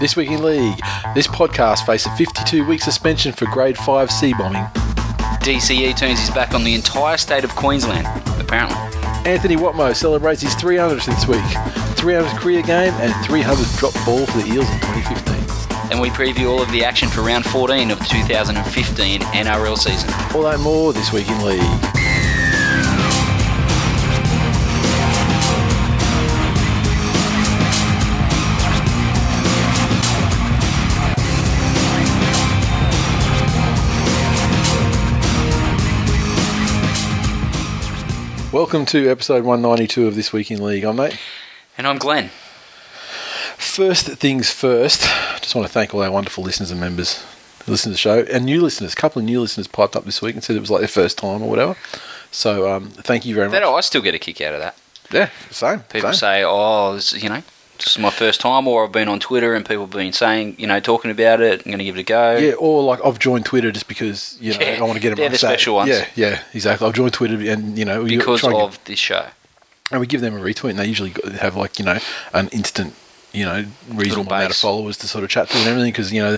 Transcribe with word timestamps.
This 0.00 0.16
Week 0.16 0.28
in 0.28 0.42
League. 0.42 0.80
This 1.14 1.28
podcast 1.28 1.86
faced 1.86 2.06
a 2.06 2.10
52 2.16 2.66
week 2.66 2.82
suspension 2.82 3.32
for 3.32 3.46
grade 3.46 3.78
5 3.78 4.10
c-bombing. 4.10 4.64
DCE 5.40 5.96
turns 5.96 6.18
his 6.18 6.30
back 6.30 6.52
on 6.52 6.64
the 6.64 6.74
entire 6.74 7.16
state 7.16 7.44
of 7.44 7.54
Queensland, 7.54 8.06
apparently. 8.40 8.76
Anthony 9.30 9.56
Watmough 9.56 9.94
celebrates 9.94 10.42
his 10.42 10.54
300th 10.56 11.06
this 11.06 11.28
week, 11.28 11.38
300th 11.96 12.36
career 12.38 12.62
game, 12.62 12.92
and 12.94 13.12
300th 13.24 13.78
drop 13.78 13.94
ball 14.04 14.26
for 14.26 14.38
the 14.38 14.46
Eels 14.52 14.68
in 14.68 14.80
2015. 14.80 15.90
And 15.92 16.00
we 16.00 16.08
preview 16.08 16.50
all 16.50 16.60
of 16.60 16.70
the 16.72 16.84
action 16.84 17.08
for 17.08 17.20
round 17.20 17.44
14 17.44 17.92
of 17.92 18.00
the 18.00 18.04
2015 18.06 19.20
NRL 19.20 19.78
season. 19.78 20.10
All 20.34 20.42
that 20.42 20.58
more 20.58 20.92
this 20.92 21.12
week 21.12 21.28
in 21.28 21.44
League. 21.44 21.93
Welcome 38.54 38.86
to 38.86 39.10
episode 39.10 39.42
192 39.42 40.06
of 40.06 40.14
This 40.14 40.32
Week 40.32 40.48
in 40.48 40.62
League. 40.62 40.84
I'm 40.84 40.94
Nate. 40.94 41.18
And 41.76 41.88
I'm 41.88 41.98
Glenn. 41.98 42.28
First 43.56 44.06
things 44.06 44.48
first, 44.52 45.00
just 45.40 45.56
want 45.56 45.66
to 45.66 45.72
thank 45.72 45.92
all 45.92 46.04
our 46.04 46.12
wonderful 46.12 46.44
listeners 46.44 46.70
and 46.70 46.78
members 46.78 47.20
who 47.64 47.72
listen 47.72 47.90
to 47.90 47.94
the 47.94 47.98
show, 47.98 48.20
and 48.32 48.44
new 48.44 48.62
listeners. 48.62 48.92
A 48.92 48.96
couple 48.96 49.18
of 49.18 49.26
new 49.26 49.40
listeners 49.40 49.66
piped 49.66 49.96
up 49.96 50.04
this 50.04 50.22
week 50.22 50.36
and 50.36 50.44
said 50.44 50.54
it 50.54 50.60
was 50.60 50.70
like 50.70 50.78
their 50.78 50.86
first 50.86 51.18
time 51.18 51.42
or 51.42 51.50
whatever. 51.50 51.74
So 52.30 52.72
um, 52.72 52.90
thank 52.90 53.26
you 53.26 53.34
very 53.34 53.48
much. 53.48 53.54
That 53.54 53.64
I 53.64 53.80
still 53.80 54.02
get 54.02 54.14
a 54.14 54.20
kick 54.20 54.40
out 54.40 54.54
of 54.54 54.60
that. 54.60 54.78
Yeah, 55.10 55.30
same. 55.50 55.80
People 55.80 56.12
same. 56.12 56.18
say, 56.18 56.44
"Oh, 56.46 56.94
this, 56.94 57.20
you 57.20 57.30
know, 57.30 57.42
this 57.78 57.88
is 57.92 57.98
my 57.98 58.10
first 58.10 58.40
time," 58.40 58.66
or 58.68 58.84
I've 58.84 58.92
been 58.92 59.08
on 59.08 59.20
Twitter 59.20 59.54
and 59.54 59.64
people 59.66 59.84
have 59.84 59.90
been 59.92 60.12
saying, 60.12 60.56
you 60.58 60.66
know, 60.66 60.80
talking 60.80 61.10
about 61.10 61.40
it. 61.40 61.60
I'm 61.60 61.70
going 61.70 61.78
to 61.78 61.84
give 61.84 61.96
it 61.96 62.00
a 62.00 62.04
go. 62.04 62.36
Yeah, 62.36 62.52
or 62.54 62.82
like 62.82 63.00
I've 63.04 63.18
joined 63.18 63.44
Twitter 63.46 63.70
just 63.72 63.88
because 63.88 64.36
you 64.40 64.52
know 64.54 64.60
Yeah, 64.60 64.78
I 64.78 64.82
want 64.82 64.94
to 64.94 65.00
get 65.00 65.10
them. 65.10 65.16
they're 65.16 65.26
on 65.26 65.32
the 65.32 65.38
special 65.38 65.74
ones. 65.76 65.90
Yeah, 65.90 66.06
yeah, 66.14 66.42
exactly. 66.52 66.86
I've 66.86 66.94
joined 66.94 67.12
Twitter 67.12 67.34
and 67.50 67.76
you 67.78 67.84
know 67.84 68.04
because 68.04 68.42
and 68.44 68.52
get- 68.52 68.62
of 68.62 68.84
this 68.84 68.98
show. 68.98 69.26
and 69.90 70.00
we 70.00 70.06
give 70.06 70.20
them 70.20 70.36
a 70.36 70.40
retweet, 70.40 70.70
and 70.70 70.78
they 70.78 70.86
usually 70.86 71.14
have 71.40 71.56
like 71.56 71.78
you 71.78 71.84
know 71.84 71.98
an 72.32 72.48
instant, 72.48 72.94
you 73.32 73.44
know, 73.44 73.64
reasonable 73.88 74.32
amount 74.32 74.50
of 74.50 74.56
followers 74.56 74.96
to 74.98 75.08
sort 75.08 75.24
of 75.24 75.30
chat 75.30 75.48
to 75.50 75.58
and 75.58 75.66
everything 75.68 75.90
because 75.92 76.12
you 76.12 76.22
know 76.22 76.36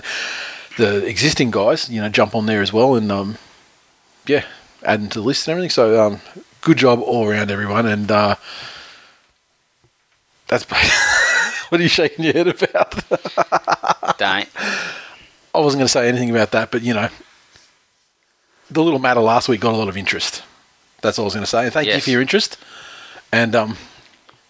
the 0.77 1.05
existing 1.05 1.49
guys, 1.51 1.89
you 1.89 1.99
know, 2.01 2.09
jump 2.09 2.35
on 2.35 2.45
there 2.45 2.61
as 2.61 2.71
well 2.73 2.95
and 2.95 3.11
um, 3.11 3.37
yeah, 4.27 4.43
add 4.83 5.01
them 5.01 5.09
to 5.09 5.19
the 5.19 5.25
list 5.25 5.47
and 5.47 5.53
everything. 5.53 5.69
So 5.71 5.99
um, 6.03 6.19
good 6.61 6.77
job 6.77 6.99
all 7.01 7.27
around, 7.27 7.49
everyone, 7.51 7.85
and 7.87 8.11
uh, 8.11 8.35
that's 10.47 10.65
what 11.69 11.79
are 11.79 11.83
you 11.83 11.89
shaking 11.89 12.25
your 12.25 12.33
head 12.33 12.47
about? 12.47 14.17
Don't. 14.17 14.49
I 15.55 15.59
wasn't 15.59 15.79
going 15.79 15.85
to 15.87 15.89
say 15.89 16.07
anything 16.07 16.29
about 16.29 16.51
that, 16.51 16.71
but 16.71 16.81
you 16.83 16.93
know, 16.93 17.09
the 18.69 18.83
little 18.83 18.99
matter 18.99 19.19
last 19.21 19.47
week 19.49 19.61
got 19.61 19.73
a 19.73 19.77
lot 19.77 19.87
of 19.89 19.97
interest. 19.97 20.43
That's 21.01 21.17
all 21.19 21.25
I 21.25 21.27
was 21.27 21.33
going 21.33 21.43
to 21.43 21.49
say. 21.49 21.63
And 21.65 21.73
thank 21.73 21.87
you 21.87 21.99
for 22.01 22.09
your 22.09 22.21
interest. 22.21 22.57
And 23.31 23.55
um, 23.55 23.77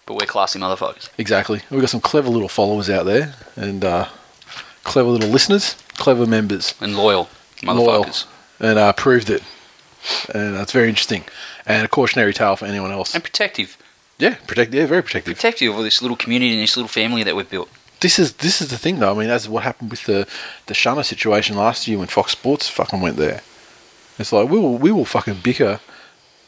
But 0.05 0.15
we're 0.15 0.25
classy 0.27 0.59
motherfuckers. 0.59 1.09
Exactly. 1.17 1.61
We've 1.69 1.81
got 1.81 1.89
some 1.89 2.01
clever 2.01 2.29
little 2.29 2.47
followers 2.49 2.89
out 2.89 3.05
there 3.05 3.33
and 3.55 3.83
uh, 3.83 4.07
clever 4.83 5.09
little 5.09 5.29
listeners, 5.29 5.75
clever 5.95 6.25
members, 6.25 6.73
And 6.81 6.95
loyal 6.95 7.29
loyal, 7.63 8.03
motherfuckers. 8.05 8.25
and 8.59 8.77
uh, 8.79 8.93
proved 8.93 9.29
it. 9.29 9.43
And 10.33 10.55
that's 10.55 10.71
very 10.71 10.89
interesting. 10.89 11.23
And 11.65 11.85
a 11.85 11.89
cautionary 11.89 12.33
tale 12.33 12.55
for 12.55 12.65
anyone 12.65 12.91
else. 12.91 13.13
And 13.13 13.23
protective. 13.23 13.77
Yeah, 14.19 14.35
protect. 14.47 14.73
Yeah, 14.73 14.85
very 14.87 15.03
protective. 15.03 15.35
Protective 15.35 15.75
of 15.75 15.83
this 15.83 16.01
little 16.01 16.17
community 16.17 16.53
and 16.53 16.61
this 16.63 16.75
little 16.75 16.87
family 16.87 17.23
that 17.23 17.35
we've 17.35 17.49
built. 17.49 17.69
This 17.99 18.19
is 18.19 18.33
this 18.33 18.61
is 18.61 18.69
the 18.69 18.77
thing 18.77 18.99
though. 18.99 19.11
I 19.15 19.17
mean, 19.17 19.27
that's 19.27 19.47
what 19.47 19.63
happened 19.63 19.91
with 19.91 20.03
the 20.05 20.27
the 20.67 20.73
Shunner 20.73 21.03
situation 21.03 21.55
last 21.55 21.87
year 21.87 21.97
when 21.97 22.07
Fox 22.07 22.31
Sports 22.31 22.67
fucking 22.69 23.01
went 23.01 23.17
there. 23.17 23.41
It's 24.19 24.31
like 24.31 24.49
we 24.49 24.59
will 24.59 24.77
we 24.77 24.91
will 24.91 25.05
fucking 25.05 25.39
bicker 25.43 25.79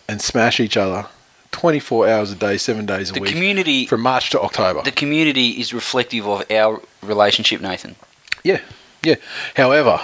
and 0.07 0.21
smash 0.21 0.59
each 0.59 0.77
other. 0.77 1.08
24 1.52 2.08
hours 2.08 2.31
a 2.31 2.35
day, 2.35 2.58
seven 2.58 2.85
days 2.85 3.09
a 3.09 3.13
The 3.13 3.21
week. 3.21 3.29
The 3.29 3.33
community 3.35 3.85
from 3.87 4.02
March 4.02 4.29
to 4.31 4.39
October. 4.39 4.83
the 4.83 4.91
community 4.91 5.49
is 5.59 5.73
reflective 5.73 6.27
of 6.27 6.43
our 6.52 6.79
relationship, 7.02 7.59
Nathan. 7.59 7.95
yeah, 8.43 8.61
yeah. 9.03 9.15
However, 9.55 9.99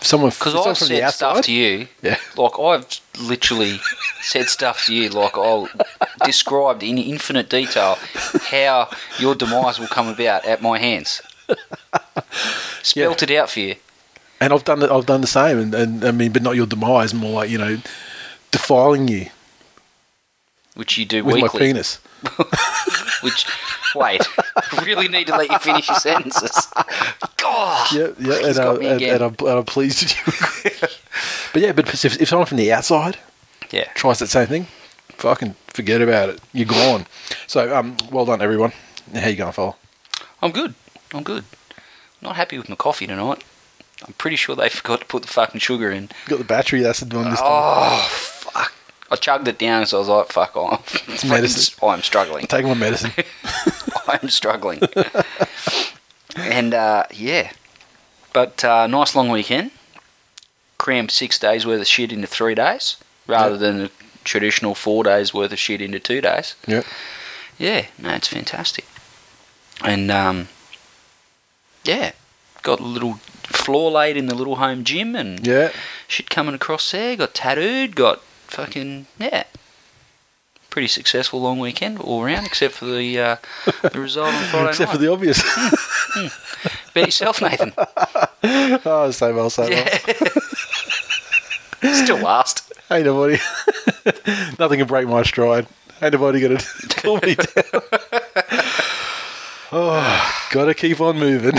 someone 0.00 0.30
Because 0.30 0.54
I've 0.54 0.76
said 0.78 1.10
stuff 1.10 1.42
to 1.42 1.52
you, 1.52 1.88
Yeah. 2.02 2.16
like 2.36 2.58
I've 2.58 2.86
literally 3.20 3.80
said 4.22 4.48
stuff 4.48 4.86
to 4.86 4.94
you, 4.94 5.08
like 5.10 5.36
I'll 5.36 5.68
described 6.24 6.82
in 6.82 6.98
infinite 6.98 7.48
detail 7.48 7.98
how 8.50 8.88
your 9.18 9.34
demise 9.34 9.78
will 9.78 9.86
come 9.88 10.08
about 10.08 10.44
at 10.44 10.62
my 10.62 10.78
hands. 10.78 11.22
Spelt 12.82 13.22
it 13.22 13.30
out 13.32 13.50
for 13.50 13.60
you. 13.60 13.74
and 14.40 14.52
I've 14.52 14.64
done 14.64 14.82
it. 14.82 14.90
I've 14.90 15.06
done 15.06 15.20
the 15.20 15.26
same, 15.26 15.58
and, 15.58 15.74
and 15.74 16.04
I 16.04 16.10
mean, 16.12 16.32
but 16.32 16.42
not 16.42 16.56
your 16.56 16.66
demise, 16.66 17.12
more 17.12 17.32
like 17.32 17.50
you 17.50 17.58
know, 17.58 17.78
defiling 18.50 19.08
you 19.08 19.26
Which 20.74 20.96
you 20.98 21.04
do 21.04 21.24
with 21.24 21.40
my 21.40 21.48
penis. 21.48 21.98
Which, 23.22 23.46
wait, 23.94 24.22
I 24.56 24.84
really 24.84 25.08
need 25.08 25.26
to 25.28 25.36
let 25.36 25.50
you 25.50 25.58
finish 25.58 25.88
your 25.88 25.98
sentences. 25.98 26.66
God, 27.36 27.92
Yeah, 27.92 28.08
yeah, 28.18 28.46
and, 28.46 28.58
uh, 28.58 28.74
and, 28.76 29.02
and, 29.02 29.22
I'm, 29.22 29.36
and 29.38 29.48
I'm 29.48 29.64
pleased 29.64 30.02
with 30.02 30.64
you. 30.82 30.88
but 31.52 31.62
yeah, 31.62 31.72
but 31.72 31.92
if, 31.92 32.20
if 32.20 32.28
someone 32.28 32.46
from 32.46 32.58
the 32.58 32.72
outside 32.72 33.18
yeah. 33.70 33.88
tries 33.94 34.18
that 34.18 34.28
same 34.28 34.46
thing, 34.46 34.66
fucking 35.10 35.54
forget 35.68 36.00
about 36.02 36.30
it. 36.30 36.40
You're 36.52 36.66
gone. 36.66 37.06
So, 37.46 37.74
um, 37.76 37.96
well 38.10 38.24
done, 38.24 38.42
everyone. 38.42 38.72
How 39.14 39.28
you 39.28 39.36
going, 39.36 39.52
fella? 39.52 39.76
I'm 40.42 40.52
good. 40.52 40.74
I'm 41.12 41.22
good. 41.22 41.44
Not 42.22 42.36
happy 42.36 42.58
with 42.58 42.68
my 42.68 42.76
coffee 42.76 43.06
tonight. 43.06 43.42
I'm 44.06 44.14
pretty 44.14 44.36
sure 44.36 44.56
they 44.56 44.68
forgot 44.68 45.00
to 45.00 45.06
put 45.06 45.22
the 45.22 45.28
fucking 45.28 45.60
sugar 45.60 45.90
in. 45.90 46.04
You 46.04 46.08
Got 46.28 46.38
the 46.38 46.44
battery 46.44 46.86
acid 46.86 47.12
on 47.14 47.30
this 47.30 47.40
time. 47.40 47.48
Oh, 47.50 48.08
fuck. 48.10 48.39
I 49.10 49.16
chugged 49.16 49.48
it 49.48 49.58
down, 49.58 49.86
so 49.86 49.96
I 49.96 50.00
was 50.00 50.08
like, 50.08 50.28
fuck 50.28 50.56
off. 50.56 51.08
It's 51.08 51.24
medicine. 51.24 51.74
I'm 51.82 52.02
struggling. 52.02 52.46
Taking 52.46 52.68
my 52.68 52.74
medicine. 52.74 53.12
I'm 54.08 54.28
struggling. 54.28 54.80
and, 56.36 56.74
uh, 56.74 57.04
yeah. 57.12 57.52
But, 58.32 58.64
uh, 58.64 58.86
nice 58.86 59.14
long 59.16 59.28
weekend. 59.28 59.72
Crammed 60.78 61.10
six 61.10 61.38
days 61.38 61.66
worth 61.66 61.80
of 61.80 61.86
shit 61.86 62.12
into 62.12 62.26
three 62.26 62.54
days, 62.54 62.96
rather 63.26 63.54
Yeah. 63.54 63.58
than 63.58 63.78
the 63.78 63.90
traditional 64.24 64.74
four 64.74 65.02
days 65.04 65.34
worth 65.34 65.52
of 65.52 65.58
shit 65.58 65.80
into 65.80 65.98
two 65.98 66.20
days. 66.20 66.54
yeah. 66.66 66.82
Yeah, 67.58 67.86
no, 67.98 68.14
it's 68.14 68.28
fantastic. 68.28 68.86
And 69.84 70.10
um, 70.10 70.48
yeah, 71.84 72.12
got 72.62 72.80
a 72.80 72.84
little 72.84 73.14
floor 73.42 73.90
laid 73.90 74.16
in 74.16 74.26
the 74.28 74.34
little 74.34 74.56
home 74.56 74.82
gym 74.84 75.14
and 75.14 75.46
Yeah. 75.46 75.70
shit 76.08 76.30
coming 76.30 76.54
across 76.54 76.90
there. 76.90 77.16
Got 77.16 77.34
tattooed. 77.34 77.94
Got 77.96 78.22
fucking 78.50 79.06
yeah. 79.18 79.44
Pretty 80.68 80.86
successful 80.88 81.40
long 81.40 81.58
weekend 81.58 81.98
all 81.98 82.22
around, 82.22 82.44
except 82.46 82.74
for 82.74 82.84
the 82.84 83.18
uh, 83.18 83.36
the 83.90 83.98
result 84.00 84.32
on 84.32 84.44
Friday 84.44 84.68
Except 84.70 84.92
for 84.92 84.98
the 84.98 85.10
obvious. 85.10 85.42
Bet 86.94 87.06
yourself, 87.06 87.42
Nathan. 87.42 87.72
oh, 88.84 89.10
same 89.10 89.36
old, 89.38 89.52
same 89.52 89.72
Yeah. 89.72 89.98
old. 90.08 90.32
Still 92.04 92.18
last. 92.18 92.72
Ain't 92.90 93.04
nobody. 93.04 93.38
Nothing 94.58 94.78
can 94.78 94.86
break 94.86 95.08
my 95.08 95.22
stride. 95.24 95.66
Ain't 96.02 96.12
nobody 96.12 96.40
gonna 96.40 96.60
pull 96.98 97.16
me 97.16 97.34
down. 97.34 97.82
oh, 99.72 100.46
gotta 100.52 100.74
keep 100.74 101.00
on 101.00 101.18
moving. 101.18 101.54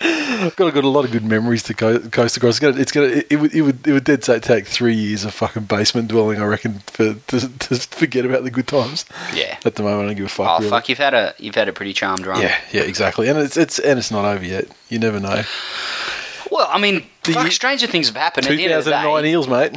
Got, 0.00 0.56
got 0.56 0.84
a 0.84 0.88
lot 0.88 1.04
of 1.04 1.10
good 1.10 1.24
memories 1.24 1.62
to 1.64 1.74
co- 1.74 1.98
coast 1.98 2.36
across. 2.36 2.50
It's 2.54 2.60
gonna, 2.60 2.80
it's 2.80 2.92
gonna, 2.92 3.06
it, 3.06 3.26
it 3.30 3.36
would, 3.36 3.54
it 3.54 3.62
would, 3.62 3.86
it 3.86 3.92
would 3.92 4.04
dead 4.04 4.22
say 4.24 4.38
take 4.38 4.66
three 4.66 4.94
years 4.94 5.24
of 5.24 5.34
fucking 5.34 5.64
basement 5.64 6.08
dwelling. 6.08 6.40
I 6.40 6.44
reckon 6.44 6.80
for 6.86 7.14
to, 7.14 7.40
to 7.58 7.74
forget 7.76 8.24
about 8.24 8.44
the 8.44 8.50
good 8.50 8.66
times. 8.68 9.04
Yeah. 9.34 9.58
At 9.64 9.74
the 9.74 9.82
moment, 9.82 10.02
I 10.04 10.06
don't 10.06 10.16
give 10.16 10.26
a 10.26 10.28
fuck. 10.28 10.48
Oh 10.48 10.58
really. 10.58 10.70
fuck! 10.70 10.88
You've 10.88 10.98
had 10.98 11.14
a 11.14 11.34
you've 11.38 11.54
had 11.56 11.68
a 11.68 11.72
pretty 11.72 11.92
charmed 11.92 12.26
run. 12.26 12.40
Yeah, 12.40 12.56
yeah, 12.72 12.82
exactly. 12.82 13.28
And 13.28 13.38
it's, 13.38 13.56
it's, 13.56 13.78
and 13.78 13.98
it's 13.98 14.10
not 14.10 14.24
over 14.24 14.44
yet. 14.44 14.66
You 14.88 14.98
never 14.98 15.18
know. 15.20 15.42
Well, 16.50 16.68
I 16.70 16.78
mean, 16.78 17.04
The 17.24 17.32
fuck, 17.34 17.52
stranger 17.52 17.86
things 17.86 18.06
have 18.08 18.16
happened. 18.16 18.46
At 18.46 18.56
the 18.56 18.64
end 18.64 18.72
of 18.72 18.84
the 18.84 18.90
2009 18.92 19.26
Eels, 19.26 19.48
mate. 19.48 19.76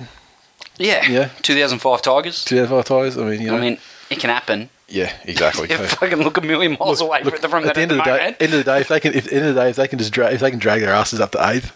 yeah, 0.77 1.06
Yeah. 1.09 1.29
2005 1.41 2.01
Tigers. 2.01 2.45
2005 2.45 2.85
tigers. 2.85 3.17
I 3.17 3.24
mean, 3.29 3.41
you 3.41 3.47
know. 3.51 3.57
I 3.57 3.62
mean, 3.62 3.77
it 4.09 4.19
can 4.19 4.29
happen. 4.29 4.69
Yeah, 4.91 5.15
exactly. 5.23 5.67
You 5.71 5.77
fucking 5.77 6.19
look 6.19 6.38
a 6.38 6.41
million 6.41 6.77
miles 6.79 7.01
away 7.01 7.23
Look, 7.23 7.38
from 7.39 7.63
at 7.63 7.63
that 7.63 7.75
the 7.75 7.81
end 7.81 7.91
of 7.91 7.97
the 7.97 8.03
day, 8.03 8.35
end 8.39 8.53
of 8.53 8.59
the 8.59 8.63
day, 8.63 8.81
if 8.81 8.88
they 8.89 8.99
can, 8.99 9.13
if 9.13 9.31
end 9.31 9.45
of 9.45 9.55
the 9.55 9.61
day, 9.61 9.69
if 9.69 9.75
they 9.77 9.88
can 9.88 9.97
just 9.99 10.11
drag, 10.11 10.33
if 10.33 10.41
they 10.41 10.49
can 10.49 10.59
drag 10.59 10.81
their 10.81 10.93
asses 10.93 11.19
up 11.19 11.31
to 11.31 11.49
eighth, 11.49 11.75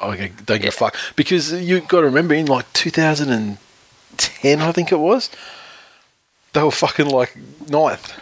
I 0.00 0.30
don't 0.44 0.60
give 0.60 0.68
a 0.68 0.70
fuck. 0.70 0.96
Because 1.16 1.52
you've 1.52 1.88
got 1.88 2.00
to 2.00 2.06
remember, 2.06 2.34
in 2.34 2.46
like 2.46 2.72
2010, 2.72 4.60
I 4.60 4.72
think 4.72 4.92
it 4.92 4.98
was, 4.98 5.30
they 6.52 6.62
were 6.62 6.70
fucking 6.70 7.08
like 7.08 7.36
ninth, 7.68 8.18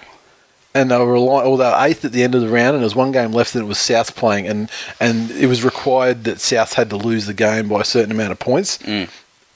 and 0.74 0.90
they 0.90 0.98
were 0.98 1.12
relying, 1.12 1.46
or 1.46 1.58
they 1.58 1.64
were 1.64 1.76
eighth 1.80 2.04
at 2.04 2.12
the 2.12 2.22
end 2.22 2.34
of 2.34 2.40
the 2.40 2.48
round, 2.48 2.74
and 2.74 2.78
there 2.78 2.86
was 2.86 2.96
one 2.96 3.12
game 3.12 3.32
left, 3.32 3.54
and 3.54 3.64
it 3.64 3.68
was 3.68 3.78
South 3.78 4.14
playing, 4.16 4.46
and 4.46 4.70
and 5.00 5.30
it 5.32 5.46
was 5.46 5.64
required 5.64 6.24
that 6.24 6.40
South 6.40 6.74
had 6.74 6.90
to 6.90 6.96
lose 6.96 7.26
the 7.26 7.34
game 7.34 7.68
by 7.68 7.80
a 7.80 7.84
certain 7.84 8.12
amount 8.12 8.32
of 8.32 8.38
points. 8.38 8.78
Mm. 8.78 9.10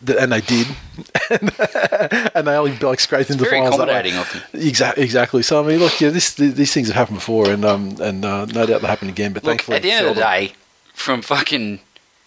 And 0.07 0.33
they 0.33 0.41
did, 0.41 0.67
and 2.35 2.47
they 2.47 2.55
only 2.57 2.77
like 2.79 3.01
scraped 3.01 3.31
into 3.31 3.45
the 3.45 3.51
Very 3.51 3.61
finals. 3.61 3.79
way. 3.79 3.85
accommodating 3.85 4.19
of 4.19 4.33
them. 4.33 4.43
Exactly, 4.63 5.03
exactly. 5.05 5.43
So 5.43 5.63
I 5.63 5.67
mean, 5.67 5.79
look, 5.79 6.01
yeah, 6.01 6.09
this 6.11 6.35
th- 6.35 6.55
these 6.55 6.73
things 6.73 6.89
have 6.89 6.97
happened 6.97 7.19
before, 7.19 7.51
and 7.51 7.65
um, 7.65 7.97
and 8.01 8.25
uh, 8.25 8.47
no 8.47 8.67
doubt 8.67 8.81
they'll 8.81 8.91
happen 8.91 9.09
again. 9.09 9.33
But 9.33 9.45
Look, 9.45 9.51
thankfully, 9.51 9.77
at 9.77 9.83
the 9.83 9.91
end 9.93 10.07
of 10.07 10.15
the 10.15 10.21
day, 10.21 10.53
from 10.95 11.23
fucking 11.23 11.81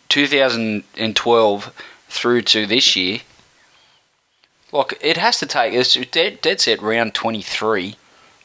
2012 0.09 1.73
through 2.09 2.41
to 2.43 2.65
this 2.65 2.95
year, 2.95 3.19
look, 4.71 4.93
it 5.01 5.17
has 5.17 5.39
to 5.39 5.45
take 5.45 5.73
us 5.73 5.93
dead, 6.11 6.41
dead 6.41 6.61
set 6.61 6.81
round 6.81 7.13
23, 7.13 7.95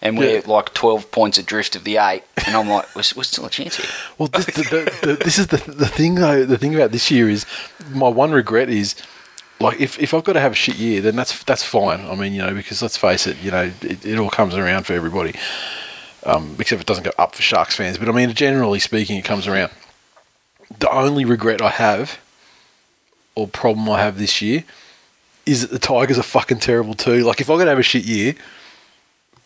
and 0.01 0.17
we're 0.19 0.37
Yeah. 0.37 0.43
like 0.47 0.73
12 0.75 1.11
points 1.11 1.39
adrift 1.39 1.77
of 1.77 1.85
the 1.85 1.99
eight, 1.99 2.23
and 2.47 2.57
I'm 2.57 2.69
like, 2.69 2.87
we're, 2.95 3.03
we're 3.17 3.23
still 3.25 3.47
a 3.47 3.51
chance 3.51 3.77
here. 3.77 3.87
Well, 4.17 4.29
this, 4.29 4.47
the, 4.47 4.63
the, 4.63 5.07
the, 5.07 5.15
this 5.25 5.39
is 5.39 5.49
the 5.49 5.59
the 5.59 5.87
thing 5.89 6.15
though. 6.17 6.45
The 6.45 6.59
thing 6.59 6.75
about 6.75 6.93
this 6.93 7.11
year 7.11 7.29
is 7.29 7.45
my 7.93 8.09
one 8.09 8.31
regret 8.33 8.69
is 8.71 8.95
like 9.61 9.81
if, 9.81 9.99
if 9.99 10.15
I've 10.15 10.25
got 10.25 10.35
to 10.35 10.41
have 10.41 10.53
a 10.53 10.55
shit 10.57 10.77
year, 10.77 11.01
then 11.01 11.17
that's 11.17 11.43
that's 11.45 11.63
fine. 11.65 12.01
I 12.07 12.15
mean, 12.15 12.33
you 12.33 12.43
know, 12.43 12.55
because 12.55 12.81
let's 12.83 12.97
face 12.97 13.27
it, 13.27 13.37
you 13.43 13.51
know, 13.51 13.71
it, 13.83 14.05
it 14.07 14.19
all 14.19 14.31
comes 14.31 14.55
around 14.55 14.85
for 14.87 14.93
everybody. 14.93 15.35
Um, 16.25 16.57
except 16.59 16.81
it 16.83 16.87
doesn't 16.87 17.05
go 17.05 17.13
up 17.19 17.35
for 17.35 17.43
Sharks 17.43 17.77
fans. 17.77 17.97
But 17.99 18.09
I 18.09 18.13
mean, 18.13 18.33
generally 18.35 18.79
speaking, 18.81 19.17
it 19.19 19.25
comes 19.25 19.47
around. 19.47 19.71
The 20.79 20.91
only 20.91 21.25
regret 21.25 21.63
I 21.63 21.71
have, 21.71 22.19
or 23.35 23.47
problem 23.49 23.89
I 23.89 24.01
have 24.03 24.19
this 24.19 24.43
year, 24.43 24.65
is 25.47 25.63
that 25.63 25.71
the 25.71 25.79
Tigers 25.79 26.19
are 26.19 26.23
fucking 26.23 26.59
terrible 26.59 26.95
too. 26.95 27.25
Like, 27.25 27.41
if 27.41 27.49
I'm 27.49 27.57
gonna 27.59 27.71
have 27.71 27.79
a 27.79 27.83
shit 27.83 28.05
year, 28.05 28.35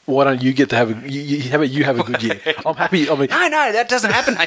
why 0.06 0.24
don't 0.24 0.42
you 0.42 0.52
get 0.52 0.68
to 0.70 0.76
have 0.76 0.90
a 1.04 1.08
you, 1.08 1.20
you, 1.20 1.50
how 1.50 1.56
about 1.56 1.70
you 1.70 1.84
have 1.84 2.00
a 2.00 2.02
good 2.02 2.22
year? 2.22 2.40
I'm 2.66 2.74
happy. 2.74 3.08
I 3.08 3.14
mean, 3.14 3.28
No, 3.30 3.48
no, 3.48 3.72
that 3.72 3.88
doesn't 3.88 4.10
happen. 4.10 4.34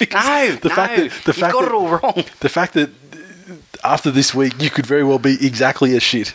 No, 0.00 0.56
the 0.56 0.68
no, 0.70 0.74
fact 0.74 0.96
that- 0.96 1.10
the 1.26 1.32
fact 1.34 1.52
got 1.52 1.60
that- 1.62 1.68
it 1.68 1.74
all 1.74 1.88
wrong. 1.88 2.24
the 2.40 2.48
fact 2.48 2.72
that 2.74 2.88
after 3.84 4.10
this 4.10 4.34
week 4.34 4.60
you 4.60 4.70
could 4.70 4.86
very 4.86 5.04
well 5.04 5.18
be 5.18 5.44
exactly 5.46 5.96
as 5.96 6.02
shit. 6.02 6.34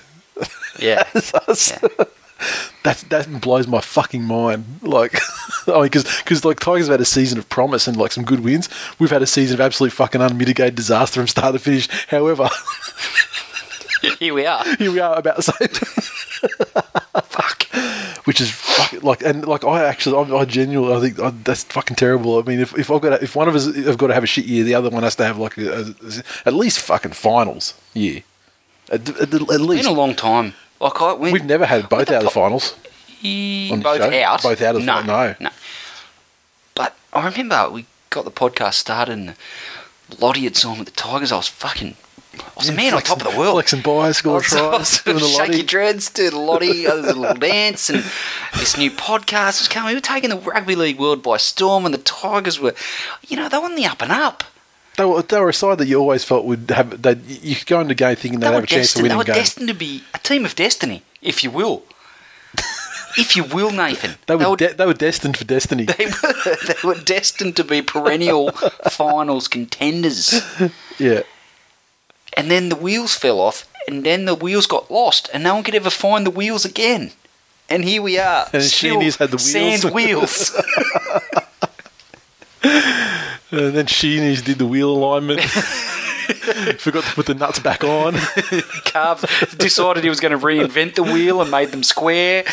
Yeah, 0.80 1.04
That 2.84 3.04
that 3.10 3.42
blows 3.42 3.66
my 3.66 3.80
fucking 3.80 4.24
mind. 4.24 4.66
Like, 4.82 5.18
I 5.68 5.80
mean, 5.82 5.84
because 5.90 6.44
like 6.44 6.60
Tigers 6.60 6.88
have 6.88 6.96
had 6.96 7.02
a 7.02 7.06
season 7.06 7.40
of 7.40 7.48
promise 7.50 7.88
and 7.88 7.98
like 7.98 8.12
some 8.12 8.26
good 8.26 8.42
wins. 8.42 8.70
We've 9.00 9.10
had 9.10 9.22
a 9.24 9.28
season 9.28 9.56
of 9.56 9.62
absolute 9.62 9.94
fucking 9.94 10.22
unmitigated 10.22 10.76
disaster 10.76 11.22
from 11.22 11.28
start 11.28 11.54
to 11.54 11.60
finish. 11.60 11.88
However, 12.08 12.50
here 14.20 14.34
we 14.34 14.46
are. 14.46 14.64
here 14.78 14.92
we 14.92 15.00
are 15.00 15.16
about 15.18 15.38
the 15.38 15.44
same. 15.44 15.68
Fuck. 17.24 17.64
Which 18.26 18.42
is 18.42 19.04
like, 19.04 19.22
and 19.24 19.46
like 19.46 19.64
I 19.64 19.84
actually, 19.86 20.32
I, 20.32 20.38
I 20.38 20.46
genuinely, 20.46 20.96
I 20.96 21.00
think 21.00 21.20
I, 21.20 21.30
that's 21.44 21.64
fucking 21.64 21.96
terrible. 21.96 22.40
I 22.40 22.44
mean, 22.44 22.60
if, 22.60 22.78
if 22.78 22.90
I've 22.90 23.02
got, 23.02 23.18
to, 23.18 23.24
if 23.24 23.36
one 23.36 23.48
of 23.48 23.56
us 23.56 23.74
have 23.76 23.98
got 23.98 24.08
to 24.08 24.14
have 24.14 24.24
a 24.24 24.28
shit 24.28 24.46
year, 24.46 24.64
the 24.64 24.76
other 24.76 24.90
one 24.90 25.04
has 25.04 25.16
to 25.18 25.26
have 25.26 25.38
like 25.38 25.58
a, 25.58 25.82
a, 25.82 26.24
at 26.46 26.54
least 26.54 26.80
fucking 26.80 27.14
finals 27.14 27.74
year. 27.94 28.24
At, 28.92 29.08
at, 29.10 29.34
at 29.34 29.42
It's 29.42 29.48
been 29.48 29.86
a 29.86 29.92
long 29.92 30.16
time. 30.16 30.54
Like 30.80 31.02
I, 31.02 31.14
when, 31.14 31.32
we've 31.32 31.46
never 31.46 31.66
had 31.66 31.90
both 31.90 32.10
out 32.10 32.18
of 32.18 32.24
the 32.24 32.30
finals. 32.30 32.76
On 33.24 33.82
both 33.82 34.02
out. 34.02 34.44
Both 34.44 34.62
out 34.62 34.76
of 34.76 34.82
the 34.82 34.86
no, 34.86 34.98
fin- 34.98 35.08
no. 35.08 35.36
no. 35.40 35.50
But 36.76 36.96
I 37.14 37.28
remember 37.28 37.70
we 37.72 37.86
got 38.10 38.26
the 38.26 38.32
podcast 38.32 38.76
started 38.76 39.14
and 39.14 39.36
Lottie 40.20 40.44
had 40.44 40.56
signed 40.56 40.80
with 40.80 40.88
the 40.88 40.94
Tigers. 40.94 41.32
I 41.32 41.38
was 41.38 41.48
fucking. 41.48 41.96
I 42.40 42.52
was 42.58 42.68
the 42.68 42.74
man 42.74 42.94
on 42.94 43.02
top 43.02 43.22
of 43.26 43.32
the 43.32 43.38
world. 43.38 43.54
Flexing 43.56 43.82
by, 43.82 44.08
I 44.08 44.12
score 44.12 44.34
was, 44.36 44.54
I 44.54 44.58
tries, 44.60 45.02
doing 45.04 45.18
the 45.18 45.58
your 45.58 45.66
dreads, 45.66 46.10
do 46.10 46.30
the 46.30 46.40
lottie, 46.40 46.86
the 46.86 46.96
little 46.96 47.34
dance, 47.36 47.90
and 47.90 48.04
this 48.58 48.78
new 48.78 48.92
podcast 48.92 49.60
was 49.60 49.68
coming. 49.68 49.90
We 49.90 49.96
were 49.96 50.02
taking 50.02 50.30
the 50.30 50.38
rugby 50.38 50.76
league 50.76 50.98
world 51.00 51.22
by 51.24 51.38
storm, 51.38 51.86
and 51.86 51.94
the 51.94 52.00
Tigers 52.00 52.60
were, 52.60 52.74
you 53.28 53.38
know, 53.38 53.50
they 53.50 53.58
were 53.58 53.66
on 53.66 53.76
the 53.76 53.86
up 53.86 54.02
and 54.02 54.12
up. 54.12 54.44
They 54.98 55.04
were, 55.06 55.22
they 55.22 55.40
were 55.40 55.50
a 55.50 55.54
side 55.54 55.78
that 55.80 55.88
you 55.88 56.00
always 56.00 56.24
felt 56.24 56.46
would 56.46 56.72
have. 56.72 57.02
They 57.02 57.16
you 57.42 57.56
could 57.56 57.68
go 57.68 57.82
into 57.82 57.96
game 57.96 58.16
thinking 58.16 58.40
they'd 58.40 58.48
They 58.48 58.54
have 58.54 58.64
a 58.64 58.68
chance 58.68 58.94
to 58.94 59.02
win 59.04 59.10
They 59.10 59.16
were 59.18 59.24
game. 59.26 59.36
destined 59.36 59.68
to 59.68 59.74
be 59.74 60.04
a 60.14 60.20
team 60.20 60.46
of 60.46 60.56
destiny, 60.56 61.04
if 61.22 61.44
you 61.44 61.52
will. 61.52 61.84
if 63.18 63.36
you 63.36 63.44
will, 63.44 63.72
Nathan. 63.72 64.16
They 64.28 64.36
were, 64.36 64.44
They 64.44 64.50
were- 64.50 64.56
de- 64.56 64.74
they 64.74 64.86
were 64.86 64.94
destined 64.94 65.36
for 65.38 65.44
destiny. 65.44 65.86
They 65.98 66.06
were, 66.06 66.56
they 66.68 66.76
were 66.88 66.96
destined 66.96 67.58
to 67.58 67.64
be 67.66 67.82
perennial 67.82 68.52
finals 68.90 69.50
contenders. 69.50 70.42
yeah. 70.98 71.24
And 72.38 72.52
then 72.52 72.70
the 72.70 72.76
wheels 72.76 73.16
fell 73.16 73.40
off, 73.40 73.68
and 73.88 74.04
then 74.04 74.26
the 74.26 74.36
wheels 74.36 74.68
got 74.68 74.92
lost, 74.92 75.30
and 75.34 75.44
no 75.44 75.56
one 75.56 75.64
could 75.64 75.76
ever 75.76 75.90
find 75.90 76.26
the 76.26 76.32
wheels 76.32 76.66
again. 76.66 77.12
And 77.70 77.84
here 77.84 78.02
we 78.02 78.20
are. 78.20 78.48
And 78.54 78.62
Sheeny's 78.64 79.16
had 79.16 79.32
the 79.32 79.38
wheels. 79.38 79.52
Sans 79.52 79.86
wheels. 79.86 80.62
And 83.52 83.74
then 83.74 83.86
Sheeny's 83.86 84.42
did 84.42 84.58
the 84.58 84.66
wheel 84.66 84.90
alignment. 84.90 85.42
Forgot 86.80 87.04
to 87.06 87.14
put 87.14 87.28
the 87.28 87.36
nuts 87.36 87.60
back 87.60 87.84
on. 87.84 88.16
Carves 88.86 89.24
decided 89.56 90.04
he 90.04 90.10
was 90.10 90.20
going 90.20 90.38
to 90.38 90.46
reinvent 90.46 90.96
the 90.96 91.04
wheel 91.04 91.42
and 91.42 91.52
made 91.52 91.70
them 91.70 91.84
square. 91.84 92.44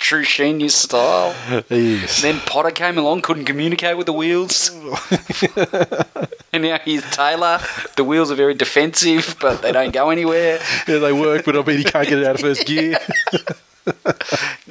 True 0.00 0.24
Sheeny's 0.24 0.74
style. 0.74 1.34
yes. 1.68 2.22
Then 2.22 2.40
Potter 2.40 2.70
came 2.70 2.96
along, 2.98 3.20
couldn't 3.20 3.44
communicate 3.44 3.96
with 3.96 4.06
the 4.06 4.12
wheels. 4.14 4.70
and 6.52 6.62
now 6.64 6.78
he's 6.78 7.08
Taylor. 7.10 7.60
The 7.96 8.02
wheels 8.02 8.32
are 8.32 8.34
very 8.34 8.54
defensive, 8.54 9.36
but 9.40 9.60
they 9.60 9.72
don't 9.72 9.92
go 9.92 10.08
anywhere. 10.10 10.58
Yeah, 10.88 10.98
they 10.98 11.12
work, 11.12 11.44
but 11.44 11.54
I 11.56 11.62
mean, 11.62 11.78
he 11.78 11.84
can't 11.84 12.08
get 12.08 12.18
it 12.18 12.26
out 12.26 12.34
of 12.36 12.40
first 12.40 12.66
gear. 12.66 12.98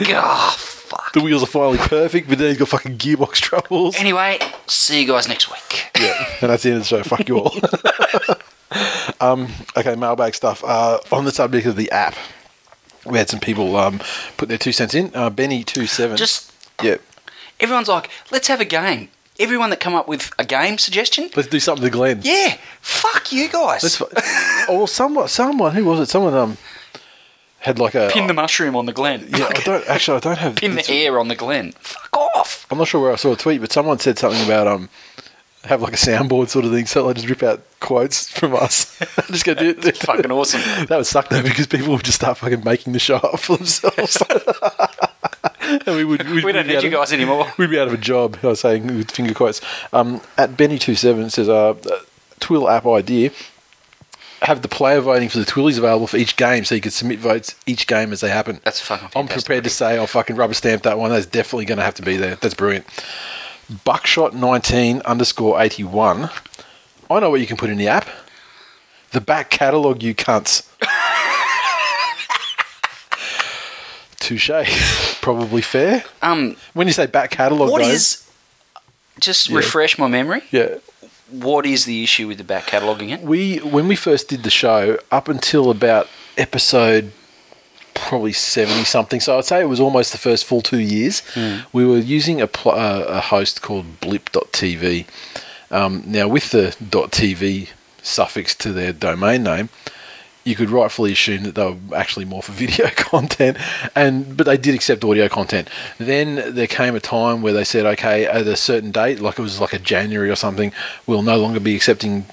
Oh, 0.01 0.55
fuck. 0.57 1.13
The 1.13 1.19
wheels 1.21 1.43
are 1.43 1.47
finally 1.47 1.77
perfect, 1.77 2.29
but 2.29 2.37
then 2.37 2.49
he's 2.49 2.57
got 2.57 2.69
fucking 2.69 2.97
gearbox 2.97 3.33
troubles. 3.35 3.95
Anyway, 3.97 4.39
see 4.67 5.01
you 5.01 5.07
guys 5.07 5.27
next 5.27 5.49
week. 5.49 5.91
Yeah, 5.99 6.25
and 6.41 6.49
that's 6.49 6.63
the 6.63 6.69
end 6.69 6.77
of 6.77 6.83
the 6.83 6.87
show. 6.87 7.03
Fuck 7.03 7.27
you 7.27 7.39
all. 7.39 7.53
um, 9.19 9.47
okay, 9.75 9.95
mailbag 9.95 10.35
stuff. 10.35 10.63
Uh, 10.63 10.99
on 11.11 11.25
the 11.25 11.31
subject 11.31 11.65
of 11.67 11.75
the 11.75 11.91
app, 11.91 12.15
we 13.09 13.17
had 13.17 13.29
some 13.29 13.39
people 13.39 13.75
um, 13.75 13.99
put 14.37 14.49
their 14.49 14.57
two 14.57 14.71
cents 14.71 14.93
in. 14.93 15.11
Uh, 15.13 15.29
Benny 15.29 15.63
two 15.63 15.87
seven. 15.87 16.17
Just 16.17 16.51
yeah. 16.81 16.97
everyone's 17.59 17.87
like, 17.87 18.09
let's 18.31 18.47
have 18.47 18.61
a 18.61 18.65
game. 18.65 19.09
Everyone 19.39 19.69
that 19.69 19.79
come 19.79 19.95
up 19.95 20.07
with 20.07 20.31
a 20.37 20.43
game 20.43 20.77
suggestion, 20.77 21.29
Let's 21.33 21.47
do 21.47 21.61
something 21.61 21.85
to 21.85 21.89
Glenn. 21.89 22.19
yeah, 22.23 22.57
fuck 22.81 23.31
you 23.31 23.47
guys. 23.47 23.83
Let's. 23.83 24.01
oh, 24.69 24.85
someone, 24.85 25.29
someone, 25.29 25.73
who 25.73 25.85
was 25.85 26.01
it? 26.01 26.09
Someone 26.09 26.33
um 26.33 26.57
had 27.59 27.79
like 27.79 27.95
a 27.95 28.09
Pin 28.11 28.27
the 28.27 28.33
mushroom 28.33 28.75
on 28.75 28.85
the 28.85 28.93
Glen. 28.93 29.27
Yeah, 29.29 29.47
I 29.49 29.61
don't 29.61 29.87
actually. 29.87 30.17
I 30.17 30.19
don't 30.19 30.37
have. 30.37 30.55
Pin 30.57 30.75
the 30.75 30.89
air 30.89 31.19
on 31.19 31.29
the 31.29 31.35
Glen. 31.35 31.71
Fuck 31.79 32.17
off. 32.17 32.67
I'm 32.69 32.77
not 32.77 32.87
sure 32.87 33.01
where 33.01 33.13
I 33.13 33.15
saw 33.15 33.33
a 33.33 33.35
tweet, 33.37 33.61
but 33.61 33.71
someone 33.71 33.99
said 33.99 34.17
something 34.19 34.43
about 34.45 34.67
um 34.67 34.89
have 35.65 35.81
like 35.81 35.93
a 35.93 35.97
soundboard 35.97 36.49
sort 36.49 36.65
of 36.65 36.71
thing, 36.71 36.85
so 36.85 37.09
I 37.09 37.13
just 37.13 37.27
rip 37.29 37.43
out 37.43 37.61
quotes 37.79 38.29
from 38.29 38.55
us. 38.55 38.97
just 39.27 39.45
go 39.45 39.53
do 39.53 39.69
it. 39.69 39.85
It's 39.85 39.99
fucking 40.05 40.31
awesome. 40.31 40.61
That 40.87 40.97
would 40.97 41.05
suck 41.05 41.29
though 41.29 41.43
because 41.43 41.67
people 41.67 41.89
would 41.93 42.03
just 42.03 42.15
start 42.19 42.37
fucking 42.37 42.63
making 42.63 42.93
the 42.93 42.99
show 42.99 43.17
up 43.17 43.39
for 43.39 43.57
themselves. 43.57 44.21
and 45.61 45.95
we 45.95 46.05
would. 46.05 46.27
We'd, 46.29 46.43
We 46.43 46.51
don't 46.51 46.67
need 46.67 46.77
out 46.77 46.83
you 46.83 46.89
of- 46.89 46.93
guys 46.95 47.13
anymore. 47.13 47.51
We'd 47.57 47.69
be 47.69 47.79
out 47.79 47.87
of 47.87 47.93
a 47.93 47.97
job. 47.97 48.37
I 48.43 48.47
was 48.47 48.59
saying 48.61 48.87
with 48.87 49.11
finger 49.11 49.33
quotes. 49.33 49.61
Um, 49.93 50.21
at 50.37 50.51
Benny27 50.51 51.31
says, 51.31 51.49
uh, 51.49 51.75
Twill 52.39 52.69
app 52.69 52.85
idea. 52.85 53.31
Have 54.43 54.61
the 54.61 54.69
player 54.69 55.01
voting 55.01 55.27
for 55.27 55.37
the 55.37 55.45
Twillies 55.45 55.77
available 55.77 56.07
for 56.07 56.15
each 56.15 56.37
game 56.37 56.63
so 56.63 56.73
you 56.73 56.79
can 56.79 56.91
submit 56.91 57.19
votes 57.19 57.55
each 57.65 57.87
game 57.87 58.13
as 58.13 58.21
they 58.21 58.29
happen. 58.29 58.61
That's 58.63 58.79
fucking 58.79 59.09
I'm 59.13 59.27
prepared 59.27 59.65
to 59.65 59.69
say 59.69 59.97
I'll 59.97 60.07
fucking 60.07 60.37
rubber 60.37 60.53
stamp 60.53 60.83
that 60.83 60.97
one. 60.97 61.11
That's 61.11 61.25
definitely 61.25 61.65
going 61.65 61.79
to 61.79 61.83
have 61.83 61.95
to 61.95 62.01
be 62.01 62.15
there. 62.15 62.35
That's 62.37 62.53
brilliant. 62.53 62.85
Buckshot19 63.71 65.03
underscore 65.05 65.61
81. 65.61 66.29
I 67.11 67.19
know 67.19 67.29
what 67.29 67.39
you 67.41 67.47
can 67.47 67.57
put 67.57 67.69
in 67.69 67.77
the 67.77 67.87
app. 67.87 68.07
The 69.11 69.21
back 69.21 69.49
catalogue, 69.49 70.03
you 70.03 70.13
cunts. 70.15 70.67
Touche. 74.19 75.17
Probably 75.21 75.61
fair. 75.61 76.03
Um, 76.21 76.55
When 76.73 76.87
you 76.87 76.93
say 76.93 77.05
back 77.07 77.31
catalogue, 77.31 77.71
what 77.71 77.81
though, 77.81 77.89
is? 77.89 78.29
Just 79.19 79.49
Yeah. 79.49 79.57
refresh 79.57 79.97
my 79.97 80.07
memory. 80.07 80.43
yeah, 80.51 80.75
What 81.29 81.65
is 81.65 81.85
the 81.85 82.03
issue 82.03 82.27
with 82.27 82.37
the 82.37 82.43
back 82.43 82.67
catalogue 82.67 83.01
again? 83.01 83.21
we 83.21 83.57
when 83.57 83.87
we 83.87 83.95
first 83.95 84.27
did 84.29 84.43
the 84.43 84.49
show 84.49 84.97
up 85.11 85.27
until 85.27 85.69
about 85.69 86.07
episode 86.37 87.11
probably 88.07 88.33
70 88.33 88.83
something 88.85 89.19
so 89.19 89.37
i'd 89.37 89.45
say 89.45 89.61
it 89.61 89.69
was 89.69 89.79
almost 89.79 90.11
the 90.11 90.17
first 90.17 90.45
full 90.45 90.61
two 90.61 90.79
years. 90.79 91.21
We 91.73 91.85
were 91.85 91.97
using 91.97 92.41
a, 92.41 92.47
pl- 92.47 92.71
uh, 92.71 93.05
a 93.07 93.19
host 93.19 93.61
called 93.61 93.99
blip.tv 94.01 95.05
um, 95.71 96.03
now 96.05 96.27
with 96.27 96.51
the 96.51 96.75
.tv 96.79 97.69
suffix 98.01 98.55
to 98.55 98.71
their 98.71 98.93
domain 98.93 99.43
name 99.43 99.69
you 100.49 100.55
could 100.55 100.69
rightfully 100.69 101.11
assume 101.11 101.43
that 101.43 101.55
they 101.55 101.63
were 101.63 101.77
actually 101.95 102.25
more 102.25 102.41
for 102.41 102.51
video 102.63 102.87
content, 102.89 103.57
and 103.95 104.35
but 104.35 104.45
they 104.45 104.57
did 104.57 104.73
accept 104.73 105.03
audio 105.03 105.27
content. 105.29 105.69
Then 105.97 106.55
there 106.55 106.67
came 106.67 106.95
a 106.95 106.99
time 106.99 107.41
where 107.41 107.53
they 107.53 107.63
said, 107.63 107.85
okay, 107.85 108.25
at 108.25 108.47
a 108.47 108.55
certain 108.55 108.91
date, 108.91 109.19
like 109.19 109.37
it 109.37 109.41
was 109.41 109.59
like 109.59 109.73
a 109.73 109.79
January 109.79 110.29
or 110.29 110.35
something, 110.35 110.71
we'll 111.05 111.21
no 111.21 111.37
longer 111.37 111.59
be 111.59 111.75
accepting 111.75 112.25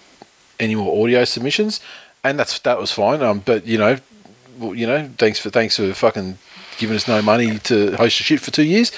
any 0.58 0.74
more 0.74 1.04
audio 1.04 1.24
submissions, 1.24 1.80
and 2.24 2.38
that's 2.38 2.58
that 2.60 2.78
was 2.78 2.90
fine. 2.90 3.22
Um, 3.22 3.40
but 3.40 3.66
you 3.66 3.76
know, 3.76 3.98
well, 4.58 4.74
you 4.74 4.86
know, 4.86 5.10
thanks 5.18 5.38
for 5.38 5.50
thanks 5.50 5.76
for 5.76 5.92
fucking 5.92 6.38
giving 6.78 6.96
us 6.96 7.08
no 7.08 7.22
money 7.22 7.58
to 7.60 7.96
host 7.96 8.20
a 8.20 8.22
shit 8.22 8.40
for 8.40 8.50
two 8.50 8.64
years, 8.64 8.92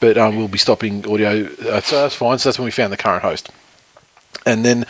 but 0.00 0.16
um, 0.16 0.36
we'll 0.36 0.48
be 0.48 0.58
stopping 0.58 1.06
audio. 1.10 1.46
Uh, 1.46 1.80
so 1.80 2.02
that's 2.02 2.14
fine. 2.14 2.38
So 2.38 2.48
that's 2.48 2.58
when 2.58 2.64
we 2.66 2.70
found 2.70 2.92
the 2.92 2.96
current 2.96 3.22
host, 3.22 3.50
and 4.46 4.64
then 4.64 4.86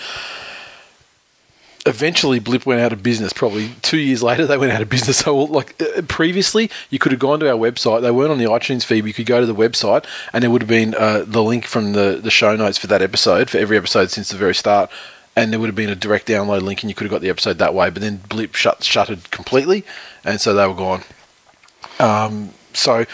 eventually 1.87 2.39
Blip 2.39 2.65
went 2.67 2.81
out 2.81 2.93
of 2.93 3.03
business. 3.03 3.33
Probably 3.33 3.71
two 3.83 3.99
years 3.99 4.23
later, 4.23 4.47
they 4.47 4.57
went 4.59 4.73
out 4.73 4.83
of 4.83 4.89
business. 4.89 5.19
So, 5.19 5.37
like 5.37 5.81
uh, 5.81 6.03
previously, 6.03 6.71
you 6.91 6.99
could 6.99 7.13
have 7.13 7.19
gone 7.19 7.41
to 7.41 7.49
our 7.49 7.57
website. 7.57 8.03
They 8.03 8.11
weren't 8.11 8.31
on 8.31 8.39
the 8.39 8.45
iTunes 8.45 8.85
feed. 8.85 9.05
You 9.07 9.15
could 9.15 9.27
go 9.27 9.41
to 9.41 9.47
the 9.47 9.55
website, 9.55 10.05
and 10.33 10.43
there 10.43 10.51
would 10.51 10.63
have 10.63 10.69
been 10.69 10.95
uh, 10.95 11.25
the 11.27 11.43
link 11.43 11.65
from 11.67 11.93
the 11.93 12.21
the 12.23 12.31
show 12.31 12.57
notes 12.57 12.79
for 12.79 12.87
that 12.89 13.03
episode 13.03 13.51
for 13.51 13.59
every 13.59 13.77
episode 13.77 14.11
since 14.11 14.29
the 14.29 14.37
very 14.37 14.55
start. 14.55 14.91
And 15.37 15.53
there 15.53 15.59
would 15.59 15.67
have 15.67 15.75
been 15.75 15.91
a 15.91 15.97
direct 15.97 16.29
download 16.29 16.63
link, 16.63 16.83
and 16.83 16.91
you 16.91 16.95
could 16.95 17.05
have 17.05 17.11
got 17.11 17.21
the 17.21 17.31
episode 17.31 17.59
that 17.59 17.75
way. 17.75 17.91
But 17.91 18.03
then 18.03 18.19
Blip 18.29 18.55
shut 18.55 18.85
shuttered 18.85 19.31
completely, 19.31 19.85
and 20.25 20.41
so 20.41 20.55
they 20.55 20.67
were 20.67 20.75
gone. 20.75 21.03
Um, 21.99 22.51
so 22.73 23.05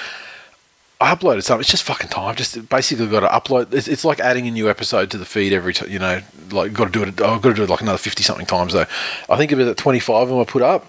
I 1.00 1.14
uploaded 1.14 1.42
something. 1.44 1.60
It's 1.60 1.70
just 1.70 1.82
fucking 1.84 2.10
time. 2.10 2.36
Just 2.36 2.68
basically 2.68 3.06
got 3.06 3.20
to 3.20 3.28
upload. 3.28 3.72
It's, 3.72 3.88
it's 3.88 4.04
like 4.04 4.20
adding 4.20 4.46
a 4.46 4.50
new 4.50 4.68
episode 4.68 5.10
to 5.12 5.18
the 5.18 5.24
feed 5.24 5.54
every 5.54 5.72
time. 5.72 5.90
You 5.90 5.98
know, 5.98 6.20
like 6.50 6.74
got 6.74 6.86
to 6.86 6.90
do 6.90 7.02
it. 7.02 7.08
I've 7.22 7.40
got 7.40 7.50
to 7.50 7.54
do 7.54 7.62
it 7.62 7.70
like 7.70 7.80
another 7.80 7.98
fifty 7.98 8.22
something 8.22 8.46
times 8.46 8.74
though. 8.74 8.86
I 9.28 9.36
think 9.38 9.50
about 9.50 9.74
twenty 9.78 10.00
five 10.00 10.24
of 10.24 10.28
them 10.28 10.38
I 10.38 10.44
put 10.44 10.60
up, 10.60 10.86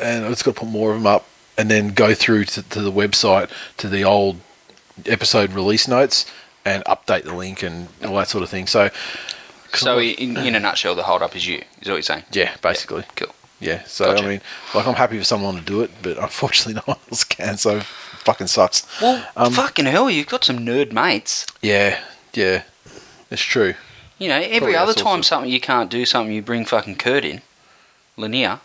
and 0.00 0.24
I've 0.24 0.30
just 0.30 0.44
got 0.44 0.54
to 0.54 0.60
put 0.60 0.68
more 0.68 0.92
of 0.92 0.98
them 0.98 1.08
up, 1.08 1.26
and 1.56 1.68
then 1.68 1.88
go 1.88 2.14
through 2.14 2.44
to, 2.44 2.62
to 2.62 2.80
the 2.80 2.92
website 2.92 3.50
to 3.78 3.88
the 3.88 4.04
old 4.04 4.38
episode 5.06 5.52
release 5.52 5.88
notes 5.88 6.24
and 6.64 6.84
update 6.84 7.24
the 7.24 7.34
link 7.34 7.62
and 7.62 7.88
all 8.04 8.14
that 8.16 8.28
sort 8.28 8.44
of 8.44 8.50
thing. 8.50 8.68
So, 8.68 8.90
So, 9.74 9.98
in, 10.00 10.36
in 10.36 10.54
a 10.54 10.60
nutshell, 10.60 10.94
the 10.94 11.02
hold 11.02 11.22
up 11.22 11.36
is 11.36 11.46
you. 11.46 11.58
Is 11.80 11.88
what 11.88 11.94
you're 11.94 12.02
saying? 12.02 12.24
yeah, 12.32 12.56
basically. 12.62 13.04
Cool. 13.16 13.34
Yeah, 13.60 13.82
so 13.84 14.04
Gotcha. 14.06 14.24
I 14.24 14.28
mean, 14.28 14.40
like 14.74 14.86
I'm 14.86 14.94
happy 14.94 15.18
for 15.18 15.24
someone 15.24 15.56
to 15.56 15.60
do 15.60 15.80
it, 15.82 15.90
but 16.02 16.16
unfortunately 16.18 16.74
no 16.74 16.82
one 16.84 16.98
else 17.10 17.24
can. 17.24 17.56
So, 17.58 17.78
it 17.78 17.82
fucking 17.82 18.46
sucks. 18.46 18.86
Well, 19.02 19.26
Um, 19.36 19.52
fucking 19.52 19.86
hell, 19.86 20.08
you've 20.08 20.28
got 20.28 20.44
some 20.44 20.58
nerd 20.60 20.92
mates. 20.92 21.44
Yeah, 21.60 21.98
yeah, 22.34 22.62
it's 23.30 23.42
true. 23.42 23.74
You 24.18 24.28
know, 24.28 24.36
every 24.36 24.58
Probably 24.58 24.76
other 24.76 24.94
time 24.94 25.22
something 25.22 25.50
you 25.50 25.60
can't 25.60 25.90
do 25.90 26.04
something, 26.04 26.32
you 26.34 26.42
bring 26.42 26.64
fucking 26.64 26.96
Kurt 26.96 27.24
in. 27.24 27.40
Lanier. 28.16 28.60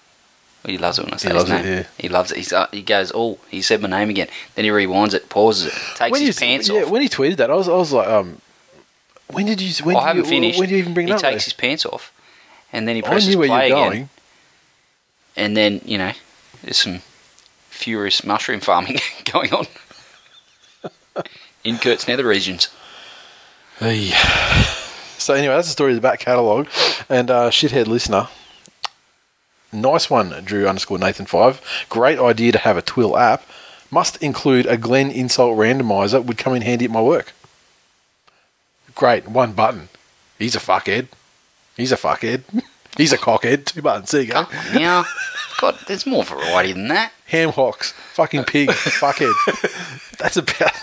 Well, 0.64 0.72
he 0.72 0.78
loves 0.78 0.98
it 0.98 1.06
when 1.06 1.14
I 1.14 1.18
say 1.18 1.30
He 1.30 1.34
his 1.36 1.50
loves 1.50 1.52
it, 1.52 1.64
name. 1.66 1.78
yeah. 1.80 1.88
He 2.00 2.10
loves 2.10 2.32
it. 2.32 2.38
He's, 2.38 2.54
uh, 2.54 2.68
he 2.72 2.82
goes, 2.82 3.12
oh, 3.14 3.38
he 3.50 3.62
said 3.62 3.82
my 3.82 3.90
name 3.90 4.10
again. 4.10 4.28
Then 4.56 4.66
he 4.66 4.72
rewinds 4.72 5.14
it, 5.14 5.28
pauses 5.30 5.68
it, 5.68 5.74
takes 5.96 6.12
when 6.12 6.22
his 6.22 6.40
pants 6.40 6.70
yeah, 6.70 6.84
off. 6.84 6.90
when 6.90 7.02
he 7.02 7.10
tweeted 7.10 7.38
that, 7.38 7.52
I 7.52 7.56
was, 7.56 7.68
I 7.68 7.74
was 7.76 7.92
like, 7.92 8.08
um, 8.08 8.40
when 9.32 9.46
did 9.46 9.62
you? 9.62 9.74
When 9.84 9.96
I 9.96 10.00
did 10.00 10.06
haven't 10.08 10.24
you, 10.26 10.30
finished. 10.30 10.60
When 10.60 10.70
did 10.70 10.76
you 10.76 10.82
even 10.82 10.94
bring 10.94 11.08
he 11.08 11.14
that? 11.14 11.22
He 11.22 11.32
takes 11.32 11.44
though? 11.44 11.48
his 11.48 11.54
pants 11.54 11.86
off, 11.86 12.14
and 12.72 12.88
then 12.88 12.96
he 12.96 13.04
I 13.04 13.08
presses 13.08 13.30
knew 13.30 13.40
where 13.40 13.48
play 13.48 13.72
again. 13.72 13.90
going. 13.90 14.10
And 15.36 15.58
then, 15.58 15.82
you 15.84 15.98
know, 15.98 16.12
there's 16.62 16.78
some 16.78 17.00
furious 17.70 18.24
mushroom 18.24 18.60
farming 18.60 19.00
going 19.32 19.52
on 19.52 19.66
in 21.64 21.78
Kurt's 21.80 22.08
nether 22.08 22.28
regions. 22.28 22.68
Hey. 23.80 24.12
So 25.18 25.34
anyway, 25.34 25.56
that's 25.56 25.68
the 25.70 25.72
story 25.72 25.92
of 25.92 25.96
the 25.96 26.02
back 26.02 26.20
catalogue, 26.20 26.68
and 27.10 27.32
uh, 27.32 27.50
shithead 27.50 27.88
listener. 27.88 28.28
Nice 29.72 30.10
one, 30.10 30.30
Drew 30.44 30.68
underscore 30.68 31.00
Nathan 31.00 31.26
five. 31.26 31.62
Great 31.90 32.20
idea 32.20 32.52
to 32.52 32.60
have 32.60 32.78
a 32.78 32.82
Twill 32.82 33.18
app. 33.18 33.44
Must 33.90 34.22
include 34.22 34.66
a 34.66 34.78
Glen 34.78 35.10
insult 35.10 35.58
randomizer. 35.58 36.24
Would 36.24 36.38
come 36.38 36.54
in 36.56 36.62
handy 36.62 36.86
at 36.86 36.92
my 36.92 37.02
work. 37.02 37.32
Great, 38.96 39.28
one 39.28 39.54
button. 39.54 39.90
He's 40.40 40.56
a 40.56 40.60
fuckhead. 40.60 41.08
He's 41.78 41.92
a 41.92 41.98
fuckhead. 41.98 42.44
He's 42.98 43.12
a 43.12 43.18
cockhead. 43.18 43.66
Two 43.66 43.82
buttons. 43.82 44.12
There 44.12 44.22
you 44.22 44.32
go. 44.32 44.46
Now, 44.76 45.04
God, 45.60 45.80
there's 45.88 46.06
more 46.06 46.24
variety 46.24 46.74
than 46.74 46.90
that. 46.90 47.12
Ham 47.26 47.50
hocks. 47.50 47.92
Fucking 48.14 48.44
pig. 48.44 48.70
fuckhead. 48.70 49.34
That's 50.20 50.38
about. 50.38 50.74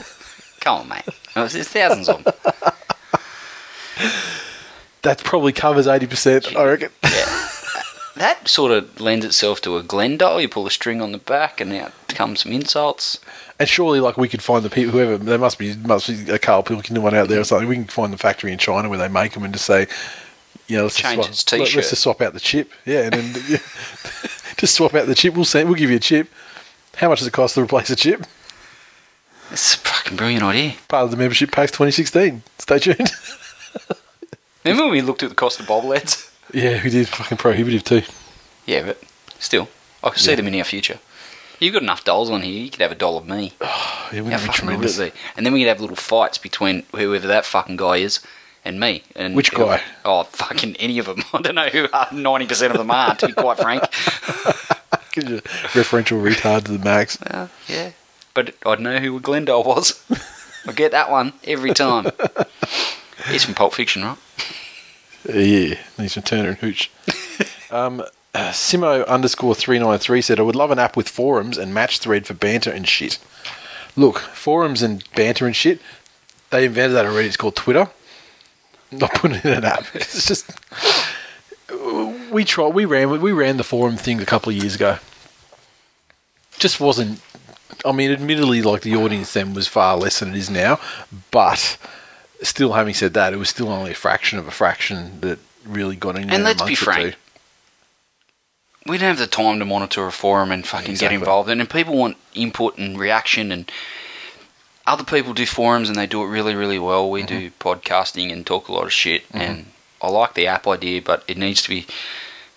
Come 0.59 0.81
on, 0.81 0.88
mate. 0.88 1.05
Oh, 1.37 1.47
There's 1.47 1.69
thousands 1.69 2.09
of 2.09 2.25
them. 2.25 2.35
That 5.02 5.23
probably 5.25 5.52
covers 5.52 5.87
eighty 5.87 6.07
percent. 6.07 6.55
I 6.57 6.64
reckon. 6.64 6.90
That 8.21 8.49
sort 8.49 8.71
of 8.71 9.00
lends 9.00 9.25
itself 9.25 9.62
to 9.62 9.79
a 9.79 9.83
Glendale. 9.83 10.43
You 10.43 10.49
pull 10.50 10.67
a 10.67 10.71
string 10.71 11.00
on 11.00 11.12
the 11.12 11.17
back, 11.17 11.59
and 11.59 11.73
out 11.73 11.95
comes 12.09 12.41
some 12.43 12.53
insults. 12.53 13.19
And 13.59 13.67
surely, 13.67 13.99
like 13.99 14.19
we 14.19 14.29
could 14.29 14.43
find 14.43 14.62
the 14.62 14.69
people, 14.69 14.93
whoever 14.93 15.17
there 15.17 15.39
must 15.39 15.59
be, 15.59 15.75
must 15.75 16.07
be 16.07 16.31
a 16.31 16.39
Carl 16.39 16.62
Pilkington 16.62 17.03
one 17.03 17.15
out 17.15 17.29
there 17.29 17.41
or 17.41 17.45
something. 17.45 17.67
We 17.67 17.77
can 17.77 17.87
find 17.87 18.12
the 18.12 18.19
factory 18.19 18.53
in 18.53 18.59
China 18.59 18.91
where 18.91 18.99
they 18.99 19.09
make 19.09 19.33
them 19.33 19.43
and 19.43 19.55
just 19.55 19.65
say, 19.65 19.87
you 20.67 20.77
know, 20.77 20.83
let's 20.83 20.97
Change 20.97 21.17
just 21.17 21.31
its 21.31 21.41
swap, 21.41 21.61
t-shirt. 21.61 21.77
Let's 21.77 21.91
just 21.91 22.03
swap 22.03 22.21
out 22.21 22.35
the 22.35 22.41
chip, 22.41 22.71
yeah, 22.85 23.05
and 23.05 23.15
then 23.15 23.43
yeah, 23.49 23.57
just 24.59 24.75
swap 24.75 24.93
out 24.93 25.07
the 25.07 25.15
chip. 25.15 25.33
We'll 25.33 25.47
send, 25.47 25.71
we'll 25.71 25.79
give 25.79 25.89
you 25.89 25.97
a 25.97 26.00
chip. 26.00 26.29
How 26.97 27.09
much 27.09 27.21
does 27.21 27.29
it 27.29 27.33
cost 27.33 27.55
to 27.55 27.62
replace 27.62 27.89
a 27.89 27.97
chip? 27.97 28.27
It's 29.50 29.77
a 29.77 29.79
fucking 29.79 30.19
brilliant 30.19 30.45
idea. 30.45 30.75
Part 30.89 31.05
of 31.05 31.11
the 31.11 31.17
membership 31.17 31.53
packs 31.53 31.73
2016. 31.73 32.43
Stay 32.59 32.79
tuned. 32.81 32.99
Remember 34.65 34.83
when 34.83 34.93
we 34.93 35.00
looked 35.00 35.23
at 35.23 35.31
the 35.31 35.35
cost 35.35 35.59
of 35.59 35.65
bobbleheads? 35.65 36.30
Yeah, 36.52 36.83
we 36.83 36.90
did 36.90 37.09
fucking 37.09 37.38
prohibitive 37.38 37.85
too. 37.85 38.02
Yeah, 38.66 38.85
but 38.87 39.02
still, 39.38 39.69
I 40.02 40.11
could 40.11 40.19
see 40.21 40.30
Yeah. 40.30 40.37
them 40.37 40.49
in 40.49 40.54
our 40.57 40.64
future. 40.64 40.99
You've 41.59 41.75
got 41.75 41.83
enough 41.83 42.04
dolls 42.04 42.30
on 42.30 42.40
here. 42.42 42.64
You 42.64 42.71
could 42.71 42.80
have 42.80 42.92
a 42.92 42.95
doll 42.95 43.19
of 43.19 43.26
me. 43.28 43.52
Yeah, 44.12 44.23
How 44.23 44.25
wouldn't 44.25 44.42
it 44.42 44.47
be 44.47 44.52
fucking 44.52 44.69
good 44.71 44.78
would 44.80 44.90
it 44.99 45.12
be? 45.14 45.21
And 45.37 45.47
then 45.47 45.52
we 45.52 45.61
could 45.61 45.69
have 45.69 45.80
little 45.80 45.95
fights 45.95 46.37
between 46.37 46.83
whoever 46.97 47.28
that 47.28 47.45
fucking 47.45 47.76
guy 47.76 47.99
is 47.99 48.19
and 48.64 48.80
me. 48.80 49.04
And 49.14 49.37
Which 49.37 49.52
guy? 49.52 49.83
Oh, 50.04 50.25
fucking 50.25 50.75
any 50.76 50.99
of 50.99 51.07
them. 51.07 51.23
I 51.33 51.40
don't 51.42 51.54
know 51.54 51.69
who 51.69 51.87
ninety 52.12 52.47
percent 52.47 52.73
of 52.73 52.78
them 52.78 52.90
are. 52.90 53.14
To 53.14 53.28
be 53.28 53.33
quite 53.33 53.59
frank. 53.59 53.83
Referential 55.12 56.21
retard 56.23 56.64
to 56.64 56.73
the 56.73 56.85
max. 56.85 57.19
Uh, 57.30 57.47
yeah, 57.69 57.90
but 58.35 58.54
I'd 58.66 58.80
know 58.80 58.99
who 58.99 59.21
Glendale 59.21 59.62
was. 59.62 60.02
I 60.66 60.73
get 60.73 60.90
that 60.92 61.11
one 61.11 61.33
every 61.45 61.73
time. 61.73 62.07
He's 63.28 63.45
from 63.45 63.54
Pulp 63.54 63.75
Fiction, 63.75 64.02
right? 64.04 64.19
Yeah, 65.29 65.79
needs 65.99 66.15
some 66.15 66.23
Turner 66.23 66.50
and 66.50 66.59
Hooch. 66.59 66.91
um, 67.71 68.00
uh, 68.35 68.50
Simo 68.50 69.07
underscore 69.07 69.55
three 69.55 69.79
nine 69.79 69.99
three 69.99 70.23
said, 70.23 70.39
"I 70.39 70.43
would 70.43 70.57
love 70.57 70.71
an 70.71 70.79
app 70.79 70.97
with 70.97 71.09
forums 71.09 71.59
and 71.59 71.75
match 71.75 71.99
thread 71.99 72.27
for 72.27 72.35
banter 72.35 72.71
and 72.71 72.87
shit." 72.87 73.19
Look, 73.97 74.19
forums 74.19 74.83
and 74.83 75.05
banter 75.15 75.47
and 75.47 75.55
shit. 75.57 75.81
They 76.50 76.65
invented 76.65 76.97
that 76.97 77.07
already. 77.07 77.29
It's 77.29 77.37
called 77.37 77.57
Twitter. 77.57 77.91
I'm 78.93 78.99
Not 78.99 79.15
putting 79.15 79.39
it 79.39 79.45
in 79.45 79.53
an 79.53 79.65
app. 79.65 79.85
It's 79.95 80.27
just 80.27 80.50
we 82.31 82.45
try. 82.45 82.67
We 82.67 82.85
ran. 82.85 83.21
We 83.21 83.33
ran 83.33 83.57
the 83.57 83.65
forum 83.65 83.97
thing 83.97 84.21
a 84.21 84.27
couple 84.27 84.50
of 84.50 84.57
years 84.57 84.75
ago. 84.75 84.99
Just 86.59 86.81
wasn't. 86.81 87.21
I 87.85 87.93
mean, 87.93 88.11
admittedly, 88.11 88.62
like 88.62 88.83
the 88.83 88.97
audience 88.97 89.33
then 89.33 89.55
was 89.55 89.67
far 89.67 89.97
less 89.97 90.21
than 90.21 90.31
it 90.31 90.37
is 90.37 90.50
now, 90.50 90.79
but 91.31 91.79
still, 92.43 92.73
having 92.73 92.95
said 92.95 93.15
that, 93.15 93.33
it 93.33 93.37
was 93.37 93.49
still 93.49 93.69
only 93.69 93.93
a 93.93 93.95
fraction 93.95 94.39
of 94.39 94.47
a 94.49 94.51
fraction 94.51 95.21
that 95.21 95.39
really 95.67 95.97
got 95.97 96.17
in. 96.17 96.27
there 96.27 96.35
And 96.37 96.45
let's 96.45 96.63
be 96.63 96.75
frank, 96.75 97.17
we 98.87 98.97
don't 98.99 99.09
have 99.09 99.19
the 99.19 99.27
time 99.27 99.59
to 99.59 99.65
monitor 99.65 100.07
a 100.07 100.13
forum 100.13 100.51
and 100.51 100.67
fucking 100.67 100.91
Exactly. 100.93 101.17
get 101.17 101.21
involved. 101.21 101.51
And, 101.51 101.61
and 101.61 101.69
people 101.69 101.97
want 101.97 102.17
input 102.35 102.79
and 102.79 102.99
reaction. 102.99 103.53
And 103.53 103.71
other 104.87 105.05
people 105.05 105.35
do 105.35 105.45
forums 105.47 105.89
and 105.89 105.99
they 105.99 106.07
do 106.07 106.23
it 106.23 106.27
really, 106.29 106.55
really 106.55 106.79
well. 106.79 107.11
We 107.11 107.23
Mm-hmm. 107.23 107.39
do 107.39 107.51
podcasting 107.61 108.33
and 108.33 108.47
talk 108.47 108.69
a 108.69 108.73
lot 108.73 108.85
of 108.85 108.93
shit. 108.93 109.25
And 109.33 109.67
I 110.01 110.09
like 110.09 110.35
the 110.35 110.47
app 110.47 110.67
idea, 110.67 111.03
but 111.03 111.25
it 111.29 111.37
needs 111.37 111.63
to 111.63 111.69
be 111.69 111.87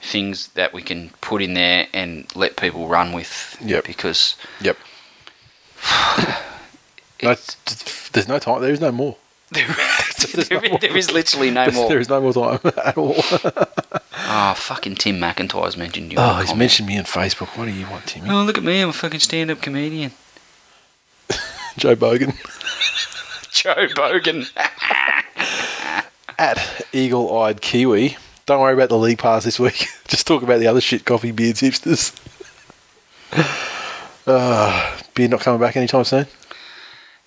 things 0.02 0.48
that 0.50 0.74
we 0.74 0.82
can 0.82 1.12
put 1.22 1.42
in 1.42 1.54
there 1.54 1.88
and 1.94 2.25
let 2.36 2.56
people 2.58 2.88
run 2.88 3.12
with. 3.13 3.58
Yep. 3.62 3.86
Because 3.86 4.36
Yep. 4.62 4.78
No, 7.22 7.36
there's 8.12 8.28
no 8.28 8.38
time. 8.38 8.62
There 8.62 8.74
is 8.74 8.82
no 8.82 8.92
more. 8.92 9.16
There, 9.53 10.60
there- 10.60 10.77
there 10.79 10.98
is 10.98 11.12
literally 11.12 11.51
no 11.51 11.69
more. 11.72 11.89
There 11.89 12.00
is 12.00 12.10
no 12.10 12.22
more 12.22 12.33
time 12.33 12.60
at 12.83 12.98
all. 12.98 13.15
Oh, 13.17 14.53
fucking 14.57 14.95
Tim 14.95 15.19
McIntyre's 15.19 15.77
mentioned 15.77 16.12
you. 16.12 16.17
Oh, 16.19 16.36
he's 16.36 16.45
comment. 16.45 16.60
mentioned 16.60 16.88
me 16.88 16.98
on 16.98 17.05
Facebook. 17.05 17.57
What 17.57 17.65
do 17.65 17.72
you 17.72 17.88
want, 17.89 18.05
Timmy? 18.07 18.29
Oh, 18.29 18.43
look 18.43 18.57
at 18.57 18.63
me. 18.63 18.81
I'm 18.81 18.89
a 18.89 18.93
fucking 18.93 19.19
stand 19.19 19.51
up 19.51 19.62
comedian. 19.62 20.12
Joe 21.77 21.95
Bogan. 21.95 22.36
Joe 23.51 23.88
Bogan. 23.95 24.50
At 26.39 26.86
Eagle 26.91 27.36
Eyed 27.41 27.62
Kiwi. 27.62 28.17
Don't 28.45 28.60
worry 28.62 28.74
about 28.74 28.89
the 28.89 28.98
league 28.98 29.19
pass 29.19 29.43
this 29.45 29.60
week. 29.60 29.88
Just 30.07 30.27
talk 30.27 30.43
about 30.43 30.60
the 30.60 30.67
other 30.67 30.81
shit 30.81 31.05
coffee 31.05 31.31
beards 31.31 31.62
hipsters. 31.62 32.13
Uh, 34.25 35.00
beard 35.15 35.31
not 35.31 35.41
coming 35.41 35.60
back 35.60 35.75
anytime 35.75 36.03
soon. 36.03 36.25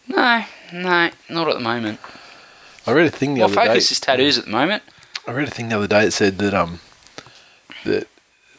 no, 0.09 0.45
no, 0.73 1.11
not 1.28 1.49
at 1.49 1.54
the 1.54 1.61
moment. 1.61 2.00
I 2.87 2.92
read 2.92 3.06
a 3.06 3.11
thing 3.11 3.35
the 3.35 3.40
My 3.40 3.44
other 3.46 3.54
day. 3.54 3.66
focus 3.66 3.92
is 3.92 4.00
tattoos 4.00 4.38
at 4.38 4.44
the 4.44 4.50
moment. 4.50 4.82
I 5.26 5.32
read 5.32 5.49
a 5.49 5.50
thing 5.50 5.68
the 5.68 5.76
other 5.76 5.88
day 5.88 6.04
that 6.04 6.12
said 6.12 6.38
that 6.38 6.54
um 6.54 6.80
that 7.85 8.06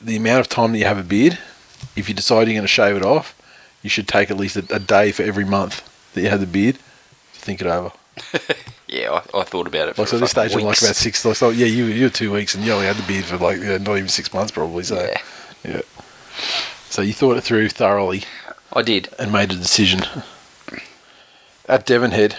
the 0.02 0.16
amount 0.18 0.42
of 0.42 0.50
time 0.50 0.72
that 0.74 0.78
you 0.80 0.86
have 0.86 0.98
a 0.98 1.04
beard, 1.04 1.38
if 1.96 2.08
you 2.10 2.16
decide 2.16 2.48
you're 2.48 2.54
going 2.56 2.62
to 2.62 2.68
shave 2.68 2.96
it 2.96 3.04
off, 3.04 3.34
you 3.82 3.90
should 3.90 4.08
take 4.08 4.30
at 4.30 4.38
least 4.38 4.56
a, 4.58 4.66
a 4.76 4.80
day 4.80 5.12
for 5.12 5.24
every 5.24 5.46
month 5.46 5.82
that 6.14 6.22
you 6.22 6.30
have 6.30 6.40
the 6.40 6.46
beard 6.46 6.76
to 6.76 7.40
think 7.40 7.62
it 7.62 7.68
over. 7.68 7.92
Yeah, 8.90 9.12
I, 9.34 9.40
I 9.40 9.44
thought 9.44 9.68
about 9.68 9.90
it. 9.90 9.98
Like 9.98 10.08
so, 10.08 10.18
this 10.18 10.32
stage 10.32 10.54
I'm 10.56 10.62
like 10.62 10.78
about 10.82 10.96
six. 10.96 11.26
Like, 11.26 11.36
so 11.36 11.50
yeah, 11.50 11.66
you 11.66 11.88
you're 11.88 12.10
two 12.10 12.32
weeks, 12.32 12.56
and 12.56 12.64
you 12.64 12.72
only 12.72 12.86
had 12.86 12.96
the 12.96 13.06
beard 13.06 13.26
for 13.26 13.36
like 13.36 13.60
yeah, 13.60 13.80
not 13.80 13.98
even 13.98 14.08
six 14.08 14.34
months 14.34 14.50
probably. 14.50 14.86
So 14.86 14.96
Yeah, 14.96 15.22
yeah. 15.68 15.82
So 16.90 17.02
you 17.02 17.12
thought 17.12 17.36
it 17.36 17.42
through 17.42 17.68
thoroughly 17.68 18.24
I 18.72 18.84
did. 18.84 19.10
and 19.20 19.34
made 19.34 19.52
a 19.52 19.56
decision. 19.58 20.04
At 21.68 21.86
Devonhead, 21.86 22.36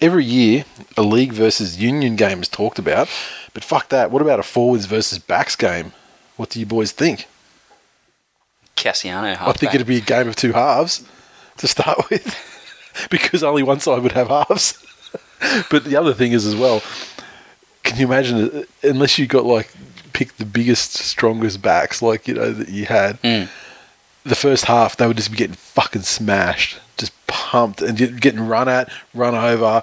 every 0.00 0.24
year 0.24 0.64
a 0.96 1.02
league 1.02 1.32
versus 1.32 1.78
union 1.80 2.16
game 2.16 2.40
is 2.40 2.48
talked 2.48 2.78
about, 2.78 3.08
but 3.54 3.64
fuck 3.64 3.88
that. 3.90 4.10
What 4.10 4.22
about 4.22 4.40
a 4.40 4.42
forwards 4.42 4.86
versus 4.86 5.18
backs 5.18 5.56
game? 5.56 5.92
What 6.36 6.48
do 6.50 6.58
you 6.58 6.66
boys 6.66 6.92
think? 6.92 7.26
Kasiano. 8.76 9.36
I 9.40 9.52
think 9.52 9.74
it'd 9.74 9.86
be 9.86 9.98
a 9.98 10.00
game 10.00 10.28
of 10.28 10.36
two 10.36 10.52
halves 10.52 11.04
to 11.58 11.68
start 11.68 11.98
with, 12.10 12.34
because 13.10 13.42
only 13.42 13.62
one 13.62 13.80
side 13.80 14.02
would 14.02 14.12
have 14.12 14.28
halves. 14.28 14.82
but 15.70 15.84
the 15.84 15.96
other 15.96 16.14
thing 16.14 16.32
is 16.32 16.46
as 16.46 16.56
well, 16.56 16.82
can 17.82 17.98
you 17.98 18.06
imagine 18.06 18.64
unless 18.82 19.18
you 19.18 19.26
got 19.26 19.44
like 19.44 19.70
pick 20.14 20.36
the 20.36 20.46
biggest, 20.46 20.92
strongest 20.94 21.60
backs 21.62 22.00
like 22.00 22.26
you 22.26 22.34
know 22.34 22.52
that 22.52 22.68
you 22.70 22.86
had, 22.86 23.20
Mm. 23.22 23.48
the 24.24 24.34
first 24.34 24.64
half 24.64 24.96
they 24.96 25.06
would 25.06 25.16
just 25.18 25.30
be 25.30 25.36
getting 25.36 25.54
fucking 25.56 26.02
smashed, 26.02 26.78
pumped 27.32 27.82
and 27.82 28.20
getting 28.20 28.46
run 28.46 28.68
at, 28.68 28.90
run 29.14 29.34
over, 29.34 29.82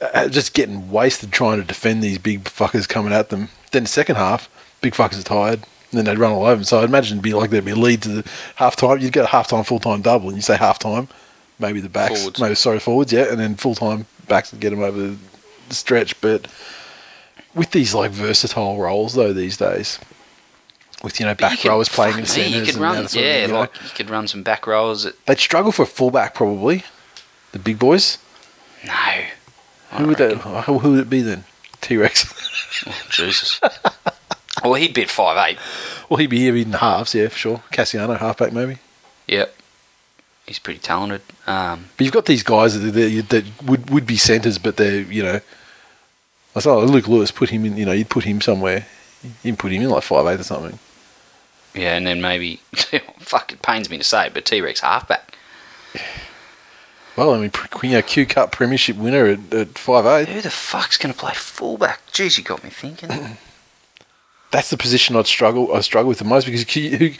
uh, 0.00 0.28
just 0.28 0.52
getting 0.54 0.90
wasted 0.90 1.32
trying 1.32 1.60
to 1.60 1.66
defend 1.66 2.02
these 2.02 2.18
big 2.18 2.44
fuckers 2.44 2.88
coming 2.88 3.12
at 3.12 3.28
them. 3.30 3.48
Then 3.70 3.84
the 3.84 3.88
second 3.88 4.16
half, 4.16 4.48
big 4.80 4.94
fuckers 4.94 5.20
are 5.20 5.24
tired. 5.24 5.60
And 5.90 5.98
then 5.98 6.04
they'd 6.06 6.18
run 6.18 6.32
all 6.32 6.44
over 6.44 6.54
them. 6.56 6.64
So 6.64 6.78
I'd 6.78 6.84
imagine 6.88 7.18
it'd 7.18 7.22
be 7.22 7.34
like 7.34 7.50
there'd 7.50 7.64
be 7.66 7.72
a 7.72 7.76
lead 7.76 8.00
to 8.02 8.08
the 8.08 8.30
half 8.56 8.76
time. 8.76 8.98
You'd 8.98 9.12
get 9.12 9.24
a 9.24 9.28
half 9.28 9.48
time, 9.48 9.62
full 9.62 9.78
time 9.78 10.00
double, 10.00 10.28
and 10.28 10.36
you 10.36 10.42
say 10.42 10.56
half 10.56 10.78
time, 10.78 11.08
maybe 11.58 11.80
the 11.80 11.90
backs, 11.90 12.20
Forwards. 12.20 12.40
maybe 12.40 12.54
sorry 12.54 12.78
forwards, 12.80 13.12
yeah, 13.12 13.30
and 13.30 13.38
then 13.38 13.56
full 13.56 13.74
time 13.74 14.06
backs 14.26 14.52
would 14.52 14.60
get 14.62 14.70
them 14.70 14.82
over 14.82 14.98
the 15.68 15.74
stretch. 15.74 16.18
But 16.22 16.48
with 17.54 17.72
these 17.72 17.92
like 17.94 18.10
versatile 18.10 18.78
roles 18.78 19.12
though 19.14 19.34
these 19.34 19.58
days, 19.58 19.98
with 21.02 21.18
you 21.20 21.26
know 21.26 21.34
back 21.34 21.58
could- 21.60 21.68
rowers 21.68 21.88
playing 21.88 22.18
in 22.18 22.26
centres, 22.26 22.54
You 22.54 22.64
could 22.72 22.76
run, 22.80 23.06
yeah, 23.12 23.42
you 23.42 23.48
know. 23.48 23.60
like 23.60 23.74
you 23.82 23.90
could 23.94 24.10
run 24.10 24.26
some 24.28 24.42
back 24.42 24.66
rows. 24.66 25.06
At, 25.06 25.14
they'd 25.26 25.38
struggle 25.38 25.72
for 25.72 25.84
fullback 25.86 26.34
probably. 26.34 26.84
The 27.52 27.58
big 27.58 27.78
boys. 27.78 28.18
no, 28.86 28.92
Who 29.92 30.06
would 30.08 30.20
reckon. 30.20 30.38
Who, 30.38 30.78
who 30.78 30.90
would 30.92 31.00
it 31.00 31.10
be 31.10 31.20
then? 31.22 31.44
T 31.80 31.96
Rex. 31.96 32.32
Oh, 32.86 33.06
Jesus. 33.10 33.60
well, 34.64 34.74
he'd 34.74 34.94
bid 34.94 35.10
five 35.10 35.36
eight. 35.48 35.58
well, 36.08 36.16
he'd 36.18 36.30
be 36.30 36.38
here 36.38 36.56
in 36.56 36.72
halves, 36.72 37.14
yeah, 37.14 37.28
for 37.28 37.36
sure. 37.38 37.62
Kasiano, 37.72 38.18
halfback 38.18 38.52
maybe. 38.52 38.78
Yep, 39.28 39.54
he's 40.46 40.58
pretty 40.58 40.80
talented. 40.80 41.20
Um, 41.46 41.86
But 41.96 42.04
you've 42.04 42.12
got 42.14 42.26
these 42.26 42.42
guys 42.42 42.80
that, 42.80 42.90
that, 42.92 43.28
that 43.28 43.44
would, 43.68 43.90
would 43.90 44.06
be 44.06 44.16
centres, 44.16 44.58
but 44.58 44.76
they're, 44.78 45.02
you 45.02 45.22
know. 45.22 45.40
I 46.56 46.60
saw 46.60 46.78
Luke 46.80 47.06
Lewis 47.08 47.30
put 47.30 47.50
him 47.50 47.64
in, 47.64 47.76
you 47.76 47.86
know, 47.86 47.92
you'd 47.92 48.10
put 48.10 48.24
him 48.24 48.40
somewhere. 48.40 48.86
You'd 49.42 49.58
put 49.58 49.70
him 49.72 49.82
in 49.82 49.88
like 49.90 50.02
five 50.02 50.26
eight 50.26 50.40
or 50.40 50.44
something. 50.44 50.78
Yeah, 51.74 51.96
and 51.96 52.06
then 52.06 52.20
maybe 52.20 52.56
fuck. 53.18 53.52
It 53.52 53.62
pains 53.62 53.88
me 53.90 53.98
to 53.98 54.04
say, 54.04 54.26
it, 54.26 54.34
but 54.34 54.44
T 54.44 54.60
Rex 54.60 54.80
halfback. 54.80 55.36
Well, 57.16 57.34
I 57.34 57.38
mean, 57.38 57.50
you 57.82 57.90
know, 57.90 58.02
Q 58.02 58.26
Cup 58.26 58.52
Premiership 58.52 58.96
winner 58.96 59.26
at, 59.26 59.52
at 59.52 59.78
five 59.78 60.06
eight. 60.06 60.32
Who 60.32 60.40
the 60.40 60.50
fuck's 60.50 60.96
going 60.96 61.12
to 61.12 61.18
play 61.18 61.32
fullback? 61.34 62.06
Jeez, 62.08 62.38
you 62.38 62.44
got 62.44 62.64
me 62.64 62.70
thinking. 62.70 63.10
That's 64.50 64.68
the 64.68 64.76
position 64.76 65.16
I'd 65.16 65.26
struggle. 65.26 65.74
I 65.74 65.80
struggle 65.80 66.10
with 66.10 66.18
the 66.18 66.24
most 66.24 66.44
because 66.44 66.70
who, 66.70 67.12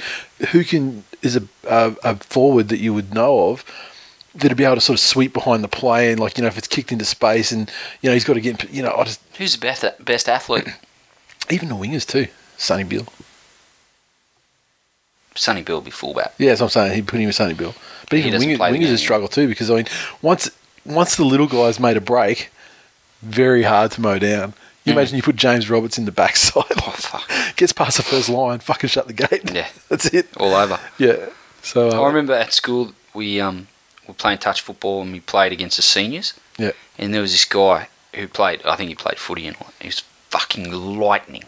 who 0.49 0.65
can 0.65 1.05
is 1.23 1.37
a, 1.37 1.43
a 1.69 1.97
a 2.05 2.17
forward 2.17 2.69
that 2.69 2.79
you 2.79 2.93
would 2.93 3.15
know 3.15 3.51
of 3.51 3.65
that'd 4.35 4.57
be 4.57 4.65
able 4.65 4.75
to 4.77 4.81
sort 4.81 4.99
of 4.99 5.01
sweep 5.01 5.33
behind 5.33 5.63
the 5.63 5.69
play 5.69 6.11
and 6.11 6.19
like 6.19 6.39
you 6.39 6.43
know 6.43 6.49
if 6.49 6.57
it's 6.57 6.69
kicked 6.69 6.91
into 6.91 7.05
space 7.05 7.53
and 7.53 7.71
you 8.01 8.09
know 8.09 8.15
he's 8.15 8.25
got 8.25 8.35
to 8.35 8.41
get 8.41 8.71
you 8.71 8.83
know 8.83 8.95
I 8.97 9.05
just 9.05 9.21
Who's 9.37 9.55
the 9.55 9.61
best 9.61 9.85
best 10.05 10.29
athlete? 10.29 10.69
even 11.51 11.69
the 11.69 11.75
wingers 11.75 12.07
too. 12.07 12.29
Sonny 12.57 12.85
Bill. 12.85 13.07
Sonny 15.35 15.63
Bill 15.63 15.77
will 15.77 15.83
be 15.83 15.91
fullback. 15.91 16.35
Yeah, 16.39 16.49
that's 16.51 16.61
what 16.61 16.67
I'm 16.67 16.71
saying. 16.89 16.95
He 16.95 17.03
put 17.03 17.19
him 17.21 17.27
with 17.27 17.35
Sonny 17.35 17.55
Bill. 17.55 17.75
But 18.11 18.19
He 18.19 18.27
even 18.27 18.33
doesn't 18.33 18.49
wingers, 18.49 18.57
play 18.57 18.71
the 18.73 18.77
wingers 18.77 18.81
game, 18.81 18.89
have 18.91 18.99
yeah. 19.01 19.05
struggled 19.05 19.33
too 19.33 19.49
because 19.49 19.71
I 19.71 19.77
mean, 19.77 19.87
once 20.21 20.51
once 20.85 21.17
the 21.17 21.25
little 21.25 21.47
guys 21.47 21.79
made 21.81 21.97
a 21.97 22.01
break, 22.01 22.51
very 23.23 23.63
hard 23.63 23.91
to 23.93 24.01
mow 24.01 24.19
down. 24.19 24.55
You 24.85 24.93
Mm. 24.93 24.97
imagine 24.97 25.17
you 25.17 25.23
put 25.23 25.37
James 25.37 25.71
Roberts 25.71 25.97
in 25.97 26.05
the 26.07 26.13
backside, 26.13 26.65
Oh 26.79 26.91
fuck! 26.91 27.31
gets 27.57 27.73
past 27.73 27.97
the 27.99 28.03
first 28.03 28.29
line, 28.29 28.59
fucking 28.59 28.89
shut 28.91 29.07
the 29.07 29.13
gate. 29.13 29.51
Yeah. 29.53 29.69
that's 29.89 30.07
it. 30.07 30.29
All 30.37 30.55
over. 30.55 30.79
Yeah. 30.99 31.27
So 31.63 31.91
uh, 31.91 32.03
I 32.03 32.07
remember 32.09 32.33
at 32.35 32.53
school 32.53 32.93
we 33.15 33.41
um 33.41 33.69
were 34.09 34.15
playing 34.15 34.39
touch 34.39 34.61
football 34.61 35.03
and 35.03 35.13
we 35.13 35.21
played 35.21 35.53
against 35.53 35.77
the 35.77 35.83
seniors. 35.83 36.35
Yeah. 36.59 36.73
And 36.99 37.15
there 37.15 37.23
was 37.23 37.31
this 37.33 37.45
guy 37.45 37.89
who 38.15 38.27
played. 38.29 38.61
I 38.67 38.77
think 38.77 38.89
he 38.89 38.95
played 38.95 39.19
footy 39.19 39.47
and 39.47 39.57
he 39.81 39.87
was 39.89 40.01
fucking 40.31 40.71
lightning. 40.99 41.45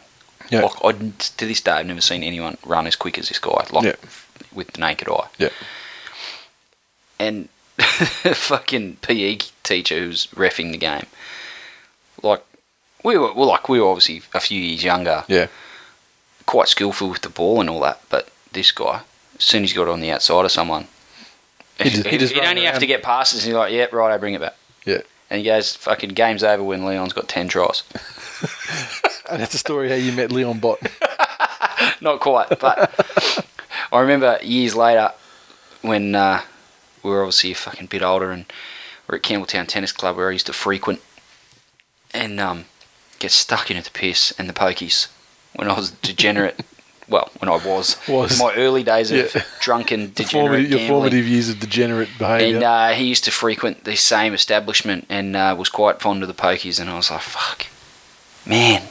Yeah. 0.55 0.62
Like 0.62 0.85
I 0.85 0.93
to 1.19 1.47
this 1.47 1.61
day 1.61 1.73
I've 1.73 1.87
never 1.87 2.01
seen 2.01 2.23
anyone 2.23 2.57
run 2.64 2.87
as 2.87 2.97
quick 2.97 3.19
as 3.19 3.29
this 3.29 3.38
guy. 3.38 3.67
Like 3.71 3.85
Yeah. 3.85 3.97
with 4.53 4.73
the 4.73 4.81
naked 4.81 5.09
eye. 5.09 5.29
Yeah. 5.38 5.51
And 7.19 7.49
fucking 7.79 8.97
PE 9.03 9.38
teacher 9.62 9.99
who's 9.99 10.27
refing 10.29 10.73
the 10.73 10.79
game. 10.79 11.07
Like 12.23 12.43
we 13.03 13.17
were 13.19 13.33
well, 13.33 13.49
like 13.49 13.69
we 13.69 13.81
were 13.81 13.88
obviously 13.88 14.23
a 14.35 14.40
few 14.40 14.61
years 14.61 14.83
younger. 14.85 15.25
Yeah. 15.29 15.49
quite 16.47 16.69
skillful 16.69 17.09
with 17.11 17.23
the 17.23 17.29
ball 17.31 17.61
and 17.61 17.71
all 17.71 17.81
that. 17.81 18.01
But 18.11 18.29
this 18.53 18.71
guy, 18.73 19.01
as 19.38 19.45
soon 19.45 19.64
as 19.64 19.71
he 19.71 19.77
got 19.77 19.88
on 19.88 20.01
the 20.01 20.11
outside 20.11 20.45
of 20.45 20.53
someone, 20.53 20.87
He 21.81 21.90
just- 21.90 22.07
he 22.07 22.19
just 22.19 22.35
he'd 22.35 22.45
only 22.45 22.64
have 22.64 22.79
to 22.79 22.87
get 22.87 23.03
passes. 23.03 23.40
And 23.45 23.49
he's 23.49 23.57
like, 23.57 23.73
"Yep, 23.73 23.93
right, 23.93 24.12
I 24.14 24.17
bring 24.19 24.35
it 24.35 24.40
back." 24.40 24.55
Yeah. 24.85 25.01
And 25.31 25.38
he 25.40 25.45
goes, 25.45 25.75
"Fucking 25.75 26.11
game's 26.11 26.45
over 26.45 26.62
when 26.62 26.85
Leon's 26.85 27.12
got 27.12 27.29
ten 27.29 27.49
tries." 27.49 27.83
And 29.30 29.40
that's 29.40 29.52
the 29.52 29.58
story 29.58 29.88
how 29.88 29.94
you 29.94 30.12
met 30.12 30.30
Leon 30.32 30.58
Bott. 30.58 30.80
Not 32.00 32.20
quite, 32.20 32.58
but 32.60 32.92
I 33.92 34.00
remember 34.00 34.38
years 34.42 34.74
later 34.74 35.12
when 35.82 36.14
uh, 36.14 36.42
we 37.02 37.10
were 37.10 37.22
obviously 37.22 37.52
a 37.52 37.54
fucking 37.54 37.87
bit 37.87 38.02
older 38.02 38.30
and 38.30 38.44
we're 39.08 39.16
at 39.16 39.22
Campbelltown 39.22 39.66
Tennis 39.66 39.92
Club 39.92 40.16
where 40.16 40.28
I 40.28 40.32
used 40.32 40.46
to 40.46 40.52
frequent 40.52 41.00
and 42.12 42.38
um, 42.40 42.64
get 43.18 43.30
stuck 43.30 43.70
in 43.70 43.76
at 43.76 43.84
the 43.84 43.90
piss 43.90 44.32
and 44.38 44.48
the 44.48 44.52
pokies 44.52 45.08
when 45.54 45.68
I 45.70 45.74
was 45.74 45.90
degenerate. 45.90 46.60
well, 47.08 47.30
when 47.38 47.48
I 47.48 47.56
was, 47.56 47.96
Was. 48.08 48.38
in 48.40 48.46
my 48.46 48.54
early 48.54 48.82
days 48.82 49.10
of 49.10 49.34
Yeah. 49.34 49.42
drunken 49.60 50.12
degenerate 50.14 50.30
formative, 50.68 50.70
your 50.70 50.88
formative 50.88 51.26
years 51.26 51.48
of 51.48 51.60
degenerate 51.60 52.08
behaviour. 52.18 52.56
And 52.56 52.64
uh, 52.64 52.88
he 52.90 53.04
used 53.04 53.24
to 53.24 53.30
frequent 53.30 53.84
the 53.84 53.96
same 53.96 54.32
establishment 54.34 55.06
and 55.08 55.37
uh, 55.37 55.54
was 55.58 55.68
quite 55.68 56.00
fond 56.00 56.22
of 56.22 56.28
the 56.28 56.34
pokies. 56.34 56.80
And 56.80 56.88
I 56.90 56.96
was 56.96 57.10
like, 57.10 57.20
fuck, 57.20 57.66
man, 58.46 58.82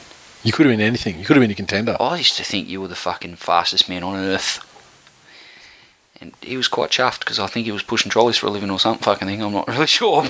you 0.44 0.52
could 0.52 0.66
have 0.66 0.72
been 0.72 0.80
anything. 0.80 1.18
You 1.18 1.24
could 1.24 1.36
have 1.36 1.42
been 1.42 1.50
a 1.50 1.54
contender. 1.54 1.96
I 1.98 2.18
used 2.18 2.36
to 2.36 2.44
think 2.44 2.68
you 2.68 2.80
were 2.80 2.88
the 2.88 2.94
fucking 2.94 3.36
fastest 3.36 3.88
man 3.88 4.02
on 4.02 4.16
earth. 4.16 4.70
And 6.20 6.32
he 6.40 6.56
was 6.56 6.68
quite 6.68 6.90
chuffed 6.90 7.20
because 7.20 7.38
I 7.40 7.48
think 7.48 7.66
he 7.66 7.72
was 7.72 7.82
pushing 7.82 8.10
trolleys 8.10 8.36
for 8.38 8.46
a 8.46 8.50
living 8.50 8.70
or 8.70 8.78
something 8.78 9.02
fucking 9.02 9.26
thing. 9.26 9.42
I'm 9.42 9.52
not 9.52 9.66
really 9.66 9.86
sure. 9.86 10.26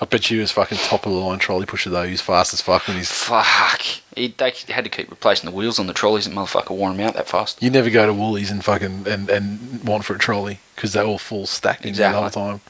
I 0.00 0.06
bet 0.06 0.30
you 0.30 0.38
he 0.38 0.40
was 0.40 0.50
fucking 0.50 0.78
top 0.78 1.04
of 1.04 1.12
the 1.12 1.18
line 1.18 1.38
trolley 1.38 1.66
pusher 1.66 1.90
though. 1.90 2.04
He 2.04 2.12
was 2.12 2.22
fast 2.22 2.54
as 2.54 2.62
fuck 2.62 2.88
when 2.88 2.96
he's. 2.96 3.10
Fuck. 3.12 3.82
He, 4.16 4.28
they 4.28 4.52
had 4.68 4.84
to 4.84 4.90
keep 4.90 5.10
replacing 5.10 5.50
the 5.50 5.54
wheels 5.54 5.78
on 5.78 5.86
the 5.86 5.92
trolleys. 5.92 6.24
That 6.24 6.34
motherfucker 6.34 6.70
wore 6.70 6.90
him 6.90 7.00
out 7.00 7.14
that 7.14 7.28
fast. 7.28 7.62
You 7.62 7.70
never 7.70 7.90
go 7.90 8.06
to 8.06 8.14
Woolies 8.14 8.50
and 8.50 8.64
fucking 8.64 9.06
and, 9.06 9.28
and 9.28 9.84
want 9.84 10.04
for 10.04 10.14
a 10.14 10.18
trolley 10.18 10.60
because 10.74 10.94
they're 10.94 11.04
all 11.04 11.18
full 11.18 11.46
stacked 11.46 11.84
in 11.84 11.94
there 11.94 12.12
the 12.12 12.18
whole 12.18 12.30
time. 12.30 12.60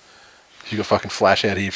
You 0.71 0.77
got 0.77 0.87
fucking 0.87 1.11
flash 1.11 1.45
out 1.45 1.57
here. 1.57 1.73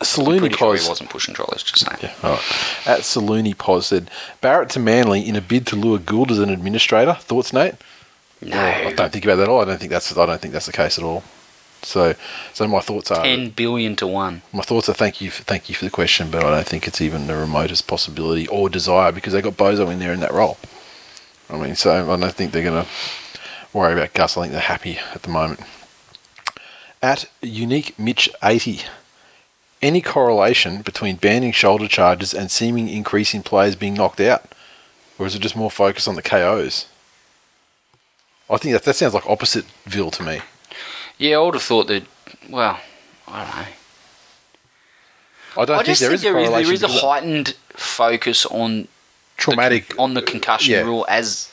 Saluni 0.00 0.50
sure 0.50 0.72
Pos. 0.72 0.82
he 0.82 0.88
wasn't 0.88 1.10
pushing 1.10 1.34
trolleys, 1.34 1.62
just 1.62 1.86
saying. 1.86 1.98
Yeah, 2.02 2.14
right. 2.22 2.86
At 2.86 3.00
Saluni 3.00 3.56
Pos 3.56 3.86
said 3.86 4.10
Barrett 4.40 4.68
to 4.70 4.78
Manly 4.80 5.26
in 5.26 5.36
a 5.36 5.40
bid 5.40 5.66
to 5.68 5.76
lure 5.76 5.98
Gould 5.98 6.30
as 6.30 6.38
an 6.38 6.50
administrator. 6.50 7.14
Thoughts, 7.14 7.52
Nate? 7.52 7.74
No. 8.42 8.56
Well, 8.56 8.88
I 8.88 8.92
don't 8.92 9.12
think 9.12 9.24
about 9.24 9.36
that 9.36 9.44
at 9.44 9.48
all. 9.48 9.62
I 9.62 9.64
don't 9.64 9.78
think 9.78 9.90
that's 9.90 10.14
I 10.16 10.26
don't 10.26 10.40
think 10.40 10.52
that's 10.52 10.66
the 10.66 10.72
case 10.72 10.98
at 10.98 11.04
all. 11.04 11.22
So, 11.82 12.14
so 12.52 12.66
my 12.66 12.80
thoughts 12.80 13.10
are 13.10 13.22
10 13.22 13.50
billion 13.50 13.94
to 13.96 14.06
1. 14.06 14.42
my 14.52 14.62
thoughts 14.62 14.88
are 14.88 14.94
thank 14.94 15.20
you 15.20 15.30
for, 15.30 15.44
thank 15.44 15.68
you 15.68 15.74
for 15.74 15.84
the 15.84 15.90
question, 15.90 16.30
but 16.30 16.42
I 16.44 16.50
don't 16.50 16.66
think 16.66 16.88
it's 16.88 17.00
even 17.00 17.26
the 17.28 17.36
remotest 17.36 17.86
possibility 17.86 18.48
or 18.48 18.68
desire 18.68 19.12
because 19.12 19.32
they 19.32 19.40
got 19.40 19.56
Bozo 19.56 19.90
in 19.92 19.98
there 20.00 20.12
in 20.12 20.20
that 20.20 20.32
role. 20.32 20.56
I 21.48 21.56
mean, 21.58 21.76
so 21.76 22.12
I 22.12 22.16
don't 22.16 22.32
think 22.34 22.50
they're 22.50 22.64
going 22.64 22.84
to 22.84 22.90
worry 23.72 23.92
about 23.92 24.14
Gus. 24.14 24.36
I 24.36 24.42
think 24.42 24.52
they're 24.52 24.60
happy 24.62 24.98
at 25.14 25.22
the 25.22 25.28
moment. 25.30 25.60
At 27.02 27.26
unique 27.40 27.96
Mitch 27.98 28.28
eighty, 28.42 28.80
any 29.86 30.00
correlation 30.00 30.82
between 30.82 31.14
banning 31.16 31.52
shoulder 31.52 31.86
charges 31.86 32.34
and 32.34 32.50
seeming 32.50 32.88
increase 32.88 33.32
in 33.34 33.42
players 33.42 33.76
being 33.76 33.94
knocked 33.94 34.20
out, 34.20 34.44
or 35.16 35.26
is 35.26 35.36
it 35.36 35.42
just 35.42 35.54
more 35.54 35.70
focused 35.70 36.08
on 36.08 36.16
the 36.16 36.22
KOs? 36.22 36.86
I 38.50 38.56
think 38.56 38.72
that 38.72 38.82
that 38.82 38.96
sounds 38.96 39.14
like 39.14 39.28
opposite 39.28 39.64
Ville 39.84 40.10
to 40.10 40.22
me. 40.22 40.40
Yeah, 41.18 41.36
I 41.36 41.42
would 41.42 41.54
have 41.54 41.62
thought 41.62 41.86
that, 41.86 42.04
well, 42.50 42.80
I 43.28 43.44
don't 43.44 43.56
know. 43.56 43.66
I 45.58 45.64
don't 45.64 45.76
I 45.76 45.78
think 45.78 45.86
just 45.86 46.00
there 46.00 46.10
think 46.10 46.20
is 46.20 46.24
a 46.24 46.32
there, 46.32 46.38
is, 46.60 46.66
there 46.66 46.74
is 46.74 46.82
a 46.82 46.88
heightened 46.88 47.56
focus 47.70 48.44
on 48.46 48.88
traumatic 49.36 49.88
the, 49.88 49.98
on 49.98 50.14
the 50.14 50.22
concussion 50.22 50.72
yeah. 50.72 50.82
rule 50.82 51.06
as 51.08 51.50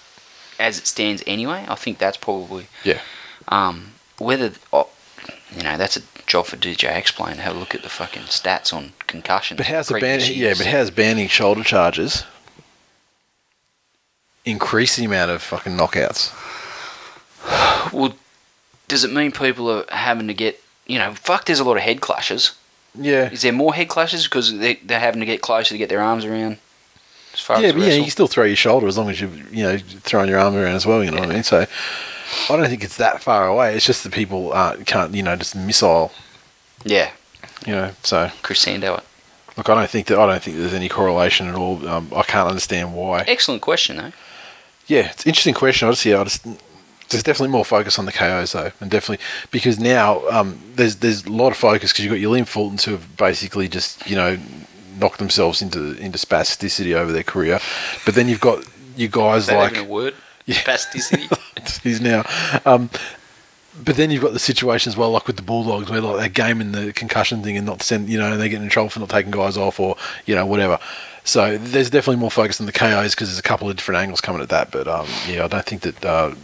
as 0.60 0.78
it 0.80 0.88
stands 0.88 1.24
anyway. 1.26 1.66
I 1.68 1.76
think 1.76 2.00
that's 2.00 2.18
probably 2.18 2.68
Yeah. 2.84 3.00
um, 3.48 3.94
whether 4.18 4.52
oh, 4.74 4.90
you 5.56 5.64
know 5.64 5.78
that's 5.78 5.98
a 5.98 6.02
job 6.26 6.46
for 6.46 6.58
DJ 6.58 6.96
Explain 6.96 7.36
to 7.36 7.42
have 7.42 7.56
a 7.56 7.60
look 7.60 7.76
at 7.76 7.84
the 7.84 7.90
fucking 7.90 8.24
stats 8.24 8.74
on 8.74 8.94
concussions. 9.08 9.58
But 9.58 9.68
how's 9.68 9.88
the 9.88 10.00
ban? 10.00 10.22
Yeah, 10.24 10.54
but 10.58 10.66
how's 10.66 10.92
banning 10.92 11.28
shoulder 11.28 11.64
charges 11.64 12.24
increase 14.46 14.96
the 14.96 15.06
amount 15.06 15.32
of 15.32 15.42
fucking 15.42 15.78
knockouts? 15.78 16.32
well, 17.94 18.16
does 18.88 19.04
it 19.04 19.12
mean 19.12 19.32
people 19.32 19.70
are 19.70 19.86
having 19.90 20.28
to 20.28 20.34
get 20.34 20.62
you 20.86 21.00
know? 21.00 21.14
Fuck, 21.14 21.46
there's 21.46 21.60
a 21.60 21.64
lot 21.64 21.78
of 21.78 21.84
head 21.84 22.02
clashes. 22.02 22.56
Yeah. 22.96 23.32
Is 23.32 23.42
there 23.42 23.54
more 23.54 23.74
head 23.74 23.88
clashes 23.88 24.26
because 24.26 24.58
they, 24.58 24.76
they're 24.76 25.00
having 25.00 25.20
to 25.20 25.26
get 25.26 25.42
closer 25.42 25.70
to 25.70 25.78
get 25.78 25.90
their 25.90 26.02
arms 26.02 26.26
around? 26.26 26.58
As 27.34 27.40
far 27.40 27.60
Yeah, 27.60 27.70
as 27.70 27.74
but 27.74 27.82
yeah, 27.82 27.94
you 27.94 28.02
can 28.04 28.12
still 28.12 28.28
throw 28.28 28.44
your 28.44 28.56
shoulder 28.56 28.86
as 28.88 28.98
long 28.98 29.10
as 29.10 29.20
you 29.20 29.30
you 29.52 29.64
know 29.64 29.78
throwing 29.78 30.30
your 30.30 30.40
arm 30.40 30.56
around 30.56 30.76
as 30.76 30.86
well. 30.86 31.04
You 31.04 31.12
know 31.12 31.20
what 31.20 31.30
I 31.30 31.34
mean? 31.34 31.44
So 31.44 31.66
I 32.50 32.58
don't 32.58 32.68
think 32.68 32.84
it's 32.84 32.98
that 32.98 33.22
far 33.22 33.48
away. 33.48 33.76
It's 33.76 33.86
just 33.86 34.04
that 34.04 34.14
people 34.14 34.54
uh, 34.54 34.78
can't 34.86 35.14
you 35.14 35.24
know 35.24 35.36
just 35.36 35.56
missile. 35.56 36.12
yeah, 36.84 37.12
You 37.66 37.74
know, 37.74 37.92
so 38.04 38.32
crescendo 38.42 38.88
Sandow. 38.88 39.04
look, 39.58 39.70
I 39.70 39.76
don't 39.76 39.90
think 39.90 40.08
that 40.08 40.20
I 40.20 40.26
don't 40.26 40.42
think 40.42 40.58
there's 40.58 40.74
any 40.74 40.90
correlation 40.90 41.48
at 41.48 41.56
all. 41.56 41.88
Um, 41.88 42.12
I 42.16 42.24
can't 42.24 42.50
understand 42.50 42.94
why. 42.94 43.24
Excellent 43.28 43.62
question 43.62 43.98
though. 43.98 44.12
Yeah, 44.88 45.12
it's 45.12 45.24
an 45.24 45.30
interesting 45.30 45.54
question. 45.54 45.88
I 45.88 45.92
just 45.92 46.06
yeah, 46.06 46.20
I 46.20 46.24
just 46.26 46.46
there's 47.10 47.24
definitely 47.24 47.52
more 47.52 47.66
focus 47.66 48.00
on 48.00 48.06
the 48.06 48.12
KOs 48.12 48.52
though, 48.54 48.72
and 48.82 48.90
definitely 48.92 49.24
because 49.52 49.80
now 49.80 50.28
um, 50.30 50.60
there's 50.76 50.98
there's 50.98 51.26
a 51.26 51.32
lot 51.32 51.52
of 51.52 51.58
focus 51.58 51.92
because 51.92 52.04
you've 52.04 52.12
got 52.12 52.20
your 52.20 52.36
Liam 52.36 52.44
Fultons 52.44 52.84
who 52.84 52.92
have 52.92 53.16
basically 53.18 53.68
just 53.68 54.10
you 54.10 54.16
know 54.16 54.38
knocked 55.00 55.20
themselves 55.20 55.62
into 55.62 55.96
into 55.98 56.18
spasticity 56.18 56.94
over 56.94 57.12
their 57.12 57.24
career, 57.24 57.60
but 58.06 58.16
then 58.16 58.28
you've 58.28 58.42
got 58.42 58.66
you 58.96 59.08
guys 59.08 59.44
Is 59.44 59.48
that 59.48 59.58
like 59.58 59.78
a 59.78 59.84
word? 59.84 60.16
Yeah. 60.46 60.56
Spasticity. 60.64 61.82
he's 61.84 62.02
now. 62.02 62.26
Um, 62.66 62.90
but 63.82 63.96
then 63.96 64.12
you've 64.12 64.22
got 64.22 64.34
the 64.34 64.40
situation 64.40 64.92
as 64.92 64.98
well, 64.98 65.10
like 65.12 65.26
with 65.26 65.36
the 65.36 65.42
Bulldogs, 65.42 65.90
where 65.90 66.02
like 66.02 66.18
they're 66.18 66.46
gaming 66.46 66.74
the 66.74 66.94
concussion 66.94 67.42
thing 67.42 67.58
and 67.58 67.66
not 67.66 67.82
send, 67.82 68.08
you 68.08 68.20
know, 68.20 68.32
and 68.32 68.40
they're 68.40 68.50
getting 68.50 68.66
in 68.66 68.70
trouble 68.70 68.90
for 68.90 69.00
not 69.00 69.10
taking 69.10 69.32
guys 69.32 69.58
off 69.58 69.80
or 69.80 69.96
you 70.26 70.36
know 70.36 70.46
whatever. 70.46 70.78
So 71.24 71.58
there's 71.58 71.90
definitely 71.90 72.20
more 72.20 72.30
focus 72.30 72.60
on 72.60 72.66
the 72.66 72.72
KOs 72.72 73.16
because 73.16 73.30
there's 73.30 73.40
a 73.40 73.44
couple 73.44 73.70
of 73.70 73.76
different 73.78 74.02
angles 74.02 74.22
coming 74.22 74.42
at 74.42 74.50
that. 74.50 74.72
But 74.72 74.88
um, 74.88 75.08
yeah, 75.28 75.46
I 75.46 75.48
don't 75.48 75.66
think 75.66 75.82
that 75.82 76.06
uh, 76.06 76.36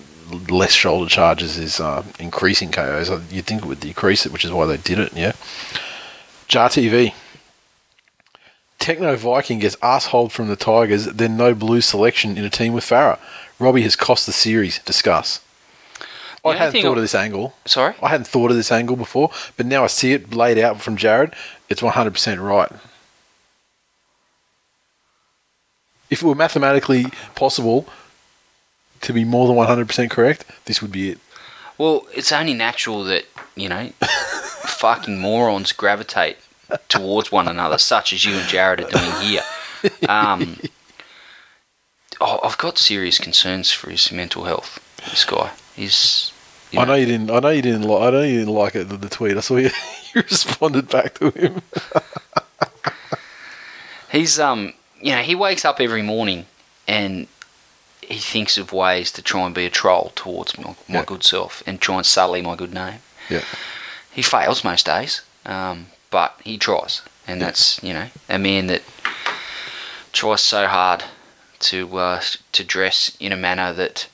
less 0.50 0.72
shoulder 0.72 1.10
charges 1.10 1.58
is 1.58 1.80
uh, 1.80 2.04
increasing 2.20 2.72
KOs. 2.72 3.10
You'd 3.32 3.46
think 3.46 3.64
it 3.64 3.68
would 3.68 3.82
decrease 3.82 4.26
it, 4.26 4.32
which 4.32 4.46
is 4.46 4.52
why 4.52 4.66
they 4.66 4.78
did 4.78 5.00
it. 5.00 5.14
Yeah. 5.14 5.34
Jar 6.48 6.70
TV. 6.70 7.14
Techno 8.80 9.16
Viking 9.18 9.60
gets 9.60 9.76
assholed 9.78 10.32
from 10.32 10.48
the 10.48 10.56
Tigers, 10.56 11.06
then 11.06 11.36
no 11.36 11.54
blue 11.54 11.82
selection 11.82 12.38
in 12.38 12.46
a 12.46 12.50
team 12.50 12.72
with 12.72 12.86
Farah. 12.86 13.20
Robbie 13.60 13.82
has 13.84 13.96
cost 13.96 14.26
the 14.26 14.32
series. 14.32 14.80
Discuss. 14.80 15.42
I 16.46 16.56
hadn't 16.56 16.82
thought 16.82 16.94
I- 16.94 16.98
of 16.98 17.02
this 17.02 17.16
angle. 17.16 17.54
Sorry. 17.66 17.94
I 18.02 18.10
hadn't 18.10 18.28
thought 18.28 18.50
of 18.52 18.58
this 18.58 18.72
angle 18.72 18.96
before, 18.96 19.30
but 19.58 19.66
now 19.66 19.84
I 19.84 19.88
see 19.88 20.14
it 20.14 20.34
laid 20.34 20.58
out 20.58 20.82
from 20.82 20.96
Jared. 20.96 21.34
It's 21.68 21.82
100% 21.82 22.42
right. 22.42 22.72
If 26.10 26.24
it 26.24 26.26
were 26.26 26.36
mathematically 26.36 27.06
possible 27.36 27.88
to 29.02 29.14
be 29.14 29.24
more 29.24 29.48
than 29.48 29.56
100% 29.58 30.10
correct, 30.10 30.46
this 30.66 30.82
would 30.82 30.92
be 30.92 31.10
it. 31.12 31.20
Well, 31.78 32.08
it's 32.14 32.32
only 32.32 32.54
natural 32.54 33.04
that 33.06 33.26
you 33.60 33.70
know, 33.70 33.90
fucking 34.02 35.20
morons 35.20 35.72
gravitate 35.72 36.38
towards 36.88 37.32
one 37.32 37.48
another, 37.48 37.78
such 37.78 38.14
as 38.14 38.26
you 38.26 38.36
and 38.36 38.48
Jared 38.48 38.82
are 38.82 38.90
doing 38.90 39.22
here. 39.22 39.42
Um, 40.08 40.58
oh, 42.22 42.40
I've 42.44 42.58
got 42.58 42.78
serious 42.78 43.18
concerns 43.18 43.72
for 43.72 43.90
his 43.90 44.12
mental 44.12 44.44
health. 44.46 44.80
This 45.10 45.26
guy, 45.26 45.52
he's. 45.76 46.32
You 46.72 46.80
I 46.82 46.86
know 46.86 46.94
you 46.94 47.06
didn't. 47.08 47.32
I 47.32 47.40
know 47.40 47.50
you 47.50 47.62
didn't. 47.64 47.84
Li- 47.84 47.98
I 48.02 48.10
know 48.12 48.22
you 48.22 48.40
didn't 48.40 48.54
like 48.54 48.76
it. 48.76 48.90
The, 48.90 48.98
the 48.98 49.10
tweet. 49.10 49.38
I 49.38 49.40
saw 49.40 49.56
you. 49.58 49.72
you 50.14 50.22
responded 50.22 50.88
back 50.90 51.16
to 51.16 51.32
him. 51.32 51.62
He's 54.12 54.40
um, 54.40 54.74
you 55.02 55.12
know, 55.12 55.22
he 55.22 55.36
wakes 55.36 55.64
up 55.66 55.80
every 55.80 56.02
morning 56.02 56.46
and 56.88 57.28
he 58.02 58.16
thinks 58.18 58.58
of 58.58 58.74
ways 58.74 59.12
to 59.14 59.22
try 59.22 59.46
and 59.46 59.54
be 59.54 59.66
a 59.66 59.70
troll 59.70 60.12
towards 60.16 60.58
my, 60.58 60.70
my 60.88 61.00
Yeah. 61.00 61.06
good 61.06 61.24
self 61.24 61.62
and 61.68 61.80
try 61.80 61.98
and 61.98 62.06
sully 62.06 62.42
my 62.42 62.56
good 62.56 62.74
name. 62.74 63.00
Yeah. 63.30 63.44
He 64.12 64.24
fails 64.24 64.64
most 64.64 64.88
days, 64.88 65.22
um, 65.46 65.88
but 66.10 66.40
he 66.44 66.58
tries, 66.58 67.04
and 67.28 67.40
Yeah. 67.40 67.46
that's 67.48 67.82
you 67.84 67.94
know 67.94 68.08
a 68.28 68.40
man 68.40 68.66
that 68.68 68.82
tries 70.12 70.42
so 70.42 70.66
hard 70.68 71.04
to 71.60 71.98
uh, 71.98 72.22
to 72.52 72.64
dress 72.64 73.16
in 73.20 73.32
a 73.32 73.38
manner 73.38 73.74
that 73.74 74.08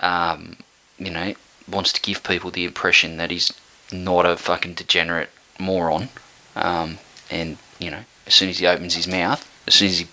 um, 0.00 0.56
you 0.98 1.10
know 1.10 1.34
wants 1.68 1.92
to 1.92 2.00
give 2.00 2.22
people 2.22 2.50
the 2.50 2.64
impression 2.64 3.16
that 3.16 3.30
he's 3.30 3.52
not 3.92 4.26
a 4.26 4.36
fucking 4.36 4.74
degenerate 4.74 5.30
moron, 5.58 6.08
um, 6.56 6.98
and 7.30 7.58
you 7.78 7.90
know 7.90 8.04
as 8.26 8.34
soon 8.34 8.48
as 8.48 8.58
he 8.58 8.66
opens 8.66 8.94
his 8.94 9.06
mouth, 9.06 9.48
as 9.66 9.74
soon 9.74 9.88
as 9.88 9.98
he 9.98 10.06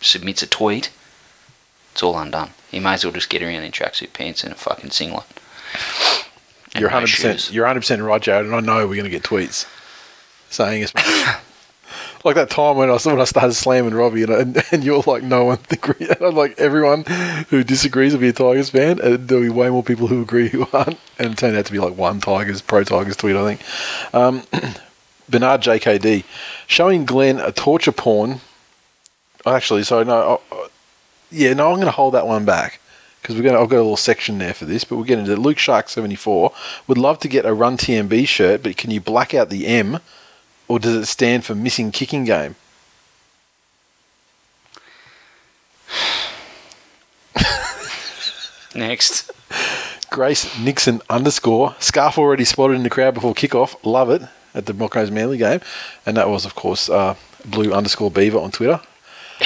submits 0.00 0.42
a 0.42 0.46
tweet, 0.46 0.90
it's 1.92 2.02
all 2.02 2.18
undone. 2.18 2.50
He 2.70 2.80
may 2.80 2.94
as 2.94 3.04
well 3.04 3.12
just 3.12 3.28
get 3.28 3.42
around 3.42 3.62
in 3.62 3.72
tracksuit 3.72 4.12
pants 4.12 4.44
and 4.44 4.52
a 4.52 4.56
fucking 4.56 4.90
singlet. 4.90 5.26
You're 6.76 6.90
hundred 6.90 7.10
percent. 7.10 7.52
You're 7.52 7.64
100 7.64 7.80
percent 7.80 8.02
right, 8.02 8.22
Jared. 8.22 8.46
And 8.46 8.54
I 8.54 8.60
know 8.60 8.86
we're 8.86 8.94
going 8.94 9.04
to 9.04 9.10
get 9.10 9.24
tweets 9.24 9.66
saying 10.50 10.84
as 10.84 10.94
much. 10.94 11.04
like 12.24 12.36
that 12.36 12.50
time 12.50 12.76
when 12.76 12.90
I 12.90 12.98
when 12.98 13.20
I 13.20 13.24
started 13.24 13.54
slamming 13.54 13.94
Robbie, 13.94 14.22
and, 14.22 14.32
and, 14.32 14.62
and 14.72 14.84
you're 14.84 15.02
like, 15.06 15.22
no 15.22 15.46
one 15.46 15.58
agree. 15.70 16.08
And 16.08 16.20
I'm 16.20 16.34
like, 16.34 16.58
everyone 16.58 17.04
who 17.48 17.64
disagrees 17.64 18.12
will 18.12 18.20
be 18.20 18.28
a 18.28 18.32
Tigers 18.32 18.70
fan, 18.70 19.00
and 19.00 19.28
there'll 19.28 19.44
be 19.44 19.50
way 19.50 19.70
more 19.70 19.82
people 19.82 20.06
who 20.06 20.22
agree 20.22 20.48
who 20.48 20.66
aren't. 20.72 20.98
And 21.18 21.32
it 21.32 21.38
turned 21.38 21.56
out 21.56 21.66
to 21.66 21.72
be 21.72 21.78
like 21.78 21.96
one 21.96 22.20
Tigers 22.20 22.60
pro 22.60 22.84
Tigers 22.84 23.16
tweet, 23.16 23.36
I 23.36 23.44
think. 23.44 24.14
Um, 24.14 24.42
Bernard 25.28 25.62
JKD 25.62 26.24
showing 26.66 27.04
Glenn 27.04 27.38
a 27.38 27.52
torture 27.52 27.92
porn. 27.92 28.40
Actually, 29.46 29.84
so 29.84 30.02
no, 30.02 30.40
I, 30.52 30.68
yeah, 31.30 31.54
no, 31.54 31.68
I'm 31.68 31.76
going 31.76 31.86
to 31.86 31.92
hold 31.92 32.14
that 32.14 32.26
one 32.26 32.44
back 32.44 32.80
because 33.22 33.36
we're 33.36 33.42
going. 33.42 33.54
to 33.54 33.60
I've 33.60 33.68
got 33.68 33.76
a 33.76 33.82
little 33.82 33.96
section 33.96 34.38
there 34.38 34.52
for 34.52 34.66
this, 34.66 34.84
but 34.84 34.96
we're 34.96 35.04
getting 35.04 35.24
to 35.26 35.36
Luke 35.36 35.58
Shark 35.58 35.88
seventy 35.88 36.16
four. 36.16 36.52
Would 36.86 36.98
love 36.98 37.18
to 37.20 37.28
get 37.28 37.46
a 37.46 37.54
Run 37.54 37.78
TMB 37.78 38.28
shirt, 38.28 38.62
but 38.62 38.76
can 38.76 38.90
you 38.90 39.00
black 39.00 39.32
out 39.32 39.48
the 39.48 39.66
M, 39.66 40.00
or 40.70 40.78
does 40.78 40.94
it 40.94 41.06
stand 41.06 41.44
for 41.44 41.56
missing 41.56 41.90
kicking 41.90 42.24
game? 42.24 42.54
Next. 48.74 49.32
Grace 50.10 50.56
Nixon 50.60 51.02
underscore 51.10 51.74
scarf 51.80 52.16
already 52.18 52.44
spotted 52.44 52.74
in 52.74 52.84
the 52.84 52.90
crowd 52.90 53.14
before 53.14 53.34
kickoff. 53.34 53.74
Love 53.84 54.10
it 54.10 54.22
at 54.54 54.66
the 54.66 54.72
Broncos 54.72 55.10
Manly 55.10 55.38
game, 55.38 55.60
and 56.06 56.16
that 56.16 56.28
was 56.28 56.46
of 56.46 56.54
course 56.54 56.88
uh, 56.88 57.16
blue 57.44 57.72
underscore 57.72 58.12
beaver 58.12 58.38
on 58.38 58.52
Twitter. 58.52 58.80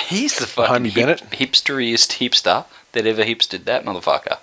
He's 0.09 0.37
the 0.39 0.47
fucking 0.47 0.85
hip, 0.85 0.95
Bennett. 0.95 1.21
hipsteriest 1.31 2.19
hipster 2.19 2.67
that 2.93 3.07
ever 3.07 3.25
hipstered 3.25 3.65
that 3.65 3.87
motherfucker. 3.87 4.37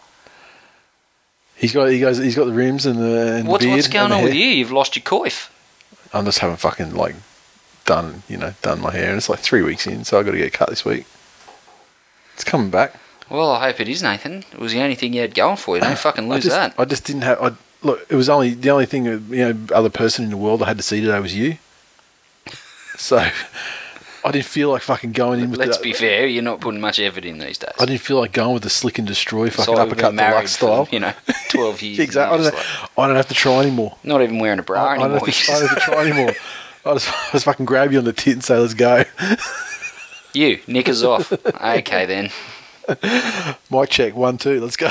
He's 1.55 1.73
got 1.73 1.91
he 1.91 1.99
goes 1.99 2.17
he's 2.17 2.35
got 2.35 2.45
the 2.45 2.53
rims 2.53 2.87
and 2.87 2.97
the, 2.97 3.35
and 3.35 3.47
What's, 3.47 3.63
the 3.63 3.67
beard. 3.69 3.77
what's 3.77 3.87
going 3.87 4.11
on 4.11 4.23
with 4.23 4.33
you? 4.33 4.47
You've 4.47 4.71
lost 4.71 4.95
your 4.95 5.03
coif. 5.03 5.49
I'm 6.13 6.25
just 6.25 6.39
haven't 6.39 6.57
fucking 6.57 6.93
like 6.93 7.15
done 7.85 8.23
you 8.27 8.37
know 8.37 8.53
done 8.61 8.81
my 8.81 8.91
hair, 8.91 9.09
and 9.09 9.17
it's 9.17 9.29
like 9.29 9.39
three 9.39 9.61
weeks 9.61 9.87
in, 9.87 10.03
so 10.03 10.19
I 10.19 10.23
got 10.23 10.31
to 10.31 10.37
get 10.37 10.53
cut 10.53 10.69
this 10.69 10.85
week. 10.85 11.05
It's 12.33 12.43
coming 12.43 12.69
back. 12.69 12.95
Well, 13.29 13.51
I 13.51 13.67
hope 13.67 13.79
it 13.79 13.87
is, 13.87 14.03
Nathan. 14.03 14.43
It 14.51 14.59
was 14.59 14.73
the 14.73 14.81
only 14.81 14.95
thing 14.95 15.13
you 15.13 15.21
had 15.21 15.33
going 15.33 15.57
for 15.57 15.75
you. 15.75 15.81
Don't 15.81 15.97
fucking 15.97 16.25
I 16.25 16.35
lose 16.35 16.43
just, 16.43 16.55
that. 16.55 16.73
I 16.77 16.85
just 16.85 17.05
didn't 17.05 17.21
have. 17.21 17.41
I, 17.41 17.51
look, 17.81 18.05
it 18.09 18.15
was 18.15 18.29
only 18.29 18.53
the 18.53 18.69
only 18.69 18.85
thing. 18.85 19.05
You 19.05 19.53
know, 19.53 19.57
other 19.73 19.89
person 19.89 20.25
in 20.25 20.31
the 20.31 20.37
world 20.37 20.61
I 20.61 20.67
had 20.67 20.77
to 20.77 20.83
see 20.83 20.99
today 21.01 21.19
was 21.19 21.35
you. 21.35 21.57
So 22.97 23.27
I 24.23 24.31
didn't 24.31 24.45
feel 24.45 24.69
like 24.69 24.81
fucking 24.83 25.13
going 25.13 25.39
in 25.39 25.51
with. 25.51 25.59
Let's 25.59 25.77
the, 25.77 25.83
be 25.83 25.93
fair, 25.93 26.27
you're 26.27 26.43
not 26.43 26.61
putting 26.61 26.79
much 26.79 26.99
effort 26.99 27.25
in 27.25 27.39
these 27.39 27.57
days. 27.57 27.73
I 27.79 27.85
didn't 27.85 28.01
feel 28.01 28.19
like 28.19 28.33
going 28.33 28.53
with 28.53 28.63
the 28.63 28.69
slick 28.69 28.99
and 28.99 29.07
destroy 29.07 29.49
fucking 29.49 29.73
like 29.73 29.87
uppercut 29.87 30.15
deluxe 30.15 30.51
style. 30.51 30.87
You 30.91 30.99
know, 30.99 31.13
12 31.49 31.81
years. 31.81 31.99
Exactly. 31.99 32.39
I 32.39 32.43
don't, 32.43 32.53
just 32.53 32.89
I 32.97 33.07
don't 33.07 33.15
have 33.15 33.27
to 33.29 33.33
try 33.33 33.61
anymore. 33.61 33.97
not 34.03 34.21
even 34.21 34.39
wearing 34.39 34.59
a 34.59 34.63
bra 34.63 34.83
I, 34.83 34.93
I, 34.93 34.97
don't 34.97 35.11
have 35.11 35.23
to, 35.23 35.51
I 35.51 35.59
don't 35.59 35.69
have 35.69 35.77
to 35.77 35.83
try 35.83 36.05
anymore. 36.05 36.33
I 36.85 36.93
just, 36.93 37.09
I 37.09 37.31
just 37.31 37.45
fucking 37.45 37.65
grab 37.65 37.91
you 37.91 37.97
on 37.97 38.05
the 38.05 38.13
tit 38.13 38.33
and 38.33 38.43
say, 38.43 38.57
"Let's 38.57 38.73
go." 38.73 39.03
you, 40.33 40.59
knickers 40.67 41.03
off. 41.03 41.31
okay, 41.33 42.05
then. 42.05 42.29
Mic 43.69 43.89
check 43.89 44.15
one 44.15 44.37
two. 44.37 44.59
Let's 44.61 44.77
go. 44.77 44.89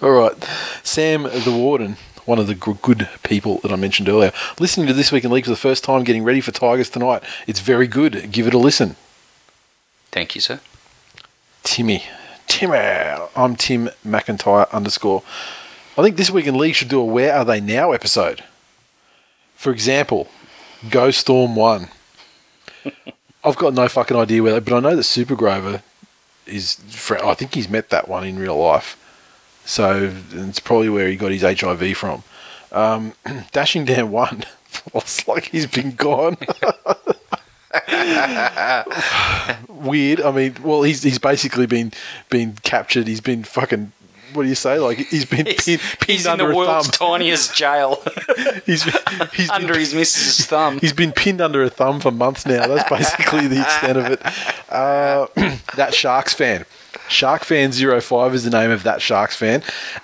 All 0.00 0.10
right, 0.10 0.34
Sam 0.82 1.24
the 1.24 1.52
Warden, 1.52 1.96
one 2.28 2.38
of 2.38 2.46
the 2.46 2.54
good 2.54 3.08
people 3.22 3.58
that 3.58 3.72
I 3.72 3.76
mentioned 3.76 4.08
earlier, 4.08 4.32
listening 4.60 4.86
to 4.86 4.92
this 4.92 5.10
week 5.10 5.24
in 5.24 5.30
league 5.30 5.44
for 5.44 5.50
the 5.50 5.56
first 5.56 5.82
time, 5.82 6.04
getting 6.04 6.24
ready 6.24 6.42
for 6.42 6.52
Tigers 6.52 6.90
tonight. 6.90 7.22
It's 7.46 7.60
very 7.60 7.86
good. 7.86 8.30
Give 8.30 8.46
it 8.46 8.52
a 8.52 8.58
listen. 8.58 8.96
Thank 10.10 10.34
you, 10.34 10.40
sir. 10.40 10.60
Timmy, 11.62 12.04
Timmy. 12.46 12.76
I'm 13.34 13.56
Tim 13.56 13.88
McIntyre 14.06 14.70
underscore. 14.72 15.22
I 15.96 16.02
think 16.02 16.16
this 16.16 16.30
week 16.30 16.46
in 16.46 16.56
league 16.56 16.74
should 16.74 16.88
do 16.88 17.00
a 17.00 17.04
Where 17.04 17.34
Are 17.34 17.44
They 17.44 17.60
Now 17.60 17.92
episode. 17.92 18.44
For 19.56 19.72
example, 19.72 20.28
Go 20.90 21.10
Storm 21.10 21.56
one. 21.56 21.88
I've 23.44 23.56
got 23.56 23.72
no 23.72 23.88
fucking 23.88 24.16
idea 24.16 24.42
where, 24.42 24.52
they, 24.52 24.60
but 24.60 24.76
I 24.76 24.80
know 24.80 24.96
that 24.96 25.04
Super 25.04 25.34
Grover 25.34 25.82
is. 26.46 26.78
I 27.10 27.32
think 27.34 27.54
he's 27.54 27.68
met 27.68 27.88
that 27.88 28.06
one 28.06 28.26
in 28.26 28.38
real 28.38 28.56
life, 28.56 28.97
so 29.68 30.10
it's 30.32 30.60
probably 30.60 30.88
where 30.88 31.08
he 31.08 31.16
got 31.16 31.30
his 31.30 31.42
HIV 31.42 31.94
from. 31.96 32.22
Um, 32.72 33.12
Dashing 33.52 33.84
down 33.84 34.10
one, 34.10 34.44
it's 34.94 35.28
like 35.28 35.44
he's 35.50 35.66
been 35.66 35.92
gone. 35.92 36.38
Weird. 39.68 40.20
I 40.22 40.32
mean, 40.32 40.56
well, 40.62 40.82
he's 40.82 41.02
he's 41.02 41.18
basically 41.18 41.66
been 41.66 41.92
been 42.30 42.54
captured. 42.62 43.06
He's 43.06 43.20
been 43.20 43.44
fucking 43.44 43.92
what 44.32 44.42
do 44.44 44.48
you 44.48 44.54
say? 44.54 44.78
Like 44.78 44.98
he's 44.98 45.24
been 45.24 45.46
He's, 45.46 45.64
pinned, 45.64 45.80
pinned 45.80 46.04
he's 46.06 46.26
in 46.26 46.38
the 46.38 46.48
a 46.50 46.54
world's 46.54 46.88
thumb. 46.88 47.10
tiniest 47.18 47.54
jail 47.54 48.02
He's, 48.66 48.82
he's 49.32 49.48
under 49.50 49.68
been, 49.72 49.80
his 49.80 49.94
missus's 49.94 50.44
thumb. 50.46 50.78
he's 50.80 50.92
been 50.92 51.12
pinned 51.12 51.40
under 51.40 51.62
a 51.62 51.70
thumb 51.70 51.98
for 52.00 52.10
months 52.10 52.44
now. 52.44 52.66
That's 52.66 52.88
basically 52.90 53.46
the 53.48 53.60
extent 53.62 53.96
of 53.98 54.06
it. 54.06 54.20
Uh, 54.70 55.26
that 55.76 55.94
Sharks 55.94 56.34
fan. 56.34 56.64
Shark 57.08 57.44
fan 57.44 57.72
05 57.72 58.34
is 58.34 58.44
the 58.44 58.50
name 58.50 58.70
of 58.70 58.82
that 58.84 59.00
Sharks 59.02 59.36
fan, 59.36 59.62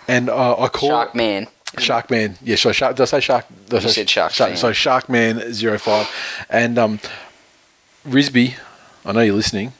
and 0.08 0.28
uh, 0.28 0.58
I 0.58 0.68
call 0.68 0.88
Shark 0.90 1.14
man. 1.14 1.46
Shark 1.78 2.10
Man. 2.10 2.36
Yeah, 2.42 2.56
so 2.56 2.72
Shark. 2.72 2.96
Did 2.96 3.02
I 3.02 3.06
say 3.06 3.20
Shark? 3.20 3.46
Did 3.66 3.74
I 3.74 3.76
You 3.82 3.88
say 3.88 3.94
said 3.94 4.10
Shark 4.10 4.32
fan. 4.32 4.56
So 4.56 4.72
Shark 4.72 5.08
Man 5.08 5.40
05. 5.52 6.46
And 6.48 6.78
um, 6.78 7.00
Risby, 8.06 8.54
I 9.04 9.12
know 9.12 9.20
you're 9.20 9.34
listening, 9.34 9.72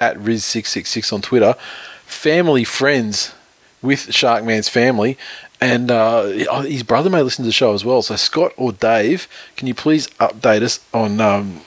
at 0.00 0.16
Riz666 0.16 1.12
on 1.12 1.22
Twitter, 1.22 1.54
family 2.04 2.64
friends 2.64 3.34
with 3.82 4.14
Shark 4.14 4.44
Man's 4.44 4.68
family. 4.68 5.16
And 5.60 5.90
uh, 5.90 6.24
his 6.62 6.82
brother 6.82 7.08
may 7.08 7.22
listen 7.22 7.42
to 7.44 7.48
the 7.48 7.52
show 7.52 7.72
as 7.72 7.84
well. 7.84 8.02
So, 8.02 8.16
Scott 8.16 8.52
or 8.58 8.72
Dave, 8.72 9.26
can 9.56 9.66
you 9.66 9.74
please 9.74 10.06
update 10.20 10.60
us 10.62 10.80
on 10.92 11.18
um, 11.20 11.62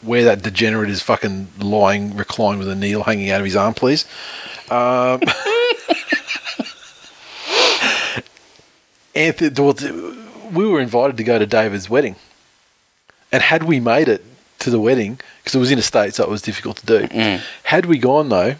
where 0.00 0.24
that 0.24 0.42
degenerate 0.42 0.88
is 0.88 1.02
fucking 1.02 1.48
lying, 1.58 2.16
reclined 2.16 2.58
with 2.58 2.68
a 2.68 2.74
needle 2.74 3.02
hanging 3.02 3.30
out 3.30 3.40
of 3.40 3.44
his 3.44 3.54
arm, 3.56 3.74
please? 3.74 4.06
Um, 4.70 5.20
Anthony, 9.14 9.50
well, 9.56 9.74
we 10.52 10.66
were 10.66 10.80
invited 10.80 11.16
to 11.18 11.24
go 11.24 11.38
to 11.38 11.46
David's 11.46 11.88
wedding, 11.88 12.16
and 13.30 13.42
had 13.42 13.62
we 13.64 13.78
made 13.80 14.08
it 14.08 14.24
to 14.60 14.70
the 14.70 14.80
wedding 14.80 15.20
because 15.38 15.54
it 15.54 15.58
was 15.58 15.70
in 15.70 15.78
a 15.78 15.82
state, 15.82 16.14
so 16.14 16.24
it 16.24 16.30
was 16.30 16.42
difficult 16.42 16.78
to 16.78 16.86
do. 16.86 17.38
Had 17.64 17.86
we 17.86 17.98
gone 17.98 18.28
though, 18.28 18.56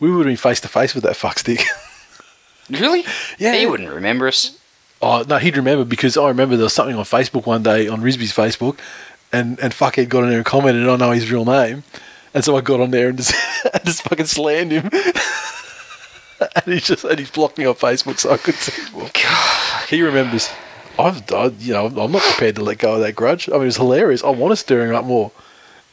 we 0.00 0.10
would 0.10 0.26
have 0.26 0.30
been 0.30 0.36
face 0.36 0.60
to 0.60 0.68
face 0.68 0.94
with 0.94 1.04
that 1.04 1.16
fuckstick. 1.16 1.62
Really? 2.70 3.04
Yeah. 3.36 3.54
He 3.56 3.66
wouldn't 3.66 3.90
remember 3.92 4.26
us. 4.26 4.56
oh 5.02 5.22
no, 5.28 5.36
he'd 5.36 5.54
remember 5.58 5.84
because 5.84 6.16
I 6.16 6.28
remember 6.28 6.56
there 6.56 6.64
was 6.64 6.72
something 6.72 6.96
on 6.96 7.04
Facebook 7.04 7.44
one 7.44 7.62
day 7.62 7.88
on 7.88 8.00
Risby's 8.00 8.32
Facebook, 8.32 8.78
and 9.34 9.60
and 9.60 9.74
fuckhead 9.74 10.08
got 10.08 10.22
in 10.24 10.30
there 10.30 10.38
and 10.38 10.46
commented, 10.46 10.80
and 10.80 10.90
I 10.90 10.96
know 10.96 11.10
his 11.10 11.30
real 11.30 11.44
name, 11.44 11.82
and 12.34 12.44
so 12.44 12.56
I 12.56 12.60
got 12.60 12.80
on 12.80 12.90
there 12.90 13.08
and 13.08 13.16
just 13.18 13.34
and 13.72 13.84
just 13.84 14.02
fucking 14.02 14.26
slammed 14.26 14.72
him. 14.72 14.90
And 16.56 16.74
he's 16.74 16.86
just 16.86 17.04
and 17.04 17.18
he's 17.18 17.30
blocked 17.30 17.56
me 17.58 17.64
on 17.64 17.74
Facebook, 17.74 18.18
so 18.18 18.30
I 18.32 18.36
couldn't 18.36 18.60
see 18.60 18.92
more. 18.92 19.08
He 19.88 20.02
remembers. 20.02 20.50
I've, 20.98 21.30
I, 21.32 21.46
you 21.58 21.72
know, 21.72 21.86
I'm 21.86 22.12
not 22.12 22.22
prepared 22.22 22.56
to 22.56 22.62
let 22.62 22.78
go 22.78 22.94
of 22.94 23.00
that 23.00 23.14
grudge. 23.14 23.48
I 23.48 23.52
mean, 23.52 23.62
it 23.62 23.66
was 23.66 23.76
hilarious. 23.76 24.22
I 24.22 24.30
want 24.30 24.52
to 24.52 24.56
stir 24.56 24.86
him 24.86 24.94
up 24.94 25.04
more. 25.04 25.30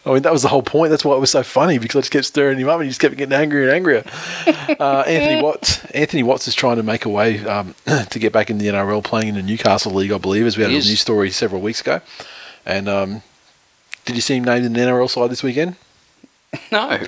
I 0.05 0.13
mean, 0.13 0.23
that 0.23 0.31
was 0.33 0.41
the 0.41 0.47
whole 0.47 0.63
point. 0.63 0.89
That's 0.89 1.05
why 1.05 1.15
it 1.15 1.19
was 1.19 1.29
so 1.31 1.43
funny 1.43 1.77
because 1.77 1.95
I 1.95 1.99
just 2.01 2.11
kept 2.11 2.25
stirring 2.25 2.57
him 2.57 2.67
up 2.69 2.75
and 2.75 2.83
he 2.83 2.89
just 2.89 2.99
kept 2.99 3.15
getting 3.17 3.33
angrier 3.33 3.63
and 3.69 3.71
angrier. 3.71 4.03
Uh, 4.79 5.01
Anthony 5.07 5.41
Watts. 5.41 5.85
Anthony 5.91 6.23
Watts 6.23 6.47
is 6.47 6.55
trying 6.55 6.77
to 6.77 6.83
make 6.83 7.05
a 7.05 7.09
way 7.09 7.39
um, 7.45 7.75
to 8.09 8.19
get 8.19 8.33
back 8.33 8.49
in 8.49 8.57
the 8.57 8.65
NRL, 8.67 9.03
playing 9.03 9.29
in 9.29 9.35
the 9.35 9.43
Newcastle 9.43 9.93
League, 9.93 10.11
I 10.11 10.17
believe, 10.17 10.45
as 10.47 10.57
we 10.57 10.63
had 10.63 10.71
He 10.71 10.75
a 10.75 10.79
is. 10.79 10.87
news 10.89 11.01
story 11.01 11.29
several 11.31 11.61
weeks 11.61 11.81
ago. 11.81 12.01
And 12.65 12.89
um, 12.89 13.21
did 14.05 14.15
you 14.15 14.21
see 14.21 14.35
him 14.37 14.43
named 14.43 14.65
in 14.65 14.73
the 14.73 14.79
NRL 14.79 15.09
side 15.09 15.29
this 15.29 15.43
weekend? 15.43 15.75
No. 16.71 16.99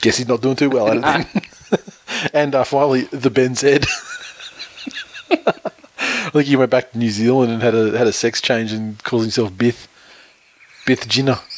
Guess 0.00 0.16
he's 0.18 0.28
not 0.28 0.40
doing 0.40 0.56
too 0.56 0.70
well 0.70 0.88
at 0.88 0.96
it. 0.96 1.02
then. 1.02 1.80
and 2.32 2.54
uh, 2.54 2.64
finally, 2.64 3.02
the 3.04 3.30
Ben 3.30 3.54
Zed. 3.54 3.84
I 5.30 6.30
think 6.32 6.46
he 6.46 6.56
went 6.56 6.70
back 6.70 6.92
to 6.92 6.98
New 6.98 7.10
Zealand 7.10 7.52
and 7.52 7.62
had 7.62 7.74
a 7.74 7.96
had 7.98 8.06
a 8.06 8.12
sex 8.12 8.40
change 8.40 8.72
and 8.72 9.02
calls 9.04 9.22
himself 9.22 9.50
Bith. 9.52 9.86
Bith 10.86 11.06
Jenner. 11.08 11.38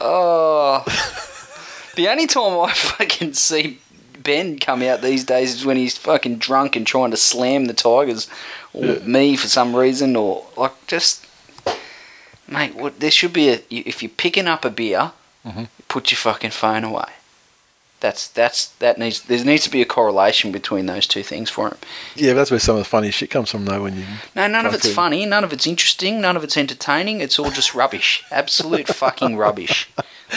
Oh. 0.00 0.84
the 1.96 2.08
only 2.08 2.26
time 2.26 2.58
I 2.60 2.72
fucking 2.74 3.32
see 3.34 3.78
Ben 4.22 4.58
come 4.58 4.82
out 4.82 5.00
these 5.02 5.24
days 5.24 5.54
is 5.54 5.64
when 5.64 5.76
he's 5.76 5.96
fucking 5.96 6.36
drunk 6.38 6.76
and 6.76 6.86
trying 6.86 7.10
to 7.10 7.16
slam 7.16 7.66
the 7.66 7.72
Tigers 7.74 8.28
or 8.72 8.96
me 9.00 9.36
for 9.36 9.46
some 9.48 9.74
reason 9.74 10.14
or 10.16 10.46
like 10.56 10.72
just 10.86 11.26
mate 12.48 12.74
what 12.74 13.00
there 13.00 13.10
should 13.10 13.32
be 13.32 13.48
a 13.50 13.60
if 13.70 14.02
you're 14.02 14.10
picking 14.10 14.46
up 14.46 14.64
a 14.64 14.70
beer 14.70 15.12
Mm-hmm. 15.46 15.64
put 15.88 16.10
your 16.10 16.16
fucking 16.16 16.52
phone 16.52 16.84
away 16.84 17.10
that's 18.00 18.28
that's 18.28 18.66
that 18.80 18.96
needs 18.98 19.20
there 19.22 19.44
needs 19.44 19.64
to 19.64 19.70
be 19.70 19.82
a 19.82 19.84
correlation 19.84 20.52
between 20.52 20.86
those 20.86 21.06
two 21.06 21.22
things 21.22 21.50
for 21.50 21.68
him 21.68 21.76
Yeah, 22.16 22.32
that's 22.32 22.50
where 22.50 22.58
some 22.60 22.76
of 22.76 22.80
the 22.80 22.88
funny 22.88 23.10
shit 23.10 23.28
comes 23.30 23.50
from, 23.50 23.66
though. 23.66 23.82
When 23.82 23.94
you 23.96 24.04
no 24.34 24.46
none 24.46 24.64
of 24.64 24.72
it's 24.72 24.84
through. 24.84 24.94
funny 24.94 25.26
none 25.26 25.44
of 25.44 25.52
it's 25.52 25.66
interesting 25.66 26.20
none 26.22 26.34
of 26.36 26.44
it's 26.44 26.56
entertaining 26.56 27.20
it's 27.20 27.38
all 27.38 27.50
just 27.50 27.74
rubbish 27.74 28.24
absolute 28.30 28.88
fucking 28.88 29.36
rubbish 29.36 29.88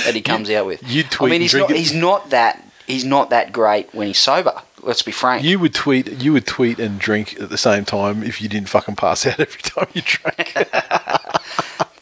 that 0.06 0.14
he 0.14 0.22
comes 0.22 0.50
out 0.50 0.66
with 0.66 0.84
you 0.86 1.04
tweet. 1.04 1.30
I 1.30 1.32
mean, 1.32 1.42
he's 1.42 1.54
not. 1.56 1.72
it- 1.72 1.78
He's 1.78 1.94
not 1.94 2.30
that. 2.32 2.64
He's 2.86 3.06
not 3.06 3.30
that 3.30 3.52
great 3.54 3.94
when 3.96 4.08
he's 4.08 4.20
sober. 4.20 4.62
Let's 4.82 5.02
be 5.04 5.12
frank. 5.14 5.44
you 5.44 5.58
would 5.60 5.74
tweet, 5.74 6.08
you 6.22 6.34
would 6.34 6.46
tweet 6.48 6.80
and 6.80 7.00
drink 7.00 7.40
at 7.42 7.50
the 7.50 7.58
same 7.58 7.84
time 7.86 8.24
if 8.24 8.42
you 8.42 8.48
didn't 8.50 8.70
fucking 8.70 8.96
pass 8.98 9.26
out 9.26 9.40
every 9.46 9.62
time 9.62 9.88
you 9.94 10.02
drank. 10.04 10.54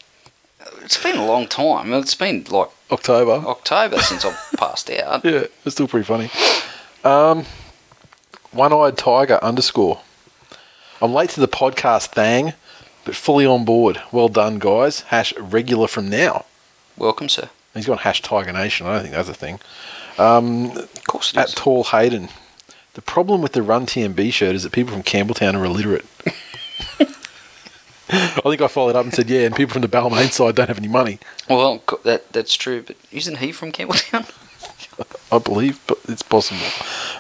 it's 0.86 1.02
been 1.02 1.18
a 1.18 1.26
long 1.26 1.48
time. 1.48 1.92
It's 1.94 2.14
been 2.14 2.46
like 2.50 2.70
October. 2.92 3.46
October 3.48 3.98
since 4.00 4.24
I've 4.24 4.38
passed 4.58 4.90
out. 4.92 5.26
Yeah, 5.26 5.46
it's 5.66 5.76
still 5.76 5.88
pretty 5.88 6.06
funny. 6.06 6.30
Um, 7.04 7.46
one-eyed 8.52 8.98
tiger 8.98 9.40
underscore. 9.44 10.02
I'm 11.02 11.14
late 11.14 11.32
to 11.32 11.40
the 11.40 11.48
podcast 11.48 12.10
thing, 12.14 12.54
but 13.04 13.16
fully 13.16 13.46
on 13.46 13.66
board. 13.66 14.02
Well 14.12 14.30
done, 14.30 14.60
guys. 14.60 15.02
Hash 15.02 15.36
regular 15.38 15.88
from 15.88 16.10
now. 16.10 16.46
Welcome, 16.98 17.30
sir. 17.30 17.50
He's 17.74 17.88
got 17.88 18.02
hash 18.02 18.22
Tiger 18.22 18.54
Nation. 18.54 18.88
I 18.88 18.94
don't 18.94 19.02
think 19.02 19.16
that's 19.16 19.28
a 19.28 19.34
thing. 19.34 19.60
Of 20.18 21.04
course 21.08 21.32
it 21.32 21.38
At 21.38 21.50
is. 21.50 21.56
Tall 21.56 21.84
Hayden. 21.86 22.30
The 22.94 23.02
problem 23.02 23.42
with 23.42 23.52
the 23.52 23.62
Run 23.62 23.86
TMB 23.86 24.32
shirt 24.32 24.56
is 24.56 24.64
that 24.64 24.72
people 24.72 24.94
from 24.94 25.04
Campbelltown 25.04 25.56
are 25.56 25.66
illiterate. 25.66 26.06
I 28.10 28.42
think 28.42 28.62
I 28.62 28.68
followed 28.68 28.96
up 28.96 29.04
and 29.04 29.14
said, 29.14 29.30
yeah, 29.30 29.42
and 29.42 29.56
people 29.56 29.74
from 29.74 29.82
the 29.82 29.88
Balmain 29.88 30.32
side 30.32 30.56
don't 30.56 30.68
have 30.68 30.78
any 30.78 30.88
money. 30.88 31.20
Well, 31.50 31.82
that 32.04 32.32
that's 32.32 32.54
true. 32.54 32.84
But 32.84 32.98
isn't 33.12 33.38
he 33.38 33.52
from 33.52 33.72
Campbelltown? 33.72 34.32
I 35.32 35.40
believe, 35.40 35.82
but 35.88 35.98
it's 36.08 36.22
possible. 36.22 36.66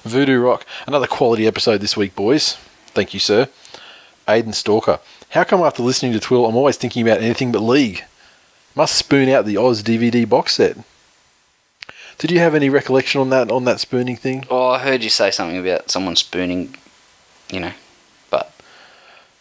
Voodoo 0.04 0.39
Rock. 0.39 0.65
Another 0.86 1.08
quality 1.08 1.48
episode 1.48 1.82
this 1.82 1.98
week, 1.98 2.15
boys. 2.15 2.54
Thank 2.88 3.13
you, 3.13 3.19
sir. 3.19 3.50
Aiden 4.28 4.54
Stalker. 4.54 5.00
How 5.30 5.43
come 5.43 5.62
after 5.62 5.84
listening 5.84 6.13
to 6.13 6.19
Twill, 6.19 6.45
I'm 6.45 6.56
always 6.56 6.78
thinking 6.78 7.02
about 7.06 7.21
anything 7.21 7.52
but 7.52 7.60
League? 7.60 8.04
Must 8.76 8.95
spoon 8.95 9.30
out 9.30 9.45
the 9.45 9.58
Oz 9.58 9.84
DVD 9.84 10.28
box 10.28 10.56
set. 10.56 10.78
Did 12.17 12.32
you 12.32 12.39
have 12.39 12.56
any 12.56 12.69
recollection 12.69 13.19
on 13.21 13.30
that 13.32 13.52
on 13.52 13.65
that 13.65 13.80
spooning 13.80 14.15
thing? 14.15 14.45
Oh, 14.50 14.69
I 14.69 14.80
heard 14.80 15.04
you 15.04 15.10
say 15.10 15.32
something 15.32 15.58
about 15.58 15.91
someone 15.91 16.15
spooning. 16.15 16.76
You 17.52 17.60
know, 17.60 17.71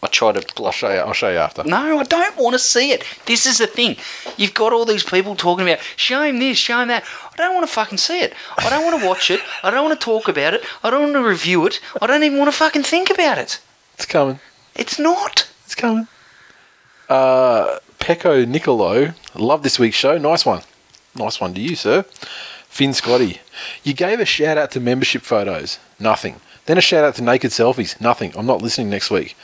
I 0.05 0.07
try 0.07 0.31
to 0.33 0.63
I'll 0.63 0.71
show 0.71 0.93
you. 0.93 0.99
I'll 0.99 1.13
show 1.13 1.31
you 1.31 1.39
after. 1.39 1.63
No, 1.63 1.97
I 1.97 2.03
don't 2.03 2.37
want 2.37 2.53
to 2.53 2.59
see 2.59 2.91
it. 2.91 3.03
This 3.25 3.47
is 3.47 3.57
the 3.57 3.65
thing. 3.65 3.97
You've 4.37 4.53
got 4.53 4.71
all 4.71 4.85
these 4.85 5.03
people 5.03 5.35
talking 5.35 5.67
about 5.67 5.79
show 5.95 6.21
him 6.21 6.37
this, 6.37 6.59
show 6.59 6.79
him 6.79 6.89
that. 6.89 7.03
I 7.33 7.37
don't 7.37 7.55
want 7.55 7.67
to 7.67 7.73
fucking 7.73 7.97
see 7.97 8.19
it. 8.19 8.35
I 8.59 8.69
don't 8.69 8.85
want 8.85 9.01
to 9.01 9.07
watch 9.07 9.31
it. 9.31 9.39
I 9.63 9.71
don't 9.71 9.83
want 9.83 9.99
to 9.99 10.05
talk 10.05 10.27
about 10.27 10.53
it. 10.53 10.63
I 10.83 10.91
don't 10.91 11.01
want 11.01 11.13
to 11.13 11.27
review 11.27 11.65
it. 11.65 11.79
I 11.99 12.05
don't 12.05 12.21
even 12.21 12.37
want 12.37 12.51
to 12.51 12.55
fucking 12.55 12.83
think 12.83 13.09
about 13.09 13.39
it. 13.39 13.59
It's 13.95 14.05
coming. 14.05 14.39
It's 14.75 14.99
not. 14.99 15.49
It's 15.63 15.73
coming. 15.73 16.07
Uh, 17.09 17.79
Pecco 17.97 18.47
Nicolo. 18.47 19.15
Love 19.33 19.63
this 19.63 19.79
week's 19.79 19.97
show. 19.97 20.19
Nice 20.19 20.45
one. 20.45 20.61
Nice 21.15 21.41
one 21.41 21.55
to 21.55 21.61
you, 21.61 21.75
sir. 21.75 22.03
Finn 22.69 22.93
Scotty. 22.93 23.41
You 23.83 23.95
gave 23.95 24.19
a 24.19 24.25
shout 24.25 24.59
out 24.59 24.69
to 24.71 24.79
membership 24.79 25.23
photos. 25.23 25.79
Nothing. 25.99 26.41
Then 26.65 26.77
a 26.77 26.81
shout 26.81 27.03
out 27.03 27.15
to 27.15 27.23
naked 27.23 27.51
selfies. 27.51 27.99
Nothing. 28.01 28.33
I'm 28.35 28.45
not 28.47 28.61
listening 28.61 28.89
next 28.89 29.11
week. 29.11 29.35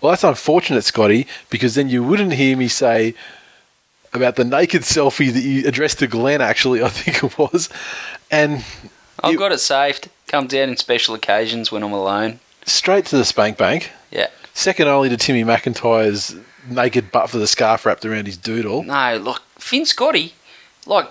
Well, 0.00 0.10
that's 0.12 0.24
unfortunate, 0.24 0.84
Scotty, 0.84 1.26
because 1.50 1.74
then 1.74 1.88
you 1.88 2.04
wouldn't 2.04 2.34
hear 2.34 2.56
me 2.56 2.68
say 2.68 3.14
about 4.12 4.36
the 4.36 4.44
naked 4.44 4.82
selfie 4.82 5.32
that 5.32 5.40
you 5.42 5.66
addressed 5.66 5.98
to 5.98 6.06
Glenn, 6.06 6.40
actually, 6.40 6.82
I 6.84 6.88
think 6.88 7.22
it 7.24 7.36
was. 7.38 7.68
And 8.30 8.64
I've 9.22 9.32
You- 9.32 9.38
got 9.38 9.52
it 9.52 9.58
saved. 9.58 10.08
Comes 10.28 10.52
out 10.54 10.68
in 10.68 10.76
special 10.76 11.14
occasions 11.14 11.72
when 11.72 11.82
I'm 11.82 11.92
alone. 11.92 12.38
straight 12.66 13.06
to 13.06 13.16
the 13.16 13.24
spank 13.24 13.56
bank. 13.56 13.90
Yeah. 14.10 14.26
Second 14.52 14.88
only 14.88 15.08
to 15.08 15.16
Timmy 15.16 15.42
McIntyre's 15.42 16.36
naked 16.68 17.10
butt 17.10 17.30
for 17.30 17.38
the 17.38 17.46
scarf 17.46 17.86
wrapped 17.86 18.04
around 18.04 18.26
his 18.26 18.36
doodle. 18.36 18.82
No, 18.82 19.16
look, 19.16 19.42
Finn 19.58 19.86
Scotty, 19.86 20.34
like 20.84 21.08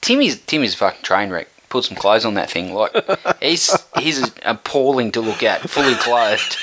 Timmy's 0.00 0.40
Timmy's 0.40 0.74
a 0.74 0.76
fucking 0.78 1.02
train 1.02 1.28
wreck. 1.30 1.48
Put 1.70 1.84
some 1.84 1.96
clothes 1.96 2.26
on 2.26 2.34
that 2.34 2.50
thing. 2.50 2.74
Like 2.74 2.92
he's 3.40 3.74
he's 3.98 4.30
appalling 4.44 5.12
to 5.12 5.22
look 5.22 5.42
at, 5.42 5.70
fully 5.70 5.94
clothed. 5.94 6.58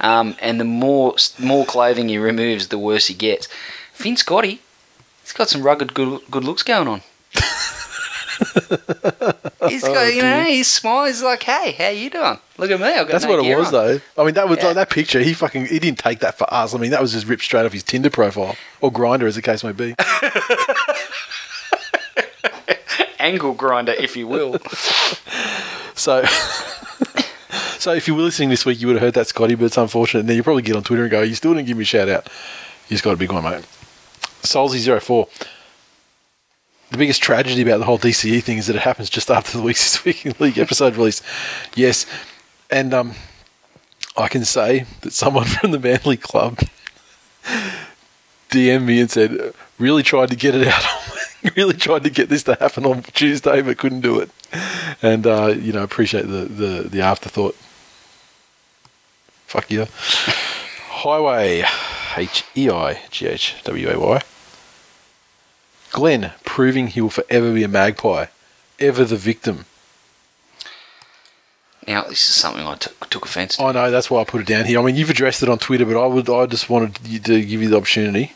Um, 0.00 0.36
and 0.40 0.60
the 0.60 0.64
more 0.64 1.14
more 1.38 1.64
clothing 1.64 2.08
he 2.08 2.18
removes, 2.18 2.68
the 2.68 2.78
worse 2.78 3.06
he 3.06 3.14
gets. 3.14 3.48
Finn 3.92 4.16
Scotty, 4.16 4.60
he's 5.22 5.32
got 5.32 5.48
some 5.48 5.62
rugged 5.62 5.94
good 5.94 6.20
good 6.30 6.44
looks 6.44 6.62
going 6.62 6.88
on. 6.88 7.00
he's 9.68 9.82
got, 9.82 10.14
you 10.14 10.22
know, 10.22 10.44
he's 10.44 10.68
smile. 10.70 11.06
He's 11.06 11.22
like, 11.22 11.42
"Hey, 11.42 11.72
how 11.72 11.88
you 11.88 12.10
doing? 12.10 12.38
Look 12.56 12.70
at 12.70 12.78
me. 12.78 12.86
I've 12.86 13.06
got 13.06 13.12
That's 13.12 13.24
no 13.24 13.30
what 13.36 13.44
it 13.44 13.56
was, 13.56 13.66
on." 13.68 13.72
though. 13.72 14.00
I 14.16 14.24
mean, 14.24 14.34
that 14.34 14.48
was 14.48 14.58
Yeah. 14.58 14.66
like 14.66 14.74
that 14.76 14.90
picture. 14.90 15.18
He 15.20 15.34
fucking 15.34 15.66
he 15.66 15.78
didn't 15.80 15.98
take 15.98 16.20
that 16.20 16.38
for 16.38 16.52
us. 16.52 16.74
I 16.74 16.78
mean, 16.78 16.92
that 16.92 17.00
was 17.00 17.12
just 17.12 17.26
ripped 17.26 17.42
straight 17.42 17.66
off 17.66 17.72
his 17.72 17.82
Tinder 17.82 18.10
profile 18.10 18.56
or 18.80 18.92
Grindr, 18.92 19.24
as 19.26 19.34
the 19.34 19.42
case 19.42 19.64
may 19.64 19.72
be. 19.72 19.94
angle 23.18 23.54
grinder, 23.54 23.92
if 23.92 24.16
you 24.16 24.26
will. 24.26 24.58
So, 25.98 26.22
so 27.78 27.92
if 27.92 28.06
you 28.06 28.14
were 28.14 28.22
listening 28.22 28.50
this 28.50 28.64
week, 28.64 28.80
you 28.80 28.86
would 28.86 28.94
have 28.94 29.02
heard 29.02 29.14
that 29.14 29.26
Scotty, 29.26 29.56
but 29.56 29.64
it's 29.64 29.76
unfortunate. 29.76 30.20
And 30.20 30.28
then 30.28 30.36
you 30.36 30.44
probably 30.44 30.62
get 30.62 30.76
on 30.76 30.84
Twitter 30.84 31.02
and 31.02 31.10
go, 31.10 31.22
"You 31.22 31.34
still 31.34 31.54
didn't 31.54 31.66
give 31.66 31.76
me 31.76 31.82
a 31.82 31.86
shout 31.86 32.08
out." 32.08 32.26
You 32.88 32.94
just 32.94 33.02
got 33.02 33.14
a 33.14 33.16
big 33.16 33.32
one, 33.32 33.42
mate. 33.42 33.64
Solzy04. 34.42 35.28
The 36.90 36.98
biggest 36.98 37.20
tragedy 37.20 37.62
about 37.62 37.78
the 37.78 37.84
whole 37.84 37.98
DCE 37.98 38.42
thing 38.42 38.58
is 38.58 38.68
that 38.68 38.76
it 38.76 38.82
happens 38.82 39.10
just 39.10 39.30
after 39.30 39.58
the 39.58 39.62
Weeks 39.64 39.82
This 39.82 40.04
Week 40.24 40.40
League 40.40 40.56
episode 40.56 40.96
release. 40.96 41.20
Yes, 41.74 42.06
and 42.70 42.94
um, 42.94 43.14
I 44.16 44.28
can 44.28 44.44
say 44.44 44.86
that 45.00 45.12
someone 45.12 45.46
from 45.46 45.72
the 45.72 45.80
Manly 45.80 46.16
Club 46.16 46.60
DM'd 48.50 48.86
me 48.86 49.00
and 49.00 49.10
said, 49.10 49.52
really 49.78 50.02
tried 50.02 50.30
to 50.30 50.36
get 50.36 50.54
it 50.54 50.66
out. 50.68 50.82
really 51.56 51.74
tried 51.74 52.04
to 52.04 52.10
get 52.10 52.28
this 52.28 52.42
to 52.44 52.54
happen 52.54 52.84
on 52.84 53.02
Tuesday, 53.02 53.62
but 53.62 53.78
couldn't 53.78 54.00
do 54.00 54.18
it. 54.20 54.30
And 55.02 55.26
uh, 55.26 55.54
you 55.58 55.72
know, 55.72 55.82
appreciate 55.82 56.22
the 56.22 56.44
the, 56.44 56.88
the 56.88 57.00
afterthought. 57.00 57.54
Fuck 59.46 59.70
you. 59.70 59.86
Highway 60.88 61.64
H 62.16 62.44
E 62.56 62.70
I 62.70 63.00
G 63.10 63.26
H 63.26 63.56
W 63.64 63.90
A 63.90 63.98
Y. 63.98 64.22
Glenn 65.90 66.32
proving 66.44 66.88
he 66.88 67.00
will 67.00 67.08
forever 67.10 67.54
be 67.54 67.64
a 67.64 67.68
magpie, 67.68 68.26
ever 68.78 69.04
the 69.04 69.16
victim. 69.16 69.64
Now, 71.86 72.02
this 72.02 72.28
is 72.28 72.34
something 72.34 72.66
I 72.66 72.74
took 72.74 73.08
took 73.08 73.24
offence 73.24 73.56
to. 73.56 73.64
I 73.64 73.72
know 73.72 73.90
that's 73.90 74.10
why 74.10 74.20
I 74.20 74.24
put 74.24 74.42
it 74.42 74.46
down 74.46 74.66
here. 74.66 74.78
I 74.78 74.82
mean, 74.82 74.96
you've 74.96 75.08
addressed 75.08 75.42
it 75.42 75.48
on 75.48 75.58
Twitter, 75.58 75.86
but 75.86 75.98
I 75.98 76.06
would 76.06 76.28
I 76.28 76.44
just 76.44 76.68
wanted 76.68 76.96
to 76.96 77.42
give 77.42 77.62
you 77.62 77.68
the 77.68 77.76
opportunity. 77.78 78.34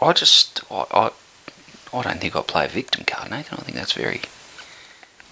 I 0.00 0.12
just, 0.12 0.60
I, 0.70 0.84
I, 0.92 1.10
I 1.96 2.02
don't 2.02 2.20
think 2.20 2.36
I 2.36 2.42
play 2.42 2.64
a 2.66 2.68
victim 2.68 3.04
card, 3.04 3.30
Nathan. 3.30 3.58
I 3.58 3.62
think 3.62 3.76
that's 3.76 3.92
very. 3.92 4.22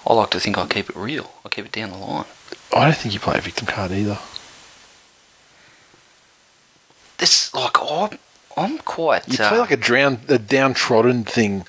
I 0.07 0.13
like 0.13 0.31
to 0.31 0.41
think 0.41 0.59
I 0.59 0.67
keep 0.67 0.91
it 0.91 0.97
real. 0.97 1.33
I 1.45 1.49
keep 1.49 1.67
it 1.67 1.73
down 1.73 1.91
the 1.91 1.99
line. 1.99 2.27
I 2.75 2.85
don't 2.85 2.97
think 2.97 3.15
you 3.15 3.21
play 3.21 3.39
a 3.39 3.41
victim 3.41 3.67
card 3.67 3.93
either. 3.93 4.19
This, 7.19 7.55
like, 7.55 7.77
I'm, 7.81 8.19
I'm 8.57 8.79
quite. 8.79 9.29
You 9.29 9.43
uh, 9.45 9.49
play 9.49 9.59
like 9.59 9.71
a 9.71 9.77
drown, 9.77 10.21
a 10.29 10.39
downtrodden 10.39 11.25
thing, 11.25 11.67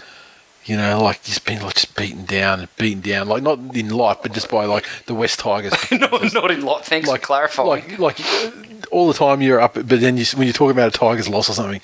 you 0.65 0.75
know, 0.75 1.01
like 1.01 1.23
just 1.23 1.45
being 1.45 1.61
like 1.61 1.75
just 1.75 1.95
beaten 1.95 2.25
down 2.25 2.59
and 2.59 2.75
beaten 2.77 3.01
down, 3.01 3.27
like 3.27 3.43
not 3.43 3.59
in 3.75 3.89
life, 3.89 4.17
but 4.21 4.33
just 4.33 4.49
by 4.49 4.65
like 4.65 4.85
the 5.05 5.13
West 5.13 5.39
Tigers. 5.39 5.73
not, 5.91 6.33
not 6.33 6.51
in 6.51 6.65
lot. 6.65 6.85
Thanks 6.85 7.07
like 7.07 7.21
for 7.21 7.27
clarifying. 7.27 7.97
Like, 7.97 7.99
like 7.99 8.19
uh, 8.21 8.51
all 8.91 9.07
the 9.07 9.13
time 9.13 9.41
you're 9.41 9.61
up, 9.61 9.75
but 9.75 9.87
then 9.87 10.17
you, 10.17 10.25
when 10.35 10.47
you're 10.47 10.53
talking 10.53 10.71
about 10.71 10.93
a 10.93 10.97
Tigers 10.97 11.29
loss 11.29 11.49
or 11.49 11.53
something, 11.53 11.81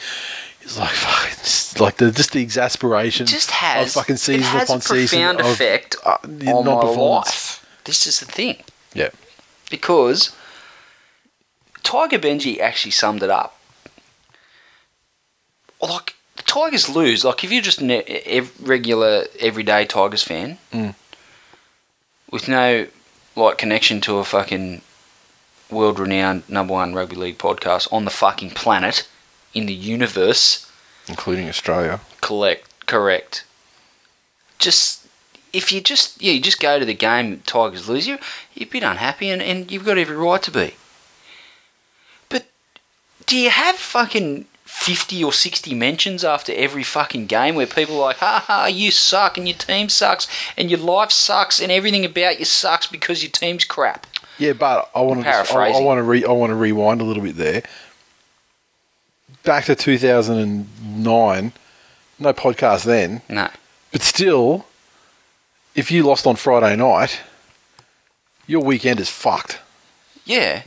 it's 0.61 0.77
like 0.77 0.89
fuck, 0.91 1.31
it's 1.39 1.79
like 1.79 1.97
the 1.97 2.11
just 2.11 2.31
the 2.33 2.41
exasperation. 2.41 3.25
it 3.25 3.29
just 3.29 3.51
has. 3.51 3.87
of 3.95 4.01
fucking 4.01 4.17
season 4.17 4.41
it 4.41 4.45
has 4.47 4.69
upon 4.69 4.77
a 4.77 4.81
season 4.81 5.19
profound 5.19 5.39
of, 5.41 5.45
effect 5.47 5.95
uh, 6.05 6.17
on 6.53 6.65
my 6.65 6.71
life. 7.01 7.65
This 7.85 8.05
is 8.07 8.19
the 8.19 8.25
thing. 8.25 8.57
Yeah, 8.93 9.09
because 9.69 10.35
Tiger 11.83 12.19
Benji 12.19 12.59
actually 12.59 12.91
summed 12.91 13.23
it 13.23 13.29
up. 13.29 13.57
Like 15.81 16.15
the 16.35 16.43
Tigers 16.43 16.89
lose. 16.89 17.23
Like 17.25 17.43
if 17.43 17.51
you're 17.51 17.61
just 17.61 17.81
an 17.81 17.89
ev- 17.91 18.53
regular, 18.61 19.25
everyday 19.39 19.85
Tigers 19.85 20.23
fan 20.23 20.57
Mm. 20.71 20.95
with 22.29 22.47
no 22.47 22.87
like 23.35 23.57
connection 23.57 24.01
to 24.01 24.17
a 24.17 24.23
fucking 24.23 24.81
world-renowned 25.71 26.47
number 26.49 26.73
one 26.73 26.93
rugby 26.93 27.15
league 27.15 27.37
podcast 27.37 27.91
on 27.93 28.03
the 28.05 28.11
fucking 28.11 28.49
planet 28.51 29.07
in 29.53 29.65
the 29.65 29.73
universe. 29.73 30.69
including 31.07 31.49
Australia. 31.49 31.99
Collect, 32.21 32.67
correct. 32.85 33.43
Just 34.59 35.07
if 35.53 35.71
you 35.71 35.81
just 35.81 36.21
yeah, 36.21 36.33
you 36.33 36.41
just 36.41 36.59
go 36.59 36.79
to 36.79 36.85
the 36.85 36.93
game, 36.93 37.41
Tigers 37.45 37.89
lose 37.89 38.07
you, 38.07 38.17
a 38.57 38.65
bit 38.65 38.83
unhappy, 38.83 39.29
and, 39.29 39.41
and 39.41 39.71
you've 39.71 39.85
got 39.85 39.97
every 39.97 40.15
right 40.15 40.41
to 40.43 40.51
be. 40.51 40.75
But 42.29 42.45
do 43.25 43.35
you 43.37 43.49
have 43.49 43.75
fucking 43.75 44.45
fifty 44.63 45.23
or 45.23 45.33
sixty 45.33 45.73
mentions 45.73 46.23
after 46.23 46.53
every 46.53 46.83
fucking 46.83 47.25
game 47.27 47.55
where 47.55 47.67
people 47.67 47.97
are 47.97 48.07
like, 48.07 48.17
ha 48.17 48.43
ha, 48.45 48.67
you 48.67 48.91
suck, 48.91 49.37
and 49.37 49.47
your 49.47 49.57
team 49.57 49.89
sucks, 49.89 50.27
and 50.57 50.69
your 50.69 50.79
life 50.79 51.11
sucks, 51.11 51.59
and 51.59 51.71
everything 51.71 52.05
about 52.05 52.39
you 52.39 52.45
sucks 52.45 52.87
because 52.87 53.21
your 53.23 53.31
team's 53.31 53.65
crap. 53.65 54.07
Yeah, 54.37 54.53
but 54.53 54.89
I 54.95 55.01
want 55.01 55.23
to 55.23 55.29
I, 55.29 55.71
I 55.71 55.81
want 55.81 55.97
to 55.99 56.03
re, 56.03 56.23
I 56.23 56.31
want 56.31 56.51
to 56.51 56.55
rewind 56.55 57.01
a 57.01 57.03
little 57.03 57.23
bit 57.23 57.35
there. 57.35 57.63
Back 59.43 59.65
to 59.65 59.75
2009, 59.75 61.53
no 62.19 62.33
podcast 62.33 62.83
then, 62.85 63.21
No, 63.27 63.49
but 63.91 64.01
still, 64.03 64.65
if 65.73 65.89
you 65.91 66.03
lost 66.03 66.27
on 66.27 66.35
Friday 66.35 66.75
night, 66.75 67.21
your 68.45 68.61
weekend 68.63 68.99
is 68.99 69.09
fucked. 69.09 69.59
yeah, 70.25 70.61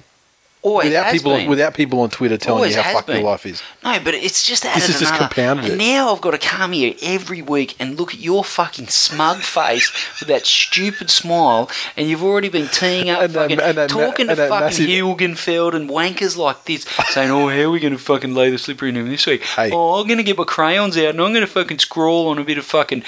always 0.64 0.86
without 0.86 1.12
people, 1.12 1.36
been. 1.36 1.48
without 1.48 1.74
people 1.74 2.00
on 2.00 2.10
Twitter 2.10 2.36
telling 2.36 2.56
Always 2.58 2.74
you 2.74 2.82
how 2.82 2.94
fucked 2.94 3.08
your 3.10 3.20
life 3.20 3.46
is. 3.46 3.62
No, 3.84 3.98
but 4.02 4.14
it's 4.14 4.42
just 4.46 4.64
added 4.64 4.82
has 4.82 4.88
just 4.98 5.02
another. 5.02 5.18
compounded 5.28 5.70
and 5.70 5.78
now 5.78 6.12
I've 6.12 6.20
got 6.20 6.32
to 6.32 6.38
come 6.38 6.72
here 6.72 6.94
every 7.02 7.42
week 7.42 7.76
and 7.78 7.96
look 7.98 8.14
at 8.14 8.20
your 8.20 8.42
fucking 8.42 8.88
smug 8.88 9.38
face 9.42 9.92
with 10.18 10.28
that 10.28 10.46
stupid 10.46 11.10
smile, 11.10 11.70
and 11.96 12.08
you've 12.08 12.24
already 12.24 12.48
been 12.48 12.66
teeing 12.68 13.10
up, 13.10 13.22
And 13.22 13.32
that- 13.34 13.38
fucking 13.42 13.60
and 13.60 13.78
that 13.78 13.90
talking 13.90 14.26
to 14.28 14.34
that 14.34 14.48
fucking 14.48 14.64
massive- 14.66 14.88
Hilgenfeld 14.88 15.74
and 15.74 15.88
wankers 15.88 16.36
like 16.36 16.64
this, 16.64 16.84
saying, 17.10 17.30
"Oh, 17.30 17.48
how 17.48 17.60
are 17.60 17.70
we 17.70 17.78
going 17.78 17.92
to 17.92 17.98
fucking 17.98 18.34
lay 18.34 18.50
the 18.50 18.58
slippery 18.58 18.88
in 18.88 18.96
him 18.96 19.08
this 19.08 19.26
week? 19.26 19.42
Hey. 19.44 19.70
Oh, 19.72 20.00
I'm 20.00 20.06
going 20.08 20.18
to 20.18 20.24
get 20.24 20.36
my 20.38 20.44
crayons 20.44 20.96
out 20.96 21.10
and 21.10 21.20
I'm 21.20 21.32
going 21.32 21.40
to 21.46 21.46
fucking 21.46 21.78
scrawl 21.78 22.28
on 22.28 22.38
a 22.38 22.44
bit 22.44 22.58
of 22.58 22.64
fucking." 22.64 23.04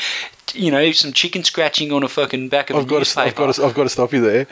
You 0.54 0.70
know, 0.70 0.92
some 0.92 1.12
chicken 1.12 1.42
scratching 1.42 1.90
on 1.92 2.02
a 2.04 2.08
fucking 2.08 2.48
back 2.48 2.70
of 2.70 2.76
I've 2.76 2.84
a 2.84 2.86
got 2.86 2.94
to, 2.96 3.00
newspaper. 3.00 3.28
I've 3.28 3.34
got 3.34 3.54
to, 3.54 3.64
I've 3.64 3.74
got 3.74 3.82
to 3.82 3.88
stop 3.88 4.12
you 4.12 4.20
there. 4.20 4.46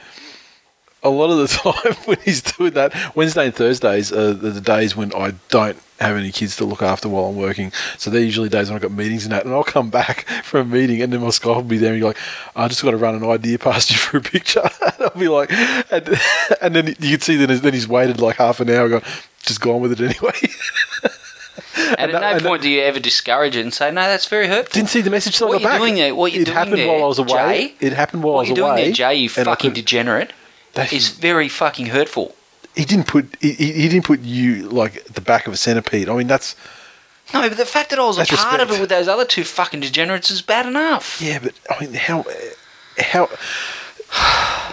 A 1.04 1.10
lot 1.10 1.30
of 1.30 1.38
the 1.38 1.46
time 1.72 1.94
when 2.06 2.18
he's 2.24 2.40
doing 2.42 2.72
that, 2.72 2.92
Wednesday 3.14 3.46
and 3.46 3.54
Thursdays 3.54 4.10
are 4.12 4.32
the, 4.32 4.60
days 4.60 4.96
when 4.96 5.12
I 5.14 5.34
don't 5.50 5.78
have 6.00 6.16
any 6.16 6.32
kids 6.32 6.56
to 6.56 6.64
look 6.64 6.82
after 6.82 7.08
while 7.08 7.26
I'm 7.26 7.36
working. 7.36 7.70
So 7.98 8.10
they're 8.10 8.22
usually 8.22 8.48
days 8.48 8.68
when 8.68 8.76
I've 8.76 8.82
got 8.82 8.90
meetings 8.90 9.24
and 9.24 9.32
that. 9.32 9.44
And 9.44 9.54
I'll 9.54 9.62
come 9.64 9.90
back 9.90 10.26
from 10.42 10.72
a 10.72 10.74
meeting 10.74 11.02
and 11.02 11.12
then 11.12 11.20
my 11.20 11.28
Skype 11.28 11.54
will 11.56 11.62
be 11.62 11.76
there 11.78 11.92
and 11.92 11.98
you're 12.00 12.08
like, 12.08 12.18
I 12.56 12.66
just 12.68 12.82
got 12.82 12.90
to 12.92 12.96
run 12.96 13.14
an 13.14 13.24
idea 13.24 13.58
past 13.58 13.90
you 13.90 13.96
for 13.98 14.16
a 14.16 14.20
picture. 14.22 14.62
and 14.84 14.94
I'll 15.00 15.10
be 15.20 15.28
like, 15.28 15.52
and, 15.92 16.18
and 16.62 16.74
then 16.74 16.86
you 16.98 17.10
can 17.12 17.20
see 17.20 17.36
that 17.36 17.46
then 17.62 17.72
he's 17.74 17.86
waited 17.86 18.20
like 18.20 18.36
half 18.36 18.60
an 18.60 18.70
hour 18.70 18.88
going, 18.88 19.02
just 19.42 19.60
gone 19.60 19.80
with 19.82 19.92
it 19.92 20.00
anyway. 20.00 20.32
and 21.98 22.10
at 22.10 22.12
that- 22.12 22.20
no 22.20 22.26
and 22.30 22.40
that- 22.40 22.42
point 22.48 22.62
do 22.62 22.68
you 22.70 22.80
ever 22.82 22.98
discourage 22.98 23.56
it 23.56 23.60
and 23.60 23.72
say, 23.74 23.90
"No, 23.90 24.02
that's 24.02 24.26
very 24.26 24.46
hurtful." 24.48 24.72
Didn't 24.72 24.88
see 24.90 25.00
the 25.02 25.10
message 25.10 25.36
till 25.38 25.48
What 25.48 25.60
I 25.60 25.62
got 25.62 25.62
you 25.62 25.68
back. 25.68 25.78
doing 25.80 25.94
there- 25.96 26.14
what 26.14 26.32
you 26.32 26.40
it 26.40 26.44
doing 26.46 26.56
happened 26.56 26.78
there, 26.78 26.88
while 26.88 27.04
I 27.04 27.06
was 27.06 27.18
away. 27.18 27.28
Jay? 27.78 27.86
It 27.86 27.92
happened 27.92 28.22
while 28.22 28.34
what 28.34 28.46
I 28.46 28.50
was 28.50 28.56
doing 28.56 28.70
away. 28.70 28.84
there, 28.86 28.92
Jay, 28.92 29.14
you 29.16 29.30
and 29.36 29.44
fucking 29.44 29.70
could- 29.70 29.74
degenerate, 29.74 30.32
That's- 30.74 30.92
is 30.92 31.08
very 31.08 31.48
fucking 31.48 31.86
hurtful. 31.86 32.34
he 32.76 32.84
didn't 32.84 33.06
put 33.06 33.36
he, 33.40 33.52
he 33.52 33.88
didn't 33.88 34.04
put 34.04 34.20
you 34.20 34.68
like 34.68 34.96
at 34.96 35.14
the 35.14 35.20
back 35.20 35.46
of 35.46 35.52
a 35.52 35.56
centipede. 35.56 36.08
I 36.08 36.14
mean 36.16 36.26
that's 36.26 36.56
No, 37.32 37.48
but 37.48 37.56
the 37.56 37.66
fact 37.66 37.90
that 37.90 37.98
I 37.98 38.04
was 38.04 38.16
a 38.18 38.20
That's 38.20 38.42
part 38.44 38.60
of 38.60 38.70
it 38.70 38.80
with 38.80 38.88
those 38.90 39.08
other 39.08 39.24
two 39.24 39.44
fucking 39.44 39.80
degenerates 39.80 40.30
is 40.30 40.42
bad 40.42 40.66
enough. 40.66 41.20
yeah, 41.22 41.38
but 41.42 41.54
I 41.70 41.80
mean 41.84 41.94
how 41.94 42.24
how 42.98 43.28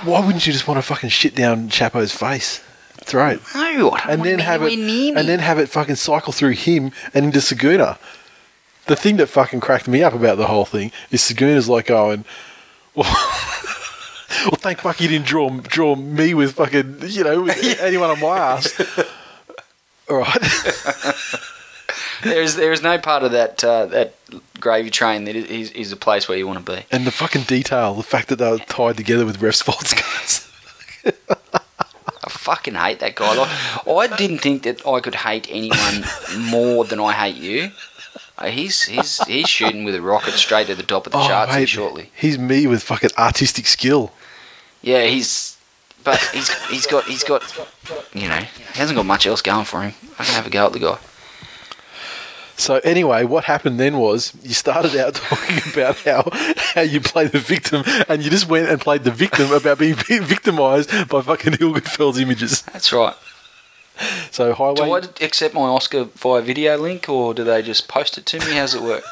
why 0.03 0.19
wouldn't 0.25 0.45
you 0.47 0.53
just 0.53 0.67
want 0.67 0.77
to 0.77 0.81
fucking 0.81 1.09
shit 1.09 1.35
down 1.35 1.69
Chapo's 1.69 2.13
face 2.13 2.61
throat 3.03 3.41
No, 3.55 3.61
I 3.61 3.73
don't 3.73 4.09
and 4.09 4.19
want 4.19 4.23
then 4.23 4.39
him 4.39 4.45
have 4.45 4.61
it 4.63 4.75
near 4.77 5.13
me. 5.13 5.15
and 5.15 5.27
then 5.27 5.39
have 5.39 5.57
it 5.59 5.69
fucking 5.69 5.95
cycle 5.95 6.33
through 6.33 6.51
him 6.51 6.91
and 7.13 7.25
into 7.25 7.39
Saguna. 7.39 7.97
The 8.87 8.95
thing 8.95 9.17
that 9.17 9.27
fucking 9.27 9.59
cracked 9.59 9.87
me 9.87 10.01
up 10.03 10.13
about 10.13 10.37
the 10.37 10.47
whole 10.47 10.65
thing 10.65 10.91
is 11.11 11.21
Saguna's 11.21 11.69
like 11.69 11.89
oh, 11.91 11.93
going, 11.93 12.25
well, 12.95 13.15
well, 14.45 14.57
thank 14.57 14.79
fuck 14.79 14.99
you 15.01 15.07
didn't 15.07 15.25
draw 15.25 15.49
draw 15.49 15.95
me 15.95 16.33
with 16.33 16.53
fucking 16.53 16.97
you 17.07 17.23
know 17.23 17.41
with 17.41 17.57
anyone 17.81 18.09
on 18.09 18.19
my 18.19 18.37
ass. 18.37 18.79
All 20.09 20.17
right. 20.17 20.41
there's 22.23 22.55
there's 22.55 22.81
no 22.81 22.97
part 22.97 23.23
of 23.23 23.31
that 23.31 23.63
uh, 23.63 23.85
that 23.87 24.15
gravy 24.59 24.89
train 24.89 25.25
that 25.25 25.35
is, 25.35 25.71
is 25.71 25.91
a 25.91 25.97
place 25.97 26.27
where 26.27 26.37
you 26.37 26.47
want 26.47 26.65
to 26.65 26.71
be. 26.75 26.83
And 26.91 27.05
the 27.05 27.11
fucking 27.11 27.43
detail, 27.43 27.93
the 27.93 28.03
fact 28.03 28.27
that 28.29 28.37
they 28.37 28.49
were 28.51 28.57
tied 28.59 28.97
together 28.97 29.25
with 29.25 29.39
refs' 29.39 29.63
fault 29.63 29.87
scars. 29.87 30.47
I 32.23 32.29
fucking 32.29 32.75
hate 32.75 32.99
that 32.99 33.15
guy. 33.15 33.33
Like 33.35 34.11
I 34.11 34.15
didn't 34.15 34.39
think 34.39 34.63
that 34.63 34.85
I 34.85 34.99
could 34.99 35.15
hate 35.15 35.47
anyone 35.49 36.03
more 36.37 36.85
than 36.85 36.99
I 36.99 37.13
hate 37.13 37.35
you. 37.35 37.71
Uh, 38.37 38.47
he's 38.47 38.83
he's 38.83 39.23
he's 39.25 39.49
shooting 39.49 39.83
with 39.83 39.95
a 39.95 40.01
rocket 40.01 40.33
straight 40.33 40.67
to 40.67 40.75
the 40.75 40.83
top 40.83 41.05
of 41.05 41.11
the 41.13 41.19
charts 41.27 41.51
here 41.51 41.57
Oh, 41.57 41.61
mate, 41.61 41.69
shortly. 41.69 42.11
He's 42.15 42.37
me 42.37 42.67
with 42.67 42.83
fucking 42.83 43.11
artistic 43.17 43.65
skill. 43.67 44.11
Yeah, 44.81 45.05
he's 45.05 45.57
but 46.03 46.19
he's 46.33 46.49
he's 46.67 46.87
got 46.87 47.05
he's 47.05 47.23
got 47.23 47.43
you 48.13 48.27
know 48.27 48.37
he 48.37 48.79
hasn't 48.79 48.97
got 48.97 49.05
much 49.05 49.27
else 49.27 49.41
going 49.41 49.65
for 49.65 49.81
him. 49.81 49.93
I 50.17 50.23
can 50.23 50.33
have 50.33 50.47
a 50.47 50.49
go 50.49 50.65
at 50.65 50.73
the 50.73 50.79
guy. 50.79 50.97
So 52.57 52.75
anyway, 52.83 53.23
what 53.23 53.45
happened 53.45 53.79
then 53.79 53.97
was 53.97 54.33
you 54.43 54.53
started 54.53 54.95
out 54.95 55.15
talking 55.29 55.59
about 55.71 55.97
how 55.99 56.29
how 56.73 56.81
you 56.81 57.01
play 57.01 57.27
the 57.27 57.39
victim, 57.39 57.83
and 58.07 58.23
you 58.23 58.29
just 58.29 58.47
went 58.47 58.69
and 58.69 58.79
played 58.79 59.03
the 59.03 59.11
victim 59.11 59.51
about 59.51 59.79
being 59.79 59.95
victimized 60.05 60.89
by 61.09 61.21
fucking 61.21 61.53
Hilgenfeld's 61.53 62.19
images. 62.19 62.61
That's 62.73 62.93
right. 62.93 63.15
So 64.31 64.53
highway. 64.53 64.75
Do 64.75 64.93
I 64.93 65.25
accept 65.25 65.53
my 65.53 65.61
Oscar 65.61 66.05
via 66.05 66.41
video 66.41 66.77
link, 66.77 67.09
or 67.09 67.33
do 67.33 67.43
they 67.43 67.61
just 67.61 67.87
post 67.87 68.17
it 68.17 68.25
to 68.27 68.39
me? 68.39 68.53
How's 68.53 68.73
it 68.73 68.81
work? 68.81 69.03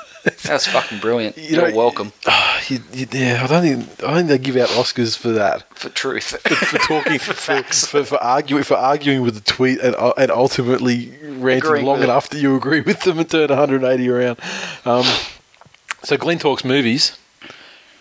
That's 0.43 0.67
fucking 0.67 0.99
brilliant. 0.99 1.37
You 1.37 1.57
You're 1.57 1.75
welcome 1.75 2.11
Ah, 2.25 2.61
you, 2.67 2.79
you, 2.93 3.07
yeah, 3.11 3.41
I 3.43 3.47
don't 3.47 3.61
think 3.61 4.03
I 4.03 4.07
don't 4.07 4.15
think 4.15 4.27
they 4.29 4.37
give 4.37 4.57
out 4.57 4.69
Oscars 4.69 5.17
for 5.17 5.29
that. 5.29 5.65
for 5.77 5.89
truth. 5.89 6.39
For 6.41 6.77
talking 6.79 7.19
For 7.19 7.33
for, 7.33 7.63
for, 7.63 8.03
for 8.03 8.23
arguing 8.23 8.63
for 8.63 8.75
arguing 8.77 9.21
with 9.21 9.35
the 9.35 9.41
tweet 9.41 9.79
and, 9.79 9.95
uh, 9.95 10.13
and 10.17 10.31
ultimately 10.31 11.11
ranting 11.23 11.67
Agreeing 11.69 11.85
long 11.85 12.03
enough 12.03 12.29
that 12.29 12.41
you 12.41 12.55
agree 12.55 12.81
with 12.81 13.01
them 13.01 13.19
and 13.19 13.29
turn 13.29 13.49
180 13.49 14.09
around. 14.09 14.39
Um, 14.85 15.05
so 16.03 16.17
Glenn 16.17 16.39
talks 16.39 16.63
movies, 16.63 17.17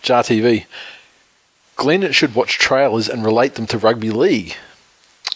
Jar 0.01 0.23
TV. 0.23 0.65
Glenn 1.75 2.11
should 2.11 2.35
watch 2.35 2.57
trailers 2.57 3.07
and 3.07 3.23
relate 3.23 3.55
them 3.55 3.65
to 3.67 3.77
rugby 3.77 4.11
league. 4.11 4.55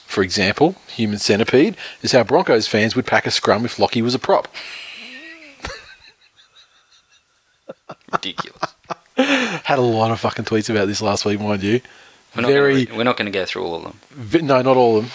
For 0.05 0.21
example, 0.21 0.75
Human 0.89 1.17
Centipede 1.17 1.75
is 2.01 2.11
how 2.11 2.23
Broncos 2.23 2.67
fans 2.67 2.95
would 2.95 3.07
pack 3.07 3.25
a 3.25 3.31
scrum 3.31 3.65
if 3.65 3.79
Lockie 3.79 4.01
was 4.01 4.13
a 4.13 4.19
prop. 4.19 4.47
Ridiculous. 8.11 8.61
Had 9.18 9.80
a 9.80 9.82
lot 9.82 10.11
of 10.11 10.20
fucking 10.20 10.45
tweets 10.45 10.70
about 10.70 10.88
this 10.88 11.01
last 11.01 11.26
week, 11.26 11.39
mind 11.39 11.64
you. 11.64 11.82
We're 12.36 12.41
not 12.43 12.47
Very, 12.51 12.86
Gonna, 12.86 12.97
we're 12.97 13.03
not 13.03 13.18
going 13.18 13.32
to 13.32 13.38
go 13.38 13.45
through 13.45 13.64
all 13.64 13.76
of 13.76 13.84
them. 13.84 13.99
vi- 14.11 14.41
no, 14.41 14.61
not 14.61 14.76
all 14.78 14.97
of 14.97 15.03
them. 15.03 15.11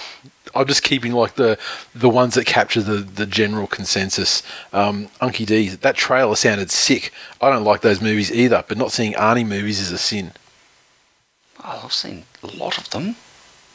I'm 0.55 0.67
just 0.67 0.83
keeping 0.83 1.13
like 1.13 1.35
the 1.35 1.59
the 1.95 2.09
ones 2.09 2.35
that 2.35 2.47
capture 2.47 2.81
the, 2.81 2.95
the 2.99 3.27
general 3.27 3.67
consensus. 3.67 4.43
Um, 4.73 5.09
Unky 5.21 5.45
D, 5.45 5.69
that 5.69 5.95
trailer 5.97 6.37
sounded 6.37 6.71
sick. 6.71 7.13
I 7.41 7.51
don't 7.51 7.65
like 7.65 7.83
those 7.83 8.01
movies 8.01 8.33
either, 8.33 8.65
but 8.67 8.79
not 8.79 8.91
seeing 8.93 9.13
Arnie 9.13 9.47
movies 9.47 9.79
is 9.81 9.91
a 9.93 9.99
sin. 9.99 10.33
Oh, 11.63 11.83
I've 11.85 11.93
seen 11.93 12.25
a 12.43 12.47
lot 12.47 12.79
of 12.79 12.89
them. 12.91 13.17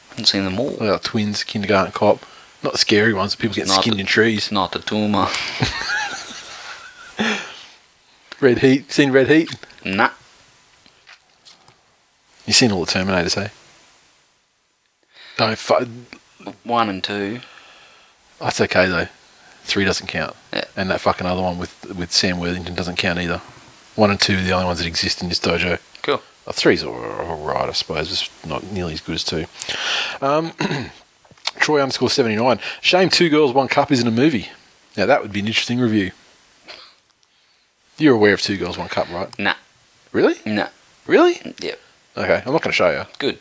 I 0.07 0.09
haven't 0.11 0.25
seen 0.25 0.45
them 0.45 0.59
all. 0.59 0.71
Like 0.79 1.03
twins, 1.03 1.43
kindergarten 1.43 1.91
cop, 1.91 2.25
not 2.63 2.71
the 2.71 2.79
scary 2.79 3.13
ones. 3.13 3.35
People 3.35 3.55
getting 3.55 3.67
Not 3.71 3.81
skinned 3.81 3.97
the- 3.97 4.01
in 4.01 4.07
trees. 4.07 4.51
Not 4.51 4.71
the 4.71 4.79
tumor. 4.79 5.27
Red 8.43 8.59
Heat, 8.59 8.91
seen 8.91 9.11
Red 9.11 9.29
Heat? 9.29 9.49
nah. 9.85 10.11
You 12.45 12.53
seen 12.53 12.71
all 12.71 12.83
the 12.85 12.91
Terminators, 12.91 13.35
hey? 13.35 13.51
Don't. 15.37 15.57
Fu- 15.57 16.51
One 16.63 16.89
and 16.89 17.03
two. 17.03 17.39
That's 18.39 18.59
okay 18.61 18.87
though. 18.87 19.07
Three 19.63 19.85
doesn't 19.85 20.07
count, 20.07 20.35
Yeah. 20.51 20.65
and 20.75 20.89
that 20.89 20.99
fucking 20.99 21.25
other 21.25 21.41
one 21.41 21.57
with 21.57 21.85
with 21.95 22.11
Sam 22.11 22.39
Worthington 22.39 22.75
doesn't 22.75 22.97
count 22.97 23.17
either. 23.19 23.37
One 23.95 24.11
and 24.11 24.19
two 24.19 24.37
are 24.37 24.41
the 24.41 24.51
only 24.51 24.65
ones 24.65 24.79
that 24.79 24.87
exist 24.87 25.21
in 25.23 25.29
this 25.29 25.39
dojo. 25.39 25.79
Cool. 26.01 26.21
Uh, 26.45 26.51
three's 26.51 26.83
all 26.83 26.93
all 26.93 27.37
right, 27.45 27.69
I 27.69 27.71
suppose. 27.71 28.11
It's 28.11 28.29
not 28.45 28.63
nearly 28.71 28.93
as 28.93 29.01
good 29.01 29.15
as 29.15 29.23
two. 29.23 29.45
Um, 30.21 30.51
Troy 31.59 31.81
underscore 31.81 32.09
seventy 32.09 32.35
nine. 32.35 32.59
Shame 32.81 33.09
two 33.09 33.29
girls 33.29 33.53
one 33.53 33.69
cup 33.69 33.89
isn't 33.91 34.07
a 34.07 34.11
movie. 34.11 34.49
Now 34.97 35.05
that 35.05 35.21
would 35.21 35.31
be 35.31 35.39
an 35.39 35.47
interesting 35.47 35.79
review. 35.79 36.11
You're 37.97 38.15
aware 38.15 38.33
of 38.33 38.41
two 38.41 38.57
girls 38.57 38.77
one 38.77 38.89
cup, 38.89 39.09
right? 39.11 39.37
Nah. 39.37 39.55
Really? 40.11 40.35
Nah. 40.45 40.67
Really? 41.05 41.39
Yep. 41.59 41.79
Okay, 42.17 42.43
I'm 42.45 42.53
not 42.53 42.61
going 42.61 42.71
to 42.71 42.71
show 42.71 42.91
you. 42.91 43.05
Good. 43.19 43.39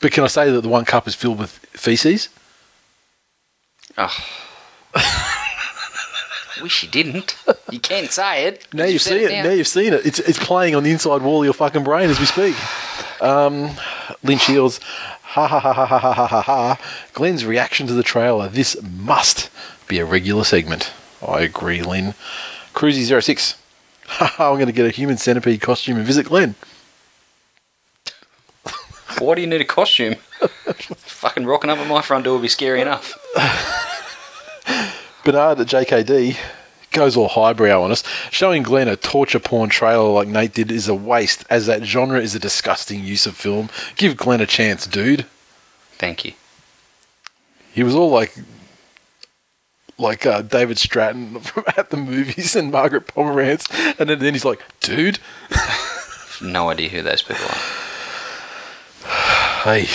But 0.00 0.12
can 0.12 0.24
I 0.24 0.28
say 0.28 0.50
that 0.50 0.60
the 0.60 0.68
one 0.68 0.84
cup 0.84 1.08
is 1.08 1.14
filled 1.14 1.38
with 1.38 1.50
feces? 1.72 2.28
Oh. 3.96 4.14
Wish 6.62 6.82
you 6.82 6.88
didn't. 6.90 7.36
You 7.70 7.80
can't 7.80 8.10
say 8.10 8.46
it. 8.46 8.66
Now 8.72 8.84
you've 8.84 9.02
seen 9.02 9.28
it. 9.28 9.44
now. 9.44 9.50
You've 9.50 9.66
seen 9.66 9.92
it. 9.92 10.06
It's 10.06 10.18
it's 10.20 10.38
playing 10.38 10.74
on 10.74 10.82
the 10.84 10.90
inside 10.90 11.22
wall 11.22 11.40
of 11.40 11.44
your 11.44 11.52
fucking 11.54 11.84
brain 11.84 12.08
as 12.08 12.18
we 12.18 12.26
speak. 12.26 12.54
Um, 13.22 13.70
Lynn 14.22 14.38
Shields, 14.38 14.80
ha 15.22 15.46
ha 15.46 15.60
ha 15.60 15.72
ha 15.72 15.86
ha 15.86 15.98
ha 15.98 16.14
ha 16.14 16.26
ha 16.26 16.42
ha. 16.42 16.80
Glenn's 17.12 17.44
reaction 17.44 17.86
to 17.88 17.92
the 17.92 18.02
trailer. 18.02 18.48
This 18.48 18.76
must 18.82 19.50
be 19.86 19.98
a 19.98 20.04
regular 20.06 20.44
segment. 20.44 20.92
I 21.26 21.40
agree, 21.40 21.82
Lynn. 21.82 22.14
Cruzy06. 22.76 23.56
Ha 24.06 24.26
ha, 24.26 24.50
I'm 24.50 24.56
going 24.56 24.66
to 24.66 24.72
get 24.72 24.84
a 24.84 24.90
human 24.90 25.16
centipede 25.16 25.62
costume 25.62 25.96
and 25.96 26.06
visit 26.06 26.26
Glenn. 26.26 26.54
Why 29.18 29.34
do 29.34 29.40
you 29.40 29.46
need 29.46 29.62
a 29.62 29.64
costume? 29.64 30.14
Fucking 30.40 31.46
rocking 31.46 31.70
up 31.70 31.78
at 31.78 31.88
my 31.88 32.02
front 32.02 32.24
door 32.24 32.34
would 32.34 32.42
be 32.42 32.48
scary 32.48 32.82
enough. 32.82 33.14
Bernard 35.24 35.58
at 35.58 35.68
JKD 35.68 36.36
goes 36.92 37.16
all 37.16 37.28
highbrow 37.28 37.82
on 37.82 37.90
us. 37.90 38.04
Showing 38.30 38.62
Glenn 38.62 38.88
a 38.88 38.96
torture 38.96 39.40
porn 39.40 39.70
trailer 39.70 40.10
like 40.10 40.28
Nate 40.28 40.52
did 40.52 40.70
is 40.70 40.86
a 40.86 40.94
waste, 40.94 41.46
as 41.48 41.64
that 41.66 41.82
genre 41.82 42.20
is 42.20 42.34
a 42.34 42.38
disgusting 42.38 43.02
use 43.02 43.24
of 43.24 43.36
film. 43.36 43.70
Give 43.96 44.18
Glenn 44.18 44.42
a 44.42 44.46
chance, 44.46 44.86
dude. 44.86 45.24
Thank 45.92 46.26
you. 46.26 46.34
He 47.72 47.82
was 47.82 47.94
all 47.94 48.10
like, 48.10 48.36
like 49.98 50.26
uh, 50.26 50.42
David 50.42 50.78
Stratton 50.78 51.40
from 51.40 51.64
at 51.76 51.90
the 51.90 51.96
movies 51.96 52.54
and 52.56 52.70
Margaret 52.70 53.06
Pomeranz, 53.06 53.66
and 53.98 54.08
then, 54.10 54.18
then 54.18 54.34
he's 54.34 54.44
like, 54.44 54.60
dude, 54.80 55.18
No 56.42 56.68
idea 56.68 56.90
who 56.90 57.00
those 57.02 57.22
people 57.22 57.46
are. 57.46 57.56
hey, 59.64 59.86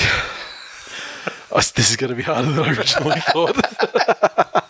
this 1.75 1.89
is 1.91 1.95
going 1.97 2.09
to 2.09 2.15
be 2.15 2.23
harder 2.23 2.51
than 2.51 2.63
I 2.65 2.73
originally 2.73 3.19
thought. 3.31 4.65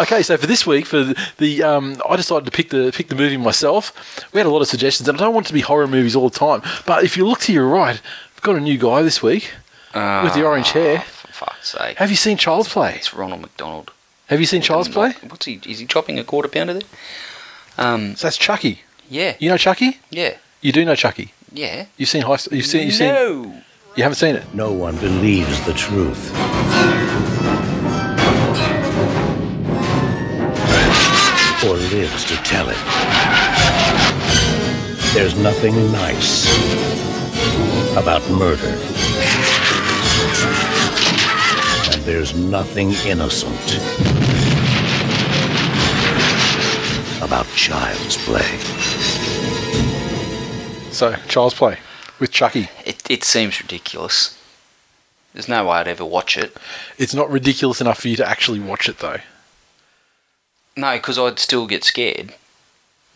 okay, 0.00 0.22
so 0.22 0.36
for 0.36 0.46
this 0.46 0.66
week, 0.66 0.86
for 0.86 1.12
the, 1.38 1.62
um, 1.62 1.96
I 2.08 2.16
decided 2.16 2.44
to 2.46 2.50
pick 2.50 2.70
the 2.70 2.90
pick 2.92 3.08
the 3.08 3.14
movie 3.14 3.36
myself. 3.36 3.92
We 4.32 4.38
had 4.38 4.46
a 4.46 4.50
lot 4.50 4.62
of 4.62 4.68
suggestions, 4.68 5.08
and 5.08 5.16
I 5.16 5.20
don't 5.24 5.34
want 5.34 5.46
it 5.46 5.48
to 5.48 5.54
be 5.54 5.60
horror 5.60 5.86
movies 5.86 6.16
all 6.16 6.28
the 6.28 6.38
time. 6.38 6.62
But 6.86 7.04
if 7.04 7.16
you 7.16 7.26
look 7.26 7.38
to 7.40 7.52
your 7.52 7.68
right, 7.68 8.00
we've 8.34 8.42
got 8.42 8.56
a 8.56 8.60
new 8.60 8.76
guy 8.78 9.02
this 9.02 9.22
week 9.22 9.52
with 9.94 10.34
the 10.34 10.42
orange 10.44 10.70
hair. 10.72 10.98
Ah, 10.98 11.02
For 11.02 11.28
fuck's 11.32 11.68
sake. 11.70 11.98
Have 11.98 12.10
you 12.10 12.16
seen 12.16 12.36
Child's 12.36 12.68
Play? 12.68 12.94
It's 12.96 13.14
Ronald 13.14 13.42
McDonald. 13.42 13.92
Have 14.30 14.38
you 14.38 14.46
seen 14.46 14.62
Child's 14.62 14.88
Play? 14.88 15.12
What's 15.28 15.44
he? 15.46 15.60
Is 15.66 15.80
he 15.80 15.86
chopping 15.86 16.18
a 16.18 16.24
quarter 16.24 16.48
pounder 16.48 16.74
there? 16.74 16.88
Um. 17.78 18.14
So 18.16 18.26
that's 18.28 18.36
Chucky. 18.36 18.82
Yeah. 19.08 19.34
You 19.40 19.48
know 19.50 19.56
Chucky? 19.56 19.98
Yeah. 20.10 20.36
You 20.60 20.70
do 20.70 20.84
know 20.84 20.94
Chucky. 20.94 21.32
Yeah. 21.52 21.86
You've 21.96 22.08
seen 22.08 22.22
high. 22.22 22.38
You've 22.52 22.64
seen. 22.66 22.86
You've 22.86 22.94
seen. 22.94 23.12
no. 23.12 23.62
You 23.96 24.04
haven't 24.04 24.16
seen 24.16 24.36
it. 24.36 24.54
No 24.54 24.70
one 24.72 24.96
believes 24.98 25.60
the 25.66 25.72
truth. 25.72 26.30
Or 31.62 31.74
lives 31.74 32.24
to 32.24 32.36
tell 32.36 32.68
it. 32.70 32.78
There's 35.12 35.36
nothing 35.36 35.74
nice 35.92 36.46
about 37.96 38.22
murder. 38.30 38.78
There's 42.04 42.34
nothing 42.34 42.92
innocent 43.06 43.76
about 47.22 47.46
child's 47.54 48.16
play. 48.24 48.46
So 50.92 51.14
Child's 51.28 51.54
Play 51.54 51.78
with 52.18 52.30
Chucky. 52.32 52.68
It 52.84 53.02
it 53.10 53.24
seems 53.24 53.60
ridiculous. 53.60 54.36
There's 55.32 55.48
no 55.48 55.64
way 55.64 55.76
I'd 55.78 55.88
ever 55.88 56.04
watch 56.04 56.36
it. 56.36 56.56
It's 56.98 57.14
not 57.14 57.30
ridiculous 57.30 57.80
enough 57.80 58.00
for 58.00 58.08
you 58.08 58.16
to 58.16 58.28
actually 58.28 58.60
watch 58.60 58.88
it 58.88 58.98
though. 58.98 59.18
No, 60.76 60.96
because 60.96 61.18
I'd 61.18 61.38
still 61.38 61.66
get 61.66 61.84
scared. 61.84 62.30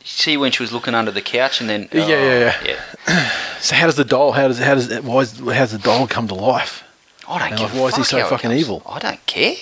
You 0.01 0.07
see 0.11 0.37
when 0.37 0.53
she 0.53 0.62
was 0.62 0.72
looking 0.72 0.95
under 0.95 1.11
the 1.11 1.22
couch 1.22 1.61
and 1.61 1.68
then 1.68 1.89
Yeah, 1.93 2.07
yeah, 2.07 2.14
oh, 2.62 2.64
yeah. 2.64 2.76
yeah. 3.09 3.30
So 3.61 3.74
how 3.76 3.87
does 3.87 3.97
the 3.97 4.05
doll? 4.05 4.32
How 4.32 4.49
does 4.49 4.59
how 4.59 4.74
does 4.74 5.01
why 5.01 5.20
is, 5.20 5.39
how 5.39 5.47
does 5.47 5.72
the 5.72 5.78
doll 5.78 6.07
come 6.07 6.28
to 6.28 6.35
life? 6.35 6.85
I 7.29 7.39
don't 7.39 7.49
And, 7.51 7.59
give 7.59 7.72
like, 7.75 7.83
why 7.83 7.89
is 7.89 7.97
he 7.97 8.05
so 8.05 8.25
fucking 8.27 8.53
evil? 8.53 8.83
I 8.87 8.99
don't 8.99 9.25
care. 9.27 9.57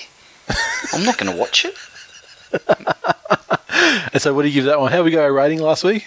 I'm 0.93 1.03
not 1.05 1.17
going 1.17 1.31
to 1.31 1.37
watch 1.37 1.65
it. 1.65 1.75
And 4.13 4.21
so 4.21 4.33
what 4.33 4.43
do 4.43 4.47
you 4.47 4.53
give 4.53 4.65
that 4.65 4.79
one? 4.79 4.91
How 4.91 5.01
we 5.01 5.09
go 5.11 5.27
rating 5.27 5.59
last 5.59 5.83
week? 5.83 6.05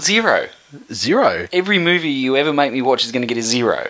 Zero. 0.00 0.48
Zero. 0.92 1.46
Every 1.52 1.78
movie 1.78 2.08
you 2.10 2.36
ever 2.36 2.52
make 2.52 2.72
me 2.72 2.80
watch 2.80 3.04
is 3.04 3.12
going 3.12 3.20
to 3.22 3.26
get 3.26 3.36
a 3.36 3.42
zero. 3.42 3.88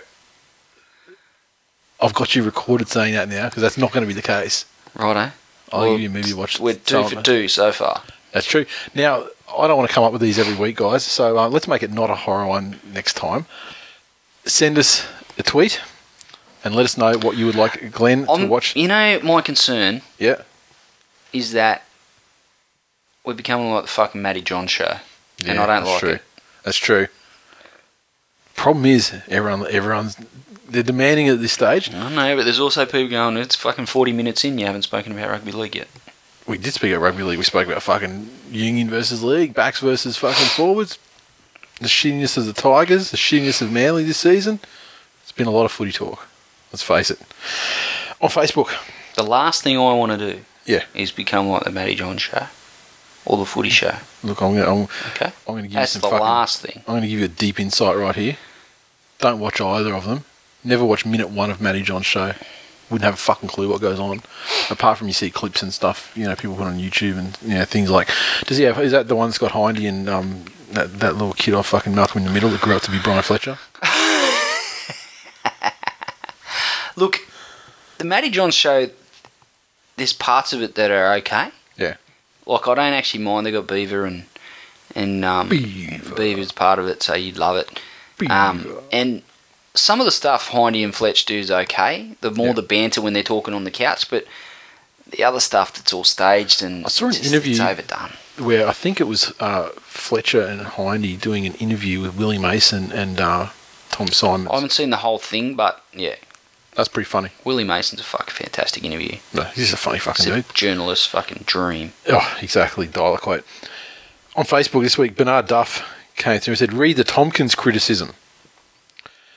I've 2.01 2.13
got 2.15 2.35
you 2.35 2.43
recorded 2.43 2.89
saying 2.89 3.15
that 3.15 3.29
now 3.29 3.49
because 3.49 3.63
that's 3.63 3.79
not 3.79 3.93
going 3.93 4.03
to 4.03 4.09
be 4.09 4.15
the 4.15 4.23
case. 4.27 4.67
Righto. 4.95 5.33
I'll 5.71 5.81
Well, 5.81 5.93
give 5.93 6.01
you 6.01 6.09
a 6.09 6.13
movie 6.13 6.35
watch. 6.35 6.59
We're 6.59 6.75
two 6.75 7.05
for 7.05 7.23
two 7.23 7.47
so 7.47 7.71
far. 7.73 8.03
That's 8.33 8.47
true. 8.47 8.67
Now 8.95 9.27
I 9.57 9.69
don't 9.69 9.77
want 9.79 9.89
to 9.89 9.95
come 9.95 10.03
up 10.05 10.13
with 10.13 10.21
these 10.21 10.39
every 10.39 10.57
week, 10.57 10.77
guys. 10.77 11.05
So 11.05 11.39
uh, 11.39 11.49
let's 11.49 11.69
make 11.69 11.83
it 11.85 11.93
not 11.93 12.11
a 12.11 12.17
horror 12.17 12.47
one 12.49 12.81
next 12.93 13.15
time. 13.15 13.47
Send 14.45 14.77
us 14.79 15.07
a 15.39 15.43
tweet 15.45 15.81
and 16.65 16.75
let 16.75 16.85
us 16.85 16.97
know 16.97 17.15
what 17.19 17.37
you 17.37 17.47
would 17.47 17.55
like 17.55 17.91
Glenn 17.93 18.25
to 18.27 18.31
I'm- 18.33 18.49
watch. 18.49 18.75
You 18.77 18.89
know, 18.89 19.21
my 19.23 19.41
concern 19.41 20.03
Yeah. 20.19 20.43
is 21.33 21.53
that 21.53 21.83
we're 23.25 23.35
becoming 23.35 23.73
like 23.73 23.85
the 23.85 23.89
fucking 23.91 24.21
Matty 24.23 24.41
Johns 24.43 24.71
show. 24.71 24.99
and 25.47 25.59
I 25.59 25.67
don't 25.67 25.85
that's 25.85 25.87
like 25.87 26.01
true. 26.01 26.11
it. 26.11 26.23
That's 26.65 26.77
true. 26.77 27.09
Problem 28.55 28.87
is, 28.87 29.13
everyone, 29.29 29.67
everyone's 29.71 30.17
they're 30.69 30.83
demanding 30.83 31.29
at 31.29 31.41
this 31.41 31.53
stage. 31.53 31.93
I 31.93 32.09
know, 32.15 32.37
but 32.37 32.45
there's 32.45 32.61
also 32.61 32.87
people 32.87 33.09
going, 33.09 33.37
it's 33.37 33.57
fucking 33.57 33.87
40 33.87 34.13
minutes 34.13 34.45
in, 34.45 34.57
you 34.59 34.67
haven't 34.67 34.83
spoken 34.83 35.13
about 35.13 35.29
rugby 35.31 35.53
league 35.53 35.75
yet. 35.77 35.89
We 36.47 36.59
did 36.59 36.73
speak 36.73 36.93
about 36.93 37.03
rugby 37.03 37.23
league. 37.25 37.39
We 37.39 37.45
spoke 37.45 37.67
about 37.67 37.83
fucking 37.83 38.31
union 38.51 38.89
versus 38.89 39.23
league, 39.23 39.53
backs 39.55 39.81
versus 39.81 40.17
fucking 40.17 40.47
forwards, 40.47 40.99
the 41.81 41.89
shittiness 41.89 42.37
of 42.39 42.47
the 42.47 42.53
Tigers, 42.53 43.11
the 43.11 43.17
shittiness 43.17 43.61
of 43.63 43.71
Manly 43.73 44.05
this 44.05 44.19
season. 44.19 44.61
It's 45.23 45.33
been 45.33 45.47
a 45.47 45.51
lot 45.53 45.65
of 45.65 45.73
footy 45.73 45.93
talk. 45.93 46.27
Let's 46.73 46.83
face 46.83 47.11
it. 47.11 47.19
On 48.21 48.29
Facebook, 48.31 48.73
The 49.15 49.23
last 49.23 49.63
thing 49.63 49.77
I 49.77 49.93
want 49.95 50.13
to 50.19 50.33
do 50.35 50.41
yeah, 50.65 50.85
is 50.95 51.11
become 51.13 51.49
like 51.49 51.65
the 51.65 51.71
Matty 51.71 51.95
Johns 51.95 52.23
show. 52.23 52.47
or 53.27 53.37
the 53.37 53.45
Footy 53.45 53.69
Show? 53.69 53.95
Look, 54.23 54.41
I'm 54.41 54.55
gonna, 54.57 54.71
I'm, 54.73 54.89
Okay, 55.11 55.27
I'm 55.47 55.55
gonna 55.57 55.63
give 55.63 55.73
that's 55.73 55.95
you 55.95 56.01
the 56.01 56.09
some 56.09 56.11
fucking. 56.13 56.25
last 56.25 56.61
thing. 56.63 56.83
I'm 56.89 56.95
gonna 56.95 57.09
give 57.09 57.19
you 57.19 57.25
a 57.27 57.29
deep 57.29 57.61
insight 57.61 57.97
right 57.97 58.15
here. 58.17 58.37
Don't 59.19 59.39
watch 59.41 59.61
either 59.61 59.95
of 59.95 60.05
them. 60.07 60.25
Never 60.65 60.85
watch 60.85 61.05
minute 61.05 61.29
one 61.31 61.51
of 61.51 61.61
Matty 61.61 61.83
John's 61.83 62.07
show. 62.07 62.33
Wouldn't 62.91 63.05
have 63.05 63.15
a 63.15 63.19
fucking 63.19 63.49
clue 63.49 63.69
what 63.69 63.81
goes 63.81 63.99
on. 63.99 64.23
Apart 64.71 64.99
from 64.99 65.09
you 65.09 65.13
see 65.15 65.31
clips 65.31 65.63
and 65.63 65.73
stuff, 65.75 66.13
you 66.15 66.25
know, 66.25 66.35
people 66.37 66.57
put 66.57 66.67
on 66.67 66.79
YouTube 66.79 67.19
and 67.19 67.37
you 67.43 67.55
know 67.55 67.65
things 67.65 67.91
like. 67.91 68.09
Does 68.47 68.59
he 68.59 68.65
have? 68.65 68.79
Is 68.81 68.93
that 68.93 69.09
the 69.09 69.17
one 69.17 69.29
that's 69.29 69.39
got 69.39 69.53
Hindy 69.53 69.87
and 69.87 70.09
um 70.09 70.45
that, 70.73 71.01
that 71.01 71.13
little 71.15 71.33
kid 71.35 71.55
off 71.55 71.69
fucking 71.69 71.95
Malcolm 71.95 72.21
in 72.23 72.27
the 72.29 72.33
Middle 72.33 72.51
that 72.51 72.61
grew 72.61 72.75
up 72.77 72.83
to 72.83 72.91
be 72.91 72.99
Bryan 73.01 73.23
Fletcher? 73.23 73.59
Look, 76.97 77.21
the 77.99 78.05
Matty 78.05 78.31
Johns 78.31 78.55
show. 78.55 78.91
There's 79.97 80.13
parts 80.13 80.53
of 80.53 80.63
it 80.63 80.75
that 80.77 80.91
are 80.91 81.13
okay. 81.15 81.51
Yeah. 81.77 81.97
Like 82.47 82.67
I 82.67 82.75
don't 82.75 82.93
actually 82.95 83.23
mind. 83.25 83.47
They 83.47 83.51
got 83.53 83.67
Beaver 83.67 84.05
and 84.07 84.25
and 84.95 85.25
um, 85.25 85.49
Beaver. 85.49 86.15
Beaver's 86.15 86.53
part 86.53 86.79
of 86.79 86.87
it, 86.87 87.03
so 87.03 87.15
you'd 87.15 87.37
love 87.39 87.57
it. 87.57 87.81
Um, 88.31 88.79
and 88.93 89.23
some 89.75 89.99
of 90.01 90.05
the 90.05 90.11
stuff 90.13 90.49
Hindy 90.49 90.83
and 90.85 90.95
Fletch 90.95 91.25
do 91.25 91.37
is 91.39 91.51
okay. 91.51 92.15
The 92.21 92.31
more 92.31 92.49
Yeah. 92.49 92.53
the 92.55 92.63
banter 92.63 93.01
when 93.01 93.13
they're 93.15 93.23
talking 93.23 93.53
on 93.55 93.65
the 93.65 93.71
couch, 93.71 94.09
but 94.11 94.27
the 95.09 95.25
other 95.25 95.41
stuff 95.41 95.73
that's 95.75 95.93
all 95.93 96.05
staged 96.05 96.63
and 96.63 96.85
I 96.87 96.89
saw 96.89 97.07
an 97.07 97.13
just- 97.13 97.25
interview- 97.27 97.53
It's 97.53 97.61
overdone. 97.61 98.13
where 98.39 98.67
I 98.69 98.73
think 98.73 99.01
it 99.01 99.05
was 99.05 99.33
uh, 99.41 99.71
Fletcher 99.81 100.43
and 100.43 100.67
Hindy 100.69 101.17
doing 101.17 101.47
an 101.47 101.55
interview 101.55 102.01
with 102.01 102.15
Willie 102.17 102.39
Mason 102.39 102.93
and 102.93 103.21
uh, 103.21 103.49
Tom 103.91 104.09
Simon. 104.09 104.49
I 104.49 104.55
haven't 104.55 104.73
seen 104.73 104.91
the 104.91 104.99
whole 104.99 105.19
thing, 105.19 105.55
but 105.55 105.83
yeah, 105.93 106.15
That's 106.75 106.89
pretty 106.89 107.09
funny. 107.09 107.29
Willie 107.45 107.65
Mason's 107.65 108.01
a 108.01 108.05
fucking 108.05 108.33
fantastic 108.35 108.83
interview. 108.85 109.19
No, 109.35 109.43
he's 109.45 109.73
a 109.73 109.77
funny 109.77 109.99
fucking 109.99 110.25
He's 110.25 110.35
dude. 110.47 110.55
journalist 110.55 111.09
fucking 111.11 111.43
dream. 111.45 111.93
Oh, 112.09 112.39
exactly. 112.41 112.87
Dial 112.87 113.19
quote. 113.19 113.45
On 114.37 114.45
Facebook 114.45 114.83
this 114.83 114.97
week, 114.97 115.15
Bernard 115.15 115.47
Duff 115.49 115.87
came 116.17 116.41
through 116.41 116.53
and 116.53 116.59
said, 116.59 116.73
Read 116.73 116.97
the 116.97 117.05
Tomkins 117.05 117.55
criticism. 117.55 118.13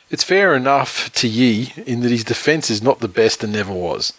It's 0.09 0.23
fair 0.23 0.55
enough 0.55 1.11
to 1.15 1.27
ye 1.27 1.73
in 1.85 2.01
that 2.01 2.11
his 2.11 2.23
defence 2.23 2.69
is 2.69 2.81
not 2.81 2.99
the 2.99 3.07
best 3.09 3.43
and 3.43 3.51
never 3.51 3.73
was. 3.73 4.13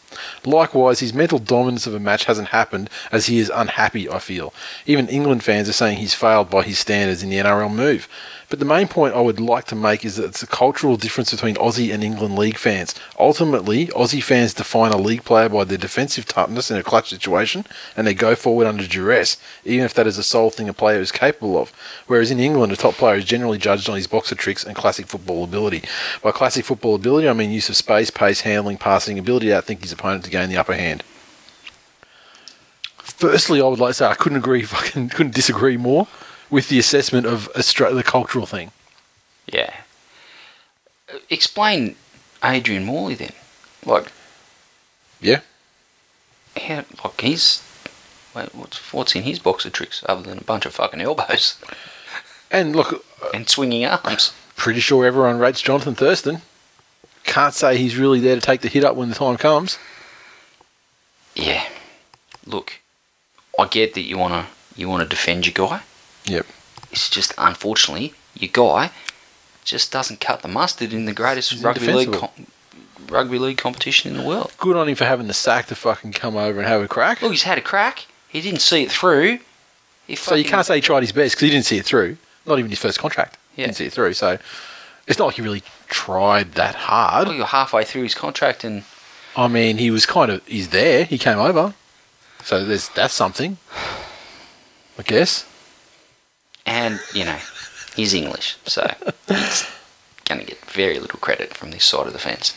Likewise, 0.44 1.00
his 1.00 1.14
mental 1.14 1.38
dominance 1.38 1.86
of 1.86 1.94
a 1.94 2.00
match 2.00 2.24
hasn't 2.24 2.48
happened 2.48 2.90
as 3.12 3.26
he 3.26 3.38
is 3.38 3.50
unhappy, 3.54 4.08
I 4.08 4.18
feel. 4.18 4.52
Even 4.86 5.08
England 5.08 5.44
fans 5.44 5.68
are 5.68 5.72
saying 5.72 5.98
he's 5.98 6.14
failed 6.14 6.50
by 6.50 6.62
his 6.62 6.78
standards 6.78 7.22
in 7.22 7.30
the 7.30 7.36
NRL 7.36 7.74
move. 7.74 8.08
But 8.48 8.60
the 8.60 8.64
main 8.64 8.86
point 8.86 9.14
I 9.14 9.20
would 9.20 9.40
like 9.40 9.64
to 9.66 9.74
make 9.74 10.04
is 10.04 10.16
that 10.16 10.26
it's 10.26 10.42
a 10.42 10.46
cultural 10.46 10.96
difference 10.96 11.32
between 11.32 11.56
Aussie 11.56 11.92
and 11.92 12.04
England 12.04 12.38
league 12.38 12.58
fans. 12.58 12.94
Ultimately, 13.18 13.88
Aussie 13.88 14.22
fans 14.22 14.54
define 14.54 14.92
a 14.92 14.96
league 14.96 15.24
player 15.24 15.48
by 15.48 15.64
their 15.64 15.76
defensive 15.76 16.26
toughness 16.26 16.70
in 16.70 16.76
a 16.76 16.82
clutch 16.84 17.10
situation, 17.10 17.66
and 17.96 18.06
they 18.06 18.14
go 18.14 18.36
forward 18.36 18.68
under 18.68 18.86
duress, 18.86 19.36
even 19.64 19.84
if 19.84 19.94
that 19.94 20.06
is 20.06 20.16
the 20.16 20.22
sole 20.22 20.50
thing 20.50 20.68
a 20.68 20.72
player 20.72 21.00
is 21.00 21.10
capable 21.10 21.58
of. 21.58 21.72
Whereas 22.06 22.30
in 22.30 22.38
England, 22.38 22.72
a 22.72 22.76
top 22.76 22.94
player 22.94 23.16
is 23.16 23.24
generally 23.24 23.58
judged 23.58 23.88
on 23.88 23.96
his 23.96 24.06
boxer 24.06 24.36
tricks 24.36 24.62
and 24.62 24.76
classic 24.76 25.06
football 25.06 25.42
ability. 25.42 25.82
By 26.22 26.30
classic 26.30 26.64
football 26.64 26.94
ability, 26.94 27.28
I 27.28 27.32
mean 27.32 27.50
use 27.50 27.68
of 27.68 27.76
space, 27.76 28.10
pace, 28.10 28.42
handling, 28.42 28.78
passing, 28.78 29.18
ability 29.18 29.48
to 29.48 29.54
outthink 29.54 29.82
his 29.82 29.92
opponent 29.92 30.05
to 30.22 30.30
gain 30.30 30.48
the 30.48 30.56
upper 30.56 30.74
hand. 30.74 31.02
Firstly, 32.98 33.60
I 33.60 33.64
would 33.64 33.78
like 33.78 33.90
to 33.90 33.94
say 33.94 34.06
I 34.06 34.14
couldn't 34.14 34.38
agree, 34.38 34.62
fucking 34.64 35.08
couldn't 35.10 35.34
disagree 35.34 35.76
more 35.76 36.06
with 36.50 36.68
the 36.68 36.78
assessment 36.78 37.26
of 37.26 37.48
Australia, 37.56 37.94
the 37.96 38.02
cultural 38.02 38.46
thing. 38.46 38.70
Yeah. 39.46 39.72
Explain 41.30 41.96
Adrian 42.44 42.84
Morley 42.84 43.14
then. 43.14 43.32
Like, 43.84 44.10
Yeah. 45.20 45.40
how, 46.56 46.84
like 47.04 47.20
he's. 47.20 47.62
Wait, 48.34 48.54
what's, 48.54 48.92
what's 48.92 49.14
in 49.16 49.22
his 49.22 49.38
box 49.38 49.64
of 49.64 49.72
tricks 49.72 50.02
other 50.08 50.22
than 50.22 50.38
a 50.38 50.42
bunch 50.44 50.66
of 50.66 50.74
fucking 50.74 51.00
elbows 51.00 51.58
And 52.50 52.76
look, 52.76 53.02
and 53.34 53.48
swinging 53.48 53.86
arms? 53.86 54.32
pretty 54.56 54.80
sure 54.80 55.06
everyone 55.06 55.38
rates 55.38 55.60
Jonathan 55.62 55.94
Thurston. 55.94 56.42
Can't 57.24 57.54
say 57.54 57.76
he's 57.76 57.96
really 57.96 58.20
there 58.20 58.34
to 58.36 58.40
take 58.40 58.60
the 58.62 58.68
hit 58.68 58.84
up 58.84 58.94
when 58.96 59.08
the 59.08 59.14
time 59.14 59.36
comes. 59.36 59.78
Yeah. 61.36 61.64
Look, 62.46 62.80
I 63.58 63.66
get 63.66 63.94
that 63.94 64.02
you 64.02 64.18
wanna 64.18 64.46
you 64.76 64.88
wanna 64.88 65.06
defend 65.06 65.46
your 65.46 65.52
guy. 65.68 65.82
Yep. 66.24 66.46
It's 66.90 67.08
just 67.08 67.32
unfortunately 67.38 68.14
your 68.34 68.50
guy 68.52 68.90
just 69.64 69.92
doesn't 69.92 70.20
cut 70.20 70.42
the 70.42 70.48
mustard 70.48 70.92
in 70.92 71.04
the 71.04 71.12
greatest 71.12 71.52
He's 71.52 71.62
rugby 71.62 71.92
league 71.92 72.12
com- 72.12 72.30
rugby 73.08 73.38
league 73.38 73.58
competition 73.58 74.10
in 74.10 74.16
the 74.16 74.26
world. 74.26 74.52
Good 74.58 74.76
on 74.76 74.88
him 74.88 74.94
for 74.94 75.04
having 75.04 75.26
the 75.26 75.34
sack 75.34 75.66
to 75.66 75.74
fucking 75.74 76.12
come 76.12 76.36
over 76.36 76.58
and 76.58 76.68
have 76.68 76.82
a 76.82 76.88
crack. 76.88 77.22
Look, 77.22 77.32
he's 77.32 77.42
had 77.42 77.58
a 77.58 77.62
crack. 77.62 78.06
He 78.28 78.40
didn't 78.40 78.60
see 78.60 78.82
it 78.82 78.90
through. 78.90 79.38
He 80.06 80.14
So 80.16 80.34
you 80.34 80.44
can't 80.44 80.64
say 80.64 80.76
he 80.76 80.80
tried 80.80 81.02
his 81.02 81.12
best 81.12 81.34
because 81.34 81.42
he 81.46 81.50
didn't 81.50 81.66
see 81.66 81.78
it 81.78 81.84
through. 81.84 82.16
Not 82.46 82.58
even 82.58 82.70
his 82.70 82.78
first 82.78 82.98
contract. 82.98 83.38
Yeah. 83.56 83.66
Didn't 83.66 83.76
see 83.76 83.86
it 83.86 83.92
through. 83.92 84.14
So 84.14 84.38
it's 85.06 85.18
not 85.18 85.26
like 85.26 85.36
he 85.36 85.42
really 85.42 85.62
tried 85.88 86.52
that 86.52 86.74
hard. 86.74 87.28
Well, 87.28 87.36
you're 87.36 87.46
halfway 87.46 87.84
through 87.84 88.04
his 88.04 88.14
contract 88.14 88.62
and 88.64 88.84
I 89.36 89.48
mean, 89.48 89.78
he 89.78 89.90
was 89.90 90.06
kind 90.06 90.30
of 90.30 90.46
he's 90.46 90.68
there. 90.70 91.04
He 91.04 91.18
came 91.18 91.38
over, 91.38 91.74
so 92.42 92.64
there's 92.64 92.88
that's 92.90 93.14
something. 93.14 93.58
I 94.98 95.02
guess. 95.02 95.44
and 96.64 96.98
you 97.12 97.24
know 97.24 97.38
he's 97.94 98.14
English, 98.14 98.56
so 98.64 98.90
he's 99.28 99.66
going 100.24 100.40
to 100.40 100.46
get 100.46 100.58
very 100.64 100.98
little 100.98 101.18
credit 101.20 101.54
from 101.54 101.70
this 101.70 101.84
side 101.84 102.06
of 102.06 102.12
the 102.12 102.18
fence. 102.18 102.54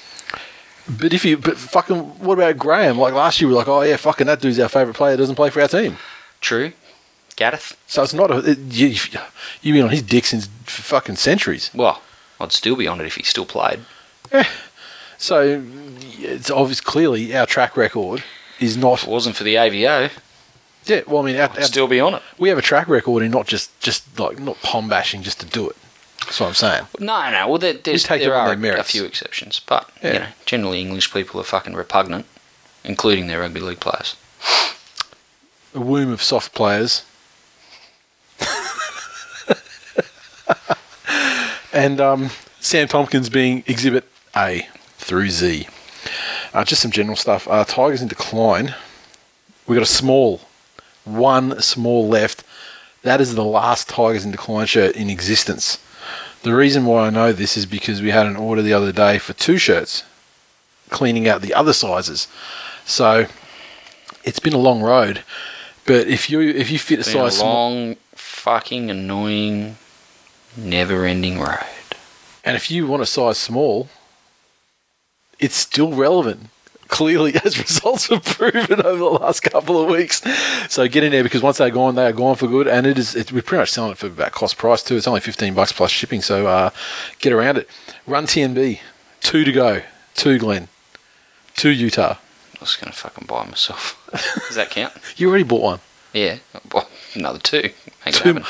But 0.89 1.13
if 1.13 1.23
you, 1.23 1.37
but 1.37 1.57
fucking, 1.57 1.97
what 2.19 2.33
about 2.39 2.57
Graham? 2.57 2.97
Like 2.97 3.13
last 3.13 3.39
year, 3.39 3.47
we 3.47 3.53
were 3.53 3.59
like, 3.59 3.67
oh 3.67 3.81
yeah, 3.81 3.97
fucking 3.97 4.25
that 4.27 4.41
dude's 4.41 4.57
our 4.59 4.69
favourite 4.69 4.95
player. 4.97 5.17
Doesn't 5.17 5.35
play 5.35 5.49
for 5.51 5.61
our 5.61 5.67
team. 5.67 5.97
True, 6.41 6.71
Gareth. 7.35 7.77
So 7.87 8.01
it's 8.01 8.13
not 8.13 8.31
a. 8.31 8.37
It, 8.51 8.57
you, 8.57 8.87
you've 9.61 9.75
been 9.75 9.83
on 9.83 9.89
his 9.91 10.01
dick 10.01 10.25
since 10.25 10.47
fucking 10.63 11.17
centuries. 11.17 11.69
Well, 11.75 12.01
I'd 12.39 12.53
still 12.53 12.75
be 12.75 12.87
on 12.87 13.01
it 13.01 13.05
if 13.05 13.15
he 13.15 13.23
still 13.23 13.45
played. 13.45 13.81
Eh. 14.31 14.45
So 15.19 15.63
it's 16.17 16.49
obvious. 16.49 16.81
Clearly, 16.81 17.35
our 17.35 17.45
track 17.45 17.75
record 17.77 18.23
is 18.59 18.75
not. 18.77 18.99
If 18.99 19.03
it 19.07 19.11
wasn't 19.11 19.35
for 19.35 19.43
the 19.43 19.55
AVO, 19.55 20.09
Yeah. 20.85 21.01
Well, 21.05 21.21
I 21.21 21.25
mean, 21.25 21.35
our, 21.35 21.49
I'd 21.49 21.57
our- 21.57 21.63
still 21.63 21.87
be 21.87 21.99
on 21.99 22.15
it. 22.15 22.21
we 22.37 22.49
have 22.49 22.57
a 22.57 22.61
track 22.63 22.87
record 22.87 23.21
in 23.21 23.29
not 23.31 23.45
just 23.45 23.77
just 23.81 24.17
like 24.17 24.39
not 24.39 24.59
palm 24.63 24.87
bashing 24.89 25.21
just 25.21 25.39
to 25.41 25.45
do 25.45 25.69
it. 25.69 25.75
That's 26.21 26.39
what 26.39 26.47
I'm 26.47 26.53
saying. 26.53 26.87
No, 26.99 27.29
no. 27.31 27.47
Well, 27.49 27.57
there, 27.57 27.73
there's, 27.73 28.05
there 28.05 28.33
are 28.35 28.53
a, 28.53 28.83
few 28.83 29.03
exceptions, 29.03 29.59
but 29.59 29.89
Yeah. 30.03 30.13
you 30.13 30.19
know, 30.19 30.27
generally 30.45 30.79
English 30.79 31.11
people 31.11 31.39
are 31.41 31.43
fucking 31.45 31.73
repugnant, 31.73 32.25
including 32.83 33.27
their 33.27 33.39
rugby 33.39 33.59
league 33.61 33.79
players. 33.79 34.15
A 35.73 35.79
womb 35.79 36.11
of 36.11 36.21
soft 36.21 36.53
players. 36.53 37.03
and 41.73 41.99
um, 41.99 42.29
Sam 42.59 42.87
Tomkins 42.87 43.29
being 43.29 43.63
Exhibit 43.65 44.07
A 44.35 44.67
through 45.09 45.31
Z. 45.31 45.67
Uh, 46.53 46.63
just 46.63 46.83
some 46.83 46.91
general 46.91 47.15
stuff. 47.17 47.47
Uh, 47.47 47.65
Tigers 47.65 48.01
in 48.01 48.07
decline. 48.07 48.75
We 49.65 49.75
got 49.75 49.81
a 49.81 49.87
small, 49.87 50.41
one 51.03 51.59
small 51.61 52.07
left. 52.07 52.43
That 53.01 53.19
is 53.19 53.33
the 53.33 53.43
last 53.43 53.89
Tigers 53.89 54.23
in 54.23 54.31
decline 54.31 54.67
shirt 54.67 54.95
in 54.95 55.09
existence. 55.09 55.79
The 56.43 56.53
reason 56.55 56.85
why 56.85 57.07
I 57.07 57.09
know 57.09 57.33
this 57.33 57.57
is 57.57 57.65
because 57.65 58.01
we 58.01 58.11
had 58.11 58.27
an 58.27 58.35
order 58.35 58.61
the 58.61 58.73
other 58.73 58.91
day 58.91 59.17
for 59.17 59.33
two 59.33 59.57
shirts, 59.57 60.03
cleaning 60.89 61.27
out 61.27 61.41
the 61.41 61.53
other 61.53 61.73
sizes. 61.73 62.27
So 62.85 63.25
it's 64.23 64.39
been 64.39 64.53
a 64.53 64.57
long 64.59 64.81
road. 64.81 65.23
But 65.85 66.07
if 66.07 66.29
you 66.29 66.39
if 66.39 66.69
you 66.69 66.77
fit 66.77 66.99
a 66.99 67.03
Been 67.03 67.13
size 67.13 67.35
a 67.35 67.39
small, 67.39 67.71
long, 67.71 67.95
fucking 68.13 68.91
annoying, 68.91 69.77
never-ending 70.55 71.39
road. 71.39 71.65
and 72.45 72.55
if 72.55 72.69
you 72.69 72.85
want 72.85 73.01
a 73.01 73.07
size 73.07 73.37
small, 73.39 73.89
it's 75.39 75.55
still 75.55 75.93
relevant. 75.93 76.49
Clearly, 76.87 77.35
as 77.45 77.59
results 77.59 78.07
have 78.07 78.25
proven 78.25 78.81
over 78.81 78.97
the 78.97 79.05
last 79.05 79.41
couple 79.41 79.79
of 79.81 79.89
weeks. 79.89 80.23
So 80.73 80.87
get 80.87 81.03
in 81.03 81.11
there 81.11 81.23
because 81.23 81.43
once 81.43 81.59
they're 81.59 81.69
gone, 81.69 81.93
they 81.93 82.05
are 82.07 82.11
gone 82.11 82.35
for 82.35 82.47
good. 82.47 82.67
And 82.67 82.87
it 82.87 82.97
is 82.97 83.15
it, 83.15 83.31
we're 83.31 83.43
pretty 83.43 83.61
much 83.61 83.71
selling 83.71 83.91
it 83.91 83.97
for 83.99 84.07
about 84.07 84.31
cost 84.31 84.57
price 84.57 84.81
too. 84.81 84.95
It's 84.97 85.07
only 85.07 85.21
fifteen 85.21 85.53
bucks 85.53 85.71
plus 85.71 85.91
shipping. 85.91 86.21
So 86.23 86.47
uh, 86.47 86.71
get 87.19 87.31
around 87.31 87.57
it. 87.57 87.69
Run 88.07 88.25
TMB, 88.25 88.79
two 89.21 89.43
to 89.43 89.51
go, 89.51 89.81
two 90.15 90.39
Glen, 90.39 90.67
two 91.55 91.69
Utah. 91.69 92.15
I 92.55 92.59
was 92.59 92.75
gonna 92.75 92.91
fucking 92.91 93.27
buy 93.27 93.45
myself. 93.45 94.03
Does 94.47 94.55
that 94.55 94.71
count? 94.71 94.93
You 95.15 95.29
already 95.29 95.43
bought 95.43 95.61
one. 95.61 95.79
Yeah, 96.11 96.39
well, 96.73 96.89
another 97.13 97.37
two. 97.39 97.69
Make 98.03 98.15
Two-. 98.15 98.41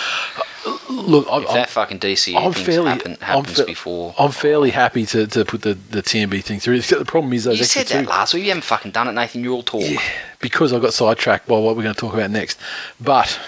Look, 0.89 1.27
I'm, 1.31 1.43
If 1.43 1.49
I'm, 1.49 1.55
that 1.55 1.69
fucking 1.69 1.99
DCE 1.99 2.35
I'm 2.35 2.51
thing 2.53 2.65
fairly- 2.65 2.89
happen, 2.89 3.17
I'm 3.21 3.43
fa- 3.43 3.63
before. 3.65 4.13
I'm 4.19 4.31
fairly 4.31 4.71
happy 4.71 5.05
to, 5.07 5.25
to 5.27 5.45
put 5.45 5.61
the, 5.61 5.73
the 5.75 6.01
TMB 6.03 6.43
thing 6.43 6.59
through. 6.59 6.81
The 6.81 7.05
problem 7.05 7.31
is 7.33 7.45
those. 7.45 7.59
You 7.59 7.65
said 7.65 7.87
that 7.87 8.03
two. 8.03 8.09
last 8.09 8.33
week. 8.33 8.43
You 8.43 8.49
haven't 8.49 8.63
fucking 8.63 8.91
done 8.91 9.07
it, 9.07 9.13
Nathan. 9.13 9.43
You're 9.43 9.53
all 9.53 9.63
talk. 9.63 9.81
Yeah, 9.83 10.01
because 10.39 10.73
I 10.73 10.79
got 10.79 10.93
sidetracked 10.93 11.47
by 11.47 11.57
what 11.57 11.75
we're 11.77 11.83
going 11.83 11.95
to 11.95 11.99
talk 12.01 12.13
about 12.13 12.31
next. 12.31 12.59
But 12.99 13.39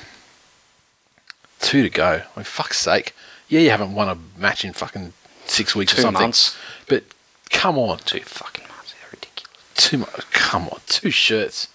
two 1.60 1.84
to 1.84 1.90
go. 1.90 2.22
I 2.36 2.40
mean, 2.40 2.46
fuck's 2.46 2.80
sake. 2.80 3.14
Yeah, 3.50 3.60
you 3.60 3.70
haven't 3.72 3.94
won 3.94 4.08
a 4.08 4.18
match 4.40 4.64
in 4.64 4.74
fucking 4.74 5.14
six 5.46 5.76
weeks 5.76 5.94
or 5.94 5.98
Two 5.98 6.02
something. 6.04 6.22
months. 6.24 6.56
But 6.88 7.04
come 7.50 7.78
on, 7.78 7.98
Two 8.00 8.22
fucking 8.22 8.66
months. 8.70 8.94
They're 8.94 9.10
ridiculous. 9.12 9.52
two. 9.76 9.98
mo- 9.98 10.08
Come 10.32 10.70
on, 10.70 10.80
two 10.88 11.12
shirts. 11.12 11.68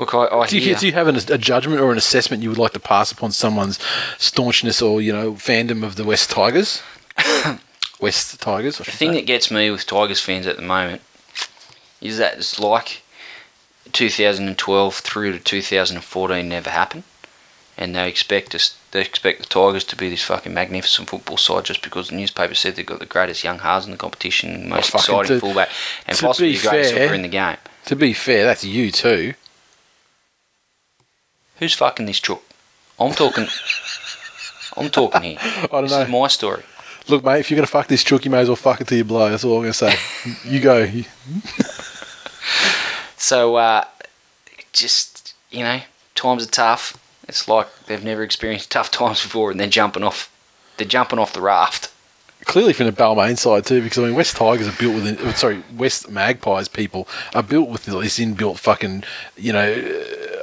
Look, 0.00 0.14
I, 0.14 0.28
I 0.28 0.46
Do 0.46 0.58
you, 0.58 0.74
do 0.74 0.86
you 0.86 0.92
have 0.94 1.08
an, 1.08 1.16
a 1.16 1.36
judgment 1.36 1.78
or 1.78 1.92
an 1.92 1.98
assessment 1.98 2.42
you 2.42 2.48
would 2.48 2.56
like 2.56 2.72
to 2.72 2.80
pass 2.80 3.12
upon 3.12 3.32
someone's 3.32 3.78
staunchness 4.16 4.80
or 4.80 5.02
you 5.02 5.12
know 5.12 5.34
fandom 5.34 5.84
of 5.84 5.96
the 5.96 6.04
West 6.04 6.30
Tigers? 6.30 6.82
West 8.00 8.40
Tigers. 8.40 8.78
The 8.78 8.84
thing 8.84 9.10
say. 9.10 9.16
that 9.16 9.26
gets 9.26 9.50
me 9.50 9.70
with 9.70 9.84
Tigers 9.84 10.18
fans 10.18 10.46
at 10.46 10.56
the 10.56 10.62
moment 10.62 11.02
is 12.00 12.16
that 12.16 12.38
it's 12.38 12.58
like 12.58 13.02
2012 13.92 14.94
through 14.94 15.32
to 15.32 15.38
2014 15.38 16.48
never 16.48 16.70
happened, 16.70 17.04
and 17.76 17.94
they 17.94 18.08
expect 18.08 18.54
us. 18.54 18.78
They 18.92 19.02
expect 19.02 19.40
the 19.40 19.46
Tigers 19.46 19.84
to 19.84 19.96
be 19.96 20.08
this 20.08 20.22
fucking 20.22 20.54
magnificent 20.54 21.10
football 21.10 21.36
side 21.36 21.66
just 21.66 21.82
because 21.82 22.08
the 22.08 22.16
newspaper 22.16 22.54
said 22.54 22.76
they've 22.76 22.86
got 22.86 23.00
the 23.00 23.06
greatest 23.06 23.44
young 23.44 23.58
halves 23.58 23.84
in 23.84 23.92
the 23.92 23.98
competition, 23.98 24.66
most 24.66 24.92
fucking 24.92 25.14
exciting 25.14 25.36
to- 25.36 25.40
fullback, 25.40 25.68
and 26.06 26.16
possibly 26.16 26.56
the 26.56 26.68
greatest 26.68 26.94
fair- 26.94 27.02
hooker 27.02 27.14
in 27.14 27.20
the 27.22 27.28
game. 27.28 27.58
to 27.84 27.94
be 27.94 28.14
fair, 28.14 28.44
that's 28.44 28.64
you 28.64 28.90
too. 28.90 29.34
Who's 31.60 31.74
fucking 31.74 32.06
this 32.06 32.18
chook? 32.18 32.42
I'm 32.98 33.12
talking. 33.12 33.46
I'm 34.76 34.90
talking 34.90 35.22
here. 35.22 35.38
I 35.42 35.66
don't 35.70 35.82
This 35.84 35.92
know. 35.92 36.00
is 36.02 36.08
my 36.08 36.26
story. 36.28 36.62
Look, 37.08 37.24
mate, 37.24 37.40
if 37.40 37.50
you're 37.50 37.56
gonna 37.56 37.66
fuck 37.68 37.86
this 37.86 38.02
chook, 38.04 38.24
you 38.24 38.30
may 38.30 38.40
as 38.40 38.48
well 38.48 38.56
fuck 38.56 38.80
it 38.80 38.86
till 38.88 38.98
you 38.98 39.04
blow. 39.04 39.30
That's 39.30 39.44
all 39.44 39.56
I'm 39.58 39.62
gonna 39.62 39.72
say. 39.72 39.94
you 40.44 40.60
go. 40.60 40.86
So, 43.16 43.56
uh, 43.56 43.84
just, 44.72 45.34
you 45.50 45.62
know, 45.62 45.80
times 46.14 46.42
are 46.46 46.50
tough. 46.50 46.96
It's 47.28 47.46
like 47.46 47.68
they've 47.86 48.02
never 48.02 48.22
experienced 48.22 48.70
tough 48.70 48.90
times 48.90 49.22
before 49.22 49.50
and 49.50 49.60
they're 49.60 49.68
jumping 49.68 50.02
off. 50.02 50.34
They're 50.78 50.86
jumping 50.88 51.18
off 51.18 51.34
the 51.34 51.42
raft. 51.42 51.92
Clearly 52.46 52.72
from 52.72 52.86
the 52.86 52.92
Balmain 52.92 53.36
side 53.36 53.66
too, 53.66 53.82
because 53.82 53.98
I 53.98 54.06
mean 54.06 54.14
West 54.14 54.36
Tigers 54.36 54.66
are 54.66 54.72
built 54.78 54.94
with, 54.94 55.36
sorry, 55.36 55.62
West 55.76 56.10
Magpies 56.10 56.68
people 56.68 57.06
are 57.34 57.42
built 57.42 57.68
with 57.68 57.84
this 57.84 58.18
inbuilt 58.18 58.58
fucking, 58.58 59.04
you 59.36 59.52
know, 59.52 59.74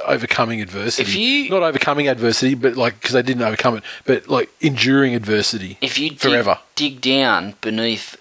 overcoming 0.08 0.60
adversity. 0.60 1.02
If 1.08 1.14
you- 1.16 1.50
not 1.50 1.62
overcoming 1.62 2.08
adversity, 2.08 2.54
but 2.54 2.76
like 2.76 2.98
because 3.00 3.12
they 3.14 3.22
didn't 3.22 3.42
overcome 3.42 3.76
it, 3.78 3.82
but 4.04 4.28
like 4.28 4.50
enduring 4.60 5.14
adversity. 5.14 5.78
If 5.80 5.98
you 5.98 6.10
dig, 6.10 6.18
Forever. 6.20 6.58
dig 6.74 7.00
down 7.00 7.54
beneath 7.60 8.16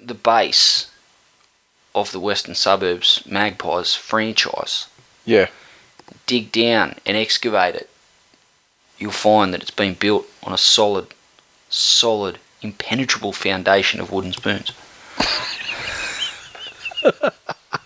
the 0.00 0.14
base 0.14 0.86
of 1.94 2.12
the 2.12 2.20
Western 2.20 2.54
Suburbs 2.54 3.22
Magpies 3.26 3.94
franchise, 3.94 4.86
Yeah, 5.24 5.46
dig 6.26 6.52
down 6.52 6.94
and 7.04 7.16
excavate 7.16 7.74
it, 7.74 7.90
you'll 8.98 9.10
find 9.12 9.52
that 9.52 9.60
it's 9.62 9.70
been 9.70 9.94
built 9.94 10.26
on 10.42 10.52
a 10.52 10.58
solid, 10.58 11.08
solid, 11.68 12.38
impenetrable 12.62 13.32
foundation 13.32 14.00
of 14.00 14.10
wooden 14.12 14.32
spoons. 14.32 14.72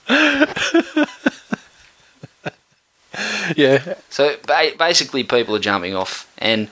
yeah, 3.56 3.94
So 4.10 4.36
ba- 4.46 4.72
basically, 4.78 5.24
people 5.24 5.54
are 5.56 5.60
jumping 5.60 5.94
off, 5.94 6.30
and 6.38 6.68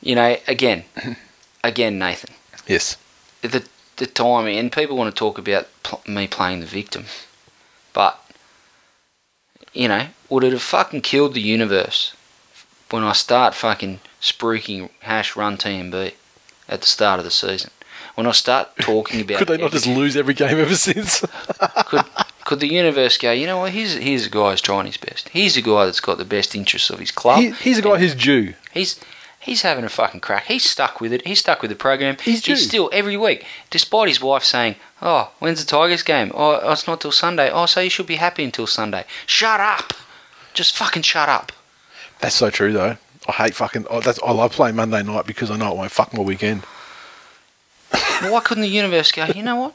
you 0.00 0.14
know, 0.14 0.36
again, 0.46 0.84
again, 1.64 1.98
Nathan, 1.98 2.34
yes, 2.66 2.96
the 3.42 3.66
the 3.96 4.06
timing, 4.06 4.58
and 4.58 4.70
people 4.72 4.96
want 4.96 5.14
to 5.14 5.18
talk 5.18 5.38
about 5.38 5.66
pl- 5.82 6.02
me 6.06 6.26
playing 6.26 6.60
the 6.60 6.66
victim, 6.66 7.04
but 7.92 8.22
you 9.72 9.88
know, 9.88 10.08
would 10.28 10.44
it 10.44 10.52
have 10.52 10.62
fucking 10.62 11.02
killed 11.02 11.34
the 11.34 11.40
universe 11.40 12.14
when 12.90 13.04
I 13.04 13.12
start 13.12 13.54
fucking 13.54 14.00
spruiking 14.20 14.90
hash 15.00 15.36
run 15.36 15.56
TMB 15.56 16.14
at 16.68 16.80
the 16.80 16.86
start 16.86 17.18
of 17.18 17.24
the 17.24 17.30
season? 17.30 17.70
When 18.14 18.26
I 18.26 18.32
start 18.32 18.76
talking 18.80 19.20
about, 19.24 19.38
could 19.38 19.48
they 19.48 19.56
not 19.58 19.72
just 19.72 19.86
lose 19.86 20.16
every 20.16 20.34
game 20.34 20.58
ever 20.58 20.74
since? 20.74 21.24
could 21.86 22.04
could 22.48 22.60
the 22.60 22.66
universe 22.72 23.18
go? 23.18 23.30
You 23.30 23.46
know 23.46 23.58
what? 23.58 23.72
Here's 23.72 23.92
here's 23.92 24.24
a 24.24 24.30
guy 24.30 24.52
who's 24.52 24.62
trying 24.62 24.86
his 24.86 24.96
best. 24.96 25.28
Here's 25.28 25.58
a 25.58 25.60
guy 25.60 25.84
that's 25.84 26.00
got 26.00 26.16
the 26.16 26.24
best 26.24 26.54
interests 26.54 26.88
of 26.88 26.98
his 26.98 27.10
club. 27.10 27.40
he, 27.40 27.50
he's 27.50 27.76
a 27.76 27.82
guy 27.82 27.98
who's 27.98 28.14
due. 28.14 28.54
He's 28.72 28.98
he's 29.38 29.60
having 29.60 29.84
a 29.84 29.90
fucking 29.90 30.20
crack. 30.20 30.46
He's 30.46 30.64
stuck 30.64 30.98
with 30.98 31.12
it. 31.12 31.26
He's 31.26 31.40
stuck 31.40 31.60
with 31.60 31.70
the 31.70 31.76
program. 31.76 32.16
He's 32.22 32.40
due. 32.40 32.56
still 32.56 32.88
every 32.90 33.18
week, 33.18 33.44
despite 33.68 34.08
his 34.08 34.22
wife 34.22 34.44
saying, 34.44 34.76
"Oh, 35.02 35.30
when's 35.40 35.62
the 35.62 35.70
Tigers 35.70 36.02
game? 36.02 36.32
Oh, 36.32 36.58
oh, 36.62 36.72
it's 36.72 36.86
not 36.86 37.02
till 37.02 37.12
Sunday. 37.12 37.50
Oh, 37.50 37.66
so 37.66 37.80
you 37.80 37.90
should 37.90 38.06
be 38.06 38.16
happy 38.16 38.44
until 38.44 38.66
Sunday." 38.66 39.04
Shut 39.26 39.60
up. 39.60 39.92
Just 40.54 40.74
fucking 40.74 41.02
shut 41.02 41.28
up. 41.28 41.52
That's 42.20 42.36
so 42.36 42.48
true 42.48 42.72
though. 42.72 42.96
I 43.28 43.32
hate 43.32 43.54
fucking. 43.56 43.84
Oh, 43.90 44.00
that's 44.00 44.20
I 44.22 44.32
love 44.32 44.52
playing 44.52 44.76
Monday 44.76 45.02
night 45.02 45.26
because 45.26 45.50
I 45.50 45.58
know 45.58 45.72
it 45.72 45.76
won't 45.76 45.92
fuck 45.92 46.14
my 46.14 46.22
weekend. 46.22 46.62
Why 48.22 48.40
couldn't 48.42 48.62
the 48.62 48.70
universe 48.70 49.12
go? 49.12 49.26
You 49.26 49.42
know 49.42 49.56
what? 49.56 49.74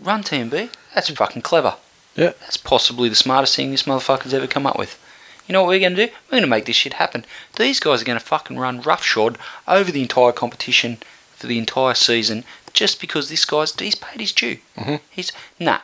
Run 0.00 0.22
TMB. 0.22 0.70
That's 0.94 1.10
fucking 1.10 1.42
clever. 1.42 1.74
Yeah. 2.16 2.32
That's 2.40 2.56
possibly 2.56 3.08
the 3.08 3.14
smartest 3.14 3.54
thing 3.56 3.70
this 3.70 3.82
motherfucker's 3.84 4.34
ever 4.34 4.46
come 4.46 4.66
up 4.66 4.78
with. 4.78 4.98
You 5.46 5.52
know 5.52 5.62
what 5.62 5.68
we're 5.68 5.80
going 5.80 5.94
to 5.94 6.06
do? 6.06 6.12
We're 6.26 6.30
going 6.38 6.42
to 6.42 6.48
make 6.48 6.64
this 6.64 6.76
shit 6.76 6.94
happen. 6.94 7.24
These 7.56 7.78
guys 7.78 8.02
are 8.02 8.04
going 8.04 8.18
to 8.18 8.24
fucking 8.24 8.58
run 8.58 8.80
roughshod 8.80 9.38
over 9.68 9.92
the 9.92 10.02
entire 10.02 10.32
competition 10.32 10.98
for 11.36 11.46
the 11.46 11.58
entire 11.58 11.94
season 11.94 12.44
just 12.72 13.00
because 13.00 13.28
this 13.28 13.44
guy's 13.44 13.74
he's 13.78 13.94
paid 13.94 14.20
his 14.20 14.32
due. 14.32 14.58
Mhm. 14.76 15.00
He's 15.10 15.32
nah. 15.60 15.80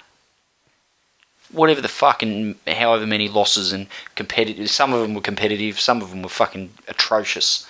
Whatever 1.51 1.81
the 1.81 1.89
fucking 1.89 2.57
however 2.67 3.07
many 3.07 3.29
losses 3.29 3.73
and 3.73 3.87
competitive. 4.15 4.71
Some 4.71 4.93
of 4.93 5.03
them 5.03 5.15
were 5.15 5.21
competitive. 5.21 5.79
Some 5.79 6.01
of 6.03 6.11
them 6.11 6.23
were 6.23 6.29
fucking 6.29 6.73
atrocious. 6.89 7.67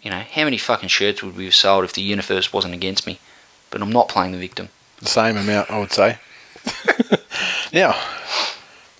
You 0.00 0.10
know 0.10 0.22
how 0.30 0.44
many 0.44 0.58
fucking 0.58 0.90
shirts 0.90 1.22
would 1.22 1.36
we 1.36 1.46
have 1.46 1.54
sold 1.54 1.84
if 1.84 1.92
the 1.92 2.02
universe 2.02 2.52
wasn't 2.52 2.74
against 2.74 3.06
me? 3.06 3.18
But 3.70 3.82
I'm 3.82 3.90
not 3.92 4.08
playing 4.08 4.32
the 4.32 4.38
victim. 4.38 4.68
The 5.00 5.08
same 5.08 5.36
amount, 5.36 5.70
I 5.70 5.78
would 5.78 5.92
say. 5.92 6.18
now, 7.72 7.94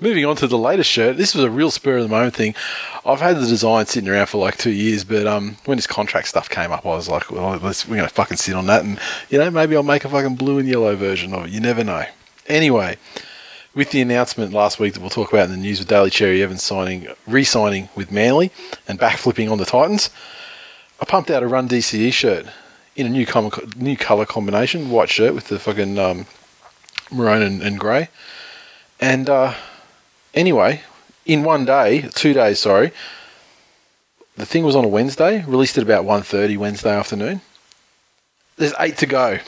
moving 0.01 0.25
on 0.25 0.37
to 0.37 0.47
the 0.47 0.59
latest 0.59 0.91
shirt. 0.91 1.17
This 1.17 1.35
was 1.35 1.45
a 1.45 1.51
real 1.51 1.71
spur 1.71 1.99
of 1.99 2.03
the 2.03 2.09
moment 2.09 2.35
thing. 2.35 2.55
I've 3.07 3.21
had 3.21 3.37
the 3.37 3.47
design 3.47 3.87
sitting 3.87 4.09
around 4.09 4.27
for 4.27 4.39
like 4.39 4.57
two 4.57 4.71
years, 4.71 5.05
but 5.05 5.27
um, 5.27 5.57
when 5.65 5.77
this 5.79 5.87
contract 5.87 6.29
stuff 6.29 6.49
came 6.49 6.73
up, 6.73 6.85
I 6.85 6.91
was 6.91 7.09
like, 7.09 7.31
well, 7.31 7.59
let's, 7.59 7.87
we're 7.87 7.97
going 7.97 8.09
to 8.09 8.15
fucking 8.15 8.37
sit 8.37 8.55
on 8.55 8.67
that, 8.67 8.85
and 8.85 8.99
you 9.31 9.39
know, 9.39 9.51
maybe 9.51 9.77
I'll 9.77 9.83
make 9.83 10.05
a 10.05 10.09
fucking 10.09 10.37
blue 10.37 10.59
and 10.59 10.69
yellow 10.69 10.95
version 10.97 11.33
of 11.35 11.47
it. 11.47 11.51
You 11.51 11.61
never 11.61 11.85
know. 11.85 12.05
Anyway, 12.47 12.97
with 13.75 13.91
the 13.91 14.01
announcement 14.01 14.53
last 14.53 14.79
week 14.79 14.95
that 14.95 15.01
we'll 15.01 15.11
talk 15.11 15.33
about 15.33 15.47
in 15.47 15.51
the 15.51 15.57
news 15.57 15.79
with 15.79 15.89
Daly 15.89 16.11
Cherry 16.11 16.43
Evans 16.43 16.63
signing, 16.63 17.09
re-signing 17.27 17.89
with 17.97 18.13
Manly 18.13 18.53
and 18.87 18.99
backflipping 18.99 19.51
on 19.51 19.59
the 19.59 19.65
Titans, 19.65 20.11
I 21.01 21.05
pumped 21.05 21.31
out 21.31 21.43
a 21.43 21.47
Run 21.47 21.69
DCE 21.69 22.13
shirt 22.13 22.47
in 22.97 23.07
a 23.07 23.11
new 23.11 23.27
com- 23.27 23.51
new 23.77 23.97
color 23.97 24.25
combination, 24.25 24.91
white 24.91 25.11
shirt 25.11 25.35
with 25.35 25.49
the 25.49 25.59
fucking 25.59 25.99
um, 25.99 26.27
maroon 27.15 27.43
and, 27.43 27.63
and 27.63 27.79
grey. 27.79 28.09
And 29.01 29.29
uh, 29.29 29.55
anyway, 30.35 30.83
in 31.27 31.43
one 31.45 31.65
day, 31.65 32.03
two 32.15 32.33
days, 32.33 32.61
sorry, 32.61 32.93
the 34.37 34.47
thing 34.47 34.65
was 34.65 34.77
on 34.77 34.85
a 34.85 34.89
Wednesday, 34.89 35.45
released 35.47 35.79
at 35.79 35.85
about 35.85 36.05
1.30 36.05 36.57
Wednesday 36.57 36.91
afternoon. 36.95 37.41
There's 38.57 38.75
eight 38.79 38.99
to 38.99 39.07
go 39.07 39.39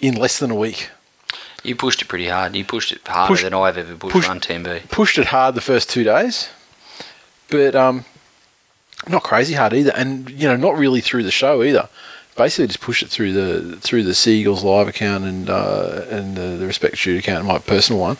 in 0.00 0.14
less 0.14 0.38
than 0.38 0.50
a 0.50 0.54
week. 0.54 0.90
You 1.64 1.74
pushed 1.74 2.00
it 2.02 2.08
pretty 2.08 2.28
hard. 2.28 2.54
You 2.54 2.64
pushed 2.64 2.92
it 2.92 3.06
harder 3.06 3.32
Pushed- 3.32 3.42
than 3.44 3.54
I've 3.54 3.76
ever 3.76 3.96
pushed, 3.96 4.12
pushed- 4.12 4.28
Run 4.28 4.40
TMB. 4.40 4.90
Pushed 4.90 5.18
it 5.18 5.26
hard 5.26 5.54
the 5.54 5.60
first 5.60 5.90
two 5.90 6.04
days, 6.04 6.48
but 7.50 7.74
um, 7.74 8.04
not 9.08 9.22
crazy 9.24 9.54
hard 9.54 9.72
either, 9.74 9.92
and 9.94 10.30
you 10.30 10.48
know, 10.48 10.56
not 10.56 10.78
really 10.78 11.00
through 11.00 11.24
the 11.24 11.30
show 11.30 11.62
either. 11.62 11.88
Basically, 12.38 12.68
just 12.68 12.80
push 12.80 13.02
it 13.02 13.08
through 13.08 13.32
the 13.32 13.76
through 13.76 14.04
the 14.04 14.14
Seagulls 14.14 14.62
live 14.62 14.86
account 14.86 15.24
and 15.24 15.50
uh, 15.50 16.04
and 16.08 16.36
the, 16.36 16.56
the 16.56 16.66
Respect 16.66 16.96
Shoot 16.96 17.18
account, 17.18 17.44
my 17.44 17.58
personal 17.58 18.00
one. 18.00 18.16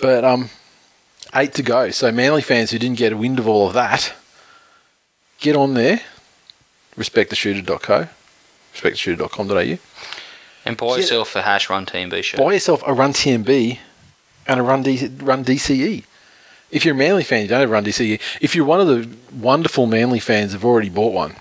But 0.00 0.24
um, 0.24 0.50
eight 1.34 1.54
to 1.54 1.62
go. 1.62 1.90
So 1.90 2.10
Manly 2.10 2.42
fans 2.42 2.72
who 2.72 2.80
didn't 2.80 2.98
get 2.98 3.12
a 3.12 3.16
wind 3.16 3.38
of 3.38 3.46
all 3.46 3.68
of 3.68 3.74
that, 3.74 4.12
get 5.38 5.54
on 5.54 5.74
there. 5.74 6.00
Respecttheshooter.co, 6.96 8.08
respecttheshooter.com.au. 8.74 9.78
And 10.64 10.76
buy 10.76 10.96
yourself 10.96 11.36
a 11.36 11.42
hash 11.42 11.70
Run 11.70 11.86
TMB 11.86 12.22
shirt. 12.24 12.40
buy 12.40 12.54
yourself 12.54 12.82
a 12.86 12.92
Run 12.92 13.12
TMB 13.12 13.78
and 14.48 14.58
a 14.58 14.62
Run 14.64 14.82
D- 14.82 15.06
Run 15.18 15.44
DCE. 15.44 16.02
If 16.72 16.84
you're 16.84 16.94
a 16.94 16.98
Manly 16.98 17.22
fan, 17.22 17.42
you 17.42 17.48
don't 17.48 17.60
have 17.60 17.70
a 17.70 17.72
Run 17.72 17.84
DCE. 17.84 18.20
If 18.40 18.56
you're 18.56 18.64
one 18.64 18.80
of 18.80 18.88
the 18.88 19.08
wonderful 19.32 19.86
Manly 19.86 20.18
fans 20.18 20.52
who've 20.52 20.64
already 20.64 20.90
bought 20.90 21.12
one, 21.12 21.36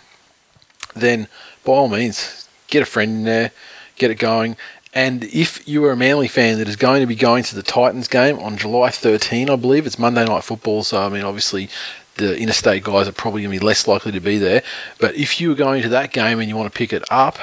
then 0.95 1.27
by 1.68 1.74
all 1.74 1.89
means, 1.89 2.47
get 2.68 2.82
a 2.82 2.86
friend 2.86 3.11
in 3.11 3.24
there, 3.26 3.51
get 3.97 4.09
it 4.09 4.15
going. 4.15 4.55
And 4.93 5.26
if 5.26 5.68
you 5.68 5.84
are 5.86 5.91
a 5.91 5.97
Manly 5.97 6.30
fan 6.30 6.57
that 6.57 6.70
is 6.70 6.78
going 6.78 7.01
to 7.01 7.05
be 7.05 7.13
going 7.13 7.43
to 7.43 7.55
the 7.55 7.61
Titans 7.61 8.07
game 8.07 8.39
on 8.39 8.57
July 8.57 8.89
13, 8.89 9.49
I 9.49 9.57
believe 9.57 9.86
it's 9.86 9.99
Monday 9.99 10.26
Night 10.26 10.43
Football, 10.43 10.84
so 10.84 11.01
I 11.01 11.09
mean, 11.09 11.24
obviously 11.24 11.70
the 12.15 12.39
interstate 12.39 12.84
guys 12.84 13.07
are 13.07 13.11
probably 13.11 13.43
going 13.43 13.53
to 13.53 13.59
be 13.59 13.65
less 13.65 13.86
likely 13.86 14.13
to 14.13 14.20
be 14.22 14.38
there. 14.38 14.63
But 14.97 15.15
if 15.15 15.39
you 15.39 15.51
are 15.51 15.55
going 15.55 15.84
to 15.84 15.89
that 15.89 16.13
game 16.13 16.39
and 16.39 16.49
you 16.49 16.55
want 16.55 16.72
to 16.72 16.76
pick 16.76 16.93
it 16.93 17.03
up, 17.11 17.38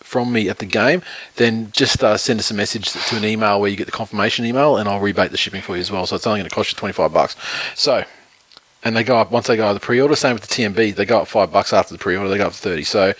from 0.00 0.32
me 0.32 0.48
at 0.48 0.58
the 0.58 0.66
game, 0.66 1.02
then 1.36 1.70
just 1.70 2.02
uh, 2.02 2.16
send 2.16 2.40
us 2.40 2.50
a 2.50 2.54
message 2.54 2.90
to 2.90 3.16
an 3.16 3.24
email 3.24 3.60
where 3.60 3.70
you 3.70 3.76
get 3.76 3.86
the 3.86 3.92
confirmation 3.92 4.44
email, 4.44 4.76
and 4.76 4.88
I'll 4.88 4.98
rebate 4.98 5.30
the 5.30 5.36
shipping 5.36 5.62
for 5.62 5.76
you 5.76 5.80
as 5.80 5.88
well. 5.92 6.04
So 6.04 6.16
it's 6.16 6.26
only 6.26 6.40
going 6.40 6.50
to 6.50 6.54
cost 6.54 6.72
you 6.72 6.76
twenty 6.76 6.92
five 6.92 7.12
bucks. 7.12 7.36
So, 7.76 8.02
and 8.82 8.96
they 8.96 9.04
go 9.04 9.18
up 9.18 9.30
once 9.30 9.46
they 9.46 9.56
go 9.56 9.68
up 9.68 9.74
the 9.74 9.80
pre 9.80 10.00
order. 10.00 10.16
Same 10.16 10.34
with 10.34 10.42
the 10.42 10.52
TMB, 10.52 10.96
they 10.96 11.04
go 11.04 11.20
up 11.20 11.28
five 11.28 11.52
bucks 11.52 11.72
after 11.72 11.94
the 11.94 11.98
pre 11.98 12.16
order. 12.16 12.28
They 12.28 12.38
go 12.38 12.46
up 12.46 12.52
to 12.54 12.58
thirty. 12.58 12.82
So, 12.82 13.14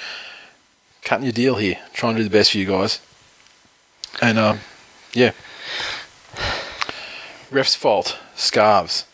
cutting 1.03 1.25
your 1.25 1.33
deal 1.33 1.57
here, 1.57 1.79
trying 1.93 2.15
to 2.15 2.21
do 2.21 2.25
the 2.25 2.31
best 2.31 2.53
for 2.53 2.59
you 2.59 2.67
guys. 2.67 3.01
And 4.21 4.39
um, 4.39 4.61
yeah. 5.13 5.33
ref's 7.51 7.75
fault. 7.75 8.19
Scarves. 8.35 9.07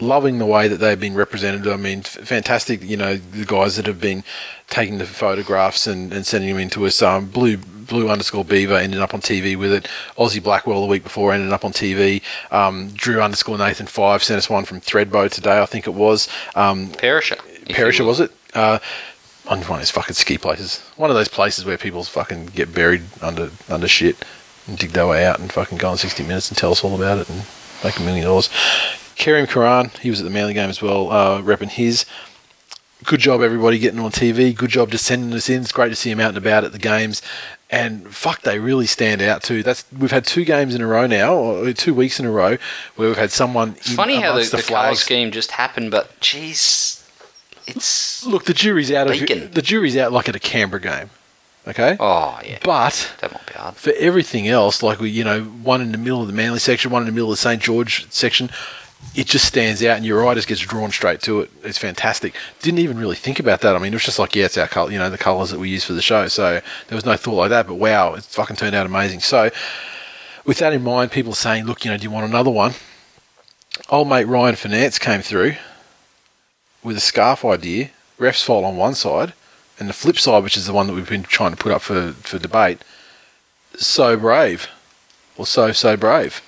Loving 0.00 0.38
the 0.38 0.46
way 0.46 0.68
that 0.68 0.76
they've 0.76 0.98
been 0.98 1.14
represented. 1.14 1.66
I 1.66 1.76
mean, 1.76 2.00
f- 2.00 2.06
fantastic. 2.06 2.82
You 2.84 2.96
know, 2.96 3.16
the 3.16 3.44
guys 3.44 3.76
that 3.76 3.86
have 3.86 4.00
been 4.00 4.22
taking 4.68 4.98
the 4.98 5.06
photographs 5.06 5.86
and, 5.86 6.12
and 6.12 6.24
sending 6.24 6.50
them 6.50 6.58
into 6.58 6.86
us. 6.86 7.02
Um, 7.02 7.26
blue 7.26 7.56
blue 7.56 8.08
underscore 8.10 8.44
beaver 8.44 8.76
ended 8.76 9.00
up 9.00 9.14
on 9.14 9.20
TV 9.20 9.56
with 9.56 9.72
it. 9.72 9.88
Aussie 10.16 10.42
Blackwell 10.42 10.82
the 10.82 10.86
week 10.86 11.02
before 11.02 11.32
ended 11.32 11.52
up 11.52 11.64
on 11.64 11.72
TV. 11.72 12.22
Um, 12.52 12.90
Drew 12.90 13.20
underscore 13.20 13.58
Nathan 13.58 13.86
five 13.86 14.22
sent 14.22 14.38
us 14.38 14.48
one 14.48 14.64
from 14.64 14.80
Thredbo 14.80 15.30
today. 15.30 15.60
I 15.60 15.66
think 15.66 15.86
it 15.86 15.94
was. 15.94 16.28
Um, 16.54 16.90
Perisher. 16.92 17.38
Perisher 17.70 18.04
was 18.04 18.20
it? 18.20 18.30
Uh, 18.54 18.78
on 19.48 19.60
one 19.62 19.78
of 19.78 19.80
those 19.80 19.90
fucking 19.90 20.14
ski 20.14 20.38
places. 20.38 20.80
One 20.96 21.10
of 21.10 21.16
those 21.16 21.28
places 21.28 21.64
where 21.64 21.78
people 21.78 22.04
fucking 22.04 22.46
get 22.46 22.74
buried 22.74 23.02
under 23.22 23.50
under 23.68 23.88
shit 23.88 24.24
and 24.66 24.78
dig 24.78 24.90
their 24.90 25.06
way 25.06 25.24
out 25.24 25.40
and 25.40 25.50
fucking 25.50 25.78
go 25.78 25.88
on 25.88 25.96
60 25.96 26.22
minutes 26.22 26.50
and 26.50 26.58
tell 26.58 26.70
us 26.70 26.84
all 26.84 26.94
about 26.94 27.18
it 27.18 27.30
and 27.30 27.44
make 27.82 27.98
a 27.98 28.02
million 28.02 28.26
dollars. 28.26 28.50
Karim 29.16 29.46
Karan, 29.46 29.90
he 30.00 30.10
was 30.10 30.20
at 30.20 30.24
the 30.24 30.30
Manly 30.30 30.54
game 30.54 30.70
as 30.70 30.80
well, 30.80 31.10
uh, 31.10 31.42
repping 31.42 31.70
his. 31.70 32.04
Good 33.04 33.20
job, 33.20 33.40
everybody, 33.42 33.78
getting 33.78 34.00
on 34.00 34.10
TV. 34.10 34.54
Good 34.54 34.70
job 34.70 34.90
just 34.90 35.04
sending 35.04 35.32
us 35.32 35.48
in. 35.48 35.62
It's 35.62 35.72
great 35.72 35.88
to 35.88 35.96
see 35.96 36.10
him 36.10 36.20
out 36.20 36.30
and 36.30 36.38
about 36.38 36.64
at 36.64 36.72
the 36.72 36.78
games. 36.78 37.22
And 37.70 38.08
fuck, 38.14 38.42
they 38.42 38.58
really 38.58 38.86
stand 38.86 39.20
out 39.22 39.42
too. 39.42 39.62
That's 39.62 39.84
we've 39.96 40.10
had 40.10 40.24
two 40.24 40.44
games 40.44 40.74
in 40.74 40.82
a 40.82 40.86
row 40.86 41.06
now, 41.06 41.34
or 41.34 41.72
two 41.72 41.94
weeks 41.94 42.18
in 42.18 42.26
a 42.26 42.30
row, 42.30 42.56
where 42.96 43.08
we've 43.08 43.16
had 43.16 43.30
someone. 43.30 43.72
It's 43.78 43.94
funny 43.94 44.16
how 44.16 44.34
the, 44.34 44.42
the, 44.42 44.50
colour 44.50 44.62
flags. 44.62 45.00
scheme 45.00 45.30
just 45.30 45.52
happened, 45.52 45.90
but 45.90 46.18
jeez, 46.20 46.97
it's 47.68 48.24
Look, 48.26 48.44
the 48.44 48.54
jury's 48.54 48.90
out. 48.90 49.08
Beacon. 49.08 49.44
Of, 49.44 49.54
the 49.54 49.62
jury's 49.62 49.96
out 49.96 50.12
like 50.12 50.28
at 50.28 50.36
a 50.36 50.40
Canberra 50.40 50.80
game. 50.80 51.10
Okay, 51.66 51.98
oh 52.00 52.40
yeah, 52.44 52.58
but 52.64 53.12
that 53.20 53.30
might 53.30 53.46
be 53.46 53.52
hard. 53.52 53.74
for 53.76 53.92
everything 53.98 54.48
else, 54.48 54.82
like 54.82 55.00
we, 55.00 55.10
you 55.10 55.22
know, 55.22 55.42
one 55.42 55.82
in 55.82 55.92
the 55.92 55.98
middle 55.98 56.22
of 56.22 56.26
the 56.26 56.32
Manly 56.32 56.60
section, 56.60 56.90
one 56.90 57.02
in 57.02 57.06
the 57.06 57.12
middle 57.12 57.30
of 57.30 57.36
the 57.36 57.42
St 57.42 57.60
George 57.60 58.10
section, 58.10 58.48
it 59.14 59.26
just 59.26 59.44
stands 59.44 59.82
out, 59.84 59.96
and 59.96 60.06
your 60.06 60.26
eye 60.26 60.34
just 60.34 60.48
gets 60.48 60.60
drawn 60.60 60.90
straight 60.90 61.20
to 61.22 61.40
it. 61.40 61.50
It's 61.62 61.76
fantastic. 61.76 62.34
Didn't 62.62 62.78
even 62.78 62.98
really 62.98 63.16
think 63.16 63.38
about 63.38 63.60
that. 63.60 63.76
I 63.76 63.78
mean, 63.78 63.92
it 63.92 63.96
was 63.96 64.04
just 64.04 64.18
like, 64.18 64.34
yeah, 64.34 64.46
it's 64.46 64.56
our 64.56 64.66
color, 64.66 64.90
you 64.90 64.98
know, 64.98 65.10
the 65.10 65.18
colours 65.18 65.50
that 65.50 65.60
we 65.60 65.68
use 65.68 65.84
for 65.84 65.92
the 65.92 66.00
show. 66.02 66.26
So 66.28 66.60
there 66.88 66.96
was 66.96 67.04
no 67.04 67.16
thought 67.16 67.34
like 67.34 67.50
that. 67.50 67.66
But 67.66 67.74
wow, 67.74 68.14
it's 68.14 68.34
fucking 68.34 68.56
turned 68.56 68.74
out 68.74 68.86
amazing. 68.86 69.20
So 69.20 69.50
with 70.46 70.58
that 70.58 70.72
in 70.72 70.82
mind, 70.82 71.12
people 71.12 71.34
saying, 71.34 71.66
look, 71.66 71.84
you 71.84 71.90
know, 71.90 71.98
do 71.98 72.04
you 72.04 72.10
want 72.10 72.26
another 72.26 72.50
one? 72.50 72.72
Old 73.90 74.08
mate 74.08 74.24
Ryan 74.24 74.56
Finance 74.56 74.98
came 74.98 75.20
through 75.20 75.54
with 76.82 76.96
a 76.96 77.00
scarf 77.00 77.44
idea, 77.44 77.90
ref's 78.18 78.42
fault 78.42 78.64
on 78.64 78.76
one 78.76 78.94
side, 78.94 79.32
and 79.78 79.88
the 79.88 79.92
flip 79.92 80.18
side, 80.18 80.42
which 80.42 80.56
is 80.56 80.66
the 80.66 80.72
one 80.72 80.86
that 80.86 80.92
we've 80.94 81.08
been 81.08 81.22
trying 81.22 81.50
to 81.52 81.56
put 81.56 81.72
up 81.72 81.82
for, 81.82 82.12
for 82.12 82.38
debate, 82.38 82.78
so 83.76 84.16
brave. 84.16 84.68
Or 85.36 85.46
so, 85.46 85.70
so 85.70 85.96
brave. 85.96 86.42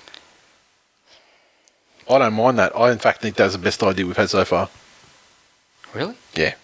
I 2.09 2.17
don't 2.17 2.33
mind 2.33 2.59
that. 2.59 2.75
I, 2.75 2.91
in 2.91 2.99
fact, 2.99 3.21
think 3.21 3.37
that's 3.37 3.53
the 3.53 3.59
best 3.59 3.81
idea 3.81 4.05
we've 4.05 4.17
had 4.17 4.29
so 4.29 4.43
far. 4.43 4.69
Really? 5.93 6.15
Yeah. 6.35 6.55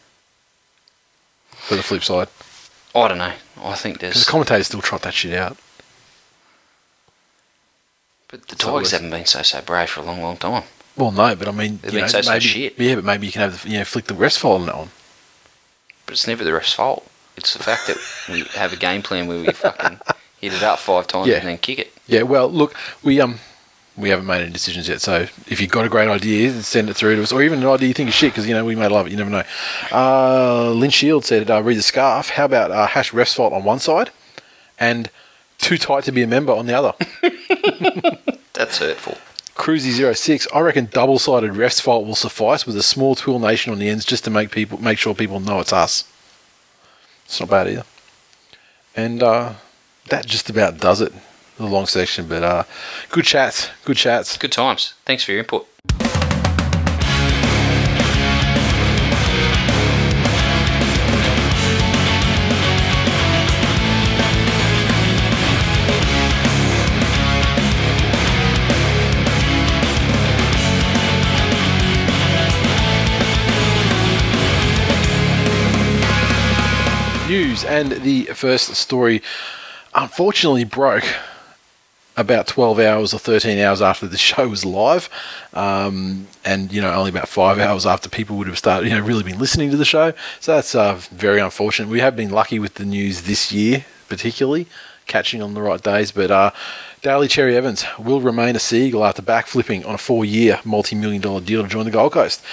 For 1.52 1.76
the 1.76 1.84
flip 1.84 2.04
side. 2.04 2.28
I 2.94 3.08
don't 3.08 3.18
know. 3.18 3.34
I 3.62 3.76
think 3.76 4.00
Because 4.00 4.14
there's, 4.16 4.26
the 4.26 4.32
commentators 4.32 4.68
still 4.68 4.82
trot 4.82 5.04
that 5.04 5.14
shit 5.14 5.34
out. 5.34 5.58
but 8.28 8.46
the 8.50 8.56
Tigers 8.58 8.92
haven't 8.92 9.10
been 9.12 9.26
so 9.26 9.42
so 9.42 9.62
brave 9.62 9.90
for 9.90 10.02
a 10.02 10.04
long, 10.04 10.22
long 10.22 10.36
time. 10.38 10.64
Well, 10.98 11.12
no, 11.12 11.36
but 11.36 11.48
I 11.48 11.52
mean, 11.52 11.80
They've 11.82 11.94
you 11.94 12.00
know, 12.02 12.08
maybe, 12.28 12.40
shit. 12.44 12.80
yeah, 12.80 12.96
but 12.96 13.04
maybe 13.04 13.28
you 13.28 13.32
can 13.32 13.42
have 13.42 13.62
the, 13.64 13.70
you 13.70 13.78
know, 13.78 13.86
flick 13.86 14.06
the 14.06 14.16
rest 14.16 14.40
fault 14.40 14.62
on 14.62 14.66
that 14.68 14.78
one. 14.78 14.90
But 16.06 16.14
it's 16.14 16.28
never 16.28 16.44
the 16.44 16.54
ref's 16.54 16.74
fault. 16.74 17.08
It's 17.36 17.54
the 17.54 17.62
fact 17.62 17.86
that 17.88 17.98
we 18.30 18.42
have 18.60 18.74
a 18.74 18.78
game 18.78 19.04
plan 19.04 19.28
where 19.28 19.40
we 19.40 19.48
fucking 19.52 20.00
hit 20.42 20.54
it 20.54 20.64
up 20.64 20.80
five 20.80 21.06
times 21.06 21.28
Yeah. 21.28 21.36
and 21.38 21.48
then 21.48 21.58
kick 21.60 21.78
it. 21.80 21.94
Yeah, 22.08 22.24
well, 22.24 22.48
look, 22.50 22.74
we 23.04 23.22
um, 23.22 23.40
we 23.96 24.10
haven't 24.10 24.26
made 24.26 24.42
any 24.42 24.52
decisions 24.52 24.88
yet. 24.90 25.02
So 25.02 25.28
if 25.48 25.62
you've 25.62 25.70
got 25.70 25.86
a 25.86 25.90
great 25.90 26.08
idea, 26.10 26.52
send 26.64 26.90
it 26.90 26.96
through 26.96 27.18
to 27.18 27.22
us, 27.24 27.32
or 27.32 27.44
even 27.44 27.60
an 27.62 27.68
idea 27.68 27.90
you 27.90 27.94
think 27.94 28.10
is 28.10 28.16
shit, 28.16 28.32
because 28.32 28.48
you 28.48 28.56
know 28.56 28.66
we 28.66 28.76
may 28.76 28.88
love 28.88 29.06
it. 29.06 29.12
You 29.12 29.18
never 29.18 29.30
know. 29.30 29.44
Uh, 29.92 30.72
Lynn 30.72 30.90
Shield 30.90 31.26
said, 31.26 31.52
uh, 31.52 31.62
"Read 31.62 31.78
the 31.78 31.84
scarf." 31.84 32.30
How 32.30 32.46
about 32.46 32.72
uh, 32.72 32.88
hash 32.88 33.14
ref's 33.14 33.34
fault 33.36 33.54
on 33.54 33.64
one 33.64 33.80
side, 33.80 34.10
and 34.80 35.12
too 35.60 35.78
tight 35.78 36.06
to 36.06 36.12
be 36.12 36.24
a 36.24 36.28
member 36.28 36.54
on 36.54 36.66
the 36.66 36.74
other? 36.74 36.94
That's 38.54 38.80
hurtful. 38.80 39.18
Cruisy06, 39.58 40.48
I 40.54 40.60
reckon 40.62 40.86
double 40.86 41.20
sided 41.20 41.56
ref's 41.56 41.80
fault 41.80 42.06
will 42.06 42.16
suffice 42.16 42.66
with 42.66 42.78
a 42.78 42.84
small 42.84 43.16
TWiL 43.16 43.40
nation 43.40 43.74
on 43.74 43.80
the 43.80 43.90
ends 43.90 44.06
just 44.06 44.24
to 44.26 44.30
make 44.30 44.52
people 44.52 44.78
make 44.78 45.00
sure 45.00 45.14
people 45.14 45.40
know 45.40 45.60
it's 45.60 45.74
us. 45.74 46.10
It's 47.26 47.40
not 47.40 47.50
bad 47.50 47.68
either. 47.68 47.84
And 48.96 49.22
uh, 49.22 49.54
that 50.10 50.26
just 50.26 50.50
about 50.50 50.80
does 50.80 51.02
it. 51.02 51.12
The 51.58 51.66
long 51.66 51.88
section, 51.88 52.28
but 52.28 52.44
uh, 52.44 52.64
good 53.10 53.26
chats, 53.26 53.72
good 53.84 53.98
chats. 53.98 54.38
Good 54.38 54.52
times. 54.52 54.94
Thanks 55.06 55.24
for 55.24 55.32
your 55.32 55.40
input. 55.40 55.68
News 77.58 77.66
and 77.66 77.92
the 78.04 78.26
first 78.26 78.76
story 78.76 79.24
unfortunately 79.96 80.64
broke 80.64 81.06
about 82.16 82.46
12 82.46 82.80
hours 82.80 83.16
or 83.16 83.20
13 83.20 83.58
hours 83.58 83.82
after 83.82 84.06
the 84.06 84.18
show 84.30 84.48
was 84.48 84.64
live. 84.64 85.10
Um, 85.54 86.28
and 86.46 86.72
you 86.72 86.82
know 86.82 86.94
only 86.94 87.10
about 87.10 87.28
five 87.28 87.58
hours 87.58 87.88
after 87.88 88.10
people 88.10 88.38
would 88.38 88.48
have 88.48 88.60
started 88.60 88.88
you 88.88 88.96
know 88.96 89.04
really 89.04 89.24
been 89.24 89.40
listening 89.40 89.72
to 89.72 89.78
the 89.78 89.86
show. 89.86 90.14
So 90.40 90.54
that's 90.54 90.76
uh, 90.76 91.02
very 91.12 91.40
unfortunate. 91.40 91.90
We 91.90 92.00
have 92.00 92.16
been 92.16 92.30
lucky 92.30 92.60
with 92.60 92.76
the 92.76 92.86
news 92.86 93.24
this 93.24 93.52
year 93.52 93.86
particularly 94.08 94.68
catching 95.08 95.42
on 95.42 95.56
the 95.56 95.62
right 95.62 95.82
days. 95.82 96.12
But 96.12 96.30
uh, 96.30 96.52
Daly 97.02 97.28
Cherry 97.28 97.58
Evans 97.58 97.86
will 97.98 98.22
remain 98.22 98.56
a 98.56 98.60
Seagull 98.60 99.04
after 99.04 99.24
backflipping 99.24 99.84
on 99.86 99.96
a 99.96 99.98
four-year 99.98 100.60
multi-million 100.64 101.22
dollar 101.22 101.42
deal 101.42 101.64
to 101.64 101.70
join 101.70 101.86
the 101.86 101.92
Gold 101.92 102.12
Coast 102.12 102.44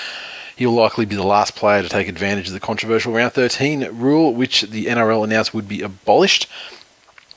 He'll 0.56 0.70
likely 0.70 1.04
be 1.04 1.16
the 1.16 1.26
last 1.26 1.56
player 1.56 1.82
to 1.82 1.88
take 1.88 2.08
advantage 2.08 2.46
of 2.46 2.54
the 2.54 2.60
controversial 2.60 3.12
round 3.12 3.32
13 3.32 3.88
rule, 3.92 4.32
which 4.32 4.62
the 4.62 4.86
NRL 4.86 5.24
announced 5.24 5.52
would 5.52 5.68
be 5.68 5.82
abolished. 5.82 6.48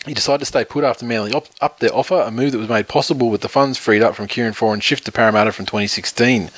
He 0.05 0.13
decided 0.13 0.39
to 0.39 0.45
stay 0.45 0.63
put 0.63 0.85
after 0.85 1.05
Manly 1.05 1.33
op- 1.33 1.47
upped 1.59 1.81
their 1.81 1.93
offer, 1.93 2.21
a 2.21 2.31
move 2.31 2.53
that 2.53 2.59
was 2.59 2.69
made 2.69 2.87
possible 2.87 3.29
with 3.29 3.41
the 3.41 3.49
funds 3.49 3.77
freed 3.77 4.01
up 4.01 4.15
from 4.15 4.27
Kieran 4.27 4.53
Foran 4.53 4.81
shift 4.81 5.05
to 5.05 5.11
Parramatta 5.11 5.51
from 5.51 5.65
2016. 5.65 6.49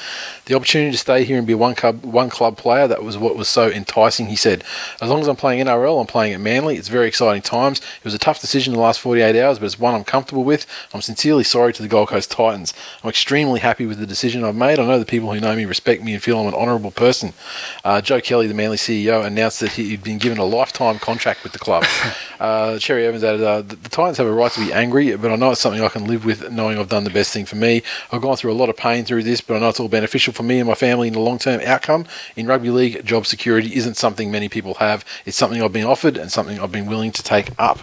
The 0.50 0.56
opportunity 0.56 0.90
to 0.90 0.98
stay 0.98 1.26
here 1.26 1.38
and 1.38 1.46
be 1.46 1.54
one 1.54 1.76
club, 1.76 2.04
one 2.04 2.32
club 2.32 2.58
player, 2.58 2.88
that 2.88 3.04
was 3.04 3.20
what 3.20 3.36
was 3.36 3.48
so 3.48 3.70
enticing, 3.70 4.30
he 4.30 4.36
said. 4.36 4.64
As 5.00 5.08
long 5.08 5.22
as 5.22 5.28
I'm 5.28 5.36
playing 5.36 5.64
NRL, 5.64 6.02
I'm 6.02 6.08
playing 6.08 6.34
at 6.34 6.42
Manly. 6.42 6.76
It's 6.76 6.88
very 6.88 7.08
exciting 7.08 7.44
times. 7.44 7.78
It 7.78 8.04
was 8.04 8.16
a 8.16 8.18
tough 8.18 8.42
decision 8.42 8.74
in 8.74 8.78
the 8.78 8.82
last 8.82 9.00
48 9.00 9.40
hours, 9.40 9.60
but 9.60 9.66
it's 9.66 9.78
one 9.78 9.94
I'm 9.94 10.04
comfortable 10.04 10.44
with. 10.44 10.66
I'm 10.92 11.04
sincerely 11.04 11.44
sorry 11.44 11.72
to 11.74 11.84
the 11.84 11.88
Gold 11.88 12.08
Coast 12.08 12.32
Titans. 12.32 12.74
I'm 13.04 13.12
extremely 13.12 13.60
happy 13.60 13.86
with 13.86 14.00
the 14.00 14.08
decision 14.08 14.44
I've 14.44 14.56
made. 14.56 14.80
I 14.80 14.88
know 14.88 14.98
the 14.98 15.06
people 15.06 15.32
who 15.32 15.40
know 15.40 15.56
me 15.56 15.66
respect 15.66 16.02
me 16.02 16.16
and 16.16 16.24
feel 16.24 16.40
I'm 16.40 16.48
an 16.48 16.56
honourable 16.56 16.90
person. 16.90 17.34
Uh, 17.84 18.02
Joe 18.02 18.20
Kelly, 18.20 18.48
the 18.48 18.56
Manly 18.56 18.78
CEO, 18.78 19.24
announced 19.24 19.60
that 19.60 19.74
he'd 19.74 20.02
been 20.02 20.18
given 20.18 20.40
a 20.40 20.46
lifetime 20.46 20.98
contract 20.98 21.44
with 21.44 21.54
the 21.54 21.60
club. 21.60 21.86
uh, 22.40 22.80
Cherry 22.80 23.06
Evans 23.06 23.24
added, 23.24 23.44
uh, 23.44 23.62
the, 23.62 23.76
the 23.76 23.90
Titans 23.90 24.18
have 24.18 24.26
a 24.26 24.34
right 24.34 24.52
to 24.54 24.66
be 24.66 24.74
angry, 24.74 25.16
but 25.16 25.30
I 25.30 25.36
know 25.36 25.52
it's 25.52 25.62
something 25.62 25.84
I 25.84 25.90
can 25.90 26.08
live 26.08 26.26
with 26.26 26.50
knowing 26.52 26.80
I've 26.80 26.90
done 26.90 27.04
the 27.04 27.12
best 27.12 27.32
thing 27.32 27.46
for 27.46 27.56
me. 27.56 27.84
I've 28.12 28.24
gone 28.24 28.36
through 28.36 28.52
a 28.52 28.58
lot 28.58 28.70
of 28.70 28.78
pain 28.78 29.06
through 29.06 29.22
this, 29.22 29.42
but 29.42 29.56
I 29.56 29.60
know 29.60 29.70
it's 29.70 29.80
all 29.80 29.90
beneficial 29.90 30.34
for 30.40 30.44
me 30.44 30.60
and 30.60 30.70
my 30.70 30.74
family 30.74 31.10
in 31.10 31.14
the 31.14 31.20
long 31.20 31.38
term 31.38 31.60
outcome. 31.66 32.06
In 32.38 32.48
rugby 32.48 32.70
league, 32.70 33.04
job 33.04 33.26
security 33.26 33.76
isn't 33.76 33.98
something 33.98 34.32
many 34.32 34.48
people 34.48 34.76
have. 34.76 35.04
It's 35.26 35.36
something 35.36 35.62
I've 35.62 35.74
been 35.74 35.86
offered 35.86 36.16
and 36.16 36.32
something 36.32 36.62
I've 36.62 36.72
been 36.72 36.86
willing 36.86 37.12
to 37.12 37.22
take 37.22 37.52
up. 37.60 37.80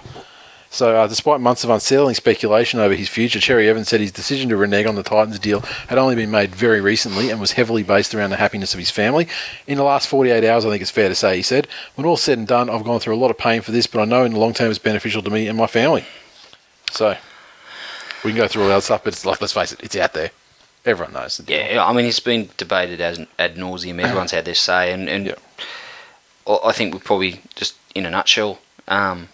So, 0.70 0.96
uh, 0.96 1.06
despite 1.06 1.42
months 1.42 1.64
of 1.64 1.70
unsettling 1.70 2.14
speculation 2.14 2.80
over 2.80 2.94
his 2.94 3.10
future, 3.10 3.40
Cherry 3.40 3.68
Evans 3.68 3.88
said 3.88 4.00
his 4.00 4.10
decision 4.10 4.48
to 4.48 4.56
renege 4.56 4.86
on 4.86 4.94
the 4.94 5.02
Titans 5.02 5.38
deal 5.38 5.60
had 5.88 5.98
only 5.98 6.14
been 6.14 6.30
made 6.30 6.54
very 6.54 6.80
recently 6.80 7.28
and 7.28 7.42
was 7.42 7.52
heavily 7.52 7.82
based 7.82 8.14
around 8.14 8.30
the 8.30 8.36
happiness 8.36 8.72
of 8.72 8.80
his 8.80 8.90
family. 8.90 9.28
In 9.66 9.76
the 9.76 9.84
last 9.84 10.08
48 10.08 10.42
hours, 10.42 10.64
I 10.64 10.70
think 10.70 10.80
it's 10.80 10.90
fair 10.90 11.10
to 11.10 11.14
say, 11.14 11.36
he 11.36 11.42
said, 11.42 11.68
when 11.94 12.06
all's 12.06 12.22
said 12.22 12.38
and 12.38 12.48
done, 12.48 12.70
I've 12.70 12.84
gone 12.84 13.00
through 13.00 13.16
a 13.16 13.20
lot 13.20 13.30
of 13.30 13.36
pain 13.36 13.60
for 13.60 13.70
this, 13.70 13.86
but 13.86 14.00
I 14.00 14.06
know 14.06 14.24
in 14.24 14.32
the 14.32 14.38
long 14.38 14.54
term 14.54 14.70
it's 14.70 14.78
beneficial 14.78 15.22
to 15.22 15.30
me 15.30 15.46
and 15.46 15.58
my 15.58 15.66
family. 15.66 16.06
So, 16.90 17.18
we 18.24 18.30
can 18.30 18.38
go 18.38 18.48
through 18.48 18.62
all 18.62 18.68
that 18.70 18.82
stuff, 18.82 19.04
but 19.04 19.12
it's 19.12 19.26
like, 19.26 19.42
let's 19.42 19.52
face 19.52 19.72
it, 19.72 19.82
it's 19.82 19.96
out 19.96 20.14
there. 20.14 20.30
Everyone 20.86 21.12
knows. 21.14 21.40
Yeah, 21.46 21.84
I 21.84 21.92
mean, 21.92 22.06
it's 22.06 22.20
been 22.20 22.48
debated 22.56 23.00
as 23.00 23.18
ad 23.38 23.56
nauseum. 23.56 24.00
Everyone's 24.00 24.30
had 24.30 24.44
their 24.44 24.54
say, 24.54 24.92
and, 24.92 25.08
and 25.08 25.26
Yeah. 25.26 25.34
I 26.64 26.70
think 26.72 26.94
we 26.94 27.00
probably 27.00 27.40
just 27.56 27.74
in 27.94 28.06
a 28.06 28.10
nutshell, 28.10 28.60
um, 28.86 29.28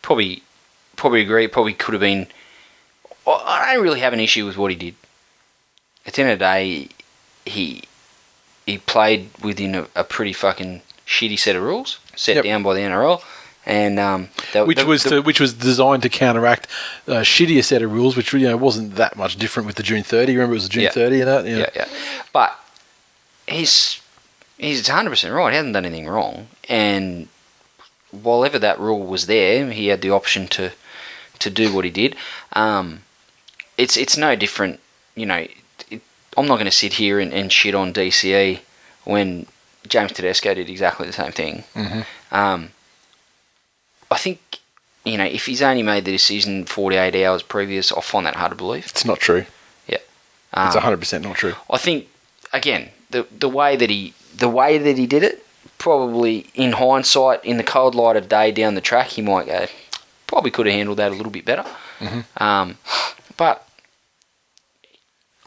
probably 0.00 0.42
probably 0.96 1.20
agree. 1.20 1.46
Probably 1.46 1.74
could 1.74 1.92
have 1.92 2.00
been. 2.00 2.26
I- 3.26 3.66
I 3.70 3.74
don't 3.74 3.82
really 3.84 4.00
have 4.00 4.14
an 4.14 4.20
issue 4.20 4.46
with 4.46 4.56
what 4.56 4.70
he 4.70 4.76
did. 4.76 4.94
At 6.06 6.14
the 6.14 6.22
end 6.22 6.30
of 6.32 6.38
the 6.38 6.44
day, 6.44 6.88
he 7.44 7.82
he 8.64 8.78
played 8.78 9.28
within 9.42 9.74
a, 9.74 9.86
a 9.94 10.04
pretty 10.04 10.32
fucking 10.32 10.80
shitty 11.06 11.38
set 11.38 11.54
of 11.56 11.62
rules 11.62 11.98
set 12.16 12.36
Yep. 12.36 12.44
down 12.44 12.62
by 12.62 12.72
the 12.74 12.80
NRL, 12.80 13.22
and 13.68 14.00
um, 14.00 14.28
which 14.66 14.82
was 14.82 15.04
the- 15.04 15.10
to, 15.10 15.20
which 15.22 15.38
was 15.40 15.52
designed 15.54 16.02
to 16.02 16.08
counteract 16.08 16.66
a 17.06 17.20
shittier 17.22 17.62
set 17.62 17.82
of 17.82 17.92
rules, 17.92 18.16
which 18.16 18.32
you 18.32 18.40
know 18.48 18.56
wasn't 18.56 18.96
that 18.96 19.14
much 19.16 19.36
different 19.36 19.66
with 19.66 19.76
the 19.76 19.82
June 19.84 20.02
30. 20.02 20.32
Remember, 20.32 20.54
it 20.54 20.56
was 20.56 20.64
the 20.64 20.70
June 20.70 20.84
Yeah. 20.84 20.90
30 20.90 21.20
and 21.20 21.28
that. 21.28 21.44
Yeah. 21.46 21.56
yeah, 21.58 21.70
yeah. 21.76 21.88
But 22.32 22.58
he's 23.46 24.00
he's 24.56 24.88
100 24.88 25.10
percent 25.10 25.34
right. 25.34 25.50
He 25.50 25.56
hasn't 25.56 25.74
done 25.74 25.84
anything 25.86 26.06
wrong, 26.08 26.48
and 26.68 27.28
while 28.10 28.44
ever 28.44 28.58
that 28.58 28.80
rule 28.80 29.04
was 29.06 29.26
there, 29.26 29.70
he 29.70 29.88
had 29.88 30.00
the 30.00 30.10
option 30.10 30.48
to 30.48 30.72
to 31.38 31.50
do 31.50 31.72
what 31.72 31.84
he 31.84 31.90
did. 31.90 32.16
Um, 32.54 33.02
it's 33.76 33.96
it's 33.96 34.16
no 34.16 34.34
different. 34.34 34.80
You 35.14 35.26
know, 35.26 35.46
it, 35.90 36.00
I'm 36.36 36.46
not 36.46 36.56
going 36.56 36.64
to 36.66 36.70
sit 36.70 36.94
here 36.94 37.18
and, 37.20 37.32
and 37.34 37.52
shit 37.52 37.74
on 37.74 37.92
DCE 37.92 38.60
when 39.04 39.46
James 39.88 40.12
Tedesco 40.12 40.54
did 40.54 40.70
exactly 40.70 41.06
the 41.06 41.12
same 41.12 41.32
thing. 41.32 41.64
Mhm. 41.74 42.04
Um, 42.32 42.70
I 44.10 44.16
think. 44.18 44.40
You 45.04 45.16
know, 45.16 45.24
if 45.24 45.46
he's 45.46 45.62
only 45.62 45.82
made 45.82 46.04
the 46.04 46.12
decision 46.12 46.66
48 46.66 47.24
hours 47.24 47.42
previous, 47.42 47.92
I 47.92 48.00
find 48.02 48.26
that 48.26 48.34
hard 48.36 48.50
to 48.50 48.56
believe. 48.56 48.86
It's 48.86 49.06
not 49.06 49.20
true. 49.20 49.46
Um, 50.54 50.66
It's 50.66 50.74
100 50.76 50.96
percent 50.98 51.24
not 51.24 51.36
true. 51.36 51.54
I 51.70 51.76
think 51.76 52.08
again 52.54 52.88
the 53.10 53.26
the 53.30 53.50
way 53.50 53.76
that 53.76 53.90
he 53.90 54.14
the 54.34 54.48
way 54.48 54.78
that 54.78 54.96
he 54.96 55.06
did 55.06 55.22
it 55.22 55.46
probably 55.76 56.46
in 56.54 56.72
hindsight 56.72 57.44
in 57.44 57.58
the 57.58 57.62
cold 57.62 57.94
light 57.94 58.16
of 58.16 58.28
day 58.30 58.50
down 58.50 58.74
the 58.74 58.80
track 58.80 59.08
he 59.08 59.20
might 59.22 59.46
go 59.46 59.66
probably 60.26 60.50
could 60.50 60.64
have 60.66 60.74
handled 60.74 60.96
that 60.98 61.12
a 61.12 61.14
little 61.14 61.30
bit 61.30 61.44
better. 61.44 61.64
Um, 62.38 62.78
but 63.36 63.67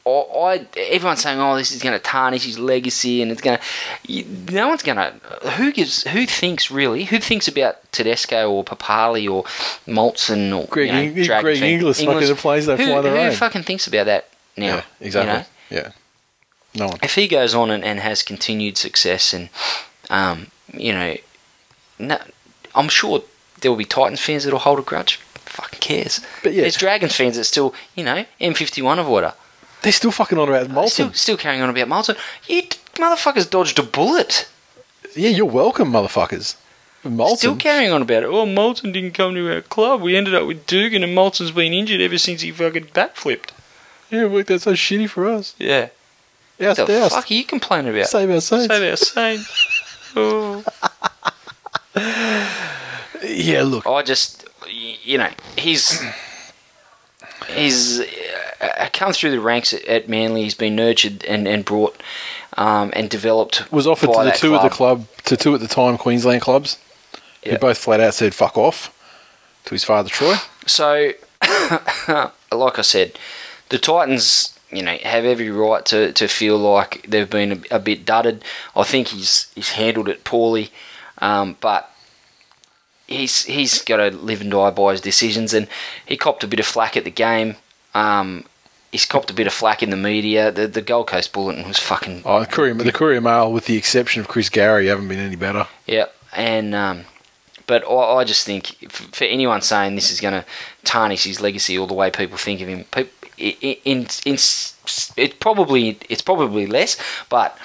I, 0.06 0.10
I 0.10 0.68
everyone's 0.78 1.22
saying 1.22 1.40
oh 1.40 1.56
this 1.56 1.72
is 1.72 1.82
going 1.82 1.94
to 1.98 2.04
tarnish 2.04 2.46
his 2.46 2.58
legacy 2.58 3.22
and 3.22 3.32
it's 3.32 3.42
going 3.42 3.60
to 3.60 4.24
no 4.52 4.68
one's 4.68 4.82
going 4.84 4.98
to 4.98 5.12
who 5.52 5.72
gives 5.72 6.04
who 6.08 6.26
thinks 6.26 6.72
really 6.72 7.04
who 7.06 7.20
thinks 7.20 7.48
about 7.48 7.92
Tedesco 7.92 8.52
or 8.52 8.64
Papalii 8.64 9.32
or 9.32 9.44
Maltson 9.92 10.58
or 10.58 10.66
Greg 10.68 10.88
you 10.88 10.94
know, 10.94 11.24
Dragon 11.24 11.44
Greg 11.44 11.60
Fang- 11.60 11.74
Inglis 11.74 12.04
fucking 12.04 12.28
the 12.28 12.36
plays 12.36 12.66
they 12.66 12.78
who, 12.78 12.86
fly 12.86 13.02
their 13.02 13.16
who 13.16 13.22
own. 13.30 13.32
fucking 13.34 13.64
thinks 13.64 13.86
about 13.88 14.06
that 14.08 14.30
now 14.58 14.76
yeah, 14.78 14.84
exactly. 15.00 15.32
you 15.32 15.38
know? 15.40 15.84
Yeah. 15.84 15.92
No 16.74 16.88
one. 16.88 17.00
if 17.04 17.16
he 17.16 17.28
goes 17.28 17.54
on 17.54 17.70
and, 17.70 17.84
and 17.84 18.00
has 18.00 18.24
continued 18.24 18.78
success 18.78 19.34
and 19.34 19.50
um, 20.10 20.48
you 20.74 20.94
know 20.94 21.16
no, 22.00 22.18
I'm 22.74 22.90
sure 22.90 23.22
there 23.60 23.70
will 23.70 23.78
be 23.78 23.86
Titans 23.86 24.20
fans 24.20 24.46
that'll 24.46 24.60
hold 24.60 24.80
a 24.80 24.82
grudge 24.82 25.18
fucking 25.36 25.80
cares 25.82 26.22
But 26.44 26.54
yeah. 26.54 26.62
there's 26.62 26.78
Dragons 26.78 27.16
fans 27.16 27.36
that 27.36 27.44
still 27.44 27.76
you 27.96 28.04
know 28.04 28.26
M51 28.40 28.98
avoider 29.06 29.34
They're 29.84 29.92
still 29.92 30.12
fucking 30.12 30.38
on 30.38 30.48
about 30.48 30.68
Molson. 30.68 30.90
still, 30.90 31.14
still 31.14 31.38
carrying 31.38 31.62
on 31.62 31.70
about 31.70 31.88
Molson 31.88 32.18
you 32.48 32.62
d- 32.64 32.78
motherfuckers 32.96 33.50
dodged 33.50 33.80
a 33.80 33.84
bullet 33.84 34.48
yeah, 35.16 35.30
you're 35.30 35.46
welcome, 35.46 35.92
motherfuckers. 35.92 36.56
Molson. 37.04 37.38
still 37.38 37.56
carrying 37.56 37.92
on 37.92 38.02
about 38.04 38.24
it 38.24 38.28
oh 38.30 38.46
Molson 38.46 38.94
didn't 38.94 39.14
come 39.14 39.34
to 39.36 39.54
our 39.56 39.62
club 39.62 40.02
we 40.02 40.16
ended 40.16 40.36
up 40.36 40.46
with 40.48 40.66
Dugan 40.68 41.04
and 41.04 41.18
Molson's 41.18 41.52
been 41.52 41.74
injured 41.74 42.00
ever 42.02 42.18
since 42.18 42.42
he 42.42 42.52
fucking 42.52 42.86
backflipped 42.86 43.50
yeah, 44.12 44.26
look, 44.26 44.48
that's 44.48 44.64
so 44.66 44.74
shitty 44.74 45.10
for 45.10 45.26
us. 45.28 45.56
yeah 45.58 45.90
Oust, 46.60 46.78
what 46.80 46.88
the 46.88 47.02
oust. 47.04 47.16
fuck 47.16 47.32
are 47.32 47.34
you 47.34 47.44
complaining 47.44 47.92
about 47.94 48.08
Save 48.08 48.30
our 48.30 48.42
saints. 48.42 48.68
Save 48.74 48.90
our 48.92 48.96
saints 48.98 50.12
oh 50.16 50.64
Yeah, 53.24 53.64
look. 53.64 53.86
Oh. 53.86 53.96
I 53.96 54.02
just, 54.04 54.46
you 54.68 55.18
know, 55.18 55.30
he's 55.58 56.02
he's 57.56 58.00
uh, 58.00 58.90
come 58.94 59.14
through 59.14 59.32
the 59.32 59.40
ranks 59.40 59.74
at, 59.74 59.84
at 59.86 60.10
Manly. 60.10 60.44
He's 60.44 60.56
been 60.56 60.76
nurtured 60.76 61.24
and, 61.26 61.48
and 61.48 61.66
brought 61.66 62.02
um, 62.58 62.92
and 62.96 63.10
developed. 63.10 63.72
Was 63.72 63.88
offered 63.88 64.14
to 64.14 64.24
the 64.24 64.32
two 64.32 64.56
of 64.56 64.62
the 64.62 64.70
club, 64.70 65.08
to 65.26 65.38
two 65.38 65.54
at 65.54 65.62
the 65.62 65.68
time 65.68 65.98
Queensland 65.98 66.42
clubs, 66.42 66.78
who 67.44 67.58
both 67.58 67.78
flat 67.78 68.00
out 68.00 68.14
said 68.14 68.34
"fuck 68.34 68.58
off" 68.58 68.96
to 69.66 69.72
his 69.72 69.84
father 69.84 70.10
Troy. 70.10 70.36
So, 70.66 71.12
like 72.52 72.80
I 72.80 72.82
said, 72.82 73.18
the 73.70 73.78
Titans, 73.78 74.58
you 74.72 74.84
know, 74.84 74.98
have 75.04 75.26
every 75.26 75.50
right 75.50 75.86
to, 75.88 76.12
to 76.14 76.28
feel 76.28 76.58
like 76.58 77.06
they've 77.08 77.30
been 77.30 77.64
a, 77.72 77.76
a 77.76 77.80
bit 77.80 78.06
dudded. 78.06 78.44
I 78.76 78.84
think 78.84 79.10
he's 79.10 79.52
he's 79.56 79.72
handled 79.72 80.10
it 80.10 80.24
poorly, 80.24 80.72
um, 81.20 81.58
but 81.62 81.91
he's 83.12 83.46
he's 83.46 83.84
got 83.84 83.98
to 83.98 84.12
live 84.12 84.42
and 84.42 84.52
die 84.52 84.72
by 84.72 84.92
his 84.92 85.02
decisions. 85.02 85.54
And 85.54 85.68
he 86.06 86.18
copped 86.18 86.44
a 86.44 86.48
bit 86.48 86.60
of 86.60 86.66
flack 86.66 86.98
at 86.98 87.04
the 87.04 87.12
game. 87.12 87.56
Um, 87.94 88.46
he's 88.92 89.06
copped 89.06 89.30
a 89.30 89.34
bit 89.34 89.48
of 89.48 89.54
flack 89.54 89.84
in 89.84 89.90
the 89.90 89.98
media. 89.98 90.52
The 90.52 90.68
the 90.68 90.82
Gold 90.82 91.08
Coast 91.08 91.34
Bulletin 91.34 91.68
was 91.68 91.78
fucking 91.80 92.24
Oh, 92.26 92.40
the 92.40 92.46
Courier, 92.46 92.74
the 92.74 92.92
Courier 92.92 93.22
Mail, 93.22 93.52
with 93.52 93.66
the 93.66 93.78
exception 93.78 94.22
of 94.22 94.28
Chris 94.28 94.50
Gary, 94.50 94.88
haven't 94.88 95.08
been 95.08 95.20
any 95.20 95.36
better. 95.36 95.68
Yeah, 95.86 96.08
and 96.36 96.74
um, 96.74 97.06
but 97.68 97.84
I, 97.90 98.20
I 98.20 98.24
just 98.24 98.46
think 98.46 98.92
for 98.92 99.26
anyone 99.26 99.62
saying 99.62 99.96
this 99.96 100.12
is 100.12 100.22
going 100.22 100.34
to 100.34 100.46
tarnish 100.84 101.24
his 101.24 101.42
legacy 101.42 101.78
or 101.78 101.88
the 101.88 101.94
way 101.94 102.10
people 102.12 102.38
think 102.38 102.62
of 102.62 102.68
him, 102.68 102.86
peop 102.92 103.12
in, 103.38 103.78
in, 103.84 104.08
in 104.26 104.38
it 105.18 105.40
probably 105.40 105.98
it's 106.10 106.22
probably 106.22 106.68
less, 106.68 106.98
but 107.30 107.58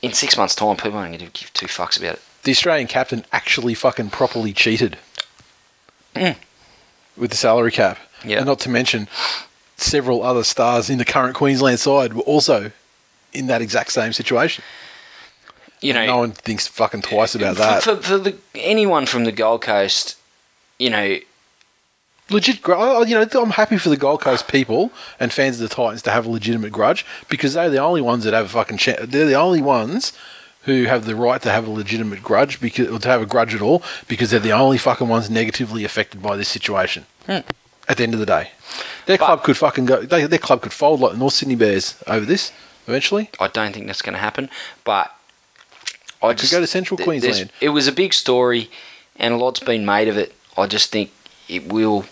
in 0.00 0.12
six 0.12 0.36
months' 0.36 0.54
time, 0.54 0.76
people 0.76 0.98
aren't 0.98 1.18
going 1.18 1.30
to 1.30 1.40
give 1.40 1.52
two 1.52 1.66
fucks 1.66 1.98
about 1.98 2.14
it. 2.14 2.22
The 2.44 2.50
Australian 2.52 2.86
captain 2.88 3.24
actually 3.32 3.74
fucking 3.74 4.10
properly 4.10 4.52
cheated 4.52 4.96
Mm. 6.14 6.36
with 7.16 7.30
the 7.30 7.36
salary 7.36 7.70
cap. 7.70 7.98
Yeah. 8.24 8.38
And 8.38 8.46
not 8.46 8.58
to 8.60 8.68
mention, 8.70 9.08
several 9.76 10.22
other 10.22 10.42
stars 10.42 10.90
in 10.90 10.98
the 10.98 11.04
current 11.04 11.36
Queensland 11.36 11.78
side 11.78 12.14
were 12.14 12.22
also 12.22 12.72
in 13.32 13.46
that 13.46 13.62
exact 13.62 13.92
same 13.92 14.12
situation. 14.12 14.64
You 15.80 15.92
know, 15.92 16.06
no 16.06 16.18
one 16.18 16.32
thinks 16.32 16.66
fucking 16.66 17.02
twice 17.02 17.34
about 17.36 17.56
for, 17.56 17.62
that. 17.62 17.82
for, 17.84 17.96
for 17.96 18.18
the, 18.18 18.36
anyone 18.56 19.06
from 19.06 19.24
the 19.24 19.32
Gold 19.32 19.62
Coast, 19.62 20.16
you 20.78 20.90
know, 20.90 21.18
legit 22.30 22.56
you 22.66 22.74
know 23.14 23.26
i'm 23.40 23.50
happy 23.50 23.78
for 23.78 23.88
the 23.88 23.96
gold 23.96 24.20
coast 24.20 24.48
people 24.48 24.92
and 25.18 25.32
fans 25.32 25.58
of 25.58 25.66
the 25.66 25.74
titans 25.74 26.02
to 26.02 26.10
have 26.10 26.26
a 26.26 26.30
legitimate 26.30 26.70
grudge 26.70 27.06
because 27.30 27.54
they're 27.54 27.70
the 27.70 27.78
only 27.78 28.02
ones 28.02 28.24
that 28.24 28.34
have 28.34 28.44
a 28.44 28.48
fucking 28.50 28.78
they're 29.06 29.24
the 29.24 29.34
only 29.34 29.62
ones 29.62 30.12
who 30.76 30.84
have 30.84 31.04
the 31.04 31.16
right 31.16 31.40
to 31.42 31.50
have 31.50 31.66
a 31.66 31.70
legitimate 31.70 32.22
grudge 32.22 32.60
because 32.60 32.88
or 32.88 32.98
to 32.98 33.08
have 33.08 33.22
a 33.22 33.26
grudge 33.26 33.54
at 33.54 33.60
all 33.60 33.82
because 34.06 34.30
they're 34.30 34.40
the 34.40 34.52
only 34.52 34.78
fucking 34.78 35.08
ones 35.08 35.30
negatively 35.30 35.84
affected 35.84 36.22
by 36.22 36.36
this 36.36 36.48
situation 36.48 37.06
hmm. 37.26 37.38
at 37.88 37.96
the 37.96 38.02
end 38.02 38.14
of 38.14 38.20
the 38.20 38.26
day 38.26 38.50
their 39.06 39.18
But- 39.18 39.26
club 39.26 39.42
could 39.44 39.56
fucking 39.56 39.86
go 39.86 40.02
they, 40.02 40.26
their 40.26 40.38
club 40.38 40.62
could 40.62 40.72
fold 40.72 41.00
like 41.00 41.12
the 41.12 41.18
north 41.18 41.34
sydney 41.34 41.56
bears 41.56 42.02
over 42.06 42.24
this 42.24 42.52
eventually 42.86 43.30
I 43.38 43.48
don't 43.48 43.72
think 43.72 43.86
that's 43.86 44.02
going 44.02 44.14
to 44.14 44.20
happen. 44.20 44.50
But 44.84 45.14
I 46.22 46.28
could 46.28 46.38
just 46.38 46.52
go 46.52 46.60
to 46.60 46.66
central 46.66 46.96
th- 46.96 47.06
Queensland. 47.06 47.52
It 47.60 47.70
was 47.70 47.86
a 47.86 47.92
big 47.92 48.12
story, 48.12 48.70
and 49.16 49.34
a 49.34 49.36
lot's 49.36 49.60
been 49.60 49.84
made 49.84 50.08
of 50.08 50.16
it. 50.16 50.34
I 50.56 50.66
just 50.66 50.90
think 50.90 51.12
it 51.48 51.72
will, 51.72 52.04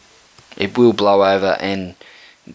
it 0.57 0.79
will 0.79 0.93
blow 0.93 1.25
over, 1.25 1.57
and 1.61 1.95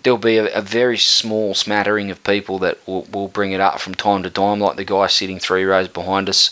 there'll 0.04 0.18
be 0.18 0.38
a, 0.38 0.54
a 0.58 0.62
very 0.62 0.98
small 0.98 1.54
smattering 1.54 2.10
of 2.12 2.24
people 2.24 2.60
that 2.60 2.86
will, 2.88 3.04
will 3.12 3.28
bring 3.28 3.52
it 3.52 3.62
up 3.62 3.80
from 3.80 3.96
time 3.96 4.24
to 4.24 4.30
time, 4.30 4.60
like 4.60 4.78
the 4.78 4.86
guy 4.86 5.08
sitting 5.08 5.39
three 5.39 5.64
rows 5.64 5.88
behind 5.88 6.30
us. 6.30 6.52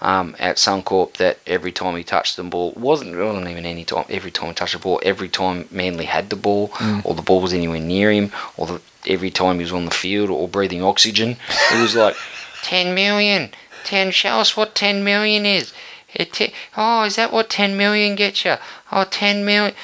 Um, 0.00 0.36
at 0.38 0.56
Suncorp, 0.56 1.14
that 1.14 1.38
every 1.46 1.72
time 1.72 1.96
he 1.96 2.04
touched 2.04 2.36
the 2.36 2.42
ball 2.42 2.72
wasn't 2.76 3.16
wasn't 3.16 3.48
even 3.48 3.64
any 3.64 3.84
time. 3.84 4.04
Every 4.10 4.30
time 4.30 4.48
he 4.48 4.54
touched 4.54 4.74
the 4.74 4.78
ball, 4.80 5.00
every 5.02 5.30
time 5.30 5.66
Manly 5.70 6.04
had 6.04 6.28
the 6.28 6.36
ball, 6.36 6.72
or 7.04 7.14
the 7.14 7.22
ball 7.22 7.40
was 7.40 7.54
anywhere 7.54 7.80
near 7.80 8.10
him, 8.12 8.30
or 8.58 8.66
the, 8.66 8.80
every 9.06 9.30
time 9.30 9.56
he 9.56 9.62
was 9.62 9.72
on 9.72 9.86
the 9.86 9.90
field 9.92 10.28
or 10.28 10.46
breathing 10.46 10.82
oxygen, 10.82 11.36
it 11.72 11.80
was 11.80 11.94
like 11.94 12.16
10 12.64 12.94
million. 12.94 13.50
10, 13.84 14.10
show 14.10 14.40
us 14.40 14.56
what 14.56 14.74
10 14.74 15.04
million 15.04 15.46
is. 15.46 15.72
It 16.12 16.32
te- 16.32 16.52
oh, 16.76 17.04
is 17.04 17.16
that 17.16 17.32
what 17.32 17.48
10 17.48 17.76
million 17.76 18.14
gets 18.14 18.44
you? 18.44 18.56
Oh, 18.92 19.04
10 19.04 19.44
million. 19.44 19.74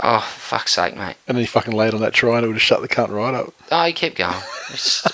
Oh, 0.00 0.20
fuck's 0.20 0.74
sake, 0.74 0.96
mate. 0.96 1.16
and 1.26 1.36
then 1.36 1.42
he 1.42 1.46
fucking 1.46 1.74
laid 1.74 1.92
on 1.92 2.00
that 2.02 2.12
try 2.12 2.36
and 2.36 2.44
it 2.44 2.46
would 2.48 2.54
have 2.56 2.62
shut 2.62 2.80
the 2.82 2.88
cunt 2.88 3.08
right 3.10 3.34
up 3.34 3.52
Oh, 3.70 3.84
he 3.84 3.92
kept 3.92 4.16
going. 4.16 4.32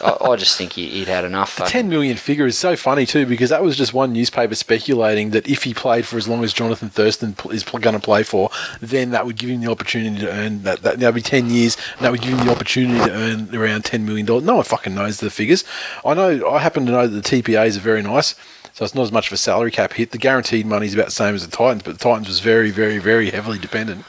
I, 0.03 0.16
I 0.20 0.37
just 0.37 0.57
think 0.59 0.74
he, 0.74 0.89
he'd 0.89 1.09
had 1.09 1.24
enough. 1.24 1.57
The 1.57 1.64
10 1.64 1.89
million 1.89 2.16
figure 2.16 2.47
is 2.47 2.59
so 2.59 2.76
funny 2.76 3.07
too 3.07 3.24
because 3.26 3.51
that 3.51 3.62
was 3.62 3.76
just 3.76 3.95
one 3.95 4.12
newspaper 4.12 4.55
speculating 4.55 5.30
that 5.30 5.49
if 5.49 5.62
he 5.64 5.74
played 5.74 6.07
for 6.07 6.18
as 6.18 6.28
long 6.28 6.45
as 6.45 6.53
Jonathan 6.53 6.91
Thurston 6.91 7.35
is 7.51 7.62
going 7.64 7.95
to 7.95 7.99
play 8.01 8.22
for, 8.22 8.51
then 8.80 9.11
that 9.11 9.26
would 9.26 9.37
give 9.37 9.51
him 9.51 9.61
the 9.61 9.70
opportunity 9.70 10.20
to 10.20 10.30
earn 10.30 10.62
that. 10.64 10.82
That 10.82 11.01
would 11.01 11.14
be 11.14 11.22
10 11.22 11.51
years, 11.51 11.76
and 11.97 12.05
that 12.05 12.12
would 12.12 12.20
give 12.20 12.39
him 12.39 12.47
the 12.47 12.53
opportunity 12.53 12.99
to 13.05 13.11
earn 13.12 13.55
around 13.55 13.85
10 13.85 14.05
million 14.05 14.26
dollars. 14.26 14.45
No 14.45 14.57
one 14.57 14.64
fucking 14.64 14.95
knows 14.95 15.18
the 15.20 15.30
figures. 15.30 15.64
I 16.05 16.14
know. 16.14 16.49
I 16.49 16.59
happen 16.59 16.87
to 16.87 16.93
know 16.93 17.07
that 17.07 17.22
the 17.22 17.43
TPAs 17.43 17.76
are 17.76 17.80
very 17.80 18.03
nice. 18.03 18.35
So 18.74 18.85
it's 18.85 18.95
not 18.95 19.03
as 19.03 19.12
much 19.12 19.28
of 19.28 19.32
a 19.32 19.37
salary 19.37 19.70
cap 19.70 19.93
hit. 19.93 20.11
The 20.11 20.18
guaranteed 20.18 20.66
money 20.66 20.87
is 20.87 20.95
about 20.95 21.07
the 21.07 21.12
same 21.12 21.35
as 21.37 21.47
the 21.49 21.57
Titans, 21.57 21.85
but 21.85 21.93
the 21.97 22.03
Titans 22.03 22.26
was 22.26 22.41
very, 22.41 22.70
very, 22.70 22.99
very 22.99 23.30
heavily 23.30 23.59
dependent 23.59 24.05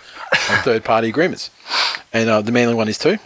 on 0.50 0.64
third-party 0.64 1.10
agreements, 1.10 1.50
and 2.14 2.30
uh, 2.30 2.42
the 2.42 2.52
Manly 2.52 2.76
one 2.76 2.88
is 2.88 2.98
too. 2.98 3.18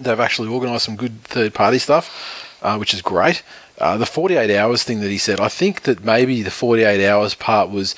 They've 0.00 0.20
actually 0.20 0.48
organised 0.48 0.84
some 0.84 0.96
good 0.96 1.22
third-party 1.22 1.78
stuff, 1.78 2.58
uh, 2.62 2.76
which 2.76 2.94
is 2.94 3.02
great. 3.02 3.42
Uh, 3.78 3.96
the 3.96 4.06
48 4.06 4.56
hours 4.56 4.84
thing 4.84 5.00
that 5.00 5.10
he 5.10 5.18
said, 5.18 5.40
I 5.40 5.48
think 5.48 5.82
that 5.82 6.04
maybe 6.04 6.42
the 6.42 6.50
48 6.50 7.06
hours 7.06 7.34
part 7.34 7.70
was 7.70 7.94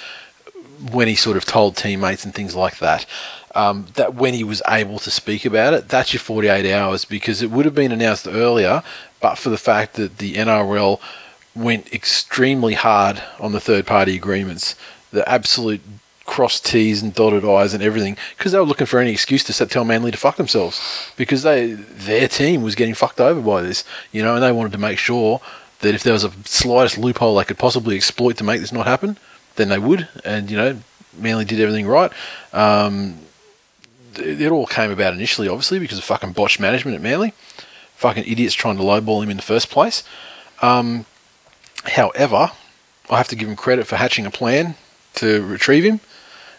when 0.91 1.09
he 1.09 1.15
sort 1.15 1.37
of 1.37 1.45
told 1.45 1.77
teammates 1.77 2.25
and 2.25 2.35
things 2.35 2.55
like 2.55 2.79
that. 2.79 3.07
Um, 3.55 3.87
that 3.95 4.15
when 4.15 4.35
he 4.35 4.45
was 4.45 4.63
able 4.69 4.99
to 4.99 5.11
speak 5.11 5.47
about 5.47 5.73
it, 5.73 5.89
that's 5.89 6.13
your 6.13 6.21
48 6.21 6.71
hours 6.71 7.07
because 7.07 7.41
it 7.41 7.51
would 7.51 7.65
have 7.65 7.75
been 7.75 7.93
announced 7.93 8.27
earlier, 8.27 8.83
but 9.21 9.37
for 9.37 9.49
the 9.49 9.57
fact 9.57 9.95
that 9.95 10.19
the 10.19 10.35
NRL 10.35 11.01
went 11.55 11.93
extremely 11.93 12.75
hard 12.75 13.23
on 13.41 13.53
the 13.53 13.61
third 13.61 13.87
party 13.87 14.15
agreements, 14.15 14.75
the 15.11 15.27
absolute 15.27 15.81
crossed 16.27 16.67
T's 16.67 17.03
and 17.03 17.15
dotted 17.15 17.45
I's 17.45 17.73
and 17.73 17.83
everything 17.83 18.17
because 18.37 18.53
they 18.53 18.59
were 18.59 18.65
looking 18.65 18.87
for 18.87 18.99
any 19.01 19.13
excuse 19.13 19.45
to 19.45 19.67
tell 19.67 19.85
Manly 19.85 20.11
to 20.11 20.19
fuck 20.19 20.37
themselves 20.37 21.11
because 21.17 21.43
they 21.43 21.73
their 21.73 22.29
team 22.29 22.63
was 22.63 22.75
getting 22.75 22.95
fucked 22.95 23.21
over 23.21 23.41
by 23.41 23.63
this, 23.63 23.85
you 24.13 24.23
know, 24.23 24.35
and 24.35 24.43
they 24.43 24.53
wanted 24.53 24.73
to 24.73 24.79
make 24.79 24.99
sure 24.99 25.41
that 25.81 25.95
if 25.95 26.03
there 26.03 26.13
was 26.13 26.25
a 26.25 26.33
slightest 26.45 26.99
loophole 26.99 27.37
they 27.37 27.45
could 27.45 27.59
possibly 27.59 27.97
exploit 27.97 28.37
to 28.37 28.45
make 28.45 28.61
this 28.61 28.73
not 28.73 28.87
happen, 28.87 29.17
then 29.57 29.69
they 29.69 29.79
would, 29.79 30.09
and 30.25 30.51
you 30.51 30.57
know, 30.57 30.79
Manly 31.19 31.45
did 31.45 31.61
everything 31.61 31.87
right. 31.87 32.13
Um, 32.53 33.19
it 34.19 34.41
it 34.41 34.53
all 34.53 34.67
came 34.67 34.91
about 34.91 35.15
initially, 35.15 35.49
obviously, 35.49 35.79
because 35.79 35.99
of 35.99 36.05
fucking 36.05 36.33
botched 36.33 36.61
management 36.61 36.95
at 36.95 37.03
Manly. 37.03 37.33
Fucking 37.97 38.25
idiots 38.25 38.55
trying 38.55 38.77
to 38.77 38.83
lowball 38.83 39.23
him 39.23 39.31
in 39.31 39.37
the 39.37 39.43
first 39.43 39.71
place. 39.71 40.05
Um, 40.61 41.07
however, 41.85 42.51
I 43.09 43.17
have 43.17 43.29
to 43.29 43.37
give 43.37 43.49
him 43.49 43.57
credit 43.57 43.87
for 43.87 43.97
hatching 43.97 44.27
a 44.27 44.31
plan 44.31 44.75
to 45.17 45.45
retrieve 45.47 45.85
him. 45.85 46.01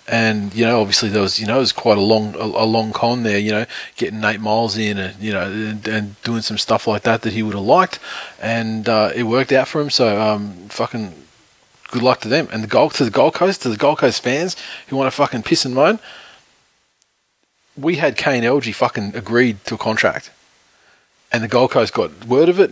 And 0.08 0.55
you 0.55 0.64
know, 0.64 0.80
obviously 0.80 1.10
there 1.10 1.22
was 1.22 1.39
you 1.39 1.45
know 1.45 1.58
it 1.58 1.62
was 1.62 1.74
quite 1.74 1.97
a 1.97 2.01
long 2.01 2.34
a, 2.36 2.39
a 2.39 2.66
long 2.66 2.93
con 2.93 3.24
there. 3.24 3.39
You 3.39 3.51
know, 3.51 3.66
getting 3.97 4.22
Nate 4.22 4.39
Miles 4.39 4.78
in 4.78 4.97
and 4.97 5.22
you 5.22 5.34
know 5.34 5.51
and, 5.51 5.86
and 5.88 6.22
doing 6.24 6.41
some 6.41 6.58
stuff 6.58 6.88
like 6.88 7.03
that 7.03 7.24
that 7.24 7.34
he 7.34 7.43
would 7.43 7.53
have 7.53 7.64
liked, 7.64 7.99
and 8.41 8.88
uh, 8.88 9.12
it 9.14 9.24
worked 9.24 9.51
out 9.51 9.68
for 9.68 9.82
him. 9.82 9.89
So 9.89 10.20
um, 10.20 10.70
fucking 10.70 11.14
good 11.91 12.03
luck 12.03 12.22
to 12.22 12.30
them. 12.30 12.47
And 12.51 12.64
the 12.64 12.68
Gold 12.68 12.93
to 12.95 13.05
the 13.05 13.12
Gold 13.12 13.34
Coast 13.34 13.62
to 13.64 13.70
the 13.70 13.78
Gold 13.78 13.97
Coast 13.97 14.24
fans 14.24 14.55
who 14.88 14.95
want 14.95 15.08
to 15.08 15.16
fucking 15.16 15.43
piss 15.43 15.66
and 15.66 15.76
moan. 15.76 15.99
We 17.78 17.97
had 17.97 18.18
Kane 18.18 18.43
Elgey 18.43 18.74
fucking 18.74 19.14
agreed 19.14 19.64
to 19.66 19.76
a 19.76 19.78
contract, 19.78 20.32
and 21.32 21.43
the 21.43 21.47
Gold 21.49 21.72
Coast 21.72 21.93
got 21.93 22.26
word 22.26 22.49
of 22.49 22.60
it 22.60 22.72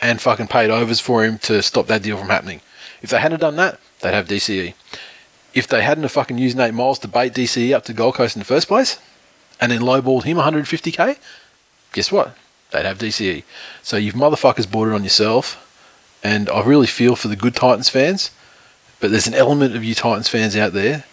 and 0.00 0.20
fucking 0.20 0.48
paid 0.48 0.70
overs 0.70 1.00
for 1.00 1.24
him 1.24 1.38
to 1.38 1.62
stop 1.62 1.86
that 1.86 2.02
deal 2.02 2.16
from 2.16 2.28
happening. 2.28 2.60
If 3.00 3.10
they 3.10 3.18
hadn't 3.18 3.40
done 3.40 3.56
that, 3.56 3.78
they'd 4.00 4.12
have 4.12 4.28
DCE. 4.28 4.74
If 5.54 5.68
they 5.68 5.82
hadn't 5.82 6.02
have 6.02 6.12
fucking 6.12 6.38
used 6.38 6.56
Nate 6.56 6.74
Miles 6.74 6.98
to 7.00 7.08
bait 7.08 7.32
DCE 7.32 7.74
up 7.74 7.84
to 7.84 7.92
Gold 7.92 8.14
Coast 8.16 8.36
in 8.36 8.40
the 8.40 8.46
first 8.46 8.68
place, 8.68 8.98
and 9.60 9.70
then 9.70 9.80
lowballed 9.80 10.24
him 10.24 10.36
150k, 10.36 11.16
guess 11.92 12.10
what? 12.10 12.36
They'd 12.70 12.84
have 12.84 12.98
DCE. 12.98 13.44
So 13.82 13.96
you've 13.96 14.14
motherfuckers 14.14 14.70
bought 14.70 14.88
it 14.88 14.94
on 14.94 15.04
yourself, 15.04 15.60
and 16.24 16.50
I 16.50 16.62
really 16.62 16.88
feel 16.88 17.14
for 17.14 17.28
the 17.28 17.36
good 17.36 17.54
Titans 17.54 17.88
fans, 17.88 18.30
but 18.98 19.10
there's 19.10 19.28
an 19.28 19.34
element 19.34 19.76
of 19.76 19.84
you 19.84 19.94
Titans 19.94 20.28
fans 20.28 20.56
out 20.56 20.72
there 20.72 21.04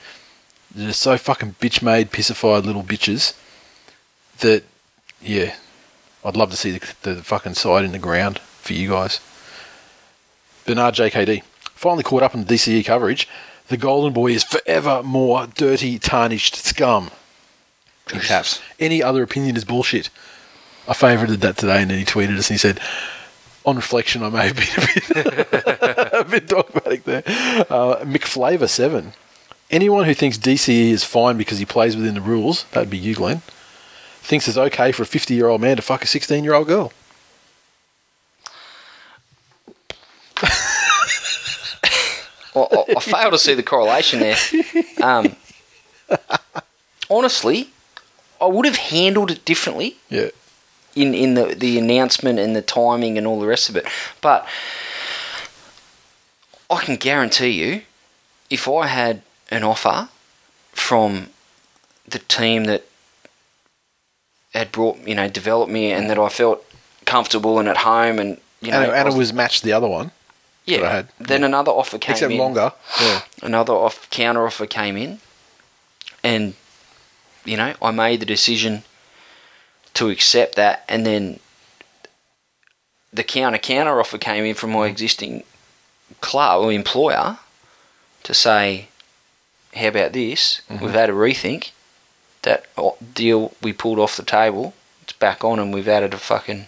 that 0.74 0.90
are 0.90 0.94
so 0.94 1.18
fucking 1.18 1.56
bitch 1.60 1.84
made, 1.84 2.12
pissified 2.12 2.66
little 2.66 2.84
bitches 2.84 3.36
that, 4.40 4.64
yeah, 5.22 5.56
I'd 6.24 6.36
love 6.36 6.50
to 6.52 6.58
see 6.58 6.72
the, 6.72 6.96
the 7.04 7.24
fucking 7.24 7.56
side 7.56 7.86
in 7.86 7.92
the 7.92 8.00
ground 8.00 8.40
for 8.40 8.74
you 8.74 8.90
guys. 8.90 9.20
Bernard 10.66 10.96
JKD 10.96 11.44
finally 11.76 12.04
caught 12.04 12.24
up 12.24 12.34
in 12.34 12.46
the 12.46 12.54
DCE 12.54 12.86
coverage. 12.86 13.28
The 13.72 13.78
Golden 13.78 14.12
Boy 14.12 14.34
is 14.34 14.44
forever 14.44 15.02
more 15.02 15.48
dirty, 15.48 15.98
tarnished 15.98 16.58
scum. 16.58 17.10
In 18.14 18.20
caps. 18.20 18.60
Any 18.82 19.02
other 19.02 19.24
opinion 19.24 19.56
is 19.56 19.64
bullshit. 19.64 20.10
I 20.90 20.92
favorited 20.92 21.38
that 21.38 21.56
today, 21.56 21.82
and 21.82 21.90
then 21.90 21.98
he 21.98 22.04
tweeted 22.04 22.38
us 22.38 22.50
and 22.50 22.56
he 22.56 22.58
said, 22.58 22.82
"On 23.64 23.78
reflection, 23.78 24.24
I 24.24 24.30
may 24.30 24.48
have 24.48 24.58
been 24.58 24.74
a 24.76 24.94
bit, 24.94 25.50
a 26.14 26.26
bit 26.30 26.48
dogmatic 26.48 27.06
there." 27.06 27.24
Uh, 27.26 28.04
McFlavor 28.04 28.68
seven. 28.68 29.14
Anyone 29.70 30.04
who 30.04 30.14
thinks 30.14 30.38
DCE 30.38 30.90
is 30.90 31.06
fine 31.06 31.38
because 31.38 31.60
he 31.60 31.66
plays 31.66 31.96
within 31.96 32.16
the 32.16 32.20
rules, 32.20 32.66
that'd 32.72 32.90
be 32.90 32.98
you, 32.98 33.16
Glenn, 33.16 33.38
thinks 34.20 34.50
it's 34.50 34.58
okay 34.58 34.92
for 34.92 35.04
a 35.04 35.06
50 35.06 35.34
year 35.34 35.48
old 35.48 35.62
man 35.62 35.78
to 35.78 35.82
fuck 35.82 36.04
a 36.04 36.08
16 36.08 36.44
year 36.44 36.56
old 36.56 36.68
girl. 36.68 36.92
I, 42.56 42.60
I, 42.60 42.84
I 42.98 43.00
fail 43.00 43.32
to 43.32 43.38
see 43.38 43.54
the 43.54 43.64
correlation 43.64 44.20
there. 44.20 44.38
Um, 45.02 45.36
honestly, 47.10 47.70
I 48.40 48.46
would 48.46 48.66
have 48.66 48.76
handled 48.78 49.32
it 49.32 49.46
differently 49.46 49.98
Yeah. 50.10 50.30
in, 50.96 51.14
in 51.14 51.34
the, 51.36 51.56
the 51.56 51.78
announcement 51.78 52.40
and 52.40 52.56
the 52.56 52.62
timing 52.62 53.18
and 53.18 53.26
all 53.28 53.40
the 53.40 53.48
rest 53.48 53.70
of 53.70 53.76
it. 53.76 53.86
But 54.22 54.48
I 56.70 56.84
can 56.84 56.96
guarantee 56.96 57.50
you, 57.50 57.82
if 58.50 58.68
I 58.68 58.88
had 58.88 59.22
an 59.50 59.64
offer 59.64 60.10
from 60.72 61.30
the 62.08 62.20
team 62.20 62.66
that 62.66 62.86
had 64.54 64.72
brought, 64.72 64.98
you 65.08 65.16
know, 65.16 65.28
developed 65.30 65.72
me 65.72 65.92
and 65.92 66.10
that 66.10 66.18
I 66.18 66.30
felt 66.30 66.66
comfortable 67.06 67.60
and 67.60 67.68
at 67.70 67.78
home 67.78 68.20
and, 68.20 68.40
you 68.62 68.72
know, 68.72 68.82
and, 68.82 68.92
and 68.92 69.08
I 69.08 69.12
it 69.12 69.18
was 69.18 69.32
matched 69.34 69.64
the 69.64 69.74
other 69.74 69.88
one, 69.88 70.12
yeah. 70.66 70.80
that 70.80 70.86
I 70.86 70.92
had. 70.92 71.08
Then 71.20 71.44
another 71.44 71.72
offer 71.72 71.98
came 71.98 72.14
except 72.14 72.32
in 72.32 72.38
longer. 72.38 72.74
Yeah. 73.00 73.22
another 73.42 73.74
off 73.74 74.10
counter 74.10 74.46
offer 74.46 74.66
came 74.66 74.98
in, 74.98 75.20
and 76.24 76.54
you 77.46 77.58
know 77.58 77.74
I 77.82 77.92
made 77.92 78.20
the 78.20 78.26
decision 78.26 78.84
to 79.94 80.10
accept 80.10 80.56
that, 80.56 80.86
and 80.88 81.06
then 81.06 81.40
the 83.14 83.24
counter 83.24 83.58
counter 83.58 84.00
offer 84.00 84.18
came 84.18 84.46
in 84.46 84.56
from 84.56 84.72
my 84.72 84.88
existing 84.88 85.44
club 86.22 86.64
or 86.64 86.72
employer 86.72 87.40
to 88.24 88.34
say, 88.34 88.88
"How 89.76 89.88
about 89.88 90.14
this? 90.14 90.62
We've 90.70 90.92
had 90.92 91.10
a 91.10 91.14
rethink. 91.14 91.72
That 92.44 92.66
deal 93.14 93.54
we 93.62 93.72
pulled 93.72 94.00
off 94.00 94.18
the 94.18 94.24
table. 94.24 94.74
It's 95.04 95.14
back 95.14 95.44
on, 95.44 95.60
and 95.60 95.74
we've 95.74 95.88
added 95.88 96.14
a 96.14 96.18
fucking 96.18 96.68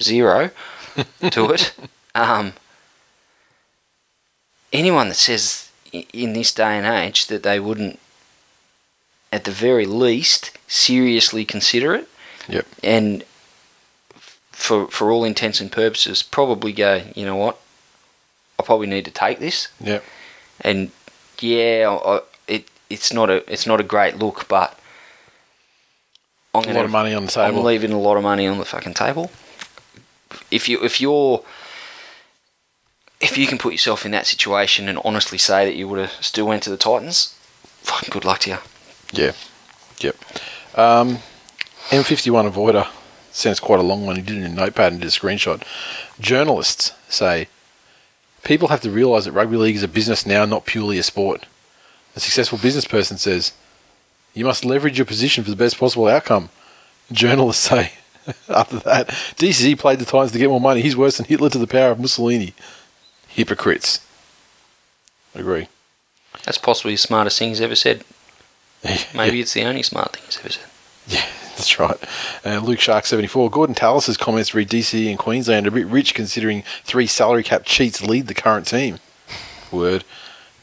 zero 0.00 0.50
to 1.30 1.50
it." 1.50 1.74
Um, 2.16 2.54
anyone 4.74 5.08
that 5.08 5.14
says 5.14 5.70
in 5.92 6.32
this 6.34 6.52
day 6.52 6.76
and 6.76 6.84
age 6.86 7.26
that 7.28 7.42
they 7.44 7.58
wouldn't, 7.60 7.98
at 9.32 9.44
the 9.44 9.50
very 9.50 9.86
least, 9.86 10.50
seriously 10.68 11.44
consider 11.44 11.94
it, 11.94 12.08
Yep. 12.48 12.66
and 12.82 13.24
for 14.52 14.88
for 14.88 15.10
all 15.10 15.24
intents 15.24 15.60
and 15.60 15.70
purposes, 15.72 16.22
probably 16.22 16.72
go, 16.72 17.02
you 17.14 17.24
know 17.24 17.36
what, 17.36 17.58
I 18.58 18.62
probably 18.64 18.86
need 18.88 19.04
to 19.06 19.10
take 19.10 19.38
this, 19.38 19.68
Yep. 19.80 20.04
and 20.60 20.90
yeah, 21.40 21.98
I- 22.04 22.20
it 22.46 22.68
it's 22.90 23.12
not 23.12 23.30
a 23.30 23.50
it's 23.50 23.66
not 23.66 23.80
a 23.80 23.84
great 23.84 24.18
look, 24.18 24.46
but 24.48 24.78
I'm 26.54 26.68
A 26.68 26.72
lot 26.72 26.84
of 26.84 26.90
money 26.90 27.12
on 27.14 27.24
the 27.26 27.32
table. 27.32 27.58
I'm 27.58 27.64
leaving 27.64 27.90
a 27.92 27.98
lot 27.98 28.16
of 28.16 28.22
money 28.22 28.46
on 28.46 28.58
the 28.58 28.64
fucking 28.64 28.94
table. 28.94 29.30
If 30.52 30.68
you 30.68 30.82
if 30.84 31.00
you're 31.00 31.42
if 33.24 33.38
you 33.38 33.46
can 33.46 33.56
put 33.56 33.72
yourself 33.72 34.04
in 34.04 34.12
that 34.12 34.26
situation 34.26 34.86
and 34.86 34.98
honestly 35.02 35.38
say 35.38 35.64
that 35.64 35.74
you 35.74 35.88
would 35.88 35.98
have 35.98 36.12
still 36.20 36.46
went 36.46 36.62
to 36.62 36.70
the 36.70 36.76
Titans, 36.76 37.34
fucking 37.82 38.10
good 38.10 38.24
luck 38.24 38.40
to 38.40 38.50
you. 38.50 38.58
Yeah. 39.12 39.32
Yep. 40.00 40.16
Um, 40.76 41.18
M51 41.88 42.52
Avoider 42.52 42.86
sounds 43.32 43.60
quite 43.60 43.80
a 43.80 43.82
long 43.82 44.04
one. 44.04 44.16
He 44.16 44.22
did 44.22 44.36
it 44.36 44.44
in 44.44 44.52
a 44.52 44.54
notepad 44.54 44.92
and 44.92 45.00
did 45.00 45.08
a 45.08 45.10
screenshot. 45.10 45.62
Journalists 46.20 46.92
say 47.08 47.48
people 48.42 48.68
have 48.68 48.82
to 48.82 48.90
realise 48.90 49.24
that 49.24 49.32
rugby 49.32 49.56
league 49.56 49.76
is 49.76 49.82
a 49.82 49.88
business 49.88 50.26
now, 50.26 50.44
not 50.44 50.66
purely 50.66 50.98
a 50.98 51.02
sport. 51.02 51.46
A 52.14 52.20
successful 52.20 52.58
business 52.58 52.84
person 52.84 53.16
says 53.16 53.52
you 54.34 54.44
must 54.44 54.66
leverage 54.66 54.98
your 54.98 55.06
position 55.06 55.44
for 55.44 55.50
the 55.50 55.56
best 55.56 55.78
possible 55.78 56.08
outcome. 56.08 56.50
Journalists 57.10 57.62
say 57.70 57.92
after 58.48 58.78
that, 58.80 59.08
DCE 59.36 59.78
played 59.78 59.98
the 59.98 60.04
Titans 60.04 60.32
to 60.32 60.38
get 60.38 60.50
more 60.50 60.60
money. 60.60 60.82
He's 60.82 60.96
worse 60.96 61.16
than 61.16 61.26
Hitler 61.26 61.48
to 61.50 61.58
the 61.58 61.66
power 61.66 61.90
of 61.90 62.00
Mussolini. 62.00 62.54
Hypocrites. 63.34 64.00
Agree. 65.34 65.68
That's 66.44 66.58
possibly 66.58 66.94
the 66.94 66.98
smartest 66.98 67.38
thing 67.38 67.48
he's 67.48 67.60
ever 67.60 67.74
said. 67.74 68.04
Maybe 69.14 69.40
it's 69.40 69.54
the 69.54 69.64
only 69.64 69.82
smart 69.82 70.14
thing 70.14 70.22
he's 70.26 70.38
ever 70.38 70.50
said. 70.50 70.64
Yeah, 71.06 71.26
that's 71.56 71.78
right. 71.78 71.96
Uh, 72.44 72.58
Luke 72.58 72.80
Shark 72.80 73.06
seventy 73.06 73.28
four. 73.28 73.50
Gordon 73.50 73.74
Tallis's 73.74 74.16
comments 74.16 74.54
read 74.54 74.68
DC 74.68 75.08
and 75.08 75.18
Queensland 75.18 75.66
are 75.66 75.70
a 75.70 75.72
bit 75.72 75.86
rich 75.86 76.14
considering 76.14 76.62
three 76.84 77.06
salary 77.06 77.42
cap 77.42 77.62
cheats 77.64 78.02
lead 78.02 78.26
the 78.28 78.34
current 78.34 78.66
team. 78.66 78.98
Word. 79.72 80.04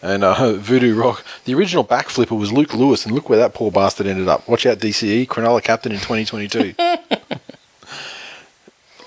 And 0.02 0.24
uh, 0.24 0.54
Voodoo 0.58 0.96
Rock. 0.96 1.24
The 1.46 1.54
original 1.54 1.84
backflipper 1.84 2.38
was 2.38 2.52
Luke 2.52 2.74
Lewis, 2.74 3.06
and 3.06 3.14
look 3.14 3.30
where 3.30 3.38
that 3.38 3.54
poor 3.54 3.70
bastard 3.70 4.08
ended 4.08 4.28
up. 4.28 4.48
Watch 4.48 4.66
out, 4.66 4.80
DCE. 4.80 5.28
Cronulla 5.28 5.62
captain 5.62 5.92
in 5.92 6.00
2022. 6.00 6.74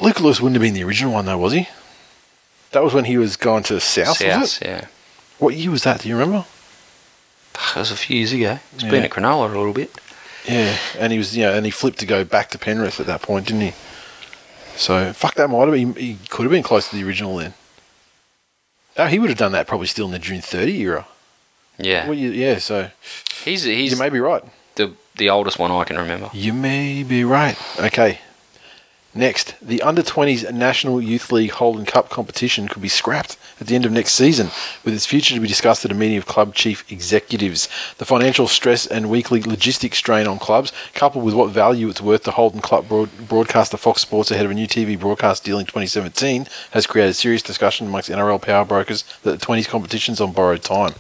Luke 0.01 0.21
Lewis 0.21 0.41
wouldn't 0.41 0.57
have 0.57 0.63
been 0.63 0.75
the 0.75 0.85
original 0.85 1.13
one, 1.13 1.25
though, 1.25 1.39
was 1.39 1.53
he? 1.53 1.69
That 2.75 2.83
was 2.85 2.93
when 2.93 3.07
he 3.07 3.17
was 3.17 3.37
going 3.37 3.63
to 3.65 3.81
South, 3.81 4.09
was 4.21 4.53
South, 4.53 4.63
it? 4.63 4.67
yeah. 4.69 4.87
What 5.39 5.55
year 5.57 5.71
was 5.71 5.83
that? 5.85 6.03
Do 6.03 6.09
you 6.09 6.17
remember? 6.17 6.45
That 7.55 7.77
was 7.77 7.91
a 7.91 7.97
few 7.97 8.17
years 8.19 8.33
ago. 8.33 8.59
He's 8.75 8.83
Yeah. 8.85 8.91
been 8.91 9.05
at 9.05 9.11
Cronulla 9.11 9.47
a 9.47 9.57
little 9.57 9.73
bit. 9.73 9.91
Yeah, 10.47 10.77
and 10.99 11.11
he 11.13 11.19
was, 11.19 11.37
you 11.37 11.45
know, 11.45 11.55
and 11.55 11.65
he 11.65 11.71
flipped 11.71 11.99
to 12.01 12.07
go 12.07 12.23
back 12.25 12.51
to 12.51 12.59
Penrith 12.59 13.01
at 13.01 13.07
that 13.07 13.23
point, 13.23 13.47
didn't 13.47 13.63
he? 13.63 13.73
So 14.77 15.13
fuck 15.13 15.35
that 15.37 15.49
might 15.49 15.61
have 15.69 15.73
been. 15.73 15.95
He 15.95 16.19
could 16.29 16.43
have 16.43 16.51
been 16.51 16.63
close 16.63 16.89
to 16.91 16.97
the 16.97 17.05
original 17.05 17.37
then. 17.37 17.55
Oh, 18.97 19.07
he 19.07 19.19
would 19.19 19.31
have 19.31 19.39
done 19.39 19.53
that 19.53 19.67
probably 19.67 19.87
still 19.87 20.07
in 20.07 20.13
the 20.13 20.19
June 20.19 20.41
thirty 20.43 20.79
era. 20.81 21.07
Yeah. 21.79 22.07
Well, 22.07 22.19
you, 22.19 22.31
yeah. 22.31 22.59
So 22.59 22.91
He's 23.45 23.63
he's 23.65 23.93
you 23.93 23.99
may 23.99 24.09
be 24.11 24.21
right. 24.21 24.43
the 24.75 24.93
the 25.17 25.31
oldest 25.31 25.59
one 25.59 25.71
I 25.71 25.85
can 25.85 25.97
remember. 25.97 26.29
You 26.33 26.53
may 26.53 27.03
be 27.05 27.25
right. 27.25 27.57
Okay. 27.81 28.19
Next, 29.17 29.55
the 29.63 29.81
Under 29.83 30.03
20s 30.03 30.53
National 30.53 31.01
Youth 31.01 31.31
League 31.31 31.53
Holden 31.53 31.85
Cup 31.85 32.11
competition 32.11 32.67
could 32.67 32.83
be 32.83 32.89
scrapped 32.89 33.37
at 33.61 33.69
the 33.69 33.77
end 33.77 33.87
of 33.87 33.93
next 33.93 34.15
season, 34.15 34.49
with 34.85 34.93
its 34.93 35.07
future 35.07 35.37
to 35.37 35.41
be 35.41 35.47
discussed 35.47 35.85
at 35.85 35.93
a 35.93 35.95
meeting 35.95 36.17
of 36.17 36.27
club 36.27 36.53
chief 36.53 36.91
executives. 36.91 37.69
The 37.99 38.05
financial 38.05 38.49
stress 38.49 38.87
and 38.89 39.09
weekly 39.09 39.41
logistic 39.41 39.95
strain 39.95 40.27
on 40.27 40.41
clubs, 40.41 40.73
coupled 40.95 41.25
with 41.25 41.35
what 41.35 41.51
value 41.51 41.89
it's 41.89 42.01
worth 42.01 42.25
to 42.25 42.33
Holden 42.33 42.61
Club 42.61 42.89
broad- 42.89 43.29
broadcaster 43.29 43.77
Fox 43.77 44.03
Sports 44.03 44.33
ahead 44.33 44.47
of 44.47 44.51
a 44.51 44.55
new 44.55 44.67
TV 44.67 44.99
broadcast 44.99 45.45
deal 45.45 45.61
in 45.61 45.67
2017, 45.67 46.49
has 46.73 46.89
created 46.89 47.15
serious 47.15 47.43
discussion 47.43 47.87
amongst 47.87 48.11
NRL 48.11 48.43
power 48.43 48.65
brokers 48.65 49.05
that 49.23 49.39
the 49.39 49.47
20s 49.47 49.69
competition's 49.69 50.21
on 50.21 50.33
borrowed 50.33 50.65
time. 50.65 50.95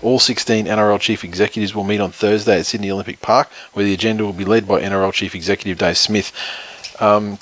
All 0.00 0.18
16 0.18 0.64
NRL 0.64 1.00
chief 1.00 1.22
executives 1.22 1.74
will 1.74 1.84
meet 1.84 2.00
on 2.00 2.12
Thursday 2.12 2.60
at 2.60 2.66
Sydney 2.66 2.90
Olympic 2.90 3.20
Park, 3.20 3.50
where 3.74 3.84
the 3.84 3.92
agenda 3.92 4.24
will 4.24 4.32
be 4.32 4.46
led 4.46 4.66
by 4.66 4.80
NRL 4.80 5.12
chief 5.12 5.34
executive 5.34 5.76
Dave 5.76 5.98
Smith. 5.98 6.32
Um, 7.00 7.38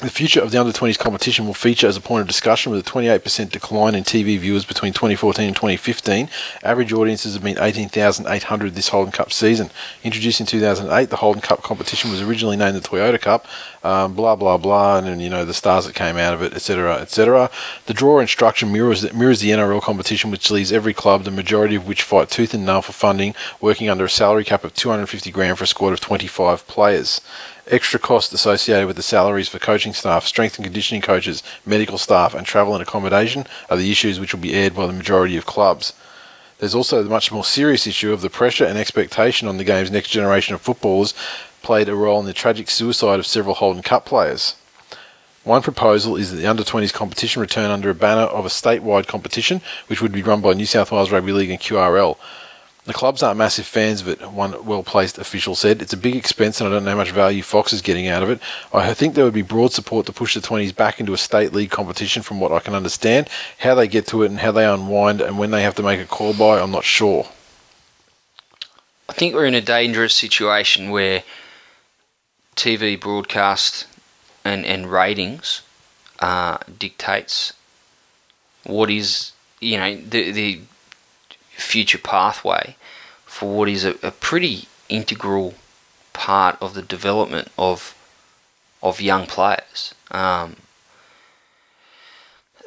the 0.00 0.10
future 0.10 0.40
of 0.40 0.50
the 0.50 0.58
under 0.58 0.72
20s 0.72 0.98
competition 0.98 1.46
will 1.46 1.54
feature 1.54 1.86
as 1.86 1.96
a 1.96 2.00
point 2.00 2.22
of 2.22 2.26
discussion 2.28 2.72
with 2.72 2.86
a 2.86 2.90
28% 2.90 3.50
decline 3.50 3.94
in 3.94 4.02
TV 4.02 4.38
viewers 4.38 4.64
between 4.64 4.92
2014 4.92 5.46
and 5.46 5.56
2015. 5.56 6.28
Average 6.62 6.92
audiences 6.92 7.34
have 7.34 7.42
been 7.42 7.58
18,800 7.58 8.74
this 8.74 8.88
Holden 8.88 9.12
Cup 9.12 9.32
season. 9.32 9.70
Introduced 10.02 10.40
in 10.40 10.46
2008, 10.46 11.10
the 11.10 11.16
Holden 11.16 11.42
Cup 11.42 11.62
competition 11.62 12.10
was 12.10 12.22
originally 12.22 12.56
named 12.56 12.76
the 12.76 12.80
Toyota 12.80 13.20
Cup. 13.20 13.46
Um, 13.82 14.14
blah 14.14 14.36
blah 14.36 14.58
blah, 14.58 14.98
and, 14.98 15.06
then, 15.06 15.20
you 15.20 15.30
know 15.30 15.46
the 15.46 15.54
stars 15.54 15.86
that 15.86 15.94
came 15.94 16.18
out 16.18 16.34
of 16.34 16.42
it, 16.42 16.52
etc., 16.52 16.96
etc. 16.96 17.50
The 17.86 17.94
draw 17.94 18.18
instruction 18.18 18.70
mirrors 18.70 19.10
mirrors 19.14 19.40
the 19.40 19.50
NRL 19.50 19.80
competition, 19.80 20.30
which 20.30 20.50
leaves 20.50 20.70
every 20.70 20.92
club, 20.92 21.24
the 21.24 21.30
majority 21.30 21.76
of 21.76 21.86
which 21.86 22.02
fight 22.02 22.28
tooth 22.28 22.52
and 22.52 22.66
nail 22.66 22.82
for 22.82 22.92
funding, 22.92 23.34
working 23.58 23.88
under 23.88 24.04
a 24.04 24.10
salary 24.10 24.44
cap 24.44 24.64
of 24.64 24.74
250 24.74 25.30
grand 25.30 25.56
for 25.56 25.64
a 25.64 25.66
squad 25.66 25.94
of 25.94 26.00
25 26.00 26.66
players 26.66 27.22
extra 27.66 27.98
costs 27.98 28.32
associated 28.32 28.86
with 28.86 28.96
the 28.96 29.02
salaries 29.02 29.48
for 29.48 29.58
coaching 29.58 29.92
staff, 29.92 30.26
strength 30.26 30.56
and 30.56 30.64
conditioning 30.64 31.02
coaches, 31.02 31.42
medical 31.64 31.98
staff, 31.98 32.34
and 32.34 32.46
travel 32.46 32.74
and 32.74 32.82
accommodation 32.82 33.46
are 33.68 33.76
the 33.76 33.90
issues 33.90 34.18
which 34.18 34.32
will 34.32 34.40
be 34.40 34.54
aired 34.54 34.74
by 34.74 34.86
the 34.86 34.92
majority 34.92 35.36
of 35.36 35.46
clubs. 35.46 35.92
There's 36.58 36.74
also 36.74 37.02
the 37.02 37.08
much 37.08 37.32
more 37.32 37.44
serious 37.44 37.86
issue 37.86 38.12
of 38.12 38.20
the 38.20 38.28
pressure 38.28 38.66
and 38.66 38.76
expectation 38.76 39.48
on 39.48 39.56
the 39.56 39.64
game's 39.64 39.90
next 39.90 40.10
generation 40.10 40.54
of 40.54 40.60
footballers 40.60 41.14
played 41.62 41.88
a 41.88 41.94
role 41.94 42.20
in 42.20 42.26
the 42.26 42.32
tragic 42.32 42.68
suicide 42.70 43.18
of 43.18 43.26
several 43.26 43.54
Holden 43.54 43.82
Cup 43.82 44.04
players. 44.04 44.56
One 45.44 45.62
proposal 45.62 46.16
is 46.16 46.30
that 46.30 46.36
the 46.36 46.46
under 46.46 46.62
20s 46.62 46.92
competition 46.92 47.40
return 47.40 47.70
under 47.70 47.88
a 47.88 47.94
banner 47.94 48.22
of 48.22 48.44
a 48.44 48.50
statewide 48.50 49.06
competition, 49.06 49.62
which 49.86 50.02
would 50.02 50.12
be 50.12 50.22
run 50.22 50.42
by 50.42 50.52
New 50.52 50.66
South 50.66 50.92
Wales 50.92 51.10
Rugby 51.10 51.32
League 51.32 51.50
and 51.50 51.58
QRL. 51.58 52.18
The 52.90 52.94
clubs 52.94 53.22
aren't 53.22 53.38
massive 53.38 53.66
fans 53.66 54.00
of 54.00 54.08
it, 54.08 54.32
one 54.32 54.66
well 54.66 54.82
placed 54.82 55.16
official 55.16 55.54
said. 55.54 55.80
It's 55.80 55.92
a 55.92 55.96
big 55.96 56.16
expense 56.16 56.60
and 56.60 56.68
I 56.68 56.72
don't 56.72 56.84
know 56.84 56.90
how 56.90 56.96
much 56.96 57.12
value 57.12 57.40
Fox 57.40 57.72
is 57.72 57.82
getting 57.82 58.08
out 58.08 58.24
of 58.24 58.30
it. 58.30 58.40
I 58.72 58.92
think 58.94 59.14
there 59.14 59.24
would 59.24 59.32
be 59.32 59.42
broad 59.42 59.72
support 59.72 60.06
to 60.06 60.12
push 60.12 60.34
the 60.34 60.40
20s 60.40 60.74
back 60.74 60.98
into 60.98 61.12
a 61.12 61.16
state 61.16 61.52
league 61.52 61.70
competition 61.70 62.24
from 62.24 62.40
what 62.40 62.50
I 62.50 62.58
can 62.58 62.74
understand. 62.74 63.28
How 63.58 63.76
they 63.76 63.86
get 63.86 64.08
to 64.08 64.24
it 64.24 64.30
and 64.32 64.40
how 64.40 64.50
they 64.50 64.66
unwind 64.66 65.20
and 65.20 65.38
when 65.38 65.52
they 65.52 65.62
have 65.62 65.76
to 65.76 65.84
make 65.84 66.00
a 66.00 66.04
call 66.04 66.34
by, 66.34 66.58
I'm 66.58 66.72
not 66.72 66.82
sure. 66.82 67.28
I 69.08 69.12
think 69.12 69.36
we're 69.36 69.46
in 69.46 69.54
a 69.54 69.60
dangerous 69.60 70.12
situation 70.16 70.90
where 70.90 71.22
TV 72.56 73.00
broadcast 73.00 73.86
and, 74.44 74.66
and 74.66 74.90
ratings 74.90 75.62
uh, 76.18 76.58
dictates 76.76 77.52
what 78.64 78.90
is 78.90 79.30
you 79.60 79.76
know 79.76 79.94
the 79.94 80.32
the 80.32 80.60
future 81.50 81.98
pathway 81.98 82.74
for 83.40 83.50
what 83.56 83.70
is 83.70 83.86
a, 83.86 83.94
a 84.02 84.10
pretty 84.10 84.68
integral 84.90 85.54
part 86.12 86.58
of 86.60 86.74
the 86.74 86.82
development 86.82 87.48
of 87.56 87.96
of 88.82 89.00
young 89.00 89.26
players. 89.26 89.94
Um, 90.10 90.56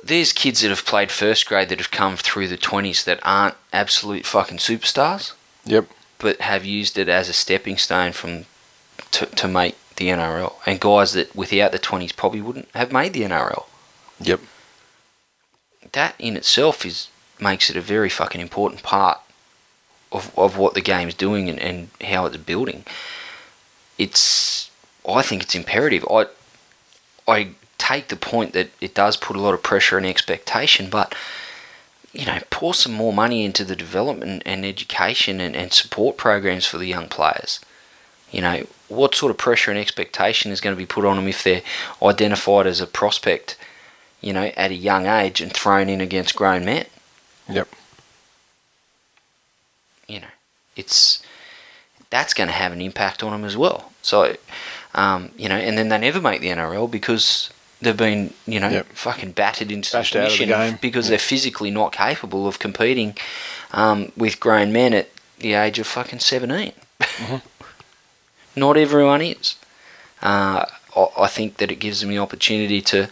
there's 0.03 0.33
kids 0.33 0.61
that 0.61 0.69
have 0.69 0.83
played 0.83 1.11
first 1.11 1.45
grade 1.47 1.69
that 1.69 1.77
have 1.77 1.91
come 1.91 2.17
through 2.17 2.47
the 2.47 2.57
20s 2.57 3.03
that 3.05 3.19
aren't 3.23 3.55
absolute 3.71 4.25
fucking 4.25 4.57
superstars, 4.57 5.33
Yep. 5.65 5.85
but 6.17 6.41
have 6.41 6.65
used 6.65 6.97
it 6.97 7.07
as 7.07 7.29
a 7.29 7.33
stepping 7.33 7.77
stone 7.77 8.11
from 8.11 8.45
to, 9.11 9.27
to 9.27 9.47
make 9.47 9.75
the 9.97 10.09
NRL. 10.09 10.53
And 10.65 10.79
guys 10.79 11.13
that 11.13 11.35
without 11.35 11.71
the 11.71 11.79
20s 11.79 12.15
probably 12.15 12.41
wouldn't 12.41 12.69
have 12.73 12.91
made 12.91 13.13
the 13.13 13.21
NRL. 13.21 13.65
Yep. 14.19 14.41
That 15.91 16.15
in 16.17 16.35
itself 16.35 16.83
is 16.83 17.09
makes 17.39 17.69
it 17.69 17.75
a 17.75 17.81
very 17.81 18.09
fucking 18.09 18.41
important 18.41 18.83
part 18.83 19.19
of, 20.13 20.37
of 20.37 20.57
what 20.57 20.73
the 20.73 20.81
game's 20.81 21.15
doing 21.15 21.49
and, 21.49 21.59
and 21.59 21.89
how 22.01 22.25
it's 22.25 22.37
building. 22.37 22.85
It's 23.97 24.71
I 25.07 25.21
think 25.21 25.43
it's 25.43 25.55
imperative. 25.55 26.05
I 26.09 26.27
I 27.27 27.49
take 27.77 28.07
the 28.07 28.15
point 28.15 28.53
that 28.53 28.69
it 28.79 28.93
does 28.93 29.17
put 29.17 29.35
a 29.35 29.41
lot 29.41 29.53
of 29.53 29.61
pressure 29.61 29.97
and 29.97 30.05
expectation, 30.05 30.89
but 30.89 31.13
you 32.13 32.25
know, 32.25 32.39
pour 32.51 32.73
some 32.73 32.93
more 32.93 33.11
money 33.11 33.43
into 33.43 33.65
the 33.65 33.75
development 33.75 34.43
and 34.45 34.63
education 34.63 35.41
and, 35.41 35.55
and 35.55 35.73
support 35.73 36.15
programs 36.15 36.65
for 36.65 36.77
the 36.77 36.85
young 36.85 37.09
players. 37.09 37.59
You 38.31 38.41
know, 38.41 38.67
what 38.87 39.15
sort 39.15 39.31
of 39.31 39.37
pressure 39.37 39.71
and 39.71 39.79
expectation 39.79 40.51
is 40.51 40.61
going 40.61 40.75
to 40.75 40.79
be 40.79 40.85
put 40.85 41.05
on 41.05 41.15
them 41.15 41.27
if 41.27 41.43
they're 41.43 41.63
identified 42.01 42.67
as 42.67 42.81
a 42.81 42.87
prospect, 42.87 43.57
you 44.21 44.31
know, 44.31 44.51
at 44.55 44.71
a 44.71 44.75
young 44.75 45.07
age 45.07 45.41
and 45.41 45.51
thrown 45.51 45.89
in 45.89 46.01
against 46.01 46.35
grown 46.35 46.65
men? 46.65 46.85
Yep. 47.49 47.67
It's 50.75 51.21
that's 52.09 52.33
going 52.33 52.47
to 52.47 52.53
have 52.53 52.71
an 52.71 52.81
impact 52.81 53.23
on 53.23 53.31
them 53.31 53.43
as 53.43 53.57
well. 53.57 53.91
So, 54.03 54.35
um, 54.93 55.31
you 55.37 55.49
know, 55.49 55.55
and 55.55 55.77
then 55.77 55.89
they 55.89 55.97
never 55.97 56.21
make 56.21 56.41
the 56.41 56.49
NRL 56.49 56.89
because 56.91 57.49
they've 57.81 57.97
been, 57.97 58.33
you 58.45 58.59
know, 58.59 58.69
Yep. 58.69 58.85
fucking 58.93 59.31
battered 59.31 59.71
into 59.71 59.91
Bashed 59.91 60.13
the 60.13 60.29
submission 60.29 60.49
game. 60.49 60.77
because 60.81 61.07
they're 61.07 61.17
physically 61.17 61.71
not 61.71 61.91
capable 61.91 62.47
of 62.47 62.59
competing 62.59 63.17
um, 63.71 64.11
with 64.15 64.39
grown 64.39 64.71
men 64.71 64.93
at 64.93 65.09
the 65.39 65.53
age 65.53 65.79
of 65.79 65.87
fucking 65.87 66.19
17. 66.19 66.73
Mm-hmm. 67.01 67.35
not 68.55 68.77
everyone 68.77 69.21
is. 69.21 69.55
Uh, 70.21 70.65
I 70.95 71.07
I 71.17 71.27
think 71.27 71.57
that 71.57 71.71
it 71.71 71.77
gives 71.79 72.01
them 72.01 72.09
the 72.09 72.19
opportunity 72.19 72.81
to 72.81 73.09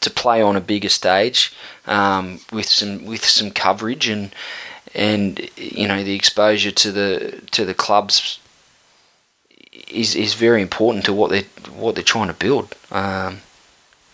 to 0.00 0.10
play 0.10 0.40
on 0.40 0.54
a 0.56 0.60
bigger 0.60 0.88
stage 0.88 1.52
um, 1.86 2.40
with 2.52 2.68
some 2.68 3.04
with 3.04 3.24
some 3.24 3.50
coverage 3.50 4.08
and 4.08 4.32
and 4.96 5.50
you 5.56 5.86
know 5.86 6.02
the 6.02 6.14
exposure 6.14 6.72
to 6.72 6.90
the 6.90 7.42
to 7.52 7.64
the 7.64 7.74
clubs 7.74 8.40
is 9.88 10.16
is 10.16 10.34
very 10.34 10.62
important 10.62 11.04
to 11.04 11.12
what 11.12 11.30
they 11.30 11.42
what 11.72 11.94
they're 11.94 12.02
trying 12.02 12.28
to 12.28 12.34
build. 12.34 12.74
Um, 12.90 13.42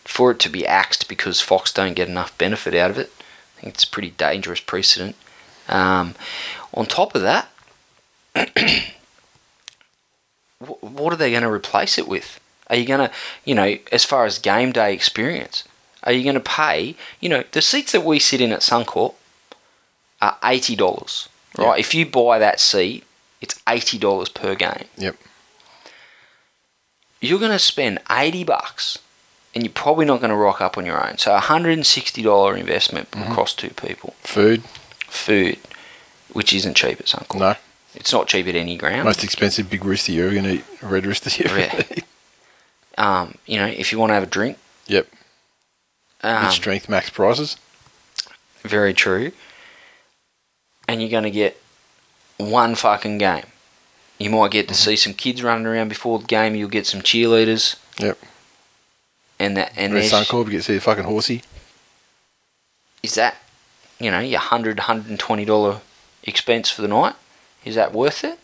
for 0.04 0.32
it 0.32 0.40
to 0.40 0.50
be 0.50 0.66
axed 0.66 1.08
because 1.08 1.40
Fox 1.40 1.72
don't 1.72 1.94
get 1.94 2.08
enough 2.08 2.36
benefit 2.36 2.74
out 2.74 2.90
of 2.90 2.98
it, 2.98 3.12
I 3.56 3.60
think 3.60 3.74
it's 3.74 3.84
a 3.84 3.90
pretty 3.90 4.10
dangerous 4.10 4.58
precedent. 4.58 5.14
Um, 5.68 6.16
on 6.74 6.86
top 6.86 7.14
of 7.14 7.22
that, 7.22 7.48
what 10.58 11.12
are 11.12 11.16
they 11.16 11.30
going 11.30 11.44
to 11.44 11.50
replace 11.50 11.98
it 11.98 12.08
with? 12.08 12.40
Are 12.68 12.74
you 12.74 12.84
going 12.84 13.08
to, 13.08 13.14
you 13.44 13.54
know, 13.54 13.78
as 13.92 14.04
far 14.04 14.26
as 14.26 14.40
game 14.40 14.72
day 14.72 14.92
experience, 14.92 15.62
are 16.02 16.10
you 16.10 16.24
going 16.24 16.34
to 16.34 16.40
pay, 16.40 16.96
you 17.20 17.28
know, 17.28 17.44
the 17.52 17.62
seats 17.62 17.92
that 17.92 18.04
we 18.04 18.18
sit 18.18 18.40
in 18.40 18.50
at 18.50 18.60
Suncorp 18.60 19.14
are 20.22 20.38
eighty 20.42 20.74
dollars, 20.76 21.28
right? 21.58 21.66
Yeah. 21.66 21.74
If 21.76 21.94
you 21.94 22.06
buy 22.06 22.38
that 22.38 22.60
seat, 22.60 23.04
it's 23.42 23.60
eighty 23.68 23.98
dollars 23.98 24.30
per 24.30 24.54
game. 24.54 24.84
Yep. 24.96 25.16
You're 27.20 27.38
going 27.38 27.52
to 27.52 27.58
spend 27.58 28.00
eighty 28.10 28.42
bucks, 28.44 28.98
and 29.54 29.62
you're 29.64 29.72
probably 29.72 30.04
not 30.06 30.20
going 30.20 30.30
to 30.30 30.36
rock 30.36 30.60
up 30.60 30.76
on 30.78 30.86
your 30.86 31.04
own. 31.06 31.18
So 31.18 31.34
a 31.34 31.40
hundred 31.40 31.72
and 31.72 31.86
sixty 31.86 32.22
dollar 32.22 32.56
investment 32.56 33.08
across 33.14 33.54
two 33.54 33.70
people. 33.70 34.14
Food. 34.20 34.62
Food, 35.08 35.58
which 36.32 36.52
isn't 36.52 36.74
cheap 36.74 36.98
at 37.00 37.06
Suncorp. 37.06 37.38
No. 37.38 37.54
It's 37.94 38.12
not 38.12 38.26
cheap 38.26 38.46
at 38.46 38.54
any 38.54 38.76
ground. 38.78 39.04
Most 39.04 39.22
expensive 39.22 39.68
big 39.68 39.84
rooster 39.84 40.12
you're 40.12 40.26
ever 40.26 40.32
going 40.34 40.44
to 40.46 40.52
eat. 40.54 40.64
Red 40.82 41.04
rooster 41.04 41.28
you 41.30 41.50
ever 41.50 41.58
Yeah. 41.60 41.82
eat. 41.96 42.04
um, 42.96 43.34
you 43.46 43.58
know, 43.58 43.66
if 43.66 43.92
you 43.92 43.98
want 43.98 44.08
to 44.10 44.14
have 44.14 44.22
a 44.22 44.26
drink, 44.26 44.56
Yep. 44.86 45.06
um, 46.22 46.50
strength 46.50 46.88
max 46.88 47.10
prices. 47.10 47.58
Very 48.62 48.94
true. 48.94 49.32
And 50.92 51.00
you're 51.00 51.10
going 51.10 51.24
to 51.24 51.30
get 51.30 51.58
one 52.36 52.74
fucking 52.74 53.16
game. 53.16 53.46
You 54.18 54.28
might 54.28 54.50
get 54.50 54.68
to 54.68 54.74
see 54.74 54.94
some 54.94 55.14
kids 55.14 55.42
running 55.42 55.64
around 55.64 55.88
before 55.88 56.18
the 56.18 56.26
game. 56.26 56.54
You'll 56.54 56.68
get 56.68 56.86
some 56.86 57.00
cheerleaders. 57.00 57.76
Yep. 57.98 58.18
And 59.38 59.56
that 59.56 59.72
and 59.74 59.94
Red 59.94 60.02
there's, 60.02 60.12
Suncorp, 60.12 60.44
you 60.44 60.50
get 60.50 60.56
to 60.58 60.62
see 60.64 60.76
a 60.76 60.80
fucking 60.80 61.04
horsey. 61.04 61.44
is 63.02 63.14
that 63.14 63.36
you 63.98 64.10
know 64.10 64.20
your 64.20 64.40
hundred 64.40 64.80
hundred 64.80 65.08
and 65.08 65.18
twenty 65.18 65.46
dollar 65.46 65.80
expense 66.24 66.68
for 66.68 66.82
the 66.82 66.88
night? 66.88 67.14
Is 67.64 67.74
that 67.74 67.94
worth 67.94 68.22
it? 68.22 68.38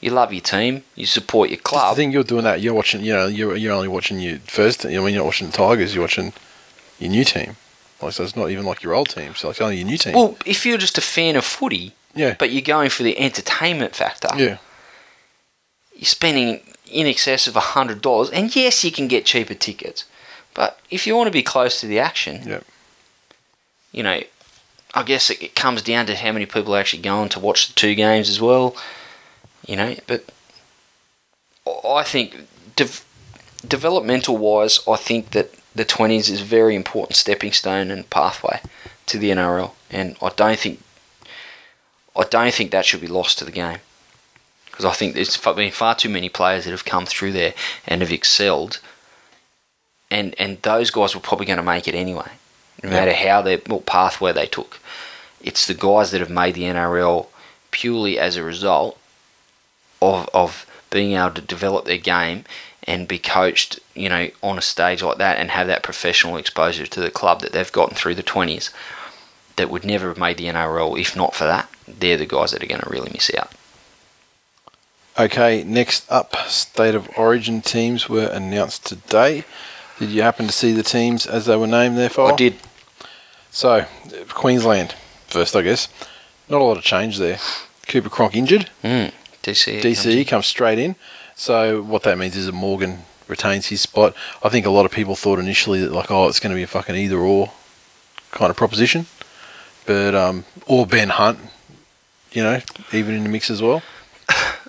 You 0.00 0.10
love 0.10 0.32
your 0.32 0.42
team. 0.42 0.82
You 0.96 1.06
support 1.06 1.48
your 1.48 1.58
club. 1.58 1.92
I 1.92 1.94
think 1.94 2.12
you're 2.12 2.24
doing 2.24 2.42
that. 2.42 2.60
You're 2.60 2.74
watching. 2.74 3.04
You 3.04 3.12
know, 3.12 3.26
you're 3.28 3.56
you're 3.56 3.72
only 3.72 3.86
watching 3.86 4.18
your 4.18 4.38
first. 4.40 4.84
Know, 4.84 5.02
when 5.04 5.14
you're 5.14 5.22
not 5.22 5.26
watching 5.26 5.46
the 5.46 5.56
Tigers, 5.56 5.94
you're 5.94 6.02
watching 6.02 6.32
your 6.98 7.10
new 7.10 7.22
team. 7.22 7.54
Like 8.02 8.12
so, 8.12 8.24
it's 8.24 8.36
not 8.36 8.50
even 8.50 8.64
like 8.64 8.82
your 8.82 8.94
old 8.94 9.10
team. 9.10 9.34
So 9.34 9.50
it's 9.50 9.60
only 9.60 9.76
your 9.76 9.86
new 9.86 9.98
team. 9.98 10.14
Well, 10.14 10.36
if 10.46 10.64
you're 10.64 10.78
just 10.78 10.98
a 10.98 11.02
fan 11.02 11.36
of 11.36 11.44
footy, 11.44 11.92
yeah. 12.14 12.34
but 12.38 12.50
you're 12.50 12.62
going 12.62 12.90
for 12.90 13.02
the 13.02 13.18
entertainment 13.18 13.94
factor, 13.94 14.28
yeah. 14.36 14.58
you're 15.94 16.04
spending 16.04 16.62
in 16.90 17.06
excess 17.06 17.46
of 17.46 17.54
hundred 17.54 18.00
dollars, 18.02 18.30
and 18.30 18.54
yes, 18.54 18.82
you 18.84 18.90
can 18.90 19.06
get 19.06 19.24
cheaper 19.24 19.54
tickets, 19.54 20.04
but 20.54 20.80
if 20.90 21.06
you 21.06 21.14
want 21.16 21.28
to 21.28 21.32
be 21.32 21.42
close 21.42 21.80
to 21.80 21.86
the 21.86 21.98
action, 22.00 22.42
Yep. 22.48 22.64
you 23.92 24.02
know, 24.02 24.20
I 24.92 25.02
guess 25.04 25.30
it, 25.30 25.40
it 25.42 25.54
comes 25.54 25.82
down 25.82 26.06
to 26.06 26.16
how 26.16 26.32
many 26.32 26.46
people 26.46 26.74
are 26.74 26.80
actually 26.80 27.02
going 27.02 27.28
to 27.30 27.38
watch 27.38 27.68
the 27.68 27.74
two 27.74 27.94
games 27.94 28.28
as 28.28 28.40
well. 28.40 28.74
You 29.66 29.76
know, 29.76 29.94
but 30.08 30.24
I 31.86 32.02
think 32.02 32.46
dev- 32.74 33.04
developmental 33.66 34.36
wise, 34.36 34.80
I 34.88 34.96
think 34.96 35.30
that 35.30 35.54
the 35.74 35.84
twenties 35.84 36.28
is 36.28 36.40
a 36.40 36.44
very 36.44 36.74
important 36.74 37.16
stepping 37.16 37.52
stone 37.52 37.90
and 37.90 38.08
pathway 38.10 38.60
to 39.06 39.18
the 39.18 39.30
NRL, 39.30 39.72
and 39.90 40.16
I 40.22 40.30
don't 40.36 40.58
think 40.58 40.80
I 42.16 42.24
don't 42.24 42.54
think 42.54 42.70
that 42.70 42.84
should 42.84 43.00
be 43.00 43.06
lost 43.06 43.38
to 43.38 43.44
the 43.44 43.52
game 43.52 43.78
because 44.66 44.84
I 44.84 44.92
think 44.92 45.14
there's 45.14 45.36
been 45.36 45.70
far 45.70 45.94
too 45.94 46.08
many 46.08 46.28
players 46.28 46.64
that 46.64 46.70
have 46.70 46.84
come 46.84 47.06
through 47.06 47.32
there 47.32 47.54
and 47.86 48.00
have 48.00 48.12
excelled, 48.12 48.80
and 50.10 50.34
and 50.38 50.60
those 50.62 50.90
guys 50.90 51.14
were 51.14 51.20
probably 51.20 51.46
going 51.46 51.58
to 51.58 51.62
make 51.62 51.86
it 51.86 51.94
anyway, 51.94 52.30
no 52.82 52.90
matter 52.90 53.12
how 53.12 53.42
they 53.42 53.56
what 53.58 53.86
pathway 53.86 54.32
they 54.32 54.46
took. 54.46 54.80
It's 55.42 55.66
the 55.66 55.74
guys 55.74 56.10
that 56.10 56.20
have 56.20 56.30
made 56.30 56.54
the 56.54 56.62
NRL 56.62 57.26
purely 57.70 58.18
as 58.18 58.36
a 58.36 58.42
result 58.42 58.98
of 60.02 60.28
of 60.34 60.66
being 60.90 61.12
able 61.12 61.30
to 61.32 61.40
develop 61.40 61.84
their 61.84 61.98
game 61.98 62.44
and 62.90 63.06
be 63.06 63.20
coached, 63.20 63.78
you 63.94 64.08
know, 64.08 64.28
on 64.42 64.58
a 64.58 64.60
stage 64.60 65.00
like 65.00 65.18
that 65.18 65.38
and 65.38 65.52
have 65.52 65.68
that 65.68 65.84
professional 65.84 66.36
exposure 66.36 66.88
to 66.88 67.00
the 67.00 67.10
club 67.10 67.40
that 67.40 67.52
they've 67.52 67.70
gotten 67.70 67.94
through 67.94 68.16
the 68.16 68.22
twenties 68.22 68.70
that 69.54 69.70
would 69.70 69.84
never 69.84 70.08
have 70.08 70.18
made 70.18 70.38
the 70.38 70.46
NRL 70.46 71.00
if 71.00 71.14
not 71.14 71.32
for 71.32 71.44
that. 71.44 71.70
They're 71.86 72.16
the 72.16 72.26
guys 72.26 72.50
that 72.50 72.64
are 72.64 72.66
going 72.66 72.80
to 72.80 72.90
really 72.90 73.10
miss 73.12 73.30
out. 73.38 73.52
Okay, 75.16 75.62
next 75.62 76.10
up, 76.10 76.34
State 76.48 76.96
of 76.96 77.08
Origin 77.16 77.60
teams 77.62 78.08
were 78.08 78.26
announced 78.26 78.86
today. 78.86 79.44
Did 80.00 80.10
you 80.10 80.22
happen 80.22 80.46
to 80.46 80.52
see 80.52 80.72
the 80.72 80.82
teams 80.82 81.26
as 81.26 81.46
they 81.46 81.56
were 81.56 81.68
named 81.68 81.96
there 81.96 82.08
for? 82.08 82.32
I 82.32 82.36
did. 82.36 82.56
So, 83.52 83.86
Queensland, 84.30 84.94
first, 85.28 85.54
I 85.54 85.62
guess. 85.62 85.88
Not 86.48 86.60
a 86.60 86.64
lot 86.64 86.76
of 86.78 86.82
change 86.82 87.18
there. 87.18 87.38
Cooper 87.86 88.08
Cronk 88.08 88.34
injured. 88.34 88.68
Mm, 88.82 89.12
DC. 89.42 89.80
DCE 89.80 90.26
comes 90.26 90.46
straight 90.46 90.78
in. 90.78 90.96
So, 91.40 91.80
what 91.80 92.02
that 92.02 92.18
means 92.18 92.36
is 92.36 92.44
that 92.44 92.52
Morgan 92.52 92.98
retains 93.26 93.68
his 93.68 93.80
spot. 93.80 94.14
I 94.42 94.50
think 94.50 94.66
a 94.66 94.70
lot 94.70 94.84
of 94.84 94.92
people 94.92 95.16
thought 95.16 95.38
initially 95.38 95.80
that, 95.80 95.90
like, 95.90 96.10
oh, 96.10 96.28
it's 96.28 96.38
going 96.38 96.50
to 96.50 96.54
be 96.54 96.62
a 96.62 96.66
fucking 96.66 96.94
either 96.94 97.16
or 97.16 97.50
kind 98.30 98.50
of 98.50 98.58
proposition. 98.58 99.06
But, 99.86 100.14
um, 100.14 100.44
or 100.66 100.84
Ben 100.86 101.08
Hunt, 101.08 101.38
you 102.30 102.42
know, 102.42 102.60
even 102.92 103.14
in 103.14 103.22
the 103.22 103.30
mix 103.30 103.48
as 103.48 103.62
well. 103.62 103.82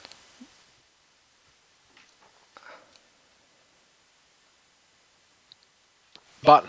But, 6.41 6.65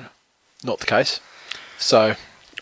not 0.64 0.80
the 0.80 0.86
case. 0.86 1.20
So, 1.78 2.16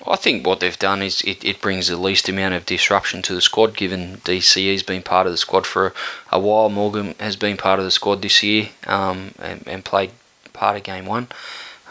I 0.07 0.17
think 0.17 0.47
what 0.47 0.61
they've 0.61 0.79
done 0.79 1.03
is 1.03 1.21
it, 1.23 1.45
it 1.45 1.61
brings 1.61 1.89
the 1.89 1.97
least 1.97 2.29
amount 2.29 2.55
of 2.55 2.65
disruption 2.65 3.21
to 3.23 3.35
the 3.35 3.41
squad, 3.41 3.77
given 3.77 4.17
DCE's 4.19 4.83
been 4.83 5.03
part 5.03 5.27
of 5.27 5.33
the 5.33 5.37
squad 5.37 5.67
for 5.67 5.93
a, 6.33 6.41
while. 6.41 6.71
Morgan 6.71 7.15
has 7.21 7.37
been 7.37 7.57
part 7.57 7.79
of 7.79 7.85
the 7.85 7.91
squad 7.91 8.23
this 8.23 8.43
year 8.43 8.71
um, 8.87 9.33
and, 9.39 9.63
and 9.67 9.85
played 9.85 10.13
part 10.53 10.77
of 10.77 10.83
game 10.83 11.05
one. 11.05 11.29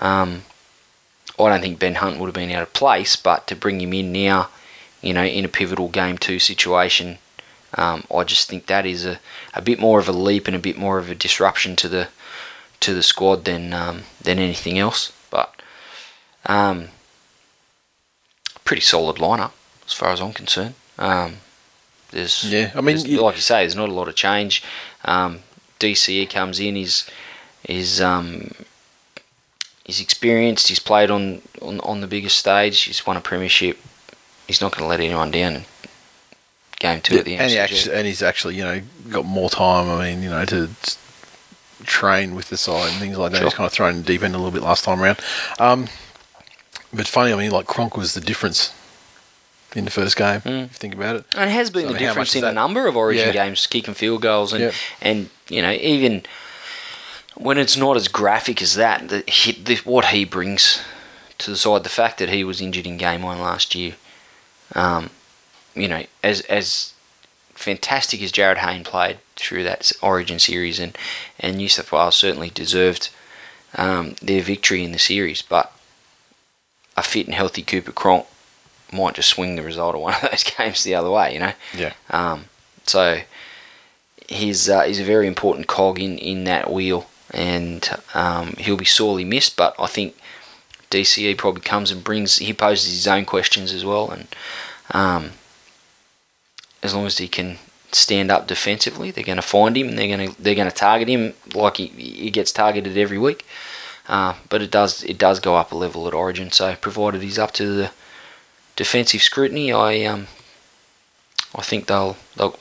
Um, 0.02 0.44
I 1.38 1.50
don't 1.50 1.62
think 1.62 1.80
Ben 1.80 1.96
Hunt 1.96 2.20
would 2.20 2.28
have 2.28 2.34
been 2.34 2.52
out 2.52 2.64
of 2.64 2.74
place, 2.74 3.16
but 3.16 3.48
to 3.48 3.56
bring 3.56 3.80
him 3.80 3.94
in 3.94 4.12
now, 4.12 4.50
you 5.02 5.14
know, 5.14 5.24
in 5.24 5.46
a 5.46 5.50
pivotal 5.50 5.88
game 5.88 6.18
two 6.18 6.40
situation, 6.40 7.20
um, 7.76 8.04
I 8.14 8.24
just 8.24 8.50
think 8.50 8.66
that 8.66 8.86
is 8.86 9.06
a, 9.06 9.20
a 9.54 9.62
bit 9.62 9.80
more 9.80 10.00
of 10.00 10.10
a 10.10 10.14
leap 10.14 10.48
and 10.48 10.56
a 10.56 10.60
bit 10.60 10.78
more 10.78 10.98
of 10.98 11.10
a 11.10 11.16
disruption 11.16 11.76
to 11.78 11.88
the 11.88 12.08
to 12.80 12.94
the 12.94 13.04
squad 13.04 13.46
than 13.46 13.74
um, 13.74 14.04
than 14.22 14.40
anything 14.40 14.80
else. 14.80 15.14
But 15.30 15.62
um, 16.46 16.90
pretty 18.70 18.82
solid 18.84 19.16
lineup 19.16 19.52
as 19.88 19.94
far 19.94 20.10
as 20.12 20.22
I'm 20.22 20.32
concerned. 20.32 20.76
Um, 21.00 21.38
there's 22.12 22.44
Yeah, 22.44 22.72
I 22.76 22.82
mean, 22.82 23.00
you- 23.04 23.20
like 23.20 23.36
you 23.36 23.42
say, 23.42 23.62
there's 23.64 23.76
not 23.76 23.90
a 23.90 23.94
lot 23.94 24.08
of 24.08 24.14
change. 24.14 24.62
Um, 25.04 25.40
DCE 25.80 26.30
comes 26.30 26.60
in, 26.60 26.76
he's 26.76 27.10
is 27.68 28.00
um, 28.00 28.52
he's 29.86 30.00
experienced. 30.00 30.68
He's 30.68 30.78
played 30.80 31.10
on, 31.10 31.42
on 31.64 31.80
on 31.80 32.02
the 32.02 32.06
biggest 32.08 32.38
stage. 32.38 32.82
He's 32.82 33.08
won 33.08 33.18
a 33.18 33.22
premiership. 33.22 33.80
He's 34.46 34.62
not 34.62 34.72
going 34.72 34.84
to 34.84 34.88
let 34.88 35.00
anyone 35.00 35.32
down. 35.32 35.56
in 35.56 35.66
Game 36.80 37.02
two 37.02 37.18
at 37.18 37.26
the 37.26 37.38
and, 37.38 37.50
he 37.50 37.58
actually, 37.58 37.96
and 37.96 38.06
he's 38.06 38.22
actually, 38.22 38.56
you 38.56 38.64
know, 38.64 38.82
got 39.10 39.26
more 39.26 39.50
time. 39.50 39.90
I 39.90 39.96
mean, 40.06 40.22
you 40.22 40.30
know, 40.30 40.46
to 40.46 40.70
train 41.86 42.36
with 42.36 42.50
the 42.50 42.58
side 42.58 42.92
and 42.92 43.00
things 43.00 43.18
like 43.18 43.32
that. 43.32 43.40
Sure. 43.40 43.48
He's 43.48 43.56
kind 43.56 43.66
of 43.66 43.74
thrown 43.74 43.96
in 43.96 44.02
deep 44.04 44.22
end 44.22 44.36
a 44.36 44.38
little 44.38 44.52
bit 44.54 44.62
last 44.62 44.84
time 44.84 45.02
around. 45.02 45.20
Um, 45.58 45.88
but 46.94 47.08
funny, 47.08 47.34
I 47.34 47.36
mean, 47.36 47.52
like 47.52 47.68
Cronk 47.68 47.96
was 47.98 48.14
the 48.14 48.22
difference 48.22 48.74
in 49.76 49.86
the 49.86 49.92
first 49.92 50.16
game. 50.18 50.42
Mm. 50.42 50.66
If 50.66 50.72
you 50.72 50.78
think 50.80 50.96
about 50.96 51.16
it. 51.18 51.26
And 51.36 51.50
it 51.50 51.54
has 51.54 51.70
been 51.70 51.84
So 51.88 51.94
the 51.94 52.00
how 52.00 52.00
much 52.06 52.10
difference 52.10 52.36
in 52.36 52.42
the 52.42 52.48
that? 52.48 52.54
number 52.56 52.88
of 52.88 52.96
Origin 52.98 53.28
Yeah. 53.28 53.34
games, 53.34 53.68
kicking 53.68 53.94
field 53.94 54.22
goals, 54.22 54.52
and 54.54 54.62
Yep. 54.64 54.74
and 55.02 55.30
you 55.50 55.62
know 55.62 55.72
even 55.72 56.24
when 57.36 57.58
it's 57.58 57.78
not 57.78 57.96
as 57.96 58.08
graphic 58.08 58.62
as 58.62 58.76
that, 58.76 59.08
the, 59.08 59.24
he, 59.28 59.54
the, 59.54 59.76
what 59.86 60.06
he 60.06 60.26
brings 60.26 60.82
to 61.38 61.52
the 61.52 61.56
side, 61.58 61.84
the 61.86 61.90
fact 61.90 62.18
that 62.18 62.28
he 62.30 62.44
was 62.44 62.60
injured 62.60 62.86
in 62.86 62.98
game 62.98 63.22
one 63.22 63.40
last 63.40 63.74
year, 63.76 63.94
um, 64.76 65.10
you 65.76 65.88
know, 65.88 66.04
as 66.24 66.42
as 66.42 66.94
fantastic 67.54 68.22
as 68.22 68.32
Jarryd 68.32 68.58
Hayne 68.58 68.84
played 68.84 69.20
through 69.36 69.64
that 69.66 69.92
Origin 70.02 70.40
series, 70.40 70.80
and 70.80 70.98
and 71.40 71.58
New 71.58 71.70
South 71.70 71.92
Wales 71.92 72.16
certainly 72.16 72.50
deserved 72.50 73.10
um, 73.76 74.16
their 74.22 74.42
victory 74.42 74.84
in 74.84 74.92
the 74.94 75.00
series, 75.00 75.42
but 75.44 75.72
a 77.00 77.04
fit 77.04 77.26
and 77.26 77.36
healthy 77.36 77.62
Cooper 77.62 77.92
Cronk 77.92 78.26
might 78.92 79.16
just 79.16 79.30
swing 79.30 79.56
the 79.56 79.64
result 79.64 79.96
of 79.96 80.02
one 80.02 80.14
of 80.14 80.22
those 80.32 80.44
games 80.44 80.84
the 80.84 80.96
other 80.96 81.10
way, 81.10 81.34
you 81.34 81.40
know. 81.40 81.54
Yeah. 81.76 81.94
Um, 82.10 82.46
so 82.86 83.22
he's 84.28 84.70
uh, 84.70 84.82
he's 84.84 85.00
a 85.00 85.04
very 85.04 85.28
important 85.28 85.68
cog 85.68 86.00
in, 86.00 86.18
in 86.18 86.44
that 86.46 86.72
wheel, 86.72 87.10
and 87.32 87.90
um, 88.14 88.54
he'll 88.58 88.78
be 88.78 88.86
sorely 88.86 89.26
missed. 89.26 89.56
But 89.56 89.76
I 89.80 89.88
think 89.88 90.16
DCE 90.92 91.38
probably 91.38 91.62
comes 91.62 91.92
and 91.92 92.04
brings 92.04 92.38
he 92.38 92.54
poses 92.54 92.94
his 92.94 93.08
own 93.08 93.26
questions 93.26 93.74
as 93.74 93.86
well, 93.86 94.10
and 94.12 94.28
um, 94.92 95.32
as 96.82 96.94
long 96.94 97.06
as 97.06 97.18
he 97.18 97.28
can 97.28 97.58
stand 97.92 98.30
up 98.30 98.48
defensively, 98.48 99.12
they're 99.12 99.24
going 99.24 99.36
to 99.36 99.42
find 99.42 99.76
him 99.76 99.90
and 99.90 99.98
they're 99.98 100.16
going 100.16 100.30
to 100.32 100.42
they're 100.42 100.56
going 100.56 100.70
to 100.70 100.76
target 100.76 101.08
him 101.08 101.34
like 101.54 101.78
he, 101.78 101.88
he 101.88 102.32
gets 102.32 102.52
targeted 102.52 102.98
every 102.98 103.18
week. 103.18 103.46
Uh, 104.10 104.34
but 104.50 104.62
it 104.62 104.72
does 104.72 105.04
it 105.04 105.18
does 105.20 105.40
go 105.40 105.56
up 105.56 105.72
a 105.72 105.76
level 105.78 106.08
at 106.08 106.14
Origin. 106.16 106.52
So 106.52 106.76
provided 106.76 107.22
he's 107.22 107.38
up 107.40 107.52
to 107.54 107.66
the 107.66 107.92
defensive 108.76 109.22
scrutiny, 109.22 109.72
I 109.72 110.04
um 110.06 110.28
I 111.56 111.62
think 111.62 111.86
they'll, 111.88 112.18
they'll 112.36 112.56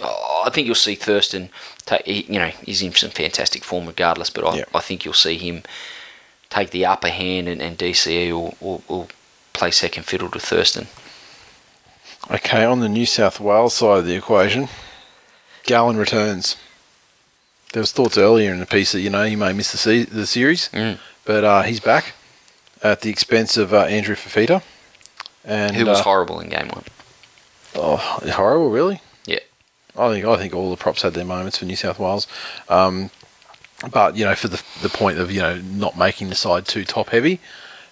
I 0.44 0.50
think 0.52 0.66
you'll 0.66 0.74
see 0.74 0.94
Thurston 0.94 1.48
take 1.86 2.04
he- 2.06 2.26
you 2.32 2.38
know 2.38 2.48
he's 2.64 2.82
in 2.82 2.92
some 2.94 3.10
fantastic 3.10 3.64
form 3.64 3.86
regardless, 3.86 4.28
but 4.30 4.44
I, 4.44 4.56
Yeah. 4.58 4.64
I 4.74 4.80
think 4.80 5.04
you'll 5.04 5.14
see 5.14 5.38
him 5.38 5.62
take 6.50 6.70
the 6.70 6.84
upper 6.86 7.08
hand 7.08 7.48
and, 7.48 7.60
and 7.62 7.78
DCE 7.78 8.30
will, 8.32 8.54
will, 8.60 8.82
will 8.88 9.08
play 9.54 9.70
second 9.70 10.04
fiddle 10.04 10.30
to 10.30 10.38
Thurston. 10.40 10.86
Okay, 12.30 12.64
on 12.64 12.80
the 12.80 12.88
New 12.88 13.06
South 13.06 13.40
Wales 13.40 13.74
side 13.74 13.98
of 14.00 14.06
the 14.06 14.14
equation, 14.16 14.68
Gallen 15.64 15.96
returns. 15.96 16.56
There 17.72 17.80
was 17.80 17.92
thoughts 17.92 18.18
earlier 18.18 18.52
in 18.52 18.60
the 18.60 18.66
piece 18.66 18.92
that 18.92 19.00
you 19.00 19.10
know 19.10 19.24
he 19.24 19.36
may 19.36 19.52
miss 19.52 19.72
the 19.72 19.78
se- 19.78 20.04
the 20.04 20.26
series, 20.26 20.68
Mm. 20.72 20.98
But 21.28 21.44
uh, 21.44 21.60
he's 21.60 21.78
back 21.78 22.14
at 22.82 23.02
the 23.02 23.10
expense 23.10 23.58
of 23.58 23.74
uh, 23.74 23.82
Andrew 23.82 24.14
Fifita. 24.14 24.62
And 25.44 25.76
Who 25.76 25.84
was 25.84 26.00
uh, 26.00 26.04
horrible 26.04 26.40
in 26.40 26.48
game 26.48 26.68
one. 26.68 26.84
Oh, 27.74 27.96
horrible, 27.96 28.70
really? 28.70 29.02
Yeah. 29.26 29.40
I 29.94 30.10
think 30.10 30.24
I 30.24 30.38
think 30.38 30.54
all 30.54 30.70
the 30.70 30.78
props 30.78 31.02
had 31.02 31.12
their 31.12 31.26
moments 31.26 31.58
for 31.58 31.66
New 31.66 31.76
South 31.76 31.98
Wales, 31.98 32.26
um, 32.70 33.10
but 33.92 34.16
you 34.16 34.24
know, 34.24 34.34
for 34.34 34.48
the 34.48 34.62
the 34.80 34.88
point 34.88 35.18
of 35.18 35.30
you 35.30 35.42
know 35.42 35.58
not 35.58 35.98
making 35.98 36.30
the 36.30 36.34
side 36.34 36.66
too 36.66 36.86
top 36.86 37.10
heavy, 37.10 37.40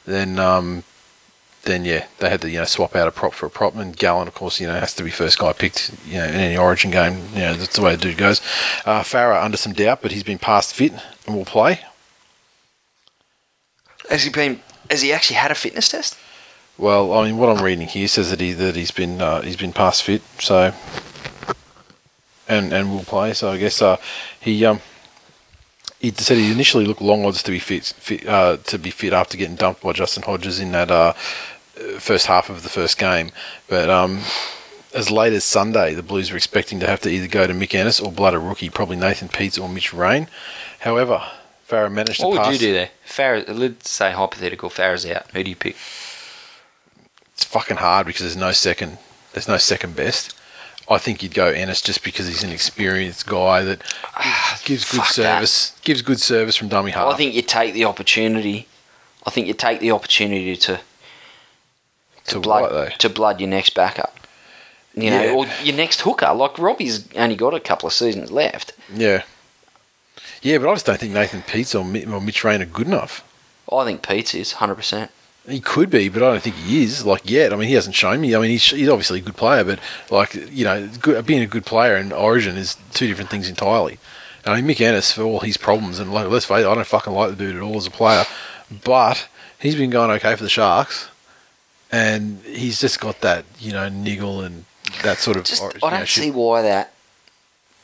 then 0.07 0.39
um, 0.39 0.85
then 1.65 1.85
yeah, 1.85 2.07
they 2.21 2.31
had 2.31 2.41
to 2.41 2.51
you 2.51 2.61
know 2.61 2.65
swap 2.65 2.97
out 2.97 3.07
a 3.07 3.11
prop 3.11 3.35
for 3.35 3.45
a 3.45 3.51
prop, 3.51 3.77
and 3.77 3.97
Gallen, 3.99 4.29
of 4.29 4.35
course, 4.35 4.61
you 4.61 4.67
know 4.67 4.81
has 4.81 4.95
to 4.95 5.03
be 5.03 5.11
first 5.11 5.39
guy 5.39 5.53
picked, 5.53 5.91
you 6.07 6.15
know, 6.15 6.25
in 6.25 6.35
any 6.37 6.57
Origin 6.57 6.91
game. 6.91 7.19
You 7.35 7.41
know 7.41 7.55
that's 7.55 7.77
the 7.77 7.83
way 7.83 7.97
the 7.97 8.03
dude 8.03 8.17
goes. 8.17 8.41
Uh, 8.87 9.03
Farah 9.03 9.45
under 9.45 9.59
some 9.59 9.75
doubt, 9.75 10.01
but 10.01 10.13
he's 10.13 10.25
been 10.25 10.39
past 10.39 10.75
fit 10.75 10.95
and 11.27 11.37
will 11.37 11.45
play. 11.45 11.81
Has 14.11 14.24
he 14.24 14.31
been? 14.31 14.61
Has 14.91 15.03
he 15.03 15.12
actually 15.12 15.37
had 15.37 15.51
a 15.51 15.55
fitness 15.55 15.89
test? 15.89 16.16
Well, 16.78 17.12
I 17.15 17.24
mean, 17.24 17.39
what 17.39 17.49
I'm 17.49 17.65
reading 17.65 17.89
here 17.89 18.09
says 18.09 18.31
that 18.31 18.41
he 18.41 18.53
that 18.53 18.77
he's 18.77 18.91
been 18.91 19.20
uh, 19.20 19.43
he's 19.43 19.57
been 19.57 19.73
past 19.73 20.03
fit, 20.03 20.23
so 20.39 20.73
and 22.49 22.73
and 22.73 22.93
will 22.93 23.05
play. 23.05 23.33
So 23.33 23.51
I 23.51 23.59
guess 23.59 23.81
uh, 23.81 23.97
he 24.41 24.65
um 24.65 24.81
he 25.99 26.11
said 26.12 26.37
he 26.37 26.53
initially 26.53 26.85
looked 26.85 27.01
long 27.01 27.24
odds 27.24 27.43
to 27.45 27.51
be 27.51 27.59
fit, 27.59 27.85
fit 27.85 28.28
uh, 28.28 28.59
to 28.59 28.78
be 28.78 28.91
fit 28.91 29.12
after 29.12 29.37
getting 29.37 29.57
dumped 29.57 29.83
by 29.83 29.93
Justin 29.93 30.23
Hodges 30.24 30.61
in 30.61 30.73
that 30.73 30.91
uh, 30.91 31.12
first 31.99 32.27
half 32.27 32.51
of 32.51 32.62
the 32.62 32.69
first 32.69 32.99
game, 32.99 33.31
but 33.69 33.89
um 33.89 34.20
as 34.95 35.11
late 35.11 35.35
as 35.35 35.45
Sunday, 35.45 35.93
the 35.93 36.03
Blues 36.03 36.31
were 36.31 36.39
expecting 36.39 36.81
to 36.81 36.87
have 36.87 37.01
to 37.03 37.11
either 37.11 37.27
go 37.27 37.47
to 37.47 37.53
Mick 37.53 37.74
Ennis 37.74 38.01
or 38.01 38.11
blood 38.11 38.33
a 38.33 38.39
rookie, 38.39 38.70
probably 38.70 38.97
Nathan 38.97 39.28
Peats 39.28 39.59
or 39.59 39.69
Mitch 39.69 39.93
Rein. 39.93 40.27
However, 40.81 41.23
Farah 41.68 41.93
managed 41.93 42.22
What 42.22 42.34
to 42.34 42.40
would 42.40 42.52
you 42.52 42.59
do 42.59 42.72
there? 42.72 42.90
Farah, 43.06 43.44
let's 43.48 43.90
say 43.90 44.12
hypothetical. 44.12 44.70
Farah's 44.70 45.05
out. 45.06 45.30
Who 45.32 45.43
do 45.43 45.51
you 45.51 45.56
pick? 45.56 45.76
It's 47.34 47.44
fucking 47.44 47.78
hard 47.78 48.06
because 48.06 48.22
there's 48.22 48.36
no 48.36 48.52
second. 48.52 48.98
There's 49.32 49.48
no 49.48 49.56
second 49.56 49.97
best. 49.97 50.34
I 50.88 50.98
think 50.98 51.22
you'd 51.22 51.34
go 51.34 51.48
Ennis 51.48 51.82
just 51.82 52.05
because 52.05 52.28
he's 52.28 52.44
an 52.44 52.52
experienced 52.52 53.26
guy 53.26 53.62
that 53.62 53.82
ah, 54.14 54.60
gives 54.64 54.84
good 54.90 54.98
fuck 54.98 55.09
that. 55.09 55.12
service. 55.14 55.78
Gives 55.82 56.02
good 56.02 56.20
service 56.20 56.55
from 56.55 56.68
dummy 56.68 56.93
half. 56.93 57.12
I 57.12 57.16
think 57.16 57.34
you 57.34 57.43
take 57.43 57.74
the 57.74 57.84
opportunity. 57.84 58.68
I 59.26 59.30
think 59.30 59.48
you 59.48 59.55
take 59.55 59.80
the 59.80 59.90
opportunity 59.90 60.56
to 60.56 60.76
to 60.76 62.32
to 62.34 62.40
blood 62.40 62.72
what, 62.72 62.98
to 63.01 63.09
blood 63.09 63.40
your 63.40 63.51
next 63.51 63.74
backup. 63.74 64.14
You 64.94 65.10
know, 65.10 65.38
or 65.40 65.47
your 65.62 65.76
next 65.76 66.01
hooker. 66.02 66.32
Like 66.32 66.59
Robbie's 66.59 67.12
only 67.14 67.36
got 67.36 67.52
a 67.52 67.60
couple 67.60 67.88
of 67.88 67.93
seasons 67.93 68.30
left. 68.30 68.72
Yeah. 68.94 69.24
Yeah, 70.47 70.59
but 70.59 70.70
I 70.70 70.74
just 70.74 70.86
don't 70.86 71.01
think 71.01 71.12
Nathan 71.12 71.43
Peats 71.43 71.74
or, 71.74 71.81
or 71.81 72.20
Mitch 72.20 72.44
Rein 72.44 72.62
are 72.62 72.66
good 72.66 72.86
enough. 72.86 73.24
Oh, 73.68 73.78
I 73.78 73.85
think 73.85 74.06
Peats 74.06 74.32
is 74.32 74.52
hundred 74.52 74.77
percent. 74.77 75.10
He 75.48 75.59
could 75.59 75.90
be, 75.90 76.09
but 76.09 76.23
I 76.23 76.31
don't 76.31 76.40
think 76.40 76.55
he 76.55 76.85
is. 76.85 77.05
Like 77.05 77.28
yet, 77.28 77.52
I 77.52 77.56
mean, 77.56 77.66
he 77.66 77.74
hasn't 77.74 77.97
shown 77.97 78.20
me. 78.20 78.32
I 78.32 78.39
mean, 78.39 78.52
he's, 78.52 78.70
he's 78.70 78.89
obviously 78.89 79.18
a 79.18 79.23
good 79.23 79.36
player, 79.36 79.64
but 79.64 79.81
like 80.09 80.35
you 80.52 80.64
know, 80.64 80.89
good, 81.02 81.27
being 81.27 81.43
a 81.43 81.48
good 81.48 81.66
player 81.66 81.97
and 81.97 82.12
Origin 82.12 82.56
is 82.56 82.77
two 82.94 83.09
different 83.09 83.28
things 83.28 83.48
entirely. 83.48 83.98
I 84.44 84.60
mean, 84.60 84.73
Mick 84.73 84.81
Ennis 84.81 85.10
for 85.10 85.23
all 85.23 85.40
his 85.40 85.56
problems, 85.56 85.98
and 85.98 86.14
like, 86.14 86.28
let's 86.28 86.44
face 86.44 86.64
it, 86.64 86.68
I 86.68 86.74
don't 86.77 86.86
fucking 86.86 87.12
like 87.12 87.31
the 87.31 87.36
dude 87.36 87.56
at 87.56 87.62
all 87.62 87.77
as 87.77 87.89
a 87.89 87.90
player, 87.90 88.24
but 88.85 89.27
he's 89.59 89.74
been 89.74 89.90
going 89.90 90.12
okay 90.12 90.36
for 90.36 90.44
the 90.44 90.48
Sharks, 90.48 91.09
and 91.90 92.40
he's 92.44 92.81
just 92.81 93.01
got 93.01 93.20
that 93.23 93.47
you 93.59 93.73
know 93.73 93.89
niggle 93.89 94.43
and 94.43 94.64
that 95.02 95.18
sort 95.18 95.39
of. 95.39 95.43
Just 95.43 95.64
I 95.64 95.90
don't 95.90 95.93
know, 95.98 96.05
see 96.05 96.31
why 96.31 96.62
that 96.62 96.93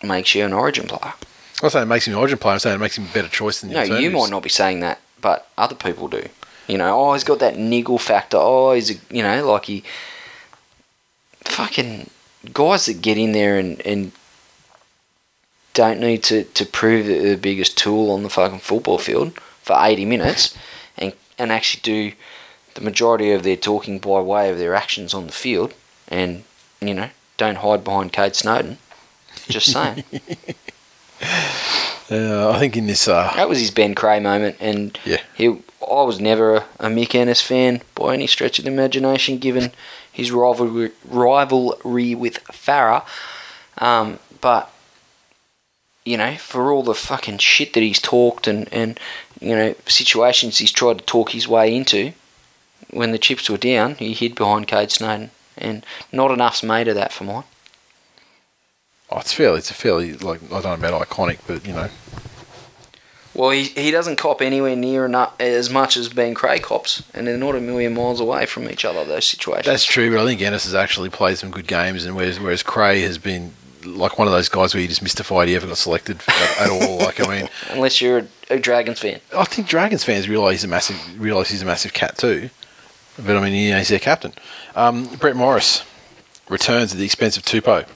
makes 0.01 0.33
you 0.37 0.45
an 0.45 0.53
Origin 0.53 0.87
player. 0.87 1.15
I'm 1.63 1.67
not 1.67 1.73
saying 1.73 1.83
it 1.85 1.87
makes 1.87 2.09
him 2.09 2.15
an 2.15 2.19
Origin 2.19 2.39
player. 2.39 2.55
I'm 2.55 2.59
saying 2.59 2.75
it 2.75 2.81
makes 2.81 2.99
him 2.99 3.05
a 3.05 3.15
better 3.15 3.29
choice 3.29 3.61
than 3.61 3.71
the 3.71 3.87
No, 3.87 3.99
you 3.99 4.11
might 4.11 4.31
not 4.31 4.43
be 4.43 4.49
saying 4.49 4.81
that, 4.81 5.01
but 5.21 5.49
other 5.57 5.77
people 5.77 6.09
do. 6.09 6.29
You 6.67 6.77
know, 6.77 6.99
oh, 6.99 7.13
he's 7.13 7.23
got 7.23 7.39
that 7.39 7.57
niggle 7.57 7.99
factor. 7.99 8.37
Oh, 8.37 8.73
he's 8.73 8.91
a, 8.91 8.95
you 9.15 9.23
know, 9.23 9.49
like 9.49 9.67
he 9.67 9.85
fucking 11.45 12.11
guys 12.53 12.87
that 12.87 13.01
get 13.01 13.17
in 13.17 13.31
there 13.33 13.59
and 13.59 13.81
and 13.83 14.11
don't 15.75 16.01
need 16.01 16.25
to 16.25 16.43
to 16.45 16.67
prove 16.67 17.07
that 17.07 17.21
they're 17.21 17.37
the 17.37 17.41
biggest 17.41 17.79
tool 17.79 18.11
on 18.11 18.25
the 18.25 18.29
fucking 18.29 18.59
football 18.59 18.99
field 18.99 19.33
for 19.63 19.77
80 19.79 20.05
minutes 20.05 20.57
and 20.99 21.13
and 21.39 21.53
actually 21.53 21.83
do 21.83 22.17
the 22.75 22.81
majority 22.81 23.31
of 23.31 23.45
their 23.45 23.57
talking 23.57 23.99
by 23.99 24.21
way 24.21 24.51
of 24.51 24.59
their 24.59 24.75
actions 24.75 25.15
on 25.15 25.27
the 25.27 25.33
field 25.33 25.75
and 26.09 26.43
you 26.81 26.95
know 26.95 27.11
don't 27.37 27.57
hide 27.59 27.85
behind 27.85 28.13
Kade 28.13 28.35
Snowden. 28.35 28.79
Just 29.49 29.73
saying. 29.73 30.05
Uh, 31.23 32.51
I 32.55 32.59
think 32.59 32.77
in 32.77 32.87
this. 32.87 33.09
Uh, 33.09 33.33
That 33.37 33.49
was 33.49 33.59
his 33.61 33.71
Ben 33.71 33.95
Creagh 33.95 34.23
moment, 34.23 34.57
and 34.61 34.99
Yeah. 35.05 35.21
he. 35.35 35.47
I 35.81 36.03
was 36.05 36.21
never 36.21 36.57
a, 36.57 36.65
a 36.81 36.87
Mick 36.89 37.15
Ennis 37.15 37.41
fan 37.41 37.83
by 37.95 38.15
any 38.15 38.27
stretch 38.27 38.59
of 38.59 38.65
the 38.65 38.71
imagination, 38.71 39.39
given 39.39 39.73
his 40.11 40.31
rivalry 40.31 40.91
rivalry 41.09 42.15
with 42.15 42.43
Farah. 42.47 43.05
Um, 43.79 44.19
but 44.41 44.71
you 46.05 46.17
know, 46.17 46.37
for 46.37 46.71
all 46.73 46.83
the 46.83 46.95
fucking 46.95 47.39
shit 47.39 47.73
that 47.75 47.83
he's 47.83 48.01
talked 48.01 48.47
and 48.47 48.69
and 48.73 48.99
you 49.41 49.55
know 49.57 49.75
situations 49.87 50.59
he's 50.59 50.73
tried 50.73 50.99
to 50.99 51.05
talk 51.05 51.31
his 51.31 51.49
way 51.49 51.75
into, 51.75 52.13
when 52.91 53.13
the 53.13 53.19
chips 53.19 53.49
were 53.49 53.57
down, 53.59 53.95
he 53.97 54.13
hid 54.13 54.35
behind 54.35 54.69
Kade 54.69 54.91
Snowden, 54.91 55.31
and 55.57 55.85
not 56.13 56.31
enough's 56.31 56.63
made 56.63 56.89
of 56.89 56.95
that 56.97 57.13
for 57.13 57.25
mine. 57.25 57.45
Oh, 59.13 59.19
it's 59.19 59.33
fairly. 59.35 59.59
It's 59.59 59.71
a 59.71 59.75
fairly 59.75 60.15
like 60.15 60.43
I 60.45 60.63
don't 60.63 60.81
know 60.81 60.89
about 60.89 61.07
iconic, 61.07 61.39
but 61.47 61.67
you 61.67 61.75
know. 61.75 61.89
Well, 63.35 63.51
he, 63.51 63.65
he 63.65 63.91
doesn't 63.91 64.17
cop 64.17 64.43
anywhere 64.43 64.77
near 64.77 65.07
enough 65.07 65.35
as 65.41 65.71
much 65.71 65.97
as 65.97 66.11
Ben 66.11 66.35
Creagh 66.35 66.63
cops, 66.63 67.03
and 67.15 67.27
they're 67.27 67.39
not 67.39 67.55
a 67.55 67.61
million 67.61 67.95
miles 67.95 68.21
away 68.21 68.45
from 68.47 68.69
each 68.69 68.85
other. 68.85 69.05
Those 69.05 69.27
situations. 69.27 69.67
That's 69.67 69.85
true, 69.85 70.11
but 70.11 70.23
I 70.23 70.27
think 70.27 70.41
Ennis 70.41 70.65
has 70.65 70.75
actually 70.75 71.11
played 71.11 71.39
some 71.39 71.51
good 71.51 71.67
games, 71.67 72.05
and 72.05 72.17
whereas 72.17 72.41
whereas 72.41 72.63
Creagh 72.63 73.03
has 73.03 73.19
been 73.19 73.53
like 73.85 74.19
one 74.19 74.29
of 74.29 74.33
those 74.33 74.49
guys 74.49 74.75
where 74.75 74.81
you 74.81 74.89
just 74.89 75.03
mystified 75.03 75.49
he 75.49 75.57
ever 75.57 75.67
got 75.67 75.77
selected 75.77 76.21
at, 76.27 76.61
at 76.61 76.71
all. 76.71 76.99
Like 76.99 77.21
I 77.21 77.37
mean, 77.41 77.49
Unless 77.71 78.01
you're 78.01 78.19
a, 78.19 78.27
a 78.51 78.59
Dragons 78.59 79.01
fan. 79.01 79.21
I 79.37 79.45
think 79.45 79.67
Dragons 79.67 80.05
fans 80.05 80.27
realise 80.29 80.61
he's 80.61 80.65
a 80.65 80.69
massive 80.69 81.21
realise 81.21 81.51
he's 81.51 81.63
a 81.63 81.67
massive 81.67 81.93
cat 81.93 82.17
too. 82.17 82.49
But 83.19 83.37
I 83.37 83.43
mean, 83.43 83.53
you 83.55 83.71
know, 83.73 83.79
he's 83.79 83.89
their 83.89 83.99
captain. 83.99 84.33
Um, 84.75 85.05
Brett 85.17 85.37
Morris 85.37 85.85
returns 86.49 86.93
at 86.93 86.99
the 86.99 87.05
expense 87.05 87.37
of 87.37 87.45
Tupou, 87.45 87.87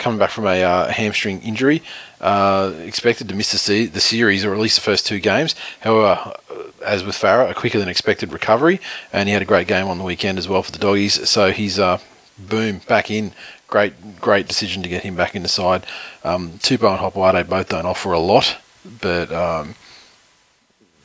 coming 0.00 0.18
back 0.18 0.30
from 0.30 0.46
a 0.46 0.62
uh, 0.62 0.88
hamstring 0.88 1.40
injury. 1.42 1.82
Uh, 2.20 2.72
expected 2.80 3.28
to 3.28 3.34
miss 3.34 3.52
the, 3.52 3.58
se- 3.58 3.86
the 3.86 4.00
series 4.00 4.44
or 4.44 4.52
at 4.52 4.58
least 4.58 4.74
the 4.74 4.82
first 4.82 5.06
two 5.06 5.20
games. 5.20 5.54
However, 5.80 6.34
uh, 6.50 6.62
as 6.84 7.04
with 7.04 7.14
Farah, 7.14 7.50
a 7.50 7.54
quicker 7.54 7.78
than 7.78 7.88
expected 7.88 8.32
recovery, 8.32 8.80
and 9.12 9.28
he 9.28 9.32
had 9.32 9.42
a 9.42 9.46
great 9.46 9.68
game 9.68 9.86
on 9.86 9.98
the 9.98 10.04
weekend 10.04 10.38
as 10.38 10.48
well 10.48 10.62
for 10.62 10.72
the 10.72 10.78
doggies. 10.78 11.28
So 11.28 11.52
he's 11.52 11.78
uh, 11.78 11.98
boom 12.38 12.80
back 12.88 13.10
in. 13.10 13.32
Great, 13.68 14.20
great 14.20 14.48
decision 14.48 14.82
to 14.82 14.88
get 14.88 15.04
him 15.04 15.14
back 15.14 15.36
in 15.36 15.42
the 15.42 15.48
side. 15.48 15.86
Um, 16.24 16.52
Tupou 16.58 16.90
and 16.90 16.98
Hopoate 16.98 17.48
both 17.48 17.68
don't 17.68 17.86
offer 17.86 18.12
a 18.12 18.18
lot, 18.18 18.56
but 19.00 19.30
um, 19.30 19.76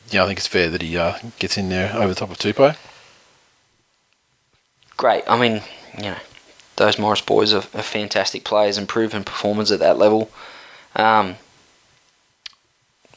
yeah, 0.10 0.24
I 0.24 0.28
think 0.28 0.40
it's 0.40 0.48
fair 0.48 0.70
that 0.70 0.82
he 0.82 0.98
uh, 0.98 1.18
gets 1.38 1.58
in 1.58 1.70
there 1.70 1.94
over 1.96 2.08
the 2.08 2.16
top 2.16 2.32
of 2.32 2.38
Tupou. 2.40 2.76
Great. 4.98 5.24
I 5.28 5.40
mean, 5.40 5.62
you 5.98 6.04
know, 6.04 6.18
those 6.78 7.00
Morris 7.00 7.22
boys 7.22 7.54
are, 7.54 7.64
are 7.74 7.84
fantastic 7.84 8.44
players 8.44 8.78
and 8.78 8.88
proven 8.88 9.24
performers 9.24 9.72
at 9.72 9.80
that 9.80 9.98
level. 9.98 10.30
Um, 10.96 11.36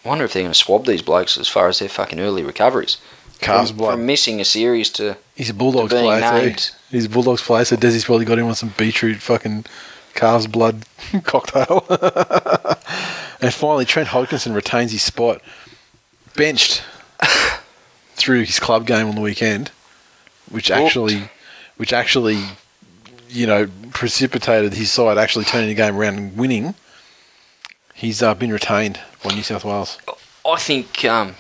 wonder 0.05 0.25
if 0.25 0.33
they're 0.33 0.43
going 0.43 0.53
to 0.53 0.59
swab 0.59 0.87
these 0.87 1.03
blokes 1.03 1.37
as 1.39 1.49
far 1.49 1.69
as 1.69 1.79
their 1.79 1.89
fucking 1.89 2.21
early 2.21 2.43
recoveries. 2.43 2.99
Calves 3.41 3.71
from, 3.71 3.79
blood. 3.79 3.93
from 3.93 4.07
missing 4.07 4.41
a 4.41 4.45
series 4.45 4.91
to 4.91 5.17
He's 5.37 5.51
a 5.51 5.55
Bulldogs 5.55 5.93
player 5.93 6.21
named. 6.21 6.73
He's 6.91 7.05
a 7.05 7.09
Bulldogs 7.09 7.43
player, 7.43 7.65
so 7.65 7.77
Desi's 7.77 8.05
probably 8.05 8.25
got 8.25 8.39
him 8.39 8.47
on 8.47 8.55
some 8.55 8.73
beetroot 8.77 9.19
fucking 9.19 9.65
calves 10.15 10.49
blood 10.49 10.85
cocktail. 11.23 11.87
and 13.41 13.55
finally, 13.55 13.85
Trent 13.85 14.09
Hodkinson 14.09 14.55
retains 14.55 14.91
his 14.91 15.03
spot, 15.03 15.41
benched 16.35 16.83
through 18.15 18.45
his 18.45 18.59
club 18.59 18.87
game 18.87 19.07
on 19.07 19.15
the 19.15 19.21
weekend, 19.21 19.71
which 20.51 20.71
Whooped. 20.71 20.83
actually, 20.83 21.31
which 21.77 21.93
actually, 21.93 22.43
you 23.29 23.47
know, 23.47 23.69
precipitated 23.93 24.75
his 24.75 24.91
side 24.91 25.19
actually 25.19 25.45
turning 25.45 25.69
the 25.69 25.75
game 25.75 25.97
around 25.97 26.17
and 26.19 26.37
winning. 26.37 26.75
He's 27.95 28.23
uh, 28.23 28.35
been 28.35 28.53
retained 28.53 29.01
by 29.23 29.35
New 29.35 29.43
South 29.43 29.65
Wales. 29.65 29.99
I 30.47 30.57
think, 30.57 31.05
um, 31.05 31.35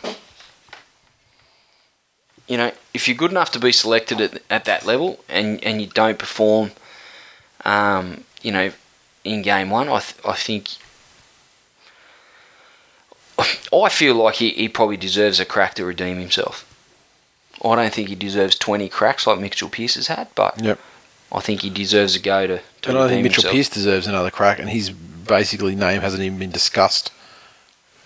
you 2.46 2.56
know, 2.56 2.72
if 2.92 3.06
you're 3.06 3.16
good 3.16 3.30
enough 3.30 3.52
to 3.52 3.60
be 3.60 3.72
selected 3.72 4.20
at, 4.20 4.42
at 4.50 4.64
that 4.64 4.84
level 4.84 5.20
and, 5.28 5.62
and 5.64 5.80
you 5.80 5.86
don't 5.86 6.18
perform, 6.18 6.72
um, 7.64 8.24
you 8.42 8.50
know, 8.50 8.72
in 9.24 9.42
game 9.42 9.70
one, 9.70 9.88
I, 9.88 10.00
th- 10.00 10.20
I 10.26 10.32
think. 10.34 10.70
I 13.72 13.88
feel 13.88 14.16
like 14.16 14.36
he, 14.36 14.50
he 14.50 14.68
probably 14.68 14.96
deserves 14.96 15.38
a 15.38 15.44
crack 15.44 15.74
to 15.74 15.84
redeem 15.84 16.18
himself. 16.18 16.64
I 17.64 17.76
don't 17.76 17.92
think 17.92 18.08
he 18.08 18.14
deserves 18.14 18.56
20 18.56 18.88
cracks 18.88 19.26
like 19.26 19.38
Mitchell 19.40 19.68
Pearce 19.68 19.94
has 19.96 20.06
had, 20.08 20.28
but 20.34 20.60
Yep. 20.62 20.78
I 21.30 21.40
think 21.40 21.60
he 21.62 21.70
deserves 21.70 22.16
a 22.16 22.20
go 22.20 22.46
to, 22.46 22.60
to 22.82 22.88
And 22.88 22.98
I 22.98 23.08
think 23.08 23.22
Mitchell 23.22 23.42
himself. 23.42 23.54
Pearce 23.54 23.68
deserves 23.68 24.06
another 24.06 24.30
crack, 24.30 24.58
and 24.58 24.68
his 24.70 24.90
basically 24.90 25.74
name 25.74 26.00
hasn't 26.00 26.22
even 26.22 26.38
been 26.38 26.50
discussed 26.50 27.10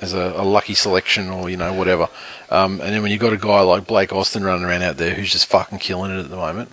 as 0.01 0.13
a, 0.13 0.33
a 0.37 0.43
lucky 0.43 0.75
selection 0.75 1.29
or 1.31 1.49
you 1.49 1.57
know 1.57 1.73
whatever. 1.73 2.09
Um, 2.51 2.81
and 2.81 2.93
then 2.93 3.03
when 3.03 3.13
you've 3.13 3.21
got 3.21 3.33
a 3.33 3.37
guy 3.37 3.61
like 3.61 3.87
Blake 3.87 4.13
Austin 4.13 4.43
running 4.43 4.65
around 4.65 4.83
out 4.83 4.97
there 4.97 5.15
who's 5.15 5.31
just 5.31 5.47
fucking 5.47 5.79
killing 5.79 6.11
it 6.11 6.19
at 6.19 6.31
the 6.31 6.37
moment, 6.37 6.73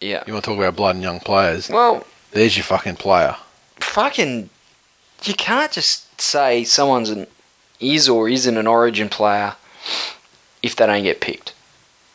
Yeah. 0.00 0.22
you 0.26 0.34
want 0.34 0.44
to 0.44 0.50
talk 0.50 0.58
about 0.58 0.76
blood 0.76 0.96
and 0.96 1.02
young 1.02 1.20
players? 1.20 1.70
Well, 1.70 2.04
There's 2.32 2.56
your 2.58 2.64
fucking 2.64 2.96
player. 2.96 3.36
fucking 3.78 4.50
you 5.24 5.34
can't 5.34 5.72
just 5.72 6.20
say 6.20 6.64
someone's 6.64 7.08
an 7.10 7.26
is 7.80 8.06
or 8.08 8.28
isn't 8.28 8.56
an 8.58 8.66
origin 8.66 9.08
player 9.08 9.54
if 10.62 10.76
they 10.76 10.84
don't 10.86 11.02
get 11.02 11.20
picked. 11.22 11.54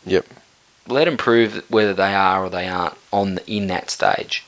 Yep. 0.05 0.27
Let 0.87 1.05
them 1.05 1.17
prove 1.17 1.65
whether 1.69 1.93
they 1.93 2.13
are 2.13 2.45
or 2.45 2.49
they 2.49 2.67
aren't 2.67 2.95
on 3.11 3.35
the, 3.35 3.49
in 3.49 3.67
that 3.67 3.89
stage. 3.89 4.45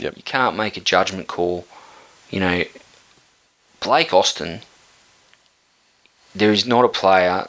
Yep. 0.00 0.16
You 0.16 0.22
can't 0.22 0.56
make 0.56 0.76
a 0.76 0.80
judgment 0.80 1.28
call. 1.28 1.66
You 2.30 2.40
know, 2.40 2.64
Blake 3.80 4.12
Austin. 4.12 4.60
There 6.34 6.52
is 6.52 6.66
not 6.66 6.84
a 6.84 6.88
player. 6.88 7.46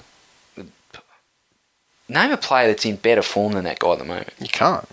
Name 2.08 2.32
a 2.32 2.38
player 2.38 2.68
that's 2.68 2.86
in 2.86 2.96
better 2.96 3.22
form 3.22 3.54
than 3.54 3.66
that 3.66 3.80
guy 3.80 3.94
at 3.94 4.00
the 4.00 4.06
moment. 4.06 4.34
You 4.40 4.48
can't. 4.48 4.88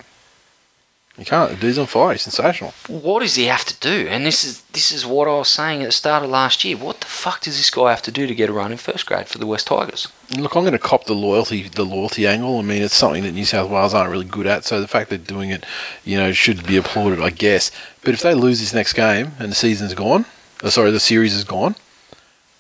You 1.19 1.25
can't. 1.25 1.59
Dude's 1.59 1.79
on 1.79 1.87
fire. 1.87 2.13
He's 2.13 2.23
sensational. 2.23 2.75
What 2.89 3.21
does 3.21 3.37
he 3.37 3.45
have 3.45 3.65
to 3.65 3.81
do? 3.81 4.07
And 4.09 4.27
this 4.27 4.45
is 4.45 4.61
this 4.73 4.93
is 4.93 5.07
what 5.07 5.29
I 5.29 5.39
was 5.39 5.49
saying 5.49 5.81
at 5.83 5.87
the 5.87 5.93
start 5.93 6.23
of 6.23 6.31
last 6.31 6.63
year. 6.63 6.77
What 6.77 7.01
the 7.01 7.07
fuck 7.07 7.41
does 7.41 7.57
this 7.57 7.71
guy 7.71 7.91
have 7.91 8.03
to 8.03 8.13
do 8.13 8.27
to 8.27 8.35
get 8.35 8.51
a 8.51 8.53
run 8.53 8.73
in 8.73 8.79
first 8.79 9.07
grade 9.07 9.29
for 9.29 9.39
the 9.39 9.47
West 9.47 9.67
Tigers? 9.69 10.09
Look, 10.37 10.57
I'm 10.57 10.63
going 10.63 10.73
to 10.73 10.79
cop 10.79 11.05
the 11.05 11.15
loyalty, 11.15 11.69
the 11.69 11.85
loyalty 11.85 12.27
angle. 12.27 12.59
I 12.59 12.63
mean, 12.63 12.83
it's 12.83 12.95
something 12.97 13.23
that 13.23 13.33
New 13.33 13.45
South 13.45 13.71
Wales 13.71 13.95
aren't 13.95 14.11
really 14.11 14.25
good 14.25 14.47
at. 14.47 14.65
So 14.65 14.81
the 14.81 14.89
fact 14.89 15.09
they're 15.09 15.19
doing 15.19 15.51
it, 15.51 15.65
you 16.05 16.17
know, 16.19 16.33
should 16.33 16.67
be 16.67 16.77
applauded, 16.77 17.21
I 17.21 17.31
guess. 17.31 17.71
But 18.03 18.15
if 18.15 18.23
they 18.23 18.35
lose 18.35 18.59
this 18.59 18.75
next 18.75 18.95
game 18.95 19.33
and 19.39 19.53
the 19.53 19.57
season's 19.57 19.95
gone, 19.95 20.27
oh, 20.65 20.69
sorry, 20.69 20.91
the 20.91 20.99
series 20.99 21.33
is 21.35 21.45
gone, 21.45 21.77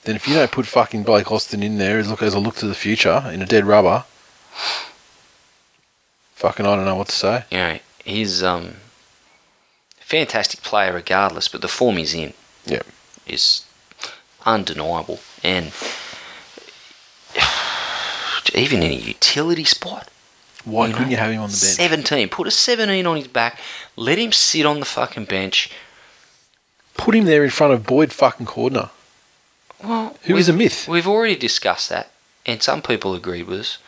then 0.05 0.15
if 0.15 0.29
you 0.29 0.35
don't 0.35 0.53
put 0.53 0.67
fucking 0.67 1.03
Blake 1.03 1.33
Austin 1.33 1.63
in 1.65 1.79
there 1.79 1.99
as 1.99 2.09
look 2.09 2.23
as 2.23 2.35
a 2.35 2.39
look 2.39 2.55
to 2.57 2.67
the 2.67 2.75
future 2.77 3.29
in 3.33 3.43
a 3.43 3.47
dead 3.47 3.65
rubber, 3.65 4.05
fucking 6.35 6.65
I 6.67 6.77
don't 6.77 6.85
know 6.85 6.95
what 6.95 7.09
to 7.09 7.17
say. 7.17 7.45
You 7.51 7.59
know, 7.59 7.79
he's 8.05 8.43
um 8.45 8.75
fantastic 9.99 10.63
player 10.63 10.93
regardless, 10.93 11.49
but 11.49 11.63
the 11.63 11.69
form 11.69 11.97
he's 11.97 12.15
in 12.15 12.33
Yep. 12.67 12.87
is 13.27 13.65
undeniable. 14.45 15.19
And 15.43 15.73
even 18.55 18.83
in 18.83 18.91
a 18.93 18.95
utility 18.95 19.65
spot, 19.65 20.09
Why 20.65 20.87
You 20.89 20.93
couldn't 20.95 21.09
know, 21.09 21.11
you 21.13 21.17
have 21.19 21.31
him 21.33 21.41
on 21.43 21.49
the 21.51 21.53
bench? 21.53 21.77
17. 21.77 22.29
Put 22.29 22.47
a 22.47 22.51
17 22.51 23.07
on 23.07 23.17
his 23.17 23.29
back. 23.29 23.59
Let 23.97 24.19
him 24.19 24.33
sit 24.33 24.67
on 24.67 24.81
the 24.81 24.87
fucking 24.87 25.25
bench. 25.27 25.71
Put 26.97 27.15
him 27.15 27.25
there 27.27 27.45
in 27.45 27.51
front 27.51 27.73
of 27.75 27.87
Boyd 27.87 28.13
fucking 28.13 28.47
Cordner. 28.47 28.91
Well, 29.83 30.17
Who 30.23 30.37
is 30.37 30.49
a 30.49 30.53
myth? 30.53 30.89
We've 30.89 31.07
already 31.07 31.37
discussed 31.37 31.89
that, 31.91 32.11
and 32.47 32.63
some 32.63 32.81
people 32.83 33.15
agreed 33.15 33.47
with 33.47 33.61
us. 33.61 33.79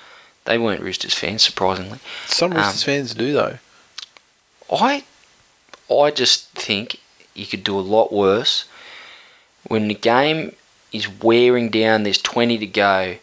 They 0.45 0.59
weren't 0.59 0.83
Roosters 0.83 1.15
fans, 1.15 1.43
surprisingly. 1.43 1.99
Some 2.27 2.53
Um, 2.53 2.59
Roosters 2.59 2.85
fans 2.85 3.15
do 3.15 3.33
though. 3.33 3.59
I, 4.73 5.05
I 5.91 6.11
just 6.11 6.49
think 6.51 7.01
you 7.35 7.47
could 7.47 7.65
do 7.65 7.79
a 7.79 7.81
lot 7.81 8.13
worse 8.13 8.67
when 9.67 9.89
the 9.89 9.95
game 9.95 10.55
is 10.93 11.09
wearing 11.09 11.71
down. 11.71 12.03
There's 12.03 12.19
20 12.21 12.59
to 12.59 12.67
go. 12.67 13.17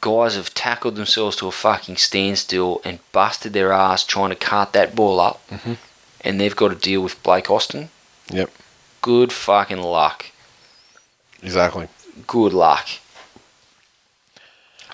Guys 0.00 0.36
have 0.36 0.54
tackled 0.54 0.94
themselves 0.96 1.36
to 1.36 1.48
a 1.48 1.52
fucking 1.52 1.96
standstill 1.96 2.80
and 2.84 2.98
busted 3.12 3.52
their 3.52 3.72
ass 3.72 4.04
trying 4.04 4.28
to 4.30 4.36
cart 4.36 4.72
that 4.72 4.94
ball 4.94 5.18
up, 5.20 5.40
Mhm. 5.50 5.76
and 6.20 6.40
they've 6.40 6.54
got 6.54 6.68
to 6.68 6.74
deal 6.74 7.00
with 7.00 7.20
Blake 7.22 7.50
Austin. 7.50 7.90
Yep. 8.30 8.50
Good 9.02 9.32
fucking 9.32 9.82
luck. 9.82 10.26
Exactly. 11.42 11.88
good 12.26 12.52
luck. 12.54 12.88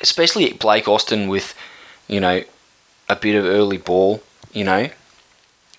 Especially 0.01 0.53
Blake 0.53 0.89
Austin 0.89 1.29
with, 1.29 1.55
you 2.09 2.19
know, 2.21 2.43
a 3.09 3.15
bit 3.17 3.37
of 3.37 3.45
early 3.45 3.77
ball, 3.79 4.23
you 4.53 4.65
know. 4.65 4.91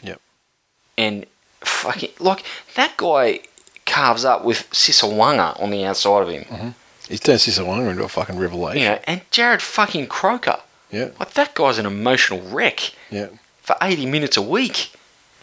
Yep. 0.02 0.22
And 0.98 1.26
fucking 1.62 2.12
like 2.20 2.44
that 2.76 2.95
guy 2.98 3.41
carves 3.86 4.24
up 4.24 4.44
with 4.45 4.68
Sisa 4.72 5.06
Waqa 5.06 5.62
on 5.62 5.72
the 5.72 5.84
outside 5.84 6.22
of 6.24 6.30
him. 6.30 6.76
He's 7.10 7.20
turned 7.20 7.42
Sisa 7.42 7.62
Waqa 7.62 7.92
into 7.92 8.04
a 8.04 8.10
fucking 8.10 8.38
revelation. 8.38 8.82
You 8.82 8.90
know, 8.90 9.00
and 9.06 9.30
Jarrod 9.32 9.62
fucking 9.62 10.08
Croker. 10.08 10.60
Yeah. 10.92 11.10
Like 11.20 11.32
that 11.34 11.54
guy's 11.56 11.78
an 11.78 11.86
emotional 11.86 12.42
wreck 12.42 12.94
Yeah. 13.12 13.28
for 13.62 13.76
eighty 13.82 14.06
minutes 14.06 14.38
a 14.38 14.42
week. 14.42 14.92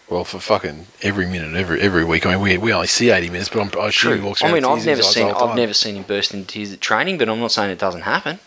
Well, 0.09 0.25
for 0.25 0.41
fucking 0.41 0.87
every 1.03 1.27
minute, 1.27 1.55
every 1.55 1.81
every 1.81 2.05
week. 2.05 2.27
I 2.27 2.33
mean, 2.33 2.41
we, 2.41 2.59
we 2.59 2.73
only 2.73 2.87
see 2.89 3.11
eighty 3.11 3.31
minutes, 3.31 3.49
but 3.49 3.61
I'm, 3.61 3.81
I 3.81 3.89
assume 3.89 4.19
he 4.19 4.25
walks 4.25 4.43
I 4.43 4.47
around. 4.47 4.55
mean, 4.55 4.63
with 4.63 4.71
I've 4.71 4.85
tears 4.85 4.87
in 4.87 4.91
never 4.91 4.97
his 4.99 5.07
eyes 5.07 5.15
seen 5.15 5.49
I've 5.49 5.57
never 5.57 5.75
seen 5.75 5.95
him 5.97 6.03
burst 6.05 6.35
into 6.35 6.47
tears 6.47 6.73
at 6.73 6.81
training, 6.81 7.19
but 7.19 7.29
I'm 7.29 7.39
not 7.41 7.53
saying 7.53 7.71
it 7.71 7.79
doesn't 7.79 8.03
happen. 8.03 8.39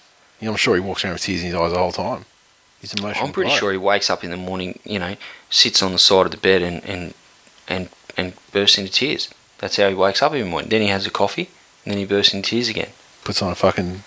Know, 0.41 0.51
I'm 0.51 0.57
sure 0.57 0.75
he 0.75 0.81
walks 0.81 1.05
around 1.05 1.13
with 1.13 1.21
tears 1.21 1.39
in 1.41 1.47
his 1.47 1.55
eyes 1.55 1.71
the 1.71 1.77
whole 1.77 1.93
time. 1.93 2.25
He's 2.81 2.93
emotional. 2.93 3.27
I'm 3.27 3.31
pretty 3.31 3.49
player. 3.49 3.59
sure 3.59 3.71
he 3.71 3.77
wakes 3.77 4.09
up 4.09 4.25
in 4.25 4.31
the 4.31 4.35
morning, 4.35 4.77
you 4.83 4.99
know, 4.99 5.15
sits 5.49 5.81
on 5.81 5.93
the 5.93 5.99
side 5.99 6.25
of 6.25 6.31
the 6.31 6.37
bed 6.37 6.61
and 6.61 6.83
and 6.83 7.13
and, 7.69 7.89
and 8.17 8.33
bursts 8.51 8.77
into 8.77 8.91
tears. 8.91 9.29
That's 9.59 9.77
how 9.77 9.87
he 9.87 9.95
wakes 9.95 10.21
up 10.21 10.33
every 10.33 10.43
morning. 10.43 10.69
Then 10.69 10.81
he 10.81 10.89
has 10.89 11.07
a 11.07 11.11
coffee, 11.11 11.49
and 11.85 11.93
then 11.93 11.97
he 11.97 12.05
bursts 12.05 12.33
into 12.33 12.49
tears 12.49 12.67
again. 12.67 12.89
Puts 13.23 13.41
on 13.41 13.51
a 13.51 13.55
fucking 13.55 14.03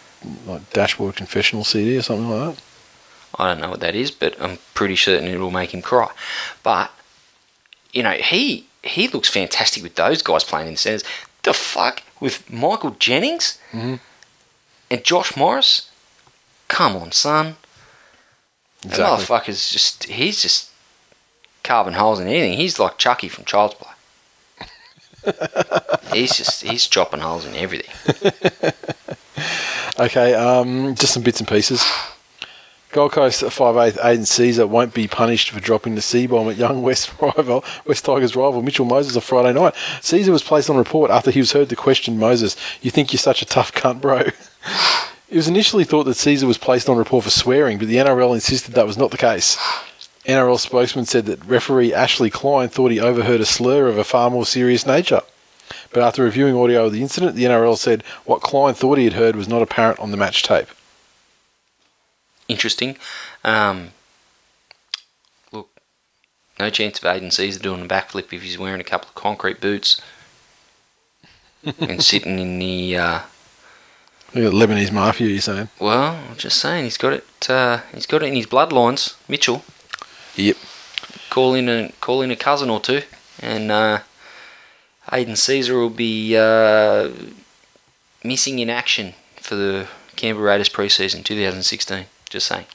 like 0.46 0.70
dashboard 0.72 1.16
confessional 1.16 1.64
CD 1.64 1.96
or 1.96 2.02
something 2.02 2.28
like 2.30 2.56
that. 2.56 2.62
I 3.38 3.48
don't 3.48 3.60
know 3.60 3.70
what 3.70 3.80
that 3.80 3.94
is, 3.94 4.10
but 4.10 4.40
I'm 4.40 4.58
pretty 4.74 4.96
certain 4.96 5.28
it 5.28 5.38
will 5.38 5.50
make 5.50 5.72
him 5.74 5.82
cry. 5.82 6.10
But 6.62 6.90
you 7.92 8.02
know, 8.02 8.12
he 8.12 8.66
he 8.82 9.08
looks 9.08 9.28
fantastic 9.28 9.82
with 9.82 9.94
those 9.96 10.22
guys 10.22 10.44
playing 10.44 10.68
in 10.68 10.74
the 10.74 10.78
centres. 10.78 11.04
The 11.42 11.52
fuck 11.52 12.02
with 12.20 12.50
Michael 12.50 12.90
Jennings 12.98 13.58
Mhm. 13.72 14.00
and 14.90 15.04
Josh 15.04 15.36
Morris. 15.36 15.90
Come 16.68 16.96
on, 16.96 17.12
son. 17.12 17.56
That 18.82 18.90
Exactly. 18.90 19.24
motherfucker's 19.26 19.70
just 19.70 20.04
he's 20.04 20.42
just 20.42 20.70
carving 21.62 21.94
holes 21.94 22.20
in 22.20 22.28
anything. 22.28 22.54
He's 22.54 22.78
like 22.78 22.98
Chucky 22.98 23.28
from 23.28 23.44
Child's 23.44 23.74
Play. 23.74 23.90
He's 26.12 26.36
just 26.36 26.62
he's 26.62 26.86
chopping 26.86 27.20
holes 27.20 27.44
in 27.46 27.54
everything. 27.54 28.72
Okay, 29.98 30.34
um, 30.34 30.94
just 30.94 31.14
some 31.14 31.22
bits 31.22 31.40
and 31.40 31.48
pieces. 31.48 31.82
Gold 32.92 33.12
Coast 33.12 33.42
5'8 33.42 34.04
Aidan 34.04 34.24
Sezer 34.24 34.68
won't 34.68 34.92
be 34.92 35.08
punished 35.08 35.50
for 35.50 35.58
dropping 35.58 35.94
the 35.94 36.02
C 36.02 36.26
bomb 36.26 36.50
at 36.50 36.56
young 36.56 36.82
West 36.90 37.10
rival 37.20 37.64
West 37.86 38.04
Tigers 38.04 38.36
rival 38.36 38.60
Mitchell 38.62 38.84
Moses 38.84 39.16
on 39.16 39.22
Friday 39.22 39.58
night. 39.58 39.74
Sezer 40.00 40.28
was 40.28 40.42
placed 40.42 40.68
on 40.68 40.76
report 40.76 41.10
after 41.10 41.30
he 41.30 41.40
was 41.40 41.52
heard 41.52 41.70
to 41.70 41.76
question 41.76 42.18
Moses. 42.18 42.56
You 42.82 42.90
think 42.90 43.12
you're 43.12 43.18
such 43.18 43.40
a 43.40 43.46
tough 43.46 43.72
cunt, 43.72 44.00
bro? 44.00 44.22
It 45.28 45.34
was 45.34 45.48
initially 45.48 45.82
thought 45.82 46.04
that 46.04 46.12
Sezer 46.12 46.44
was 46.44 46.56
placed 46.56 46.88
on 46.88 46.96
report 46.96 47.24
for 47.24 47.30
swearing, 47.30 47.78
but 47.78 47.88
the 47.88 47.96
NRL 47.96 48.32
insisted 48.32 48.74
that 48.74 48.86
was 48.86 48.96
not 48.96 49.10
the 49.10 49.16
case. 49.16 49.58
NRL 50.26 50.58
spokesman 50.58 51.06
said 51.06 51.26
that 51.26 51.44
referee 51.44 51.94
Ashley 51.94 52.30
Klein 52.30 52.68
thought 52.68 52.90
he 52.90 53.00
overheard 53.00 53.40
a 53.40 53.46
slur 53.46 53.86
of 53.86 53.96
a 53.98 54.04
far 54.04 54.30
more 54.30 54.44
serious 54.46 54.84
nature. 54.86 55.20
But 55.92 56.02
after 56.02 56.24
reviewing 56.24 56.56
audio 56.56 56.86
of 56.86 56.92
the 56.92 57.02
incident, 57.02 57.36
the 57.36 57.44
NRL 57.44 57.76
said 57.76 58.02
what 58.24 58.42
Klein 58.42 58.74
thought 58.74 58.98
he 58.98 59.04
had 59.04 59.12
heard 59.14 59.36
was 59.36 59.48
not 59.48 59.62
apparent 59.62 59.98
on 60.00 60.10
the 60.10 60.16
match 60.16 60.42
tape. 60.42 60.68
Interesting. 62.48 62.96
Um, 63.44 63.90
look, 65.52 65.68
no 66.58 66.70
chance 66.70 66.98
of 66.98 67.04
Aidan 67.04 67.30
Sezer 67.30 67.60
doing 67.62 67.82
a 67.82 67.88
backflip 67.88 68.32
if 68.32 68.42
he's 68.42 68.58
wearing 68.58 68.80
a 68.80 68.84
couple 68.84 69.08
of 69.08 69.14
concrete 69.14 69.60
boots 69.60 70.00
and 71.80 72.02
sitting 72.02 72.38
in 72.38 72.58
the. 72.58 72.96
Uh, 72.96 73.20
Look 74.34 74.52
at 74.52 74.52
Lebanese 74.52 74.92
mafia, 74.92 75.28
you're 75.28 75.40
saying? 75.40 75.68
well, 75.80 76.20
I'm 76.28 76.36
just 76.36 76.58
saying 76.58 76.84
he's 76.84 76.98
got 76.98 77.12
it. 77.12 77.24
Uh, 77.48 77.80
he's 77.94 78.06
got 78.06 78.22
it 78.22 78.26
in 78.26 78.34
his 78.34 78.46
bloodlines. 78.46 79.14
Mitchell, 79.28 79.64
Yep. 80.36 80.56
call 81.30 81.54
in 81.54 81.68
a 81.68 81.92
call 82.00 82.22
in 82.22 82.30
a 82.30 82.36
cousin 82.36 82.70
or 82.70 82.80
two, 82.80 83.02
and 83.40 83.70
uh, 83.72 84.00
Aidan 85.12 85.34
Sezer 85.34 85.74
will 85.74 85.90
be 85.90 86.36
uh, 86.36 87.10
missing 88.24 88.58
in 88.58 88.68
action 88.70 89.14
for 89.40 89.54
the 89.54 89.88
Canberra 90.16 90.46
Raiders 90.52 90.68
preseason 90.68 91.24
2016. 91.24 92.06
Just 92.28 92.46
saying. 92.48 92.66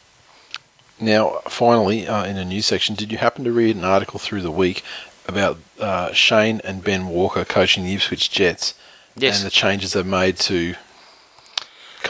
Now, 1.00 1.40
finally, 1.48 2.08
uh, 2.08 2.26
in 2.26 2.38
a 2.38 2.46
news 2.46 2.68
section, 2.68 2.96
did 2.96 3.12
you 3.12 3.18
happen 3.18 3.44
to 3.44 3.52
read 3.52 3.76
an 3.76 3.84
article 3.84 4.20
through 4.20 4.42
the 4.42 4.52
week 4.52 4.84
about 5.28 5.58
uh, 5.80 6.14
Shane 6.14 6.62
and 6.64 6.84
Ben 6.84 7.08
Walker 7.08 7.44
coaching 7.44 7.84
the 7.84 7.94
Ipswich 7.96 8.30
Jets 8.32 8.76
Yes. 9.16 9.38
and 9.40 9.46
the 9.48 9.52
changes 9.52 9.94
they've 9.94 10.06
made 10.06 10.38
to 10.38 10.76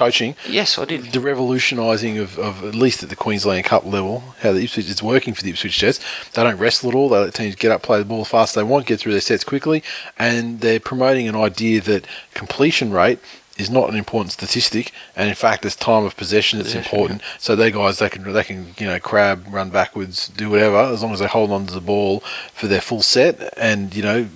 coaching? 0.02 0.36
yes, 0.48 0.78
I 0.80 0.86
did. 0.86 1.12
The 1.12 1.20
revolutionising 1.20 2.18
of, 2.18 2.40
of, 2.40 2.64
at 2.64 2.74
least 2.74 3.04
at 3.04 3.10
the 3.10 3.16
Queensland 3.16 3.66
Cup 3.66 3.86
level, 3.86 4.24
how 4.42 4.52
the 4.52 4.64
Ipswich 4.64 4.90
is 4.90 5.04
working 5.04 5.36
for 5.36 5.44
the 5.44 5.52
Ipswich 5.52 5.78
Jets. 5.78 6.00
They 6.34 6.42
don't 6.42 6.58
wrestle 6.58 6.90
at 6.90 6.96
all. 6.96 7.10
They 7.10 7.20
let 7.20 7.34
teams 7.36 7.56
get 7.56 7.72
up, 7.72 7.84
play 7.84 8.00
the 8.00 8.06
ball 8.06 8.22
as 8.22 8.28
fast 8.28 8.52
as 8.52 8.56
they 8.56 8.68
want, 8.68 8.88
get 8.88 9.00
through 9.00 9.12
their 9.12 9.22
sets 9.22 9.44
quickly, 9.44 9.84
and 10.18 10.62
they're 10.62 10.80
promoting 10.80 11.28
an 11.28 11.36
idea 11.36 11.82
that 11.82 12.08
completion 12.34 12.92
rate 12.92 13.20
is 13.58 13.70
not 13.70 13.90
an 13.90 13.96
important 13.96 14.32
statistic, 14.32 14.92
and 15.16 15.30
in 15.30 15.36
fact, 15.36 15.66
it's 15.66 15.76
time 15.76 16.04
of 16.04 16.18
possession 16.18 16.58
that's 16.58 16.74
Possession, 16.74 16.94
important. 16.94 17.22
So 17.38 17.56
they 17.56 17.70
guys 17.70 18.00
they 18.00 18.10
can 18.10 18.34
they 18.34 18.44
can 18.44 18.74
you 18.80 18.88
know 18.88 19.00
crab, 19.00 19.46
run 19.52 19.70
backwards, 19.70 20.30
do 20.30 20.50
whatever 20.50 20.78
as 20.78 21.04
long 21.04 21.14
as 21.14 21.20
they 21.20 21.28
hold 21.28 21.52
on 21.52 21.68
to 21.68 21.74
the 21.74 21.82
ball 21.82 22.22
for 22.54 22.68
their 22.68 22.82
full 22.82 23.04
set, 23.04 23.54
and 23.58 23.94
you 23.96 24.02
know 24.02 24.28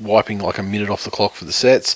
wiping 0.00 0.38
like 0.38 0.58
a 0.58 0.62
minute 0.62 0.88
off 0.88 1.04
the 1.04 1.10
clock 1.10 1.34
for 1.34 1.44
the 1.44 1.52
sets 1.52 1.94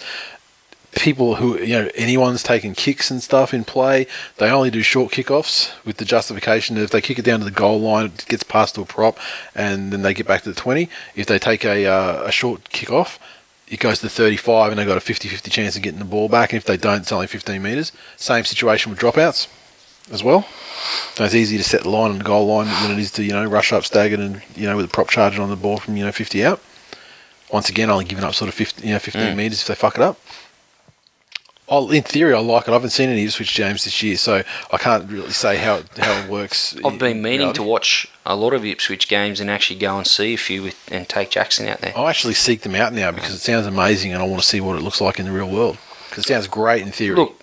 people 0.96 1.36
who 1.36 1.58
you 1.58 1.74
know 1.78 1.90
anyone's 1.94 2.42
taking 2.42 2.74
kicks 2.74 3.10
and 3.10 3.22
stuff 3.22 3.52
in 3.54 3.64
play 3.64 4.06
they 4.38 4.50
only 4.50 4.70
do 4.70 4.82
short 4.82 5.12
kickoffs 5.12 5.70
with 5.84 5.98
the 5.98 6.04
justification 6.04 6.74
that 6.76 6.82
if 6.82 6.90
they 6.90 7.00
kick 7.00 7.18
it 7.18 7.24
down 7.24 7.38
to 7.38 7.44
the 7.44 7.50
goal 7.50 7.78
line 7.80 8.06
it 8.06 8.24
gets 8.28 8.42
passed 8.42 8.74
to 8.74 8.80
a 8.80 8.84
prop 8.86 9.18
and 9.54 9.92
then 9.92 10.02
they 10.02 10.14
get 10.14 10.26
back 10.26 10.42
to 10.42 10.48
the 10.48 10.54
20 10.60 10.88
if 11.14 11.26
they 11.26 11.38
take 11.38 11.64
a, 11.64 11.86
uh, 11.86 12.22
a 12.24 12.32
short 12.32 12.64
kickoff 12.70 13.18
it 13.68 13.80
goes 13.80 13.98
to 14.00 14.08
35 14.08 14.70
and 14.72 14.78
they've 14.78 14.86
got 14.86 14.96
a 14.96 15.00
50-50 15.00 15.50
chance 15.50 15.76
of 15.76 15.82
getting 15.82 15.98
the 15.98 16.04
ball 16.04 16.28
back. 16.28 16.52
And 16.52 16.56
if 16.58 16.64
they 16.64 16.76
don't 16.76 17.00
it's 17.00 17.10
only 17.10 17.26
15 17.26 17.60
metres. 17.60 17.90
Same 18.16 18.44
situation 18.44 18.90
with 18.90 19.00
dropouts 19.00 19.48
as 20.12 20.22
well. 20.22 20.46
So 21.14 21.24
it's 21.24 21.34
easier 21.34 21.58
to 21.58 21.64
set 21.64 21.82
the 21.82 21.90
line 21.90 22.12
and 22.12 22.20
the 22.20 22.24
goal 22.24 22.46
line 22.46 22.66
than 22.66 22.92
it 22.96 23.00
is 23.00 23.10
to 23.12 23.24
you 23.24 23.32
know 23.32 23.44
rush 23.44 23.72
up 23.72 23.84
staggered 23.84 24.20
and 24.20 24.40
you 24.54 24.66
know 24.68 24.76
with 24.76 24.86
the 24.86 24.92
prop 24.92 25.08
charging 25.10 25.40
on 25.42 25.50
the 25.50 25.56
ball 25.56 25.78
from 25.78 25.96
you 25.96 26.04
know 26.04 26.12
50 26.12 26.44
out. 26.44 26.62
Once 27.52 27.68
again 27.68 27.90
only 27.90 28.04
giving 28.04 28.22
up 28.24 28.34
sort 28.34 28.48
of 28.48 28.54
50, 28.54 28.86
you 28.86 28.92
know, 28.92 29.00
15 29.00 29.22
Mm. 29.22 29.36
metres 29.36 29.62
if 29.62 29.66
they 29.66 29.74
fuck 29.74 29.96
it 29.96 30.02
up 30.02 30.16
In 31.68 32.02
theory, 32.02 32.32
I 32.32 32.38
like 32.38 32.68
it. 32.68 32.70
I 32.70 32.74
haven't 32.74 32.90
seen 32.90 33.08
any 33.08 33.24
Ipswich 33.24 33.56
games 33.56 33.84
this 33.84 34.00
year, 34.00 34.16
so 34.16 34.44
I 34.70 34.78
can't 34.78 35.10
really 35.10 35.32
say 35.32 35.56
how 35.56 35.76
it, 35.76 35.98
how 35.98 36.12
it 36.20 36.30
works. 36.30 36.76
I've 36.84 36.98
been 36.98 37.16
in 37.16 37.22
meaning 37.22 37.52
to 37.54 37.62
watch 37.62 38.06
a 38.24 38.36
lot 38.36 38.52
of 38.52 38.64
Ipswich 38.64 39.08
games 39.08 39.40
and 39.40 39.50
actually 39.50 39.80
go 39.80 39.98
and 39.98 40.06
see 40.06 40.34
a 40.34 40.36
few 40.36 40.62
with, 40.62 40.88
and 40.92 41.08
take 41.08 41.30
Jackson 41.30 41.66
out 41.66 41.80
there. 41.80 41.92
I'll 41.96 42.06
actually 42.06 42.34
seek 42.34 42.60
them 42.60 42.76
out 42.76 42.92
now 42.92 43.10
because 43.10 43.34
it 43.34 43.40
sounds 43.40 43.66
amazing, 43.66 44.12
and 44.12 44.22
I 44.22 44.26
want 44.26 44.42
to 44.42 44.46
see 44.46 44.60
what 44.60 44.76
it 44.76 44.82
looks 44.82 45.00
like 45.00 45.18
in 45.18 45.26
the 45.26 45.32
real 45.32 45.50
world. 45.50 45.76
Because 46.08 46.24
it 46.24 46.28
sounds 46.28 46.46
great 46.46 46.82
in 46.82 46.92
theory, 46.92 47.16
Look, 47.16 47.42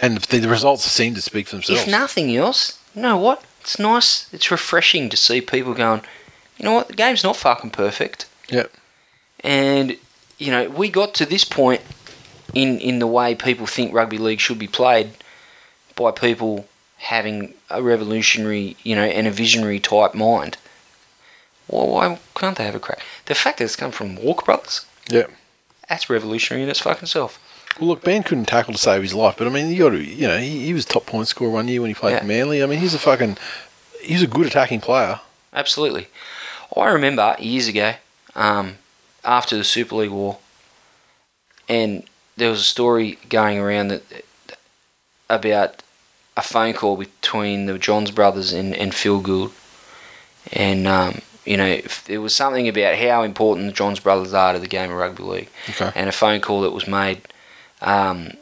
and 0.00 0.18
the, 0.18 0.38
the 0.40 0.48
results 0.48 0.82
seem 0.84 1.14
to 1.14 1.22
speak 1.22 1.46
for 1.46 1.56
themselves. 1.56 1.82
if 1.82 1.88
nothing 1.88 2.34
else, 2.34 2.78
you 2.94 3.02
know 3.02 3.16
what? 3.16 3.44
It's 3.60 3.78
nice. 3.78 4.32
It's 4.32 4.50
refreshing 4.50 5.10
to 5.10 5.16
see 5.16 5.40
people 5.40 5.74
going. 5.74 6.02
You 6.58 6.64
know 6.64 6.72
what? 6.72 6.88
The 6.88 6.94
game's 6.94 7.22
not 7.22 7.36
fucking 7.36 7.70
perfect. 7.70 8.26
Yep. 8.48 8.72
And 9.44 9.96
you 10.38 10.50
know, 10.50 10.68
we 10.68 10.88
got 10.88 11.14
to 11.14 11.26
this 11.26 11.44
point 11.44 11.82
in 12.54 12.78
in 12.78 12.98
the 12.98 13.06
way 13.06 13.34
people 13.34 13.66
think 13.66 13.92
rugby 13.94 14.18
league 14.18 14.40
should 14.40 14.58
be 14.58 14.66
played 14.66 15.10
by 15.96 16.10
people 16.10 16.66
having 16.98 17.54
a 17.70 17.82
revolutionary, 17.82 18.76
you 18.82 18.94
know, 18.94 19.04
and 19.04 19.26
a 19.26 19.30
visionary 19.30 19.80
type 19.80 20.14
mind. 20.14 20.56
Well, 21.68 21.86
why 21.88 22.18
can't 22.34 22.56
they 22.58 22.64
have 22.64 22.74
a 22.74 22.80
crack? 22.80 23.00
The 23.26 23.34
fact 23.34 23.58
that 23.58 23.64
it's 23.64 23.76
come 23.76 23.92
from 23.92 24.16
Walker 24.16 24.44
Brothers, 24.44 24.86
yeah, 25.08 25.26
that's 25.88 26.10
revolutionary 26.10 26.62
in 26.64 26.68
its 26.68 26.80
fucking 26.80 27.06
self. 27.06 27.38
Well, 27.78 27.90
look, 27.90 28.02
Ben 28.02 28.22
couldn't 28.24 28.46
tackle 28.46 28.72
to 28.74 28.78
save 28.78 29.02
his 29.02 29.14
life, 29.14 29.36
but 29.38 29.46
I 29.46 29.50
mean, 29.50 29.70
you 29.70 29.78
got 29.78 29.90
to, 29.90 30.02
you 30.02 30.26
know, 30.26 30.38
he, 30.38 30.66
he 30.66 30.74
was 30.74 30.84
top 30.84 31.06
point 31.06 31.28
scorer 31.28 31.50
one 31.50 31.68
year 31.68 31.80
when 31.80 31.88
he 31.90 31.94
played 31.94 32.12
Yeah. 32.14 32.20
for 32.20 32.26
Manly. 32.26 32.62
I 32.62 32.66
mean, 32.66 32.80
he's 32.80 32.94
a 32.94 32.98
fucking, 32.98 33.38
he's 34.02 34.22
a 34.22 34.26
good 34.26 34.46
attacking 34.46 34.80
player. 34.80 35.20
Absolutely. 35.52 36.08
I 36.76 36.88
remember 36.90 37.36
years 37.38 37.68
ago, 37.68 37.94
um, 38.34 38.78
after 39.24 39.56
the 39.56 39.64
Super 39.64 39.94
League 39.96 40.10
War, 40.10 40.38
and 41.68 42.02
there 42.40 42.50
was 42.50 42.60
a 42.60 42.64
story 42.64 43.18
going 43.28 43.58
around 43.58 43.88
that 43.88 44.02
about 45.28 45.82
a 46.36 46.42
phone 46.42 46.72
call 46.72 46.96
between 46.96 47.66
the 47.66 47.78
Johns 47.78 48.10
brothers 48.10 48.52
and, 48.52 48.74
and 48.74 48.94
Phil 48.94 49.20
Gould, 49.20 49.52
and 50.52 50.86
um, 50.86 51.20
you 51.44 51.56
know 51.56 51.80
there 52.06 52.20
was 52.20 52.34
something 52.34 52.66
about 52.66 52.96
how 52.96 53.22
important 53.22 53.66
the 53.66 53.72
Johns 53.72 54.00
brothers 54.00 54.32
are 54.32 54.54
to 54.54 54.58
the 54.58 54.66
game 54.66 54.90
of 54.90 54.96
rugby 54.96 55.22
league, 55.22 55.48
Okay. 55.68 55.92
and 55.94 56.08
a 56.08 56.12
phone 56.12 56.40
call 56.40 56.62
that 56.62 56.70
was 56.72 56.86
made, 56.88 57.20
um, 57.82 58.32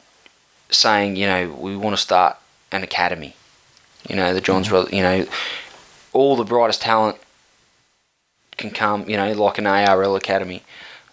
saying 0.71 1.17
you 1.17 1.27
know 1.27 1.51
we 1.59 1.77
want 1.77 1.95
to 1.97 2.01
start 2.03 2.37
an 2.71 2.83
academy, 2.83 3.35
you 4.09 4.15
know 4.17 4.33
the 4.33 4.41
Johns 4.41 4.69
brothers, 4.69 4.93
you 4.93 5.03
know 5.03 5.27
all 6.13 6.37
the 6.37 6.45
brightest 6.45 6.83
talent 6.83 7.17
can 8.57 8.71
come, 8.71 9.09
you 9.09 9.17
know, 9.17 9.33
like 9.33 9.59
an 9.59 9.67
ARL 9.67 10.17
academy. 10.17 10.63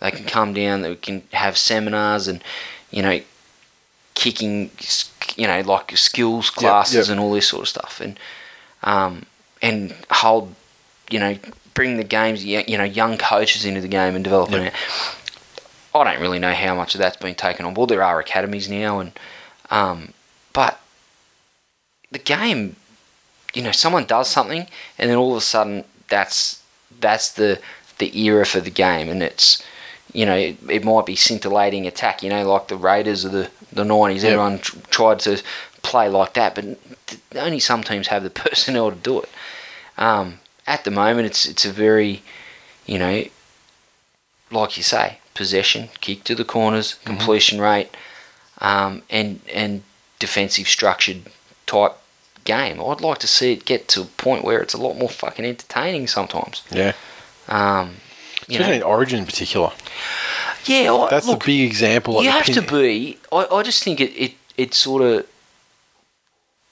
They 0.01 0.11
can 0.11 0.25
come 0.25 0.53
down. 0.53 0.81
They 0.81 0.95
can 0.95 1.23
have 1.31 1.57
seminars 1.57 2.27
and, 2.27 2.43
you 2.95 3.01
know, 3.01 3.19
kicking, 4.13 4.71
you 5.35 5.47
know, 5.47 5.61
like 5.61 5.95
skills 5.97 6.49
classes 6.49 7.07
yep. 7.07 7.09
and 7.09 7.19
all 7.19 7.33
this 7.33 7.47
sort 7.47 7.63
of 7.63 7.67
stuff, 7.67 8.01
and 8.01 8.19
um, 8.83 9.25
and 9.61 9.93
hold, 10.09 10.55
you 11.09 11.19
know, 11.19 11.37
bring 11.73 11.97
the 11.97 12.03
games, 12.03 12.43
you 12.43 12.77
know, 12.77 12.83
young 12.83 13.17
coaches 13.17 13.65
into 13.65 13.81
the 13.81 13.87
game 13.87 14.15
and 14.15 14.23
developing 14.23 14.63
Yep. 14.63 14.73
them. 14.73 14.81
I 15.93 16.03
don't 16.03 16.21
really 16.21 16.39
know 16.39 16.53
how 16.53 16.75
much 16.75 16.95
of 16.95 16.99
that's 16.99 17.17
been 17.17 17.35
taken 17.35 17.65
on 17.65 17.73
board. 17.73 17.89
There 17.89 18.03
are 18.03 18.19
academies 18.19 18.69
now, 18.69 18.99
and 18.99 19.11
um, 19.69 20.13
but 20.53 20.79
the 22.11 22.19
game 22.19 22.75
you 23.55 23.63
know 23.63 23.71
someone 23.71 24.05
does 24.05 24.29
something 24.29 24.67
and 24.99 25.09
then 25.09 25.17
all 25.17 25.31
of 25.31 25.37
a 25.37 25.41
sudden 25.41 25.83
that's 26.09 26.61
that's 26.99 27.31
the 27.31 27.59
the 27.97 28.17
era 28.19 28.45
for 28.45 28.59
the 28.59 28.69
game 28.69 29.09
and 29.09 29.23
it's 29.23 29.63
you 30.15 30.25
know 30.25 30.35
it, 30.35 30.57
it 30.69 30.83
might 30.83 31.05
be 31.05 31.15
scintillating 31.15 31.85
attack 31.85 32.23
you 32.23 32.29
know 32.29 32.43
like 32.49 32.67
the 32.67 32.77
raiders 32.77 33.25
of 33.25 33.31
the 33.31 33.49
the 33.73 33.83
90s 33.83 34.21
Yeah. 34.23 34.29
everyone 34.31 34.59
tr- 34.59 34.77
tried 34.89 35.19
to 35.21 35.41
play 35.81 36.07
like 36.09 36.33
that 36.33 36.55
but 36.55 36.65
only 37.35 37.59
some 37.59 37.83
teams 37.83 38.07
have 38.07 38.23
the 38.23 38.29
personnel 38.43 38.89
to 38.91 38.95
do 38.97 39.21
it 39.21 39.29
um, 39.97 40.39
at 40.65 40.83
the 40.83 40.91
moment 40.91 41.25
it's 41.27 41.45
it's 41.45 41.65
a 41.65 41.71
very 41.71 42.21
you 42.85 42.97
know 42.97 43.23
like 44.51 44.77
you 44.77 44.83
say 44.83 45.19
possession 45.33 45.89
kick 46.01 46.23
to 46.23 46.35
the 46.35 46.45
corners 46.45 46.95
completion 47.05 47.59
rate 47.59 47.89
um, 48.59 49.01
and 49.09 49.41
and 49.53 49.83
defensive 50.19 50.67
structured 50.67 51.23
type 51.65 51.93
game. 52.45 52.79
I'd 52.81 53.01
like 53.01 53.17
to 53.19 53.27
see 53.27 53.51
it 53.53 53.65
get 53.65 53.87
to 53.89 54.01
a 54.03 54.05
point 54.05 54.45
where 54.45 54.61
it's 54.61 54.73
a 54.73 54.77
lot 54.77 54.97
more 54.97 55.09
fucking 55.09 55.43
entertaining 55.43 56.07
sometimes. 56.07 56.63
Yeah. 56.71 56.93
Um, 57.49 57.95
Especially 58.49 58.75
in 58.77 58.83
Origin 58.83 59.19
in 59.19 59.25
particular. 59.25 59.71
yeah, 60.65 60.93
I, 60.93 61.09
That's 61.09 61.27
look, 61.27 61.39
the 61.43 61.45
big 61.45 61.69
example. 61.69 62.15
like 62.15 62.25
you 62.25 62.31
have 62.31 62.45
to 62.45 62.61
be. 62.61 63.17
I, 63.31 63.47
I 63.51 63.63
just 63.63 63.83
think 63.83 63.99
it, 63.99 64.11
it, 64.11 64.33
it 64.57 64.73
sort 64.73 65.01
of 65.01 65.27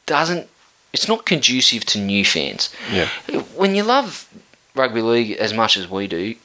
doesn't. 0.06 0.48
It's 0.92 1.08
not 1.08 1.26
conducive 1.26 1.86
to 1.86 2.00
new 2.00 2.24
fans. 2.24 2.74
Yeah. 2.92 3.08
When 3.56 3.74
you 3.74 3.84
love 3.84 4.30
rugby 4.76 5.02
league 5.02 5.32
as 5.32 5.54
much 5.54 5.76
as 5.78 5.90
we 5.90 6.08
do, 6.08 6.36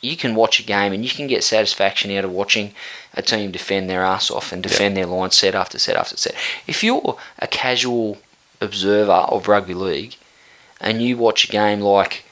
you 0.00 0.16
can 0.16 0.34
watch 0.34 0.60
a 0.60 0.62
game 0.62 0.92
and 0.92 1.04
you 1.04 1.10
can 1.10 1.26
get 1.26 1.42
satisfaction 1.42 2.10
out 2.12 2.24
of 2.24 2.30
watching 2.30 2.74
a 3.14 3.22
team 3.22 3.50
defend 3.50 3.88
their 3.88 4.04
ass 4.04 4.30
off 4.30 4.52
and 4.52 4.62
defend 4.62 4.96
their 4.96 5.06
line 5.06 5.30
set 5.30 5.54
after 5.54 5.78
set 5.78 5.96
after 5.96 6.16
set. 6.16 6.34
If 6.66 6.84
you're 6.84 7.16
a 7.38 7.46
casual 7.46 8.18
observer 8.60 9.10
of 9.12 9.48
rugby 9.48 9.74
league 9.74 10.16
and 10.80 11.02
you 11.02 11.16
watch 11.16 11.48
a 11.48 11.52
game 11.52 11.80
like 11.80 12.24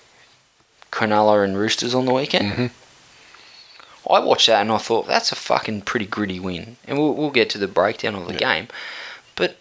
Cronulla 0.93 1.45
and 1.45 1.57
Roosters 1.59 1.95
on 1.95 2.07
the 2.07 2.13
weekend, 2.13 2.53
Mhm. 2.53 2.71
I 4.09 4.21
watched 4.21 4.47
that 4.47 4.61
and 4.61 4.71
I 4.71 4.79
thought 4.79 5.07
that's 5.09 5.33
a 5.33 5.37
fucking 5.37 5.83
pretty 5.83 6.07
gritty 6.07 6.39
win, 6.39 6.77
and 6.87 6.97
we'll, 6.99 7.13
we'll 7.15 7.31
get 7.31 7.51
to 7.51 7.59
the 7.59 7.67
breakdown 7.69 8.15
of 8.15 8.27
the 8.27 8.35
Yeah. 8.35 8.39
game. 8.39 8.69
But 9.35 9.57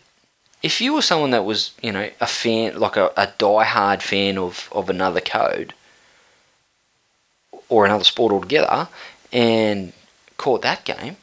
if 0.62 0.80
you 0.80 0.94
were 0.94 1.02
someone 1.02 1.32
that 1.32 1.46
was, 1.46 1.72
you 1.82 1.92
know, 1.92 2.10
a 2.22 2.28
fan, 2.28 2.80
like 2.80 2.96
a, 2.96 3.12
a 3.18 3.28
die-hard 3.40 4.04
fan 4.04 4.38
of, 4.38 4.70
of 4.72 4.90
another 4.90 5.20
code 5.22 5.74
or 7.70 7.86
another 7.86 8.04
sport 8.04 8.32
altogether, 8.32 8.88
and 9.34 9.94
caught 10.38 10.62
that 10.62 10.86
game, 10.86 11.18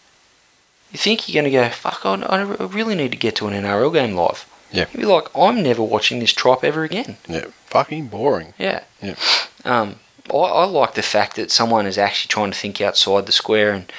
you 0.90 0.98
think 0.98 1.28
you're 1.28 1.40
going 1.40 1.50
to 1.52 1.56
go, 1.56 1.68
fuck, 1.70 2.04
I, 2.04 2.14
I 2.16 2.42
really 2.42 2.94
need 2.96 3.12
to 3.12 3.16
get 3.16 3.36
to 3.36 3.46
an 3.46 3.54
NRL 3.54 3.92
game 3.92 4.14
live. 4.16 4.44
Yeah. 4.73 4.86
You'd 4.93 5.01
be 5.01 5.07
like, 5.07 5.27
I'm 5.36 5.62
never 5.62 5.82
watching 5.82 6.19
this 6.19 6.32
tripe 6.32 6.65
ever 6.65 6.85
again. 6.85 7.16
Yeah. 7.28 7.47
Fucking 7.66 8.09
boring. 8.09 8.55
Yeah. 8.59 8.85
Yeah. 9.01 9.16
Um, 9.65 9.97
I, 10.31 10.36
I 10.36 10.65
like 10.65 10.94
the 10.94 11.03
fact 11.03 11.36
that 11.36 11.51
someone 11.51 11.86
is 11.86 11.99
actually 11.99 12.28
trying 12.28 12.51
to 12.51 12.59
think 12.59 12.81
outside 12.81 13.27
the 13.27 13.32
square 13.32 13.73
and 13.73 13.93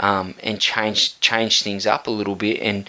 um, 0.00 0.34
and 0.42 0.60
change 0.60 1.18
change 1.20 1.62
things 1.62 1.86
up 1.86 2.06
a 2.06 2.10
little 2.10 2.36
bit. 2.36 2.60
And 2.60 2.88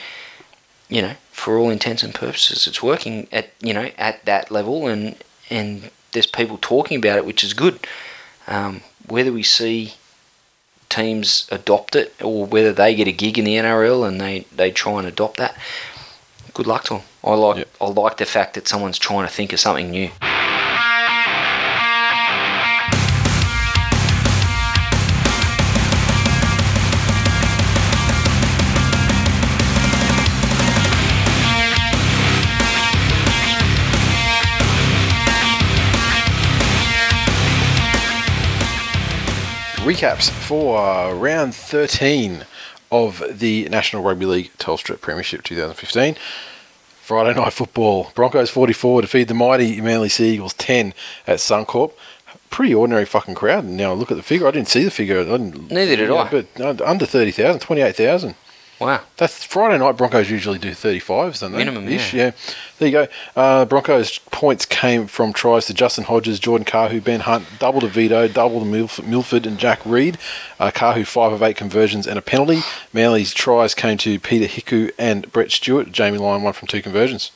you 0.90 1.02
know, 1.02 1.14
for 1.32 1.58
all 1.58 1.70
intents 1.70 2.04
and 2.04 2.14
purposes, 2.14 2.68
it's 2.68 2.84
working 2.84 3.28
at 3.32 3.52
you 3.62 3.74
know 3.74 3.92
at 3.98 4.26
that 4.26 4.52
level, 4.52 4.88
and 4.88 5.16
and 5.50 5.90
there's 6.12 6.28
people 6.28 6.58
talking 6.60 6.98
about 6.98 7.18
it, 7.18 7.26
which 7.26 7.44
is 7.44 7.54
good. 7.54 7.86
Um, 8.48 8.82
whether 9.08 9.32
we 9.32 9.44
see 9.44 9.94
teams 10.90 11.48
adopt 11.52 11.96
it 11.96 12.14
or 12.22 12.46
whether 12.46 12.74
they 12.74 12.96
get 12.96 13.08
a 13.08 13.12
gig 13.12 13.38
in 13.38 13.46
the 13.46 13.56
NRL 13.56 14.08
and 14.08 14.20
they, 14.20 14.42
they 14.54 14.72
try 14.72 14.98
and 15.00 15.08
adopt 15.08 15.38
that, 15.38 15.56
good 16.54 16.68
luck 16.68 16.84
to 16.86 16.96
them. 16.96 17.04
I 17.24 17.34
like 17.34 17.58
Yep. 17.58 17.70
I 17.82 17.86
like 17.88 18.18
the 18.18 18.26
fact 18.26 18.54
that 18.54 18.68
someone's 18.68 18.98
trying 18.98 19.28
to 19.28 19.34
think 19.34 19.52
of 19.52 19.60
something 19.60 19.92
new. 19.92 20.10
Recaps 39.90 40.30
for 40.30 40.78
uh, 40.80 41.14
round 41.16 41.56
13 41.56 42.46
of 42.92 43.24
the 43.30 43.68
National 43.70 44.04
Rugby 44.04 44.26
League 44.26 44.52
Telstra 44.60 45.02
Premiership 45.02 45.44
2015. 45.44 46.16
Friday 47.10 47.34
night 47.34 47.54
football. 47.54 48.12
Broncos 48.14 48.52
44 48.52 49.02
defeat 49.02 49.24
the 49.24 49.34
mighty 49.34 49.82
Manly 49.82 50.10
Sea 50.10 50.36
Eagles 50.36 50.54
10 50.54 50.94
at 51.26 51.40
Suncorp. 51.40 51.94
Pretty 52.52 52.76
ordinary 52.76 53.06
fucking 53.06 53.34
crowd. 53.34 53.66
Now 53.66 53.94
look 53.94 54.12
at 54.12 54.18
the 54.18 54.22
figure. 54.22 54.48
I 54.48 54.52
didn't 54.52 54.68
see 54.68 54.84
the 54.84 54.92
figure. 54.92 55.22
I 55.22 55.24
didn't, 55.24 55.72
Neither 55.72 55.96
did 55.96 56.12
I. 56.12 56.30
But 56.30 56.62
uh, 56.62 56.86
under 56.86 57.08
30,000, 57.08 57.62
28,000. 57.62 58.36
Wow. 58.80 59.02
That's 59.18 59.44
Friday 59.44 59.78
night. 59.78 59.98
Broncos 59.98 60.30
usually 60.30 60.58
do 60.58 60.72
35s, 60.72 61.42
don't 61.42 61.52
they? 61.52 61.58
Minimum, 61.58 61.88
Ish, 61.90 62.14
yeah. 62.14 62.26
yeah. 62.26 62.32
There 62.78 62.88
you 62.88 62.92
go. 62.94 63.08
Uh, 63.36 63.66
Broncos 63.66 64.20
points 64.20 64.66
came 64.66 65.08
from 65.08 65.34
tries 65.34 65.66
to 65.66 65.74
Justin 65.74 66.06
Hodges, 66.06 66.40
Jordan 66.40 66.64
Kahu, 66.66 67.04
Ben 67.04 67.20
Hunt, 67.22 67.46
double 67.60 67.82
to 67.82 67.88
Vito, 67.88 68.28
double 68.30 68.62
to 68.62 68.66
Milf- 68.66 69.06
Milford 69.06 69.46
and 69.46 69.58
Jack 69.58 69.86
Reed. 69.86 70.18
Uh, 70.60 70.72
Kahu 70.72 71.06
five 71.06 71.34
of 71.34 71.44
eight 71.44 71.58
conversions 71.58 72.08
and 72.08 72.18
a 72.18 72.22
penalty. 72.22 72.62
Manly's 72.94 73.34
tries 73.34 73.76
came 73.76 73.98
to 73.98 74.18
Peter 74.18 74.46
Hiku 74.46 74.92
and 74.98 75.30
Brett 75.32 75.52
Stewart. 75.52 75.92
Jamie 75.92 76.18
Lyon 76.18 76.44
one 76.44 76.54
from 76.54 76.70
two 76.70 76.82
conversions. 76.82 77.32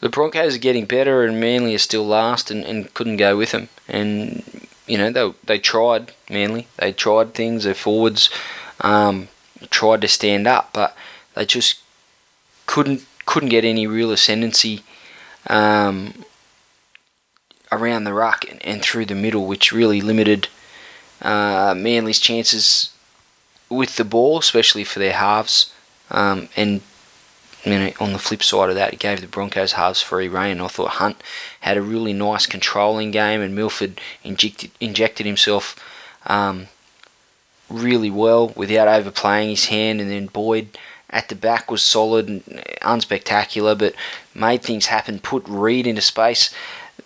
The 0.00 0.08
Broncos 0.08 0.54
are 0.56 0.58
getting 0.58 0.86
better, 0.86 1.24
and 1.24 1.38
Manly 1.38 1.74
are 1.74 1.78
still 1.78 2.06
last, 2.06 2.50
and, 2.50 2.64
and 2.64 2.92
couldn't 2.94 3.18
go 3.18 3.36
with 3.36 3.50
them. 3.50 3.68
And 3.86 4.42
you 4.86 4.96
know 4.96 5.10
they 5.10 5.34
they 5.44 5.58
tried 5.58 6.12
Manly. 6.30 6.68
They 6.78 6.92
tried 6.92 7.34
things. 7.34 7.64
Their 7.64 7.74
forwards, 7.74 8.30
um, 8.80 9.28
tried 9.68 10.00
to 10.00 10.08
stand 10.08 10.46
up, 10.46 10.70
but 10.72 10.96
they 11.34 11.44
just 11.44 11.80
couldn't 12.66 13.04
couldn't 13.26 13.48
get 13.48 13.64
any 13.64 13.86
real 13.86 14.10
ascendancy 14.10 14.82
um, 15.48 16.24
around 17.70 18.04
the 18.04 18.12
ruck 18.12 18.44
and, 18.50 18.64
and 18.64 18.82
through 18.82 19.06
the 19.06 19.14
middle, 19.14 19.46
which 19.46 19.72
really 19.72 20.00
limited 20.00 20.48
uh, 21.22 21.74
Manly's 21.76 22.18
chances 22.18 22.92
with 23.68 23.96
the 23.96 24.04
ball, 24.04 24.38
especially 24.38 24.84
for 24.84 24.98
their 24.98 25.12
halves. 25.12 25.72
Um, 26.10 26.48
and 26.56 26.80
you 27.64 27.78
know, 27.78 27.92
on 28.00 28.12
the 28.12 28.18
flip 28.18 28.42
side 28.42 28.70
of 28.70 28.74
that, 28.74 28.92
it 28.92 28.98
gave 28.98 29.20
the 29.20 29.26
Broncos 29.26 29.72
halves 29.72 30.00
free 30.00 30.28
rein. 30.28 30.60
I 30.60 30.68
thought 30.68 30.92
Hunt 30.92 31.22
had 31.60 31.76
a 31.76 31.82
really 31.82 32.12
nice 32.12 32.46
controlling 32.46 33.10
game, 33.10 33.40
and 33.40 33.54
Milford 33.54 34.00
injected 34.24 34.70
injected 34.80 35.26
himself 35.26 35.76
um, 36.26 36.68
really 37.70 38.10
well 38.10 38.48
without 38.56 38.88
overplaying 38.88 39.50
his 39.50 39.66
hand. 39.66 40.00
And 40.00 40.10
then 40.10 40.26
Boyd 40.26 40.76
at 41.08 41.28
the 41.28 41.34
back 41.34 41.70
was 41.70 41.82
solid 41.84 42.28
and 42.28 42.44
unspectacular, 42.82 43.76
but 43.78 43.94
made 44.34 44.62
things 44.62 44.86
happen. 44.86 45.18
Put 45.20 45.46
Reed 45.48 45.86
into 45.86 46.02
space. 46.02 46.52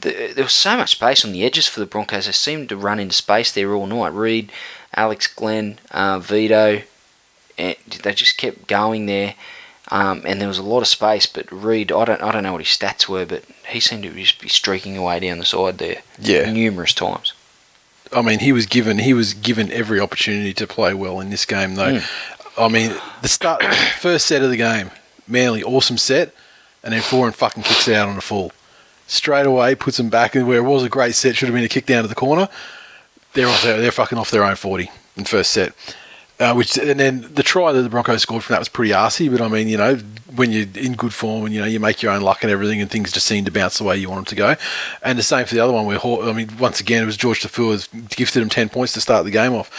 The, 0.00 0.32
there 0.34 0.44
was 0.44 0.52
so 0.52 0.76
much 0.76 0.92
space 0.92 1.24
on 1.24 1.32
the 1.32 1.44
edges 1.44 1.66
for 1.68 1.80
the 1.80 1.86
Broncos. 1.86 2.26
They 2.26 2.32
seemed 2.32 2.68
to 2.70 2.76
run 2.76 2.98
into 3.00 3.14
space 3.14 3.52
there 3.52 3.72
all 3.74 3.86
night. 3.86 4.12
Reed, 4.12 4.50
Alex 4.94 5.26
Glenn, 5.26 5.78
uh, 5.90 6.18
Vito, 6.18 6.82
and 7.56 7.76
they 8.02 8.12
just 8.14 8.36
kept 8.36 8.66
going 8.66 9.06
there. 9.06 9.34
Um, 9.90 10.22
and 10.26 10.40
there 10.40 10.48
was 10.48 10.58
a 10.58 10.62
lot 10.62 10.80
of 10.80 10.86
space, 10.88 11.26
but 11.26 11.50
Reed, 11.52 11.92
I 11.92 12.06
don't, 12.06 12.22
I 12.22 12.32
don't 12.32 12.42
know 12.42 12.52
what 12.52 12.66
his 12.66 12.76
stats 12.76 13.06
were, 13.06 13.26
but 13.26 13.44
he 13.68 13.80
seemed 13.80 14.02
to 14.04 14.10
just 14.10 14.40
be 14.40 14.48
streaking 14.48 14.96
away 14.96 15.20
down 15.20 15.38
the 15.38 15.44
side 15.44 15.76
there, 15.76 15.98
Yeah. 16.18 16.50
numerous 16.50 16.94
times. 16.94 17.34
I 18.14 18.22
mean, 18.22 18.38
he 18.38 18.52
was 18.52 18.66
given 18.66 18.98
he 18.98 19.14
was 19.14 19.34
given 19.34 19.70
every 19.72 20.00
opportunity 20.00 20.54
to 20.54 20.66
play 20.66 20.94
well 20.94 21.20
in 21.20 21.30
this 21.30 21.44
game, 21.44 21.74
though. 21.74 21.98
Hmm. 21.98 22.60
I 22.60 22.68
mean, 22.68 22.94
the 23.22 23.28
start 23.28 23.62
first 23.98 24.26
set 24.26 24.42
of 24.42 24.50
the 24.50 24.56
game, 24.56 24.90
Manly 25.26 25.62
awesome 25.62 25.98
set, 25.98 26.34
and 26.82 26.92
then 26.92 27.02
four 27.02 27.26
and 27.26 27.34
fucking 27.34 27.62
kicks 27.62 27.88
it 27.88 27.94
out 27.94 28.08
on 28.08 28.16
a 28.16 28.20
full. 28.20 28.52
Straight 29.06 29.46
away 29.46 29.74
puts 29.74 29.96
them 29.96 30.08
back 30.08 30.34
in 30.34 30.46
where 30.46 30.58
it 30.58 30.62
was 30.62 30.82
a 30.82 30.88
great 30.88 31.14
set, 31.14 31.36
should 31.36 31.48
have 31.48 31.54
been 31.54 31.64
a 31.64 31.68
kick 31.68 31.86
down 31.86 32.02
to 32.02 32.08
the 32.08 32.14
corner. 32.14 32.48
They're 33.34 33.48
off 33.48 33.62
their, 33.62 33.80
they're 33.80 33.90
fucking 33.92 34.18
off 34.18 34.30
their 34.30 34.44
own 34.44 34.56
forty 34.56 34.90
in 35.16 35.24
first 35.24 35.50
set. 35.50 35.72
Uh, 36.40 36.52
which 36.52 36.76
and 36.76 36.98
then 36.98 37.32
the 37.34 37.44
try 37.44 37.70
that 37.70 37.82
the 37.82 37.88
Broncos 37.88 38.22
scored 38.22 38.42
from 38.42 38.54
that 38.54 38.58
was 38.58 38.68
pretty 38.68 38.92
arsey, 38.92 39.30
but 39.30 39.40
I 39.40 39.46
mean, 39.46 39.68
you 39.68 39.76
know, 39.76 39.96
when 40.34 40.50
you're 40.50 40.66
in 40.74 40.94
good 40.94 41.14
form 41.14 41.44
and 41.44 41.54
you 41.54 41.60
know 41.60 41.66
you 41.66 41.78
make 41.78 42.02
your 42.02 42.10
own 42.10 42.22
luck 42.22 42.42
and 42.42 42.50
everything, 42.50 42.80
and 42.80 42.90
things 42.90 43.12
just 43.12 43.26
seem 43.26 43.44
to 43.44 43.52
bounce 43.52 43.78
the 43.78 43.84
way 43.84 43.96
you 43.96 44.10
want 44.10 44.26
them 44.26 44.30
to 44.30 44.34
go. 44.34 44.56
And 45.02 45.16
the 45.16 45.22
same 45.22 45.46
for 45.46 45.54
the 45.54 45.60
other 45.60 45.72
one, 45.72 45.86
where 45.86 46.00
I 46.04 46.32
mean, 46.32 46.50
once 46.58 46.80
again, 46.80 47.04
it 47.04 47.06
was 47.06 47.16
George 47.16 47.42
Taufua 47.42 47.88
gifted 48.16 48.42
him 48.42 48.48
ten 48.48 48.68
points 48.68 48.94
to 48.94 49.00
start 49.00 49.24
the 49.24 49.30
game 49.30 49.54
off. 49.54 49.70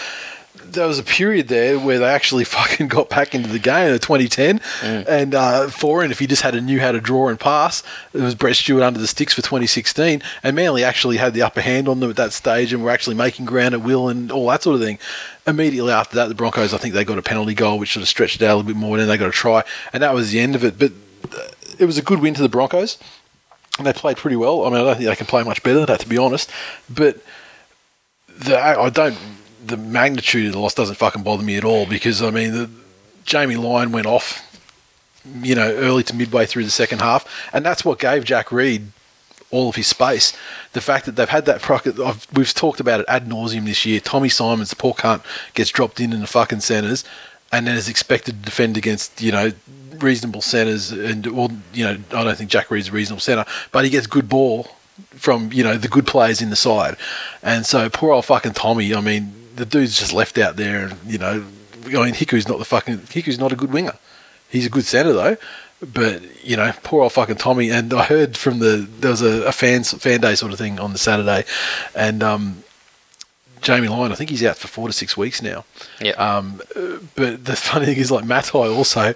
There 0.64 0.88
was 0.88 0.99
a 0.99 1.03
period 1.03 1.48
there 1.48 1.80
where 1.80 1.99
they 1.99 2.06
actually 2.06 2.44
fucking 2.57 2.88
got 2.88 3.10
back 3.10 3.34
into 3.34 3.49
the 3.49 3.60
game 3.60 3.94
in 3.94 3.99
2010, 3.99 4.61
and 5.07 5.36
uh, 5.36 5.68
Foran, 5.68 6.11
if 6.11 6.19
he 6.19 6.27
just 6.27 6.41
had 6.41 6.56
a 6.56 6.61
knew 6.61 6.80
how 6.80 6.91
to 6.91 6.99
draw 6.99 7.30
and 7.30 7.40
pass, 7.40 7.84
it 8.14 8.22
was 8.22 8.36
Brett 8.36 8.56
Stewart 8.56 8.84
under 8.84 8.99
the 8.99 9.07
sticks 9.07 9.34
for 9.34 9.41
2016, 9.41 10.22
and 10.44 10.56
Manly 10.56 10.84
actually 10.84 11.18
had 11.18 11.34
the 11.34 11.41
upper 11.41 11.61
hand 11.61 11.88
on 11.88 11.99
them 11.99 12.10
at 12.10 12.15
that 12.18 12.34
stage, 12.34 12.73
and 12.73 12.84
were 12.84 12.91
actually 12.91 13.15
making 13.15 13.45
ground 13.45 13.73
at 13.73 13.82
will 13.82 14.10
and 14.10 14.32
all 14.32 14.48
that 14.49 14.64
sort 14.64 14.76
of 14.76 14.82
thing. 14.82 14.99
Immediately 15.48 15.91
after 15.91 16.15
that, 16.15 16.27
the 16.27 16.36
Broncos, 16.36 16.73
I 16.73 16.77
think 16.77 16.94
they 16.94 17.06
got 17.06 17.18
a 17.18 17.23
penalty 17.23 17.53
goal, 17.53 17.80
which 17.80 17.94
sort 17.94 18.02
of 18.02 18.10
stretched 18.10 18.41
it 18.41 18.45
out 18.45 18.53
a 18.53 18.56
little 18.57 18.68
bit 18.68 18.77
more, 18.77 18.98
and 18.98 19.02
then 19.02 19.07
they 19.07 19.18
got 19.18 19.30
a 19.30 19.32
try, 19.32 19.64
and 19.94 20.03
that 20.03 20.14
was 20.14 20.32
the 20.32 20.40
end 20.40 20.56
of 20.56 20.64
it. 20.64 20.77
But 20.77 20.91
uh, 21.38 21.48
it 21.80 21.86
was 21.86 21.98
a 21.98 22.02
good 22.02 22.19
win 22.19 22.34
to 22.34 22.41
the 22.41 22.49
Broncos. 22.49 22.98
And 23.77 23.86
they 23.86 23.94
played 23.94 24.18
pretty 24.18 24.38
well. 24.38 24.65
I 24.65 24.69
mean, 24.69 24.80
I 24.80 24.84
don't 24.84 24.95
think 24.95 25.10
they 25.10 25.15
can 25.15 25.26
play 25.26 25.44
much 25.44 25.61
better 25.61 25.80
than 25.80 25.88
that, 25.88 25.99
to 25.99 26.07
be 26.07 26.18
honest. 26.18 26.49
But 26.90 27.18
the 28.38 28.57
I 28.57 28.90
don't 28.90 29.18
the 29.66 29.78
magnitude 29.78 30.48
of 30.48 30.54
the 30.54 30.60
loss 30.60 30.74
doesn't 30.74 30.96
fucking 30.96 31.24
bother 31.24 31.44
me 31.44 31.58
at 31.58 31.64
all 31.64 31.86
because 31.86 32.22
I 32.22 32.32
mean, 32.32 32.52
the, 32.54 32.70
Jamie 33.24 33.56
Lyon 33.56 33.92
went 33.92 34.06
off, 34.06 34.42
you 35.42 35.56
know, 35.56 35.74
early 35.74 36.04
to 36.04 36.16
midway 36.16 36.46
through 36.46 36.64
the 36.64 36.72
second 36.72 37.00
half, 37.00 37.28
and 37.54 37.66
that's 37.66 37.84
what 37.84 38.00
gave 38.00 38.24
Jack 38.24 38.52
Reed 38.52 38.88
all 39.52 39.70
of 39.70 39.76
his 39.76 39.88
space. 39.88 40.36
The 40.74 40.82
fact 40.82 41.06
that 41.06 41.16
they've 41.16 41.30
had 41.30 41.46
that 41.46 41.70
I've, 41.70 42.28
we've 42.34 42.54
talked 42.54 42.80
about 42.80 43.00
it 43.00 43.06
ad 43.08 43.28
nauseum 43.28 43.66
this 43.66 43.86
year. 43.86 44.00
Tommy 44.00 44.30
Symonds, 44.30 44.70
the 44.70 44.76
poor 44.76 44.94
cunt, 44.94 45.24
gets 45.54 45.70
dropped 45.70 46.00
in 46.00 46.14
in 46.14 46.22
the 46.22 46.28
fucking 46.28 46.60
centres, 46.60 47.04
and 47.52 47.66
then 47.66 47.76
is 47.76 47.90
expected 47.90 48.40
to 48.40 48.42
defend 48.42 48.78
against 48.78 49.22
you 49.22 49.32
know 49.32 49.52
reasonable 50.00 50.42
centres. 50.42 50.92
And 50.92 51.26
well, 51.28 51.52
you 51.74 51.86
know, 51.86 51.98
I 52.12 52.24
don't 52.24 52.38
think 52.38 52.50
Jack 52.50 52.70
Reed's 52.70 52.90
a 52.90 52.92
reasonable 52.92 53.22
centre, 53.22 53.46
but 53.72 53.84
he 53.84 53.90
gets 53.90 54.08
good 54.08 54.30
ball 54.30 54.68
from 55.12 55.52
you 55.52 55.64
know 55.64 55.78
the 55.78 55.88
good 55.88 56.08
players 56.08 56.42
in 56.42 56.50
the 56.50 56.56
side, 56.56 56.98
and 57.42 57.66
so 57.66 57.90
poor 57.90 58.12
old 58.12 58.26
fucking 58.26 58.54
Tommy. 58.54 58.94
I 58.94 59.02
mean, 59.02 59.34
the 59.56 59.65
dude's 59.65 59.98
just 59.98 60.14
left 60.14 60.38
out 60.38 60.56
there, 60.56 60.86
and 60.86 60.98
you 61.06 61.18
know, 61.18 61.45
I 61.86 61.90
mean, 61.90 62.14
Hiku's 62.14 62.48
not 62.48 62.60
the 62.60 62.65
fucking 62.65 62.98
Hiku's 62.99 63.40
not 63.40 63.52
a 63.52 63.56
good 63.56 63.72
winger. 63.72 63.94
He's 64.49 64.65
a 64.65 64.69
good 64.69 64.86
centre 64.86 65.14
though, 65.14 65.38
but 65.82 66.45
you 66.45 66.56
know, 66.56 66.72
poor 66.84 67.03
old 67.03 67.14
fucking 67.14 67.38
Tommy. 67.38 67.69
And 67.69 67.94
I 67.94 68.03
heard 68.03 68.38
from 68.38 68.60
the 68.60 68.88
there 68.99 69.11
was 69.11 69.22
a, 69.22 69.44
a 69.48 69.52
fans 69.52 69.94
fan 69.94 70.22
day 70.22 70.36
sort 70.36 70.52
of 70.52 70.57
thing 70.57 70.80
on 70.80 70.94
the 70.94 70.99
Saturday, 70.99 71.45
and 71.95 72.23
um, 72.23 72.64
Jamie 73.61 73.88
Lyon, 73.88 74.11
I 74.11 74.15
think 74.15 74.30
he's 74.30 74.44
out 74.44 74.57
for 74.57 74.68
four 74.68 74.88
to 74.88 74.94
six 74.94 75.18
weeks 75.18 75.41
now. 75.41 75.65
Yeah. 75.99 76.11
Um, 76.11 76.61
but 77.15 77.45
the 77.45 77.56
funny 77.56 77.88
thing 77.88 77.98
is, 77.98 78.11
like 78.11 78.26
Matai 78.26 78.68
also, 78.68 79.14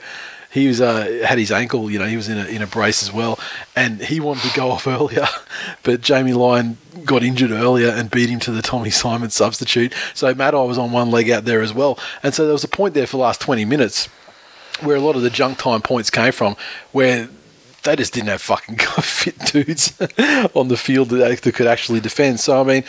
he 0.52 0.68
was 0.68 0.82
uh, 0.82 1.24
had 1.26 1.38
his 1.38 1.52
ankle. 1.52 1.92
You 1.92 2.00
know, 2.00 2.06
he 2.06 2.16
was 2.16 2.28
in 2.28 2.38
a 2.38 2.46
in 2.46 2.62
a 2.62 2.68
brace 2.68 3.04
as 3.04 3.14
well, 3.14 3.40
and 3.76 4.02
he 4.02 4.20
wanted 4.20 4.50
to 4.50 4.56
go 4.56 4.72
off 4.72 4.88
earlier, 4.88 5.28
but 5.84 6.02
Jamie 6.02 6.34
Lyon 6.34 6.78
got 7.06 7.24
injured 7.24 7.52
earlier 7.52 7.90
and 7.90 8.10
beat 8.10 8.30
him 8.30 8.40
to 8.42 8.52
the 8.52 8.62
Tommy 8.62 8.90
Simon 8.90 9.30
substitute. 9.30 9.94
So 10.14 10.34
Matai 10.34 10.66
was 10.66 10.78
on 10.78 10.92
one 10.92 11.12
leg 11.12 11.30
out 11.30 11.46
there 11.46 11.62
as 11.62 11.74
well, 11.74 12.00
and 12.24 12.34
so 12.34 12.46
there 12.46 12.54
was 12.54 12.64
a 12.64 12.70
point 12.70 12.94
there 12.94 13.08
for 13.08 13.18
the 13.18 13.24
last 13.24 13.42
twenty 13.42 13.66
minutes 13.66 14.08
where 14.82 14.96
a 14.96 15.02
lot 15.02 15.16
of 15.16 15.22
the 15.22 15.30
junk 15.30 15.58
time 15.58 15.82
points 15.82 16.10
came 16.10 16.32
from, 16.32 16.56
where 16.92 17.30
they 17.84 17.96
just 17.96 18.14
didn't 18.14 18.30
have 18.30 18.42
fucking 18.42 18.78
fit 19.02 19.38
dudes 19.40 20.00
on 20.54 20.68
the 20.68 20.78
field 20.78 21.10
that 21.10 21.42
could 21.42 21.68
actually 21.68 22.00
defend. 22.00 22.40
So 22.40 22.60
I 22.60 22.64
mean, 22.64 22.84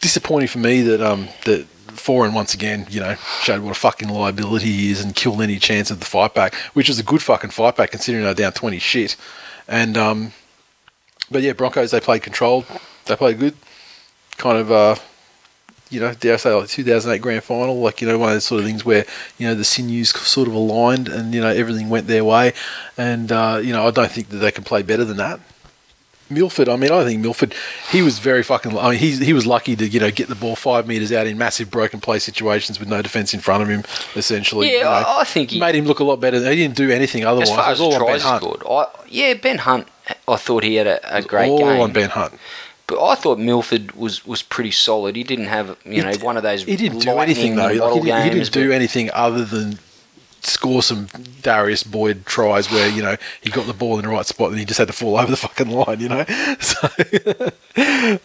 disappointing 0.00 0.48
for 0.48 0.58
me 0.58 0.82
that 0.82 1.00
um 1.00 1.28
that 1.44 1.66
Foran 2.02 2.34
once 2.34 2.54
again, 2.54 2.86
you 2.90 3.00
know, 3.00 3.14
showed 3.42 3.62
what 3.62 3.70
a 3.70 3.78
fucking 3.78 4.08
liability 4.08 4.66
he 4.66 4.90
is 4.90 5.02
and 5.02 5.14
killed 5.14 5.40
any 5.40 5.58
chance 5.58 5.90
of 5.90 6.00
the 6.00 6.06
fight 6.06 6.34
back, 6.34 6.54
which 6.74 6.88
was 6.88 6.98
a 6.98 7.02
good 7.02 7.22
fucking 7.22 7.50
fight 7.50 7.76
back 7.76 7.90
considering 7.90 8.24
they're 8.24 8.34
down 8.34 8.52
twenty 8.52 8.78
shit. 8.78 9.16
And 9.68 9.96
um, 9.96 10.32
but 11.30 11.42
yeah, 11.42 11.52
Broncos 11.52 11.90
they 11.90 12.00
played 12.00 12.22
controlled, 12.22 12.66
they 13.06 13.16
played 13.16 13.38
good, 13.38 13.56
kind 14.36 14.58
of 14.58 14.72
uh, 14.72 14.96
you 15.92 16.00
know, 16.00 16.14
dare 16.14 16.34
I 16.34 16.36
say 16.38 16.54
like 16.54 16.68
2008 16.68 17.20
grand 17.20 17.44
final, 17.44 17.80
like 17.80 18.00
you 18.00 18.08
know 18.08 18.18
one 18.18 18.30
of 18.30 18.34
those 18.34 18.44
sort 18.44 18.60
of 18.60 18.66
things 18.66 18.84
where 18.84 19.04
you 19.36 19.46
know 19.46 19.54
the 19.54 19.64
sinews 19.64 20.10
sort 20.10 20.48
of 20.48 20.54
aligned 20.54 21.08
and 21.08 21.34
you 21.34 21.40
know 21.40 21.48
everything 21.48 21.90
went 21.90 22.06
their 22.06 22.24
way, 22.24 22.54
and 22.96 23.30
uh, 23.30 23.60
you 23.62 23.72
know 23.72 23.86
I 23.86 23.90
don't 23.90 24.10
think 24.10 24.30
that 24.30 24.38
they 24.38 24.50
can 24.50 24.64
play 24.64 24.82
better 24.82 25.04
than 25.04 25.18
that. 25.18 25.40
Milford, 26.34 26.68
I 26.68 26.76
mean, 26.76 26.90
I 26.90 27.04
think 27.04 27.20
Milford, 27.20 27.54
he 27.90 28.02
was 28.02 28.18
very 28.18 28.42
fucking. 28.42 28.76
I 28.76 28.90
mean, 28.90 28.98
he 28.98 29.12
he 29.24 29.32
was 29.32 29.46
lucky 29.46 29.76
to 29.76 29.86
you 29.88 30.00
know 30.00 30.10
get 30.10 30.28
the 30.28 30.34
ball 30.34 30.56
five 30.56 30.86
meters 30.86 31.12
out 31.12 31.26
in 31.26 31.38
massive 31.38 31.70
broken 31.70 32.00
play 32.00 32.18
situations 32.18 32.78
with 32.80 32.88
no 32.88 33.02
defense 33.02 33.34
in 33.34 33.40
front 33.40 33.62
of 33.62 33.68
him. 33.68 33.84
Essentially, 34.16 34.68
Yeah, 34.72 34.78
you 34.78 34.84
know. 34.84 34.90
I- 34.90 35.20
I 35.20 35.24
think 35.24 35.50
he- 35.50 35.60
made 35.60 35.74
him 35.74 35.84
look 35.86 36.00
a 36.00 36.04
lot 36.04 36.16
better. 36.20 36.38
He 36.50 36.56
didn't 36.56 36.76
do 36.76 36.90
anything 36.90 37.24
otherwise. 37.24 37.50
As 37.50 37.54
far 37.56 37.70
as 37.70 37.80
all 37.80 37.96
tries 37.98 38.22
scored, 38.22 38.62
I, 38.68 38.86
yeah, 39.08 39.34
Ben 39.34 39.58
Hunt, 39.58 39.86
I 40.26 40.36
thought 40.36 40.64
he 40.64 40.74
had 40.76 40.86
a, 40.86 41.16
a 41.18 41.22
great 41.22 41.48
all 41.50 41.58
game. 41.58 41.80
on 41.80 41.92
Ben 41.92 42.10
Hunt. 42.10 42.34
But 42.88 43.02
I 43.02 43.14
thought 43.14 43.38
Milford 43.38 43.92
was, 43.92 44.26
was 44.26 44.42
pretty 44.42 44.72
solid. 44.72 45.14
He 45.16 45.22
didn't 45.22 45.46
have, 45.46 45.76
you 45.84 46.02
know, 46.02 46.10
He- 46.10 46.18
one 46.18 46.36
of 46.36 46.42
those. 46.42 46.64
He 46.64 46.76
didn't 46.76 46.98
do 46.98 47.10
anything 47.18 47.54
though. 47.56 47.68
Like, 47.68 47.94
he, 47.94 48.00
didn't, 48.00 48.24
he 48.24 48.30
didn't 48.30 48.52
do 48.52 48.72
anything 48.72 49.10
other 49.14 49.44
than 49.44 49.78
score 50.42 50.82
some 50.82 51.06
Darius 51.42 51.82
Boyd 51.84 52.26
tries 52.26 52.70
where 52.70 52.88
you 52.88 53.02
know 53.02 53.16
he 53.40 53.50
got 53.50 53.66
the 53.66 53.72
ball 53.72 53.98
in 53.98 54.04
the 54.04 54.10
right 54.10 54.26
spot 54.26 54.50
and 54.50 54.58
he 54.58 54.64
just 54.64 54.78
had 54.78 54.88
to 54.88 54.92
fall 54.92 55.16
over 55.18 55.30
the 55.30 55.36
fucking 55.36 55.70
line. 55.70 56.00
You 56.00 56.08
know, 56.08 56.24
so 56.60 56.88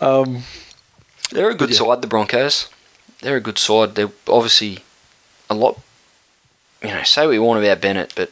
um, 0.02 0.44
They're 1.31 1.49
a 1.49 1.56
good 1.56 1.69
Yeah. 1.72 1.77
side, 1.77 2.02
the 2.02 2.07
Broncos. 2.07 2.69
They're 3.22 3.38
a 3.38 3.41
good 3.41 3.57
side. 3.57 3.95
They're 3.95 4.11
obviously 4.27 4.80
a 5.49 5.56
lot. 5.56 5.80
You 6.84 6.89
know, 6.89 7.03
say 7.03 7.26
what 7.26 7.31
you 7.34 7.41
want 7.44 7.64
about 7.64 7.81
Bennett, 7.81 8.14
but 8.15 8.31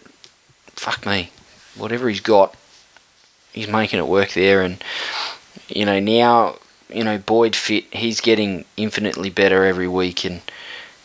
fuck 0.75 1.05
me, 1.05 1.31
whatever 1.75 2.07
he's 2.09 2.19
got, 2.21 2.55
he's 3.53 3.67
making 3.67 3.97
it 3.99 4.07
work 4.07 4.33
there. 4.33 4.61
And 4.61 4.83
you 5.67 5.85
know 5.85 5.99
now, 5.99 6.57
you 6.89 7.03
know 7.03 7.17
Boyd 7.17 7.55
fit, 7.55 7.85
he's 7.93 8.21
getting 8.21 8.65
infinitely 8.77 9.29
better 9.31 9.65
every 9.65 9.87
week. 9.87 10.23
And 10.25 10.41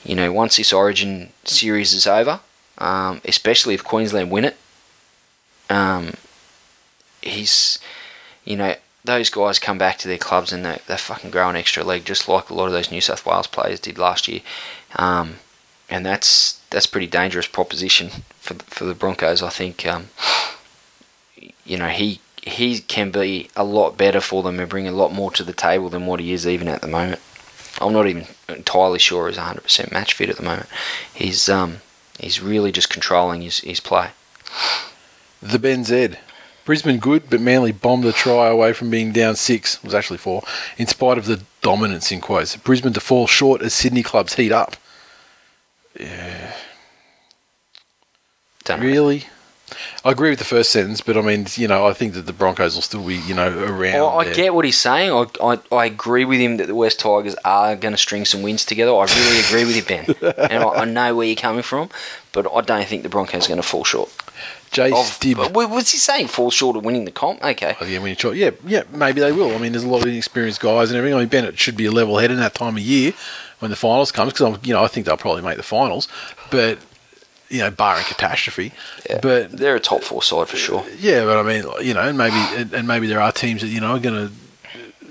you 0.04 0.14
know 0.14 0.32
once 0.32 0.56
this 0.56 0.72
Origin 0.72 1.32
series 1.44 1.94
is 1.94 2.06
over, 2.06 2.40
um, 2.80 3.20
especially 3.24 3.74
if 3.74 3.84
Queensland 3.84 4.30
win 4.30 4.44
it, 4.44 4.56
um, 5.68 6.14
he's 7.22 7.78
you 8.44 8.56
know, 8.56 8.74
those 9.04 9.30
guys 9.30 9.58
come 9.58 9.78
back 9.78 9.98
to 9.98 10.08
their 10.08 10.18
clubs 10.18 10.52
and 10.52 10.64
they, 10.64 10.78
they 10.86 10.96
fucking 10.96 11.30
grow 11.30 11.48
an 11.48 11.56
extra 11.56 11.84
leg, 11.84 12.04
just 12.04 12.28
like 12.28 12.50
a 12.50 12.54
lot 12.54 12.66
of 12.66 12.72
those 12.72 12.90
New 12.90 13.00
South 13.00 13.24
Wales 13.24 13.46
players 13.46 13.80
did 13.80 13.98
last 13.98 14.28
year. 14.28 14.40
Um, 14.96 15.36
and 15.88 16.04
that's 16.04 16.60
that's 16.70 16.86
pretty 16.86 17.06
dangerous 17.06 17.48
proposition 17.48 18.10
for 18.38 18.54
the, 18.54 18.64
for 18.64 18.84
the 18.84 18.94
Broncos. 18.94 19.42
I 19.42 19.48
think, 19.48 19.86
um, 19.86 20.08
you 21.64 21.76
know, 21.78 21.88
he 21.88 22.20
he 22.42 22.80
can 22.80 23.10
be 23.10 23.50
a 23.56 23.64
lot 23.64 23.96
better 23.96 24.20
for 24.20 24.42
them 24.42 24.60
and 24.60 24.68
bring 24.68 24.88
a 24.88 24.92
lot 24.92 25.12
more 25.12 25.30
to 25.32 25.44
the 25.44 25.52
table 25.52 25.88
than 25.88 26.06
what 26.06 26.20
he 26.20 26.32
is 26.32 26.46
even 26.46 26.68
at 26.68 26.80
the 26.80 26.86
moment. 26.86 27.20
I'm 27.80 27.92
not 27.92 28.06
even 28.06 28.26
entirely 28.48 28.98
sure 28.98 29.28
he's 29.28 29.38
100% 29.38 29.92
match 29.92 30.14
fit 30.14 30.28
at 30.28 30.36
the 30.36 30.42
moment. 30.42 30.66
He's 31.14 31.48
um, 31.48 31.78
He's 32.20 32.40
really 32.40 32.70
just 32.70 32.90
controlling 32.90 33.42
his, 33.42 33.60
his 33.60 33.80
play. 33.80 34.10
The 35.40 35.58
Ben 35.58 35.84
Z. 35.84 36.16
Brisbane 36.64 36.98
good, 36.98 37.30
but 37.30 37.40
Manly 37.40 37.72
bombed 37.72 38.04
the 38.04 38.12
try 38.12 38.48
away 38.48 38.72
from 38.74 38.90
being 38.90 39.12
down 39.12 39.34
six. 39.36 39.76
It 39.76 39.84
was 39.84 39.94
actually 39.94 40.18
four, 40.18 40.42
in 40.76 40.86
spite 40.86 41.18
of 41.18 41.24
the 41.24 41.42
dominance 41.62 42.12
in 42.12 42.20
quotes. 42.20 42.54
Brisbane 42.56 42.92
to 42.92 43.00
fall 43.00 43.26
short 43.26 43.62
as 43.62 43.72
Sydney 43.74 44.02
clubs 44.02 44.34
heat 44.34 44.52
up. 44.52 44.76
Don't 48.64 48.80
know. 48.80 49.39
I 50.04 50.12
agree 50.12 50.30
with 50.30 50.38
the 50.38 50.44
first 50.44 50.70
sentence, 50.70 51.00
but 51.00 51.16
I 51.16 51.20
mean, 51.20 51.46
you 51.54 51.68
know, 51.68 51.86
I 51.86 51.92
think 51.92 52.14
that 52.14 52.22
the 52.22 52.32
Broncos 52.32 52.74
will 52.74 52.82
still 52.82 53.06
be, 53.06 53.16
you 53.16 53.34
know, 53.34 53.48
around. 53.48 54.26
I, 54.26 54.32
get 54.32 54.54
what 54.54 54.64
he's 54.64 54.78
saying. 54.78 55.12
I, 55.12 55.26
I, 55.42 55.58
I 55.74 55.84
agree 55.86 56.24
with 56.24 56.40
him 56.40 56.56
that 56.56 56.66
the 56.66 56.74
West 56.74 57.00
Tigers 57.00 57.34
are 57.44 57.76
going 57.76 57.92
to 57.92 57.98
string 57.98 58.24
some 58.24 58.42
wins 58.42 58.64
together. 58.64 58.92
I 58.92 59.04
really 59.04 59.40
agree 59.46 59.64
with 59.64 59.76
you, 59.76 59.82
Ben. 59.82 60.32
and 60.50 60.64
I, 60.64 60.68
I 60.68 60.84
know 60.84 61.14
where 61.14 61.26
you're 61.26 61.36
coming 61.36 61.62
from, 61.62 61.90
but 62.32 62.50
I 62.52 62.60
don't 62.62 62.86
think 62.86 63.02
the 63.02 63.08
Broncos 63.08 63.46
are 63.46 63.48
going 63.48 63.62
to 63.62 63.66
fall 63.66 63.84
short. 63.84 64.10
Jay 64.70 64.92
Of, 64.92 65.54
what 65.54 65.68
was 65.68 65.90
he 65.90 65.98
saying? 65.98 66.28
Fall 66.28 66.50
short 66.52 66.76
of 66.76 66.84
winning 66.84 67.04
the 67.04 67.10
comp? 67.10 67.42
Okay. 67.42 67.76
Oh, 67.80 67.84
yeah, 67.84 67.98
when 67.98 68.10
you 68.10 68.14
try, 68.14 68.32
yeah, 68.32 68.50
yeah, 68.64 68.84
maybe 68.92 69.20
they 69.20 69.32
will. 69.32 69.52
I 69.52 69.58
mean, 69.58 69.72
there's 69.72 69.84
a 69.84 69.88
lot 69.88 70.02
of 70.02 70.08
inexperienced 70.08 70.60
guys 70.60 70.90
and 70.90 70.96
everything. 70.96 71.16
I 71.16 71.20
mean, 71.20 71.28
Bennett 71.28 71.58
should 71.58 71.76
be 71.76 71.86
a 71.86 71.90
level 71.90 72.18
head 72.18 72.30
in 72.30 72.36
that 72.36 72.54
time 72.54 72.76
of 72.76 72.82
year 72.82 73.12
when 73.58 73.72
the 73.72 73.76
finals 73.76 74.12
comes 74.12 74.32
because 74.32 74.58
you 74.64 74.72
know 74.72 74.82
I 74.82 74.86
think 74.86 75.06
they'll 75.06 75.16
probably 75.16 75.42
make 75.42 75.56
the 75.56 75.64
finals, 75.64 76.06
but 76.50 76.78
you 77.50 77.58
know, 77.60 77.70
barring 77.70 78.04
catastrophe. 78.08 78.72
Yeah. 79.08 79.18
But 79.20 79.52
They're 79.52 79.76
a 79.76 79.80
top 79.80 80.02
four 80.02 80.22
side 80.22 80.48
for 80.48 80.56
sure. 80.56 80.86
yeah, 80.98 81.24
but 81.24 81.36
I 81.36 81.42
mean, 81.42 81.64
you 81.86 81.92
know, 81.94 82.00
and 82.08 82.16
maybe 82.16 82.74
and, 82.74 82.86
maybe 82.88 83.06
there 83.06 83.20
are 83.20 83.32
teams 83.32 83.60
that 83.60 83.68
you 83.68 83.80
know 83.80 83.96
are 83.96 83.98
going 84.00 84.28
to 84.28 84.32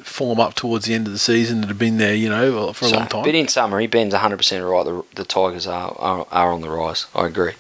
form 0.04 0.40
up 0.40 0.56
towards 0.56 0.86
the 0.86 0.94
end 0.96 1.06
of 1.06 1.14
the 1.14 1.20
season 1.20 1.62
that 1.62 1.68
have 1.68 1.78
been 1.78 1.98
there, 1.98 2.16
you 2.16 2.28
know, 2.30 2.74
for 2.74 2.86
a 2.86 2.88
So, 2.90 2.98
long 2.98 3.08
time. 3.08 3.24
But 3.24 3.36
in 3.36 3.48
summary, 3.48 3.86
Ben's 3.86 4.14
100% 4.14 4.70
right. 4.72 4.84
The, 4.84 5.04
the 5.16 5.24
Tigers 5.24 5.68
are, 5.68 5.96
are, 6.00 6.26
are 6.32 6.52
on 6.52 6.62
the 6.62 6.70
rise. 6.70 7.06
I 7.14 7.28
agree. 7.28 7.54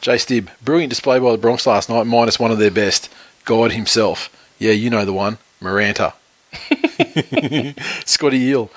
Jay 0.00 0.14
Stibb, 0.14 0.48
brilliant 0.62 0.90
display 0.90 1.18
by 1.18 1.32
the 1.32 1.38
Bronx 1.38 1.66
last 1.66 1.88
night, 1.88 2.04
minus 2.06 2.38
one 2.38 2.52
of 2.52 2.58
their 2.58 2.70
best. 2.70 3.10
God 3.44 3.72
himself. 3.72 4.30
Yeah, 4.60 4.72
you 4.72 4.90
know 4.90 5.04
the 5.04 5.12
one. 5.12 5.38
Maranta. 5.60 6.12
Scotty 8.06 8.38
Eel. 8.38 8.70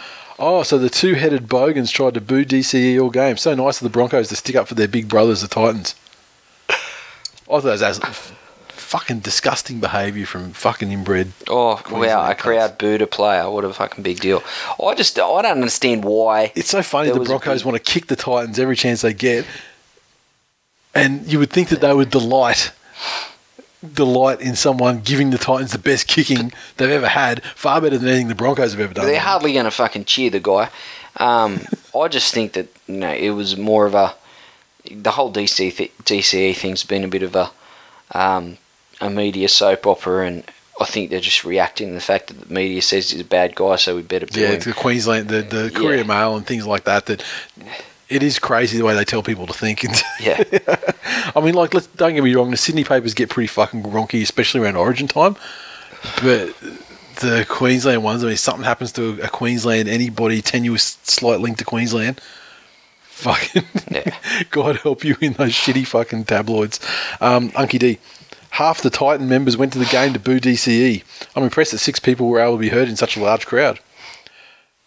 Oh, 0.44 0.64
so 0.64 0.80
the 0.80 0.90
two 0.90 1.14
headed 1.14 1.48
Bogans 1.48 1.92
tried 1.92 2.16
to 2.16 2.22
boo 2.22 2.44
DCE 2.44 3.00
all 3.02 3.12
game. 3.12 3.38
So 3.38 3.54
nice 3.54 3.80
of 3.80 3.84
the 3.84 3.92
Broncos 3.92 4.30
to 4.30 4.36
stick 4.36 4.56
up 4.56 4.68
for 4.68 4.74
their 4.74 4.88
big 4.88 5.08
brothers, 5.08 5.42
the 5.42 5.48
Titans. 5.48 5.94
I 6.70 6.74
thought 7.46 7.62
that 7.62 7.72
was 7.72 7.82
as- 7.84 8.00
fucking 8.70 9.20
disgusting 9.20 9.80
behaviour 9.80 10.26
from 10.26 10.52
fucking 10.52 10.92
inbred. 10.92 11.32
Oh, 11.48 11.82
wow. 11.92 12.30
A 12.30 12.34
crowd 12.36 12.78
booed 12.78 13.02
a 13.02 13.08
player. 13.08 13.50
What 13.50 13.64
a 13.64 13.72
fucking 13.72 14.04
big 14.04 14.20
deal. 14.20 14.44
I 14.84 14.96
just, 14.96 15.18
I 15.20 15.42
don't 15.44 15.46
understand 15.46 16.04
why. 16.04 16.52
It's 16.56 16.70
so 16.70 16.82
funny 16.82 17.12
the 17.12 17.20
Broncos 17.20 17.62
big- 17.62 17.66
want 17.72 17.78
to 17.86 17.92
kick 17.92 18.08
the 18.08 18.16
Titans 18.16 18.58
every 18.58 18.76
chance 18.76 19.02
they 19.02 19.14
get. 19.14 19.46
And 20.96 21.32
you 21.32 21.40
would 21.40 21.52
think 21.52 21.70
that 21.70 21.82
they 21.82 21.94
would 21.94 22.10
delight 22.10 22.72
delight 23.94 24.41
in 24.41 24.56
someone 24.56 24.99
giving 25.02 25.32
the 25.32 25.38
Titans 25.38 25.72
the 25.72 25.80
best 25.80 26.08
kicking 26.08 26.53
they've 26.78 26.90
ever 26.90 27.08
had, 27.08 27.44
far 27.56 27.82
better 27.82 27.98
than 27.98 28.08
anything 28.08 28.28
the 28.28 28.36
Broncos 28.36 28.72
have 28.72 28.80
ever 28.80 28.94
done. 28.94 29.06
They're 29.06 29.20
hardly 29.20 29.53
going 29.53 29.66
to 29.66 29.72
fucking 29.72 30.06
cheer 30.06 30.30
the 30.30 30.40
guy. 30.40 30.70
Um, 31.18 31.62
I 31.99 32.08
just 32.08 32.34
think 32.34 32.53
that 32.53 32.68
you 32.88 32.98
know 32.98 33.12
it 33.14 33.32
was 33.32 33.58
more 33.58 33.86
of 33.86 33.95
a 33.95 34.14
the 34.90 35.12
whole 35.12 35.32
DC 35.32 35.76
th- 35.76 35.91
DCE 36.03 36.56
thing's 36.56 36.84
been 36.84 37.03
a 37.03 37.08
bit 37.08 37.24
of 37.24 37.36
a 37.36 37.52
um, 38.14 38.58
a 38.99 39.10
media 39.10 39.48
soap 39.48 39.88
opera, 39.88 40.26
and 40.28 40.44
I 40.80 40.86
think 40.86 41.10
they're 41.10 41.20
just 41.20 41.44
reacting 41.44 41.90
to 41.90 41.94
the 41.94 42.02
fact 42.02 42.28
that 42.28 42.48
the 42.48 42.53
media 42.53 42.82
says 42.82 43.12
he's 43.12 43.22
a 43.22 43.26
bad 43.26 43.56
guy, 43.56 43.76
so 43.78 43.95
we 43.95 44.02
better 44.03 44.28
yeah, 44.32 44.49
him. 44.49 44.60
the 44.60 44.74
Queensland, 44.74 45.28
the, 45.30 45.41
the 45.41 45.72
Courier 45.74 45.98
Yeah. 45.98 46.03
Mail 46.03 46.36
and 46.36 46.45
things 46.45 46.66
like 46.68 46.84
that. 46.86 47.06
That 47.08 47.24
it 48.12 48.22
is 48.24 48.38
crazy 48.40 48.78
the 48.78 48.84
way 48.86 48.94
they 48.94 49.06
tell 49.06 49.24
people 49.24 49.48
to 49.48 49.54
think. 49.54 49.84
And 49.84 49.96
Yeah, 50.20 50.44
I 51.36 51.42
mean, 51.42 51.54
like, 51.54 51.74
let's, 51.74 51.88
don't 51.88 52.14
get 52.14 52.24
me 52.24 52.36
wrong, 52.36 52.52
the 52.52 52.58
Sydney 52.58 52.84
papers 52.84 53.14
get 53.14 53.30
pretty 53.30 53.48
fucking 53.48 53.84
wonky, 53.84 54.22
especially 54.22 54.62
around 54.62 54.76
Origin 54.76 55.08
time. 55.08 55.36
But 56.22 56.56
the 57.22 57.46
Queensland 57.48 58.04
ones, 58.04 58.24
I 58.24 58.28
mean, 58.28 58.38
something 58.38 58.64
happens 58.66 58.92
to 58.94 59.20
a 59.22 59.28
Queensland, 59.30 59.88
anybody 59.88 60.42
tenuous, 60.42 60.98
slight 61.04 61.40
link 61.40 61.58
to 61.60 61.66
Queensland, 61.66 62.20
fucking, 63.02 63.64
Yeah. 63.90 64.16
God 64.50 64.78
help 64.78 65.04
you 65.04 65.16
in 65.22 65.34
those 65.34 65.52
shitty 65.54 65.86
fucking 65.88 66.26
tabloids. 66.26 66.80
Um, 67.20 67.52
Unky 67.52 67.80
D. 67.80 68.00
Half 68.56 68.82
the 68.82 68.90
Titan 68.90 69.30
members 69.30 69.56
went 69.56 69.72
to 69.74 69.80
the 69.80 69.86
game 69.86 70.12
to 70.12 70.20
boo 70.20 70.40
DCE. 70.40 71.04
I'm 71.36 71.44
impressed 71.44 71.72
that 71.72 71.78
six 71.78 72.00
people 72.02 72.28
were 72.28 72.42
able 72.42 72.58
to 72.58 72.60
be 72.60 72.70
heard 72.70 72.90
in 72.90 72.98
such 72.98 73.16
a 73.16 73.22
large 73.24 73.46
crowd. 73.46 73.80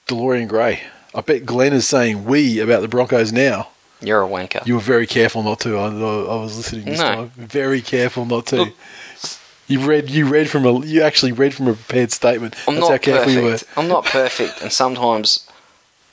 DeLorean 0.06 0.48
Gray. 0.48 0.82
I 1.14 1.20
bet 1.20 1.46
Glenn 1.46 1.72
is 1.72 1.86
saying 1.86 2.24
we 2.24 2.58
about 2.60 2.82
the 2.82 2.88
Broncos 2.88 3.32
now. 3.32 3.68
you're 4.00 4.22
a 4.22 4.28
wanker. 4.28 4.66
You 4.66 4.74
were 4.74 4.80
very 4.80 5.06
careful 5.06 5.42
not 5.42 5.60
to. 5.60 5.76
I, 5.78 5.86
I 5.86 6.42
was 6.42 6.56
listening 6.56 6.84
this 6.86 6.98
No. 6.98 7.04
time. 7.14 7.32
Very 7.36 7.80
careful 7.80 8.24
not 8.26 8.46
to. 8.46 8.56
Look- 8.56 8.74
you 9.66 9.80
read. 9.80 10.10
You 10.10 10.26
read 10.26 10.50
from 10.50 10.66
a. 10.66 10.84
You 10.84 11.00
actually 11.02 11.32
read 11.32 11.54
from 11.54 11.68
a 11.68 11.72
prepared 11.74 12.12
statement. 12.12 12.54
I'm 12.68 12.74
That's 12.74 12.86
how 12.86 12.92
not 12.94 13.02
careful 13.02 13.32
you 13.32 13.42
were. 13.42 13.50
perfect. 13.52 13.78
I'm 13.78 13.88
not 13.88 14.04
perfect, 14.04 14.60
and 14.60 14.70
sometimes 14.70 15.48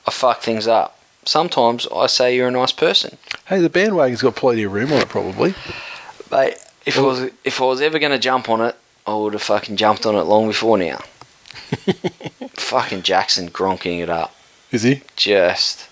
I 0.06 0.10
fuck 0.10 0.40
things 0.40 0.66
up. 0.66 0.98
Sometimes 1.26 1.86
I 1.94 2.06
say 2.06 2.34
you're 2.34 2.48
a 2.48 2.50
nice 2.50 2.72
person. 2.72 3.18
Hey, 3.46 3.60
the 3.60 3.68
bandwagon's 3.68 4.22
got 4.22 4.36
plenty 4.36 4.62
of 4.62 4.72
room 4.72 4.90
on 4.92 5.00
it, 5.02 5.08
probably. 5.10 5.54
Mate, 6.30 6.56
if 6.86 6.98
I 6.98 7.02
was 7.02 7.30
if 7.44 7.60
I 7.60 7.64
was 7.64 7.82
ever 7.82 7.98
going 7.98 8.12
to 8.12 8.18
jump 8.18 8.48
on 8.48 8.62
it, 8.62 8.74
I 9.06 9.14
would 9.14 9.34
have 9.34 9.42
fucking 9.42 9.76
jumped 9.76 10.06
on 10.06 10.14
it 10.14 10.22
long 10.22 10.46
before 10.48 10.78
now. 10.78 11.00
fucking 12.54 13.02
Jackson 13.02 13.50
gronking 13.50 14.00
it 14.02 14.08
up. 14.08 14.34
Is 14.72 14.82
he? 14.82 15.02
Just. 15.16 15.88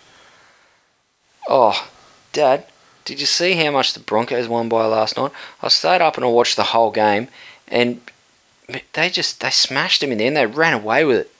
Oh, 1.49 1.89
Dad, 2.33 2.65
did 3.05 3.21
you 3.21 3.27
see 3.27 3.55
how 3.55 3.71
much 3.71 3.93
the 3.93 4.01
Broncos 4.01 4.49
won 4.49 4.69
by 4.69 4.87
last 4.87 5.17
night? 5.17 5.33
I 5.63 5.69
stayed 5.69 6.01
up 6.01 6.17
and 6.17 6.25
I 6.25 6.29
watched 6.29 6.57
the 6.57 6.65
whole 6.65 6.91
game, 6.91 7.29
and 7.69 8.01
they 8.93 9.11
just 9.11 9.41
they 9.41 9.51
smashed 9.51 10.01
them 10.01 10.13
in 10.13 10.19
the 10.19 10.25
end. 10.25 10.37
They 10.37 10.47
ran 10.47 10.73
away 10.73 11.05
with 11.05 11.19
it. 11.19 11.31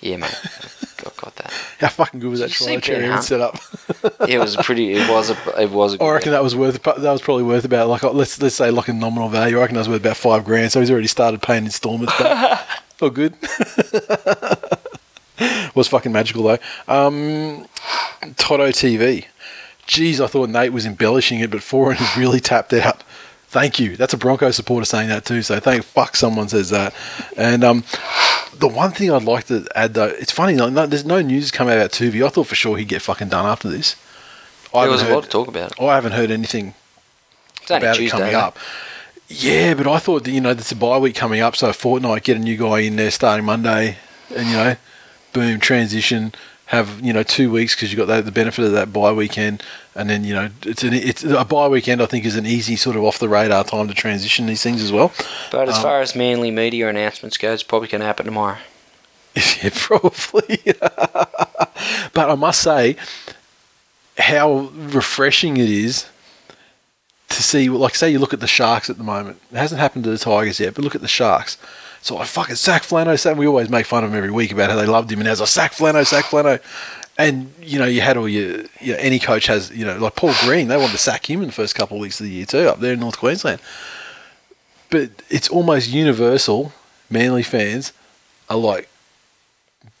Yeah, 0.00 0.18
mate, 0.18 0.30
got, 0.98 1.16
got 1.16 1.36
that. 1.36 1.52
How 1.78 1.88
fucking 1.88 2.20
good 2.20 2.30
was 2.30 2.40
that 2.40 2.50
try 2.50 2.78
Cherry 2.78 2.98
Ben 2.98 3.04
Hill 3.04 3.12
Hunt? 3.12 3.24
set 3.24 3.40
up? 3.40 3.56
It 4.28 4.38
was 4.38 4.56
pretty. 4.56 4.92
It 4.92 5.08
was 5.10 5.30
a. 5.30 5.62
It 5.62 5.70
was 5.70 5.94
a. 5.94 6.02
I 6.02 6.12
reckon 6.12 6.32
that 6.32 6.42
was 6.42 6.54
worth. 6.54 6.82
That 6.82 6.98
was 6.98 7.22
probably 7.22 7.44
worth 7.44 7.64
about 7.64 7.88
like 7.88 8.02
let's 8.02 8.40
let's 8.40 8.54
say 8.54 8.70
like 8.70 8.88
a 8.88 8.92
nominal 8.92 9.28
value. 9.28 9.58
I 9.58 9.60
reckon 9.62 9.74
that 9.74 9.80
was 9.80 9.88
worth 9.88 10.00
about 10.00 10.16
five 10.16 10.44
grand. 10.44 10.72
So 10.72 10.80
he's 10.80 10.90
already 10.90 11.06
started 11.06 11.42
paying 11.42 11.64
instalments 11.64 12.16
back. 12.18 12.66
All 13.02 13.10
good. 13.10 13.34
was 15.74 15.88
fucking 15.88 16.12
magical 16.12 16.42
though. 16.42 16.58
Um, 16.88 17.66
Toto 18.36 18.68
TV. 18.68 19.26
Jeez, 19.86 20.20
I 20.20 20.26
thought 20.26 20.50
Nate 20.50 20.72
was 20.72 20.84
embellishing 20.84 21.40
it, 21.40 21.50
but 21.50 21.60
Foran 21.60 21.94
has 21.94 22.16
really 22.20 22.40
tapped 22.40 22.72
out. 22.72 23.02
Thank 23.48 23.78
you. 23.78 23.96
That's 23.96 24.12
a 24.12 24.18
Bronco 24.18 24.50
supporter 24.50 24.84
saying 24.84 25.08
that 25.08 25.24
too. 25.24 25.42
So 25.42 25.60
thank 25.60 25.84
fuck 25.84 26.16
someone 26.16 26.48
says 26.48 26.70
that. 26.70 26.92
And 27.36 27.62
um, 27.62 27.84
the 28.58 28.68
one 28.68 28.90
thing 28.90 29.12
I'd 29.12 29.22
like 29.22 29.46
to 29.46 29.66
add 29.74 29.94
though, 29.94 30.06
it's 30.06 30.32
funny. 30.32 30.54
No, 30.54 30.68
no, 30.68 30.86
there's 30.86 31.04
no 31.04 31.22
news 31.22 31.50
come 31.50 31.68
out 31.68 31.76
about 31.76 31.92
Toovey. 31.92 32.24
I 32.24 32.28
thought 32.28 32.48
for 32.48 32.54
sure 32.56 32.76
he'd 32.76 32.88
get 32.88 33.02
fucking 33.02 33.28
done 33.28 33.46
after 33.46 33.68
this. 33.68 33.96
I 34.74 34.82
There 34.82 34.90
was 34.90 35.02
a 35.02 35.14
lot 35.14 35.24
to 35.24 35.30
talk 35.30 35.48
about. 35.48 35.80
I 35.80 35.94
haven't 35.94 36.12
heard 36.12 36.30
anything 36.30 36.74
about 37.64 37.82
it 37.82 37.98
Tuesday. 37.98 38.18
coming 38.18 38.34
up. 38.34 38.58
Yeah, 39.28 39.74
but 39.74 39.86
I 39.86 39.98
thought 39.98 40.24
that 40.24 40.30
you 40.30 40.40
know 40.40 40.54
there's 40.54 40.72
a 40.72 40.76
bye 40.76 40.98
week 40.98 41.16
coming 41.16 41.40
up, 41.40 41.56
so 41.56 41.72
fortnight, 41.72 42.24
get 42.24 42.36
a 42.36 42.40
new 42.40 42.56
guy 42.56 42.80
in 42.80 42.96
there 42.96 43.10
starting 43.10 43.44
Monday, 43.44 43.96
and 44.34 44.46
you 44.46 44.52
know, 44.52 44.76
boom, 45.36 45.60
transition, 45.60 46.32
have 46.66 47.00
you 47.00 47.12
know 47.12 47.22
two 47.22 47.50
weeks 47.50 47.74
because 47.74 47.92
you 47.92 47.96
got 47.96 48.06
that, 48.06 48.24
the 48.24 48.32
benefit 48.32 48.64
of 48.64 48.72
that 48.72 48.90
bye 48.92 49.12
weekend, 49.12 49.62
and 49.94 50.08
then 50.08 50.24
you 50.24 50.32
know 50.34 50.48
it's 50.62 50.82
an 50.82 50.94
it's 50.94 51.22
a 51.22 51.44
bye 51.44 51.68
weekend. 51.68 52.00
I 52.02 52.06
think 52.06 52.24
is 52.24 52.36
an 52.36 52.46
easy 52.46 52.74
sort 52.74 52.96
of 52.96 53.04
off 53.04 53.18
the 53.18 53.28
radar 53.28 53.62
time 53.64 53.86
to 53.88 53.94
transition 53.94 54.46
these 54.46 54.62
things 54.62 54.82
as 54.82 54.90
well. 54.90 55.12
But 55.52 55.68
as 55.68 55.76
Um, 55.76 55.82
far 55.82 56.00
as 56.00 56.16
Manly 56.16 56.50
media 56.50 56.88
announcements 56.88 57.36
go, 57.36 57.52
it's 57.52 57.62
probably 57.62 57.88
going 57.88 58.00
to 58.00 58.06
happen 58.06 58.24
tomorrow. 58.24 58.56
yeah, 59.62 59.70
probably. 59.74 60.60
but 62.14 62.30
I 62.30 62.34
must 62.34 62.62
say, 62.62 62.96
how 64.18 64.70
refreshing 64.74 65.58
it 65.58 65.68
is 65.68 66.06
to 67.28 67.42
see. 67.42 67.68
Like, 67.68 67.94
say 67.94 68.10
you 68.10 68.18
look 68.18 68.32
at 68.32 68.40
the 68.40 68.46
Sharks 68.46 68.88
at 68.88 68.96
the 68.96 69.04
moment. 69.04 69.40
It 69.52 69.58
hasn't 69.58 69.80
happened 69.80 70.04
to 70.04 70.10
the 70.10 70.18
Tigers 70.18 70.58
yet, 70.58 70.74
but 70.74 70.82
look 70.84 70.94
at 70.94 71.02
the 71.02 71.08
Sharks. 71.08 71.58
So 72.06 72.18
I 72.18 72.24
fucking 72.24 72.54
sack 72.54 72.84
Flano. 72.84 73.18
Sack. 73.18 73.36
We 73.36 73.48
always 73.48 73.68
make 73.68 73.84
fun 73.84 74.04
of 74.04 74.12
him 74.12 74.16
every 74.16 74.30
week 74.30 74.52
about 74.52 74.70
how 74.70 74.76
they 74.76 74.86
loved 74.86 75.10
him, 75.10 75.18
and 75.18 75.28
as 75.28 75.40
I 75.40 75.44
sack 75.44 75.72
Flano, 75.72 76.06
sack 76.06 76.26
Flano. 76.26 76.62
And 77.18 77.52
you 77.60 77.80
know, 77.80 77.84
you 77.84 78.00
had 78.00 78.16
all 78.16 78.28
your, 78.28 78.58
you 78.80 78.92
know, 78.92 78.98
any 78.98 79.18
coach 79.18 79.46
has, 79.48 79.72
you 79.76 79.84
know, 79.84 79.98
like 79.98 80.14
Paul 80.14 80.32
Green. 80.42 80.68
They 80.68 80.76
wanted 80.76 80.92
to 80.92 80.98
sack 80.98 81.28
him 81.28 81.40
in 81.40 81.46
the 81.46 81.52
first 81.52 81.74
couple 81.74 81.96
of 81.96 82.00
weeks 82.00 82.20
of 82.20 82.26
the 82.26 82.32
year 82.32 82.46
too, 82.46 82.68
up 82.68 82.78
there 82.78 82.92
in 82.92 83.00
North 83.00 83.18
Queensland. 83.18 83.60
But 84.88 85.10
it's 85.28 85.48
almost 85.48 85.88
universal. 85.90 86.72
Manly 87.10 87.42
fans 87.42 87.92
are 88.48 88.56
like, 88.56 88.88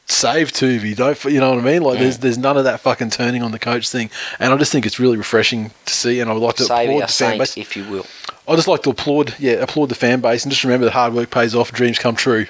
save 0.04 0.52
Toovey. 0.52 0.94
Don't 0.94 1.24
you 1.24 1.40
know 1.40 1.56
what 1.56 1.58
I 1.58 1.62
mean? 1.62 1.82
Like 1.82 1.98
there's 1.98 2.18
there's 2.18 2.38
none 2.38 2.56
of 2.56 2.62
that 2.62 2.78
fucking 2.78 3.10
turning 3.10 3.42
on 3.42 3.50
the 3.50 3.58
coach 3.58 3.88
thing, 3.90 4.10
and 4.38 4.52
I 4.52 4.56
just 4.58 4.70
think 4.70 4.86
it's 4.86 5.00
really 5.00 5.16
refreshing 5.16 5.72
to 5.86 5.92
see. 5.92 6.20
And 6.20 6.30
I 6.30 6.34
would 6.34 6.42
like 6.42 6.54
to 6.56 6.66
Save 6.66 6.88
applaud 6.88 7.08
the 7.08 7.12
fan 7.12 7.38
base. 7.38 7.56
if 7.56 7.76
you 7.76 7.82
will. 7.90 8.06
I 8.48 8.54
just 8.54 8.68
like 8.68 8.82
to 8.84 8.90
applaud, 8.90 9.34
yeah, 9.38 9.54
applaud 9.54 9.88
the 9.88 9.94
fan 9.94 10.20
base, 10.20 10.44
and 10.44 10.52
just 10.52 10.64
remember 10.64 10.84
that 10.86 10.92
hard 10.92 11.14
work 11.14 11.30
pays 11.30 11.54
off, 11.54 11.72
dreams 11.72 11.98
come 11.98 12.14
true. 12.14 12.46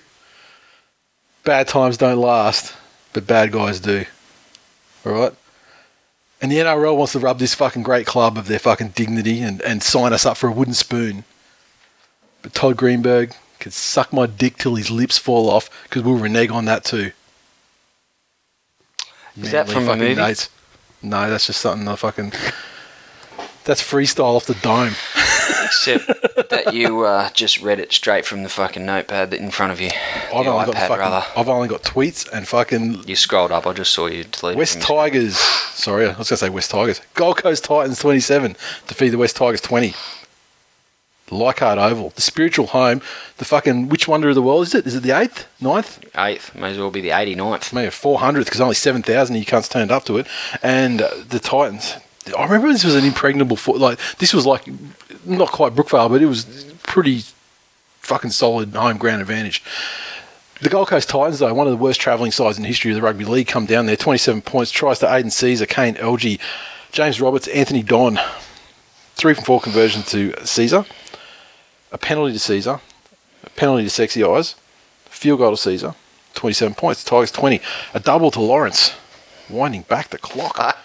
Bad 1.45 1.69
times 1.69 1.97
don't 1.97 2.19
last, 2.19 2.75
but 3.13 3.27
bad 3.27 3.53
guys 3.53 3.81
do. 3.81 4.05
All 5.05 5.13
right. 5.13 5.33
And 6.43 6.53
the 6.53 6.57
NRL 6.57 6.97
wants 6.97 7.13
to 7.13 7.19
rub 7.19 7.39
this 7.39 7.55
fucking 7.55 7.83
great 7.83 8.07
club 8.07 8.37
of 8.37 8.47
their 8.47 8.59
fucking 8.59 8.89
dignity 8.89 9.41
and, 9.41 9.63
and 9.63 9.83
sign 9.83 10.13
us 10.13 10.27
up 10.27 10.37
for 10.37 10.49
a 10.49 10.53
wooden 10.53 10.75
spoon. 10.75 11.25
But 12.43 12.53
Todd 12.53 12.77
Greenberg 12.77 13.35
could 13.59 13.73
suck 13.73 14.13
my 14.13 14.27
dick 14.27 14.59
till 14.59 14.75
his 14.75 14.91
lips 14.91 15.17
fall 15.17 15.49
off 15.49 15.71
because 15.85 16.03
we'll 16.03 16.19
renege 16.19 16.51
on 16.51 16.67
that 16.67 16.85
too. 16.85 17.13
Is 19.37 19.51
that 19.53 19.69
from 19.69 19.89
a 19.89 19.97
movie? 19.97 20.15
dates. 20.15 20.51
No, 21.03 21.31
that's 21.31 21.47
just 21.47 21.61
something 21.61 21.87
I 21.89 21.97
fucking. 21.97 22.33
That's 23.65 23.83
freestyle 23.83 24.37
off 24.37 24.47
the 24.47 24.55
dome. 24.55 24.95
Except 25.67 26.07
that 26.51 26.73
you 26.75 27.05
uh, 27.05 27.31
just 27.31 27.61
read 27.61 27.79
it 27.81 27.93
straight 27.93 28.25
from 28.25 28.43
the 28.43 28.49
fucking 28.49 28.85
notepad 28.85 29.31
that 29.31 29.41
in 29.41 29.51
front 29.51 29.73
of 29.73 29.81
you. 29.81 29.91
I've 30.33 30.47
only, 30.47 30.67
got 30.67 30.75
iPad, 30.75 30.89
fucking, 30.89 30.99
rather. 30.99 31.27
I've 31.37 31.49
only 31.49 31.69
got 31.69 31.83
tweets 31.83 32.31
and 32.33 32.47
fucking 32.47 33.07
You 33.07 33.17
scrolled 33.17 33.53
up. 33.53 33.67
I 33.67 33.73
just 33.73 33.93
saw 33.93 34.07
you 34.07 34.25
delete. 34.25 34.57
West 34.57 34.81
Tigers. 34.81 35.37
Sorry, 35.37 36.05
I 36.07 36.17
was 36.17 36.17
going 36.17 36.25
to 36.25 36.37
say 36.37 36.49
West 36.49 36.71
Tigers. 36.71 37.01
Gold 37.15 37.39
Coast 37.39 37.65
Titans 37.65 37.99
27 37.99 38.57
defeat 38.87 39.11
the 39.11 39.19
West 39.19 39.37
Tigers 39.37 39.61
20. 39.61 39.95
Leichhardt 41.31 41.79
Oval, 41.79 42.11
the 42.11 42.23
spiritual 42.23 42.69
home, 42.69 43.01
the 43.39 43.45
fucking 43.45 43.89
which 43.89 44.07
wonder 44.07 44.29
of 44.29 44.35
the 44.35 44.43
world 44.43 44.63
is 44.63 44.75
it? 44.75 44.87
Is 44.87 44.95
it 44.95 45.03
the 45.03 45.11
eighth, 45.11 45.47
ninth? 45.61 45.99
Eighth. 46.17 46.55
May 46.55 46.71
as 46.71 46.79
well 46.79 46.91
be 46.91 47.01
the 47.01 47.09
89th. 47.11 47.73
maybe 47.73 47.91
four 47.91 48.21
hundredth 48.21 48.47
because 48.47 48.61
only 48.61 48.75
seven 48.77 49.03
thousand 49.03 49.37
you 49.37 49.45
can't 49.45 49.65
stand 49.65 49.91
up 49.91 50.05
to 50.05 50.19
it. 50.19 50.27
And 50.63 51.03
uh, 51.03 51.11
the 51.29 51.41
Titans, 51.41 51.97
I 52.37 52.45
remember 52.45 52.69
this 52.69 52.85
was 52.85 52.95
an 52.95 53.05
impregnable 53.05 53.57
foot. 53.57 53.79
Like 53.79 53.99
this 54.19 54.33
was 54.33 54.47
like 54.47 54.69
not 55.27 55.53
quite 55.53 55.75
Brookvale, 55.75 56.09
but 56.09 56.23
it 56.23 56.27
was 56.27 56.45
pretty 56.83 57.23
fucking 58.01 58.31
solid 58.31 58.75
home 58.75 58.99
ground 58.99 59.21
advantage. 59.21 59.63
The 60.61 60.71
Gold 60.71 60.89
Coast 60.89 61.11
Titans, 61.11 61.41
though, 61.41 61.53
one 61.53 61.67
of 61.67 61.73
the 61.73 61.77
worst 61.77 62.01
travelling 62.01 62.33
sides 62.33 62.57
in 62.57 62.63
the 62.63 62.69
history 62.69 62.91
of 62.91 62.95
the 62.95 63.03
rugby 63.03 63.27
league, 63.27 63.47
come 63.47 63.67
down 63.67 63.87
there. 63.87 63.97
Twenty-seven 63.97 64.43
points. 64.43 64.71
Tries 64.71 64.99
to 65.01 65.13
Aidan 65.13 65.31
Sezer, 65.31 65.69
Kane 65.69 65.97
Elgey, 65.97 66.41
James 66.93 67.21
Roberts, 67.21 67.49
Anthony 67.49 67.83
Don. 67.83 68.19
Three 69.17 69.35
from 69.35 69.45
four 69.45 69.61
conversion 69.61 70.03
to 70.05 70.33
Sezer. 70.43 70.87
A 71.93 71.99
penalty 71.99 72.33
to 72.33 72.39
Sezer. 72.39 72.81
A 73.45 73.51
penalty 73.51 73.85
to 73.85 73.91
Sexy 73.91 74.25
Eyes. 74.25 74.55
Field 75.07 75.39
goal 75.41 75.57
to 75.57 75.69
Sezer. 75.69 75.95
27 76.35 76.75
points. 76.75 77.05
Tigers 77.05 77.31
20. 77.33 77.61
A 77.95 78.01
double 78.01 78.31
to 78.31 78.41
Lawrence. 78.41 78.95
Winding 79.49 79.83
back 79.83 80.09
the 80.09 80.19
clock. 80.19 80.59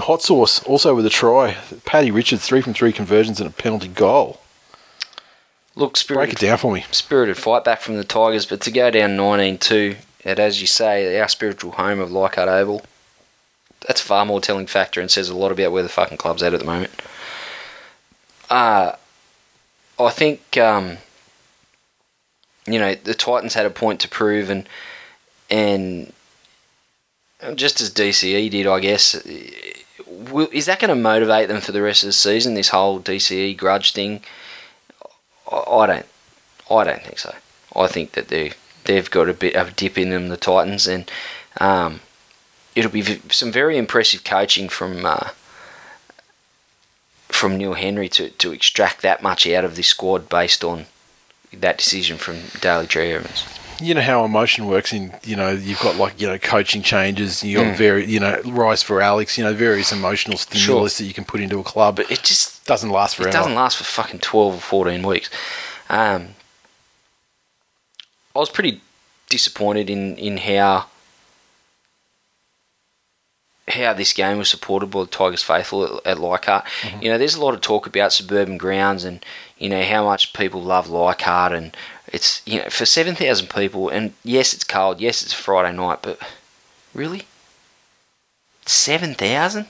Hot 0.00 0.22
sauce 0.22 0.62
also 0.64 0.94
with 0.94 1.06
a 1.06 1.10
try. 1.10 1.56
Paddy 1.84 2.10
Richards, 2.10 2.44
three 2.46 2.60
from 2.60 2.74
three 2.74 2.92
conversions 2.92 3.40
and 3.40 3.48
a 3.48 3.52
penalty 3.52 3.88
goal. 3.88 4.40
Look, 5.76 5.92
Break 5.92 5.96
spirited, 5.98 6.42
it 6.42 6.46
down 6.46 6.58
for 6.58 6.72
me. 6.72 6.84
spirited 6.92 7.36
fight 7.36 7.64
back 7.64 7.80
from 7.80 7.96
the 7.96 8.04
Tigers, 8.04 8.46
but 8.46 8.60
to 8.60 8.70
go 8.70 8.90
down 8.90 9.16
19-2, 9.16 9.96
and 10.24 10.38
as 10.38 10.60
you 10.60 10.68
say, 10.68 11.18
our 11.18 11.28
spiritual 11.28 11.72
home 11.72 11.98
of 11.98 12.12
Leichhardt 12.12 12.48
Oval, 12.48 12.82
that's 13.86 14.00
a 14.00 14.04
far 14.04 14.24
more 14.24 14.40
telling 14.40 14.66
factor 14.66 15.00
and 15.00 15.10
says 15.10 15.28
a 15.28 15.36
lot 15.36 15.50
about 15.50 15.72
where 15.72 15.82
the 15.82 15.88
fucking 15.88 16.16
club's 16.16 16.42
at 16.42 16.54
at 16.54 16.60
the 16.60 16.66
moment. 16.66 16.92
Uh, 18.48 18.92
I 19.98 20.10
think, 20.10 20.56
um, 20.56 20.98
you 22.66 22.78
know, 22.78 22.94
the 22.94 23.14
Titans 23.14 23.54
had 23.54 23.66
a 23.66 23.70
point 23.70 24.00
to 24.00 24.08
prove, 24.08 24.50
and 24.50 24.68
and 25.50 26.12
just 27.56 27.80
as 27.80 27.92
DCE 27.92 28.50
did, 28.50 28.66
I 28.66 28.80
guess. 28.80 29.14
Will, 30.14 30.48
is 30.52 30.66
that 30.66 30.80
going 30.80 30.90
to 30.90 30.94
motivate 30.94 31.48
them 31.48 31.60
for 31.60 31.72
the 31.72 31.82
rest 31.82 32.02
of 32.02 32.08
the 32.08 32.12
season? 32.12 32.54
This 32.54 32.68
whole 32.68 33.00
DCE 33.00 33.56
grudge 33.56 33.92
thing. 33.92 34.22
I, 35.50 35.86
don't. 35.86 36.06
I 36.70 36.84
don't 36.84 37.02
think 37.02 37.18
so. 37.18 37.34
I 37.74 37.86
think 37.86 38.12
that 38.12 38.28
they 38.28 38.52
they've 38.84 39.10
got 39.10 39.28
a 39.28 39.34
bit 39.34 39.56
of 39.56 39.68
a 39.68 39.72
dip 39.72 39.98
in 39.98 40.10
them, 40.10 40.28
the 40.28 40.36
Titans, 40.36 40.86
and 40.86 41.10
um, 41.60 42.00
it'll 42.74 42.90
be 42.90 43.20
some 43.30 43.50
very 43.52 43.76
impressive 43.76 44.24
coaching 44.24 44.68
from 44.68 45.04
uh, 45.04 45.30
from 47.28 47.56
Neil 47.56 47.74
Henry 47.74 48.08
to, 48.10 48.30
to 48.30 48.52
extract 48.52 49.02
that 49.02 49.22
much 49.22 49.46
out 49.46 49.64
of 49.64 49.76
this 49.76 49.88
squad 49.88 50.28
based 50.28 50.62
on 50.62 50.86
that 51.52 51.78
decision 51.78 52.16
from 52.16 52.36
Daly 52.60 52.86
Cherry-Evans. 52.86 53.44
You 53.80 53.94
know 53.94 54.00
how 54.00 54.24
emotion 54.24 54.66
works 54.66 54.92
in, 54.92 55.12
you 55.24 55.36
know, 55.36 55.50
you've 55.50 55.80
got 55.80 55.96
like, 55.96 56.20
you 56.20 56.26
know, 56.26 56.38
coaching 56.38 56.82
changes, 56.82 57.42
you 57.42 57.58
got 57.58 57.66
Mm. 57.66 57.76
very, 57.76 58.06
you 58.06 58.20
know, 58.20 58.40
rise 58.44 58.82
for 58.82 59.00
Alex, 59.00 59.36
you 59.36 59.44
know, 59.44 59.52
various 59.52 59.92
emotional 59.92 60.36
stimulus 60.38 60.98
that 60.98 61.04
you 61.04 61.12
can 61.14 61.24
put 61.24 61.40
into 61.40 61.58
a 61.58 61.64
club. 61.64 61.96
But 61.96 62.10
it 62.10 62.22
just 62.22 62.64
doesn't 62.66 62.90
last 62.90 63.16
forever. 63.16 63.30
It 63.30 63.32
doesn't 63.32 63.54
last 63.54 63.76
for 63.76 63.84
fucking 63.84 64.20
12 64.20 64.54
or 64.54 64.60
14 64.60 65.02
weeks. 65.02 65.28
Um, 65.90 66.28
I 68.34 68.38
was 68.38 68.50
pretty 68.50 68.80
disappointed 69.28 69.90
in, 69.90 70.16
in 70.16 70.36
how 70.38 70.86
how 73.68 73.94
this 73.94 74.12
game 74.12 74.36
was 74.36 74.48
supported 74.50 74.86
by 74.90 75.00
the 75.00 75.06
Tigers 75.06 75.42
faithful 75.42 75.84
at, 75.98 76.06
at 76.06 76.18
Leichhardt. 76.20 76.64
You 77.00 77.10
know, 77.10 77.16
there's 77.16 77.34
a 77.34 77.40
lot 77.42 77.54
of 77.54 77.62
talk 77.62 77.86
about 77.86 78.12
suburban 78.12 78.58
grounds 78.58 79.04
and, 79.04 79.24
you 79.56 79.70
know, 79.70 79.82
how 79.82 80.04
much 80.04 80.34
people 80.34 80.62
love 80.62 80.90
Leichhardt 80.90 81.52
and 81.52 81.74
it's, 82.14 82.40
you 82.46 82.60
know, 82.60 82.68
for 82.70 82.86
7,000 82.86 83.48
people 83.50 83.88
and 83.88 84.12
yes, 84.22 84.54
it's 84.54 84.64
cold, 84.64 85.00
yes, 85.00 85.22
it's 85.22 85.32
Friday 85.32 85.76
night, 85.76 85.98
but 86.02 86.18
really? 86.94 87.22
7,000? 88.66 89.66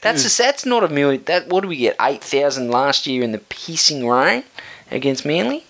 That's 0.00 0.38
a, 0.38 0.42
that's 0.42 0.66
not 0.66 0.84
a 0.84 0.88
million. 0.88 1.24
That 1.24 1.48
what 1.48 1.62
do 1.62 1.68
we 1.68 1.76
get? 1.78 1.96
Eight 1.98 2.22
thousand 2.22 2.70
last 2.70 3.06
year 3.06 3.22
in 3.22 3.32
the 3.32 3.38
pissing 3.38 4.06
rain 4.06 4.44
against 4.90 5.24
Manly. 5.24 5.64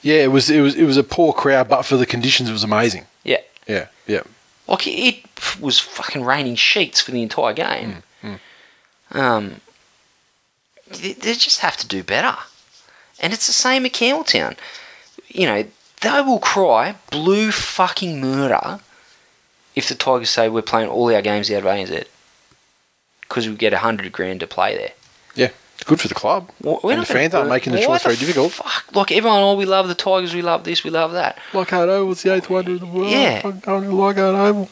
Yeah, 0.00 0.22
it 0.22 0.28
was 0.32 0.48
it 0.48 0.60
was 0.62 0.74
it 0.74 0.84
was 0.84 0.96
a 0.96 1.04
poor 1.04 1.34
crowd, 1.34 1.68
but 1.68 1.82
for 1.82 1.98
the 1.98 2.06
conditions 2.06 2.48
it 2.48 2.52
was 2.52 2.64
amazing. 2.64 3.04
Yeah, 3.24 3.42
Yeah, 3.66 3.88
yeah. 4.06 4.22
like 4.66 4.86
it 4.86 5.26
was 5.60 5.78
fucking 5.78 6.24
raining 6.24 6.54
sheets 6.54 7.02
for 7.02 7.10
the 7.10 7.22
entire 7.22 7.52
game. 7.52 8.02
Mm, 8.22 8.38
Um, 9.12 9.60
they, 10.88 11.12
they 11.12 11.34
just 11.34 11.60
have 11.60 11.76
to 11.76 11.86
do 11.86 12.02
better, 12.02 12.38
and 13.20 13.34
it's 13.34 13.46
the 13.46 13.52
same 13.52 13.84
at 13.84 13.92
Campbelltown. 13.92 14.56
You 15.34 15.46
know, 15.46 15.64
they 16.00 16.20
will 16.22 16.38
cry 16.38 16.94
blue 17.10 17.50
fucking 17.50 18.20
murder 18.20 18.80
if 19.74 19.88
the 19.88 19.94
Tigers 19.94 20.30
say 20.30 20.48
we're 20.48 20.62
playing 20.62 20.88
all 20.88 21.12
our 21.12 21.20
games 21.22 21.50
out 21.50 21.58
of 21.58 21.64
ANZ 21.64 22.04
because 23.20 23.48
we 23.48 23.56
get 23.56 23.72
a 23.72 23.78
hundred 23.78 24.12
grand 24.12 24.40
to 24.40 24.46
play 24.46 24.76
there. 24.76 24.92
Yeah. 25.34 25.50
It's 25.74 25.82
good 25.82 26.00
for 26.00 26.06
the 26.06 26.14
club. 26.14 26.50
Well, 26.62 26.78
we're 26.84 26.92
and 26.92 27.02
the 27.02 27.06
fans 27.06 27.34
aren't 27.34 27.48
making 27.50 27.72
the 27.72 27.80
choice 27.82 28.04
very 28.04 28.14
difficult. 28.14 28.52
Fuck, 28.52 28.94
like 28.94 29.10
everyone, 29.10 29.40
oh, 29.42 29.56
we 29.56 29.64
love 29.64 29.88
the 29.88 29.96
Tigers, 29.96 30.32
we 30.32 30.40
love 30.40 30.62
this, 30.62 30.84
we 30.84 30.90
love 30.90 31.10
that. 31.12 31.36
Leichhardt 31.52 31.88
Oval's 31.88 32.22
the 32.22 32.32
eighth 32.32 32.48
wonder 32.48 32.72
of 32.74 32.80
the 32.80 32.86
world. 32.86 33.10
Yeah. 33.10 33.40
Fucking 33.42 33.60
going 33.60 34.14
to 34.14 34.22
Oval. 34.22 34.68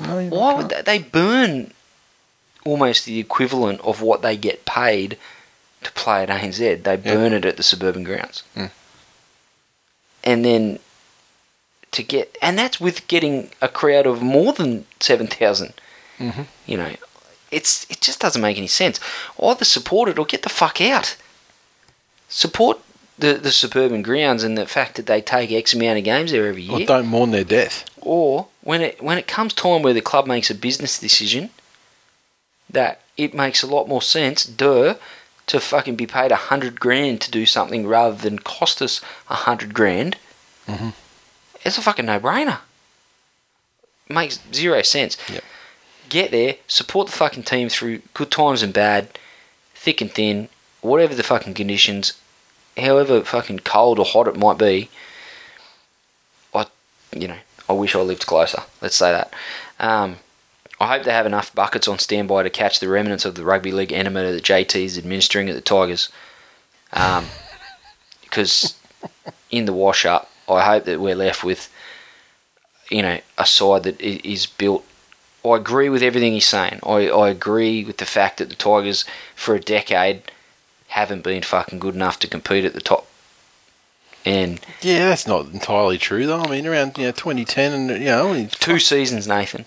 No, 0.00 0.28
Why 0.30 0.54
would 0.54 0.70
they, 0.70 0.82
they 0.82 0.98
burn 0.98 1.72
almost 2.64 3.04
the 3.04 3.20
equivalent 3.20 3.80
of 3.82 4.02
what 4.02 4.22
they 4.22 4.36
get 4.36 4.64
paid 4.64 5.18
to 5.84 5.92
play 5.92 6.24
at 6.24 6.28
ANZ? 6.30 6.82
They 6.82 6.96
burn 6.96 7.32
it 7.32 7.44
at 7.44 7.56
the 7.56 7.62
suburban 7.62 8.02
grounds, 8.02 8.42
Mm. 8.56 8.70
And 10.24 10.44
then 10.44 10.78
to 11.92 12.02
get 12.02 12.36
and 12.42 12.58
that's 12.58 12.80
with 12.80 13.06
getting 13.06 13.50
a 13.62 13.68
crowd 13.68 14.06
of 14.06 14.20
more 14.22 14.52
than 14.52 14.84
seven 15.00 15.28
Mhm. 15.28 16.46
You 16.66 16.76
know, 16.76 16.92
it's 17.50 17.86
it 17.90 18.00
just 18.00 18.20
doesn't 18.20 18.42
make 18.42 18.56
any 18.58 18.66
sense. 18.66 18.98
Either 19.40 19.64
support 19.64 20.08
it 20.08 20.18
or 20.18 20.24
get 20.26 20.42
the 20.42 20.48
fuck 20.48 20.80
out. 20.80 21.16
Support 22.28 22.80
the 23.18 23.34
the 23.34 23.52
suburban 23.52 24.02
grounds 24.02 24.42
and 24.42 24.58
the 24.58 24.66
fact 24.66 24.96
that 24.96 25.06
they 25.06 25.20
take 25.20 25.52
X 25.52 25.72
amount 25.74 25.98
of 25.98 26.04
games 26.04 26.32
there 26.32 26.46
every 26.48 26.62
year 26.62 26.82
Or 26.82 26.84
don't 26.86 27.06
mourn 27.06 27.30
their 27.30 27.44
death. 27.44 27.84
or 28.00 28.48
when 28.62 28.80
it 28.80 29.00
when 29.02 29.18
it 29.18 29.26
comes 29.28 29.52
time 29.54 29.82
where 29.82 29.94
the 29.94 30.00
club 30.00 30.26
makes 30.26 30.50
a 30.50 30.54
business 30.54 30.98
decision 30.98 31.50
that 32.68 33.00
it 33.16 33.32
makes 33.34 33.62
a 33.62 33.66
lot 33.68 33.86
more 33.88 34.02
sense, 34.02 34.44
duh, 34.44 34.94
to 35.46 35.60
fucking 35.60 35.96
be 35.96 36.06
paid 36.06 36.32
a 36.32 36.36
hundred 36.36 36.80
grand 36.80 37.20
to 37.22 37.30
do 37.30 37.44
something 37.46 37.86
rather 37.86 38.16
than 38.16 38.38
cost 38.38 38.80
us 38.80 39.00
a 39.28 39.34
hundred 39.34 39.74
grand. 39.74 40.16
Mhm. 40.66 40.92
It's 41.64 41.78
a 41.78 41.82
fucking 41.82 42.06
no 42.06 42.18
brainer. 42.20 42.58
Makes 44.08 44.38
zero 44.52 44.82
sense. 44.82 45.16
Yep. 45.28 45.44
Get 46.08 46.30
there, 46.30 46.56
support 46.66 47.06
the 47.08 47.12
fucking 47.14 47.44
team 47.44 47.68
through 47.68 48.02
good 48.12 48.30
times 48.30 48.62
and 48.62 48.72
bad, 48.72 49.18
thick 49.74 50.00
and 50.00 50.12
thin, 50.12 50.48
whatever 50.82 51.14
the 51.14 51.22
fucking 51.22 51.54
conditions, 51.54 52.12
however 52.76 53.22
fucking 53.24 53.60
cold 53.60 53.98
or 53.98 54.04
hot 54.04 54.28
it 54.28 54.36
might 54.36 54.58
be. 54.58 54.90
I, 56.54 56.66
you 57.16 57.28
know, 57.28 57.38
I 57.68 57.72
wish 57.72 57.94
I 57.94 58.00
lived 58.00 58.26
closer. 58.26 58.62
Let's 58.82 58.96
say 58.96 59.10
that. 59.12 59.32
Um, 59.80 60.16
I 60.80 60.88
hope 60.88 61.04
they 61.04 61.12
have 61.12 61.26
enough 61.26 61.54
buckets 61.54 61.86
on 61.86 61.98
standby 61.98 62.42
to 62.42 62.50
catch 62.50 62.80
the 62.80 62.88
remnants 62.88 63.24
of 63.24 63.36
the 63.36 63.44
rugby 63.44 63.70
league 63.70 63.92
enema 63.92 64.22
that 64.32 64.42
JT 64.42 64.84
is 64.84 64.98
administering 64.98 65.48
at 65.48 65.54
the 65.54 65.60
Tigers. 65.60 66.08
Um, 66.92 67.26
because 68.22 68.76
in 69.50 69.66
the 69.66 69.72
wash 69.72 70.04
up, 70.04 70.30
I 70.48 70.64
hope 70.64 70.84
that 70.84 71.00
we're 71.00 71.14
left 71.14 71.44
with, 71.44 71.72
you 72.90 73.02
know, 73.02 73.20
a 73.38 73.46
side 73.46 73.84
that 73.84 74.00
is 74.00 74.46
built. 74.46 74.84
I 75.44 75.56
agree 75.56 75.88
with 75.88 76.02
everything 76.02 76.32
he's 76.32 76.48
saying. 76.48 76.80
I, 76.84 77.08
I 77.08 77.28
agree 77.28 77.84
with 77.84 77.98
the 77.98 78.06
fact 78.06 78.38
that 78.38 78.48
the 78.48 78.56
Tigers, 78.56 79.04
for 79.36 79.54
a 79.54 79.60
decade, 79.60 80.22
haven't 80.88 81.22
been 81.22 81.42
fucking 81.42 81.78
good 81.78 81.94
enough 81.94 82.18
to 82.20 82.28
compete 82.28 82.64
at 82.64 82.72
the 82.72 82.80
top. 82.80 83.06
And 84.24 84.60
Yeah, 84.80 85.08
that's 85.08 85.26
not 85.26 85.46
entirely 85.46 85.98
true 85.98 86.26
though. 86.26 86.40
I 86.40 86.48
mean, 86.48 86.66
around 86.66 86.96
you 86.96 87.04
know 87.04 87.12
2010 87.12 87.72
and 87.72 87.90
you 88.00 88.06
know 88.06 88.22
only 88.22 88.46
two 88.46 88.78
seasons, 88.78 89.28
Nathan. 89.28 89.66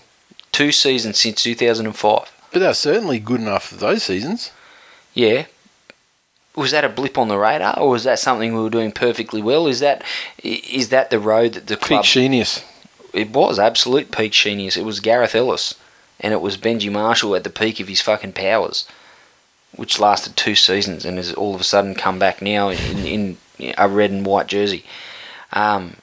Two 0.58 0.72
seasons 0.72 1.20
since 1.20 1.40
2005. 1.44 2.32
But 2.50 2.58
they're 2.58 2.74
certainly 2.74 3.20
good 3.20 3.40
enough 3.40 3.68
for 3.68 3.76
those 3.76 4.02
seasons. 4.02 4.50
Yeah. 5.14 5.46
Was 6.56 6.72
that 6.72 6.84
a 6.84 6.88
blip 6.88 7.16
on 7.16 7.28
the 7.28 7.38
radar, 7.38 7.78
or 7.78 7.90
was 7.90 8.02
that 8.02 8.18
something 8.18 8.52
we 8.52 8.62
were 8.62 8.68
doing 8.68 8.90
perfectly 8.90 9.40
well? 9.40 9.68
Is 9.68 9.78
that 9.78 10.02
is 10.42 10.88
that 10.88 11.10
the 11.10 11.20
road 11.20 11.52
that 11.52 11.68
the 11.68 11.76
Peak 11.76 12.02
genius. 12.02 12.64
it 13.12 13.30
was 13.30 13.60
absolute 13.60 14.10
peak 14.10 14.32
genius. 14.32 14.76
It 14.76 14.84
was 14.84 14.98
Gareth 14.98 15.36
Ellis, 15.36 15.76
and 16.18 16.32
it 16.32 16.40
was 16.40 16.56
Benji 16.56 16.90
Marshall 16.90 17.36
at 17.36 17.44
the 17.44 17.50
peak 17.50 17.78
of 17.78 17.86
his 17.86 18.00
fucking 18.00 18.32
powers, 18.32 18.84
which 19.76 20.00
lasted 20.00 20.36
two 20.36 20.56
seasons, 20.56 21.04
and 21.04 21.18
has 21.18 21.32
all 21.34 21.54
of 21.54 21.60
a 21.60 21.64
sudden 21.72 21.94
come 21.94 22.18
back 22.18 22.42
now 22.42 22.70
in, 22.70 23.06
in 23.06 23.36
a 23.78 23.88
red 23.88 24.10
and 24.10 24.26
white 24.26 24.48
jersey. 24.48 24.84
Um, 25.52 25.98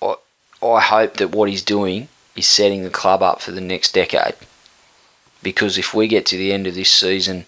I, 0.00 0.14
I 0.62 0.80
hope 0.80 1.16
that 1.16 1.32
what 1.32 1.48
he's 1.48 1.62
doing 1.62 2.06
is 2.40 2.46
setting 2.48 2.82
the 2.82 2.90
club 2.90 3.22
up 3.22 3.40
for 3.40 3.52
the 3.52 3.60
next 3.60 3.94
decade, 3.94 4.34
because 5.42 5.78
if 5.78 5.94
we 5.94 6.08
get 6.08 6.26
to 6.26 6.36
the 6.36 6.52
end 6.52 6.66
of 6.66 6.74
this 6.74 6.92
season, 6.92 7.44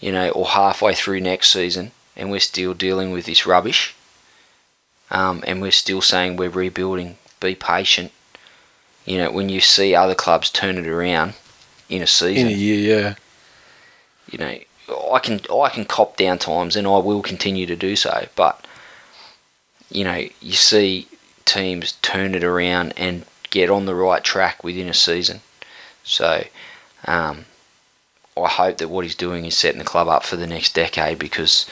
you 0.00 0.12
know, 0.12 0.28
or 0.30 0.46
halfway 0.46 0.94
through 0.94 1.20
next 1.20 1.48
season, 1.50 1.90
and 2.16 2.30
we're 2.30 2.40
still 2.40 2.74
dealing 2.74 3.10
with 3.10 3.26
this 3.26 3.46
rubbish, 3.46 3.94
um, 5.10 5.42
and 5.46 5.60
we're 5.60 5.70
still 5.70 6.00
saying 6.00 6.36
we're 6.36 6.50
rebuilding, 6.50 7.16
be 7.40 7.54
patient. 7.54 8.12
You 9.04 9.18
know, 9.18 9.30
when 9.30 9.48
you 9.48 9.60
see 9.60 9.94
other 9.94 10.14
clubs 10.14 10.50
turn 10.50 10.76
it 10.76 10.86
around 10.86 11.34
in 11.88 12.02
a 12.02 12.06
season, 12.06 12.48
In 12.48 12.52
a 12.52 12.56
year, 12.56 12.98
yeah. 12.98 13.14
you 14.30 14.38
know, 14.38 14.58
I 15.12 15.18
can 15.18 15.40
I 15.52 15.70
can 15.70 15.84
cop 15.84 16.16
down 16.16 16.38
times, 16.38 16.76
and 16.76 16.86
I 16.86 16.98
will 16.98 17.22
continue 17.22 17.66
to 17.66 17.76
do 17.76 17.96
so. 17.96 18.28
But 18.36 18.66
you 19.90 20.04
know, 20.04 20.28
you 20.40 20.52
see 20.52 21.08
teams 21.44 21.92
turn 22.02 22.34
it 22.34 22.44
around 22.44 22.92
and 22.96 23.24
get 23.50 23.70
on 23.70 23.86
the 23.86 23.94
right 23.94 24.22
track 24.22 24.62
within 24.62 24.88
a 24.88 24.94
season. 24.94 25.40
So, 26.04 26.44
um, 27.06 27.44
I 28.36 28.48
hope 28.48 28.78
that 28.78 28.88
what 28.88 29.04
he's 29.04 29.14
doing 29.14 29.44
is 29.44 29.56
setting 29.56 29.78
the 29.78 29.84
club 29.84 30.08
up 30.08 30.24
for 30.24 30.36
the 30.36 30.46
next 30.46 30.74
decade 30.74 31.18
because 31.18 31.66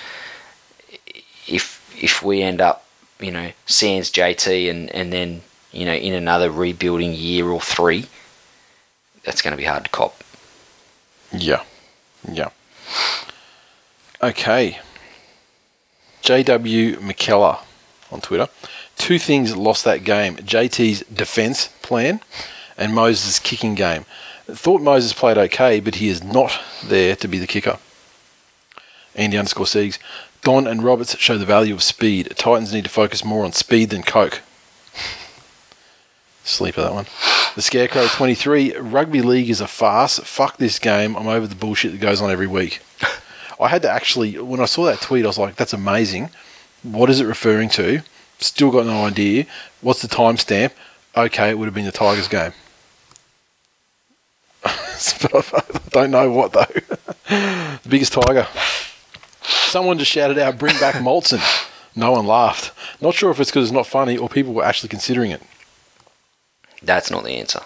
if 1.47 1.77
if 2.03 2.23
we 2.23 2.43
end 2.43 2.61
up, 2.61 2.85
you 3.21 3.31
know, 3.31 3.53
sans 3.67 4.11
JT 4.11 4.71
and 4.71 4.91
and 4.91 5.13
then 5.13 5.43
you 5.73 5.85
know 5.85 5.95
in 5.95 6.15
another 6.15 6.51
rebuilding 6.51 7.15
year 7.15 7.49
or 7.49 7.61
three, 7.61 8.07
that's 9.25 9.43
going 9.43 9.53
to 9.53 9.57
be 9.57 9.65
hard 9.65 9.85
to 9.85 9.91
cop. 9.91 10.23
Yeah. 11.33 11.63
Yeah. 12.31 12.51
Okay. 14.23 14.79
JW 16.23 16.97
McKellar 16.97 17.61
on 18.11 18.21
Twitter. 18.21 18.49
Two 18.97 19.19
things 19.19 19.57
lost 19.57 19.85
that 19.85 20.05
game 20.05 20.37
JT's 20.37 21.01
defence 21.03 21.69
plan 21.83 22.21
and 22.77 22.95
Moses' 22.95 23.39
kicking 23.39 23.75
game. 23.75 24.05
Thought 24.47 24.81
Moses 24.81 25.13
played 25.13 25.39
okay, 25.39 25.81
but 25.81 25.97
he 25.97 26.09
is 26.09 26.23
not 26.23 26.61
there 26.85 27.17
to 27.17 27.29
be 27.29 27.39
the 27.39 27.47
kicker. 27.47 27.79
Andy 29.15 29.39
underscore 29.39 29.67
Siegs. 29.67 29.99
Don 30.43 30.67
and 30.67 30.83
Roberts 30.83 31.19
show 31.19 31.39
the 31.39 31.45
value 31.45 31.75
of 31.75 31.83
speed. 31.83 32.33
Titans 32.37 32.73
need 32.73 32.85
to 32.85 32.91
focus 32.91 33.25
more 33.25 33.45
on 33.45 33.53
speed 33.53 33.91
than 33.91 34.03
Coke. 34.03 34.43
Sleeper, 36.45 36.83
that 36.83 36.93
one. 36.93 37.07
The 37.57 37.63
Scarecrow 37.63 38.07
23. 38.07 38.77
Rugby 38.77 39.21
league 39.21 39.51
is 39.51 39.61
a 39.61 39.67
farce. 39.67 40.21
Fuck 40.21 40.59
this 40.59 40.79
game. 40.79 41.17
I'm 41.17 41.27
over 41.27 41.49
the 41.49 41.57
bullshit 41.57 41.91
that 41.91 42.01
goes 42.01 42.23
on 42.23 42.31
every 42.31 42.47
week. 42.47 42.81
I 43.61 43.69
had 43.69 43.83
to 43.83 43.91
actually, 43.91 44.39
when 44.39 44.61
I 44.61 44.67
saw 44.67 44.85
that 44.85 45.01
tweet, 45.01 45.25
I 45.25 45.29
was 45.29 45.39
like, 45.39 45.57
that's 45.57 45.73
amazing. 45.73 46.31
What 46.85 47.11
is 47.11 47.21
it 47.21 47.27
referring 47.27 47.69
to? 47.71 48.03
Still 48.39 48.71
got 48.71 48.87
no 48.87 49.05
idea. 49.05 49.47
What's 49.81 50.03
the 50.03 50.09
timestamp? 50.09 50.73
Okay, 51.17 51.51
it 51.51 51.59
would 51.59 51.67
have 51.67 51.75
been 51.75 51.87
the 51.87 51.93
Tigers 51.93 52.29
game. 52.29 52.53
I 54.65 55.63
don't 55.91 56.11
know 56.11 56.31
what, 56.31 56.53
though. 56.53 56.65
the 57.29 57.89
biggest 57.89 58.13
Tiger. 58.13 58.47
Someone 59.43 59.99
just 59.99 60.11
shouted 60.11 60.39
out, 60.39 60.59
bring 60.59 60.79
back 60.79 60.97
Molson. 60.97 61.41
No 61.95 62.13
one 62.13 62.27
laughed. 62.27 62.73
Not 63.01 63.15
sure 63.15 63.31
if 63.31 63.41
it's 63.41 63.51
because 63.51 63.65
it's 63.65 63.73
not 63.73 63.87
funny 63.87 64.19
or 64.19 64.29
people 64.29 64.53
were 64.53 64.65
actually 64.65 64.91
considering 64.91 65.31
it. 65.31 65.43
That's 66.83 67.11
not 67.11 67.25
the 67.25 67.33
answer. 67.33 67.61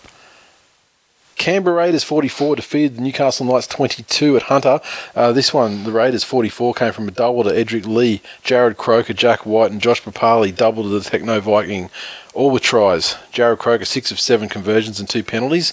Canberra 1.41 1.75
Raiders 1.75 2.05
44 2.05 2.57
defeated 2.57 2.97
the 2.99 3.01
Newcastle 3.01 3.47
Knights 3.47 3.67
22 3.67 4.37
at 4.37 4.43
Hunter. 4.43 4.79
Uh, 5.17 5.33
this 5.33 5.55
one, 5.55 5.85
the 5.85 5.91
Raiders 5.91 6.23
44, 6.23 6.75
came 6.75 6.93
from 6.93 7.09
a 7.09 7.11
double 7.11 7.45
to 7.45 7.51
Edrick 7.51 7.87
Lee, 7.87 8.21
Jarrod 8.45 8.77
Croker, 8.77 9.15
Jack 9.15 9.47
White, 9.47 9.71
and 9.71 9.81
Josh 9.81 10.03
Papalii, 10.03 10.55
double 10.55 10.83
to 10.83 10.91
the 10.91 11.01
Techno 11.01 11.41
Viking. 11.41 11.89
All 12.35 12.51
with 12.51 12.63
tries. 12.63 13.15
Jarrod 13.33 13.57
Croker, 13.57 13.87
6 13.87 14.13
of 14.13 14.21
7 14.21 14.51
conversions 14.51 15.01
and 15.01 15.09
2 15.09 15.23
penalties. 15.23 15.73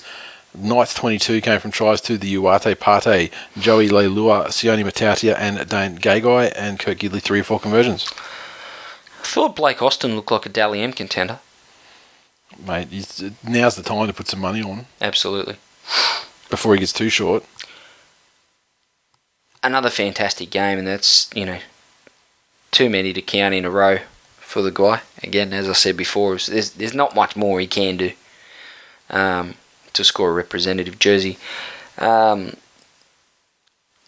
Knights 0.56 0.94
22 0.94 1.42
came 1.42 1.60
from 1.60 1.72
tries 1.72 2.00
to 2.00 2.18
the 2.18 2.34
Uate 2.36 2.80
Pate, 2.80 3.34
Joey 3.60 3.90
Leilua, 3.90 4.48
Sione 4.48 4.86
Matautia, 4.86 5.36
and 5.38 5.68
Dane 5.68 5.98
Gagai, 5.98 6.54
and 6.56 6.80
Kurt 6.80 7.00
Gidley, 7.00 7.22
3 7.22 7.42
or 7.42 7.44
4 7.44 7.60
conversions. 7.60 8.10
I 9.20 9.26
thought 9.26 9.58
Blake 9.58 9.82
Austin 9.82 10.16
looked 10.16 10.32
like 10.32 10.46
a 10.46 10.50
Dally 10.50 10.80
M 10.80 10.94
contender. 10.94 11.40
Mate, 12.66 12.90
now's 13.44 13.76
the 13.76 13.84
time 13.84 14.08
to 14.08 14.14
put 14.14 14.28
some 14.28 14.40
money 14.42 14.62
on 14.62 14.86
Absolutely. 15.02 15.56
before 16.50 16.74
he 16.74 16.80
gets 16.80 16.94
too 16.94 17.10
short. 17.10 17.44
Another 19.64 19.90
fantastic 19.90 20.50
game, 20.50 20.78
and 20.78 20.88
that's, 20.88 21.30
you 21.36 21.46
know, 21.46 21.60
too 22.72 22.90
many 22.90 23.14
to 23.14 23.22
count 23.22 23.56
in 23.56 23.66
a 23.66 23.70
row 23.70 24.00
for 24.38 24.62
the 24.62 24.72
guy. 24.72 25.02
Again, 25.24 25.54
as 25.54 25.68
I 25.70 25.74
said 25.74 25.98
before, 25.98 26.38
there's, 26.38 26.72
there's 26.72 26.94
not 26.94 27.16
much 27.16 27.36
more 27.36 27.60
he 27.60 27.68
can 27.68 27.98
do 27.98 28.12
um, 29.10 29.56
to 29.94 30.04
score 30.04 30.30
a 30.30 30.34
representative 30.34 31.00
jersey. 31.00 31.38
Um, 31.98 32.56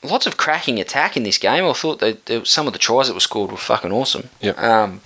lots 0.03 0.27
of 0.27 0.37
cracking 0.37 0.79
attack 0.79 1.17
in 1.17 1.23
this 1.23 1.37
game. 1.37 1.65
I 1.65 1.73
thought 1.73 1.99
that 1.99 2.47
some 2.47 2.67
of 2.67 2.73
the 2.73 2.79
tries 2.79 3.07
that 3.07 3.13
were 3.13 3.19
scored 3.19 3.51
were 3.51 3.57
fucking 3.57 3.91
awesome. 3.91 4.29
Yep. 4.41 4.57
Um, 4.59 5.01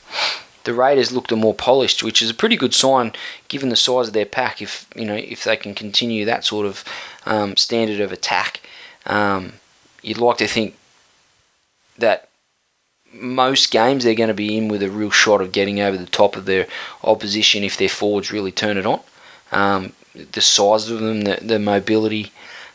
the 0.63 0.73
Raiders 0.73 1.11
looked 1.11 1.31
a 1.31 1.35
more 1.35 1.53
polished, 1.53 2.03
which 2.03 2.21
is 2.21 2.29
a 2.29 2.33
pretty 2.33 2.55
good 2.55 2.73
sign 2.73 3.13
given 3.47 3.69
the 3.69 3.75
size 3.75 4.07
of 4.07 4.13
their 4.13 4.25
pack. 4.25 4.61
If 4.61 4.87
you 4.95 5.05
know 5.05 5.15
if 5.15 5.43
they 5.43 5.57
can 5.57 5.75
continue 5.75 6.25
that 6.25 6.45
sort 6.45 6.65
of 6.65 6.83
um, 7.25 7.55
standard 7.57 7.99
of 7.99 8.11
attack, 8.11 8.61
um, 9.05 9.53
you'd 10.01 10.17
like 10.17 10.37
to 10.37 10.47
think 10.47 10.75
that 11.97 12.29
most 13.11 13.71
games 13.71 14.03
they're 14.03 14.15
going 14.15 14.29
to 14.29 14.33
be 14.33 14.57
in 14.57 14.67
with 14.67 14.81
a 14.81 14.89
real 14.89 15.11
shot 15.11 15.41
of 15.41 15.51
getting 15.51 15.79
over 15.79 15.97
the 15.97 16.05
top 16.05 16.35
of 16.35 16.45
their 16.45 16.67
opposition 17.03 17.63
if 17.63 17.77
their 17.77 17.89
forwards 17.89 18.31
really 18.31 18.51
turn 18.51 18.77
it 18.77 18.85
on. 18.85 19.01
Um, 19.51 19.93
the 20.13 20.41
size 20.41 20.89
of 20.89 20.99
them, 20.99 21.21
the, 21.21 21.39
the 21.41 21.59
mobility 21.59 22.31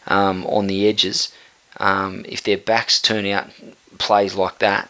um, 0.06 0.46
on 0.46 0.68
the 0.68 0.88
edges, 0.88 1.32
um, 1.78 2.24
if 2.28 2.42
their 2.42 2.58
backs 2.58 3.00
turn 3.00 3.26
out 3.26 3.50
plays 3.98 4.34
like 4.34 4.60
that 4.60 4.88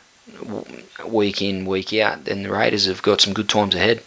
week 1.06 1.42
in, 1.42 1.66
week 1.66 1.92
out, 1.94 2.24
then 2.24 2.42
the 2.42 2.50
Raiders 2.50 2.86
have 2.86 3.02
got 3.02 3.20
some 3.20 3.32
good 3.32 3.48
times 3.48 3.74
ahead. 3.74 4.02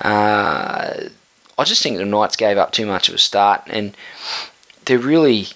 Uh, 0.00 1.08
I 1.56 1.64
just 1.64 1.82
think 1.82 1.96
the 1.96 2.04
Knights 2.04 2.36
gave 2.36 2.58
up 2.58 2.72
too 2.72 2.86
much 2.86 3.08
of 3.08 3.14
a 3.14 3.18
start, 3.18 3.62
and 3.66 3.96
they're 4.84 4.98
really. 4.98 5.48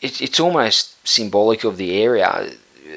It, 0.00 0.20
it's 0.20 0.40
almost 0.40 1.06
symbolic 1.06 1.64
of 1.64 1.76
the 1.76 2.02
area 2.02 2.52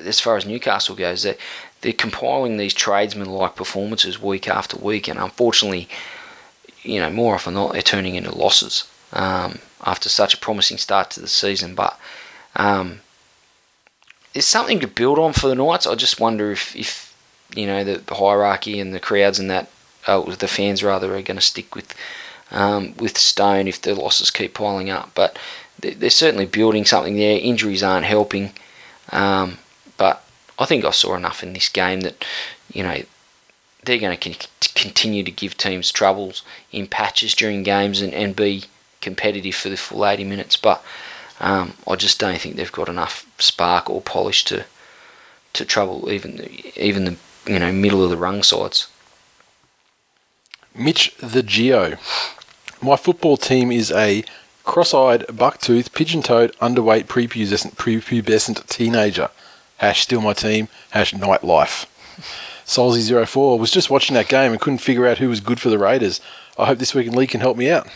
as 0.06 0.20
far 0.20 0.38
as 0.38 0.46
Newcastle 0.46 0.96
goes. 0.96 1.24
They, 1.24 1.38
they're 1.82 1.94
compiling 1.94 2.58
these 2.58 2.74
tradesman-like 2.74 3.56
performances 3.56 4.22
week 4.22 4.48
after 4.48 4.78
week, 4.78 5.08
and 5.08 5.20
unfortunately, 5.20 5.88
you 6.82 7.00
know, 7.00 7.10
more 7.10 7.36
often 7.36 7.54
than 7.54 7.64
not, 7.64 7.74
they're 7.74 7.82
turning 7.82 8.16
into 8.16 8.36
losses 8.36 8.90
um, 9.14 9.60
after 9.86 10.10
such 10.10 10.34
a 10.34 10.38
promising 10.38 10.78
start 10.78 11.12
to 11.12 11.22
the 11.22 11.28
season. 11.28 11.76
But 11.76 12.00
um, 12.56 13.02
there's 14.38 14.46
something 14.46 14.80
to 14.80 14.88
build 14.88 15.18
on 15.18 15.34
for 15.34 15.48
the 15.48 15.56
Knights. 15.56 15.88
I 15.88 15.96
just 15.96 16.20
wonder 16.20 16.52
if, 16.52 16.76
if 16.76 17.12
you 17.56 17.66
know, 17.66 17.84
the, 17.84 18.14
hierarchy 18.14 18.80
and 18.80 18.94
the 18.94 19.00
crowds 19.00 19.40
and 19.40 19.50
that, 19.50 19.68
uh, 20.06 20.22
the 20.36 20.48
fans 20.48 20.84
rather, 20.84 21.16
are 21.16 21.24
going 21.24 21.40
to 21.40 21.42
stick 21.42 21.74
with 21.74 21.96
um, 22.52 22.94
with 22.98 23.18
Stone 23.18 23.68
if 23.68 23.82
the 23.82 23.96
losses 23.96 24.30
keep 24.30 24.54
piling 24.54 24.92
up. 24.92 25.10
But 25.16 25.40
they- 25.80 25.96
they're 25.96 26.12
certainly 26.12 26.46
building 26.46 26.86
something 26.86 27.16
there. 27.18 27.40
Injuries 27.40 27.82
aren't 27.82 28.06
helping. 28.06 28.54
Um, 29.12 29.58
but 29.98 30.24
I 30.60 30.66
think 30.66 30.86
I 30.86 30.92
saw 30.92 31.16
enough 31.16 31.42
in 31.42 31.54
this 31.54 31.68
game 31.68 32.02
that, 32.02 32.24
you 32.72 32.84
know, 32.84 33.02
they're 33.86 33.98
going 33.98 34.16
to 34.16 34.30
con- 34.30 34.48
continue 34.76 35.24
to 35.24 35.32
give 35.32 35.58
teams 35.58 35.92
troubles 35.92 36.44
in 36.72 36.86
patches 36.86 37.34
during 37.34 37.64
games 37.64 38.02
and, 38.02 38.14
and 38.14 38.36
be 38.36 38.66
competitive 39.02 39.56
for 39.56 39.70
the 39.70 39.78
full 39.78 40.06
80 40.06 40.26
minutes. 40.26 40.56
But 40.58 40.84
um, 41.40 41.74
I 41.88 41.96
just 41.96 42.20
don't 42.20 42.40
think 42.40 42.56
they've 42.56 42.72
got 42.72 42.90
enough 42.90 43.26
spark 43.40 43.90
or 43.90 44.02
polish 44.02 44.44
to 44.46 44.66
to 45.54 45.66
trouble 45.66 46.12
even 46.12 46.38
the, 46.38 46.84
even 46.84 47.06
the 47.06 47.16
you 47.46 47.60
know 47.60 47.72
middle 47.72 48.04
of 48.04 48.10
the 48.10 48.18
rung 48.18 48.44
sides. 48.44 48.88
Mitch 50.76 51.16
the 51.18 51.44
Geo. 51.44 51.98
My 52.82 52.96
football 52.96 53.38
team 53.38 53.72
is 53.72 53.92
a 53.92 54.24
cross-eyed, 54.64 55.26
buck-toothed, 55.36 55.94
pigeon-toed, 55.94 56.52
underweight, 56.60 57.06
prepubescent, 57.06 57.76
prepubescent 57.76 58.68
teenager. 58.68 59.32
Hash 59.78 60.02
still 60.02 60.22
my 60.22 60.34
team. 60.34 60.68
Hash 60.92 61.14
nightlife. 61.14 61.88
Solzy04 62.68 63.58
was 63.58 63.72
just 63.72 63.90
watching 63.90 64.14
that 64.16 64.28
game 64.28 64.52
and 64.52 64.62
couldn't 64.62 64.80
figure 64.80 65.08
out 65.08 65.18
who 65.20 65.30
was 65.30 65.40
good 65.40 65.60
for 65.60 65.70
the 65.70 65.80
Raiders. 65.80 66.20
I 66.60 66.66
hope 66.66 66.80
this 66.80 66.94
week 66.94 67.08
in 67.08 67.14
league 67.14 67.30
can 67.30 67.40
help 67.42 67.58
me 67.58 67.72
out. 67.72 67.88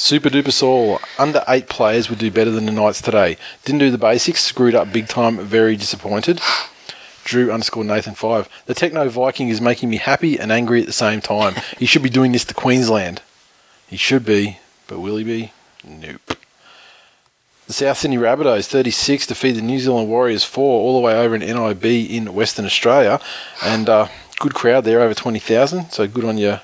Super 0.00 0.30
duper 0.30 0.50
Saul. 0.50 0.98
Under 1.18 1.44
eight 1.46 1.68
players 1.68 2.08
would 2.08 2.18
do 2.18 2.30
better 2.30 2.50
than 2.50 2.64
the 2.64 2.72
Knights 2.72 3.02
today. 3.02 3.36
Didn't 3.66 3.80
do 3.80 3.90
the 3.90 3.98
basics. 3.98 4.42
Screwed 4.42 4.74
up 4.74 4.90
big 4.94 5.08
time. 5.08 5.38
Very 5.38 5.76
disappointed. 5.76 6.40
Drew 7.22 7.52
underscore 7.52 7.84
Nathan 7.84 8.14
five. 8.14 8.48
The 8.64 8.72
Techno 8.72 9.10
Viking 9.10 9.50
is 9.50 9.60
making 9.60 9.90
me 9.90 9.98
happy 9.98 10.38
and 10.38 10.50
angry 10.50 10.80
at 10.80 10.86
the 10.86 10.94
same 10.94 11.20
time. 11.20 11.54
he 11.78 11.84
should 11.84 12.02
be 12.02 12.08
doing 12.08 12.32
this 12.32 12.46
to 12.46 12.54
Queensland. 12.54 13.20
He 13.88 13.98
should 13.98 14.24
be, 14.24 14.58
but 14.88 15.00
will 15.00 15.18
he 15.18 15.22
be? 15.22 15.52
Nope. 15.84 16.34
The 17.66 17.74
South 17.74 17.98
Sydney 17.98 18.16
Rabbitohs 18.16 18.68
36 18.68 19.26
defeat 19.26 19.52
the 19.52 19.60
New 19.60 19.78
Zealand 19.78 20.08
Warriors 20.08 20.44
4 20.44 20.64
all 20.64 20.94
the 20.94 21.04
way 21.06 21.14
over 21.14 21.34
in 21.36 21.42
NIB 21.42 21.84
in 21.84 22.32
Western 22.32 22.64
Australia. 22.64 23.20
And 23.62 23.86
uh, 23.86 24.08
good 24.38 24.54
crowd 24.54 24.84
there, 24.84 25.02
over 25.02 25.12
20,000. 25.12 25.90
So 25.90 26.08
good 26.08 26.24
on 26.24 26.38
your. 26.38 26.62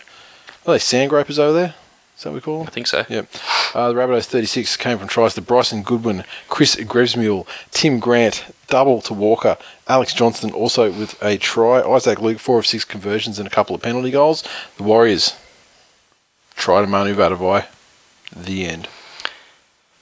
Are 0.67 0.73
they 0.73 0.79
sand 0.79 1.11
gropers 1.11 1.39
over 1.39 1.53
there? 1.53 1.75
Is 2.17 2.23
that 2.23 2.31
what 2.31 2.35
we 2.37 2.41
call 2.41 2.59
them? 2.61 2.67
I 2.69 2.71
think 2.71 2.87
so. 2.87 3.05
Yep. 3.09 3.29
Uh, 3.75 3.89
the 3.93 3.95
Rabbitohs 3.95 4.25
36 4.25 4.77
came 4.79 4.97
from 4.99 5.07
tries 5.09 5.35
to 5.35 5.43
Bryson 5.43 5.83
Goodwin, 5.83 6.25
Chris 6.49 6.75
Grevsmuhl, 6.77 7.47
Tim 7.73 8.01
Grant, 8.01 8.45
double 8.69 9.03
to 9.03 9.13
Walker, 9.13 9.59
Alex 9.87 10.15
Johnston 10.15 10.51
also 10.53 10.91
with 10.91 11.23
a 11.23 11.37
try, 11.37 11.83
Isaac 11.83 12.21
Luke, 12.21 12.39
four 12.39 12.59
of 12.59 12.67
six 12.67 12.85
conversions 12.87 13.39
and 13.39 13.47
a 13.47 13.51
couple 13.51 13.77
of 13.77 13.83
penalty 13.83 14.11
goals. 14.11 14.43
The 14.79 14.83
Warriors 14.83 15.37
try 16.55 16.81
to 16.81 16.87
Manu 16.87 17.15
Vatuvei. 17.15 17.67
The 18.35 18.65
end. 18.67 18.89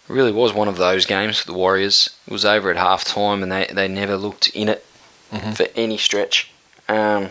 It 0.08 0.12
really 0.12 0.32
was 0.32 0.52
one 0.52 0.68
of 0.68 0.76
those 0.76 1.06
games 1.06 1.38
for 1.40 1.46
the 1.46 1.58
Warriors. 1.58 2.10
It 2.28 2.32
was 2.32 2.44
over 2.44 2.70
at 2.70 2.76
half 2.76 3.04
time 3.04 3.42
and 3.42 3.50
they, 3.50 3.66
they 3.72 3.88
never 3.88 4.16
looked 4.16 4.48
in 4.50 4.68
it 4.68 4.84
for 5.54 5.66
any 5.74 5.98
stretch. 5.98 6.50
Um, 6.88 7.30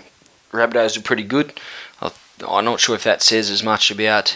Rabbitohs 0.51 0.97
were 0.97 1.03
pretty 1.03 1.23
good. 1.23 1.53
I- 2.01 2.11
I'm 2.45 2.65
not 2.65 2.81
sure 2.81 2.95
if 2.95 3.03
that 3.05 3.22
says 3.22 3.49
as 3.49 3.64
much 3.64 3.89
about 3.89 4.35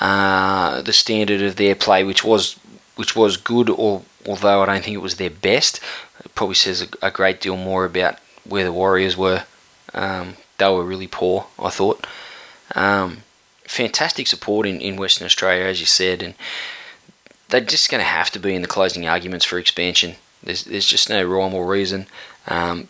uh, 0.00 0.82
the 0.82 0.92
standard 0.92 1.42
of 1.42 1.56
their 1.56 1.74
play, 1.74 2.04
which 2.04 2.24
was 2.24 2.58
which 2.96 3.14
was 3.14 3.36
good, 3.36 3.70
or 3.70 4.02
although 4.26 4.62
I 4.62 4.66
don't 4.66 4.84
think 4.84 4.94
it 4.94 5.02
was 5.02 5.16
their 5.16 5.30
best, 5.30 5.80
it 6.24 6.34
probably 6.34 6.56
says 6.56 6.82
a, 6.82 7.06
a 7.06 7.10
great 7.10 7.40
deal 7.40 7.56
more 7.56 7.84
about 7.84 8.16
where 8.44 8.64
the 8.64 8.72
Warriors 8.72 9.16
were. 9.16 9.44
Um, 9.94 10.34
they 10.58 10.68
were 10.68 10.84
really 10.84 11.06
poor, 11.06 11.46
I 11.58 11.70
thought. 11.70 12.06
Um, 12.74 13.18
fantastic 13.64 14.26
support 14.26 14.66
in, 14.66 14.80
in 14.80 14.96
Western 14.96 15.26
Australia, 15.26 15.64
as 15.64 15.80
you 15.80 15.86
said, 15.86 16.22
and 16.22 16.34
they're 17.48 17.60
just 17.60 17.90
going 17.90 18.00
to 18.00 18.08
have 18.08 18.30
to 18.32 18.38
be 18.38 18.54
in 18.54 18.62
the 18.62 18.68
closing 18.68 19.06
arguments 19.06 19.44
for 19.44 19.58
expansion. 19.58 20.16
There's, 20.42 20.64
there's 20.64 20.86
just 20.86 21.08
no 21.08 21.22
rhyme 21.24 21.54
or 21.54 21.66
reason. 21.66 22.06
Um, 22.46 22.88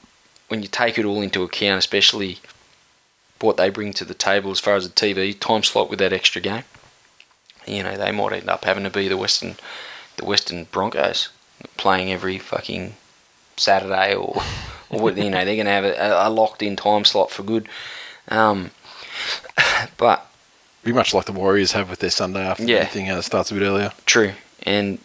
when 0.49 0.63
you 0.63 0.69
take 0.69 0.99
it 0.99 1.05
all 1.05 1.21
into 1.21 1.43
account, 1.43 1.79
especially 1.79 2.39
what 3.41 3.57
they 3.57 3.71
bring 3.71 3.93
to 3.93 4.05
the 4.05 4.15
table 4.15 4.51
as 4.51 4.61
far 4.61 4.75
as 4.75 4.89
the 4.89 4.95
TV 4.95 5.39
time 5.39 5.63
slot 5.63 5.91
with 5.91 5.99
that 6.01 6.13
extra 6.13 6.41
game, 6.41 6.65
you 7.69 7.83
know 7.83 7.97
they 7.97 8.11
might 8.13 8.33
end 8.33 8.49
up 8.51 8.65
having 8.65 8.85
to 8.85 8.91
be 8.91 9.09
the 9.09 9.17
Western, 9.17 9.57
the 10.17 10.25
Western 10.25 10.65
Broncos, 10.65 11.29
playing 11.77 12.11
every 12.13 12.39
fucking 12.39 12.95
Saturday 13.57 14.15
or, 14.15 14.41
or 14.91 15.11
you 15.13 15.31
know 15.31 15.45
they're 15.45 15.55
going 15.57 15.67
to 15.67 15.73
have 15.73 15.85
a, 15.85 15.95
a 16.27 16.31
locked 16.31 16.63
in 16.63 16.77
time 16.77 17.05
slot 17.05 17.31
for 17.31 17.43
good. 17.43 17.69
Um, 18.29 18.71
but 19.97 20.25
Pretty 20.83 20.97
much 20.97 21.13
like 21.13 21.27
the 21.27 21.33
Warriors 21.33 21.73
have 21.73 21.91
with 21.91 21.99
their 21.99 22.09
Sunday 22.11 22.41
afternoon 22.47 22.69
Yeah. 22.77 22.85
thing, 22.87 23.07
how 23.07 23.19
it 23.19 23.23
starts 23.23 23.51
a 23.51 23.55
bit 23.55 23.63
earlier. 23.65 23.93
True, 24.07 24.33
and 24.63 24.99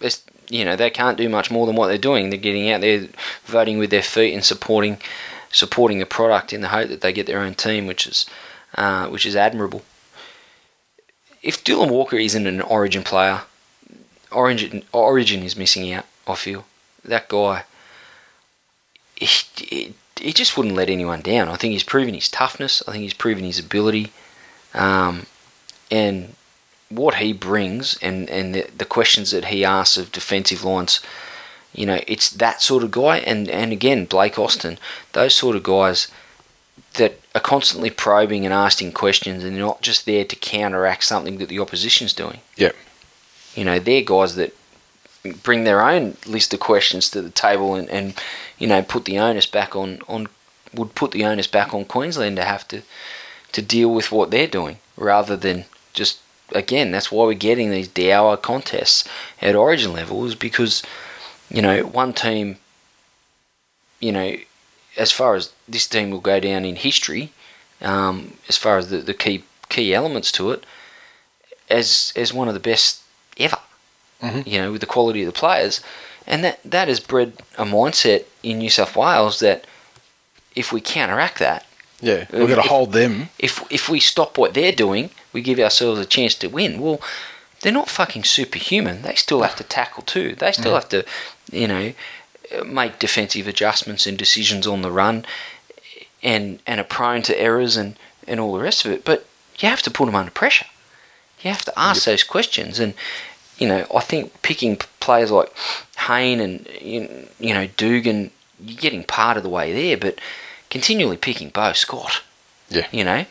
it's, 0.00 0.22
you 0.48 0.64
know 0.64 0.74
they 0.74 0.90
can't 0.90 1.16
do 1.18 1.28
much 1.28 1.50
more 1.50 1.66
than 1.66 1.76
what 1.76 1.88
they're 1.88 1.98
doing. 1.98 2.30
They're 2.30 2.38
getting 2.38 2.70
out 2.70 2.80
there, 2.80 3.06
voting 3.44 3.78
with 3.78 3.90
their 3.90 4.02
feet, 4.02 4.34
and 4.34 4.44
supporting 4.44 4.98
supporting 5.52 5.98
the 6.00 6.06
product 6.06 6.52
in 6.52 6.62
the 6.62 6.68
hope 6.68 6.88
that 6.88 7.00
they 7.02 7.12
get 7.12 7.26
their 7.26 7.40
own 7.40 7.54
team, 7.54 7.86
which 7.86 8.06
is 8.06 8.26
uh, 8.76 9.06
which 9.08 9.24
is 9.26 9.36
admirable. 9.36 9.82
If 11.44 11.62
Dylan 11.62 11.90
Walker 11.90 12.16
isn't 12.16 12.46
an 12.46 12.62
Origin 12.62 13.04
player, 13.04 13.42
Origin 14.32 14.82
Origin 14.92 15.42
is 15.42 15.56
missing 15.56 15.92
out. 15.92 16.06
I 16.26 16.34
feel 16.34 16.64
that 17.04 17.28
guy. 17.28 17.64
He, 19.14 19.28
he, 19.56 19.94
he 20.18 20.32
just 20.32 20.56
wouldn't 20.56 20.74
let 20.74 20.88
anyone 20.88 21.20
down. 21.20 21.48
I 21.48 21.56
think 21.56 21.72
he's 21.72 21.84
proven 21.84 22.14
his 22.14 22.30
toughness. 22.30 22.82
I 22.88 22.92
think 22.92 23.02
he's 23.02 23.12
proven 23.12 23.44
his 23.44 23.58
ability. 23.58 24.10
Um, 24.72 25.26
and 25.90 26.34
what 26.88 27.16
he 27.16 27.32
brings 27.34 27.98
and, 27.98 28.28
and 28.30 28.54
the, 28.54 28.66
the 28.76 28.84
questions 28.86 29.30
that 29.30 29.46
he 29.46 29.64
asks 29.64 29.98
of 29.98 30.12
defensive 30.12 30.64
lines, 30.64 31.00
you 31.74 31.84
know, 31.84 32.00
it's 32.06 32.30
that 32.30 32.62
sort 32.62 32.82
of 32.82 32.90
guy. 32.90 33.18
And, 33.18 33.48
and 33.50 33.70
again, 33.70 34.06
Blake 34.06 34.38
Austin, 34.38 34.78
those 35.12 35.34
sort 35.34 35.56
of 35.56 35.62
guys 35.62 36.08
that 36.94 37.20
are 37.34 37.40
constantly 37.40 37.90
probing 37.90 38.44
and 38.44 38.54
asking 38.54 38.92
questions 38.92 39.42
and 39.42 39.56
they're 39.56 39.64
not 39.64 39.82
just 39.82 40.06
there 40.06 40.24
to 40.24 40.36
counteract 40.36 41.04
something 41.04 41.38
that 41.38 41.48
the 41.48 41.58
opposition's 41.58 42.12
doing. 42.12 42.40
Yeah. 42.56 42.72
You 43.54 43.64
know, 43.64 43.78
they're 43.78 44.02
guys 44.02 44.36
that 44.36 44.54
bring 45.42 45.64
their 45.64 45.82
own 45.82 46.16
list 46.26 46.54
of 46.54 46.60
questions 46.60 47.10
to 47.10 47.22
the 47.22 47.30
table 47.30 47.74
and, 47.74 47.88
and 47.90 48.14
you 48.58 48.66
know, 48.66 48.82
put 48.82 49.04
the 49.04 49.18
onus 49.18 49.46
back 49.46 49.74
on, 49.74 50.00
on 50.06 50.28
would 50.72 50.94
put 50.94 51.12
the 51.12 51.24
onus 51.24 51.46
back 51.46 51.74
on 51.74 51.84
Queensland 51.84 52.36
to 52.36 52.44
have 52.44 52.66
to 52.68 52.82
to 53.52 53.62
deal 53.62 53.88
with 53.88 54.10
what 54.10 54.30
they're 54.30 54.48
doing 54.48 54.78
rather 54.96 55.36
than 55.36 55.64
just 55.92 56.20
again 56.52 56.90
that's 56.90 57.12
why 57.12 57.24
we're 57.24 57.34
getting 57.34 57.70
these 57.70 57.86
dour 57.86 58.36
contests 58.36 59.08
at 59.40 59.54
origin 59.54 59.92
level 59.92 60.24
is 60.24 60.34
because 60.34 60.82
you 61.48 61.62
know 61.62 61.82
one 61.82 62.12
team 62.12 62.56
you 64.00 64.10
know 64.10 64.36
as 64.96 65.10
far 65.12 65.34
as 65.34 65.52
this 65.68 65.86
team 65.86 66.10
will 66.10 66.20
go 66.20 66.38
down 66.40 66.64
in 66.64 66.76
history 66.76 67.30
um, 67.82 68.34
as 68.48 68.56
far 68.56 68.78
as 68.78 68.90
the, 68.90 68.98
the 68.98 69.14
key 69.14 69.44
key 69.68 69.92
elements 69.94 70.30
to 70.32 70.50
it 70.50 70.64
as 71.70 72.12
as 72.16 72.32
one 72.32 72.48
of 72.48 72.54
the 72.54 72.60
best 72.60 73.00
ever 73.38 73.58
Mhm. 74.22 74.46
you 74.46 74.58
know 74.60 74.72
with 74.72 74.80
the 74.80 74.86
quality 74.86 75.22
of 75.22 75.26
the 75.26 75.38
players 75.38 75.80
and 76.26 76.42
that 76.44 76.60
that 76.64 76.88
has 76.88 77.00
bred 77.00 77.32
a 77.58 77.64
mindset 77.64 78.24
in 78.42 78.58
New 78.58 78.70
South 78.70 78.96
Wales 78.96 79.40
that 79.40 79.66
if 80.54 80.72
we 80.72 80.80
counteract 80.80 81.38
that 81.40 81.66
Yeah. 82.00 82.26
We've 82.32 82.48
got 82.48 82.62
to 82.62 82.68
hold 82.68 82.92
them. 82.92 83.30
if 83.38 83.62
if 83.70 83.88
we 83.88 84.00
stop 84.00 84.36
what 84.38 84.54
they're 84.54 84.72
doing, 84.72 85.10
we 85.32 85.40
give 85.42 85.58
ourselves 85.58 85.98
a 86.00 86.04
chance 86.06 86.34
to 86.36 86.48
win. 86.48 86.80
Well, 86.80 87.00
they're 87.60 87.72
not 87.80 87.88
fucking 87.88 88.24
superhuman. 88.24 89.02
They 89.02 89.14
still 89.14 89.42
have 89.42 89.56
to 89.56 89.64
tackle 89.64 90.02
too. 90.02 90.34
They 90.34 90.52
still 90.52 90.74
have 90.74 90.88
to, 90.90 91.04
you 91.50 91.66
know, 91.66 91.92
make 92.64 92.98
defensive 92.98 93.48
adjustments 93.48 94.06
and 94.06 94.18
decisions 94.18 94.66
on 94.66 94.82
the 94.82 94.90
run, 94.90 95.24
and 96.22 96.58
and 96.66 96.80
are 96.80 96.84
prone 96.84 97.22
to 97.22 97.40
errors 97.40 97.76
and 97.76 97.96
and 98.26 98.40
all 98.40 98.54
the 98.54 98.62
rest 98.62 98.84
of 98.84 98.92
it. 98.92 99.04
But 99.04 99.26
you 99.58 99.68
have 99.68 99.82
to 99.82 99.90
put 99.90 100.06
them 100.06 100.14
under 100.14 100.30
pressure. 100.30 100.66
You 101.42 101.50
have 101.50 101.64
to 101.64 101.78
ask 101.78 102.04
those 102.04 102.22
questions, 102.22 102.78
and 102.78 102.94
you 103.58 103.68
know, 103.68 103.86
I 103.94 104.00
think 104.00 104.42
picking 104.42 104.76
players 105.00 105.30
like 105.30 105.52
Hayne 106.08 106.40
and 106.40 106.66
you 106.80 107.28
you 107.38 107.54
know 107.54 107.66
Dugan, 107.76 108.30
you're 108.60 108.80
getting 108.80 109.04
part 109.04 109.36
of 109.36 109.42
the 109.42 109.48
way 109.48 109.72
there, 109.72 109.96
but 109.96 110.18
continually 110.70 111.16
picking 111.16 111.50
Bo 111.50 111.72
Scott. 111.72 112.22
Yeah. 112.70 112.86
You 112.90 113.04
know, 113.04 113.26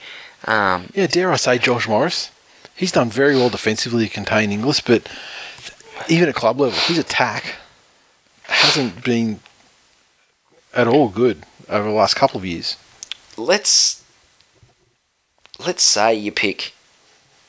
um, 0.45 0.89
Yeah, 0.93 1.07
dare 1.07 1.31
I 1.31 1.37
say 1.37 1.57
Josh 1.57 1.87
Morris? 1.87 2.31
He's 2.75 2.91
done 2.91 3.09
very 3.09 3.35
well 3.35 3.49
defensively 3.49 4.07
to 4.07 4.13
contain 4.13 4.51
Inglis, 4.51 4.81
but 4.81 5.07
even 6.07 6.29
at 6.29 6.35
club 6.35 6.59
level, 6.59 6.77
his 6.79 6.97
attack 6.97 7.55
hasn't 8.53 9.03
been 9.03 9.39
at 10.73 10.87
all 10.87 11.09
good 11.09 11.43
over 11.69 11.87
the 11.87 11.93
last 11.93 12.15
couple 12.15 12.37
of 12.37 12.45
years. 12.45 12.77
let's 13.37 14.03
let's 15.65 15.83
say 15.83 16.13
you 16.13 16.31
pick, 16.31 16.73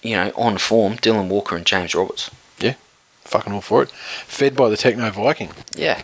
you 0.03 0.15
know, 0.17 0.33
on 0.37 0.59
form 0.59 0.95
Dylan 0.97 1.29
Walker 1.29 1.57
and 1.57 1.65
James 1.67 1.95
Roberts. 1.95 2.31
Yeah, 2.59 2.75
fucking 3.23 3.53
all 3.53 3.61
for 3.61 3.83
it. 3.83 3.91
Fed 3.91 4.55
by 4.57 4.69
the 4.69 4.77
Techno 4.77 5.11
Viking. 5.11 5.51
Yeah. 5.75 6.03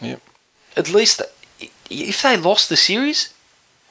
Yep. 0.00 0.20
At 0.76 0.90
least 0.92 1.22
if 1.90 2.22
they 2.22 2.36
lost 2.36 2.68
the 2.68 2.76
series, 2.76 3.32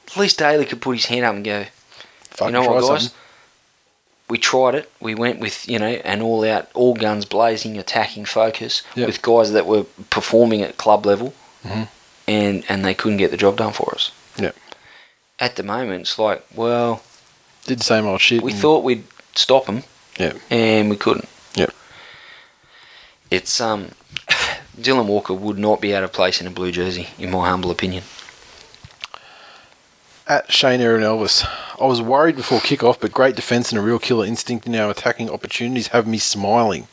at 0.08 0.16
least 0.16 0.38
Daley 0.38 0.64
could 0.66 0.80
put 0.82 0.96
his 0.96 1.06
hand 1.06 1.24
up 1.24 1.34
and 1.34 1.44
go, 1.44 1.64
Fucking 2.30 2.54
you 2.54 2.60
know 2.60 2.68
what, 2.70 2.80
guys? 2.80 3.04
something. 3.04 3.18
We 4.28 4.38
tried 4.38 4.74
it. 4.74 4.90
We 5.00 5.14
went 5.14 5.38
with 5.38 5.68
you 5.68 5.78
know 5.78 5.86
an 6.04 6.22
all-out, 6.22 6.68
all 6.74 6.94
guns 6.94 7.24
blazing, 7.26 7.76
attacking 7.78 8.24
focus 8.24 8.82
Yep. 8.94 9.06
with 9.06 9.22
guys 9.22 9.52
that 9.52 9.66
were 9.66 9.84
performing 10.10 10.62
at 10.62 10.76
club 10.78 11.04
level, 11.06 11.34
Mhm. 11.64 11.88
and 12.26 12.64
and 12.68 12.84
they 12.84 12.94
couldn't 12.94 13.18
get 13.18 13.30
the 13.30 13.36
job 13.36 13.56
done 13.58 13.72
for 13.72 13.94
us. 13.94 14.10
Yep. 14.38 14.56
At 15.38 15.56
the 15.56 15.62
moment, 15.62 16.02
it's 16.02 16.18
like, 16.18 16.42
well, 16.54 17.02
Did 17.66 17.80
the 17.80 17.84
same 17.84 18.06
old 18.06 18.20
shit. 18.20 18.42
we 18.42 18.52
thought 18.52 18.82
we'd 18.84 19.04
stop 19.34 19.66
them, 19.66 19.82
Yep. 20.18 20.36
and 20.50 20.88
we 20.90 20.96
couldn't. 20.96 21.28
Yep. 21.54 21.74
It's 23.30 23.60
um, 23.60 23.90
Dylan 24.80 25.06
Walker 25.06 25.34
would 25.34 25.58
not 25.58 25.80
be 25.80 25.94
out 25.94 26.02
of 26.02 26.12
place 26.12 26.40
in 26.40 26.46
a 26.46 26.50
blue 26.50 26.72
jersey, 26.72 27.08
in 27.18 27.30
my 27.30 27.48
humble 27.48 27.70
opinion. 27.70 28.04
At 30.26 30.50
Shane 30.50 30.80
Aaron 30.80 31.02
Elvis. 31.02 31.46
I 31.80 31.84
was 31.84 32.00
worried 32.00 32.36
before 32.36 32.60
kick-off, 32.60 32.98
but 32.98 33.12
great 33.12 33.36
defence 33.36 33.70
and 33.70 33.78
a 33.78 33.82
real 33.82 33.98
killer 33.98 34.24
instinct 34.24 34.66
in 34.66 34.74
our 34.74 34.90
attacking 34.90 35.28
opportunities 35.28 35.88
have 35.88 36.06
me 36.06 36.16
smiling. 36.18 36.88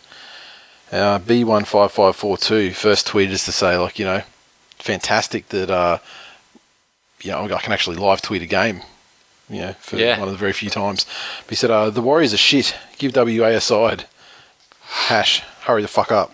Uh, 0.92 1.20
B15542 1.20 2.74
first 2.76 3.08
tweeted 3.08 3.32
us 3.32 3.46
to 3.46 3.54
say, 3.54 3.78
like, 3.78 3.98
you 3.98 4.04
know, 4.04 4.24
fantastic 4.80 5.48
that, 5.50 5.70
uh, 5.70 6.00
you 7.22 7.32
know, 7.32 7.44
I 7.46 7.62
can 7.62 7.72
actually 7.72 7.96
live 7.96 8.22
tweet 8.22 8.42
a 8.42 8.46
game 8.48 8.82
you 9.50 9.62
know, 9.62 9.74
for 9.80 9.98
Yeah. 9.98 10.18
one 10.18 10.28
of 10.30 10.34
the 10.34 10.38
very 10.38 10.54
few 10.54 10.70
times. 10.70 11.06
But 11.46 11.50
he 11.52 11.56
said, 11.58 11.72
uh, 11.72 11.90
"The 11.90 12.02
Warriors 12.02 12.34
are 12.34 12.38
shit. 12.38 12.74
Give 12.98 13.14
WA 13.14 13.48
a 13.50 13.60
side." 13.60 14.06
Hash, 15.08 15.42
hurry 15.64 15.82
the 15.82 15.90
fuck 15.90 16.10
up. 16.10 16.32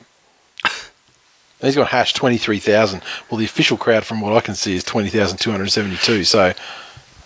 He's 1.62 1.76
got 1.76 1.88
hash 1.88 2.14
twenty 2.14 2.38
three 2.38 2.60
thousand. 2.60 3.02
Well, 3.30 3.40
the 3.40 3.46
official 3.46 3.76
crowd, 3.78 4.06
from 4.06 4.22
what 4.22 4.34
I 4.34 4.42
can 4.42 4.54
see, 4.54 4.76
is 4.76 4.84
twenty 4.84 5.10
thousand 5.10 5.38
two 5.40 5.50
hundred 5.52 5.72
seventy 5.72 5.98
two. 5.98 6.24
So 6.24 6.54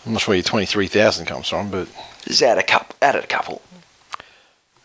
I'm 0.05 0.13
not 0.13 0.21
sure 0.21 0.31
where 0.31 0.37
your 0.37 0.43
twenty 0.43 0.65
three 0.65 0.87
thousand 0.87 1.25
comes 1.25 1.49
from, 1.49 1.69
but 1.69 1.87
Just 2.25 2.41
add 2.41 2.57
a 2.57 2.63
couple. 2.63 2.95
Added 3.01 3.23
a 3.23 3.27
couple. 3.27 3.61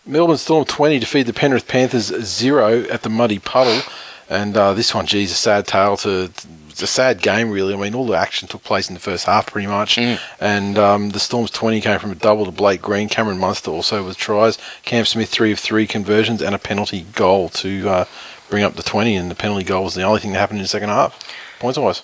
Melbourne 0.09 0.37
Storm 0.37 0.65
20 0.65 1.01
defeat 1.01 1.25
the 1.25 1.33
Penrith 1.33 1.67
Panthers 1.67 2.07
0 2.07 2.85
at 2.85 3.03
the 3.03 3.09
Muddy 3.09 3.41
Puddle. 3.41 3.83
And 4.29 4.57
uh, 4.57 4.73
this 4.73 4.95
one, 4.95 5.07
geez, 5.07 5.33
a 5.33 5.35
sad 5.35 5.67
tale 5.67 5.97
to. 5.99 6.31
It's 6.69 6.83
a 6.83 6.87
sad 6.87 7.23
game, 7.23 7.51
really. 7.51 7.73
I 7.73 7.77
mean, 7.77 7.95
all 7.95 8.07
the 8.07 8.17
action 8.17 8.47
took 8.49 8.63
place 8.63 8.89
in 8.89 8.95
the 8.95 9.01
first 9.01 9.25
half, 9.25 9.47
pretty 9.47 9.67
much. 9.67 9.97
Mm. 9.97 10.21
And 10.41 10.79
um, 10.79 11.11
the 11.11 11.19
Storm's 11.19 11.51
20 11.51 11.81
came 11.81 11.99
from 11.99 12.13
a 12.13 12.17
double 12.17 12.45
to 12.45 12.51
Blake 12.51 12.83
Green. 12.83 13.09
Cameron 13.09 13.39
Munster 13.39 13.71
also 13.71 14.05
with 14.05 14.17
tries. 14.17 14.59
Cam 14.85 15.07
Smith, 15.07 15.31
3 15.31 15.53
of 15.53 15.59
3 15.59 15.87
conversions, 15.87 16.43
and 16.43 16.55
a 16.55 16.59
penalty 16.59 17.07
goal 17.15 17.49
to 17.51 17.89
uh, 17.89 18.05
bring 18.51 18.63
up 18.63 18.75
the 18.75 18.83
20. 18.83 19.17
And 19.17 19.31
the 19.31 19.35
penalty 19.35 19.65
goal 19.65 19.85
was 19.85 19.95
the 19.95 20.03
only 20.03 20.21
thing 20.21 20.33
that 20.33 20.39
happened 20.39 20.59
in 20.59 20.65
the 20.65 20.69
second 20.69 20.91
half, 20.91 21.19
points 21.59 21.79
wise. 21.79 22.03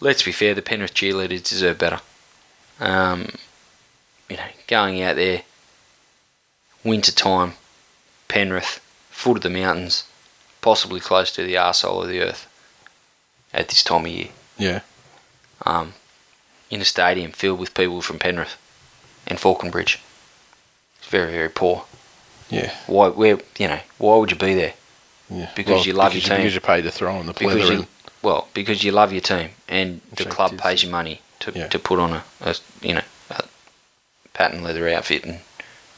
Let's 0.00 0.22
be 0.22 0.32
fair, 0.32 0.54
the 0.54 0.62
Penrith 0.62 0.94
cheerleaders 0.94 1.48
deserve 1.48 1.78
better. 1.78 2.00
Um, 2.82 3.28
you 4.28 4.36
know, 4.36 4.42
going 4.66 5.00
out 5.02 5.14
there, 5.14 5.42
winter 6.84 7.12
time, 7.12 7.52
Penrith, 8.26 8.80
foot 9.08 9.36
of 9.36 9.42
the 9.44 9.50
mountains, 9.50 10.04
possibly 10.60 10.98
close 10.98 11.30
to 11.32 11.44
the 11.44 11.54
arsehole 11.54 12.02
of 12.02 12.08
the 12.08 12.20
earth 12.20 12.48
at 13.54 13.68
this 13.68 13.84
time 13.84 14.04
of 14.04 14.10
year. 14.10 14.28
Yeah. 14.58 14.80
Um, 15.64 15.92
in 16.70 16.80
a 16.80 16.84
stadium 16.84 17.30
filled 17.30 17.60
with 17.60 17.72
people 17.74 18.02
from 18.02 18.18
Penrith 18.18 18.56
and 19.28 19.38
Falconbridge. 19.38 20.00
It's 20.98 21.06
very, 21.06 21.30
very 21.30 21.50
poor. 21.50 21.84
Yeah. 22.50 22.74
Why? 22.88 23.08
Where? 23.08 23.38
You 23.58 23.68
know? 23.68 23.80
Why 23.98 24.16
would 24.16 24.32
you 24.32 24.36
be 24.36 24.54
there? 24.54 24.74
yeah. 25.30 25.50
Because 25.54 25.86
you 25.86 25.92
love 25.92 26.12
because 26.12 26.28
your 26.28 26.36
team. 26.36 26.42
Because 26.44 26.54
you 26.54 26.60
paid 26.60 26.82
to 26.82 26.90
throw 26.90 27.16
in 27.20 27.26
the 27.26 27.34
pleather 27.34 27.78
you, 27.78 27.86
well, 28.22 28.48
because 28.54 28.82
you 28.82 28.90
love 28.90 29.12
your 29.12 29.20
team 29.20 29.50
and 29.68 30.00
the 30.16 30.24
club 30.24 30.58
pays 30.58 30.82
you 30.82 30.90
money 30.90 31.20
to, 31.42 31.52
Yeah. 31.54 31.68
to 31.68 31.78
put 31.78 31.98
on 31.98 32.12
a, 32.12 32.24
a 32.40 32.56
you 32.80 32.94
know 32.94 33.02
a 33.30 33.44
patent 34.34 34.62
leather 34.62 34.88
outfit 34.88 35.24
and 35.24 35.40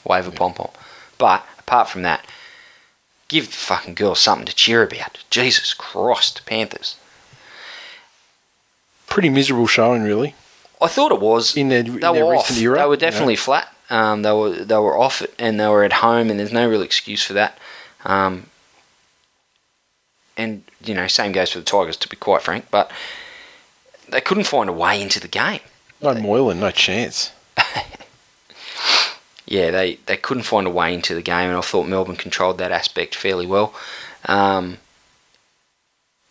wave 0.05 0.27
a 0.27 0.31
pom 0.31 0.55
pom. 0.55 0.71
But 1.19 1.47
apart 1.59 1.89
from 1.89 2.03
that, 2.03 2.27
give 3.29 3.47
the 3.47 3.53
fucking 3.53 3.95
girls 3.95 4.21
something 4.21 4.47
to 4.47 4.55
cheer 4.55 4.83
about. 4.83 5.25
Jesus 5.31 5.73
Christ, 5.75 6.43
Panthers. 6.47 6.97
pretty 9.07 9.29
miserable 9.29 9.67
showing, 9.67 10.03
really. 10.03 10.35
I 10.83 10.89
thought 10.89 11.13
it 11.13 11.21
was. 11.21 11.57
In 11.57 11.69
their, 11.69 11.81
in 11.81 11.95
they 11.95 12.01
their 12.01 12.27
were 12.27 12.33
recent 12.33 12.59
era. 12.61 12.77
They 12.79 12.85
were 12.85 12.87
you 12.95 12.97
know. 12.97 12.97
definitely 12.97 13.37
flat. 13.37 13.69
Um, 13.91 14.23
they 14.23 14.33
were 14.33 14.51
they 14.51 14.77
were 14.79 14.97
off 14.99 15.23
it 15.23 15.35
and 15.39 15.61
they 15.61 15.69
were 15.69 15.85
at 15.85 15.93
home, 15.95 16.31
and 16.31 16.39
there's 16.41 16.53
no 16.53 16.69
real 16.69 16.83
excuse 16.83 17.23
for 17.23 17.33
that. 17.35 17.59
Um, 18.05 18.47
and 20.37 20.65
you 20.85 20.95
know, 20.95 21.07
same 21.07 21.33
goes 21.33 21.53
for 21.53 21.59
the 21.61 21.65
Tigers, 21.65 21.97
to 21.99 22.09
be 22.09 22.17
quite 22.17 22.43
frank. 22.43 22.67
But 22.71 22.91
they 24.15 24.21
couldn't 24.21 24.45
find 24.45 24.71
a 24.71 24.73
way 24.73 25.03
into 25.03 25.19
the 25.19 25.29
game. 25.29 25.61
No 26.01 26.15
Moylan, 26.15 26.61
no 26.61 26.71
chance. 26.71 27.33
Yeah, 29.47 29.71
they, 29.71 29.97
they 30.07 30.17
couldn't 30.17 30.45
find 30.45 30.67
a 30.67 30.71
way 30.71 30.95
into 30.95 31.15
the 31.15 31.23
game, 31.23 31.51
and 31.51 31.59
I 31.59 31.61
thought 31.61 31.87
Melbourne 31.87 32.17
controlled 32.17 32.57
that 32.59 32.73
aspect 32.73 33.15
fairly 33.15 33.47
well. 33.47 33.75
Um, 34.25 34.79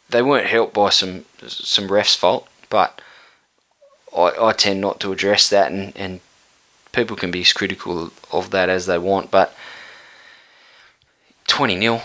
they 0.09 0.23
weren't 0.23 0.47
helped 0.47 0.73
by 0.73 0.89
some 0.89 1.25
some 1.45 1.89
refs' 1.89 2.17
fault, 2.17 2.47
but 2.69 3.01
I, 4.17 4.33
I 4.41 4.53
tend 4.53 4.81
not 4.81 4.99
to 5.01 5.11
address 5.11 5.47
that, 5.49 5.71
and, 5.71 5.95
and 5.95 6.21
people 6.91 7.15
can 7.15 7.29
be 7.29 7.41
as 7.41 7.53
critical 7.53 8.11
of 8.31 8.49
that 8.49 8.67
as 8.67 8.87
they 8.87 8.97
want. 8.97 9.29
But 9.29 9.55
twenty 11.47 11.79
0 11.79 12.01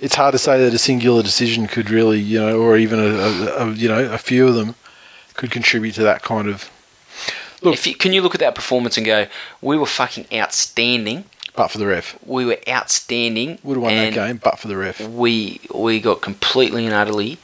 It's 0.00 0.14
hard 0.16 0.32
to 0.32 0.38
say 0.38 0.58
that 0.64 0.74
a 0.74 0.78
singular 0.78 1.22
decision 1.22 1.66
could 1.66 1.90
really, 1.90 2.18
you 2.20 2.40
know, 2.40 2.58
or 2.58 2.76
even 2.76 2.98
a, 2.98 3.04
a, 3.04 3.66
a 3.68 3.72
you 3.72 3.88
know 3.88 4.12
a 4.12 4.18
few 4.18 4.46
of 4.48 4.54
them 4.54 4.74
could 5.34 5.50
contribute 5.50 5.94
to 5.96 6.02
that 6.02 6.22
kind 6.22 6.48
of. 6.48 6.70
Look- 7.62 7.74
If 7.74 7.86
you, 7.86 7.94
can 7.94 8.12
you 8.12 8.20
look 8.22 8.34
at 8.34 8.40
that 8.40 8.54
performance 8.54 8.96
and 8.96 9.06
go, 9.06 9.26
we 9.62 9.76
were 9.78 9.86
fucking 9.86 10.26
outstanding. 10.32 11.24
But 11.56 11.68
for 11.68 11.78
the 11.78 11.86
ref, 11.86 12.18
We 12.26 12.44
were 12.44 12.58
outstanding. 12.68 13.58
would 13.62 13.76
have 13.76 13.82
won 13.82 13.94
that 13.94 14.12
game, 14.12 14.40
but 14.42 14.58
for 14.58 14.66
the 14.68 14.76
ref. 14.76 15.00
we 15.00 15.60
we 15.72 16.00
got 16.00 16.20
completely 16.20 16.84
and 16.84 16.94
utterly 16.94 17.38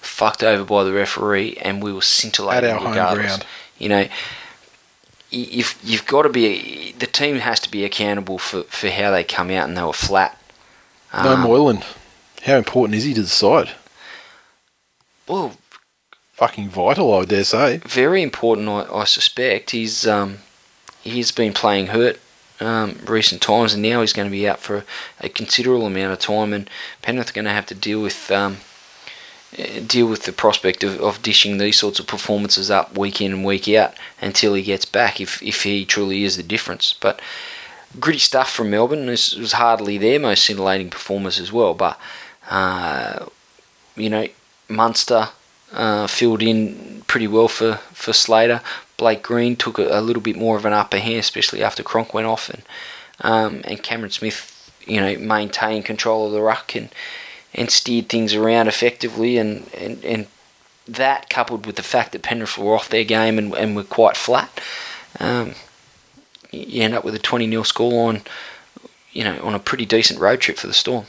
fucked 0.00 0.42
over 0.44 0.64
by 0.64 0.84
the 0.84 0.92
referee, 0.92 1.58
and 1.60 1.82
we 1.82 1.92
were 1.92 2.00
scintillating 2.02 2.70
At 2.70 2.74
our 2.76 2.80
home 2.80 3.16
ground. 3.16 3.44
You 3.78 3.88
know, 3.88 4.08
you've 5.30 5.76
you've 5.82 6.06
got 6.06 6.22
to 6.22 6.28
be 6.28 6.92
the 6.98 7.06
team 7.06 7.36
has 7.36 7.60
to 7.60 7.70
be 7.70 7.84
accountable 7.84 8.38
for, 8.38 8.62
for 8.64 8.88
how 8.88 9.10
they 9.10 9.24
come 9.24 9.50
out, 9.50 9.68
and 9.68 9.76
they 9.76 9.82
were 9.82 9.92
flat. 9.92 10.39
No 11.12 11.32
Um, 11.34 11.40
Moylan. 11.40 11.82
How 12.44 12.56
important 12.56 12.94
is 12.96 13.04
he 13.04 13.14
to 13.14 13.22
the 13.22 13.28
side? 13.28 13.70
Well, 15.26 15.52
Fucking 16.34 16.70
vital, 16.70 17.12
I 17.12 17.26
dare 17.26 17.44
say. 17.44 17.76
very 17.84 18.22
important, 18.22 18.66
I, 18.66 18.86
I 18.90 19.04
suspect. 19.04 19.72
He's 19.72 20.06
um, 20.06 20.38
he's 21.02 21.32
been 21.32 21.52
playing 21.52 21.88
hurt 21.88 22.18
um, 22.60 22.98
recent 23.06 23.42
times, 23.42 23.74
and 23.74 23.82
now 23.82 24.00
he's 24.00 24.14
going 24.14 24.26
to 24.26 24.32
be 24.32 24.48
out 24.48 24.58
for 24.58 24.84
a 25.20 25.28
considerable 25.28 25.86
amount 25.86 26.14
of 26.14 26.18
time. 26.18 26.54
And 26.54 26.70
Penrith 27.02 27.28
are 27.30 27.34
going 27.34 27.44
to 27.44 27.50
have 27.50 27.66
to 27.66 27.74
deal 27.74 28.00
with 28.00 28.30
um, 28.30 28.56
eh, 29.58 29.80
deal 29.86 30.06
with 30.06 30.22
the 30.22 30.32
prospect 30.32 30.82
of, 30.82 30.98
of 31.02 31.20
dishing 31.20 31.58
these 31.58 31.78
sorts 31.78 32.00
of 32.00 32.06
performances 32.06 32.70
up 32.70 32.96
week 32.96 33.20
in 33.20 33.32
and 33.32 33.44
week 33.44 33.68
out 33.68 33.92
until 34.22 34.54
he 34.54 34.62
gets 34.62 34.86
back, 34.86 35.20
if 35.20 35.42
if 35.42 35.64
he 35.64 35.84
truly 35.84 36.24
is 36.24 36.38
the 36.38 36.42
difference. 36.42 36.94
But 36.98 37.20
gritty 37.98 38.18
stuff 38.18 38.50
from 38.52 38.70
Melbourne. 38.70 39.06
This 39.06 39.34
was 39.34 39.52
hardly 39.52 39.98
their 39.98 40.20
most 40.20 40.44
scintillating 40.44 40.90
performance 40.90 41.40
as 41.40 41.52
well, 41.52 41.74
but 41.74 41.98
uh, 42.50 43.26
you 43.96 44.10
know, 44.10 44.26
Munster 44.68 45.30
uh, 45.72 46.06
filled 46.06 46.42
in 46.42 47.02
pretty 47.06 47.26
well 47.26 47.48
for, 47.48 47.76
for 47.92 48.12
Slater. 48.12 48.60
Blake 48.96 49.22
Green 49.22 49.56
took 49.56 49.78
a, 49.78 49.98
a 49.98 50.00
little 50.00 50.22
bit 50.22 50.36
more 50.36 50.56
of 50.56 50.64
an 50.64 50.72
upper 50.72 50.98
hand, 50.98 51.18
especially 51.18 51.62
after 51.62 51.82
Cronk 51.82 52.12
went 52.12 52.26
off, 52.26 52.48
and 52.50 52.62
um, 53.22 53.62
and 53.64 53.82
Cameron 53.82 54.10
Smith, 54.10 54.72
you 54.86 55.00
know, 55.00 55.16
maintained 55.18 55.84
control 55.84 56.26
of 56.26 56.32
the 56.32 56.40
ruck 56.40 56.74
and 56.74 56.90
and 57.54 57.70
steered 57.70 58.08
things 58.08 58.34
around 58.34 58.68
effectively, 58.68 59.36
and, 59.36 59.68
and, 59.74 60.04
and 60.04 60.26
that 60.86 61.28
coupled 61.28 61.66
with 61.66 61.76
the 61.76 61.82
fact 61.82 62.12
that 62.12 62.22
Penrith 62.22 62.56
were 62.56 62.74
off 62.74 62.88
their 62.88 63.04
game 63.04 63.38
and, 63.38 63.54
and 63.54 63.74
were 63.74 63.84
quite 63.84 64.16
flat, 64.16 64.60
um, 65.18 65.54
you 66.50 66.60
you 66.60 66.82
end 66.82 66.94
up 66.94 67.04
with 67.04 67.14
a 67.14 67.18
20 67.18 67.48
0 67.48 67.62
scoreline, 67.62 68.26
you 69.12 69.24
know, 69.24 69.40
on 69.42 69.54
a 69.54 69.58
pretty 69.58 69.86
decent 69.86 70.20
road 70.20 70.40
trip 70.40 70.56
for 70.56 70.66
the 70.66 70.74
Storm. 70.74 71.06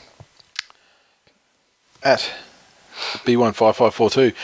At 2.02 2.32
B15542. 3.24 4.34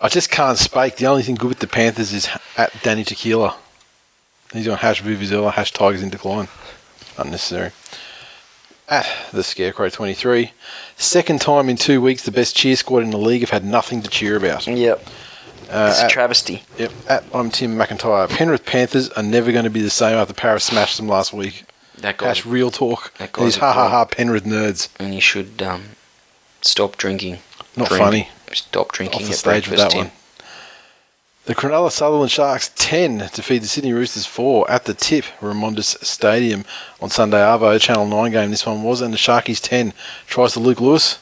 I 0.00 0.08
just 0.08 0.30
can't 0.30 0.58
spake. 0.58 0.96
The 0.96 1.06
only 1.06 1.22
thing 1.22 1.34
good 1.34 1.48
with 1.48 1.58
the 1.58 1.66
Panthers 1.66 2.12
is 2.12 2.28
at 2.56 2.72
Danny 2.82 3.04
Tequila. 3.04 3.56
He's 4.52 4.68
on 4.68 4.78
hash 4.78 5.02
Vuvuzela, 5.02 5.52
hash 5.52 5.72
Tigers 5.72 6.02
in 6.02 6.10
decline. 6.10 6.48
Unnecessary. 7.16 7.72
At 8.88 9.06
the 9.32 9.42
Scarecrow 9.42 9.88
23. 9.90 10.52
Second 10.96 11.40
time 11.40 11.68
in 11.68 11.76
two 11.76 12.00
weeks, 12.00 12.22
the 12.22 12.30
best 12.30 12.56
cheer 12.56 12.76
squad 12.76 13.02
in 13.02 13.10
the 13.10 13.18
league 13.18 13.40
have 13.40 13.50
had 13.50 13.64
nothing 13.64 14.02
to 14.02 14.08
cheer 14.08 14.36
about. 14.36 14.66
Yep. 14.66 15.06
Uh, 15.68 15.88
It's 15.90 16.02
a 16.02 16.08
travesty. 16.08 16.62
Yep. 16.78 16.92
At, 17.08 17.24
I'm 17.34 17.50
Tim 17.50 17.76
McIntyre. 17.76 18.28
Penrith 18.28 18.64
Panthers 18.64 19.10
are 19.10 19.22
never 19.22 19.52
going 19.52 19.64
to 19.64 19.70
be 19.70 19.82
the 19.82 19.90
same 19.90 20.14
after 20.16 20.34
Paris 20.34 20.64
smashed 20.64 20.96
them 20.96 21.08
last 21.08 21.32
week. 21.32 21.64
That 21.98 22.16
guy's 22.16 22.38
Hash 22.38 22.46
real 22.46 22.70
talk. 22.70 23.12
that 23.18 23.32
guy's 23.32 23.44
These 23.44 23.56
ha 23.56 23.72
ha 23.72 23.88
ha 23.88 24.04
Penrith 24.06 24.44
nerds. 24.44 24.88
and 24.98 25.14
you 25.14 25.20
should 25.20 25.60
um, 25.62 25.90
stop 26.62 26.96
drinking. 26.96 27.38
Not 27.76 27.88
Drink. 27.88 28.02
funny. 28.02 28.28
Stop 28.52 28.92
drinking 28.92 29.22
Off 29.22 29.26
the 29.28 29.32
at 29.32 29.38
stage 29.38 29.68
with 29.68 29.78
that 29.78 29.90
Tim. 29.90 29.98
one. 30.04 30.10
The 31.44 31.54
Cronulla 31.54 31.90
Sutherland 31.90 32.30
Sharks 32.30 32.70
10 32.76 33.30
defeat 33.32 33.60
the 33.60 33.68
Sydney 33.68 33.92
Roosters 33.94 34.26
4 34.26 34.70
at 34.70 34.84
the 34.84 34.92
tip 34.94 35.24
Remondis 35.40 36.02
Stadium 36.04 36.64
on 37.00 37.08
Sunday 37.08 37.38
Arvo, 37.38 37.80
Channel 37.80 38.06
9 38.06 38.32
game 38.32 38.50
this 38.50 38.66
one 38.66 38.82
was, 38.82 39.00
and 39.00 39.14
the 39.14 39.18
Sharkies 39.18 39.60
10 39.62 39.94
tries 40.26 40.52
to 40.52 40.60
Luke 40.60 40.80
Lewis, 40.80 41.18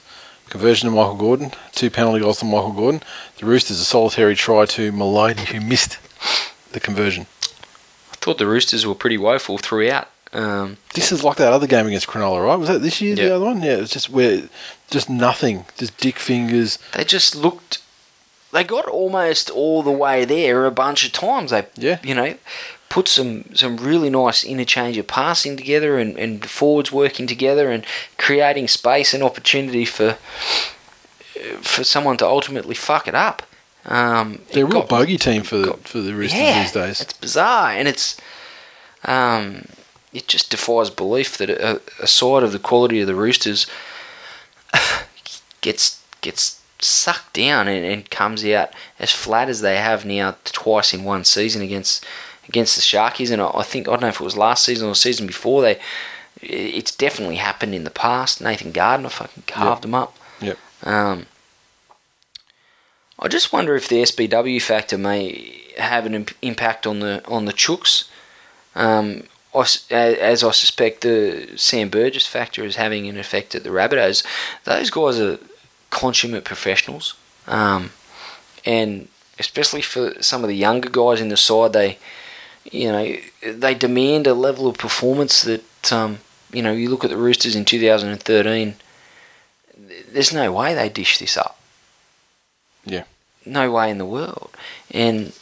conversion 0.56 0.88
to 0.88 0.94
Michael 0.96 1.16
Gordon, 1.16 1.50
two 1.72 1.90
penalty 1.90 2.20
goals 2.20 2.38
to 2.38 2.44
Michael 2.46 2.72
Gordon. 2.72 3.02
The 3.38 3.46
Roosters 3.46 3.78
a 3.78 3.84
solitary 3.84 4.34
try 4.34 4.64
to 4.66 4.90
Maloney 4.90 5.44
who 5.44 5.60
missed 5.60 5.98
the 6.72 6.80
conversion. 6.80 7.26
I 8.12 8.16
thought 8.16 8.38
the 8.38 8.46
Roosters 8.46 8.86
were 8.86 8.94
pretty 8.94 9.18
woeful 9.18 9.58
throughout. 9.58 10.08
Um, 10.32 10.78
This 10.94 11.12
is 11.12 11.22
like 11.22 11.36
that 11.36 11.52
other 11.52 11.66
game 11.66 11.86
against 11.86 12.06
Cronulla, 12.06 12.44
right? 12.44 12.56
Was 12.56 12.68
that 12.68 12.80
this 12.82 13.00
year, 13.02 13.14
Yeah. 13.16 13.24
the 13.28 13.36
other 13.36 13.44
one? 13.44 13.62
Yeah, 13.62 13.74
it 13.74 13.80
was 13.80 13.90
just 13.90 14.08
where, 14.10 14.48
just 14.90 15.10
nothing, 15.10 15.66
just 15.76 15.96
dick 15.98 16.18
fingers. 16.18 16.78
they 16.94 17.04
just 17.04 17.36
looked. 17.36 17.78
They 18.52 18.64
got 18.64 18.86
almost 18.86 19.50
all 19.50 19.82
the 19.82 19.90
way 19.90 20.24
there 20.24 20.64
a 20.64 20.70
bunch 20.70 21.04
of 21.04 21.12
times. 21.12 21.50
They, 21.50 21.66
Yeah. 21.76 21.98
you 22.02 22.14
know, 22.14 22.34
put 22.96 23.08
some 23.08 23.44
some 23.54 23.76
really 23.76 24.08
nice 24.08 24.42
interchange 24.42 24.96
of 24.96 25.06
passing 25.06 25.54
together 25.54 25.98
and, 25.98 26.16
and 26.16 26.48
forwards 26.48 26.90
working 26.90 27.26
together 27.26 27.70
and 27.70 27.84
creating 28.16 28.66
space 28.66 29.12
and 29.12 29.22
opportunity 29.22 29.84
for 29.84 30.12
for 31.60 31.84
someone 31.84 32.16
to 32.16 32.26
ultimately 32.26 32.74
fuck 32.74 33.06
it 33.06 33.14
up. 33.14 33.42
Um, 33.84 34.40
They're 34.50 34.64
a 34.64 34.66
real 34.66 34.80
got- 34.80 34.88
bogey 34.88 35.18
team 35.18 35.42
for 35.42 35.58
the, 35.58 35.66
got- 35.66 35.86
for 35.86 36.00
the 36.00 36.14
Roosters 36.14 36.40
yeah, 36.40 36.62
these 36.62 36.72
days. 36.72 37.00
It's 37.02 37.12
bizarre, 37.12 37.72
and 37.72 37.86
it's 37.86 38.16
um, 39.04 39.66
it 40.14 40.26
just 40.26 40.50
defies 40.50 40.88
belief 40.88 41.36
that 41.36 41.50
a, 41.50 41.82
a 42.00 42.06
side 42.06 42.42
of 42.44 42.52
the 42.52 42.58
quality 42.58 43.02
of 43.02 43.06
the 43.06 43.14
Roosters 43.14 43.66
gets 45.60 46.02
gets 46.22 46.62
sucked 46.78 47.34
down 47.34 47.68
and, 47.68 47.84
and 47.84 48.08
comes 48.08 48.42
out 48.46 48.70
as 48.98 49.12
flat 49.12 49.50
as 49.50 49.60
they 49.60 49.76
have 49.76 50.06
now 50.06 50.36
twice 50.44 50.94
in 50.94 51.04
one 51.04 51.24
season 51.24 51.60
against 51.60 52.02
against 52.48 52.76
the 52.76 52.82
Sharkies. 52.82 53.30
And 53.30 53.40
I, 53.42 53.62
think 53.62 53.88
I 53.88 53.92
don't 53.92 54.02
know 54.02 54.08
if 54.08 54.20
it 54.20 54.24
was 54.24 54.36
last 54.36 54.64
season 54.64 54.86
or 54.88 54.90
the 54.90 54.94
season 54.96 55.26
before. 55.26 55.62
They 55.62 55.78
it's 56.42 56.94
definitely 56.94 57.36
happened 57.36 57.74
in 57.74 57.84
the 57.84 57.90
past. 57.90 58.40
Nathan 58.42 58.70
Gardner 58.72 59.08
fucking 59.08 59.44
carved 59.46 59.82
them 59.82 59.94
up. 59.94 60.16
Yep. 60.40 60.58
Um, 60.82 61.26
I 63.18 63.28
just 63.28 63.52
wonder 63.52 63.74
if 63.74 63.88
the 63.88 64.02
SBW 64.02 64.60
factor 64.60 64.98
may 64.98 65.62
have 65.78 66.04
an 66.06 66.14
imp- 66.14 66.34
impact 66.42 66.86
on 66.86 67.00
the 67.00 67.24
on 67.26 67.46
the 67.46 67.52
Chooks. 67.52 68.04
Um, 68.74 69.24
I 69.54 69.60
s- 69.60 69.86
a- 69.90 70.20
as 70.22 70.44
I 70.44 70.50
suspect 70.50 71.00
the 71.00 71.48
Sam 71.56 71.88
Burgess 71.88 72.26
factor 72.26 72.64
is 72.64 72.76
having 72.76 73.08
an 73.08 73.16
effect 73.18 73.54
at 73.54 73.64
the 73.64 73.70
Rabbitohs. 73.70 74.22
Those 74.64 74.90
guys 74.90 75.18
are 75.18 75.38
consummate 75.88 76.44
professionals, 76.44 77.14
um, 77.46 77.92
and 78.66 79.08
especially 79.38 79.80
for 79.82 80.22
some 80.22 80.44
of 80.44 80.48
the 80.48 80.56
younger 80.56 80.90
guys 80.90 81.20
in 81.22 81.28
the 81.30 81.36
side, 81.38 81.72
they 81.72 81.96
you 82.72 82.90
know 82.90 83.16
they 83.42 83.74
demand 83.74 84.26
a 84.26 84.34
level 84.34 84.66
of 84.66 84.78
performance 84.78 85.42
that 85.42 85.92
um, 85.92 86.18
you 86.52 86.62
know 86.62 86.72
you 86.72 86.88
look 86.88 87.04
at 87.04 87.10
the 87.10 87.16
Roosters 87.16 87.56
in 87.56 87.64
2013. 87.64 88.74
There's 90.10 90.32
no 90.32 90.52
way 90.52 90.74
they 90.74 90.88
dish 90.88 91.18
this 91.18 91.36
up. 91.36 91.60
Yeah. 92.84 93.04
No 93.44 93.70
way 93.70 93.90
in 93.90 93.98
the 93.98 94.06
world. 94.06 94.50
And 94.90 95.32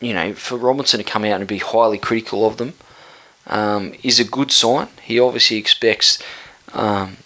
you 0.00 0.12
know, 0.12 0.34
for 0.34 0.58
Robinson 0.58 0.98
to 0.98 1.04
come 1.04 1.24
out 1.24 1.40
and 1.40 1.48
be 1.48 1.58
highly 1.58 1.98
critical 1.98 2.46
of 2.46 2.58
them 2.58 2.74
um, 3.46 3.94
is 4.02 4.20
a 4.20 4.24
good 4.24 4.52
sign. 4.52 4.88
He 5.02 5.18
obviously 5.18 5.56
expects, 5.56 6.22
um, 6.72 7.16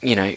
you 0.00 0.14
know, 0.14 0.36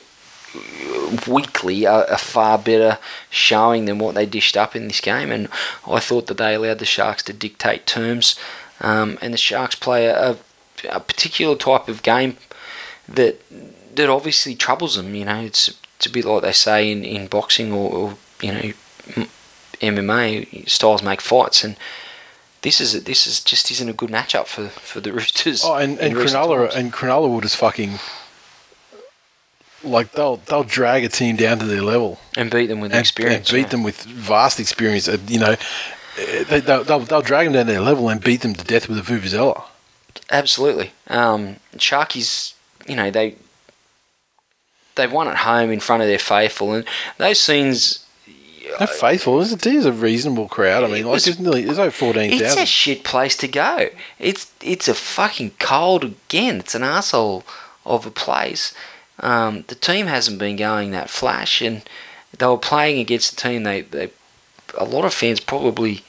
weekly 1.28 1.86
a, 1.86 2.06
a 2.06 2.18
far 2.18 2.58
better 2.58 2.98
showing 3.30 3.86
than 3.86 4.00
what 4.00 4.16
they 4.16 4.26
dished 4.26 4.58
up 4.58 4.76
in 4.76 4.88
this 4.88 5.02
game. 5.02 5.32
And 5.32 5.48
I 5.88 6.00
thought 6.00 6.28
that 6.28 6.38
they 6.38 6.56
allowed 6.56 6.80
the 6.80 6.86
Sharks 6.86 7.24
to 7.24 7.34
dictate 7.34 7.86
terms. 7.86 8.38
Um, 8.82 9.18
and 9.22 9.34
the 9.34 9.38
Sharks 9.38 9.76
play 9.76 10.08
a, 10.08 10.38
a 10.90 11.00
particular 11.00 11.56
type 11.56 11.88
of 11.88 12.04
game 12.04 12.38
that 13.08 13.42
that 13.96 14.10
obviously 14.10 14.56
troubles 14.56 14.96
them. 14.96 15.14
You 15.16 15.26
know, 15.26 15.40
it's 15.40 15.70
it's 15.98 16.06
a 16.06 16.10
bit 16.10 16.26
like 16.26 16.42
they 16.42 16.52
say 16.52 16.92
in, 16.92 17.04
in 17.04 17.28
boxing 17.28 17.72
or, 17.72 17.92
or 17.92 18.18
you 18.42 18.52
know 18.52 19.26
MMA 19.80 20.68
styles 20.70 21.04
make 21.04 21.22
fights, 21.22 21.64
and 21.64 21.78
this 22.62 22.82
is 22.82 23.04
this 23.04 23.28
is 23.28 23.42
just 23.42 23.70
isn't 23.72 23.90
a 23.90 23.94
good 23.94 24.10
matchup 24.10 24.48
for, 24.48 24.70
for 24.70 25.00
the 25.00 25.14
Roosters. 25.14 25.64
Oh, 25.64 25.76
and, 25.76 26.00
and 26.00 26.16
Cronulla 26.16 26.74
and 26.76 26.92
Cronulla 26.92 27.30
will 27.30 27.42
just 27.42 27.58
fucking 27.58 28.00
like 29.84 30.12
they'll 30.14 30.38
they'll 30.38 30.64
drag 30.64 31.04
a 31.04 31.10
team 31.10 31.36
down 31.36 31.60
to 31.60 31.66
their 31.66 31.82
level 31.82 32.20
and 32.38 32.50
beat 32.50 32.68
them 32.68 32.80
with 32.80 32.92
and, 32.92 33.00
experience. 33.00 33.50
and 33.50 33.56
beat 33.56 33.62
yeah. 33.64 33.70
them 33.70 33.84
with 33.84 34.02
vast 34.04 34.60
experience. 34.60 35.08
uh, 35.08 35.18
You 35.28 35.40
know, 35.40 35.56
they, 36.50 36.60
they'll, 36.60 36.84
they'll 36.84 37.00
they'll 37.00 37.22
drag 37.22 37.46
them 37.48 37.54
down 37.54 37.66
to 37.66 37.72
their 37.74 37.82
level 37.82 38.10
and 38.10 38.24
beat 38.24 38.42
them 38.42 38.54
to 38.54 38.64
death 38.64 38.88
with 38.88 38.98
a 38.98 39.02
vuvuzela. 39.02 39.64
Absolutely. 40.30 40.92
Um, 41.08 41.58
Sharkies, 41.78 42.54
you 42.88 42.96
know, 42.96 43.12
they 43.12 43.36
they 44.96 45.08
won 45.08 45.28
at 45.28 45.38
home 45.38 45.72
in 45.72 45.80
front 45.80 46.02
of 46.04 46.08
their 46.08 46.20
faithful, 46.20 46.74
and 46.74 46.86
those 47.18 47.40
scenes. 47.40 48.00
They're 48.80 48.88
faithful. 48.88 49.42
It's 49.42 49.52
a, 49.52 49.70
it's 49.70 49.86
a 49.86 49.92
reasonable 49.92 50.48
crowd. 50.48 50.84
I 50.84 50.88
mean, 50.88 51.06
like 51.06 51.18
It's- 51.18 51.26
there's 51.26 51.40
nearly 51.40 51.66
there's 51.66 51.78
over 51.80 51.92
fourteen 51.92 52.32
It's 52.32 52.56
a 52.56 52.66
shit 52.66 53.04
place 53.04 53.36
to 53.38 53.48
go. 53.48 53.90
It's 54.20 54.52
it's 54.62 54.88
a 54.88 54.94
fucking 54.94 55.52
cold 55.60 56.04
again. 56.06 56.60
It's 56.60 56.74
an 56.74 56.84
asshole 56.84 57.44
of 57.86 58.06
a 58.06 58.12
place. 58.12 58.74
Um, 59.19 59.64
the 59.68 59.76
team 59.76 60.07
hasn't 60.07 60.40
been 60.40 60.56
going 60.56 60.91
that 60.91 61.10
flash, 61.10 61.61
and 61.61 61.84
they 62.38 62.45
were 62.45 62.57
playing 62.57 62.99
against 62.99 63.34
a 63.34 63.35
team 63.35 63.64
they, 63.64 63.81
they 63.81 64.11
a 64.77 64.85
lot 64.85 65.06
of 65.06 65.14
fans 65.14 65.40
probably 65.40 66.03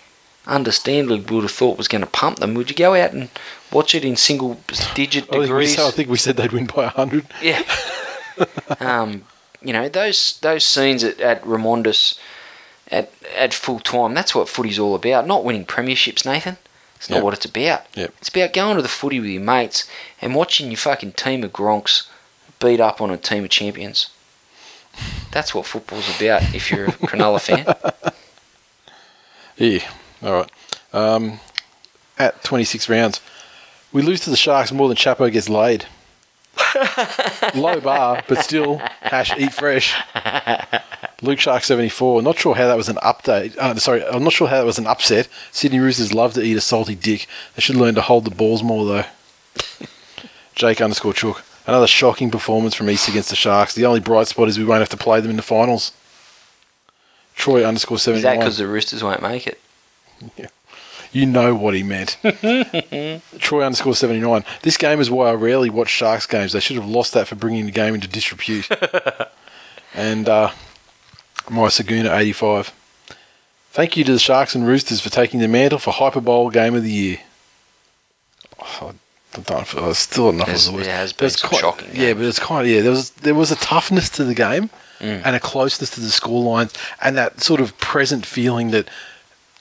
understandably 0.46 1.20
would 1.20 1.42
have 1.42 1.50
thought 1.50 1.78
was 1.78 1.88
going 1.88 2.00
to 2.00 2.10
pump 2.10 2.38
them. 2.38 2.54
Would 2.54 2.70
you 2.70 2.76
go 2.76 2.94
out 2.94 3.12
and 3.12 3.28
watch 3.72 3.94
it 3.94 4.04
in 4.04 4.16
single 4.16 4.60
digit 4.94 5.24
I 5.24 5.26
think, 5.26 5.40
we 5.40 5.46
degrees? 5.46 5.78
I 5.78 5.90
think 5.90 6.08
we 6.08 6.16
said 6.16 6.36
they'd 6.36 6.52
win 6.52 6.66
by 6.66 6.86
hundred. 6.86 7.26
Yeah. 7.42 7.62
um, 8.80 9.24
you 9.62 9.72
know 9.72 9.88
those 9.88 10.38
those 10.40 10.64
scenes 10.64 11.04
at, 11.04 11.20
at 11.20 11.46
at 12.90 13.10
at 13.36 13.54
full 13.54 13.80
time. 13.80 14.14
That's 14.14 14.34
what 14.34 14.48
footy's 14.48 14.78
all 14.78 14.94
about. 14.94 15.26
Not 15.26 15.44
winning 15.44 15.64
premierships, 15.64 16.24
Nathan. 16.24 16.58
It's 16.96 17.10
not 17.10 17.16
Yep. 17.16 17.24
what 17.24 17.34
it's 17.34 17.44
about. 17.44 17.86
Yep. 17.94 18.14
It's 18.18 18.28
about 18.28 18.52
going 18.52 18.76
to 18.76 18.82
the 18.82 18.88
footy 18.88 19.20
with 19.20 19.28
your 19.28 19.42
mates 19.42 19.86
and 20.22 20.34
watching 20.34 20.68
your 20.70 20.78
fucking 20.78 21.12
team 21.12 21.44
of 21.44 21.52
gronks 21.52 22.06
beat 22.60 22.80
up 22.80 23.00
on 23.00 23.10
a 23.10 23.16
team 23.16 23.44
of 23.44 23.50
champions. 23.50 24.10
That's 25.32 25.54
what 25.54 25.66
football's 25.66 26.08
about. 26.16 26.54
If 26.54 26.70
you're 26.70 26.86
a 26.86 26.92
Cronulla 26.92 27.40
fan, 27.40 27.66
Yeah. 29.56 29.80
All 30.22 30.32
right. 30.32 30.50
Um, 30.92 31.40
at 32.18 32.42
26 32.44 32.88
rounds, 32.88 33.20
we 33.92 34.02
lose 34.02 34.20
to 34.20 34.30
the 34.30 34.36
Sharks 34.36 34.72
more 34.72 34.88
than 34.88 34.96
Chapo 34.96 35.30
gets 35.32 35.48
laid. 35.48 35.86
Low 37.54 37.80
bar, 37.80 38.22
but 38.28 38.38
still, 38.38 38.78
hash 39.00 39.36
eat 39.36 39.52
fresh. 39.52 39.94
Luke 41.22 41.40
Shark 41.40 41.64
74. 41.64 42.22
Not 42.22 42.38
sure 42.38 42.54
how 42.54 42.68
that 42.68 42.76
was 42.76 42.88
an 42.88 42.96
update. 42.96 43.56
Uh, 43.56 43.74
sorry, 43.76 44.04
I'm 44.04 44.22
not 44.22 44.32
sure 44.32 44.46
how 44.48 44.58
that 44.58 44.66
was 44.66 44.78
an 44.78 44.86
upset. 44.86 45.28
Sydney 45.50 45.80
Roosters 45.80 46.14
love 46.14 46.34
to 46.34 46.42
eat 46.42 46.56
a 46.56 46.60
salty 46.60 46.94
dick. 46.94 47.26
They 47.56 47.60
should 47.60 47.76
learn 47.76 47.94
to 47.96 48.02
hold 48.02 48.24
the 48.24 48.30
balls 48.30 48.62
more, 48.62 48.84
though. 48.84 49.04
Jake 50.54 50.80
underscore 50.80 51.12
Chook. 51.12 51.42
Another 51.66 51.86
shocking 51.86 52.30
performance 52.30 52.74
from 52.74 52.90
East 52.90 53.08
against 53.08 53.30
the 53.30 53.36
Sharks. 53.36 53.74
The 53.74 53.86
only 53.86 54.00
bright 54.00 54.26
spot 54.28 54.48
is 54.48 54.58
we 54.58 54.64
won't 54.64 54.80
have 54.80 54.90
to 54.90 54.96
play 54.96 55.20
them 55.20 55.30
in 55.30 55.36
the 55.36 55.42
finals. 55.42 55.92
Troy 57.34 57.64
underscore 57.64 57.96
is 57.96 58.02
79. 58.02 58.22
that 58.22 58.38
because 58.40 58.58
the 58.58 58.66
Roosters 58.66 59.02
won't 59.02 59.22
make 59.22 59.46
it? 59.46 59.60
You 61.12 61.26
know 61.26 61.54
what 61.54 61.74
he 61.74 61.82
meant. 61.82 62.16
Troy 63.38 63.64
underscore 63.64 63.94
79. 63.94 64.44
This 64.62 64.76
game 64.76 65.00
is 65.00 65.10
why 65.10 65.30
I 65.30 65.34
rarely 65.34 65.70
watch 65.70 65.88
Sharks 65.88 66.26
games. 66.26 66.52
They 66.52 66.60
should 66.60 66.76
have 66.76 66.86
lost 66.88 67.14
that 67.14 67.28
for 67.28 67.34
bringing 67.36 67.66
the 67.66 67.72
game 67.72 67.94
into 67.94 68.08
disrepute. 68.08 68.68
and 69.94 70.28
uh, 70.28 70.50
my 71.48 71.68
Saguna 71.68 72.16
85. 72.16 72.72
Thank 73.70 73.96
you 73.96 74.04
to 74.04 74.12
the 74.12 74.18
Sharks 74.18 74.54
and 74.54 74.66
Roosters 74.66 75.00
for 75.00 75.10
taking 75.10 75.40
the 75.40 75.48
mantle 75.48 75.78
for 75.78 75.92
Hyper 75.92 76.20
Bowl 76.20 76.50
Game 76.50 76.74
of 76.74 76.82
the 76.82 76.92
Year. 76.92 77.18
Oh, 78.60 78.94
I 79.38 79.40
don't 79.42 79.66
feel, 79.66 79.90
it's 79.90 79.98
still 80.00 80.30
enough 80.30 80.46
There's- 80.46 80.68
of 80.68 80.74
the 80.76 80.82
there 80.84 80.96
has 80.96 81.12
been 81.12 81.30
some 81.30 81.48
quite- 81.50 81.60
shocking 81.60 81.88
Yeah, 81.92 82.06
games. 82.08 82.18
but 82.18 82.26
it's 82.26 82.38
kind 82.38 82.66
of 82.66 82.72
yeah. 82.72 82.80
There 82.82 82.90
was 82.92 83.10
there 83.10 83.34
was 83.34 83.50
a 83.50 83.56
toughness 83.56 84.08
to 84.10 84.24
the 84.24 84.34
game 84.34 84.70
Mm. 85.00 85.22
and 85.24 85.34
a 85.36 85.40
closeness 85.40 85.90
to 85.90 86.00
the 86.00 86.10
score 86.10 86.42
lines 86.54 86.72
and 87.02 87.16
that 87.18 87.42
sort 87.42 87.60
of 87.60 87.76
present 87.78 88.24
feeling 88.24 88.70
that 88.70 88.86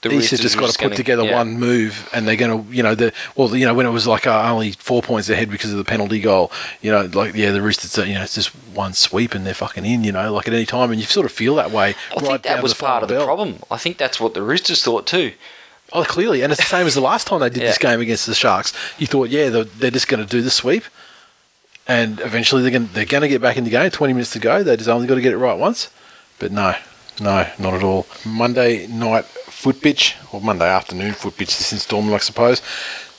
The 0.04 0.10
East 0.10 0.32
have 0.32 0.40
Roosters 0.40 0.40
just 0.42 0.58
got 0.60 0.68
to 0.68 0.74
put 0.78 0.82
gonna- 0.82 0.96
together 0.96 1.24
yeah. 1.24 1.38
one 1.38 1.58
move, 1.58 2.10
and 2.14 2.28
they're 2.28 2.36
going 2.36 2.66
to, 2.66 2.76
you 2.76 2.84
know, 2.84 2.94
the 2.94 3.14
well, 3.36 3.56
you 3.56 3.66
know, 3.66 3.74
when 3.74 3.86
it 3.86 3.90
was 3.92 4.06
like 4.06 4.28
uh, 4.28 4.44
only 4.52 4.74
four 4.74 5.02
points 5.02 5.30
ahead 5.30 5.50
because 5.50 5.72
of 5.72 5.78
the 5.78 5.86
penalty 5.86 6.20
goal, 6.20 6.52
you 6.82 6.92
know, 6.92 7.10
like 7.14 7.34
yeah, 7.36 7.52
the 7.52 7.62
Roosters, 7.62 7.98
you 8.06 8.14
know, 8.14 8.22
it's 8.22 8.36
just 8.36 8.50
one 8.76 8.94
sweep 8.94 9.34
and 9.34 9.46
they're 9.46 9.54
fucking 9.54 9.86
in, 9.86 10.04
you 10.04 10.12
know, 10.12 10.32
like 10.34 10.46
at 10.48 10.54
any 10.54 10.66
time, 10.66 10.92
and 10.92 11.00
you 11.00 11.08
sort 11.08 11.26
of 11.26 11.32
feel 11.32 11.56
that 11.56 11.72
way. 11.72 11.96
I 12.12 12.16
right 12.16 12.26
think 12.26 12.42
that 12.44 12.62
was 12.62 12.74
part 12.74 13.02
of 13.04 13.08
the 13.10 13.16
bell. 13.16 13.26
problem. 13.26 13.60
I 13.72 13.78
think 13.78 13.98
that's 13.98 14.20
what 14.20 14.34
the 14.34 14.42
Roosters 14.42 14.84
thought 14.84 15.08
too. 15.08 15.32
Oh, 15.96 16.04
clearly, 16.04 16.42
and 16.42 16.52
it's 16.52 16.60
the 16.62 16.68
same 16.68 16.88
as 16.88 16.96
the 16.96 17.02
last 17.02 17.28
time 17.28 17.40
they 17.40 17.50
did 17.50 17.62
this 17.62 17.78
game 17.78 18.02
against 18.02 18.26
the 18.26 18.34
Sharks. 18.34 18.74
You 18.98 19.06
thought, 19.06 19.30
yeah, 19.30 19.50
they're, 19.50 19.64
they're 19.64 19.92
just 19.92 20.08
going 20.08 20.26
to 20.26 20.30
do 20.30 20.42
the 20.42 20.50
sweep, 20.50 20.84
and 21.88 22.20
eventually 22.22 22.64
they're 22.64 22.72
going 22.72 22.90
they're 22.94 23.06
going 23.06 23.22
to 23.22 23.28
get 23.28 23.42
back 23.42 23.58
in 23.58 23.64
the 23.64 23.70
game. 23.70 23.90
Twenty 23.92 24.14
minutes 24.14 24.32
to 24.32 24.40
go. 24.40 24.64
They 24.64 24.76
just 24.76 24.90
only 24.90 25.06
got 25.06 25.16
to 25.16 25.22
get 25.22 25.34
it 25.34 25.38
right 25.38 25.58
once, 25.58 25.92
but 26.40 26.52
no, 26.52 26.76
no, 27.22 27.48
not 27.60 27.74
at 27.76 27.84
all. 27.84 28.08
Monday 28.26 28.88
night 28.88 29.26
foot 29.26 29.82
pitch, 29.82 30.16
or 30.32 30.42
Monday 30.42 30.68
afternoon 30.68 31.14
foot 31.14 31.38
pitch. 31.38 31.58
This 31.58 31.72
installment, 31.72 32.16
I 32.16 32.18
suppose. 32.18 32.62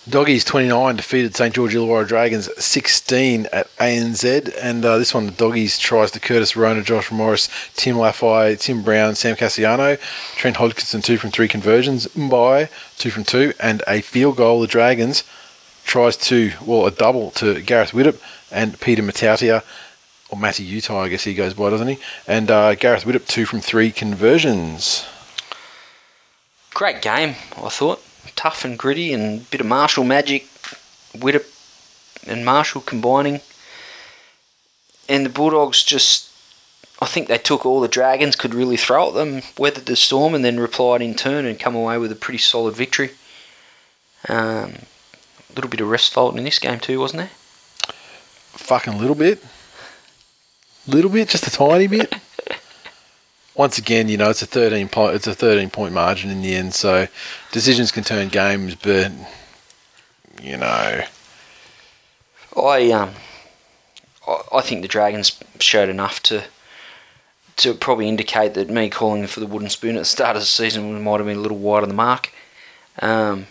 Doggies 0.09 0.45
29 0.45 0.97
defeated 0.97 1.35
St 1.35 1.55
George 1.55 1.75
Illawarra 1.75 2.07
Dragons 2.07 2.51
16 2.63 3.47
at 3.51 3.75
ANZ, 3.79 4.55
and 4.61 4.85
uh, 4.85 4.99
this 4.99 5.15
one 5.15 5.25
the 5.25 5.33
Doggies 5.33 5.79
tries 5.79 6.11
to 6.11 6.21
Curtis 6.21 6.57
Rona, 6.57 6.83
Josh 6.83 7.11
Morris, 7.11 7.49
Tim 7.75 7.97
Lafai, 7.97 8.61
Tim 8.61 8.83
Brown, 8.83 9.15
Sam 9.15 9.35
Kasiano, 9.35 9.99
Trent 10.37 10.59
Hodgkinson 10.59 11.01
two 11.01 11.17
from 11.17 11.31
three 11.31 11.49
conversions, 11.49 12.07
Mbye 12.09 12.69
two 12.99 13.11
from 13.11 13.25
two, 13.25 13.55
and 13.59 13.83
a 13.89 14.03
field 14.03 14.37
goal. 14.37 14.61
The 14.61 14.67
Dragons 14.67 15.25
tries 15.85 16.19
to 16.19 16.53
well 16.67 16.85
a 16.85 16.91
double 16.91 17.31
to 17.33 17.63
Gareth 17.63 17.93
Widdop 17.93 18.21
and 18.51 18.79
Peter 18.81 19.03
Matautia. 19.03 19.63
Or 20.31 20.39
Matty 20.39 20.65
Utah, 20.65 21.03
I 21.03 21.09
guess 21.09 21.25
he 21.25 21.35
goes 21.35 21.55
by, 21.55 21.71
doesn't 21.71 21.87
he? 21.89 21.99
And 22.27 22.51
uh, 22.51 22.75
Gareth 22.75 23.05
Widdop, 23.05 23.27
two 23.27 23.47
from 23.47 23.61
three 23.61 23.91
conversions. 23.91 25.07
Great 26.73 27.01
game, 27.01 27.37
I 27.57 27.69
thought. 27.69 28.03
Tough 28.37 28.65
and 28.65 28.79
gritty 28.79 29.13
and 29.13 29.41
a 29.41 29.45
bit 29.45 29.61
of 29.61 29.67
martial 29.67 30.05
magic. 30.05 30.47
Widdop 31.15 31.45
and 32.27 32.45
Marshall 32.45 32.81
combining. 32.81 33.41
And 35.09 35.25
the 35.25 35.31
Bulldogs 35.31 35.83
just. 35.83 36.31
I 37.01 37.07
think 37.07 37.27
they 37.29 37.39
took 37.39 37.67
all 37.67 37.81
the 37.81 37.89
Dragons 37.89 38.37
could 38.37 38.55
really 38.55 38.77
throw 38.77 39.09
at 39.09 39.15
them, 39.15 39.43
weathered 39.59 39.87
the 39.87 39.97
storm, 39.97 40.35
and 40.35 40.45
then 40.45 40.61
replied 40.61 41.03
in 41.03 41.15
turn 41.15 41.45
and 41.45 41.59
come 41.59 41.75
away 41.75 41.99
with 41.99 42.13
a 42.13 42.17
pretty 42.17 42.39
solid 42.39 42.75
victory. 42.75 43.11
Um, 44.29 44.75
a 45.51 45.55
little 45.55 45.69
bit 45.69 45.81
of 45.81 45.91
rest 45.91 46.13
fault 46.13 46.37
in 46.37 46.45
this 46.45 46.59
game 46.59 46.79
too, 46.79 47.01
wasn't 47.01 47.23
there? 47.23 47.31
Fucking 48.53 48.99
little 48.99 49.17
bit. 49.17 49.45
Little 50.87 51.11
bit, 51.11 51.29
just 51.29 51.47
a 51.47 51.51
tiny 51.51 51.89
bit. 51.89 52.15
Once 53.57 53.79
again, 53.79 54.09
you 54.09 54.17
know, 54.17 54.31
it's 54.31 54.43
a 54.43 54.47
thirteen 54.47 54.89
point 54.89 55.15
it's 55.15 55.27
a 55.27 55.35
thirteen 55.35 55.71
point 55.71 55.95
margin 55.95 56.31
in 56.31 56.43
the 56.43 56.55
end, 56.55 56.75
so 56.75 57.07
decisions 57.53 57.93
can 57.93 58.03
turn 58.03 58.29
games, 58.29 58.75
but 58.75 59.13
you 60.43 60.57
know 60.57 61.05
I 62.57 62.91
um, 62.93 63.11
I, 64.53 64.61
think 64.61 64.83
the 64.83 64.89
Dragons 64.89 65.39
showed 65.59 65.89
enough 65.89 66.23
to 66.25 66.45
to 67.57 67.75
probably 67.75 68.09
indicate 68.09 68.55
that 68.55 68.71
me 68.71 68.91
calling 68.91 69.27
for 69.27 69.41
the 69.41 69.47
wooden 69.47 69.69
spoon 69.69 69.97
at 69.97 70.01
the 70.01 70.05
start 70.05 70.37
of 70.37 70.43
the 70.43 70.47
season 70.47 71.03
might 71.03 71.19
have 71.19 71.27
been 71.27 71.39
a 71.39 71.41
little 71.41 71.59
wide 71.59 71.83
of 71.83 71.89
the 71.89 71.95
mark. 71.95 72.33
Um, 73.01 73.47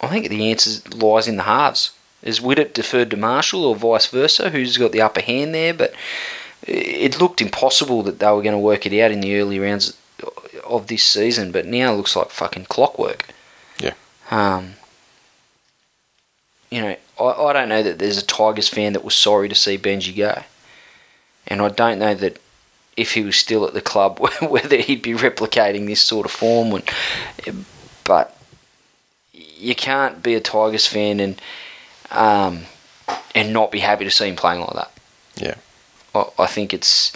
I 0.00 0.06
think 0.08 0.28
the 0.28 0.50
answer 0.50 0.88
lies 0.90 1.28
in 1.28 1.36
the 1.36 1.42
halves. 1.44 1.92
Is 2.22 2.40
Widdop 2.40 2.74
deferred 2.74 3.10
to 3.10 3.16
Marshall 3.16 3.64
or 3.64 3.74
vice 3.74 4.06
versa? 4.06 4.50
Who's 4.50 4.76
got 4.76 4.92
the 4.92 5.00
upper 5.00 5.22
hand 5.22 5.54
there? 5.54 5.74
But 5.74 5.94
it 6.70 7.20
looked 7.20 7.42
impossible 7.42 8.02
that 8.04 8.20
they 8.20 8.26
were 8.26 8.42
going 8.42 8.52
to 8.52 8.58
work 8.58 8.86
it 8.86 8.98
out 9.00 9.10
in 9.10 9.20
the 9.20 9.36
early 9.38 9.58
rounds 9.58 9.96
of 10.64 10.86
this 10.86 11.02
season. 11.02 11.50
But 11.50 11.66
now 11.66 11.92
it 11.92 11.96
looks 11.96 12.14
like 12.14 12.30
fucking 12.30 12.66
clockwork. 12.66 13.26
Yeah. 13.78 13.94
Um, 14.30 14.74
you 16.70 16.80
know, 16.80 16.96
I, 17.18 17.24
I 17.24 17.52
don't 17.52 17.68
know 17.68 17.82
that 17.82 17.98
there's 17.98 18.18
a 18.18 18.26
Tigers 18.26 18.68
fan 18.68 18.92
that 18.92 19.04
was 19.04 19.14
sorry 19.14 19.48
to 19.48 19.54
see 19.54 19.76
Benji 19.76 20.16
go. 20.16 20.42
And 21.48 21.60
I 21.60 21.68
don't 21.68 21.98
know 21.98 22.14
that 22.14 22.40
if 22.96 23.14
he 23.14 23.22
was 23.22 23.36
still 23.36 23.66
at 23.66 23.74
the 23.74 23.80
club, 23.80 24.18
whether 24.40 24.76
he'd 24.76 25.02
be 25.02 25.14
replicating 25.14 25.86
this 25.86 26.00
sort 26.00 26.26
of 26.26 26.32
form. 26.32 26.70
When, 26.70 26.84
but 28.04 28.38
you 29.32 29.74
can't 29.74 30.22
be 30.22 30.36
a 30.36 30.40
Tigers 30.40 30.86
fan 30.86 31.18
and 31.18 31.42
um, 32.12 32.62
and 33.34 33.52
not 33.52 33.72
be 33.72 33.80
happy 33.80 34.04
to 34.04 34.10
see 34.10 34.28
him 34.28 34.36
playing 34.36 34.60
like 34.60 34.74
that. 34.74 34.92
Yeah. 35.36 35.54
I, 36.14 36.46
think 36.46 36.74
it's 36.74 37.12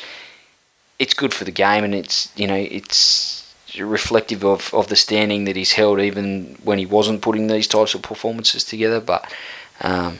it's 0.99 1.15
good 1.15 1.35
for 1.35 1.45
the 1.45 1.51
game, 1.51 1.85
and 1.85 1.95
it's 1.95 2.33
you 2.37 2.47
know 2.47 2.55
it's 2.55 3.55
reflective 3.79 4.45
of, 4.45 4.73
of 4.73 4.89
the 4.89 4.97
standing 4.97 5.45
that 5.45 5.57
he's 5.57 5.73
held, 5.73 6.01
even 6.01 6.57
when 6.63 6.79
he 6.79 6.87
wasn't 6.87 7.23
putting 7.23 7.47
these 7.47 7.67
types 7.67 7.95
of 7.95 8.03
performances 8.03 8.65
together. 8.65 9.01
But 9.01 9.33
um, 9.81 10.19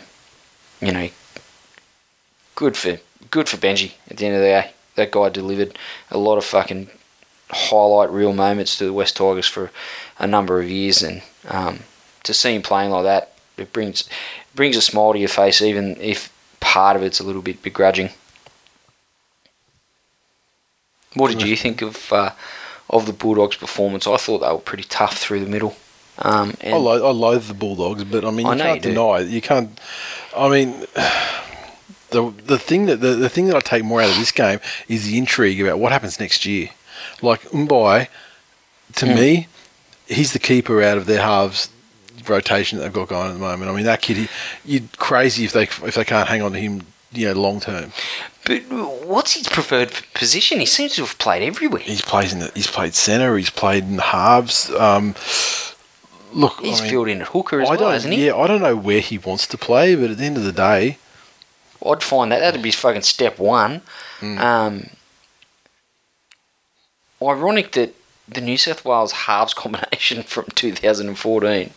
you 0.81 0.93
know, 0.93 1.09
good 2.55 2.77
for 2.77 2.99
good 3.31 3.49
for 3.49 3.57
Benji. 3.57 3.93
At 4.11 4.17
the 4.17 4.27
end 4.27 4.37
of 4.37 4.41
the 4.41 4.49
day, 4.49 4.73
that 4.97 5.13
guy 5.13 5.29
delivered 5.29 5.79
a 6.11 6.19
lot 6.19 6.39
of 6.39 6.45
fucking 6.45 6.91
highlight 7.51 8.11
real 8.11 8.33
moments 8.33 8.77
to 8.79 8.85
the 8.85 8.93
West 8.93 9.17
Tigers 9.17 9.47
for 9.47 9.71
a 10.19 10.27
number 10.27 10.61
of 10.61 10.69
years, 10.69 11.03
and 11.03 11.23
um, 11.49 11.81
to 12.25 12.35
see 12.35 12.55
him 12.55 12.63
playing 12.63 12.91
like 12.91 13.05
that, 13.05 13.35
it 13.57 13.73
brings 13.73 14.09
brings 14.55 14.77
a 14.77 14.81
smile 14.81 15.13
to 15.13 15.19
your 15.19 15.29
face, 15.29 15.63
even 15.63 15.97
if 16.01 16.33
part 16.61 16.97
of 16.97 17.03
it's 17.03 17.21
a 17.21 17.25
little 17.25 17.43
bit 17.43 17.63
begrudging. 17.63 18.11
What 21.15 21.31
did 21.31 21.43
you 21.43 21.57
think 21.57 21.83
of 21.83 22.13
uh, 22.13 22.31
of 22.91 23.07
the 23.07 23.13
Bulldogs' 23.13 23.57
performance? 23.57 24.07
I 24.07 24.17
thought 24.17 24.39
they 24.41 24.51
were 24.53 24.59
pretty 24.59 24.85
tough 24.85 25.17
through 25.19 25.41
the 25.41 25.51
middle. 25.51 25.77
Um, 26.19 26.55
I, 26.63 26.71
lo- 26.77 27.09
I 27.09 27.11
loathe 27.13 27.47
the 27.49 27.55
Bulldogs, 27.55 28.05
but 28.05 28.25
I 28.25 28.31
mean, 28.31 28.47
you 28.47 28.53
I 28.53 28.57
can't 28.59 28.85
you 28.85 28.91
deny 28.93 29.21
it. 29.21 29.29
You 29.29 29.41
can't. 29.41 29.81
I 30.37 30.49
mean, 30.49 30.87
the 32.11 32.33
the 32.47 32.59
thing 32.59 32.87
that 32.87 33.01
the, 33.01 33.15
the 33.15 33.29
thing 33.29 33.47
that 33.49 33.57
I 33.57 33.61
take 33.61 33.85
more 33.85 34.01
out 34.01 34.11
of 34.11 34.17
this 34.17 34.33
game 34.33 34.61
is 34.89 35.07
the 35.07 35.19
intrigue 35.19 35.61
about 35.61 35.79
what 35.79 35.93
happens 35.93 36.21
next 36.21 36.45
year. 36.45 36.71
Like 37.23 37.43
Mbye, 37.51 38.09
to 38.97 39.07
Mm. 39.07 39.15
me, 39.17 39.49
he's 40.07 40.33
the 40.33 40.39
keeper 40.39 40.83
out 40.83 40.97
of 40.99 41.07
their 41.07 41.21
halves 41.23 41.69
rotation 42.29 42.79
that 42.79 42.85
they've 42.85 42.93
got 42.93 43.09
going 43.09 43.29
at 43.31 43.33
the 43.35 43.39
moment. 43.39 43.71
I 43.71 43.75
mean, 43.75 43.85
that 43.85 44.01
kid, 44.01 44.17
he, 44.17 44.29
you're 44.65 44.89
crazy 44.97 45.45
if 45.45 45.53
they 45.53 45.65
if 45.65 45.95
they 45.95 46.05
can't 46.05 46.29
hang 46.29 46.43
on 46.43 46.53
to 46.53 46.59
him, 46.59 46.87
you 47.15 47.27
know, 47.29 47.41
long 47.41 47.61
term. 47.61 47.93
but 48.45 48.63
what's 49.07 49.33
his 49.35 49.49
preferred 49.49 49.93
position? 50.15 50.61
He 50.61 50.67
seems 50.67 50.95
to 50.97 51.03
have 51.03 51.19
played 51.19 51.43
everywhere. 51.43 51.83
He's 51.83 52.03
plays 52.03 52.33
in 52.33 52.41
the, 52.41 52.51
he's 52.55 52.67
played 52.67 52.95
centre, 52.95 53.37
he's 53.37 53.51
played 53.51 53.85
in 53.85 53.97
the 53.97 54.03
halves. 54.03 54.71
Um, 54.71 55.15
look, 56.33 56.61
He's 56.61 56.81
I 56.81 56.85
mean, 56.85 56.91
filled 56.91 57.09
in 57.09 57.21
at 57.23 57.29
hooker 57.29 57.61
as 57.61 57.71
I 57.71 57.77
well, 57.77 57.91
hasn't 57.91 58.15
he? 58.15 58.27
yeah, 58.27 58.37
I 58.37 58.47
don't 58.47 58.63
know 58.63 58.77
where 58.77 59.01
he 59.01 59.19
wants 59.19 59.47
to 59.49 59.59
play, 59.59 59.95
but 59.95 60.11
at 60.11 60.19
the 60.19 60.25
end 60.25 60.37
of 60.37 60.45
the 60.45 60.53
day, 60.53 60.99
I'd 61.85 62.03
find 62.03 62.33
that 62.33 62.41
that'd 62.41 62.63
be 62.63 62.71
fucking 62.71 63.03
step 63.03 63.39
one. 63.39 63.83
Hmm. 64.21 64.39
Um, 64.39 64.91
ironic 67.23 67.73
that 67.73 67.95
the 68.29 68.41
New 68.41 68.57
South 68.57 68.85
Wales 68.85 69.13
halves 69.13 69.55
combination 69.63 70.23
from 70.23 70.47
2014. 70.55 71.71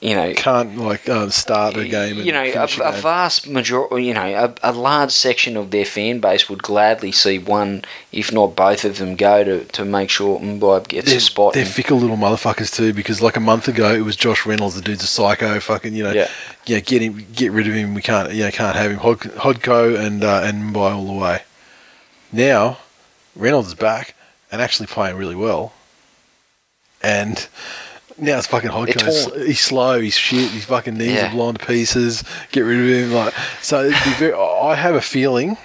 You 0.00 0.14
know, 0.14 0.32
can't 0.32 0.78
like 0.78 1.06
uh, 1.10 1.28
start 1.28 1.76
a 1.76 1.86
game. 1.86 2.16
And 2.16 2.26
you 2.26 2.32
know, 2.32 2.42
a, 2.42 2.64
a 2.64 2.92
vast 2.92 3.46
majority, 3.46 4.06
you 4.06 4.14
know, 4.14 4.54
a, 4.62 4.70
a 4.70 4.72
large 4.72 5.10
section 5.10 5.58
of 5.58 5.72
their 5.72 5.84
fan 5.84 6.20
base 6.20 6.48
would 6.48 6.62
gladly 6.62 7.12
see 7.12 7.38
one, 7.38 7.84
if 8.10 8.32
not 8.32 8.56
both 8.56 8.86
of 8.86 8.96
them, 8.96 9.14
go 9.14 9.44
to, 9.44 9.64
to 9.66 9.84
make 9.84 10.08
sure 10.08 10.40
Mbye 10.40 10.88
gets 10.88 11.08
they're, 11.08 11.18
a 11.18 11.20
spot. 11.20 11.52
they're 11.52 11.66
fickle 11.66 11.98
little 11.98 12.16
motherfuckers 12.16 12.74
too, 12.74 12.94
because 12.94 13.20
like 13.20 13.36
a 13.36 13.40
month 13.40 13.68
ago 13.68 13.92
it 13.92 14.00
was 14.00 14.16
Josh 14.16 14.46
Reynolds, 14.46 14.74
the 14.74 14.80
dude's 14.80 15.04
a 15.04 15.06
psycho, 15.06 15.60
fucking 15.60 15.92
you 15.92 16.04
know, 16.04 16.12
Yeah. 16.12 16.30
yeah, 16.64 16.80
get 16.80 17.02
him, 17.02 17.26
get 17.34 17.52
rid 17.52 17.68
of 17.68 17.74
him. 17.74 17.92
We 17.92 18.00
can't, 18.00 18.32
you 18.32 18.44
know, 18.44 18.50
can't 18.50 18.76
have 18.76 18.90
him. 18.90 18.96
Hod, 18.96 19.18
Hodko 19.18 20.00
and 20.00 20.24
uh, 20.24 20.40
and 20.44 20.74
Mbye 20.74 20.94
all 20.94 21.06
the 21.08 21.12
way. 21.12 21.42
Now 22.32 22.78
Reynolds 23.36 23.68
is 23.68 23.74
back 23.74 24.14
and 24.50 24.62
actually 24.62 24.86
playing 24.86 25.16
really 25.16 25.36
well, 25.36 25.74
and. 27.02 27.46
Now 28.20 28.38
it's 28.38 28.46
fucking 28.46 28.70
They're 28.70 29.46
He's 29.46 29.60
slow. 29.60 30.00
He's 30.00 30.16
shit. 30.16 30.50
His 30.50 30.64
fucking 30.66 30.94
knees 30.98 31.12
Yeah. 31.12 31.28
are 31.28 31.32
blown 31.32 31.54
to 31.54 31.66
pieces. 31.66 32.22
Get 32.52 32.60
rid 32.62 32.78
of 32.80 32.86
him. 32.86 33.12
Like 33.14 33.34
so. 33.62 33.84
it'd 33.84 34.04
be 34.04 34.10
very, 34.14 34.34
I 34.34 34.74
have 34.74 34.94
a 34.94 35.00
feeling 35.00 35.56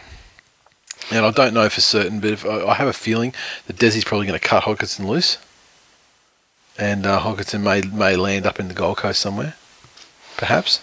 and 1.11 1.25
I 1.25 1.31
don't 1.31 1.53
know 1.53 1.69
for 1.69 1.81
certain, 1.81 2.19
but 2.19 2.31
if, 2.31 2.45
I 2.45 2.73
have 2.75 2.87
a 2.87 2.93
feeling 2.93 3.33
that 3.67 3.77
Desi's 3.77 4.03
probably 4.03 4.27
going 4.27 4.39
to 4.39 4.45
cut 4.45 4.63
Hodgkinson 4.63 5.07
loose, 5.07 5.37
and 6.77 7.05
uh, 7.05 7.19
Hodgkinson 7.19 7.63
may 7.63 7.81
may 7.81 8.15
land 8.15 8.45
up 8.45 8.59
in 8.59 8.67
the 8.67 8.73
Gold 8.73 8.97
Coast 8.97 9.19
somewhere, 9.21 9.55
perhaps. 10.37 10.79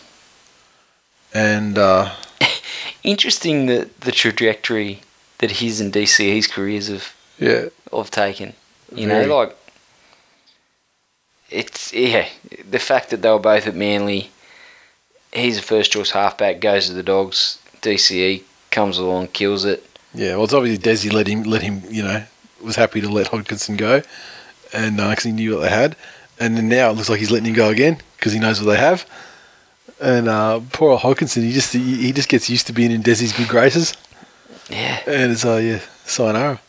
And 1.34 1.78
uh, 1.78 2.12
Interesting 3.02 3.66
that 3.66 4.02
the 4.02 4.12
trajectory 4.12 5.00
that 5.38 5.50
his 5.52 5.80
and 5.80 5.92
DCE's 5.92 6.46
careers 6.46 6.88
have 6.88 7.14
yeah, 7.38 7.66
of 7.92 8.10
taken. 8.10 8.52
You 8.94 9.08
Very. 9.08 9.26
know, 9.26 9.36
like 9.38 9.56
it's 11.52 11.92
yeah, 11.92 12.28
the 12.68 12.78
fact 12.78 13.10
that 13.10 13.22
they 13.22 13.30
were 13.30 13.38
both 13.38 13.66
at 13.66 13.74
Manly. 13.74 14.30
He's 15.32 15.58
a 15.58 15.62
first 15.62 15.92
choice 15.92 16.10
halfback, 16.10 16.60
goes 16.60 16.88
to 16.88 16.92
the 16.92 17.02
Dogs. 17.02 17.58
DCE 17.80 18.42
comes 18.70 18.98
along, 18.98 19.28
kills 19.28 19.64
it. 19.64 19.84
yeah. 20.14 20.34
Well, 20.36 20.44
it's 20.44 20.52
obviously 20.52 20.82
Desi 20.82 21.12
let 21.12 21.26
him 21.26 21.42
let 21.44 21.62
him. 21.62 21.82
You 21.88 22.02
know, 22.02 22.24
was 22.62 22.76
happy 22.76 23.00
to 23.00 23.08
let 23.08 23.28
Hodgkinson 23.28 23.76
go, 23.76 24.02
and 24.72 24.96
because 24.98 25.24
he 25.24 25.32
knew 25.32 25.54
what 25.54 25.62
they 25.62 25.70
had, 25.70 25.96
and 26.38 26.56
then 26.56 26.68
now 26.68 26.90
it 26.90 26.94
looks 26.96 27.08
like 27.08 27.18
he's 27.20 27.30
letting 27.30 27.46
him 27.48 27.54
go 27.54 27.70
again 27.70 27.98
because 28.16 28.32
he 28.32 28.38
knows 28.38 28.60
what 28.60 28.70
they 28.72 28.78
have. 28.78 29.06
And 30.00 30.28
uh, 30.28 30.60
poor 30.72 30.90
old 30.92 31.00
Hodgkinson, 31.00 31.42
he 31.44 31.52
just 31.52 31.72
he, 31.72 31.96
he 31.96 32.12
just 32.12 32.28
gets 32.28 32.50
used 32.50 32.66
to 32.66 32.72
being 32.72 32.90
in 32.90 33.02
Desi's 33.02 33.32
good 33.32 33.48
graces, 33.48 33.94
Yeah, 34.68 35.00
and 35.06 35.32
it's 35.32 35.44
uh 35.44 35.56
yeah, 35.56 35.80
sayonara. 36.04 36.60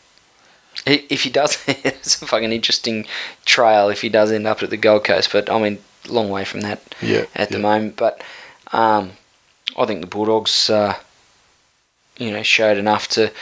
If 0.86 1.22
he 1.22 1.30
does, 1.30 1.62
it's 1.66 2.20
a 2.20 2.26
fucking 2.26 2.52
interesting 2.52 3.06
trail 3.44 3.88
if 3.88 4.02
he 4.02 4.08
does 4.08 4.32
end 4.32 4.46
up 4.46 4.62
at 4.62 4.70
the 4.70 4.76
Gold 4.76 5.04
Coast. 5.04 5.30
But 5.32 5.50
I 5.50 5.60
mean, 5.60 5.78
long 6.08 6.28
way 6.28 6.44
from 6.44 6.60
that 6.62 6.80
Yeah, 7.00 7.26
at 7.34 7.50
the 7.50 7.58
moment. 7.58 7.96
But 7.96 8.22
um, 8.72 9.12
I 9.78 9.86
think 9.86 10.00
the 10.00 10.06
Bulldogs, 10.06 10.70
uh, 10.70 10.96
you 12.18 12.30
know, 12.30 12.42
showed 12.42 12.78
enough 12.78 13.08
to 13.08 13.32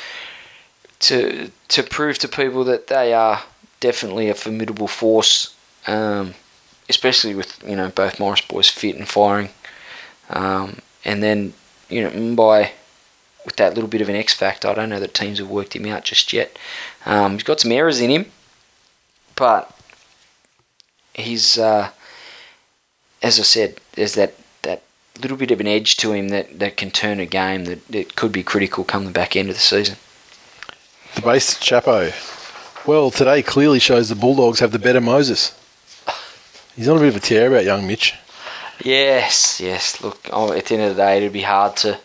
to 1.00 1.50
to 1.68 1.82
prove 1.82 2.18
to 2.18 2.28
people 2.28 2.64
that 2.64 2.86
they 2.86 3.12
are 3.12 3.42
definitely 3.80 4.28
a 4.28 4.34
formidable 4.34 4.88
force, 4.88 5.54
um, 5.86 6.34
especially 6.88 7.34
with 7.34 7.62
you 7.66 7.76
know 7.76 7.88
both 7.88 8.20
Morris 8.20 8.40
boys 8.40 8.68
fit 8.68 8.96
and 8.96 9.08
firing, 9.08 9.50
um, 10.30 10.78
and 11.04 11.22
then 11.22 11.54
you 11.88 12.02
know 12.02 12.10
Mbye 12.10 12.70
with 13.44 13.56
that 13.56 13.74
little 13.74 13.88
bit 13.88 14.00
of 14.00 14.08
an 14.08 14.14
X 14.14 14.32
factor. 14.32 14.68
I 14.68 14.74
don't 14.74 14.90
know 14.90 15.00
that 15.00 15.14
teams 15.14 15.38
have 15.38 15.50
worked 15.50 15.74
him 15.74 15.86
out 15.86 16.04
just 16.04 16.32
yet. 16.32 16.56
Um, 17.04 17.32
he's 17.32 17.42
got 17.42 17.60
some 17.60 17.72
errors 17.72 18.00
in 18.00 18.10
him, 18.10 18.26
but 19.34 19.76
he's 21.14 21.58
uh, 21.58 21.90
as 23.22 23.38
I 23.38 23.42
said, 23.42 23.80
there's 23.92 24.14
that 24.14 24.34
that 24.62 24.82
little 25.20 25.36
bit 25.36 25.50
of 25.50 25.60
an 25.60 25.66
edge 25.66 25.96
to 25.98 26.12
him 26.12 26.28
that, 26.28 26.58
that 26.58 26.76
can 26.76 26.90
turn 26.90 27.20
a 27.20 27.26
game 27.26 27.64
that, 27.66 27.86
that 27.88 28.16
could 28.16 28.32
be 28.32 28.42
critical 28.42 28.84
come 28.84 29.04
the 29.04 29.10
back 29.10 29.36
end 29.36 29.48
of 29.48 29.54
the 29.54 29.60
season. 29.60 29.96
The 31.14 31.22
base 31.22 31.54
Chapo. 31.54 32.12
Well, 32.86 33.10
today 33.10 33.42
clearly 33.42 33.78
shows 33.78 34.08
the 34.08 34.14
Bulldogs 34.14 34.60
have 34.60 34.72
the 34.72 34.78
better 34.78 35.00
Moses. 35.00 35.58
He's 36.74 36.88
on 36.88 36.96
a 36.96 37.00
bit 37.00 37.10
of 37.10 37.16
a 37.16 37.20
tear 37.20 37.48
about 37.48 37.64
young 37.64 37.86
Mitch. 37.86 38.14
Yes, 38.82 39.60
yes. 39.60 40.02
Look, 40.02 40.28
oh, 40.32 40.52
at 40.52 40.66
the 40.66 40.74
end 40.74 40.84
of 40.84 40.96
the 40.96 41.02
day, 41.02 41.18
it'd 41.18 41.32
be 41.32 41.42
hard 41.42 41.76
to 41.78 42.00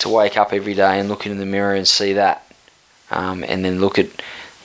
to 0.00 0.08
wake 0.08 0.36
up 0.36 0.52
every 0.52 0.74
day 0.74 0.98
and 0.98 1.08
look 1.08 1.24
in 1.24 1.38
the 1.38 1.46
mirror 1.46 1.74
and 1.74 1.86
see 1.86 2.14
that, 2.14 2.43
um, 3.14 3.44
and 3.46 3.64
then 3.64 3.80
look 3.80 3.98
at, 3.98 4.08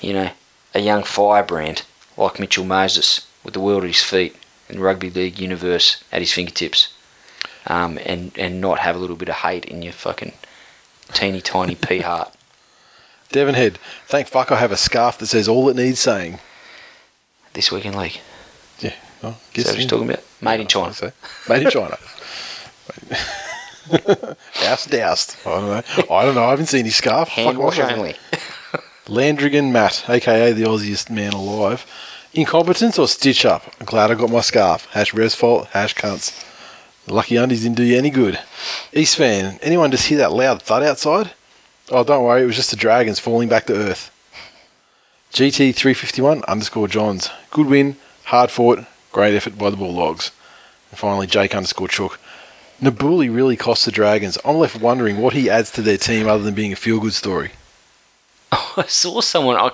you 0.01 0.11
know, 0.11 0.31
a 0.73 0.80
young 0.80 1.03
firebrand 1.03 1.84
like 2.17 2.39
Mitchell 2.39 2.65
Moses 2.65 3.27
with 3.43 3.53
the 3.53 3.59
world 3.59 3.84
at 3.84 3.89
his 3.89 4.01
feet 4.03 4.35
and 4.67 4.80
rugby 4.80 5.09
league 5.09 5.39
universe 5.39 6.03
at 6.11 6.21
his 6.21 6.34
fingertips, 6.34 6.93
um, 7.67 7.97
and 8.05 8.31
and 8.38 8.59
not 8.59 8.80
have 8.80 8.95
a 8.95 8.99
little 8.99 9.15
bit 9.15 9.30
of 9.30 9.35
hate 9.35 9.65
in 9.65 9.81
your 9.81 9.93
fucking 9.93 10.34
teeny 11.13 11.41
tiny 11.41 11.76
pea 11.76 11.99
heart. 12.09 12.34
Devon 13.31 13.55
Head, 13.55 13.77
thank 14.07 14.27
fuck 14.27 14.51
I 14.51 14.55
have 14.55 14.71
a 14.71 14.77
scarf 14.77 15.19
that 15.19 15.27
says 15.27 15.47
all 15.47 15.69
it 15.69 15.76
needs 15.76 15.99
saying. 15.99 16.39
This 17.53 17.71
weekend 17.71 17.95
league. 17.95 18.19
Yeah, 18.80 18.95
well, 19.21 19.38
Is 19.53 19.63
guess 19.63 19.67
what 19.67 19.77
he's 19.77 19.88
talking 19.88 20.09
about? 20.09 20.23
Made 20.41 20.59
in 20.59 20.67
China. 20.67 20.93
Made 21.47 21.63
in 21.63 21.71
China. 21.71 21.97
doused, 24.61 24.90
doused. 24.90 25.36
I 25.45 25.49
don't 25.49 25.66
know. 25.66 26.16
I 26.16 26.26
don't 26.26 26.36
know. 26.36 26.45
I 26.45 26.52
haven't 26.52 26.68
seen 26.68 26.86
his 26.86 26.95
scarf. 26.95 27.30
Hand 27.30 27.57
Fuck, 27.57 27.64
wash 27.64 27.80
only. 27.80 28.16
Landrigan 29.06 29.72
Matt, 29.72 30.06
aka 30.07 30.52
the 30.52 30.64
Aussiest 30.64 31.10
man 31.10 31.34
alive. 31.34 31.86
Incompetence 32.34 32.99
or 32.99 33.07
stitch 33.07 33.44
up? 33.45 33.64
I'm 33.80 33.86
glad 33.88 34.11
I 34.11 34.16
got 34.16 34.30
my 34.30 34.41
scarf. 34.41 34.86
Hash 34.91 35.14
res 35.14 35.34
fault, 35.34 35.68
hash 35.70 35.95
cunts. 35.95 36.45
Lucky 37.07 37.38
undies 37.38 37.64
didn't 37.64 37.78
do 37.78 37.84
you 37.84 37.98
any 37.98 38.11
good. 38.11 38.40
East 38.94 39.18
fan, 39.18 39.57
anyone 39.64 39.90
just 39.90 40.07
hear 40.07 40.20
that 40.20 40.32
loud 40.32 40.61
thud 40.61 40.84
outside? 40.84 41.32
Oh, 41.90 42.03
don't 42.03 42.24
worry, 42.24 42.44
it 42.44 42.45
was 42.45 42.56
just 42.56 42.70
the 42.70 42.76
dragons 42.76 43.20
falling 43.20 43.49
back 43.49 43.66
to 43.66 43.76
earth. 43.76 44.11
GT351 45.34 46.45
underscore 46.45 46.88
Johns. 46.88 47.32
Good 47.49 47.66
win, 47.66 47.95
hard 48.26 48.52
fought, 48.52 48.86
great 49.11 49.36
effort 49.36 49.57
by 49.57 49.72
the 49.72 49.78
Bulldogs. 49.78 50.32
And 50.91 50.99
finally, 50.99 51.26
Jake 51.26 51.56
underscore 51.56 51.88
Chook. 51.88 52.20
Nabuli 52.81 53.34
really 53.34 53.57
cost 53.57 53.85
the 53.85 53.91
Dragons. 53.91 54.38
I'm 54.45 54.57
left 54.57 54.80
wondering 54.80 55.18
what 55.18 55.34
he 55.34 55.49
adds 55.49 55.72
to 55.72 55.81
their 55.81 55.97
team 55.97 56.27
other 56.27 56.43
than 56.43 56.53
being 56.53 56.73
a 56.73 56.76
feel 56.76 56.99
good 56.99 57.14
story. 57.14 57.51
I 58.51 58.85
saw 58.88 59.22
someone. 59.22 59.57
I, 59.57 59.72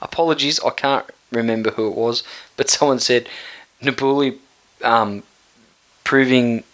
apologies, 0.00 0.60
I 0.64 0.70
can't 0.70 1.06
remember 1.30 1.70
who 1.72 1.88
it 1.88 1.96
was, 1.96 2.22
but 2.56 2.70
someone 2.70 2.98
said 2.98 3.28
Nabuli 3.82 4.38
um, 4.82 5.22
proving, 6.04 6.64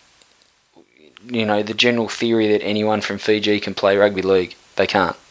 you 1.24 1.46
know, 1.46 1.62
the 1.62 1.74
general 1.74 2.08
theory 2.08 2.48
that 2.48 2.62
anyone 2.62 3.00
from 3.00 3.18
Fiji 3.18 3.60
can 3.60 3.74
play 3.74 3.96
rugby 3.96 4.22
league. 4.22 4.56
They 4.76 4.86
can't. 4.86 5.16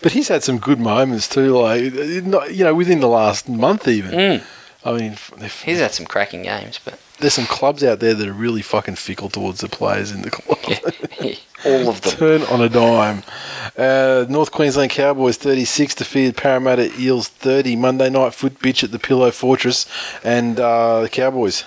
But 0.00 0.12
he's 0.12 0.28
had 0.28 0.42
some 0.42 0.58
good 0.58 0.78
moments 0.78 1.28
too, 1.28 1.58
like 1.58 1.82
you 1.82 2.64
know 2.64 2.74
within 2.74 3.00
the 3.00 3.08
last 3.08 3.48
month 3.48 3.88
even. 3.88 4.12
Mm. 4.12 4.44
I 4.84 4.92
mean, 4.92 5.16
He's 5.64 5.80
had 5.80 5.92
some 5.92 6.06
cracking 6.06 6.42
games, 6.42 6.78
but 6.82 6.98
there's 7.20 7.34
some 7.34 7.46
clubs 7.46 7.82
out 7.82 8.00
there 8.00 8.14
that 8.14 8.28
are 8.28 8.32
really 8.32 8.62
fucking 8.62 8.96
fickle 8.96 9.28
towards 9.28 9.60
the 9.60 9.68
players 9.68 10.12
in 10.12 10.22
the 10.22 10.30
club. 10.30 10.58
yeah, 10.68 11.34
all 11.64 11.88
of 11.88 12.00
them. 12.00 12.12
Turn 12.12 12.42
on 12.44 12.60
a 12.60 12.68
dime. 12.68 13.22
Uh, 13.76 14.26
North 14.28 14.52
Queensland 14.52 14.90
Cowboys 14.90 15.36
36 15.36 15.94
defeated 15.96 16.36
Parramatta 16.36 16.92
Eels 16.98 17.28
30 17.28 17.76
Monday 17.76 18.10
night 18.10 18.34
foot 18.34 18.58
bitch 18.60 18.84
at 18.84 18.92
the 18.92 18.98
Pillow 18.98 19.30
Fortress, 19.30 19.86
and 20.24 20.58
uh, 20.60 21.02
the 21.02 21.08
Cowboys 21.08 21.64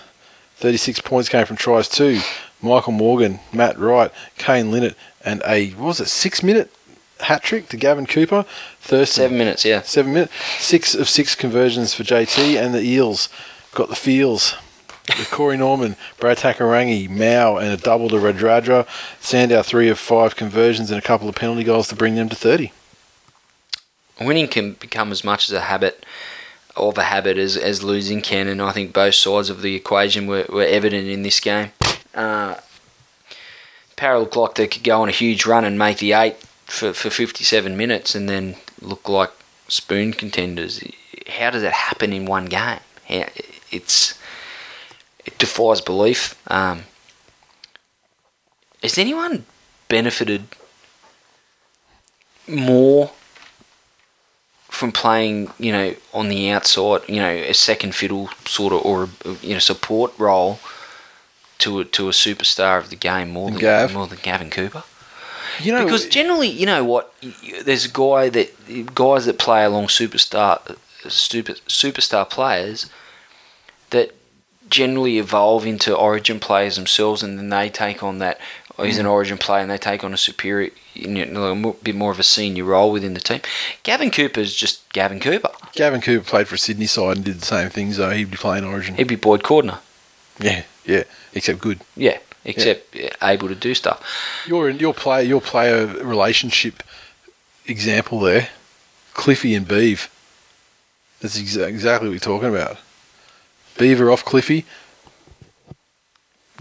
36 0.56 1.02
points 1.02 1.30
came 1.30 1.46
from 1.46 1.58
tries 1.58 1.90
too. 1.90 2.20
Michael 2.62 2.94
Morgan, 2.94 3.40
Matt 3.52 3.78
Wright, 3.80 4.12
Kane 4.38 4.72
Linnett, 4.72 4.96
and 5.26 5.42
a 5.46 5.72
what 5.72 5.88
was 5.88 6.00
it 6.00 6.08
six 6.08 6.44
minute 6.44 6.72
hat 7.22 7.44
trick 7.44 7.70
to 7.70 7.78
Gavin 7.78 8.06
Cooper. 8.06 8.46
Thurston 8.80 9.24
Seven 9.24 9.38
minutes, 9.38 9.66
yeah. 9.66 9.82
Seven 9.82 10.14
minutes. 10.14 10.34
Six 10.60 10.96
of 10.96 11.10
six 11.10 11.36
conversions 11.36 11.94
for 11.94 12.04
JT 12.04 12.62
and 12.62 12.74
the 12.74 12.82
Eels 12.82 13.30
got 13.74 13.90
the 13.90 13.96
feels. 13.96 14.56
With 15.18 15.30
Corey 15.32 15.58
Norman, 15.58 15.96
Brad 16.20 16.38
Takairangi, 16.38 17.10
Mao, 17.10 17.58
and 17.58 17.70
a 17.70 17.78
double 17.78 18.10
to 18.10 18.16
Radradra. 18.16 18.88
Sandow 19.20 19.62
three 19.62 19.90
of 19.90 20.00
five 20.00 20.36
conversions 20.36 20.92
and 20.92 21.00
a 21.00 21.02
couple 21.02 21.28
of 21.28 21.36
penalty 21.36 21.64
goals 21.64 21.88
to 21.90 21.96
bring 21.96 22.16
them 22.16 22.30
to 22.30 22.36
30. 22.36 22.72
Winning 24.20 24.48
can 24.48 24.74
become 24.74 25.12
as 25.12 25.24
much 25.24 25.50
as 25.50 25.54
a 25.54 25.62
habit 25.62 26.06
of 26.76 26.98
a 26.98 27.04
habit 27.04 27.38
as, 27.38 27.58
as 27.58 27.84
losing 27.84 28.22
can, 28.22 28.48
and 28.48 28.62
I 28.62 28.72
think 28.72 28.94
both 28.94 29.16
sides 29.16 29.50
of 29.50 29.62
the 29.62 29.76
equation 29.76 30.28
were, 30.28 30.46
were 30.50 30.64
evident 30.64 31.08
in 31.08 31.24
this 31.24 31.40
game. 31.40 31.72
Uh, 32.14 32.56
Para 33.96 34.20
looked 34.20 34.36
like 34.36 34.56
they 34.56 34.68
could 34.68 34.84
go 34.84 35.02
on 35.02 35.10
a 35.10 35.12
huge 35.12 35.46
run 35.46 35.66
and 35.66 35.78
make 35.78 35.98
the 35.98 36.14
eight 36.14 36.38
for, 36.66 36.94
for 36.94 37.10
57 37.10 37.76
minutes 37.76 38.16
and 38.16 38.28
then 38.28 38.56
look 38.82 39.08
like 39.08 39.32
spoon 39.68 40.14
contenders. 40.14 40.84
How 41.28 41.52
does 41.52 41.62
that 41.62 41.74
happen 41.74 42.14
in 42.14 42.26
one 42.26 42.46
game? 42.46 42.80
It's 43.72 44.18
it 45.26 45.38
defies 45.38 45.82
belief. 45.82 46.36
Um, 46.50 46.84
has 48.82 48.98
anyone 48.98 49.46
benefited 49.88 50.44
more 52.48 53.12
from 54.70 54.92
playing, 54.92 55.52
you 55.60 55.72
know, 55.72 55.96
on 56.14 56.30
the 56.30 56.50
outside, 56.50 57.02
you 57.08 57.18
know, 57.18 57.30
a 57.30 57.54
second 57.54 57.94
fiddle 57.94 58.30
sort 58.46 58.74
of, 58.74 58.84
or 58.84 59.04
a, 59.04 59.36
you 59.42 59.54
know, 59.54 59.60
support 59.60 60.14
role 60.18 60.60
to 61.60 61.80
a, 61.80 61.86
to 61.86 62.08
a 62.08 62.12
superstar 62.12 62.80
of 62.80 62.90
the 62.90 62.96
game 62.96 63.30
more 63.30 63.52
Than 63.52 63.60
Gav? 63.60 63.94
more 63.94 64.08
than 64.08 64.18
Gavin 64.24 64.50
Cooper? 64.50 64.84
You 65.60 65.74
know, 65.74 65.84
Because 65.84 66.08
generally, 66.08 66.48
you 66.48 66.66
know 66.66 66.84
what, 66.84 67.14
there's 67.64 67.86
a 67.86 67.90
guy 67.90 68.30
that 68.30 68.96
guys 68.96 69.26
that 69.26 69.38
play 69.38 69.64
along 69.66 69.88
superstar 69.88 70.78
super, 71.10 71.54
superstar 71.68 72.28
players 72.30 72.90
that 73.90 74.16
generally 74.72 75.20
evolve 75.20 75.66
into 75.68 75.96
origin 75.96 76.40
players 76.40 76.76
themselves, 76.76 77.22
and 77.22 77.38
then 77.38 77.50
they 77.50 77.70
take 77.70 78.02
on 78.02 78.18
that. 78.18 78.40
Oh, 78.80 78.84
he's 78.84 78.98
an 78.98 79.06
mm. 79.06 79.12
origin 79.12 79.38
player, 79.38 79.62
and 79.62 79.70
they 79.70 79.78
take 79.78 80.04
on 80.04 80.14
a 80.14 80.18
superior, 80.18 80.72
you 80.96 81.26
know, 81.26 81.52
a 81.52 81.74
bit 81.84 81.94
more 81.94 82.12
of 82.12 82.20
a 82.20 82.24
senior 82.24 82.64
role 82.64 82.92
within 82.92 83.14
the 83.14 83.20
team. 83.20 83.42
Gavin 83.84 84.10
Cooper 84.10 84.40
is 84.40 84.56
just 84.56 84.92
Gavin 84.94 85.20
Cooper. 85.20 85.52
Gavin 85.74 86.02
Cooper 86.02 86.26
played 86.26 86.48
for 86.48 86.58
Sydney 86.58 86.88
side 86.88 87.18
and 87.18 87.26
did 87.26 87.42
the 87.42 87.46
same 87.46 87.70
things, 87.70 87.98
though. 87.98 88.10
He'd 88.10 88.32
be 88.32 88.38
playing 88.38 88.64
Origin. 88.64 88.96
He'd 88.96 89.08
be 89.08 89.18
Boyd 89.18 89.44
Cordner. 89.44 89.80
Yeah, 90.40 90.64
yeah, 90.86 91.04
except 91.34 91.60
good. 91.60 91.82
Yeah, 91.96 92.18
except 92.46 92.96
yeah, 92.96 93.10
able 93.22 93.50
to 93.50 93.56
do 93.56 93.76
stuff. 93.76 94.04
Your 94.48 94.70
your 94.70 94.94
player 94.94 95.24
your 95.24 95.42
player 95.42 95.86
relationship 95.86 96.82
example 97.68 98.22
there, 98.22 98.50
Cliffy 99.14 99.54
and 99.54 99.68
Beeve. 99.68 100.10
That's 101.20 101.40
exa- 101.40 101.68
exactly 101.68 102.08
what 102.08 102.14
you're 102.14 102.20
talking 102.20 102.50
about. 102.50 102.78
Beaver 103.78 104.12
off 104.12 104.24
Cliffy. 104.26 104.66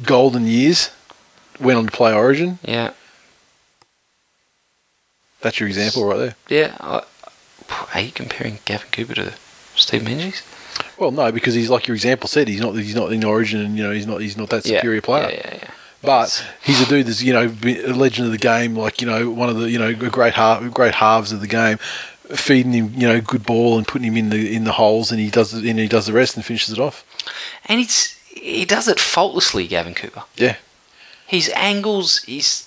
Golden 0.02 0.46
years. 0.46 0.90
Went 1.60 1.78
on 1.78 1.86
to 1.86 1.92
play 1.92 2.12
Origin. 2.14 2.58
Yeah, 2.62 2.92
That's 5.42 5.60
your 5.60 5.68
example 5.68 6.06
right 6.06 6.16
there. 6.18 6.34
yeah. 6.48 6.76
I, 6.80 7.02
are 7.94 8.00
you 8.00 8.10
comparing 8.12 8.58
Gavin 8.64 8.88
Cooper 8.92 9.14
to 9.14 9.34
Steve 9.76 10.04
Menzies? 10.04 10.42
Well, 10.98 11.10
no, 11.10 11.30
because 11.30 11.54
he's 11.54 11.68
like 11.68 11.86
your 11.86 11.94
example 11.94 12.28
said. 12.28 12.48
He's 12.48 12.60
not. 12.60 12.74
He's 12.76 12.94
not 12.94 13.12
in 13.12 13.22
Origin, 13.24 13.60
and 13.60 13.76
you 13.76 13.82
know 13.82 13.90
he's 13.92 14.06
not. 14.06 14.20
He's 14.22 14.36
not 14.38 14.48
that 14.50 14.64
Yeah, 14.66 14.78
superior 14.78 15.02
player. 15.02 15.30
Yeah, 15.30 15.36
yeah, 15.44 15.54
yeah. 15.62 15.70
But 16.02 16.44
he's 16.62 16.80
a 16.80 16.86
dude 16.86 17.06
that's 17.06 17.22
you 17.22 17.34
know 17.34 17.42
a 17.64 17.92
legend 17.92 18.26
of 18.26 18.32
the 18.32 18.38
game, 18.38 18.74
like 18.74 19.00
you 19.02 19.06
know 19.06 19.30
one 19.30 19.50
of 19.50 19.56
the 19.58 19.70
you 19.70 19.78
know 19.78 19.94
great 19.94 20.32
half, 20.34 20.62
great 20.72 20.94
halves 20.94 21.30
of 21.32 21.40
the 21.42 21.46
game, 21.46 21.78
feeding 22.36 22.72
him 22.72 22.92
you 22.94 23.06
know 23.08 23.20
good 23.20 23.44
ball 23.44 23.76
and 23.78 23.86
putting 23.86 24.06
him 24.06 24.16
in 24.16 24.30
the 24.30 24.54
in 24.54 24.64
the 24.64 24.72
holes, 24.72 25.10
and 25.10 25.20
he 25.20 25.30
does 25.30 25.54
it, 25.54 25.64
and 25.64 25.78
he 25.78 25.88
does 25.88 26.06
the 26.06 26.12
rest 26.12 26.36
and 26.36 26.44
finishes 26.44 26.72
it 26.72 26.78
off. 26.78 27.04
And 27.66 27.80
it's 27.80 28.16
he 28.28 28.64
does 28.64 28.88
it 28.88 28.98
faultlessly, 29.00 29.66
Gavin 29.66 29.94
Cooper. 29.94 30.24
Yeah, 30.36 30.56
His 31.26 31.50
angles, 31.54 32.22
he's 32.22 32.66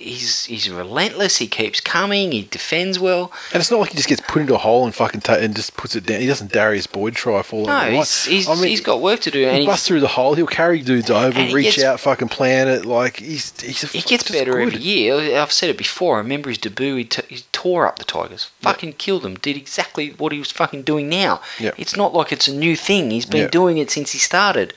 he's 0.00 0.46
he's 0.46 0.68
relentless. 0.70 1.36
He 1.36 1.46
keeps 1.46 1.80
coming. 1.80 2.32
He 2.32 2.42
defends 2.42 2.98
well. 2.98 3.30
and 3.52 3.60
it's 3.60 3.70
not 3.70 3.78
like 3.80 3.90
he 3.90 3.96
just 3.96 4.08
gets 4.08 4.20
put 4.22 4.40
into 4.42 4.54
a 4.54 4.58
hole 4.58 4.84
and 4.84 4.94
fucking 4.94 5.20
ta- 5.20 5.34
and 5.34 5.54
just 5.54 5.76
puts 5.76 5.94
it 5.94 6.06
down. 6.06 6.20
He 6.20 6.26
doesn't 6.26 6.50
Darius 6.50 6.86
Boyd 6.86 7.14
try 7.14 7.42
fall 7.42 7.66
No, 7.66 7.78
he's 7.90 8.24
he's, 8.24 8.48
I 8.48 8.54
mean, 8.54 8.64
he's 8.68 8.80
got 8.80 9.00
work 9.00 9.20
to 9.20 9.30
do, 9.30 9.46
and 9.46 9.58
He 9.58 9.66
busts 9.66 9.86
through 9.86 10.00
the 10.00 10.08
hole. 10.08 10.34
He'll 10.34 10.46
carry 10.46 10.80
dudes 10.82 11.10
over, 11.10 11.38
And 11.38 11.52
reach 11.52 11.76
gets- 11.76 11.84
out, 11.84 12.00
fucking 12.00 12.28
plan 12.28 12.66
it. 12.68 12.84
Like 12.84 13.18
he's 13.18 13.52
he's 13.60 13.84
a, 13.84 13.86
he 13.88 14.00
gets 14.00 14.30
better 14.30 14.52
good. 14.52 14.62
every 14.74 14.78
year. 14.80 15.38
I've 15.40 15.52
said 15.52 15.70
it 15.70 15.78
before. 15.78 16.16
I 16.16 16.18
remember 16.20 16.48
his 16.48 16.58
debut. 16.58 16.96
He, 16.96 17.04
t- 17.04 17.22
he 17.28 17.42
tore 17.52 17.86
up 17.86 17.98
the 17.98 18.04
Tigers, 18.04 18.50
fucking 18.60 18.94
killed 18.94 19.22
them. 19.22 19.34
Did 19.34 19.56
exactly 19.56 20.10
what 20.10 20.32
he 20.32 20.38
was 20.38 20.50
fucking 20.50 20.82
doing 20.82 21.08
now. 21.08 21.40
Yeah. 21.58 21.72
It's 21.76 21.96
not 21.96 22.14
like 22.14 22.32
it's 22.32 22.48
a 22.48 22.54
new 22.54 22.74
thing. 22.74 23.10
He's 23.10 23.26
been 23.26 23.42
Yeah. 23.42 23.48
doing 23.48 23.78
it 23.78 23.90
since 23.90 24.12
he 24.12 24.18
started. 24.18 24.72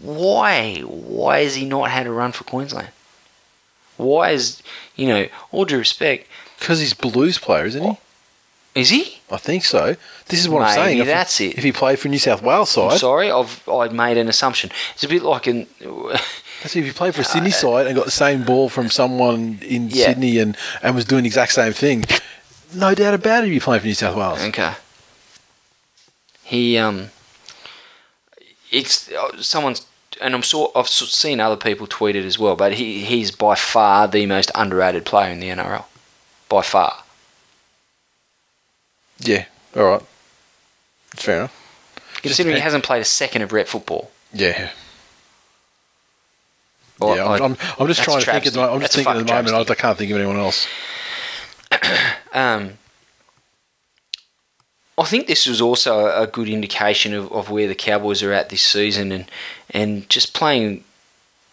Why? 0.00 0.80
Why 0.80 1.40
has 1.42 1.56
he 1.56 1.64
not 1.66 1.90
had 1.90 2.06
a 2.06 2.10
run 2.10 2.32
for 2.32 2.44
Queensland? 2.44 2.88
Why 4.00 4.30
is 4.30 4.62
you 4.96 5.06
know 5.08 5.26
all 5.52 5.64
due 5.64 5.78
respect? 5.78 6.26
because 6.58 6.80
he's 6.80 6.92
Blues 6.94 7.38
player, 7.38 7.64
isn't 7.64 7.82
he? 7.82 7.98
Is 8.74 8.90
he? 8.90 9.20
I 9.32 9.36
think 9.38 9.64
so. 9.64 9.96
This 10.28 10.38
is 10.40 10.48
what 10.48 10.62
I'm 10.62 10.68
Maybe 10.68 10.74
saying. 10.86 10.98
If 10.98 11.06
he- 11.06 11.12
that's 11.12 11.40
it. 11.40 11.58
If 11.58 11.64
he 11.64 11.72
played 11.72 11.98
for 11.98 12.08
New 12.08 12.18
South 12.18 12.42
Wales 12.42 12.76
I'm 12.76 12.90
side, 12.90 12.98
sorry, 13.00 13.30
I've 13.30 13.68
I'd 13.68 13.92
made 13.92 14.16
an 14.18 14.28
assumption. 14.28 14.70
It's 14.94 15.02
a 15.04 15.08
bit 15.08 15.22
like 15.22 15.46
an 15.46 15.66
That's 16.62 16.76
if 16.76 16.84
you 16.86 16.92
played 16.92 17.14
for 17.14 17.22
a 17.22 17.24
Sydney 17.24 17.50
side 17.64 17.86
and 17.86 17.96
got 17.96 18.04
the 18.04 18.10
same 18.10 18.44
ball 18.44 18.68
from 18.68 18.90
someone 18.90 19.58
in 19.62 19.86
Uh, 19.86 19.90
Yeah. 19.92 20.06
Sydney 20.06 20.38
and, 20.38 20.56
and 20.82 20.94
was 20.94 21.04
doing 21.06 21.22
the 21.24 21.28
exact 21.28 21.52
same 21.52 21.72
thing, 21.72 22.04
no 22.74 22.94
doubt 22.94 23.14
about 23.14 23.42
it, 23.44 23.48
you'd 23.48 23.54
be 23.54 23.60
playing 23.60 23.80
for 23.80 23.86
New 23.86 23.94
South 23.94 24.14
Wales. 24.16 24.40
okay. 24.50 24.74
He 26.44 26.76
um, 26.78 27.10
it's 28.70 29.10
uh, 29.10 29.40
someone's 29.42 29.86
and 30.20 30.34
I'm 30.34 30.42
sort 30.42 30.72
I've 30.74 30.88
seen 30.88 31.40
other 31.40 31.56
people 31.56 31.86
tweet 31.86 32.16
it 32.16 32.24
as 32.24 32.38
well, 32.38 32.56
but 32.56 32.74
he 32.74 33.04
he's 33.04 33.30
by 33.30 33.54
far 33.54 34.06
the 34.08 34.26
most 34.26 34.50
underrated 34.54 35.04
player 35.04 35.30
in 35.32 35.40
the 35.40 35.48
NRL, 35.48 35.84
by 36.48 36.62
far. 36.62 37.04
Yeah, 39.18 39.46
all 39.76 39.84
right. 39.84 40.02
Fair 41.16 41.36
enough. 41.36 41.56
Considering 42.22 42.56
he 42.56 42.62
hasn't 42.62 42.84
played 42.84 43.00
a 43.02 43.04
second 43.04 43.42
of 43.42 43.52
rep 43.52 43.66
football. 43.66 44.10
Yeah. 44.32 44.70
Or- 47.00 47.16
yeah, 47.16 47.24
I'm, 47.24 47.30
or- 47.30 47.44
I'm, 47.44 47.56
I'm 47.78 47.86
just 47.86 48.02
trying 48.02 48.20
to 48.20 48.26
think. 48.26 48.46
At 48.46 48.52
the, 48.52 48.60
I'm 48.60 48.80
just 48.80 48.94
That's 48.94 49.04
thinking 49.04 49.20
at 49.22 49.26
the 49.26 49.32
moment. 49.32 49.70
I. 49.70 49.72
I 49.72 49.74
can't 49.74 49.96
think 49.98 50.10
of 50.10 50.16
anyone 50.18 50.36
else. 50.36 50.66
Um, 52.32 52.74
I 55.00 55.04
think 55.04 55.26
this 55.26 55.46
was 55.46 55.62
also 55.62 56.14
a 56.14 56.26
good 56.26 56.48
indication 56.48 57.14
of, 57.14 57.32
of 57.32 57.48
where 57.48 57.66
the 57.66 57.74
Cowboys 57.74 58.22
are 58.22 58.34
at 58.34 58.50
this 58.50 58.62
season, 58.62 59.10
and 59.12 59.24
and 59.70 60.08
just 60.10 60.34
playing. 60.34 60.84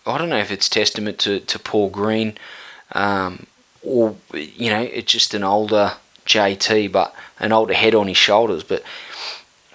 I 0.06 0.18
don't 0.18 0.30
know 0.30 0.38
if 0.38 0.52
it's 0.52 0.68
testament 0.68 1.18
to, 1.19 1.40
to 1.40 1.60
Paul 1.60 1.90
Green, 1.90 2.38
um, 2.91 3.48
or 3.82 4.18
you 4.34 4.69
know, 4.69 4.82
it's 4.82 5.11
just 5.11 5.34
an 5.34 5.45
older 5.45 5.94
JT, 6.26 6.91
but 6.91 7.15
an 7.40 7.53
older 7.53 7.74
head 7.74 7.95
on 7.95 8.10
his 8.10 8.18
shoulders. 8.18 8.64
But 8.64 8.84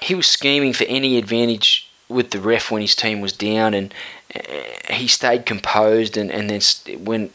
he 0.02 0.14
was 0.14 0.26
scheming 0.26 0.74
for 0.74 0.84
any 0.84 1.16
advantage 1.16 1.90
with 2.10 2.30
the 2.30 2.40
ref 2.40 2.70
when 2.70 2.82
his 2.82 2.94
team 2.94 3.22
was 3.22 3.32
down, 3.32 3.72
and 3.72 3.94
uh, 4.34 4.92
he 4.92 5.08
stayed 5.08 5.46
composed. 5.46 6.18
And 6.18 6.30
and 6.30 6.50
then 6.50 6.60
when 7.02 7.30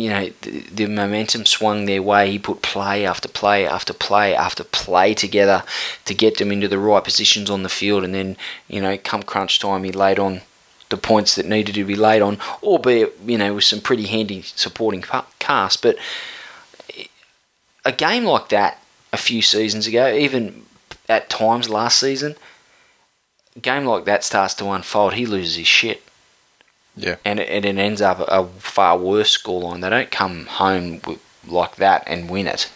you 0.00 0.08
know 0.08 0.30
the, 0.40 0.60
the 0.72 0.86
momentum 0.86 1.44
swung 1.44 1.84
their 1.84 2.02
way, 2.02 2.30
he 2.30 2.38
put 2.38 2.62
play 2.62 3.04
after 3.04 3.28
play 3.28 3.66
after 3.66 3.92
play 3.92 4.34
after 4.34 4.64
play 4.64 5.12
together 5.12 5.62
to 6.06 6.14
get 6.14 6.38
them 6.38 6.50
into 6.50 6.68
the 6.68 6.78
right 6.78 7.04
positions 7.04 7.50
on 7.50 7.62
the 7.62 7.68
field. 7.68 8.02
And 8.02 8.14
then 8.14 8.38
you 8.66 8.80
know, 8.80 8.96
come 8.96 9.22
crunch 9.22 9.58
time, 9.58 9.84
he 9.84 9.92
laid 9.92 10.18
on 10.18 10.40
the 10.88 10.96
points 10.96 11.34
that 11.34 11.46
needed 11.46 11.74
to 11.74 11.84
be 11.84 11.96
laid 11.96 12.22
on, 12.22 12.38
albeit 12.62 13.14
you 13.26 13.36
know 13.36 13.54
with 13.54 13.64
some 13.64 13.82
pretty 13.82 14.06
handy 14.06 14.40
supporting 14.42 15.04
cast. 15.38 15.82
But 15.82 15.96
a 17.84 17.92
game 17.92 18.24
like 18.24 18.48
that 18.48 18.82
a 19.12 19.18
few 19.18 19.42
seasons 19.42 19.86
ago, 19.86 20.12
even 20.14 20.64
at 21.10 21.28
times 21.28 21.68
last 21.68 22.00
season, 22.00 22.36
a 23.54 23.60
game 23.60 23.84
like 23.84 24.06
that 24.06 24.24
starts 24.24 24.54
to 24.54 24.70
unfold. 24.70 25.14
He 25.14 25.26
loses 25.26 25.56
his 25.56 25.66
shit 25.66 26.02
Yeah. 26.96 27.16
and 27.24 27.40
it, 27.40 27.64
it 27.64 27.78
ends 27.78 28.02
up 28.02 28.20
a 28.20 28.46
far 28.58 28.98
worse 28.98 29.36
scoreline. 29.36 29.80
They 29.80 29.90
don't 29.90 30.10
come 30.10 30.46
home 30.46 31.00
like 31.46 31.76
that 31.76 32.04
and 32.06 32.28
win 32.28 32.46
it. 32.46 32.70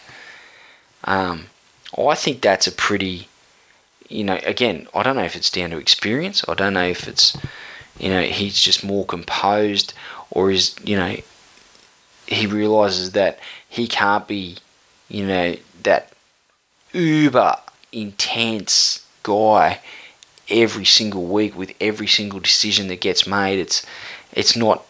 Um, 1.04 1.46
I 1.98 2.14
think 2.14 2.40
that's 2.40 2.66
a 2.66 2.72
pretty, 2.72 3.28
you 4.08 4.24
know, 4.24 4.38
again, 4.44 4.88
I 4.94 5.02
don't 5.02 5.16
know 5.16 5.24
if 5.24 5.36
it's 5.36 5.50
down 5.50 5.70
to 5.70 5.78
experience. 5.78 6.44
I 6.48 6.54
don't 6.54 6.74
know 6.74 6.86
if 6.86 7.06
it's, 7.06 7.36
you 7.98 8.08
know, 8.08 8.22
he's 8.22 8.60
just 8.60 8.82
more 8.84 9.04
composed 9.04 9.94
or 10.30 10.50
is, 10.50 10.74
you 10.82 10.96
know, 10.96 11.16
he 12.26 12.46
realizes 12.46 13.12
that 13.12 13.38
he 13.68 13.86
can't 13.86 14.26
be, 14.26 14.56
you 15.08 15.26
know, 15.26 15.56
that 15.82 16.12
uber 16.92 17.56
intense 17.92 19.06
guy 19.22 19.80
every 20.48 20.84
single 20.84 21.24
week 21.24 21.56
with 21.56 21.74
every 21.80 22.06
single 22.06 22.40
decision 22.40 22.88
that 22.88 23.00
gets 23.00 23.26
made. 23.26 23.58
It's 23.58 23.84
it's 24.32 24.56
not 24.56 24.84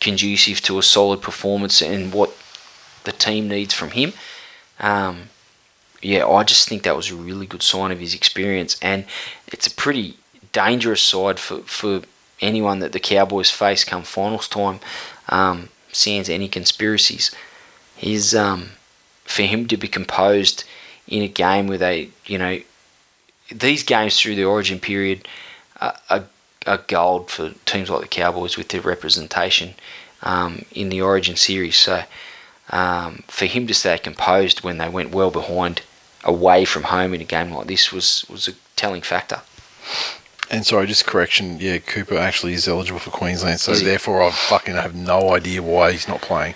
conducive 0.00 0.60
to 0.62 0.78
a 0.78 0.82
solid 0.82 1.22
performance 1.22 1.80
and 1.82 2.12
what 2.12 2.36
the 3.04 3.12
team 3.12 3.48
needs 3.48 3.74
from 3.74 3.90
him. 3.90 4.12
Um, 4.80 5.28
yeah, 6.02 6.26
I 6.26 6.44
just 6.44 6.68
think 6.68 6.82
that 6.82 6.96
was 6.96 7.10
a 7.10 7.16
really 7.16 7.46
good 7.46 7.62
sign 7.62 7.90
of 7.90 8.00
his 8.00 8.14
experience, 8.14 8.76
and 8.82 9.06
it's 9.46 9.66
a 9.66 9.70
pretty 9.70 10.16
dangerous 10.52 11.02
side 11.02 11.38
for, 11.38 11.60
for 11.60 12.02
anyone 12.40 12.80
that 12.80 12.92
the 12.92 13.00
Cowboys 13.00 13.50
face 13.50 13.84
come 13.84 14.02
finals 14.02 14.48
time. 14.48 14.80
Um, 15.28 15.70
sans 15.92 16.28
any 16.28 16.48
conspiracies, 16.48 17.34
he's 17.96 18.34
um, 18.34 18.70
for 19.24 19.42
him 19.42 19.66
to 19.68 19.76
be 19.76 19.88
composed 19.88 20.64
in 21.08 21.22
a 21.22 21.28
game 21.28 21.66
where 21.66 21.78
they, 21.78 22.10
you 22.26 22.36
know, 22.36 22.60
these 23.58 23.82
games 23.82 24.18
through 24.18 24.34
the 24.36 24.44
Origin 24.44 24.78
period 24.78 25.26
are, 25.80 25.96
are, 26.10 26.24
are 26.66 26.84
gold 26.86 27.30
for 27.30 27.50
teams 27.64 27.90
like 27.90 28.02
the 28.02 28.08
Cowboys 28.08 28.56
with 28.56 28.68
their 28.68 28.80
representation 28.80 29.74
um, 30.22 30.64
in 30.72 30.88
the 30.88 31.00
Origin 31.00 31.36
series. 31.36 31.76
So 31.76 32.04
um, 32.70 33.24
for 33.28 33.46
him 33.46 33.66
to 33.66 33.74
stay 33.74 33.98
composed 33.98 34.62
when 34.62 34.78
they 34.78 34.88
went 34.88 35.10
well 35.10 35.30
behind 35.30 35.82
away 36.24 36.64
from 36.64 36.84
home 36.84 37.12
in 37.12 37.20
a 37.20 37.24
game 37.24 37.50
like 37.52 37.66
this 37.66 37.92
was 37.92 38.24
was 38.30 38.48
a 38.48 38.52
telling 38.76 39.02
factor. 39.02 39.42
And 40.50 40.66
sorry, 40.66 40.86
just 40.86 41.06
correction. 41.06 41.58
Yeah, 41.60 41.78
Cooper 41.78 42.16
actually 42.16 42.54
is 42.54 42.68
eligible 42.68 43.00
for 43.00 43.10
Queensland, 43.10 43.60
so 43.60 43.74
therefore 43.74 44.22
I 44.22 44.30
fucking 44.30 44.74
have 44.74 44.94
no 44.94 45.34
idea 45.34 45.62
why 45.62 45.92
he's 45.92 46.08
not 46.08 46.20
playing. 46.20 46.54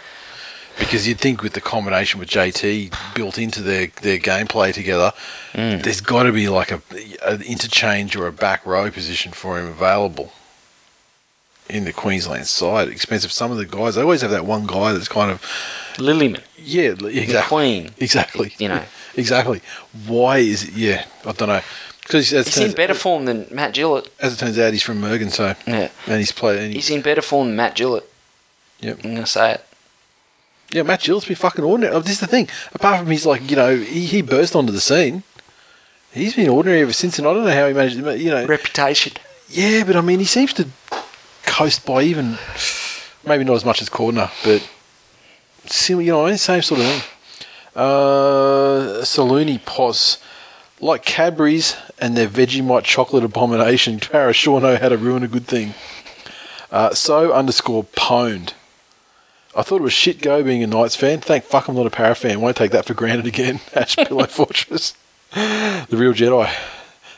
Because 0.78 1.08
you'd 1.08 1.18
think 1.18 1.42
with 1.42 1.54
the 1.54 1.60
combination 1.60 2.20
with 2.20 2.28
JT 2.28 3.14
built 3.14 3.36
into 3.38 3.62
their, 3.62 3.88
their 4.02 4.18
gameplay 4.18 4.72
together, 4.72 5.12
Mm. 5.54 5.82
there's 5.82 6.00
got 6.00 6.22
to 6.24 6.32
be 6.32 6.48
like 6.48 6.70
a 6.70 6.80
an 7.26 7.42
interchange 7.42 8.14
or 8.14 8.26
a 8.26 8.32
back 8.32 8.64
row 8.64 8.90
position 8.90 9.32
for 9.32 9.58
him 9.58 9.66
available 9.66 10.32
in 11.68 11.84
the 11.84 11.92
Queensland 11.92 12.46
side. 12.46 12.88
Expensive. 12.88 13.32
Some 13.32 13.50
of 13.50 13.58
the 13.58 13.66
guys, 13.66 13.94
they 13.96 14.02
always 14.02 14.20
have 14.22 14.30
that 14.30 14.46
one 14.46 14.66
guy 14.66 14.92
that's 14.92 15.08
kind 15.08 15.30
of 15.30 15.42
Lillyman, 15.96 16.40
yeah, 16.56 16.90
exactly, 16.92 17.40
Queen, 17.48 17.90
exactly, 17.98 18.54
you 18.58 18.68
know. 18.68 18.82
exactly. 19.16 19.60
Why 20.06 20.38
is 20.38 20.64
it? 20.64 20.74
Yeah, 20.74 21.04
I 21.26 21.32
don't 21.32 21.48
know. 21.48 21.60
Because 22.02 22.30
he's 22.30 22.44
turns- 22.54 22.58
in 22.70 22.72
better 22.72 22.94
form 22.94 23.24
than 23.24 23.48
Matt 23.50 23.74
Gillett. 23.74 24.08
as 24.20 24.32
it 24.34 24.38
turns 24.38 24.58
out, 24.58 24.72
he's 24.72 24.82
from 24.84 25.00
Mergen, 25.02 25.30
so 25.32 25.54
Yeah, 25.66 25.88
and 26.06 26.18
he's 26.18 26.30
played. 26.32 26.58
And 26.60 26.68
he, 26.68 26.74
he's 26.74 26.88
in 26.90 27.02
better 27.02 27.20
form 27.22 27.48
than 27.48 27.56
Matt 27.56 27.74
Gillett. 27.76 28.04
Yep. 28.80 29.00
I'm 29.04 29.14
gonna 29.14 29.26
say 29.26 29.54
it. 29.54 29.64
Yeah, 30.70 30.82
Matt 30.82 31.00
Gill's 31.02 31.24
fucking 31.24 31.64
ordinary. 31.64 31.94
Oh, 31.94 32.00
this 32.00 32.12
is 32.12 32.20
the 32.20 32.26
thing. 32.26 32.48
Apart 32.74 32.98
from 33.00 33.10
he's 33.10 33.24
like, 33.24 33.50
you 33.50 33.56
know, 33.56 33.76
he, 33.76 34.06
he 34.06 34.22
burst 34.22 34.54
onto 34.54 34.72
the 34.72 34.80
scene. 34.80 35.22
He's 36.12 36.34
been 36.34 36.48
ordinary 36.48 36.82
ever 36.82 36.92
since, 36.92 37.18
and 37.18 37.26
I 37.26 37.32
don't 37.32 37.44
know 37.44 37.54
how 37.54 37.68
he 37.68 37.74
managed. 37.74 37.96
You 37.96 38.30
know, 38.30 38.46
Reputation. 38.46 39.12
yeah, 39.48 39.84
but 39.84 39.96
I 39.96 40.00
mean, 40.00 40.18
he 40.18 40.24
seems 40.24 40.52
to 40.54 40.68
coast 41.44 41.86
by 41.86 42.02
even 42.02 42.38
maybe 43.24 43.44
not 43.44 43.54
as 43.54 43.64
much 43.64 43.80
as 43.80 43.88
Cordner, 43.88 44.30
but 44.44 44.68
similar. 45.70 46.04
You 46.04 46.12
know, 46.12 46.36
same 46.36 46.62
sort 46.62 46.80
of 46.80 46.86
thing. 46.86 47.02
Uh, 47.76 49.02
Saluni 49.04 49.64
Pos, 49.64 50.18
like 50.80 51.04
Cadbury's 51.04 51.76
and 51.98 52.16
their 52.16 52.28
Vegemite 52.28 52.84
chocolate 52.84 53.24
abomination. 53.24 54.00
Para 54.00 54.32
sure 54.32 54.60
know 54.60 54.76
how 54.76 54.88
to 54.88 54.96
ruin 54.98 55.22
a 55.22 55.28
good 55.28 55.46
thing. 55.46 55.74
Uh, 56.70 56.92
so 56.92 57.32
underscore 57.32 57.84
pwned. 57.84 58.52
I 59.54 59.62
thought 59.62 59.80
it 59.80 59.82
was 59.82 59.92
shit 59.92 60.20
go 60.20 60.42
being 60.42 60.62
a 60.62 60.66
Knights 60.66 60.94
fan. 60.94 61.20
Thank 61.20 61.44
fuck 61.44 61.68
I'm 61.68 61.76
not 61.76 61.86
a 61.86 61.90
Para 61.90 62.14
fan. 62.14 62.40
Won't 62.40 62.56
take 62.56 62.70
that 62.72 62.84
for 62.84 62.94
granted 62.94 63.26
again. 63.26 63.60
Ash 63.74 63.96
Pillow 63.96 64.26
Fortress. 64.26 64.94
the 65.32 65.86
real 65.90 66.12
Jedi. 66.12 66.52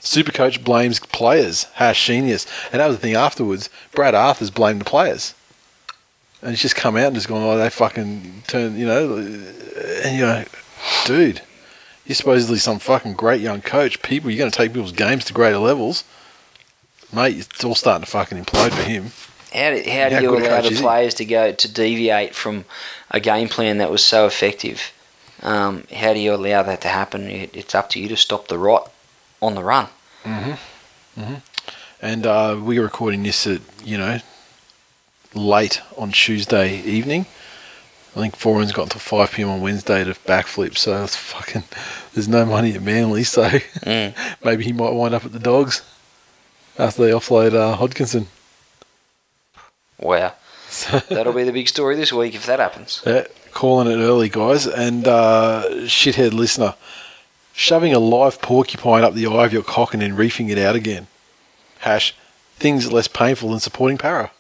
Supercoach 0.01 0.65
blames 0.65 0.99
players. 1.01 1.65
Hash 1.75 2.07
genius. 2.07 2.47
And 2.73 2.81
that 2.81 2.87
was 2.87 2.97
the 2.97 3.03
thing 3.03 3.15
afterwards. 3.15 3.69
Brad 3.93 4.15
Arthur's 4.15 4.51
blamed 4.51 4.81
the 4.81 4.85
players. 4.87 5.35
And 6.41 6.51
he's 6.51 6.63
just 6.63 6.77
come 6.77 6.97
out 6.97 7.09
and 7.09 7.15
just 7.15 7.29
gone, 7.29 7.43
oh, 7.43 7.59
they 7.59 7.69
fucking 7.69 8.45
turn, 8.47 8.79
you 8.79 8.87
know. 8.87 9.17
And 9.17 10.19
you're 10.19 10.27
like, 10.27 10.51
dude, 11.05 11.43
you're 12.07 12.15
supposedly 12.15 12.57
some 12.59 12.79
fucking 12.79 13.13
great 13.13 13.43
young 13.43 13.61
coach. 13.61 14.01
People, 14.01 14.31
you're 14.31 14.39
going 14.39 14.51
to 14.51 14.57
take 14.57 14.73
people's 14.73 14.93
games 14.93 15.27
to 15.27 15.35
greater 15.35 15.59
levels. 15.59 16.05
Mate, 17.13 17.37
it's 17.37 17.63
all 17.63 17.75
starting 17.75 18.05
to 18.05 18.11
fucking 18.11 18.43
implode 18.43 18.73
for 18.73 18.83
him. 18.83 19.11
How 19.53 19.71
do, 19.71 19.77
how 19.91 20.09
do 20.09 20.15
How 20.17 20.21
you 20.21 20.37
allow 20.37 20.61
the 20.61 20.71
players 20.81 21.15
to 21.15 21.25
go 21.25 21.53
to 21.53 21.69
deviate 21.73 22.35
from 22.35 22.65
a 23.11 23.19
game 23.21 23.49
plan 23.49 23.79
that 23.79 23.91
was 23.91 24.05
so 24.05 24.27
effective? 24.27 24.93
Um, 25.43 25.85
how 25.95 26.13
do 26.13 26.21
you 26.21 26.35
allow 26.35 26.63
that 26.63 26.81
to 26.83 26.89
happen? 26.89 27.29
It, 27.29 27.57
it's 27.57 27.75
up 27.75 27.89
to 27.91 28.01
you 28.01 28.09
to 28.09 28.17
stop 28.17 28.49
the 28.49 28.59
rot 28.59 28.93
on 29.43 29.55
the 29.55 29.63
run. 29.65 29.89
Mhm. 30.25 30.59
Mhm. 31.19 31.43
And 32.03 32.27
uh, 32.27 32.59
we 32.63 32.79
are 32.79 32.83
recording 32.83 33.23
this 33.25 33.47
at, 33.47 33.61
you 33.85 33.99
know, 33.99 34.21
late 35.35 35.81
on 35.97 36.13
Tuesday 36.13 36.81
evening. 36.83 37.27
I 38.17 38.21
think 38.21 38.37
Foran's 38.37 38.73
got 38.73 38.85
until 38.85 39.01
5 39.01 39.31
pm 39.33 39.49
on 39.49 39.61
Wednesday 39.61 40.03
to 40.03 40.15
backflip, 40.15 40.77
so 40.77 41.03
it's 41.05 41.15
fucking. 41.17 41.63
There's 42.13 42.27
no 42.29 42.45
money 42.45 42.75
at 42.75 42.83
Manly, 42.83 43.23
so 43.25 43.49
Mm. 43.49 44.15
maybe 44.45 44.65
he 44.65 44.73
might 44.73 44.93
wind 44.95 45.15
up 45.15 45.25
at 45.25 45.33
the 45.33 45.39
Dogs 45.39 45.83
after 46.79 47.03
they 47.05 47.11
offload 47.13 47.55
uh, 47.55 47.77
Hodgkinson. 47.77 48.27
Wow, 50.01 50.35
that'll 51.09 51.33
be 51.33 51.45
the 51.45 51.53
big 51.53 51.69
story 51.69 51.95
this 51.95 52.13
week 52.13 52.35
if 52.35 52.47
that 52.47 52.59
happens. 52.59 53.03
Yeah, 53.07 53.27
calling 53.53 53.87
it 53.87 54.03
early, 54.03 54.29
guys. 54.29 54.67
And 54.67 55.07
uh, 55.07 55.65
shithead 55.85 56.33
listener, 56.33 56.75
shoving 57.53 57.93
a 57.93 57.99
live 57.99 58.41
porcupine 58.41 59.05
up 59.05 59.15
the 59.15 59.27
eye 59.27 59.45
of 59.45 59.53
your 59.53 59.63
cock 59.63 59.93
and 59.93 60.03
then 60.03 60.17
reefing 60.17 60.49
it 60.49 60.59
out 60.59 60.75
again. 60.75 61.07
Hash, 61.81 62.15
things 62.57 62.91
less 62.93 63.09
painful 63.09 63.51
than 63.51 63.61
supporting 63.61 63.99
para. 63.99 64.31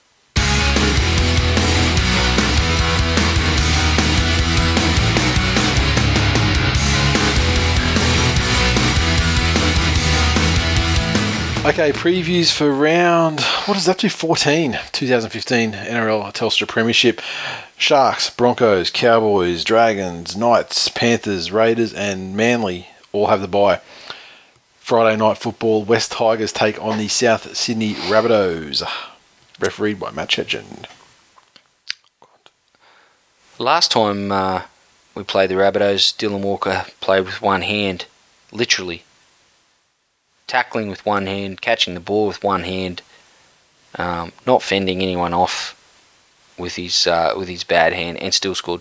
Okay, 11.70 11.92
previews 11.92 12.52
for 12.52 12.72
round, 12.72 13.40
what 13.66 13.76
is 13.76 13.84
that 13.84 13.98
to? 13.98 14.08
14, 14.08 14.76
2015 14.90 15.70
NRL 15.70 16.32
Telstra 16.32 16.66
Premiership. 16.66 17.22
Sharks, 17.76 18.28
Broncos, 18.28 18.90
Cowboys, 18.90 19.62
Dragons, 19.62 20.36
Knights, 20.36 20.88
Panthers, 20.88 21.52
Raiders, 21.52 21.94
and 21.94 22.36
Manly 22.36 22.88
all 23.12 23.28
have 23.28 23.40
the 23.40 23.46
bye. 23.46 23.80
Friday 24.80 25.16
night 25.16 25.38
football, 25.38 25.84
West 25.84 26.10
Tigers 26.10 26.52
take 26.52 26.82
on 26.82 26.98
the 26.98 27.06
South 27.06 27.56
Sydney 27.56 27.94
Rabbitohs. 27.94 28.82
Refereed 29.60 30.00
by 30.00 30.10
Matt 30.10 30.30
Cecchin. 30.30 30.86
Last 33.60 33.92
time 33.92 34.32
uh, 34.32 34.62
we 35.14 35.22
played 35.22 35.50
the 35.50 35.54
Rabbitohs, 35.54 36.16
Dylan 36.16 36.40
Walker 36.40 36.86
played 37.00 37.26
with 37.26 37.40
one 37.40 37.62
hand, 37.62 38.06
literally. 38.50 39.04
Tackling 40.50 40.88
with 40.88 41.06
one 41.06 41.26
hand, 41.26 41.60
catching 41.60 41.94
the 41.94 42.00
ball 42.00 42.26
with 42.26 42.42
one 42.42 42.64
hand, 42.64 43.02
um, 43.94 44.32
not 44.48 44.64
fending 44.64 45.00
anyone 45.00 45.32
off 45.32 45.76
with 46.58 46.74
his 46.74 47.06
uh, 47.06 47.34
with 47.36 47.46
his 47.48 47.62
bad 47.62 47.92
hand, 47.92 48.18
and 48.18 48.34
still 48.34 48.56
scored 48.56 48.80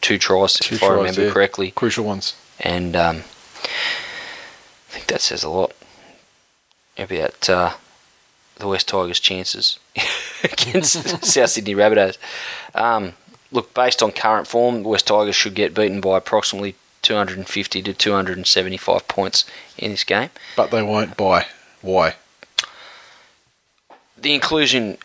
two 0.00 0.16
tries, 0.16 0.54
Two 0.54 0.76
if 0.76 0.82
I 0.84 0.94
remember 0.94 1.24
yeah. 1.24 1.32
correctly. 1.32 1.72
Crucial 1.72 2.04
ones. 2.04 2.36
And 2.60 2.94
um, 2.94 3.16
I 3.64 4.90
think 4.90 5.06
that 5.06 5.20
says 5.20 5.42
a 5.42 5.48
lot 5.48 5.72
about 6.96 7.50
uh, 7.50 7.72
the 8.56 8.68
West 8.68 8.86
Tigers' 8.86 9.18
chances 9.18 9.80
against 10.44 11.02
the 11.02 11.26
South 11.26 11.50
Sydney 11.50 11.74
Rabbitohs. 11.74 12.16
Um, 12.76 13.14
look, 13.50 13.74
based 13.74 14.04
on 14.04 14.12
current 14.12 14.46
form, 14.46 14.84
the 14.84 14.88
West 14.88 15.08
Tigers 15.08 15.34
should 15.34 15.54
get 15.54 15.74
beaten 15.74 16.00
by 16.00 16.18
approximately 16.18 16.76
250 17.04 17.82
to 17.82 17.92
275 17.92 19.06
points 19.06 19.44
in 19.78 19.92
this 19.92 20.02
game. 20.02 20.30
But 20.56 20.72
they 20.72 20.82
won't 20.82 21.16
buy. 21.16 21.46
Why? 21.80 22.16
the 24.24 24.34
inclusion, 24.34 24.98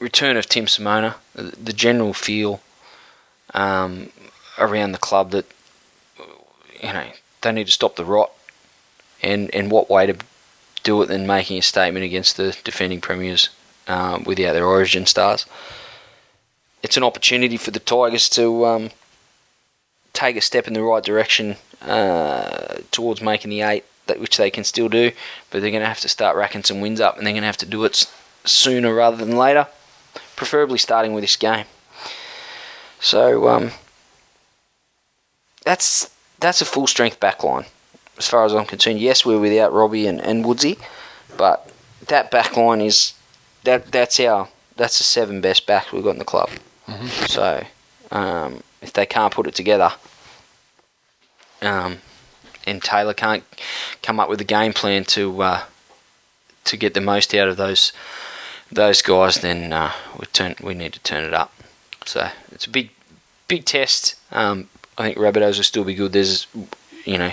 return 0.00 0.36
of 0.36 0.46
Tim 0.46 0.66
Simona, 0.66 1.14
the, 1.34 1.72
general 1.72 2.12
feel 2.12 2.60
um, 3.54 4.10
around 4.58 4.92
the 4.92 4.98
club 4.98 5.30
that 5.30 5.46
you 6.82 6.92
know 6.92 7.06
they 7.40 7.52
need 7.52 7.66
to 7.66 7.72
stop 7.72 7.96
the 7.96 8.04
rot, 8.04 8.32
and 9.22 9.54
and 9.54 9.70
what 9.70 9.88
way 9.88 10.06
to 10.06 10.16
do 10.82 11.00
it 11.02 11.06
than 11.06 11.26
making 11.26 11.58
a 11.58 11.62
statement 11.62 12.04
against 12.04 12.36
the 12.36 12.56
defending 12.64 13.00
premiers 13.00 13.48
um, 13.86 14.24
without 14.24 14.52
their 14.52 14.66
origin 14.66 15.06
stars. 15.06 15.46
It's 16.82 16.96
an 16.96 17.04
opportunity 17.04 17.56
for 17.56 17.70
the 17.70 17.80
Tigers 17.80 18.28
to 18.30 18.66
um, 18.66 18.90
take 20.18 20.36
a 20.36 20.40
step 20.40 20.66
in 20.66 20.74
the 20.74 20.82
right 20.82 21.04
direction 21.04 21.56
uh, 21.82 22.78
towards 22.90 23.22
making 23.22 23.50
the 23.50 23.60
eight, 23.60 23.84
that 24.06 24.18
which 24.18 24.36
they 24.36 24.50
can 24.50 24.64
still 24.64 24.88
do, 24.88 25.12
but 25.48 25.60
they're 25.60 25.70
going 25.70 25.82
to 25.82 25.86
have 25.88 26.00
to 26.00 26.08
start 26.08 26.36
racking 26.36 26.64
some 26.64 26.80
wins 26.80 27.00
up, 27.00 27.16
and 27.16 27.24
they're 27.24 27.32
going 27.32 27.42
to 27.42 27.46
have 27.46 27.56
to 27.56 27.66
do 27.66 27.84
it 27.84 28.04
sooner 28.44 28.92
rather 28.92 29.16
than 29.16 29.36
later, 29.36 29.68
preferably 30.34 30.78
starting 30.78 31.12
with 31.12 31.22
this 31.22 31.36
game. 31.36 31.66
So 32.98 33.48
um, 33.48 33.70
that's 35.64 36.10
that's 36.40 36.60
a 36.60 36.64
full 36.64 36.88
strength 36.88 37.20
back 37.20 37.44
line, 37.44 37.66
as 38.16 38.28
far 38.28 38.44
as 38.44 38.52
I'm 38.52 38.66
concerned. 38.66 38.98
Yes, 38.98 39.24
we're 39.24 39.38
without 39.38 39.72
Robbie 39.72 40.08
and, 40.08 40.20
and 40.20 40.44
Woodsy, 40.44 40.78
but 41.36 41.70
that 42.08 42.32
back 42.32 42.56
line 42.56 42.80
is 42.80 43.14
that 43.62 43.92
that's 43.92 44.18
our 44.18 44.48
that's 44.74 44.98
the 44.98 45.04
seven 45.04 45.40
best 45.40 45.64
backs 45.64 45.92
we've 45.92 46.02
got 46.02 46.10
in 46.10 46.18
the 46.18 46.24
club. 46.24 46.50
So 47.26 47.64
um, 48.10 48.62
if 48.82 48.92
they 48.92 49.06
can't 49.06 49.32
put 49.32 49.46
it 49.46 49.54
together, 49.54 49.92
um, 51.62 51.98
and 52.66 52.82
Taylor 52.82 53.14
can't 53.14 53.44
come 54.02 54.20
up 54.20 54.28
with 54.28 54.40
a 54.40 54.44
game 54.44 54.72
plan 54.72 55.04
to 55.04 55.42
uh, 55.42 55.62
to 56.64 56.76
get 56.76 56.94
the 56.94 57.00
most 57.00 57.34
out 57.34 57.48
of 57.48 57.56
those 57.56 57.92
those 58.70 59.02
guys, 59.02 59.36
then 59.36 59.72
uh, 59.72 59.92
we 60.18 60.26
turn 60.26 60.54
we 60.62 60.74
need 60.74 60.92
to 60.92 61.00
turn 61.00 61.24
it 61.24 61.34
up. 61.34 61.52
So 62.04 62.28
it's 62.52 62.66
a 62.66 62.70
big 62.70 62.90
big 63.48 63.64
test. 63.64 64.16
Um, 64.30 64.68
I 64.96 65.04
think 65.04 65.18
Rabbitohs 65.18 65.56
will 65.56 65.64
still 65.64 65.84
be 65.84 65.94
good. 65.94 66.12
There's 66.12 66.46
you 67.04 67.18
know 67.18 67.32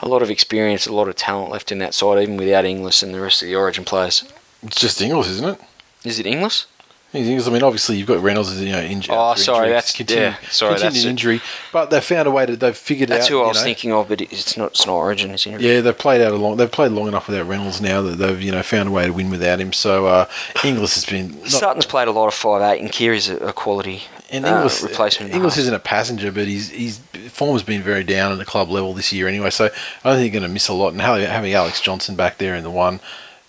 a 0.00 0.08
lot 0.08 0.22
of 0.22 0.30
experience, 0.30 0.86
a 0.86 0.92
lot 0.92 1.08
of 1.08 1.16
talent 1.16 1.50
left 1.50 1.72
in 1.72 1.78
that 1.78 1.94
side, 1.94 2.22
even 2.22 2.36
without 2.36 2.64
Inglis 2.64 3.02
and 3.02 3.14
the 3.14 3.20
rest 3.20 3.42
of 3.42 3.48
the 3.48 3.56
Origin 3.56 3.84
players. 3.84 4.24
It's 4.62 4.80
just 4.80 5.00
Inglis, 5.00 5.28
isn't 5.28 5.48
it? 5.48 5.60
Is 6.04 6.18
it 6.18 6.26
Inglis? 6.26 6.66
Inglis, 7.14 7.46
I 7.46 7.50
mean, 7.50 7.62
obviously 7.62 7.98
you've 7.98 8.06
got 8.08 8.22
Reynolds, 8.22 8.58
you 8.58 8.72
know, 8.72 8.80
injured. 8.80 9.14
Oh, 9.14 9.34
sorry, 9.34 9.68
that's- 9.68 9.98
yeah, 10.08 10.36
sorry, 10.50 10.74
continued 10.74 10.94
that's 10.94 11.04
it. 11.04 11.08
injury. 11.08 11.40
But 11.70 11.90
they 11.90 12.00
found 12.00 12.26
a 12.26 12.30
way 12.30 12.46
to. 12.46 12.56
They've 12.56 12.76
figured 12.76 13.10
That's 13.10 13.18
out. 13.18 13.20
That's 13.20 13.28
who 13.28 13.42
I 13.42 13.48
was 13.48 13.56
know, 13.58 13.64
thinking 13.64 13.92
of, 13.92 14.08
but 14.08 14.22
it's 14.22 14.56
not. 14.56 14.70
It's 14.70 14.86
not 14.86 14.94
Origin. 14.94 15.30
It's 15.32 15.46
in 15.46 15.60
Yeah, 15.60 15.82
they've 15.82 15.96
played 15.96 16.22
out 16.22 16.32
a 16.32 16.36
long. 16.36 16.56
They've 16.56 16.70
played 16.70 16.92
long 16.92 17.08
enough 17.08 17.28
without 17.28 17.46
Reynolds 17.46 17.80
now 17.82 18.00
that 18.02 18.16
they've 18.16 18.40
you 18.40 18.50
know 18.50 18.62
found 18.62 18.88
a 18.88 18.92
way 18.92 19.06
to 19.06 19.12
win 19.12 19.28
without 19.28 19.60
him. 19.60 19.72
So 19.74 20.06
uh, 20.06 20.26
Inglis 20.64 20.94
has 20.94 21.04
been. 21.04 21.38
Not, 21.40 21.48
Sutton's 21.50 21.86
played 21.86 22.08
a 22.08 22.12
lot 22.12 22.28
of 22.28 22.34
five 22.34 22.62
eight, 22.62 22.80
and 22.80 22.90
Kiri's 22.90 23.28
a, 23.28 23.36
a 23.38 23.52
quality 23.52 24.04
and 24.30 24.46
uh, 24.46 24.68
replacement. 24.82 25.30
in 25.30 25.36
Inglis 25.36 25.58
isn't 25.58 25.74
a 25.74 25.78
passenger, 25.78 26.32
but 26.32 26.46
he's 26.46 26.70
he's 26.70 26.98
form 27.28 27.52
has 27.52 27.62
been 27.62 27.82
very 27.82 28.04
down 28.04 28.32
at 28.32 28.38
the 28.38 28.46
club 28.46 28.70
level 28.70 28.94
this 28.94 29.12
year 29.12 29.28
anyway. 29.28 29.50
So 29.50 29.66
I 29.66 29.68
don't 30.08 30.16
think 30.16 30.32
you're 30.32 30.40
going 30.40 30.48
to 30.48 30.52
miss 30.52 30.68
a 30.68 30.72
lot. 30.72 30.92
And 30.92 31.00
having 31.02 31.26
having 31.26 31.52
Alex 31.52 31.80
Johnson 31.80 32.16
back 32.16 32.38
there 32.38 32.54
in 32.54 32.64
the 32.64 32.70
one, 32.70 33.00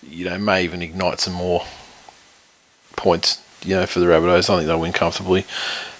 you 0.06 0.26
know, 0.26 0.38
may 0.38 0.64
even 0.64 0.82
ignite 0.82 1.20
some 1.20 1.32
more 1.32 1.64
points. 2.96 3.40
You 3.64 3.76
know, 3.76 3.86
for 3.86 4.00
the 4.00 4.06
Rabbitohs, 4.06 4.50
I 4.50 4.56
think 4.56 4.66
they'll 4.66 4.80
win 4.80 4.92
comfortably. 4.92 5.44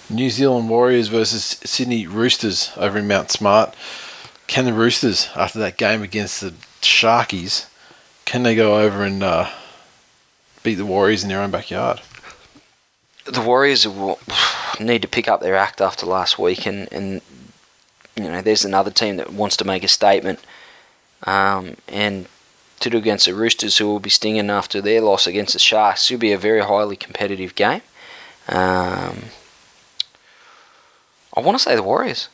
New 0.09 0.29
Zealand 0.29 0.69
Warriors 0.69 1.07
versus 1.07 1.59
Sydney 1.63 2.05
Roosters 2.05 2.71
over 2.77 2.99
in 2.99 3.07
Mount 3.07 3.31
Smart. 3.31 3.75
Can 4.47 4.65
the 4.65 4.73
Roosters, 4.73 5.29
after 5.35 5.57
that 5.59 5.77
game 5.77 6.03
against 6.03 6.41
the 6.41 6.51
Sharkies, 6.81 7.67
can 8.25 8.43
they 8.43 8.55
go 8.55 8.79
over 8.79 9.03
and 9.03 9.23
uh, 9.23 9.49
beat 10.61 10.75
the 10.75 10.85
Warriors 10.85 11.23
in 11.23 11.29
their 11.29 11.41
own 11.41 11.49
backyard? 11.49 12.01
the 13.25 13.41
Warriors 13.41 13.87
will 13.87 14.19
need 14.79 15.01
to 15.01 15.07
pick 15.07 15.27
up 15.27 15.41
their 15.41 15.55
act 15.55 15.81
after 15.81 16.05
last 16.05 16.39
week, 16.39 16.65
and, 16.65 16.91
and 16.91 17.21
you 18.15 18.23
know 18.23 18.41
there's 18.41 18.65
another 18.65 18.91
team 18.91 19.17
that 19.17 19.33
wants 19.33 19.57
to 19.57 19.65
make 19.65 19.83
a 19.83 19.87
statement, 19.87 20.39
um, 21.23 21.75
and 21.87 22.27
to 22.79 22.89
do 22.89 22.97
against 22.97 23.25
the 23.25 23.33
Roosters, 23.33 23.77
who 23.77 23.87
will 23.87 23.99
be 23.99 24.09
stinging 24.09 24.49
after 24.49 24.81
their 24.81 25.01
loss 25.01 25.27
against 25.27 25.53
the 25.53 25.59
Sharks, 25.59 26.09
It'll 26.09 26.19
be 26.19 26.31
a 26.31 26.37
very 26.37 26.61
highly 26.61 26.95
competitive 26.95 27.55
game. 27.55 27.81
Um, 28.47 29.25
I 31.35 31.41
want 31.41 31.57
to 31.57 31.63
say 31.63 31.75
the 31.75 31.83
Warriors. 31.83 32.29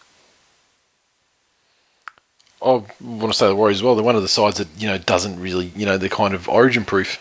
I 2.62 2.84
want 3.02 3.32
to 3.32 3.34
say 3.34 3.48
the 3.48 3.56
Warriors 3.56 3.78
as 3.78 3.84
well. 3.84 3.96
They're 3.96 4.04
one 4.04 4.16
of 4.16 4.22
the 4.22 4.28
sides 4.28 4.58
that 4.58 4.68
you 4.78 4.88
know 4.88 4.98
doesn't 4.98 5.40
really, 5.40 5.72
you 5.76 5.86
know, 5.86 5.98
they're 5.98 6.10
kind 6.10 6.34
of 6.34 6.48
origin 6.48 6.86
proof. 6.86 7.20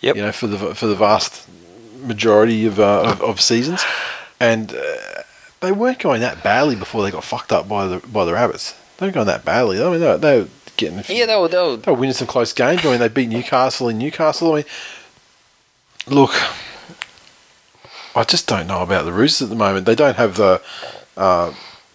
Yep. 0.00 0.16
You 0.16 0.22
know, 0.22 0.32
for 0.32 0.48
the 0.48 0.74
for 0.74 0.86
the 0.86 0.96
vast 0.96 1.48
majority 2.00 2.66
of 2.66 2.80
uh, 2.80 3.02
of, 3.02 3.22
of 3.22 3.40
seasons, 3.40 3.84
and 4.40 4.74
uh, 4.74 5.22
they 5.60 5.70
weren't 5.70 6.00
going 6.00 6.20
that 6.22 6.42
badly 6.42 6.74
before 6.74 7.02
they 7.04 7.10
got 7.10 7.22
fucked 7.22 7.52
up 7.52 7.68
by 7.68 7.86
the 7.86 7.98
by 8.08 8.24
the 8.24 8.32
Rabbits. 8.32 8.74
They 8.96 9.06
weren't 9.06 9.14
going 9.14 9.28
that 9.28 9.44
badly. 9.44 9.82
I 9.82 9.90
mean, 9.90 10.00
they 10.00 10.16
they 10.16 10.48
getting. 10.82 10.98
A 10.98 11.02
few, 11.02 11.16
Yeah, 11.16 11.26
they 11.26 11.36
were. 11.36 11.48
They 11.48 11.58
were 11.58 11.76
they 11.76 11.90
were 11.90 11.96
winning 11.98 12.14
some 12.14 12.26
close 12.26 12.52
games. 12.52 12.84
I 12.84 12.90
mean, 12.90 13.00
they 13.00 13.08
beat 13.08 13.28
Newcastle 13.28 13.88
in 13.88 13.98
Newcastle. 13.98 14.52
I 14.52 14.56
mean, 14.56 14.64
look, 16.06 16.32
I 18.14 18.24
just 18.24 18.46
don't 18.46 18.66
know 18.66 18.82
about 18.82 19.04
the 19.04 19.12
Roosters 19.12 19.46
at 19.46 19.48
the 19.50 19.56
moment. 19.56 19.86
They 19.86 19.94
don't 19.94 20.16
have 20.16 20.36
the 20.36 20.60
uh, 21.16 21.52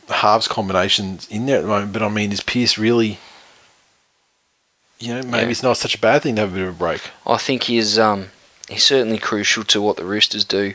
halves 0.09 0.47
combinations 0.47 1.27
in 1.29 1.45
there 1.45 1.57
at 1.57 1.61
the 1.61 1.67
moment. 1.67 1.93
But 1.93 2.01
I 2.03 2.09
mean, 2.09 2.31
is 2.31 2.41
Pearce 2.41 2.77
really? 2.77 3.19
You 4.99 5.13
know, 5.15 5.21
maybe 5.23 5.45
Yeah. 5.45 5.51
it's 5.51 5.61
not 5.63 5.77
such 5.77 5.93
a 5.93 5.99
bad 5.99 6.23
thing 6.23 6.35
to 6.35 6.41
have 6.41 6.51
a 6.51 6.55
bit 6.55 6.63
of 6.67 6.69
a 6.75 6.77
break. 6.77 7.01
I 7.25 7.37
think 7.37 7.63
he's 7.63 7.99
um, 7.99 8.27
he's 8.67 8.83
certainly 8.85 9.19
crucial 9.19 9.63
to 9.65 9.81
what 9.81 9.95
the 9.97 10.05
Roosters 10.05 10.43
do, 10.43 10.73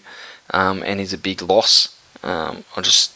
um, 0.50 0.82
and 0.86 1.00
he's 1.00 1.12
a 1.12 1.18
big 1.18 1.42
loss. 1.42 1.88
Um, 2.22 2.64
I 2.76 2.82
just 2.82 3.12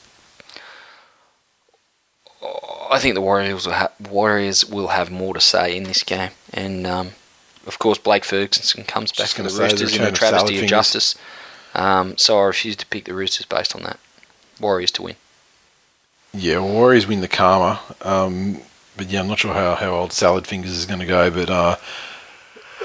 I 2.90 2.98
think 2.98 3.14
the 3.14 3.20
Warriors 3.20 3.66
will 3.66 3.74
ha- 3.74 3.92
Warriors 4.10 4.64
will 4.64 4.88
have 4.88 5.10
more 5.10 5.34
to 5.34 5.40
say 5.40 5.76
in 5.76 5.84
this 5.84 6.02
game, 6.02 6.30
and 6.52 6.86
um, 6.86 7.10
of 7.66 7.78
course 7.78 7.98
Blake 7.98 8.24
Ferguson 8.24 8.84
comes 8.84 9.12
back 9.12 9.28
for 9.28 9.42
the 9.42 9.48
Roosters 9.48 9.96
in 9.96 10.02
a 10.02 10.12
travesty 10.12 10.54
salad 10.54 10.64
of 10.64 10.68
justice. 10.68 11.14
Um, 11.74 12.16
so 12.16 12.38
I 12.38 12.44
refuse 12.44 12.76
to 12.76 12.86
pick 12.86 13.04
the 13.04 13.14
Roosters 13.14 13.46
based 13.46 13.74
on 13.74 13.82
that. 13.82 13.98
Warriors 14.60 14.90
to 14.92 15.02
win. 15.02 15.16
Yeah, 16.32 16.58
well, 16.58 16.72
Warriors 16.72 17.06
win 17.06 17.20
the 17.20 17.28
karma. 17.28 17.80
Um, 18.02 18.60
but 18.96 19.08
yeah, 19.08 19.20
I'm 19.20 19.28
not 19.28 19.38
sure 19.38 19.52
how, 19.52 19.74
how 19.74 19.90
old 19.90 20.12
Salad 20.12 20.46
Fingers 20.46 20.70
is 20.70 20.86
going 20.86 21.00
to 21.00 21.06
go, 21.06 21.30
but 21.30 21.50
uh, 21.50 21.76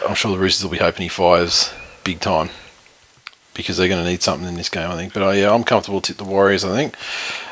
I'm 0.08 0.16
sure 0.16 0.32
the 0.32 0.38
Roosters 0.38 0.64
will 0.64 0.72
be 0.72 0.78
hoping 0.78 1.04
he 1.04 1.10
fires 1.10 1.72
big 2.04 2.20
time 2.20 2.50
because 3.54 3.78
they're 3.78 3.88
going 3.88 4.04
to 4.04 4.10
need 4.10 4.22
something 4.22 4.48
in 4.48 4.56
this 4.56 4.70
game, 4.70 4.90
I 4.90 4.96
think. 4.96 5.14
But 5.14 5.24
uh, 5.24 5.32
yeah, 5.32 5.54
I'm 5.54 5.64
comfortable 5.64 6.02
to 6.02 6.14
tip 6.14 6.18
the 6.18 6.30
Warriors, 6.30 6.64
I 6.64 6.76
think. 6.76 6.96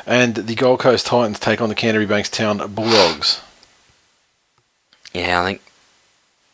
And 0.06 0.34
the 0.34 0.54
Gold 0.54 0.80
Coast 0.80 1.06
Titans 1.06 1.38
take 1.38 1.60
on 1.60 1.68
the 1.68 1.74
Canterbury 1.74 2.06
Bankstown 2.06 2.74
Bulldogs. 2.74 3.40
Yeah, 5.12 5.42
I 5.42 5.44
think 5.44 5.62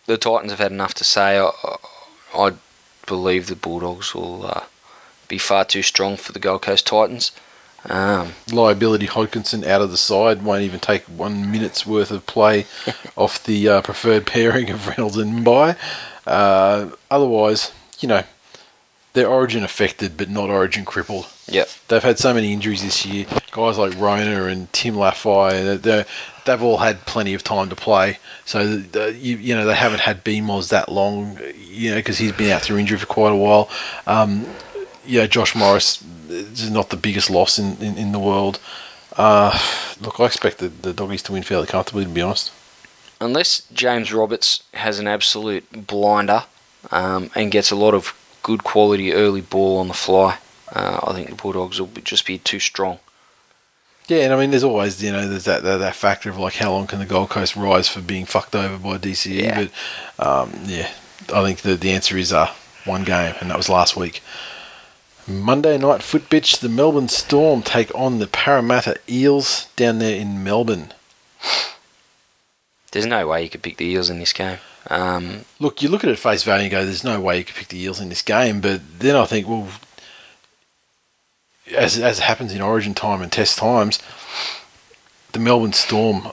the 0.07 0.17
Titans 0.19 0.53
have 0.53 0.61
had 0.61 0.73
enough 0.73 0.95
to 0.95 1.05
say. 1.05 1.39
I, 1.39 1.51
I 2.35 2.53
believe 3.07 3.47
the 3.47 3.57
Bulldogs 3.57 4.15
will 4.15 4.47
uh, 4.47 4.65
be 5.29 5.39
far 5.39 5.65
too 5.65 5.83
strong 5.83 6.17
for 6.17 6.33
the 6.33 6.39
Gold 6.39 6.63
Coast 6.63 6.87
Titans. 6.87 7.33
Um, 7.89 8.33
liability 8.53 9.07
Hodgkinson 9.07 9.65
out 9.65 9.81
of 9.81 9.93
the 9.93 9.97
side 9.97 10.43
won't 10.43 10.63
even 10.63 10.81
take 10.81 11.05
one 11.05 11.53
minute's 11.53 11.87
worth 11.87 12.11
of 12.11 12.27
play 12.27 12.67
off 13.17 13.45
the 13.45 13.69
uh, 13.69 13.83
preferred 13.83 14.27
pairing 14.27 14.71
of 14.71 14.89
Reynolds 14.89 15.17
and 15.17 15.45
Mbye. 15.45 15.77
Uh, 16.27 16.91
otherwise, 17.11 17.73
you 18.01 18.09
know, 18.09 18.25
they're 19.17 19.27
origin 19.27 19.65
affected 19.65 20.15
but 20.15 20.29
not 20.29 20.51
origin 20.51 20.85
crippled. 20.85 21.27
yep. 21.49 21.71
They've 21.89 22.03
had 22.03 22.19
so 22.19 22.35
many 22.35 22.53
injuries 22.53 22.83
this 22.83 23.07
year. 23.07 23.25
Guys 23.51 23.79
like 23.79 23.99
Rona 23.99 24.45
and 24.45 24.71
Tim 24.75 24.97
they're, 24.97 26.05
they've 26.45 26.63
all 26.63 26.77
had 26.77 27.01
plenty 27.07 27.33
of 27.33 27.43
time 27.43 27.71
to 27.71 27.75
play. 27.77 28.19
So 28.45 28.77
the, 28.77 29.15
you, 29.15 29.39
you 29.39 29.55
know 29.55 29.65
they 29.65 29.75
haven't 29.75 30.01
had 30.01 30.23
BMOS 30.23 30.69
that 30.69 30.91
long, 30.93 31.39
you 31.57 31.91
know, 31.91 31.97
because 31.97 32.19
he's 32.19 32.33
been 32.33 32.51
out 32.51 32.61
through 32.61 32.77
injury 32.77 32.99
for 32.99 33.07
quite 33.07 33.33
a 33.33 33.37
while. 33.37 33.71
Um, 34.07 34.47
yeah, 35.07 35.27
Josh 35.27 35.55
Morris 35.55 36.05
is 36.29 36.71
not 36.71 36.91
the 36.91 36.97
biggest 36.99 37.31
loss 37.31 37.59
in, 37.59 37.79
in, 37.79 37.97
in 37.97 38.13
the 38.13 38.19
world. 38.19 38.61
Uh, 39.17 39.59
look, 39.99 40.21
I 40.21 40.27
expect 40.27 40.59
the, 40.59 40.69
the 40.69 40.93
doggies 40.93 41.23
to 41.23 41.33
win 41.33 41.43
fairly 41.43 41.67
comfortably, 41.67 42.05
to 42.05 42.11
be 42.11 42.21
honest. 42.21 42.53
Unless 43.19 43.63
James 43.73 44.13
Roberts 44.13 44.63
has 44.75 44.99
an 44.99 45.09
absolute 45.09 45.87
blinder 45.87 46.45
um, 46.91 47.31
and 47.35 47.51
gets 47.51 47.71
a 47.71 47.77
lot 47.77 47.95
of 47.95 48.15
good 48.47 48.63
quality 48.63 49.13
early 49.13 49.41
ball 49.41 49.79
on 49.79 49.89
the 49.89 49.95
fly, 49.95 50.39
uh, 50.73 51.01
I 51.03 51.13
think 51.13 51.29
the 51.29 51.35
Bulldogs 51.35 51.81
will 51.81 51.89
be, 51.89 52.01
just 52.01 52.25
be 52.25 52.39
too 52.39 52.61
strong. 52.61 53.01
Yeah, 54.07 54.19
and 54.19 54.33
I 54.33 54.39
mean, 54.39 54.51
there's 54.51 54.63
always 54.63 55.03
you 55.03 55.11
know 55.11 55.29
there's 55.29 55.47
that, 55.47 55.65
that 55.65 55.79
that 55.79 55.97
factor 55.97 56.31
of 56.31 56.39
like 56.39 56.55
how 56.55 56.71
long 56.71 56.87
can 56.87 57.01
the 57.01 57.07
Gold 57.07 57.29
Coast 57.29 57.57
rise 57.57 57.89
for 57.89 58.01
being 58.01 58.25
fucked 58.25 58.55
over 58.55 58.79
by 58.79 58.99
DCE? 58.99 59.43
Yeah. 59.43 59.67
But 60.19 60.25
um, 60.25 60.53
yeah, 60.65 60.93
I 61.35 61.43
think 61.43 61.63
the 61.63 61.75
the 61.75 61.91
answer 61.91 62.17
is 62.17 62.33
uh 62.33 62.53
one 62.85 63.03
game, 63.03 63.35
and 63.41 63.51
that 63.51 63.57
was 63.57 63.69
last 63.69 63.97
week. 63.97 64.23
Monday 65.27 65.77
night 65.77 66.05
foot 66.05 66.31
bitch, 66.31 66.61
the 66.61 66.69
Melbourne 66.69 67.09
Storm 67.09 67.63
take 67.63 67.93
on 67.97 68.21
the 68.21 68.29
Parramatta 68.29 68.97
Eels 69.09 69.67
down 69.75 69.99
there 69.99 70.15
in 70.15 70.45
Melbourne. 70.45 70.93
There's 72.97 73.05
no 73.05 73.27
way 73.27 73.43
you 73.43 73.51
could 73.51 73.61
pick 73.61 73.77
the 73.77 73.85
Eels 73.85 74.09
in 74.09 74.21
this 74.21 74.33
game. 74.33 74.57
Um, 74.89 75.45
Look, 75.61 75.83
you 75.83 75.91
look 75.91 76.03
at 76.03 76.09
it 76.09 76.19
face 76.19 76.45
value 76.45 76.63
and 76.63 76.71
go, 76.71 76.83
"There's 76.83 77.05
no 77.05 77.21
way 77.21 77.37
you 77.37 77.45
could 77.45 77.55
pick 77.55 77.69
the 77.69 77.79
Eels 77.79 78.01
in 78.01 78.09
this 78.09 78.23
game." 78.23 78.63
But 78.63 78.81
then 79.01 79.15
I 79.15 79.27
think, 79.27 79.47
well, 79.47 79.69
as 81.77 81.99
as 81.99 82.21
happens 82.21 82.55
in 82.55 82.63
Origin 82.63 82.95
time 82.95 83.21
and 83.21 83.31
Test 83.31 83.59
times, 83.59 83.99
the 85.33 85.39
Melbourne 85.39 85.75
Storm 85.75 86.29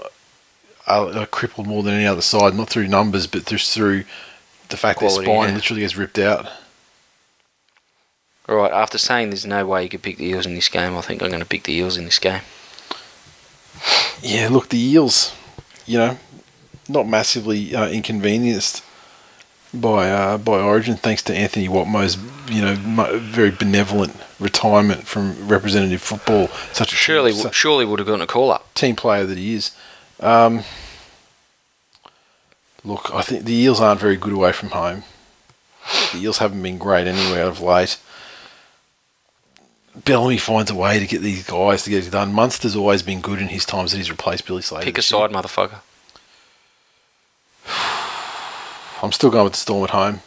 are, 0.88 1.14
are 1.14 1.26
crippled 1.26 1.68
more 1.68 1.84
than 1.84 1.96
any 1.96 2.06
other 2.06 2.22
side, 2.22 2.54
not 2.56 2.70
through 2.70 2.88
numbers, 2.88 3.28
but 3.28 3.46
just 3.46 3.74
through 3.74 4.06
the 4.70 4.78
fact 4.78 5.00
Quality, 5.00 5.26
their 5.26 5.36
spine 5.36 5.50
yeah. 5.50 5.56
literally 5.56 5.82
gets 5.82 5.98
ripped 5.98 6.18
out. 6.18 6.50
all 8.48 8.56
right, 8.56 8.72
after 8.72 8.98
saying 8.98 9.32
there's 9.32 9.46
no 9.46 9.66
way 9.66 9.84
you 9.84 9.90
could 9.90 10.02
pick 10.02 10.16
the 10.16 10.28
Eels 10.28 10.46
in 10.46 10.56
this 10.56 10.70
game, 10.70 10.96
I 10.96 11.02
think 11.02 11.22
I'm 11.22 11.28
going 11.28 11.42
to 11.42 11.46
pick 11.46 11.64
the 11.64 11.74
Eels 11.74 11.98
in 11.98 12.06
this 12.06 12.20
game. 12.20 12.42
Yeah, 14.22 14.48
look, 14.50 14.70
the 14.70 14.80
Eels, 14.80 15.36
you 15.86 15.98
know, 15.98 16.18
not 16.88 17.08
massively 17.08 17.76
uh, 17.76 17.88
inconvenienced 17.90 18.84
by 19.74 20.10
uh, 20.12 20.38
by 20.38 20.60
Origin, 20.60 20.96
thanks 20.98 21.24
to 21.24 21.36
Anthony 21.36 21.68
Watmough's, 21.68 22.18
you 22.48 22.62
know, 22.62 22.76
very 23.20 23.50
benevolent 23.52 24.16
retirement 24.40 25.08
from 25.08 25.48
representative 25.48 26.02
football. 26.02 26.48
Such 26.74 26.94
a 26.94 26.96
Surely, 26.96 27.32
su- 27.32 27.52
surely 27.52 27.86
would 27.86 28.00
have 28.00 28.08
gotten 28.08 28.22
a 28.22 28.28
call 28.28 28.52
up. 28.52 28.72
team 28.76 28.96
player 28.96 29.26
that 29.26 29.38
he 29.38 29.56
is. 29.56 29.72
Um, 30.20 30.64
look, 32.84 33.10
I 33.14 33.22
think 33.24 33.46
the 33.46 33.54
Eels 33.54 33.80
aren't 33.82 34.00
very 34.02 34.16
good 34.16 34.34
away 34.34 34.52
from 34.52 34.70
home. 34.70 35.04
The 36.14 36.20
Eels 36.20 36.38
haven't 36.38 36.62
been 36.62 36.78
great 36.78 37.08
anywhere 37.08 37.46
of 37.46 37.60
late. 37.60 37.98
Bellamy 40.06 40.38
finds 40.38 40.72
a 40.72 40.76
way 40.76 41.00
to 41.00 41.06
get 41.06 41.22
these 41.22 41.46
guys 41.46 41.84
to 41.84 41.90
get 41.90 42.06
it 42.06 42.12
done. 42.12 42.34
Munster's 42.34 42.76
always 42.76 43.04
been 43.04 43.22
good 43.22 43.40
in 43.40 43.50
his 43.50 43.64
times 43.66 43.92
that 43.92 43.98
he's 43.98 44.10
replaced 44.10 44.46
Billy 44.48 44.62
Slater. 44.62 44.86
Pick 44.86 44.98
a 44.98 45.02
side, 45.04 45.30
motherfucker. 45.32 45.80
I'm 49.02 49.12
still 49.12 49.30
going 49.30 49.44
with 49.46 49.54
the 49.54 49.60
Storm 49.60 49.84
at 49.84 49.90
home. 49.90 50.22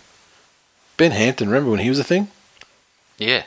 Ben 0.96 1.12
Hampton, 1.12 1.48
remember 1.48 1.70
when 1.70 1.80
he 1.80 1.88
was 1.88 1.98
a 1.98 2.04
thing? 2.04 2.28
Yeah, 3.18 3.44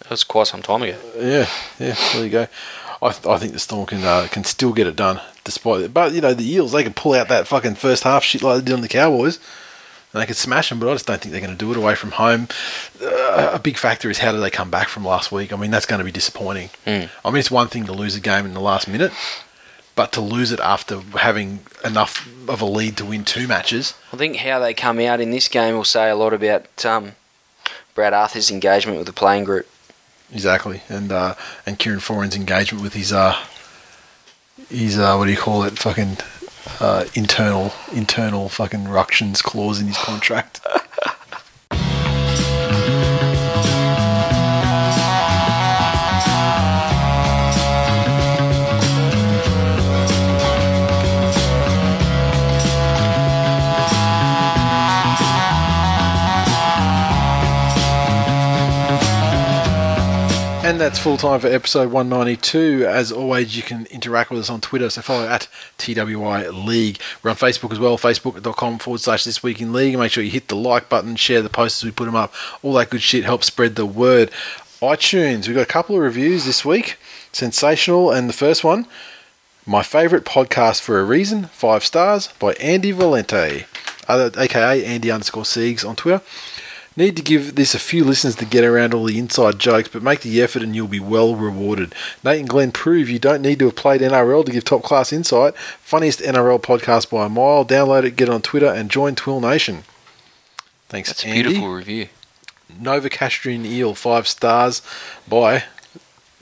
that 0.00 0.10
was 0.10 0.24
quite 0.24 0.46
some 0.46 0.62
time 0.62 0.82
ago. 0.82 0.98
Yeah, 1.16 1.48
yeah. 1.78 1.96
There 2.12 2.24
you 2.24 2.30
go. 2.30 2.46
I, 3.02 3.10
th- 3.12 3.26
I 3.26 3.38
think 3.38 3.52
the 3.52 3.58
Storm 3.58 3.86
can 3.86 4.04
uh, 4.04 4.28
can 4.30 4.44
still 4.44 4.72
get 4.72 4.86
it 4.86 4.96
done 4.96 5.20
despite 5.44 5.82
it. 5.82 5.94
But 5.94 6.12
you 6.12 6.20
know 6.20 6.34
the 6.34 6.48
Eels, 6.52 6.72
they 6.72 6.82
can 6.82 6.92
pull 6.92 7.14
out 7.14 7.28
that 7.28 7.46
fucking 7.46 7.76
first 7.76 8.02
half 8.04 8.22
shit 8.22 8.42
like 8.42 8.58
they 8.58 8.64
did 8.66 8.74
on 8.74 8.82
the 8.82 8.88
Cowboys, 8.88 9.38
and 10.12 10.20
they 10.20 10.26
could 10.26 10.36
smash 10.36 10.68
them. 10.68 10.78
But 10.78 10.90
I 10.90 10.94
just 10.94 11.06
don't 11.06 11.20
think 11.20 11.32
they're 11.32 11.40
going 11.40 11.56
to 11.56 11.58
do 11.58 11.70
it 11.70 11.76
away 11.76 11.94
from 11.94 12.12
home. 12.12 12.48
Uh, 13.02 13.50
a 13.54 13.58
big 13.58 13.78
factor 13.78 14.10
is 14.10 14.18
how 14.18 14.32
do 14.32 14.40
they 14.40 14.50
come 14.50 14.70
back 14.70 14.88
from 14.88 15.04
last 15.04 15.32
week? 15.32 15.52
I 15.52 15.56
mean 15.56 15.70
that's 15.70 15.86
going 15.86 16.00
to 16.00 16.04
be 16.04 16.12
disappointing. 16.12 16.70
Mm. 16.86 17.08
I 17.24 17.30
mean 17.30 17.38
it's 17.38 17.50
one 17.50 17.68
thing 17.68 17.86
to 17.86 17.92
lose 17.92 18.14
a 18.16 18.20
game 18.20 18.44
in 18.44 18.54
the 18.54 18.60
last 18.60 18.86
minute, 18.86 19.12
but 20.00 20.12
to 20.12 20.20
lose 20.22 20.50
it 20.50 20.60
after 20.60 21.00
having 21.18 21.60
enough 21.84 22.26
of 22.48 22.62
a 22.62 22.64
lead 22.64 22.96
to 22.96 23.04
win 23.04 23.22
two 23.22 23.46
matches. 23.46 23.92
I 24.14 24.16
think 24.16 24.36
how 24.36 24.58
they 24.58 24.72
come 24.72 24.98
out 24.98 25.20
in 25.20 25.30
this 25.30 25.46
game 25.46 25.74
will 25.74 25.84
say 25.84 26.08
a 26.08 26.16
lot 26.16 26.32
about 26.32 26.86
um, 26.86 27.12
Brad 27.94 28.14
Arthur's 28.14 28.50
engagement 28.50 28.96
with 28.96 29.06
the 29.06 29.12
playing 29.12 29.44
group. 29.44 29.68
Exactly, 30.32 30.80
and 30.88 31.12
uh, 31.12 31.34
and 31.66 31.78
Kieran 31.78 32.00
Foran's 32.00 32.34
engagement 32.34 32.82
with 32.82 32.94
his 32.94 33.12
uh, 33.12 33.36
his 34.70 34.98
uh, 34.98 35.16
what 35.16 35.26
do 35.26 35.32
you 35.32 35.36
call 35.36 35.64
it? 35.64 35.78
Fucking 35.78 36.16
uh, 36.80 37.04
internal 37.12 37.70
internal 37.92 38.48
fucking 38.48 38.88
ructions 38.88 39.42
clause 39.42 39.82
in 39.82 39.88
his 39.88 39.98
contract. 39.98 40.62
That's 60.80 60.98
full 60.98 61.18
time 61.18 61.40
for 61.40 61.48
episode 61.48 61.92
192. 61.92 62.86
As 62.86 63.12
always, 63.12 63.54
you 63.54 63.62
can 63.62 63.84
interact 63.90 64.30
with 64.30 64.40
us 64.40 64.48
on 64.48 64.62
Twitter, 64.62 64.88
so 64.88 65.02
follow 65.02 65.28
at 65.28 65.46
TWI 65.76 66.48
League. 66.48 66.98
We're 67.22 67.32
on 67.32 67.36
Facebook 67.36 67.70
as 67.70 67.78
well, 67.78 67.98
facebook.com 67.98 68.78
forward 68.78 69.02
slash 69.02 69.24
This 69.24 69.42
Week 69.42 69.60
in 69.60 69.74
League. 69.74 69.98
Make 69.98 70.10
sure 70.10 70.24
you 70.24 70.30
hit 70.30 70.48
the 70.48 70.56
like 70.56 70.88
button, 70.88 71.16
share 71.16 71.42
the 71.42 71.50
posts 71.50 71.84
we 71.84 71.90
put 71.90 72.06
them 72.06 72.16
up. 72.16 72.32
All 72.62 72.72
that 72.72 72.88
good 72.88 73.02
shit 73.02 73.24
helps 73.24 73.48
spread 73.48 73.76
the 73.76 73.84
word. 73.84 74.30
iTunes, 74.80 75.46
we've 75.46 75.56
got 75.56 75.64
a 75.64 75.66
couple 75.66 75.96
of 75.96 76.02
reviews 76.02 76.46
this 76.46 76.64
week. 76.64 76.96
Sensational, 77.30 78.10
and 78.10 78.26
the 78.26 78.32
first 78.32 78.64
one, 78.64 78.86
My 79.66 79.82
Favourite 79.82 80.24
Podcast 80.24 80.80
for 80.80 80.98
a 80.98 81.04
Reason, 81.04 81.44
five 81.48 81.84
stars, 81.84 82.28
by 82.38 82.54
Andy 82.54 82.94
Valente, 82.94 83.66
aka 84.08 84.82
Andy 84.82 85.10
underscore 85.10 85.42
Siegs 85.42 85.86
on 85.86 85.94
Twitter. 85.94 86.22
Need 87.00 87.16
to 87.16 87.22
give 87.22 87.54
this 87.54 87.74
a 87.74 87.78
few 87.78 88.04
listens 88.04 88.34
to 88.34 88.44
get 88.44 88.62
around 88.62 88.92
all 88.92 89.04
the 89.04 89.18
inside 89.18 89.58
jokes, 89.58 89.88
but 89.88 90.02
make 90.02 90.20
the 90.20 90.42
effort 90.42 90.60
and 90.62 90.76
you'll 90.76 90.86
be 90.86 91.00
well 91.00 91.34
rewarded. 91.34 91.94
Nate 92.22 92.40
and 92.40 92.48
Glenn 92.48 92.72
prove 92.72 93.08
you 93.08 93.18
don't 93.18 93.40
need 93.40 93.58
to 93.60 93.64
have 93.64 93.74
played 93.74 94.02
NRL 94.02 94.44
to 94.44 94.52
give 94.52 94.64
top 94.64 94.82
class 94.82 95.10
insight. 95.10 95.56
Funniest 95.56 96.20
NRL 96.20 96.60
podcast 96.60 97.08
by 97.08 97.24
a 97.24 97.30
mile. 97.30 97.64
Download 97.64 98.04
it, 98.04 98.16
get 98.16 98.28
it 98.28 98.34
on 98.34 98.42
Twitter, 98.42 98.66
and 98.66 98.90
join 98.90 99.14
TWiL 99.14 99.40
Nation. 99.40 99.84
Thanks, 100.90 101.08
That's 101.08 101.24
a 101.24 101.32
beautiful 101.32 101.72
review. 101.72 102.08
Novocastrian 102.70 103.64
Eel, 103.64 103.94
five 103.94 104.28
stars 104.28 104.82
by 105.26 105.64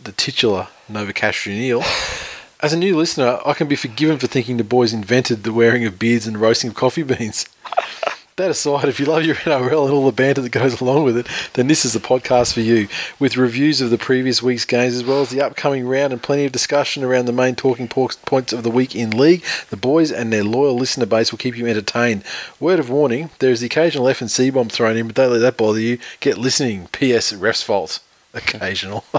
the 0.02 0.10
titular 0.10 0.66
Novocastrian 0.90 1.58
Eel. 1.58 1.84
As 2.60 2.72
a 2.72 2.76
new 2.76 2.96
listener, 2.96 3.38
I 3.46 3.52
can 3.52 3.68
be 3.68 3.76
forgiven 3.76 4.18
for 4.18 4.26
thinking 4.26 4.56
the 4.56 4.64
boys 4.64 4.92
invented 4.92 5.44
the 5.44 5.52
wearing 5.52 5.84
of 5.84 6.00
beards 6.00 6.26
and 6.26 6.40
roasting 6.40 6.70
of 6.70 6.74
coffee 6.74 7.04
beans. 7.04 7.48
That 8.39 8.52
aside, 8.52 8.84
if 8.89 9.00
you 9.00 9.07
love 9.07 9.25
your 9.25 9.34
NRL 9.34 9.84
and 9.86 9.92
all 9.92 10.07
the 10.07 10.12
banter 10.12 10.41
that 10.41 10.50
goes 10.50 10.81
along 10.81 11.02
with 11.02 11.18
it, 11.18 11.26
then 11.55 11.67
this 11.67 11.84
is 11.84 11.92
the 11.92 11.99
podcast 11.99 12.55
for 12.55 12.60
you, 12.60 12.86
with 13.18 13.36
reviews 13.36 13.81
of 13.81 13.91
the 13.91 13.99
previous 13.99 14.41
week's 14.41 14.65
games 14.65 14.94
as 14.94 15.02
well 15.02 15.23
as 15.23 15.31
the 15.31 15.42
upcoming 15.42 15.86
round 15.89 16.12
and 16.12 16.23
plenty 16.23 16.44
of 16.44 16.52
discussion 16.52 17.02
around 17.02 17.25
the 17.25 17.33
main 17.33 17.57
talking 17.57 17.89
points 17.89 18.52
of 18.52 18.62
the 18.62 18.70
week 18.70 18.94
in 18.94 19.10
league. 19.10 19.44
The 19.70 19.76
boys 19.76 20.12
and 20.12 20.33
their 20.33 20.44
loyal 20.44 20.76
listener 20.76 21.07
base 21.07 21.33
will 21.33 21.39
keep 21.39 21.57
you 21.57 21.67
entertained. 21.67 22.23
Word 22.60 22.78
of 22.78 22.89
warning: 22.89 23.31
there 23.41 23.50
is 23.50 23.58
the 23.58 23.67
occasional 23.67 24.08
F 24.08 24.20
and 24.20 24.31
C 24.31 24.50
bomb 24.50 24.68
thrown 24.68 24.97
in, 24.97 25.08
but 25.08 25.17
don't 25.17 25.33
let 25.33 25.41
that 25.41 25.57
bother 25.57 25.81
you. 25.81 25.99
Get 26.20 26.39
listening. 26.39 26.86
P.S. 26.92 27.33
Ref's 27.33 27.62
fault. 27.65 27.99
Occasional. 28.34 29.05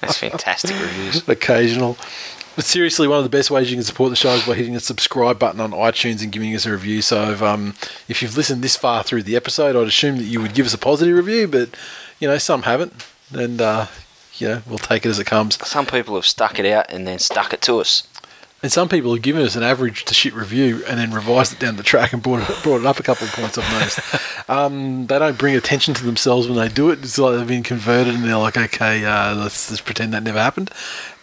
That's 0.00 0.18
fantastic 0.18 0.78
reviews. 0.78 1.26
occasional. 1.26 1.96
But 2.56 2.64
seriously, 2.64 3.08
one 3.08 3.18
of 3.18 3.24
the 3.24 3.30
best 3.30 3.50
ways 3.50 3.70
you 3.70 3.76
can 3.76 3.84
support 3.84 4.10
the 4.10 4.16
show 4.16 4.30
is 4.30 4.46
by 4.46 4.54
hitting 4.54 4.74
the 4.74 4.80
subscribe 4.80 5.38
button 5.38 5.60
on 5.60 5.72
iTunes 5.72 6.22
and 6.22 6.30
giving 6.30 6.54
us 6.54 6.66
a 6.66 6.72
review. 6.72 7.02
So, 7.02 7.32
if, 7.32 7.42
um, 7.42 7.74
if 8.08 8.22
you've 8.22 8.36
listened 8.36 8.62
this 8.62 8.76
far 8.76 9.02
through 9.02 9.24
the 9.24 9.34
episode, 9.34 9.74
I'd 9.74 9.88
assume 9.88 10.18
that 10.18 10.24
you 10.24 10.40
would 10.40 10.54
give 10.54 10.66
us 10.66 10.74
a 10.74 10.78
positive 10.78 11.16
review, 11.16 11.48
but 11.48 11.70
you 12.20 12.28
know 12.28 12.38
some 12.38 12.62
haven't, 12.62 12.92
and 13.32 13.60
uh, 13.60 13.86
you 14.36 14.48
know 14.48 14.62
we'll 14.68 14.78
take 14.78 15.04
it 15.04 15.08
as 15.08 15.18
it 15.18 15.26
comes. 15.26 15.56
Some 15.66 15.86
people 15.86 16.14
have 16.14 16.26
stuck 16.26 16.58
it 16.58 16.66
out 16.66 16.92
and 16.92 17.06
then 17.06 17.18
stuck 17.18 17.52
it 17.52 17.60
to 17.62 17.80
us. 17.80 18.06
And 18.62 18.72
some 18.72 18.88
people 18.88 19.12
have 19.12 19.20
given 19.20 19.42
us 19.42 19.56
an 19.56 19.62
average 19.62 20.06
to 20.06 20.14
shit 20.14 20.32
review 20.32 20.82
and 20.88 20.98
then 20.98 21.10
revised 21.10 21.52
it 21.52 21.58
down 21.58 21.76
the 21.76 21.82
track 21.82 22.14
and 22.14 22.22
brought 22.22 22.48
it, 22.48 22.62
brought 22.62 22.80
it 22.80 22.86
up 22.86 22.98
a 22.98 23.02
couple 23.02 23.26
of 23.26 23.32
points. 23.34 23.58
I've 23.58 23.70
noticed. 23.72 24.00
Um, 24.46 25.06
they 25.06 25.18
don't 25.18 25.38
bring 25.38 25.56
attention 25.56 25.94
to 25.94 26.04
themselves 26.04 26.46
when 26.46 26.58
they 26.58 26.68
do 26.68 26.90
it. 26.90 26.98
It's 26.98 27.16
like 27.16 27.34
they've 27.34 27.48
been 27.48 27.62
converted 27.62 28.14
and 28.14 28.24
they're 28.24 28.36
like, 28.36 28.58
okay, 28.58 29.02
uh, 29.02 29.34
let's 29.34 29.70
just 29.70 29.86
pretend 29.86 30.12
that 30.12 30.22
never 30.22 30.38
happened. 30.38 30.70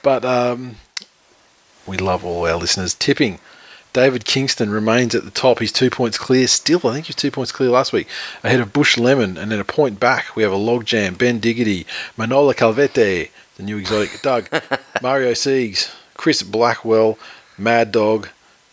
But 0.02 0.26
um, 0.26 0.78
we 1.86 1.98
love 1.98 2.26
all 2.26 2.48
our 2.48 2.56
listeners. 2.58 2.94
Tipping. 2.94 3.40
David 3.94 4.24
Kingston 4.24 4.70
remains 4.70 5.14
at 5.14 5.26
the 5.26 5.32
top. 5.32 5.60
He's 5.60 5.72
two 5.72 5.90
points 5.90 6.18
clear 6.18 6.48
still. 6.48 6.80
I 6.88 6.94
think 6.94 7.08
he 7.08 7.10
was 7.10 7.18
two 7.18 7.32
points 7.32 7.52
clear 7.52 7.70
last 7.70 7.92
week. 7.92 8.08
Ahead 8.42 8.62
of 8.62 8.72
Bush 8.72 8.98
Lemon. 8.98 9.38
And 9.38 9.52
then 9.52 9.60
a 9.60 9.66
point 9.66 10.00
back, 10.00 10.36
we 10.36 10.44
have 10.44 10.54
a 10.54 10.58
Logjam, 10.58 11.18
Ben 11.18 11.40
Diggity, 11.40 11.86
Manola 12.18 12.54
Calvete, 12.54 13.30
the 13.58 13.64
new 13.64 13.78
exotic, 13.78 14.22
Doug, 14.22 14.50
Mario 15.02 15.32
Siegs, 15.32 15.94
Chris 16.16 16.42
Blackwell, 16.42 17.18
Mad 17.58 17.92
Dog, 17.92 18.30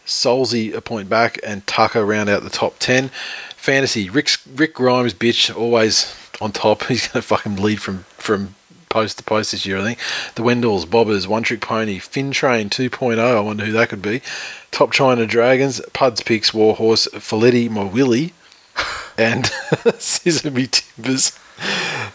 Solzy 0.06 0.72
a 0.72 0.80
point 0.80 1.08
back, 1.08 1.38
and 1.44 1.66
Tucker 1.66 2.04
round 2.04 2.28
out 2.28 2.44
the 2.44 2.50
top 2.50 2.76
10. 2.78 3.10
Fantasy, 3.56 4.08
Rick, 4.08 4.30
Rick 4.54 4.74
Grimes, 4.74 5.14
bitch, 5.14 5.54
always 5.54 6.14
on 6.40 6.52
top. 6.52 6.84
He's 6.84 7.08
going 7.08 7.20
to 7.20 7.26
fucking 7.26 7.56
lead 7.56 7.82
from, 7.82 8.04
from 8.10 8.54
post 8.88 9.18
to 9.18 9.24
post 9.24 9.52
this 9.52 9.66
year, 9.66 9.78
I 9.78 9.82
think. 9.82 9.98
The 10.34 10.42
Wendells, 10.42 10.86
Bobbers, 10.86 11.26
One 11.26 11.42
Trick 11.42 11.60
Pony, 11.60 11.98
Fin 11.98 12.30
Train 12.30 12.70
2.0, 12.70 13.18
I 13.18 13.40
wonder 13.40 13.64
who 13.64 13.72
that 13.72 13.88
could 13.88 14.02
be. 14.02 14.22
Top 14.70 14.92
China 14.92 15.26
Dragons, 15.26 15.80
Puds 15.92 16.22
Picks, 16.22 16.52
Warhorse, 16.52 17.08
Faletti, 17.14 17.70
My 17.70 17.84
Willie, 17.84 18.32
and 19.18 19.46
Sesame 19.98 20.66
Timbers. 20.66 21.38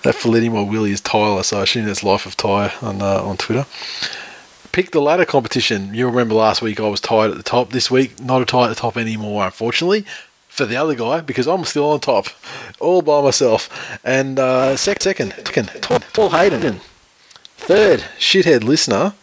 That 0.03 0.16
Faletti, 0.16 0.52
My 0.52 0.61
Willie 0.61 0.92
is 0.92 1.02
Tyler, 1.02 1.43
so 1.43 1.60
I 1.60 1.64
assume 1.64 1.85
that's 1.85 2.03
Life 2.03 2.26
of 2.26 2.38
Tyre 2.38 2.74
on, 2.82 3.02
uh, 3.02 3.24
on 3.24 3.38
Twitter. 3.38 3.66
Pick 4.72 4.92
the 4.92 5.02
ladder 5.02 5.26
competition. 5.26 5.93
You 5.93 6.08
remember 6.08 6.34
last 6.34 6.61
week 6.61 6.80
I 6.80 6.88
was 6.88 7.00
tied 7.00 7.30
at 7.30 7.38
the 7.38 7.43
top. 7.43 7.69
This 7.69 7.92
week, 7.92 8.19
not 8.19 8.42
a 8.42 8.45
tie 8.45 8.66
at 8.66 8.69
the 8.69 8.76
top 8.76 8.98
anymore, 8.98 9.45
unfortunately 9.45 10.06
for 10.53 10.67
the 10.67 10.75
other 10.75 10.93
guy 10.93 11.19
because 11.19 11.48
I'm 11.48 11.65
still 11.65 11.90
on 11.90 11.99
top, 11.99 12.27
all 12.80 13.01
by 13.01 13.23
myself. 13.23 13.98
And 14.03 14.38
uh, 14.38 14.77
sec- 14.77 15.01
second, 15.01 15.33
second, 15.33 15.72
top, 15.82 16.03
Paul 16.14 16.30
Hayden. 16.30 16.80
Third, 17.57 18.01
shithead 18.19 18.64
listener, 18.64 19.14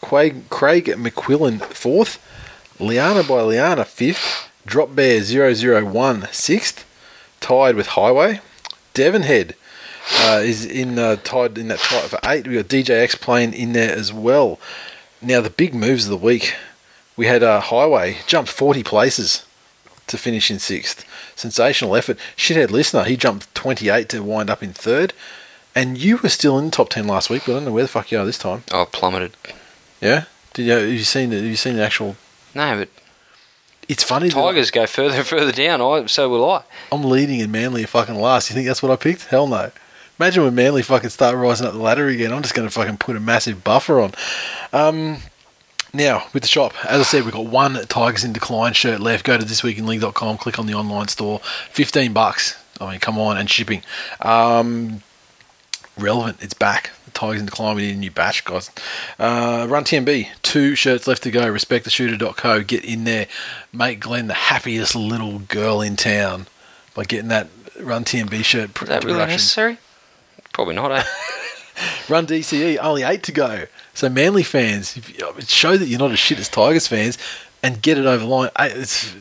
Craig, 0.00 0.48
Craig 0.48 0.84
McQuillan. 0.86 1.60
Fourth, 1.60 2.24
Liana 2.78 3.24
by 3.24 3.42
Liana. 3.42 3.84
Fifth, 3.84 4.48
Drop 4.64 4.94
Bear 4.94 5.20
001. 5.20 6.28
Sixth, 6.30 6.86
tied 7.40 7.74
with 7.74 7.88
Highway. 7.88 8.40
Devonhead 8.94 9.54
uh, 10.20 10.40
is 10.40 10.64
in 10.64 11.00
uh, 11.00 11.16
tied 11.16 11.58
in 11.58 11.66
that 11.66 11.80
tie 11.80 12.06
for 12.06 12.20
eight. 12.24 12.46
We 12.46 12.54
got 12.54 12.66
DJX 12.66 13.20
playing 13.20 13.54
in 13.54 13.72
there 13.72 13.92
as 13.92 14.12
well. 14.12 14.60
Now 15.20 15.40
the 15.40 15.50
big 15.50 15.74
moves 15.74 16.04
of 16.04 16.10
the 16.10 16.16
week. 16.16 16.54
We 17.16 17.26
had 17.26 17.42
uh, 17.42 17.60
Highway 17.60 18.18
jumped 18.28 18.50
40 18.50 18.84
places 18.84 19.44
to 20.10 20.18
finish 20.18 20.50
in 20.50 20.58
sixth. 20.58 21.04
Sensational 21.36 21.96
effort. 21.96 22.18
Shithead 22.36 22.70
listener, 22.70 23.04
he 23.04 23.16
jumped 23.16 23.52
28 23.54 24.08
to 24.10 24.22
wind 24.22 24.50
up 24.50 24.62
in 24.62 24.72
third. 24.72 25.12
And 25.74 25.96
you 25.98 26.18
were 26.18 26.28
still 26.28 26.58
in 26.58 26.66
the 26.66 26.70
top 26.72 26.88
10 26.90 27.06
last 27.06 27.30
week, 27.30 27.44
but 27.46 27.52
I 27.52 27.54
don't 27.56 27.64
know 27.66 27.72
where 27.72 27.84
the 27.84 27.88
fuck 27.88 28.10
you 28.10 28.18
are 28.18 28.24
this 28.26 28.38
time. 28.38 28.64
Oh, 28.72 28.86
plummeted. 28.90 29.32
Yeah? 30.00 30.24
Did 30.52 30.66
you, 30.66 30.72
have 30.72 30.88
you 30.88 30.98
seen 31.04 31.30
the, 31.30 31.36
have 31.36 31.44
you 31.44 31.56
seen 31.56 31.76
the 31.76 31.84
actual. 31.84 32.16
No, 32.54 32.76
but 32.76 32.88
It's 33.88 34.02
funny. 34.02 34.28
Tigers 34.30 34.70
go 34.72 34.86
further 34.86 35.18
and 35.18 35.26
further 35.26 35.52
down. 35.52 35.80
I 35.80 36.06
so 36.06 36.28
will 36.28 36.48
I. 36.50 36.62
I'm 36.90 37.04
leading 37.04 37.40
and 37.40 37.52
Manly 37.52 37.84
fucking 37.84 38.16
last. 38.16 38.50
You 38.50 38.54
think 38.54 38.66
that's 38.66 38.82
what 38.82 38.90
I 38.90 38.96
picked? 38.96 39.26
Hell 39.26 39.46
no. 39.46 39.70
Imagine 40.18 40.42
when 40.44 40.54
Manly 40.56 40.82
fucking 40.82 41.10
start 41.10 41.36
rising 41.36 41.66
up 41.66 41.72
the 41.72 41.78
ladder 41.78 42.08
again. 42.08 42.32
I'm 42.32 42.42
just 42.42 42.54
going 42.54 42.68
to 42.68 42.74
fucking 42.74 42.98
put 42.98 43.16
a 43.16 43.20
massive 43.20 43.62
buffer 43.64 44.00
on. 44.00 44.12
Um, 44.72 45.18
now, 45.92 46.26
with 46.32 46.42
the 46.42 46.48
shop, 46.48 46.72
as 46.84 47.00
I 47.00 47.04
said, 47.04 47.24
we've 47.24 47.32
got 47.34 47.46
one 47.46 47.74
Tigers 47.86 48.24
in 48.24 48.32
Decline 48.32 48.72
shirt 48.74 49.00
left. 49.00 49.24
Go 49.24 49.36
to 49.38 49.44
thisweekinleague.com, 49.44 50.38
click 50.38 50.58
on 50.58 50.66
the 50.66 50.74
online 50.74 51.08
store. 51.08 51.40
15 51.70 52.12
bucks. 52.12 52.56
I 52.80 52.92
mean, 52.92 53.00
come 53.00 53.18
on, 53.18 53.36
and 53.36 53.50
shipping. 53.50 53.82
Um, 54.20 55.02
relevant, 55.98 56.38
it's 56.40 56.54
back. 56.54 56.90
The 57.04 57.10
Tigers 57.10 57.40
in 57.40 57.46
Decline, 57.46 57.76
we 57.76 57.82
need 57.82 57.96
a 57.96 57.98
new 57.98 58.10
batch, 58.10 58.44
guys. 58.44 58.70
Uh, 59.18 59.66
Run 59.68 59.84
TMB, 59.84 60.28
two 60.42 60.74
shirts 60.74 61.06
left 61.06 61.22
to 61.24 61.30
go. 61.30 61.42
Respecttheshooter.co. 61.52 62.62
Get 62.62 62.84
in 62.84 63.04
there. 63.04 63.26
Make 63.72 64.00
Glenn 64.00 64.28
the 64.28 64.34
happiest 64.34 64.94
little 64.94 65.40
girl 65.40 65.80
in 65.82 65.96
town 65.96 66.46
by 66.94 67.04
getting 67.04 67.28
that 67.28 67.48
Run 67.78 68.04
TMB 68.04 68.44
shirt 68.44 68.74
pr- 68.74 68.84
Is 68.84 68.88
that 68.88 69.04
really 69.04 69.14
production. 69.14 69.34
necessary? 69.34 69.78
Probably 70.52 70.74
not, 70.74 70.92
eh? 70.92 71.02
Run 72.08 72.26
DCE, 72.26 72.78
only 72.80 73.02
eight 73.02 73.22
to 73.24 73.32
go. 73.32 73.64
So 73.94 74.08
Manly 74.08 74.42
fans, 74.42 74.98
show 75.46 75.76
that 75.76 75.86
you're 75.86 75.98
not 75.98 76.12
as 76.12 76.18
shit 76.18 76.38
as 76.38 76.48
Tigers 76.48 76.86
fans, 76.86 77.18
and 77.62 77.80
get 77.82 77.98
it 77.98 78.06
over 78.06 78.24
line. 78.24 78.50
It's, 78.58 79.14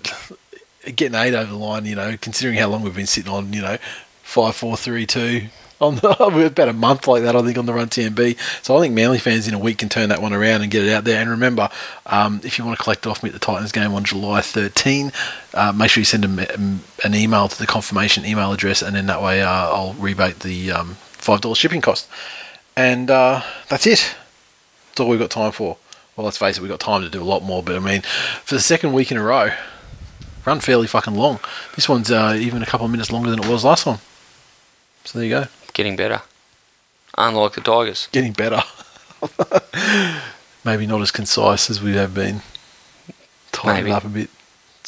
getting 0.95 1.15
eight 1.15 1.33
over 1.33 1.53
line, 1.53 1.85
you 1.85 1.95
know, 1.95 2.15
considering 2.19 2.57
how 2.57 2.67
long 2.67 2.83
we've 2.83 2.95
been 2.95 3.05
sitting 3.05 3.31
on, 3.31 3.53
you 3.53 3.61
know, 3.61 3.77
five, 4.21 4.55
four, 4.55 4.77
three, 4.77 5.05
two. 5.05 5.47
On 5.81 5.95
the, 5.95 6.09
about 6.47 6.67
a 6.67 6.73
month 6.73 7.07
like 7.07 7.23
that, 7.23 7.37
I 7.37 7.41
think, 7.41 7.57
on 7.57 7.65
the 7.65 7.73
Run 7.73 7.87
TMB. 7.87 8.37
So 8.61 8.75
I 8.75 8.81
think 8.81 8.93
Manly 8.93 9.17
fans 9.17 9.47
in 9.47 9.53
a 9.53 9.59
week 9.59 9.77
can 9.77 9.87
turn 9.87 10.09
that 10.09 10.21
one 10.21 10.33
around 10.33 10.61
and 10.61 10.69
get 10.69 10.83
it 10.83 10.91
out 10.91 11.05
there. 11.05 11.21
And 11.21 11.29
remember, 11.29 11.69
um, 12.05 12.41
if 12.43 12.57
you 12.57 12.65
want 12.65 12.77
to 12.77 12.83
collect 12.83 13.07
off 13.07 13.23
me 13.23 13.29
at 13.29 13.33
the 13.33 13.39
Titans 13.39 13.71
game 13.71 13.93
on 13.93 14.03
July 14.03 14.41
13, 14.41 15.13
uh, 15.53 15.71
make 15.71 15.89
sure 15.89 16.01
you 16.01 16.05
send 16.05 16.25
a, 16.25 16.53
an 17.05 17.15
email 17.15 17.47
to 17.47 17.57
the 17.57 17.65
confirmation 17.65 18.25
email 18.25 18.51
address, 18.51 18.81
and 18.81 18.93
then 18.93 19.05
that 19.05 19.21
way 19.21 19.41
uh, 19.41 19.49
I'll 19.49 19.93
rebate 19.93 20.41
the 20.41 20.69
um, 20.69 20.97
$5 21.13 21.55
shipping 21.55 21.79
cost. 21.79 22.09
And 22.75 23.09
uh, 23.09 23.41
that's 23.69 23.87
it. 23.87 24.17
That's 24.89 24.99
all 24.99 25.09
we've 25.09 25.19
got 25.19 25.31
time 25.31 25.51
for. 25.51 25.77
Well, 26.15 26.25
let's 26.25 26.37
face 26.37 26.57
it, 26.57 26.61
we've 26.61 26.69
got 26.69 26.79
time 26.79 27.01
to 27.01 27.09
do 27.09 27.21
a 27.21 27.23
lot 27.23 27.43
more. 27.43 27.63
But 27.63 27.75
I 27.75 27.79
mean, 27.79 28.01
for 28.43 28.55
the 28.55 28.61
second 28.61 28.93
week 28.93 29.11
in 29.11 29.17
a 29.17 29.23
row, 29.23 29.51
run 30.45 30.59
fairly 30.59 30.87
fucking 30.87 31.15
long. 31.15 31.39
This 31.75 31.87
one's 31.87 32.11
uh, 32.11 32.35
even 32.37 32.61
a 32.61 32.65
couple 32.65 32.85
of 32.85 32.91
minutes 32.91 33.11
longer 33.11 33.29
than 33.29 33.39
it 33.39 33.47
was 33.47 33.63
last 33.63 33.85
one. 33.85 33.99
So 35.05 35.19
there 35.19 35.27
you 35.27 35.33
go. 35.33 35.45
Getting 35.73 35.95
better. 35.95 36.21
Unlike 37.17 37.53
the 37.53 37.61
Tigers. 37.61 38.07
Getting 38.11 38.33
better. 38.33 38.61
Maybe 40.65 40.85
not 40.85 41.01
as 41.01 41.11
concise 41.11 41.69
as 41.69 41.81
we 41.81 41.93
have 41.95 42.13
been. 42.13 42.41
Tighten 43.51 43.87
it 43.87 43.91
up 43.91 44.05
a 44.05 44.09
bit. 44.09 44.29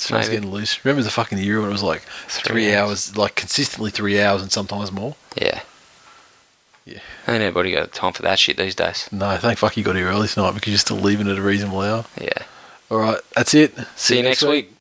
Maybe. 0.10 0.32
getting 0.32 0.52
loose. 0.52 0.84
Remember 0.84 1.04
the 1.04 1.10
fucking 1.12 1.38
era 1.38 1.62
when 1.62 1.70
it 1.70 1.74
was 1.74 1.84
like 1.84 2.02
three, 2.28 2.52
Three 2.52 2.76
hours, 2.76 3.16
like 3.16 3.36
consistently 3.36 3.92
three 3.92 4.20
hours 4.20 4.42
and 4.42 4.52
sometimes 4.52 4.92
more? 4.92 5.16
Yeah. 5.40 5.62
Yeah. 6.86 7.00
Ain't 7.28 7.42
anybody 7.42 7.72
got 7.72 7.94
time 7.94 8.14
for 8.14 8.24
that 8.24 8.40
shit 8.40 8.58
these 8.58 8.76
days. 8.76 9.08
No, 9.12 9.38
thank 9.38 9.60
fuck 9.60 9.78
you 9.78 9.84
got 9.84 9.96
here 9.96 10.08
early 10.08 10.28
tonight 10.28 10.54
because 10.54 10.70
you're 10.70 10.80
still 10.80 10.98
leaving 10.98 11.30
at 11.30 11.38
a 11.38 11.42
reasonable 11.42 11.82
hour. 11.82 12.06
Yeah. 12.20 12.30
All 12.90 12.98
right, 12.98 13.20
that's 13.36 13.54
it. 13.54 13.74
See 13.96 14.18
you 14.18 14.24
next 14.24 14.44
week. 14.44 14.74